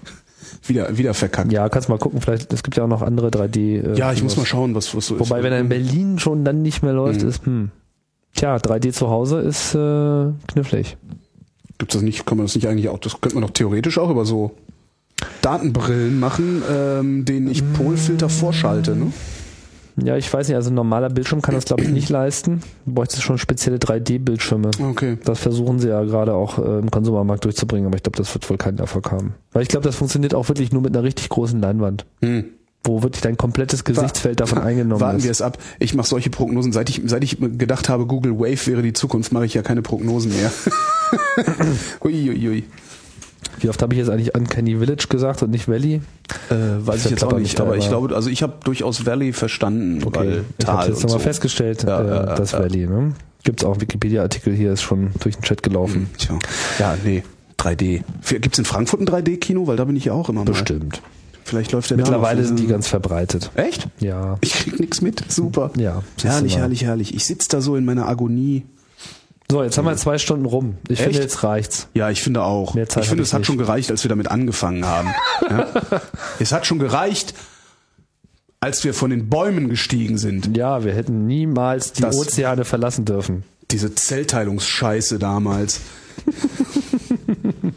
Wieder, 0.67 0.97
wieder 0.97 1.15
verkackt. 1.15 1.53
Ja, 1.53 1.69
kannst 1.69 1.89
mal 1.89 1.99
gucken, 1.99 2.21
vielleicht, 2.21 2.53
es 2.53 2.63
gibt 2.63 2.77
ja 2.77 2.85
auch 2.85 2.89
noch 2.89 3.03
andere 3.03 3.29
3D. 3.29 3.93
Äh, 3.93 3.99
Ja, 3.99 4.13
ich 4.13 4.23
muss 4.23 4.37
mal 4.37 4.47
schauen, 4.47 4.75
was, 4.75 4.95
was 4.95 5.07
so 5.07 5.15
ist. 5.17 5.21
Wobei, 5.21 5.43
wenn 5.43 5.53
er 5.53 5.61
in 5.61 5.69
Berlin 5.69 6.19
schon 6.19 6.45
dann 6.45 6.63
nicht 6.63 6.83
mehr 6.83 6.93
läuft, 6.95 7.23
Mhm. 7.23 7.29
ist, 7.29 7.47
hm. 7.47 7.71
Tja, 8.35 8.57
3D 8.57 8.93
zu 8.93 9.09
Hause 9.11 9.41
ist 9.41 9.75
äh, 9.75 10.33
knifflig. 10.49 10.97
Gibt's 11.79 11.95
das 11.95 12.03
nicht, 12.03 12.27
kann 12.27 12.37
man 12.39 12.47
das 12.47 12.55
nicht 12.55 12.67
eigentlich 12.69 12.89
auch, 12.89 12.99
das 12.99 13.21
könnte 13.21 13.37
man 13.37 13.43
doch 13.43 13.51
theoretisch 13.53 13.99
auch 13.99 14.11
über 14.11 14.25
so 14.25 14.53
Datenbrillen 15.43 16.19
machen, 16.19 16.63
ähm, 16.71 17.25
denen 17.25 17.49
ich 17.51 17.63
Polfilter 17.75 18.29
vorschalte, 18.29 18.97
ne? 18.97 19.13
Ja, 19.97 20.17
ich 20.17 20.33
weiß 20.33 20.49
nicht, 20.49 20.57
also 20.57 20.71
ein 20.71 20.75
normaler 20.75 21.09
Bildschirm 21.09 21.41
kann 21.41 21.55
das, 21.55 21.67
glaube 21.67 21.85
ich, 21.85 21.89
nicht 21.89 22.09
leisten. 22.09 22.61
Du 22.85 22.95
bräuchtest 22.95 23.23
schon 23.23 23.39
spezielle 23.39 23.77
3D-Bildschirme. 23.79 24.71
Okay. 24.91 25.19
Das 25.25 25.39
versuchen 25.39 25.79
sie 25.79 25.89
ja 25.89 26.03
gerade 26.03 26.35
auch 26.35 26.59
äh, 26.59 26.79
im 26.81 26.91
Konsumermarkt 26.91 27.45
durchzubringen, 27.45 27.87
aber 27.87 27.97
ich 27.97 28.03
glaube, 28.03 28.17
das 28.19 28.35
wird 28.35 28.49
wohl 28.51 28.57
keinen 28.57 28.79
Erfolg 28.79 29.13
haben. 29.13 29.35
Weil 29.53 29.63
ich 29.63 29.69
glaube, 29.69 29.85
das 29.87 29.95
funktioniert 29.95 30.35
auch 30.35 30.49
wirklich 30.49 30.73
nur 30.73 30.83
mit 30.83 30.97
einer 30.97 31.05
richtig 31.05 31.29
großen 31.29 31.61
Leinwand, 31.61 32.05
Hm. 32.23 32.45
wo 32.83 33.03
wirklich 33.05 33.23
dein 33.23 33.37
komplettes 33.37 33.85
Gesichtsfeld 33.85 34.41
davon 34.41 34.59
eingenommen 34.59 35.01
Warten 35.01 35.19
ist. 35.19 35.25
wir 35.25 35.31
es 35.31 35.41
ab. 35.43 35.59
Ich 35.79 35.95
mache 35.95 36.09
solche 36.09 36.29
Prognosen. 36.31 36.73
Seit 36.73 36.91
ich, 36.91 37.01
seit 37.05 37.23
ich 37.23 37.39
gedacht 37.39 37.89
habe, 37.89 38.07
Google 38.07 38.39
Wave 38.41 38.67
wäre 38.67 38.83
die 38.83 38.95
Zukunft, 38.95 39.31
mache 39.33 39.47
ich 39.47 39.55
ja 39.55 39.63
keine 39.63 39.83
Prognosen 39.83 40.33
mehr. 40.35 40.51
ui, 42.05 42.31
ui, 42.31 42.49
ui. 42.49 42.65
Wie 43.61 43.69
oft 43.69 43.81
habe 43.83 43.95
ich 43.95 43.99
jetzt 43.99 44.11
eigentlich 44.11 44.35
Uncanny 44.35 44.77
Village 44.79 45.07
gesagt 45.09 45.43
und 45.43 45.51
nicht 45.51 45.69
Valley? 45.69 46.01
Äh, 46.51 46.55
weiß 46.79 47.05
ich 47.05 47.11
jetzt 47.13 47.25
auch 47.25 47.39
nicht, 47.39 47.61
aber 47.61 47.77
ich 47.77 47.89
glaube, 47.89 48.15
also 48.15 48.29
ich 48.31 48.43
habe 48.43 48.55
durchaus 48.65 49.07
Valley 49.07 49.33
verstanden, 49.33 50.03
weil 50.15 50.45
ich 50.59 50.67
habe 50.67 50.79
Tal 50.79 50.89
jetzt 50.89 50.97
und 50.99 51.03
nochmal 51.05 51.19
so. 51.19 51.25
festgestellt, 51.25 51.83
Ja, 51.85 52.01
äh, 52.01 52.07
ja, 52.09 52.35
das 52.35 52.53
ja. 52.53 52.59
Valley. 52.61 52.87
Ne? 52.87 53.13
Gibt 53.45 53.61
es 53.61 53.67
auch 53.67 53.73
einen 53.73 53.81
Wikipedia-Artikel 53.83 54.55
hier, 54.55 54.73
ist 54.73 54.83
schon 54.83 55.11
durch 55.21 55.37
den 55.37 55.43
Chat 55.43 55.63
gelaufen. 55.63 56.09
Tja. 56.19 56.39
Ja, 56.79 56.97
nee, 57.05 57.23
3D. 57.59 58.03
Gibt's 58.41 58.59
in 58.59 58.65
Frankfurt 58.65 59.01
ein 59.01 59.07
3D-Kino? 59.07 59.67
Weil 59.67 59.77
da 59.77 59.85
bin 59.85 59.97
ich 59.97 60.07
ja 60.07 60.13
auch 60.15 60.29
immer 60.29 60.41
mal. 60.45 60.47
Bestimmt. 60.51 61.03
Vielleicht 61.47 61.73
läuft 61.73 61.91
der 61.91 61.99
Mittlerweile 61.99 62.43
sind 62.43 62.59
die 62.59 62.67
ganz 62.67 62.89
verbreitet. 62.89 63.51
Echt? 63.55 63.87
Ja. 64.01 64.39
Ich 64.41 64.55
krieg 64.55 64.81
nix 64.81 65.03
mit. 65.03 65.31
Super. 65.31 65.71
Ja, 65.77 66.03
Herrlich, 66.23 66.55
mal. 66.55 66.61
herrlich, 66.61 66.85
herrlich. 66.85 67.15
Ich 67.15 67.27
sitz 67.27 67.49
da 67.49 67.61
so 67.61 67.77
in 67.77 67.85
meiner 67.85 68.09
Agonie. 68.09 68.65
So, 69.51 69.63
jetzt 69.63 69.77
haben 69.79 69.85
wir 69.85 69.97
zwei 69.97 70.19
Stunden 70.19 70.47
rum. 70.47 70.79
Ich 70.89 70.99
Echt? 71.01 71.03
finde, 71.03 71.19
jetzt 71.21 71.43
reicht's. 71.45 71.89
Ja, 71.95 72.11
ich 72.11 72.23
finde 72.23 72.43
auch. 72.43 72.75
Mehr 72.75 72.89
Zeit 72.89 73.03
ich 73.05 73.09
finde, 73.09 73.23
ich 73.23 73.29
es 73.29 73.33
hat 73.35 73.41
nicht. 73.41 73.47
schon 73.47 73.59
gereicht, 73.59 73.91
als 73.91 74.03
wir 74.03 74.09
damit 74.09 74.31
angefangen 74.31 74.85
haben. 74.87 75.11
ja? 75.49 75.69
Es 76.41 76.51
hat 76.53 76.67
schon 76.67 76.79
gereicht, 76.79 77.35
als 78.61 78.83
wir 78.85 78.95
von 78.95 79.11
den 79.11 79.29
Bäumen 79.29 79.69
gestiegen 79.69 80.17
sind. 80.19 80.57
Ja, 80.57 80.83
wir 80.85 80.95
hätten 80.95 81.27
niemals 81.27 81.93
die 81.93 82.03
Das- 82.03 82.17
Ozeane 82.17 82.65
verlassen 82.65 83.05
dürfen. 83.05 83.45
Diese 83.71 83.95
Zellteilungsscheiße 83.95 85.19
damals. 85.19 85.81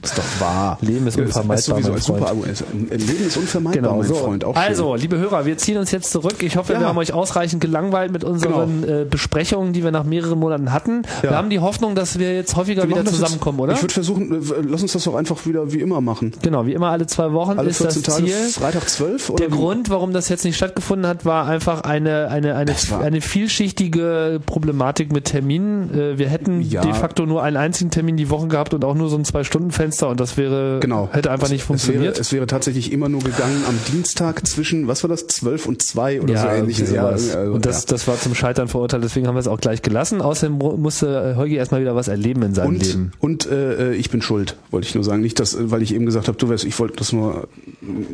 Ist 0.09 0.17
doch 0.17 0.41
wahr. 0.41 0.77
Leben 0.81 1.07
ist 1.07 1.17
unvermeidbar, 1.17 1.57
sowieso 1.57 1.89
mein 1.89 1.97
ein 1.97 2.01
super 2.01 2.17
Freund. 2.27 2.29
Argument. 2.29 2.63
Leben 2.91 3.27
ist 3.27 3.37
unvermeidbar, 3.37 3.81
Genau, 3.83 3.97
mein 3.97 4.07
so. 4.07 4.15
Freund. 4.15 4.43
Auch 4.45 4.55
schön. 4.55 4.63
also, 4.63 4.95
liebe 4.95 5.17
Hörer, 5.17 5.45
wir 5.45 5.57
ziehen 5.57 5.77
uns 5.77 5.91
jetzt 5.91 6.11
zurück. 6.11 6.41
Ich 6.41 6.55
hoffe, 6.57 6.73
Ja. 6.73 6.79
wir 6.79 6.87
haben 6.87 6.97
euch 6.97 7.13
ausreichend 7.13 7.61
gelangweilt 7.61 8.11
mit 8.11 8.23
unseren 8.23 8.83
äh, 8.83 9.05
Besprechungen, 9.09 9.73
die 9.73 9.83
wir 9.83 9.91
nach 9.91 10.03
mehreren 10.03 10.39
Monaten 10.39 10.71
hatten. 10.73 11.03
Wir 11.21 11.31
Ja. 11.31 11.37
haben 11.37 11.49
die 11.49 11.59
Hoffnung, 11.59 11.95
dass 11.95 12.19
wir 12.19 12.33
jetzt 12.33 12.55
häufiger 12.55 12.83
Wir 12.83 12.89
wieder 12.89 13.05
zusammenkommen, 13.05 13.57
jetzt, 13.59 13.63
oder? 13.63 13.73
Ich 13.73 13.81
würde 13.81 13.93
versuchen, 13.93 14.31
äh, 14.33 14.45
lass 14.67 14.81
uns 14.81 14.93
das 14.93 15.03
doch 15.03 15.15
einfach 15.15 15.45
wieder 15.45 15.71
wie 15.73 15.79
immer 15.81 16.01
machen. 16.01 16.31
genau, 16.41 16.65
wie 16.65 16.73
immer 16.73 16.89
alle 16.89 17.05
zwei 17.07 17.31
Wochen 17.33 17.57
Alle 17.59 17.69
ist 17.69 17.81
das 17.83 17.95
14 17.95 18.03
Tage, 18.13 18.25
Ziel. 18.27 18.61
Freitag 18.61 18.89
12 18.89 19.29
oder 19.29 19.43
Der 19.45 19.51
wie? 19.53 19.57
Grund, 19.57 19.89
warum 19.89 20.13
das 20.13 20.29
jetzt 20.29 20.45
nicht 20.45 20.55
stattgefunden 20.55 21.07
hat, 21.07 21.25
war 21.25 21.45
einfach 21.47 21.81
eine, 21.81 22.29
eine, 22.29 22.55
eine, 22.55 22.73
eine 23.01 23.21
vielschichtige 23.21 24.39
Problematik 24.45 25.11
mit 25.11 25.25
Terminen. 25.25 25.89
Äh, 25.93 26.17
Wir 26.17 26.29
hätten 26.29 26.61
Ja. 26.61 26.81
de 26.81 26.93
facto 26.93 27.25
nur 27.25 27.41
einen 27.43 27.57
einzigen 27.57 27.89
Termin 27.91 28.17
die 28.17 28.29
Woche 28.29 28.47
gehabt 28.47 28.73
und 28.73 28.85
auch 28.85 28.93
nur 28.93 29.09
so 29.09 29.17
ein 29.17 29.25
Zwei-Stunden-Fenster 29.25 29.96
und 30.05 30.19
das 30.19 30.37
wäre, 30.37 30.79
Genau. 30.79 31.09
hätte 31.11 31.31
einfach 31.31 31.49
nicht 31.49 31.61
Es 31.63 31.69
wäre, 31.69 31.79
funktioniert. 31.79 32.19
es 32.19 32.31
wäre 32.31 32.45
tatsächlich 32.45 32.91
immer 32.91 33.09
nur 33.09 33.21
gegangen 33.21 33.63
am 33.67 33.75
Dienstag 33.91 34.45
zwischen, 34.47 34.87
was 34.87 35.03
war 35.03 35.09
das, 35.09 35.25
12 35.27 35.65
und 35.65 35.81
2 35.81 36.21
oder 36.21 36.33
ja, 36.35 36.41
so 36.41 36.47
irgendwie 36.49 36.73
ähnlich. 36.81 36.89
sowas. 36.89 37.35
also, 37.35 37.51
und 37.53 37.65
das, 37.65 37.81
ja. 37.83 37.85
das 37.89 38.07
war 38.07 38.19
zum 38.19 38.35
Scheitern 38.35 38.67
verurteilt, 38.67 39.03
deswegen 39.03 39.27
haben 39.27 39.35
wir 39.35 39.39
es 39.39 39.47
auch 39.47 39.59
gleich 39.59 39.81
gelassen. 39.81 40.21
Außerdem 40.21 40.57
mu- 40.57 40.77
musste 40.77 41.35
Holgi 41.35 41.55
erstmal 41.55 41.81
wieder 41.81 41.95
was 41.95 42.07
erleben 42.07 42.43
in 42.43 42.53
seinem 42.53 42.67
und, 42.69 42.85
Leben. 42.85 43.11
und 43.19 43.45
äh, 43.49 43.93
ich 43.93 44.09
bin 44.09 44.21
schuld, 44.21 44.55
wollte 44.71 44.87
ich 44.87 44.93
nur 44.95 45.03
sagen. 45.03 45.21
Nicht, 45.21 45.39
dass, 45.39 45.57
weil 45.59 45.81
ich 45.81 45.93
eben 45.95 46.05
gesagt 46.05 46.27
habe, 46.27 46.37
du 46.37 46.49
wärst, 46.49 46.63
ich 46.65 46.77
wollte 46.79 46.97
das 46.97 47.11
nur, 47.13 47.47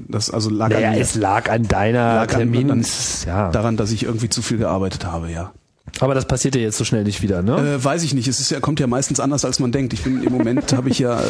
das 0.07 0.29
also 0.29 0.49
lag 0.49 0.69
Naja, 0.69 0.89
an 0.89 0.95
mir. 0.95 1.01
es 1.01 1.15
lag 1.15 1.49
an 1.49 1.63
deiner 1.67 2.15
Lag 2.15 2.33
an- 2.33 2.39
Termin. 2.39 2.71
an- 2.71 2.85
ja. 3.25 3.49
daran, 3.51 3.77
dass 3.77 3.91
ich 3.91 4.03
irgendwie 4.03 4.29
zu 4.29 4.41
viel 4.41 4.57
gearbeitet 4.57 5.05
habe, 5.05 5.29
ja. 5.31 5.51
Aber 5.99 6.15
das 6.15 6.25
passiert 6.25 6.55
ja 6.55 6.61
jetzt 6.61 6.77
so 6.77 6.83
schnell 6.83 7.03
nicht 7.03 7.21
wieder, 7.21 7.43
ne? 7.43 7.75
Äh, 7.75 7.83
weiß 7.83 8.03
ich 8.03 8.13
nicht. 8.13 8.27
Es 8.27 8.39
ist 8.39 8.49
ja, 8.49 8.59
kommt 8.59 8.79
ja 8.79 8.87
meistens 8.87 9.19
anders, 9.19 9.45
als 9.45 9.59
man 9.59 9.71
denkt. 9.71 9.93
Ich 9.93 10.03
bin 10.03 10.23
im 10.23 10.31
Moment 10.31 10.73
habe 10.73 10.89
ich 10.89 10.99
ja, 10.99 11.19
äh, 11.19 11.23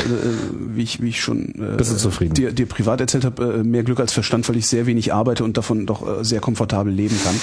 wie 0.74 0.84
ich, 0.84 1.02
wie 1.02 1.10
ich 1.10 1.22
schon 1.22 1.54
äh, 1.56 1.78
Bist 1.78 1.92
du 1.92 1.98
zufrieden? 1.98 2.34
Dir, 2.34 2.54
dir 2.54 2.66
privat 2.66 3.02
erzählt 3.02 3.26
habe, 3.26 3.60
äh, 3.60 3.64
mehr 3.64 3.84
Glück 3.84 4.00
als 4.00 4.14
Verstand, 4.14 4.48
weil 4.48 4.56
ich 4.56 4.68
sehr 4.68 4.86
wenig 4.86 5.14
arbeite 5.14 5.44
und 5.44 5.58
davon 5.58 5.86
doch 5.86 6.20
äh, 6.20 6.24
sehr 6.24 6.40
komfortabel 6.40 6.94
leben 6.94 7.20
kann. 7.24 7.36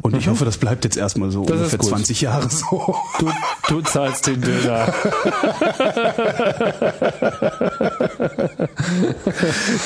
Und 0.00 0.16
ich 0.16 0.26
hoffe, 0.28 0.44
das 0.44 0.56
bleibt 0.56 0.84
jetzt 0.84 0.96
erstmal 0.96 1.30
so 1.30 1.42
Mhm. 1.42 1.46
Das 1.46 1.56
ungefähr 1.58 1.78
gut. 1.78 1.88
20 1.90 2.20
Jahre 2.22 2.48
so. 2.50 2.94
Du, 3.18 3.30
du 3.68 3.80
zahlst 3.82 4.26
den 4.26 4.40
Döner. 4.40 4.92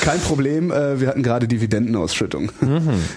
Kein 0.01 0.19
Problem. 0.21 0.71
Äh, 0.71 0.99
wir 0.99 1.07
hatten 1.09 1.23
gerade 1.23 1.47
Dividendenausschüttung. 1.47 2.51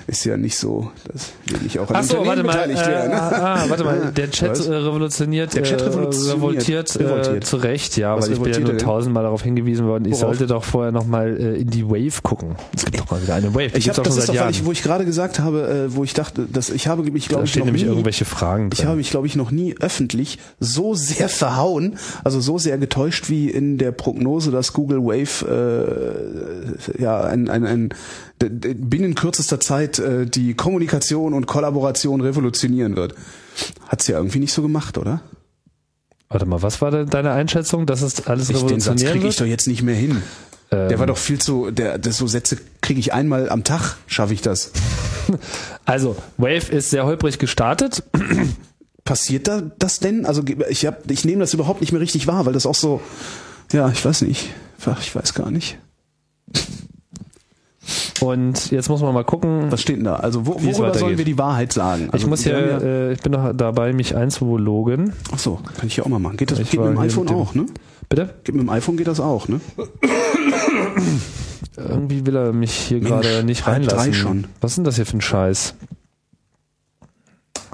Ist 0.06 0.24
ja 0.24 0.36
nicht 0.36 0.56
so, 0.58 0.90
dass 1.10 1.32
wir 1.46 1.58
nicht 1.58 1.78
auch 1.78 1.88
an 1.90 1.96
Achso, 1.96 2.18
Unternehmen 2.18 2.46
warte 2.46 2.58
mal. 2.58 2.68
beteiligt 2.68 2.82
Äh, 2.82 2.90
werden. 2.90 3.12
ah, 3.14 3.64
warte 3.68 3.84
mal. 3.84 4.12
Der 4.14 4.30
Chat 4.30 4.50
Was? 4.50 4.66
äh, 4.66 4.74
revolutioniert, 4.74 5.54
Der 5.54 5.62
Chat 5.62 5.80
äh, 5.80 5.84
revolutioniert. 5.84 6.36
revoltiert, 6.36 6.96
äh, 6.96 7.02
Revoltiert. 7.04 7.44
zu 7.46 7.56
Recht, 7.56 7.96
ja, 7.96 8.16
Was 8.16 8.26
weil 8.26 8.34
ich 8.34 8.40
bin 8.42 8.52
ja 8.52 8.60
nur 8.60 8.78
tausendmal 8.78 9.22
darauf 9.22 9.42
hingewiesen 9.42 9.86
worden, 9.86 10.04
ich 10.06 10.12
Worauf? 10.12 10.20
sollte 10.36 10.46
doch 10.46 10.64
vorher 10.64 10.92
nochmal 10.92 11.36
äh, 11.38 11.60
in 11.60 11.68
die 11.70 11.86
Wave 11.88 12.22
gucken. 12.22 12.56
Es 12.76 12.84
gibt 12.84 13.00
doch 13.00 13.10
mal 13.10 13.22
wieder 13.22 13.34
eine 13.34 13.54
Wave. 13.54 13.68
Die 13.70 13.78
Ich 13.78 13.88
habe 13.88 14.00
auch 14.00 14.04
das 14.04 14.14
schon 14.14 14.18
ist 14.20 14.26
seit 14.26 14.28
doch, 14.36 14.40
Jahren. 14.42 14.50
ich, 14.50 14.64
wo 14.64 14.72
ich 14.72 14.82
gerade 14.82 15.04
gesagt 15.04 15.38
habe, 15.40 15.86
äh, 15.90 15.94
wo 15.94 16.04
ich 16.04 16.14
dachte, 16.14 16.46
dass 16.50 16.70
ich 16.70 16.80
habe 16.86 17.02
mich 17.11 17.28
glaube 17.28 17.44
ich 17.44 17.57
noch 17.57 17.65
nämlich 17.65 17.82
nie, 17.82 17.89
irgendwelche 17.89 18.24
Fragen 18.24 18.70
Ich 18.73 18.78
drin. 18.78 18.89
habe 18.89 18.97
mich, 18.98 19.11
glaube 19.11 19.27
ich, 19.27 19.36
noch 19.36 19.51
nie 19.51 19.74
öffentlich 19.81 20.39
so 20.59 20.94
sehr 20.94 21.28
verhauen, 21.28 21.98
also 22.24 22.40
so 22.40 22.59
sehr 22.59 22.78
getäuscht 22.78 23.28
wie 23.28 23.51
in 23.51 23.78
der 23.78 23.93
Prognose, 23.93 24.51
dass 24.51 24.73
Google 24.73 24.98
Wave 25.05 26.77
äh, 26.98 27.02
ja 27.02 27.20
ein, 27.23 27.48
ein, 27.48 27.65
ein 27.65 27.94
binnen 28.39 29.15
kürzester 29.15 29.61
Zeit 29.61 29.98
äh, 29.98 30.27
die 30.27 30.55
Kommunikation 30.55 31.35
und 31.35 31.47
Kollaboration 31.47 32.20
revolutionieren 32.20 32.97
wird. 32.97 33.15
Hat's 33.89 34.07
ja 34.07 34.16
irgendwie 34.16 34.39
nicht 34.39 34.52
so 34.52 34.62
gemacht, 34.62 34.97
oder? 34.98 35.23
Warte 36.28 36.47
mal, 36.47 36.62
was 36.62 36.81
war 36.81 36.90
denn 36.93 37.09
deine 37.09 37.32
Einschätzung, 37.32 37.86
dass 37.86 38.02
es 38.02 38.27
alles 38.28 38.51
Ich, 38.51 38.57
den 38.57 38.81
Satz 38.81 39.01
revolutionieren 39.01 39.12
kriege 39.12 39.28
ich 39.28 39.36
doch 39.36 39.47
jetzt 39.47 39.66
nicht 39.66 39.82
mehr 39.82 39.97
hin. 39.97 40.23
Ähm, 40.72 40.88
Der 40.88 40.98
war 40.98 41.06
doch 41.06 41.16
viel 41.18 41.40
zu, 41.40 41.70
der, 41.70 41.98
das 41.98 42.16
so 42.18 42.26
Sätze 42.26 42.56
kriege 42.80 43.01
ich 43.01 43.12
einmal 43.12 43.48
am 43.51 43.64
Tag, 43.64 43.97
schaffe 44.06 44.34
ich 44.34 44.40
das. 44.42 44.70
Also, 45.84 46.16
Wave 46.38 46.70
ist 46.72 46.90
sehr 46.90 47.05
holprig 47.06 47.38
gestartet. 47.38 48.02
Passiert 49.05 49.48
da 49.48 49.62
das 49.78 49.98
denn? 49.98 50.24
Also 50.26 50.42
ich 50.68 50.86
hab, 50.86 51.10
ich 51.10 51.24
nehme 51.24 51.40
das 51.40 51.55
überhaupt 51.55 51.80
nicht 51.80 51.90
mehr 51.92 52.01
richtig 52.01 52.26
wahr, 52.28 52.47
weil 52.47 52.52
das 52.52 52.66
auch 52.66 52.74
so, 52.76 53.01
ja, 53.72 53.88
ich 53.88 54.05
weiß 54.05 54.22
nicht, 54.22 54.51
ich 55.01 55.14
weiß 55.16 55.34
gar 55.34 55.51
nicht. 55.51 55.78
Und 58.20 58.70
jetzt 58.70 58.88
muss 58.90 59.01
man 59.01 59.14
mal 59.14 59.24
gucken. 59.24 59.72
Was 59.72 59.80
steht 59.82 59.97
denn 59.97 60.05
da? 60.05 60.16
Also 60.16 60.47
wo, 60.47 60.52
worüber 60.62 60.92
sollen 60.97 61.16
wir 61.18 61.24
die 61.24 61.38
Wahrheit 61.38 61.72
sagen? 61.72 62.10
Also 62.12 62.24
ich 62.24 62.30
muss 62.30 62.42
hier, 62.42 62.52
ja, 62.68 62.78
äh, 62.78 63.12
ich 63.14 63.20
bin 63.20 63.32
noch 63.32 63.52
dabei, 63.55 63.92
mich 63.94 64.14
einzuloggen. 64.14 65.14
ach 65.32 65.38
so, 65.38 65.59
kann 65.78 65.86
ich 65.86 65.97
ja 65.97 66.05
auch 66.05 66.09
mal 66.09 66.18
machen. 66.18 66.36
Geht 66.36 66.51
das 66.51 66.59
Ich 66.60 66.70
geht 66.70 66.80
mit 66.80 66.90
dem 66.90 66.98
iPhone 66.98 67.24
mit 67.24 67.30
dem- 67.30 67.36
auch, 67.36 67.55
ne? 67.55 67.66
Bitte? 68.09 68.34
Geht 68.44 68.55
mit 68.55 68.62
dem 68.62 68.70
iPhone 68.70 68.97
geht 68.98 69.06
das 69.06 69.20
auch, 69.20 69.48
ne? 69.48 69.60
Irgendwie 71.89 72.27
will 72.27 72.36
er 72.36 72.52
mich 72.52 72.73
hier 72.73 73.01
gerade 73.01 73.43
nicht 73.44 73.66
reinlassen. 73.66 73.98
drei 73.98 74.12
schon. 74.12 74.47
Was 74.61 74.73
ist 74.73 74.77
denn 74.77 74.85
das 74.85 74.97
hier 74.97 75.07
für 75.07 75.16
ein 75.16 75.20
Scheiß? 75.20 75.74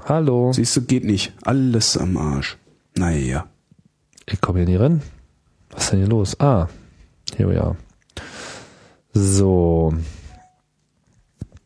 Hallo. 0.05 0.53
Siehst 0.53 0.77
du, 0.77 0.83
geht 0.83 1.05
nicht. 1.05 1.33
Alles 1.43 1.97
am 1.97 2.17
Arsch. 2.17 2.57
Naja. 2.97 3.47
Ich 4.27 4.41
komme 4.41 4.61
hier 4.61 4.69
nie 4.69 4.77
rein. 4.77 5.03
Was 5.71 5.85
ist 5.85 5.93
denn 5.93 5.99
hier 6.01 6.09
los? 6.09 6.39
Ah, 6.41 6.69
hier 7.37 7.53
ja. 7.53 7.77
So. 9.13 9.95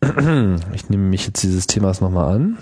Ich 0.72 0.88
nehme 0.88 1.04
mich 1.04 1.26
jetzt 1.26 1.42
dieses 1.42 1.66
Themas 1.66 2.00
nochmal 2.00 2.34
an. 2.34 2.58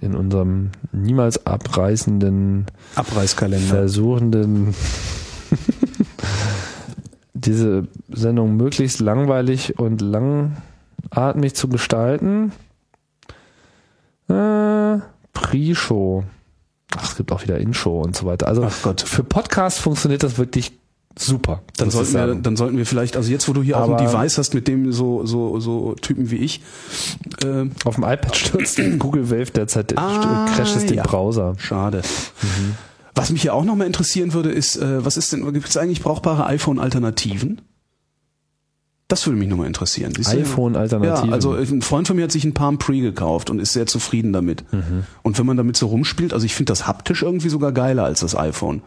In 0.00 0.14
unserem 0.16 0.70
niemals 0.92 1.44
abreißenden, 1.46 2.64
Abreißkalender. 2.94 3.66
versuchenden, 3.68 4.74
diese 7.44 7.86
Sendung 8.08 8.56
möglichst 8.56 9.00
langweilig 9.00 9.78
und 9.78 10.00
langatmig 10.00 11.54
zu 11.54 11.68
gestalten. 11.68 12.52
Äh, 14.28 14.98
Pre-Show. 15.32 16.24
Ach, 16.96 17.04
es 17.04 17.16
gibt 17.16 17.32
auch 17.32 17.42
wieder 17.42 17.58
In-Show 17.58 18.00
und 18.00 18.16
so 18.16 18.26
weiter. 18.26 18.48
Also 18.48 18.64
Ach 18.64 18.82
Gott. 18.82 19.00
für 19.02 19.22
Podcasts 19.24 19.80
funktioniert 19.80 20.22
das 20.22 20.38
wirklich 20.38 20.72
super. 21.18 21.62
Dann 21.76 21.90
sollten, 21.90 22.14
wir, 22.14 22.34
dann 22.34 22.56
sollten 22.56 22.76
wir 22.76 22.86
vielleicht, 22.86 23.16
also 23.16 23.30
jetzt, 23.30 23.48
wo 23.48 23.52
du 23.52 23.62
hier 23.62 23.78
auch 23.78 23.82
Aber- 23.84 23.98
ein 23.98 24.06
Device 24.06 24.38
hast, 24.38 24.54
mit 24.54 24.68
dem 24.68 24.92
so, 24.92 25.24
so, 25.26 25.60
so 25.60 25.94
Typen 26.00 26.30
wie 26.30 26.36
ich, 26.36 26.62
äh, 27.44 27.66
Auf 27.84 27.96
dem 27.96 28.04
iPad 28.04 28.36
stürzt 28.36 28.80
Google 28.98 29.30
Wave 29.30 29.50
derzeit 29.52 29.96
Ah, 29.96 30.46
crasht 30.54 30.76
es 30.76 30.86
den 30.86 30.96
ja. 30.98 31.02
Browser. 31.04 31.54
schade. 31.58 32.02
Was 33.20 33.30
mich 33.30 33.42
hier 33.42 33.54
auch 33.54 33.64
nochmal 33.64 33.86
interessieren 33.86 34.32
würde, 34.32 34.50
ist, 34.50 34.76
äh, 34.76 35.04
was 35.04 35.16
ist 35.16 35.32
denn, 35.32 35.52
gibt 35.52 35.68
es 35.68 35.76
eigentlich 35.76 36.02
brauchbare 36.02 36.46
iPhone-Alternativen? 36.46 37.60
Das 39.08 39.26
würde 39.26 39.38
mich 39.38 39.48
nochmal 39.48 39.66
interessieren. 39.66 40.12
IPhone-Alternativen. 40.16 41.28
Ja, 41.30 41.34
also 41.34 41.52
ein 41.54 41.82
Freund 41.82 42.06
von 42.06 42.16
mir 42.16 42.22
hat 42.22 42.32
sich 42.32 42.44
ein 42.44 42.54
Palm 42.54 42.78
Pre 42.78 43.00
gekauft 43.00 43.50
und 43.50 43.58
ist 43.58 43.72
sehr 43.72 43.86
zufrieden 43.86 44.32
damit. 44.32 44.64
Mhm. 44.72 45.04
Und 45.22 45.36
wenn 45.38 45.46
man 45.46 45.56
damit 45.56 45.76
so 45.76 45.88
rumspielt, 45.88 46.32
also 46.32 46.46
ich 46.46 46.54
finde 46.54 46.70
das 46.70 46.86
haptisch 46.86 47.22
irgendwie 47.22 47.48
sogar 47.48 47.72
geiler 47.72 48.04
als 48.04 48.20
das 48.20 48.36
iPhone. 48.36 48.82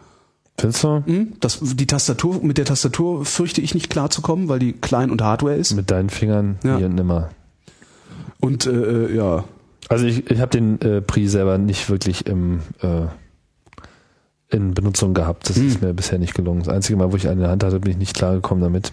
Findest 0.58 0.84
du? 0.84 1.02
Hm? 1.04 1.32
Das, 1.40 1.58
die 1.62 1.86
Tastatur, 1.86 2.40
mit 2.42 2.58
der 2.58 2.64
Tastatur 2.64 3.24
fürchte 3.26 3.60
ich 3.60 3.74
nicht 3.74 3.90
klar 3.90 4.08
zu 4.08 4.22
kommen, 4.22 4.48
weil 4.48 4.60
die 4.60 4.72
klein 4.72 5.10
und 5.10 5.20
Hardware 5.20 5.56
ist. 5.56 5.74
Mit 5.74 5.90
deinen 5.90 6.10
Fingern 6.10 6.58
Ja. 6.64 6.76
und 6.76 6.94
nimmer. 6.94 7.30
Und 8.40 8.64
äh, 8.66 8.70
äh, 8.70 9.16
ja, 9.16 9.44
Also 9.88 10.06
ich, 10.06 10.30
ich 10.30 10.40
habe 10.40 10.50
den 10.50 10.80
äh, 10.80 11.00
Pri 11.02 11.28
selber 11.28 11.58
nicht 11.58 11.90
wirklich 11.90 12.26
im, 12.26 12.60
äh, 12.80 13.02
in 14.54 14.72
Benutzung 14.74 15.12
gehabt. 15.14 15.48
Das 15.48 15.56
Hm. 15.56 15.68
ist 15.68 15.82
mir 15.82 15.92
bisher 15.92 16.18
nicht 16.18 16.34
gelungen. 16.34 16.60
Das 16.60 16.68
einzige 16.68 16.96
Mal, 16.96 17.12
wo 17.12 17.16
ich 17.16 17.26
eine 17.26 17.34
in 17.34 17.40
der 17.40 17.50
Hand 17.50 17.64
hatte, 17.64 17.80
bin 17.80 17.92
ich 17.92 17.98
nicht 17.98 18.14
klargekommen 18.14 18.62
damit. 18.62 18.92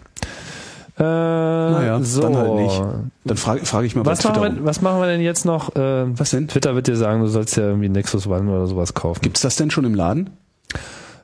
Äh, 0.97 1.03
naja, 1.03 1.99
so. 2.03 2.21
dann 2.21 2.37
halt 2.37 2.53
nicht. 2.55 2.81
Dann 3.23 3.37
frage 3.37 3.65
frag 3.65 3.85
ich 3.85 3.95
mal 3.95 4.05
Was 4.05 4.23
machen, 4.23 4.41
wir, 4.41 4.65
was 4.65 4.81
machen 4.81 4.99
wir 4.99 5.07
denn 5.07 5.21
jetzt 5.21 5.45
noch? 5.45 5.75
Äh, 5.75 6.19
Was 6.19 6.31
denn? 6.31 6.47
Twitter 6.47 6.75
wird 6.75 6.87
dir 6.87 6.97
sagen, 6.97 7.21
du 7.21 7.27
sollst 7.27 7.55
ja 7.55 7.63
irgendwie 7.63 7.89
Nexus 7.89 8.27
One 8.27 8.51
oder 8.51 8.67
sowas 8.67 8.93
kaufen. 8.93 9.21
Gibt's 9.21 9.41
das 9.41 9.55
denn 9.55 9.71
schon 9.71 9.85
im 9.85 9.95
Laden? 9.95 10.29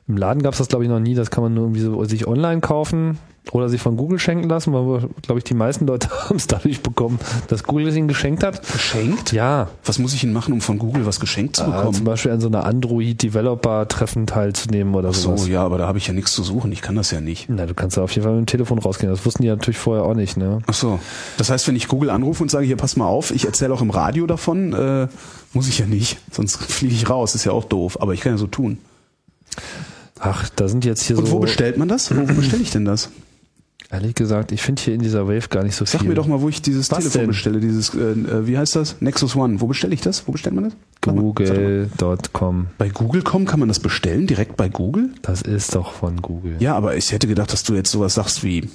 Im 0.08 0.16
Laden 0.16 0.42
gab 0.42 0.52
es 0.54 0.58
das, 0.58 0.68
glaube 0.68 0.84
ich, 0.84 0.90
noch 0.90 1.00
nie. 1.00 1.14
Das 1.14 1.30
kann 1.30 1.44
man 1.44 1.54
nur 1.54 1.64
irgendwie 1.64 1.82
so 1.82 2.02
sich 2.04 2.26
online 2.26 2.60
kaufen 2.62 3.18
oder 3.52 3.68
sich 3.70 3.80
von 3.80 3.96
Google 3.96 4.18
schenken 4.18 4.48
lassen, 4.48 4.74
weil, 4.74 5.08
glaube 5.22 5.38
ich, 5.38 5.44
die 5.44 5.54
meisten 5.54 5.86
Leute 5.86 6.08
haben 6.28 6.36
es 6.36 6.46
dadurch 6.46 6.82
bekommen, 6.82 7.18
dass 7.48 7.62
Google 7.64 7.88
es 7.88 7.96
ihnen 7.96 8.08
geschenkt 8.08 8.42
hat. 8.42 8.60
Geschenkt? 8.72 9.32
Ja, 9.32 9.68
Was 9.84 9.98
muss 9.98 10.12
ich 10.12 10.20
denn 10.20 10.32
machen, 10.34 10.52
um 10.52 10.60
von 10.60 10.78
Google 10.78 11.06
was 11.06 11.18
geschenkt 11.20 11.56
zu 11.56 11.62
äh, 11.62 11.64
zum 11.66 11.74
bekommen? 11.74 12.04
Beispiel 12.04 12.32
an 12.32 12.40
so 12.40 12.48
einer 12.48 12.64
Android-Developer-Treffen 12.66 14.26
teilzunehmen 14.26 14.94
oder 14.94 15.12
so, 15.12 15.36
sowas. 15.36 15.48
ja, 15.48 15.62
aber 15.62 15.78
da 15.78 15.86
habe 15.86 15.98
ich 15.98 16.06
ja 16.06 16.12
nichts 16.14 16.32
zu 16.32 16.42
suchen. 16.42 16.72
Ich 16.72 16.82
kann 16.82 16.94
das 16.96 17.10
ja 17.10 17.20
nicht. 17.20 17.48
Na, 17.48 17.66
du 17.66 17.74
kannst 17.74 17.96
da 17.96 18.02
auf 18.02 18.10
jeden 18.12 18.24
Fall 18.24 18.32
mit 18.34 18.42
dem 18.42 18.46
Telefon 18.46 18.78
rausgehen. 18.78 19.10
Das 19.10 19.24
wussten 19.24 19.42
die 19.42 19.48
natürlich 19.48 19.78
vorher 19.78 20.04
auch 20.04 20.14
nicht, 20.14 20.36
ne? 20.36 20.58
Ach 20.66 20.74
so. 20.74 20.98
Das 21.38 21.48
heißt, 21.50 21.66
wenn 21.68 21.76
ich 21.76 21.88
Google 21.88 22.10
anrufe 22.10 22.42
und 22.42 22.50
sage, 22.50 22.66
hier, 22.66 22.76
pass 22.76 22.96
mal 22.96 23.06
auf, 23.06 23.30
ich 23.30 23.46
erzähle 23.46 23.72
auch 23.72 23.82
im 23.82 23.90
Radio 23.90 24.26
davon, 24.26 24.72
äh, 24.74 25.08
muss 25.54 25.68
ich 25.68 25.78
ja 25.78 25.86
nicht. 25.86 26.18
Sonst 26.30 26.56
fliege 26.62 26.94
ich 26.94 27.08
raus. 27.08 27.34
Ist 27.34 27.44
ja 27.44 27.52
auch 27.52 27.64
doof. 27.64 28.00
Aber 28.00 28.12
ich 28.14 28.20
kann 28.20 28.32
ja 28.32 28.38
so 28.38 28.46
tun. 28.46 28.78
Ach, 30.20 30.48
da 30.50 30.68
sind 30.68 30.84
jetzt 30.84 31.02
hier 31.02 31.18
Und 31.18 31.26
so. 31.26 31.32
wo 31.32 31.38
bestellt 31.40 31.76
man 31.78 31.88
das? 31.88 32.14
Wo, 32.14 32.22
bestelle 32.24 32.62
ich 32.62 32.70
denn 32.70 32.84
das? 32.84 33.10
Ehrlich 33.90 34.14
gesagt, 34.14 34.52
ich 34.52 34.60
finde 34.60 34.82
hier 34.82 34.92
in 34.94 35.00
dieser 35.00 35.26
Wave 35.28 35.48
gar 35.48 35.62
nicht 35.64 35.74
so 35.74 35.86
Sag 35.86 36.00
viel. 36.00 36.10
mir 36.10 36.14
doch 36.14 36.26
mal, 36.26 36.42
wo 36.42 36.48
ich 36.50 36.60
dieses 36.60 36.90
Was 36.90 36.98
Telefon 36.98 37.20
denn? 37.22 37.28
bestelle. 37.28 37.58
Dieses, 37.60 37.94
äh, 37.94 37.98
äh, 38.10 38.46
wie 38.46 38.58
heißt 38.58 38.76
das? 38.76 38.96
Nexus 39.00 39.34
One. 39.34 39.62
Wo 39.62 39.66
bestelle 39.66 39.94
ich 39.94 40.02
das? 40.02 40.28
Wo 40.28 40.32
bestellt 40.32 40.54
man 40.56 40.64
das? 40.64 40.72
Google.com. 41.00 42.66
Bei 42.76 42.90
Google.com 42.90 43.46
kann 43.46 43.60
man 43.60 43.68
das 43.68 43.78
bestellen, 43.80 44.26
direkt 44.26 44.56
bei 44.58 44.68
Google? 44.68 45.10
Das 45.22 45.40
ist 45.40 45.74
doch 45.74 45.92
von 45.94 46.20
Google. 46.20 46.56
Ja, 46.58 46.74
aber 46.74 46.96
ich 46.96 47.12
hätte 47.12 47.26
gedacht, 47.28 47.50
dass 47.52 47.62
du 47.62 47.74
jetzt 47.74 47.90
sowas 47.90 48.12
sagst 48.14 48.44
wie 48.44 48.68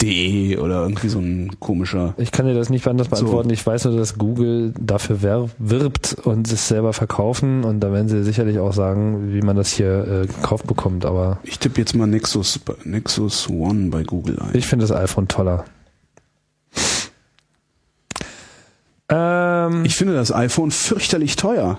Gravis.de 0.00 0.56
oder 0.58 0.82
irgendwie 0.82 1.08
so 1.08 1.18
ein 1.18 1.58
komischer. 1.60 2.14
Ich 2.16 2.32
kann 2.32 2.46
dir 2.46 2.54
das 2.54 2.70
nicht 2.70 2.86
anders 2.86 3.08
beantworten. 3.08 3.48
So. 3.48 3.52
Ich 3.52 3.66
weiß 3.66 3.84
nur, 3.84 3.96
dass 3.96 4.18
Google 4.18 4.72
dafür 4.80 5.22
wirbt 5.58 6.16
und 6.24 6.50
es 6.50 6.68
selber 6.68 6.92
verkaufen 6.92 7.64
und 7.64 7.80
da 7.80 7.92
werden 7.92 8.08
sie 8.08 8.24
sicherlich 8.24 8.58
auch 8.58 8.72
sagen, 8.72 9.32
wie 9.32 9.42
man 9.42 9.56
das 9.56 9.70
hier 9.70 10.06
äh, 10.06 10.26
gekauft 10.26 10.66
bekommt. 10.66 11.04
Aber 11.04 11.38
ich 11.44 11.58
tippe 11.58 11.80
jetzt 11.80 11.94
mal 11.94 12.06
Nexus, 12.06 12.60
Nexus 12.84 13.48
One 13.48 13.90
bei 13.90 14.02
Google 14.02 14.38
ein. 14.40 14.50
Ich 14.54 14.66
finde 14.66 14.86
das 14.86 14.96
iPhone 14.96 15.28
toller. 15.28 15.64
Ähm, 19.08 19.84
ich 19.84 19.96
finde 19.96 20.14
das 20.14 20.32
iPhone 20.32 20.70
fürchterlich 20.70 21.36
teuer. 21.36 21.78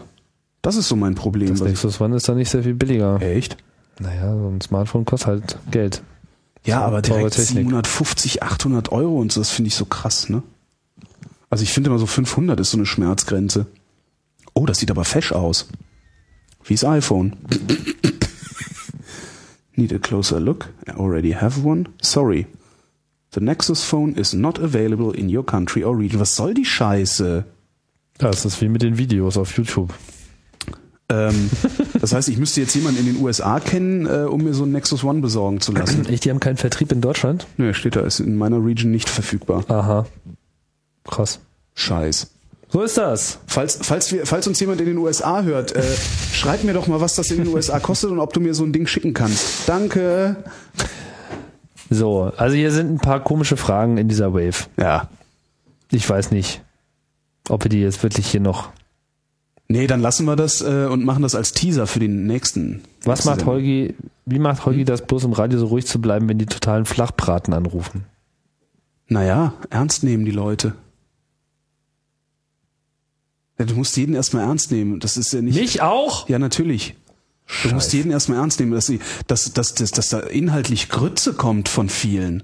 Das 0.62 0.76
ist 0.76 0.88
so 0.88 0.96
mein 0.96 1.16
Problem. 1.16 1.50
Das 1.50 1.62
Nexus 1.62 2.00
One 2.00 2.16
ist 2.16 2.30
da 2.30 2.36
nicht 2.36 2.50
sehr 2.50 2.64
viel 2.64 2.76
billiger. 2.76 3.20
Echt? 3.22 3.58
Naja, 4.00 4.36
so 4.36 4.48
ein 4.48 4.62
Smartphone 4.62 5.06
kostet 5.06 5.28
halt 5.28 5.58
Geld. 5.70 6.02
Ja, 6.64 6.82
aber 6.82 7.02
direkt 7.02 7.34
750, 7.34 8.44
800 8.44 8.92
Euro 8.92 9.20
und 9.20 9.32
so, 9.32 9.42
das 9.42 9.50
finde 9.50 9.70
ich 9.70 9.76
so 9.76 9.86
krass, 9.86 10.30
ne? 10.30 10.44
Also 11.50 11.64
ich 11.64 11.74
finde 11.74 11.90
immer 11.90 12.00
so 12.00 12.06
500 12.06 12.60
ist 12.60 12.72
so 12.72 12.78
eine 12.78 12.86
Schmerzgrenze. 12.86 13.66
Oh, 14.54 14.66
das 14.66 14.80
sieht 14.80 14.92
aber 14.92 15.06
fesch 15.06 15.32
aus. 15.32 15.68
Wie's 16.64 16.84
iPhone. 16.84 17.38
Need 19.76 19.94
a 19.94 20.00
closer 20.00 20.40
look? 20.40 20.70
I 20.88 20.92
already 20.92 21.32
have 21.32 21.66
one. 21.66 21.86
Sorry. 22.02 22.48
The 23.34 23.42
Nexus 23.42 23.84
phone 23.84 24.16
is 24.16 24.34
not 24.34 24.60
available 24.60 25.14
in 25.14 25.36
your 25.36 25.46
country 25.46 25.84
or 25.84 25.98
region. 25.98 26.20
Was 26.20 26.36
soll 26.36 26.54
die 26.54 26.66
Scheiße? 26.66 27.46
Ja, 28.20 28.28
das 28.28 28.46
ist 28.46 28.62
wie 28.62 28.70
mit 28.70 28.82
den 28.82 28.98
Videos 28.98 29.38
auf 29.38 29.58
YouTube. 29.58 29.94
Ähm, 31.12 31.50
das 32.00 32.14
heißt, 32.14 32.30
ich 32.30 32.38
müsste 32.38 32.62
jetzt 32.62 32.74
jemanden 32.74 33.06
in 33.06 33.14
den 33.14 33.22
USA 33.22 33.60
kennen, 33.60 34.06
äh, 34.06 34.26
um 34.28 34.44
mir 34.44 34.54
so 34.54 34.64
ein 34.64 34.72
Nexus 34.72 35.04
One 35.04 35.20
besorgen 35.20 35.60
zu 35.60 35.74
lassen. 35.74 36.06
Echt, 36.10 36.26
die 36.26 36.30
haben 36.30 36.40
keinen 36.40 36.58
Vertrieb 36.58 36.92
in 36.92 37.02
Deutschland? 37.02 37.48
Nö, 37.58 37.74
steht 37.74 37.96
da, 37.96 38.02
ist 38.02 38.20
in 38.20 38.38
meiner 38.38 38.64
Region 38.64 38.92
nicht 38.92 39.10
verfügbar. 39.10 39.66
Aha. 39.68 40.06
Krass. 41.04 41.40
Scheiß. 41.76 42.32
So 42.70 42.82
ist 42.82 42.98
das. 42.98 43.40
Falls, 43.48 43.80
falls, 43.82 44.12
wir, 44.14 44.26
falls 44.26 44.48
uns 44.48 44.60
jemand 44.62 44.80
in 44.80 44.88
den 44.88 44.98
USA 44.98 45.44
hört, 45.44 45.76
äh, 45.76 45.84
schreib 46.32 46.64
mir 46.64 46.74
doch 46.74 46.88
mal, 46.88 47.02
was 47.02 47.16
das 47.16 47.30
in 47.30 47.38
den 47.44 47.48
USA 47.48 47.80
kostet 47.80 48.12
und 48.12 48.20
ob 48.20 48.32
du 48.34 48.40
mir 48.40 48.54
so 48.54 48.64
ein 48.64 48.72
Ding 48.72 48.88
schicken 48.88 49.14
kannst. 49.14 49.68
Danke. 49.68 50.38
So, 51.90 52.32
also 52.38 52.56
hier 52.56 52.72
sind 52.72 52.94
ein 52.94 53.00
paar 53.00 53.22
komische 53.22 53.58
Fragen 53.58 53.98
in 53.98 54.08
dieser 54.08 54.34
Wave. 54.34 54.68
Ja. 54.78 55.10
Ich 55.92 56.10
weiß 56.10 56.32
nicht, 56.32 56.62
ob 57.50 57.66
wir 57.66 57.70
die 57.70 57.82
jetzt 57.82 58.02
wirklich 58.04 58.28
hier 58.28 58.40
noch 58.40 58.70
Nee, 59.72 59.88
dann 59.88 60.02
lassen 60.02 60.26
wir 60.26 60.36
das 60.36 60.62
äh, 60.62 60.88
und 60.92 61.06
machen 61.06 61.24
das 61.24 61.34
als 61.34 61.54
Teaser 61.54 61.88
für 61.88 62.00
den 62.00 62.28
nächsten. 62.28 62.82
Was 63.06 63.24
macht 63.24 63.46
Holgi, 63.46 63.96
wie 64.26 64.40
macht 64.40 64.66
Holgi 64.66 64.80
hm? 64.80 64.86
das 64.86 65.06
bloß 65.06 65.24
im 65.24 65.32
Radio 65.32 65.60
so 65.60 65.68
ruhig 65.68 65.86
zu 65.86 66.02
bleiben, 66.02 66.28
wenn 66.28 66.38
die 66.38 66.46
totalen 66.46 66.86
Flachbraten 66.86 67.54
anrufen? 67.54 68.04
Naja, 69.08 69.54
ernst 69.70 70.04
nehmen 70.04 70.26
die 70.26 70.32
Leute. 70.32 70.74
Ja, 73.58 73.66
du 73.66 73.76
musst 73.76 73.96
jeden 73.96 74.14
erstmal 74.14 74.44
ernst 74.44 74.72
nehmen. 74.72 75.00
Das 75.00 75.16
ist 75.16 75.32
ja 75.32 75.42
nicht. 75.42 75.58
Mich 75.58 75.82
auch? 75.82 76.28
Ja, 76.28 76.38
natürlich. 76.38 76.96
Scheiße. 77.46 77.70
Du 77.70 77.76
musst 77.76 77.94
jeden 77.94 78.12
erstmal 78.12 78.40
ernst 78.40 78.60
nehmen, 78.60 78.74
dass, 78.74 78.88
sie, 78.88 79.00
dass, 79.28 79.54
dass, 79.54 79.74
dass, 79.74 79.92
dass 79.92 80.10
da 80.10 80.20
inhaltlich 80.20 80.90
Grütze 80.90 81.34
kommt 81.34 81.70
von 81.70 81.88
vielen. 81.88 82.44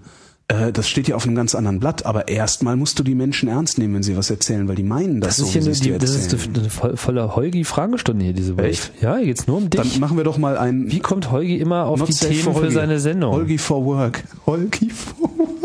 Äh, 0.50 0.72
das 0.72 0.88
steht 0.88 1.10
ja 1.10 1.16
auf 1.18 1.26
einem 1.26 1.36
ganz 1.36 1.56
anderen 1.56 1.80
Blatt, 1.80 2.06
aber 2.06 2.30
erstmal 2.30 2.78
musst 2.78 2.98
du 3.00 3.04
die 3.04 3.16
Menschen 3.16 3.50
ernst 3.50 3.78
nehmen, 3.78 3.96
wenn 3.96 4.04
sie 4.04 4.16
was 4.16 4.30
erzählen, 4.30 4.68
weil 4.70 4.76
die 4.76 4.84
meinen 4.84 5.20
das, 5.20 5.38
das 5.38 5.40
ist 5.40 5.54
so, 5.54 5.60
hier 5.60 5.62
eine, 5.64 5.72
die, 5.74 5.98
Das 5.98 6.16
ist 6.16 6.34
eine 6.34 6.98
volle 6.98 7.36
Holgi-Fragestunde 7.36 8.24
hier, 8.24 8.34
diese 8.34 8.58
Woche. 8.58 8.68
Echt? 8.68 8.92
Ja, 9.02 9.18
hier 9.18 9.26
geht's 9.26 9.46
nur 9.48 9.58
um 9.58 9.70
dich. 9.70 9.82
Dann 9.82 10.00
machen 10.00 10.16
wir 10.16 10.24
doch 10.24 10.38
mal 10.38 10.58
ein... 10.58 10.90
Wie 10.90 11.00
kommt 11.00 11.32
Holgi 11.32 11.58
immer 11.58 11.86
auf 11.86 12.02
die 12.04 12.14
Themen 12.14 12.56
für 12.56 12.72
seine 12.72 13.00
Sendung? 13.00 13.34
Holgi 13.34 13.58
for 13.58 13.84
Work. 13.86 14.24
Holgi 14.46 14.90
for 14.90 15.30
Work. 15.38 15.58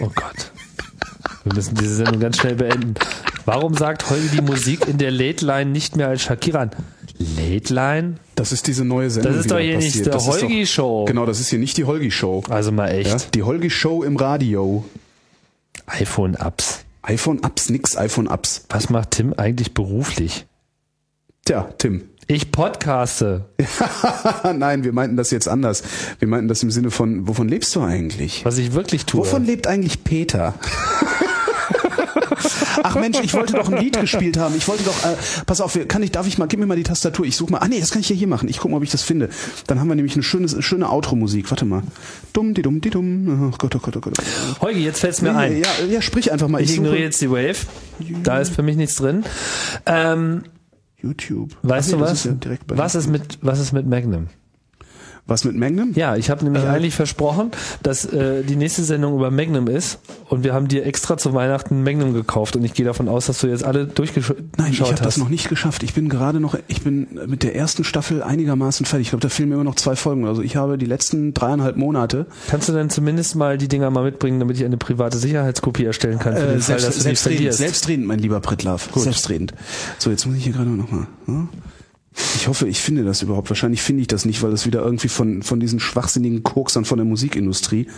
Oh 0.00 0.10
Gott. 0.14 0.50
Wir 1.44 1.54
müssen 1.54 1.76
diese 1.76 1.94
Sendung 1.94 2.18
ganz 2.18 2.38
schnell 2.38 2.56
beenden. 2.56 2.94
Warum 3.44 3.74
sagt 3.74 4.10
Holgi 4.10 4.28
die 4.28 4.42
Musik 4.42 4.88
in 4.88 4.98
der 4.98 5.12
Late 5.12 5.46
Line 5.46 5.70
nicht 5.70 5.96
mehr 5.96 6.08
als 6.08 6.22
Shakira 6.22 6.62
an? 6.62 6.70
Late 7.36 7.72
Line? 7.72 8.14
Das 8.38 8.52
ist 8.52 8.66
diese 8.66 8.84
neue 8.84 9.10
Sendung. 9.10 9.32
Das 9.32 9.40
ist 9.40 9.50
doch 9.50 9.58
hier 9.58 9.74
passiert. 9.74 10.04
nicht 10.04 10.06
die 10.06 10.18
Holgi-Show. 10.18 11.04
Genau, 11.06 11.26
das 11.26 11.40
ist 11.40 11.48
hier 11.48 11.58
nicht 11.58 11.76
die 11.76 11.84
Holgi-Show. 11.84 12.44
Also 12.48 12.72
mal 12.72 12.88
echt. 12.88 13.10
Ja, 13.10 13.16
die 13.34 13.42
Holgi-Show 13.42 14.02
im 14.04 14.16
Radio. 14.16 14.84
iPhone-Ups. 15.86 16.84
iPhone-Ups, 17.02 17.70
nix 17.70 17.96
iPhone-Ups. 17.96 18.66
Was 18.68 18.90
macht 18.90 19.12
Tim 19.12 19.34
eigentlich 19.36 19.74
beruflich? 19.74 20.46
Tja, 21.44 21.68
Tim. 21.78 22.02
Ich 22.30 22.52
podcaste. 22.52 23.46
Nein, 24.54 24.84
wir 24.84 24.92
meinten 24.92 25.16
das 25.16 25.30
jetzt 25.30 25.48
anders. 25.48 25.82
Wir 26.18 26.28
meinten 26.28 26.46
das 26.46 26.62
im 26.62 26.70
Sinne 26.70 26.90
von, 26.90 27.26
wovon 27.26 27.48
lebst 27.48 27.74
du 27.74 27.80
eigentlich? 27.80 28.44
Was 28.44 28.58
ich 28.58 28.74
wirklich 28.74 29.06
tue. 29.06 29.20
Wovon 29.20 29.46
lebt 29.46 29.66
eigentlich 29.66 30.04
Peter? 30.04 30.54
Ach 32.82 32.94
Mensch, 32.96 33.18
ich 33.22 33.34
wollte 33.34 33.54
doch 33.54 33.70
ein 33.70 33.78
Lied 33.78 33.98
gespielt 33.98 34.36
haben. 34.36 34.54
Ich 34.56 34.68
wollte 34.68 34.84
doch, 34.84 35.04
äh, 35.04 35.16
pass 35.46 35.60
auf, 35.60 35.78
kann 35.88 36.02
ich, 36.02 36.10
darf 36.10 36.26
ich 36.26 36.38
mal, 36.38 36.46
gib 36.46 36.60
mir 36.60 36.66
mal 36.66 36.76
die 36.76 36.82
Tastatur. 36.82 37.26
Ich 37.26 37.36
suche 37.36 37.52
mal. 37.52 37.58
Ah 37.58 37.68
nee, 37.68 37.80
das 37.80 37.90
kann 37.90 38.00
ich 38.00 38.08
ja 38.08 38.16
hier 38.16 38.28
machen. 38.28 38.48
Ich 38.48 38.58
gucke 38.58 38.70
mal, 38.70 38.78
ob 38.78 38.82
ich 38.82 38.90
das 38.90 39.02
finde. 39.02 39.28
Dann 39.66 39.80
haben 39.80 39.88
wir 39.88 39.94
nämlich 39.94 40.14
eine 40.14 40.22
schöne, 40.22 40.48
schöne 40.62 40.90
Outro-Musik. 40.90 41.50
Warte 41.50 41.64
mal. 41.64 41.82
Dumm, 42.32 42.54
die 42.54 42.62
dumm, 42.62 42.80
die 42.80 42.90
dumm. 42.90 43.50
Oh 43.52 43.56
Gott, 43.58 43.74
oh 43.74 43.78
Gott, 43.78 43.96
oh 43.96 44.00
Gott. 44.00 44.14
Holgi, 44.60 44.84
jetzt 44.84 45.00
fällt's 45.00 45.22
mir 45.22 45.32
nee, 45.32 45.38
ein. 45.38 45.58
Ja, 45.58 45.68
ja, 45.90 46.02
sprich 46.02 46.32
einfach 46.32 46.48
mal. 46.48 46.60
Ich, 46.60 46.70
ich 46.70 46.76
ignoriere 46.76 47.02
jetzt 47.02 47.20
die 47.20 47.30
Wave. 47.30 47.56
Da 48.22 48.38
ist 48.38 48.54
für 48.54 48.62
mich 48.62 48.76
nichts 48.76 48.96
drin. 48.96 49.24
Ähm, 49.86 50.44
YouTube. 50.96 51.56
Weißt 51.62 51.90
nee, 51.90 51.96
du 51.96 52.00
was? 52.00 52.26
Ist 52.26 52.44
ja 52.44 52.56
was 52.68 52.94
ist 52.94 53.08
mit, 53.08 53.38
was 53.40 53.60
ist 53.60 53.72
mit 53.72 53.86
Magnum? 53.86 54.28
Was 55.28 55.44
mit 55.44 55.54
Magnum? 55.56 55.92
Ja, 55.94 56.16
ich 56.16 56.30
habe 56.30 56.42
nämlich 56.42 56.64
äh, 56.64 56.68
eigentlich 56.68 56.94
versprochen, 56.94 57.50
dass 57.82 58.06
äh, 58.06 58.42
die 58.42 58.56
nächste 58.56 58.82
Sendung 58.82 59.14
über 59.14 59.30
Magnum 59.30 59.68
ist 59.68 60.00
und 60.30 60.42
wir 60.42 60.54
haben 60.54 60.68
dir 60.68 60.86
extra 60.86 61.18
zu 61.18 61.34
Weihnachten 61.34 61.82
Magnum 61.82 62.14
gekauft 62.14 62.56
und 62.56 62.64
ich 62.64 62.72
gehe 62.72 62.86
davon 62.86 63.08
aus, 63.08 63.26
dass 63.26 63.40
du 63.40 63.46
jetzt 63.46 63.62
alle 63.62 63.86
durchgeschaut 63.86 64.38
hast. 64.38 64.58
Nein, 64.58 64.72
ich 64.72 64.80
habe 64.80 64.94
das 64.94 65.18
noch 65.18 65.28
nicht 65.28 65.50
geschafft. 65.50 65.82
Ich 65.82 65.92
bin 65.92 66.08
gerade 66.08 66.40
noch, 66.40 66.56
ich 66.66 66.80
bin 66.80 67.08
mit 67.26 67.42
der 67.42 67.54
ersten 67.54 67.84
Staffel 67.84 68.22
einigermaßen 68.22 68.86
fertig. 68.86 69.08
Ich 69.08 69.10
glaube, 69.10 69.20
da 69.20 69.28
fehlen 69.28 69.50
mir 69.50 69.56
immer 69.56 69.64
noch 69.64 69.74
zwei 69.74 69.96
Folgen. 69.96 70.26
Also 70.26 70.40
ich 70.40 70.56
habe 70.56 70.78
die 70.78 70.86
letzten 70.86 71.34
dreieinhalb 71.34 71.76
Monate. 71.76 72.24
Kannst 72.48 72.70
du 72.70 72.72
denn 72.72 72.88
zumindest 72.88 73.36
mal 73.36 73.58
die 73.58 73.68
Dinger 73.68 73.90
mal 73.90 74.04
mitbringen, 74.04 74.40
damit 74.40 74.56
ich 74.56 74.64
eine 74.64 74.78
private 74.78 75.18
Sicherheitskopie 75.18 75.84
erstellen 75.84 76.18
kann? 76.18 76.36
Für 76.36 76.46
äh, 76.46 76.52
den 76.52 76.62
Fall, 76.62 76.80
dass 76.80 76.94
du 76.94 77.02
selbstredend, 77.02 77.52
selbstredend, 77.52 78.06
mein 78.06 78.18
lieber 78.18 78.40
Pritlaff. 78.40 78.88
Selbstredend. 78.94 79.52
So, 79.98 80.08
jetzt 80.08 80.24
muss 80.24 80.36
ich 80.36 80.44
hier 80.44 80.54
gerade 80.54 80.70
noch 80.70 80.90
mal. 80.90 81.06
Hm? 81.26 81.48
Ich 82.34 82.48
hoffe, 82.48 82.68
ich 82.68 82.80
finde 82.80 83.04
das 83.04 83.22
überhaupt. 83.22 83.50
Wahrscheinlich 83.50 83.82
finde 83.82 84.02
ich 84.02 84.08
das 84.08 84.24
nicht, 84.24 84.42
weil 84.42 84.50
das 84.50 84.66
wieder 84.66 84.82
irgendwie 84.82 85.08
von, 85.08 85.42
von 85.42 85.60
diesen 85.60 85.80
schwachsinnigen 85.80 86.42
Koksern 86.42 86.84
von 86.84 86.98
der 86.98 87.04
Musikindustrie 87.04 87.88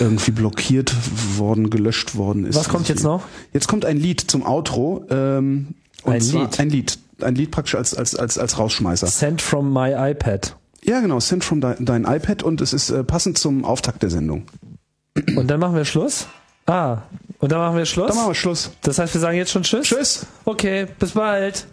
irgendwie 0.00 0.30
blockiert 0.30 0.94
worden, 1.36 1.70
gelöscht 1.70 2.16
worden 2.16 2.44
ist. 2.44 2.56
Was 2.56 2.68
kommt 2.68 2.88
jetzt 2.88 3.02
noch? 3.02 3.24
Jetzt 3.52 3.68
kommt 3.68 3.84
ein 3.84 3.96
Lied 3.96 4.20
zum 4.20 4.46
Outro. 4.46 5.04
Ähm, 5.10 5.74
ein 6.04 6.20
Lied? 6.20 6.58
Ein 6.58 6.70
Lied. 6.70 6.98
Ein 7.20 7.34
Lied 7.34 7.50
praktisch 7.50 7.74
als, 7.74 7.94
als, 7.94 8.14
als, 8.14 8.38
als 8.38 8.58
Rausschmeißer. 8.58 9.06
Sent 9.06 9.42
from 9.42 9.72
my 9.72 9.92
iPad. 9.92 10.56
Ja, 10.82 11.00
genau. 11.00 11.20
Sent 11.20 11.44
from 11.44 11.60
dein, 11.60 11.84
dein 11.84 12.04
iPad 12.04 12.42
und 12.42 12.60
es 12.60 12.72
ist 12.72 12.90
äh, 12.90 13.04
passend 13.04 13.38
zum 13.38 13.64
Auftakt 13.64 14.02
der 14.02 14.10
Sendung. 14.10 14.44
Und 15.36 15.48
dann 15.48 15.60
machen 15.60 15.74
wir 15.74 15.84
Schluss? 15.84 16.26
Ah, 16.70 17.02
und 17.40 17.50
dann 17.50 17.58
machen 17.58 17.76
wir 17.76 17.84
Schluss? 17.84 18.06
Dann 18.06 18.16
machen 18.16 18.30
wir 18.30 18.34
Schluss. 18.34 18.70
Das 18.82 18.98
heißt, 18.98 19.12
wir 19.12 19.20
sagen 19.20 19.36
jetzt 19.36 19.50
schon 19.50 19.64
Tschüss? 19.64 19.88
Tschüss. 19.88 20.26
Okay, 20.44 20.86
bis 21.00 21.12
bald. 21.12 21.66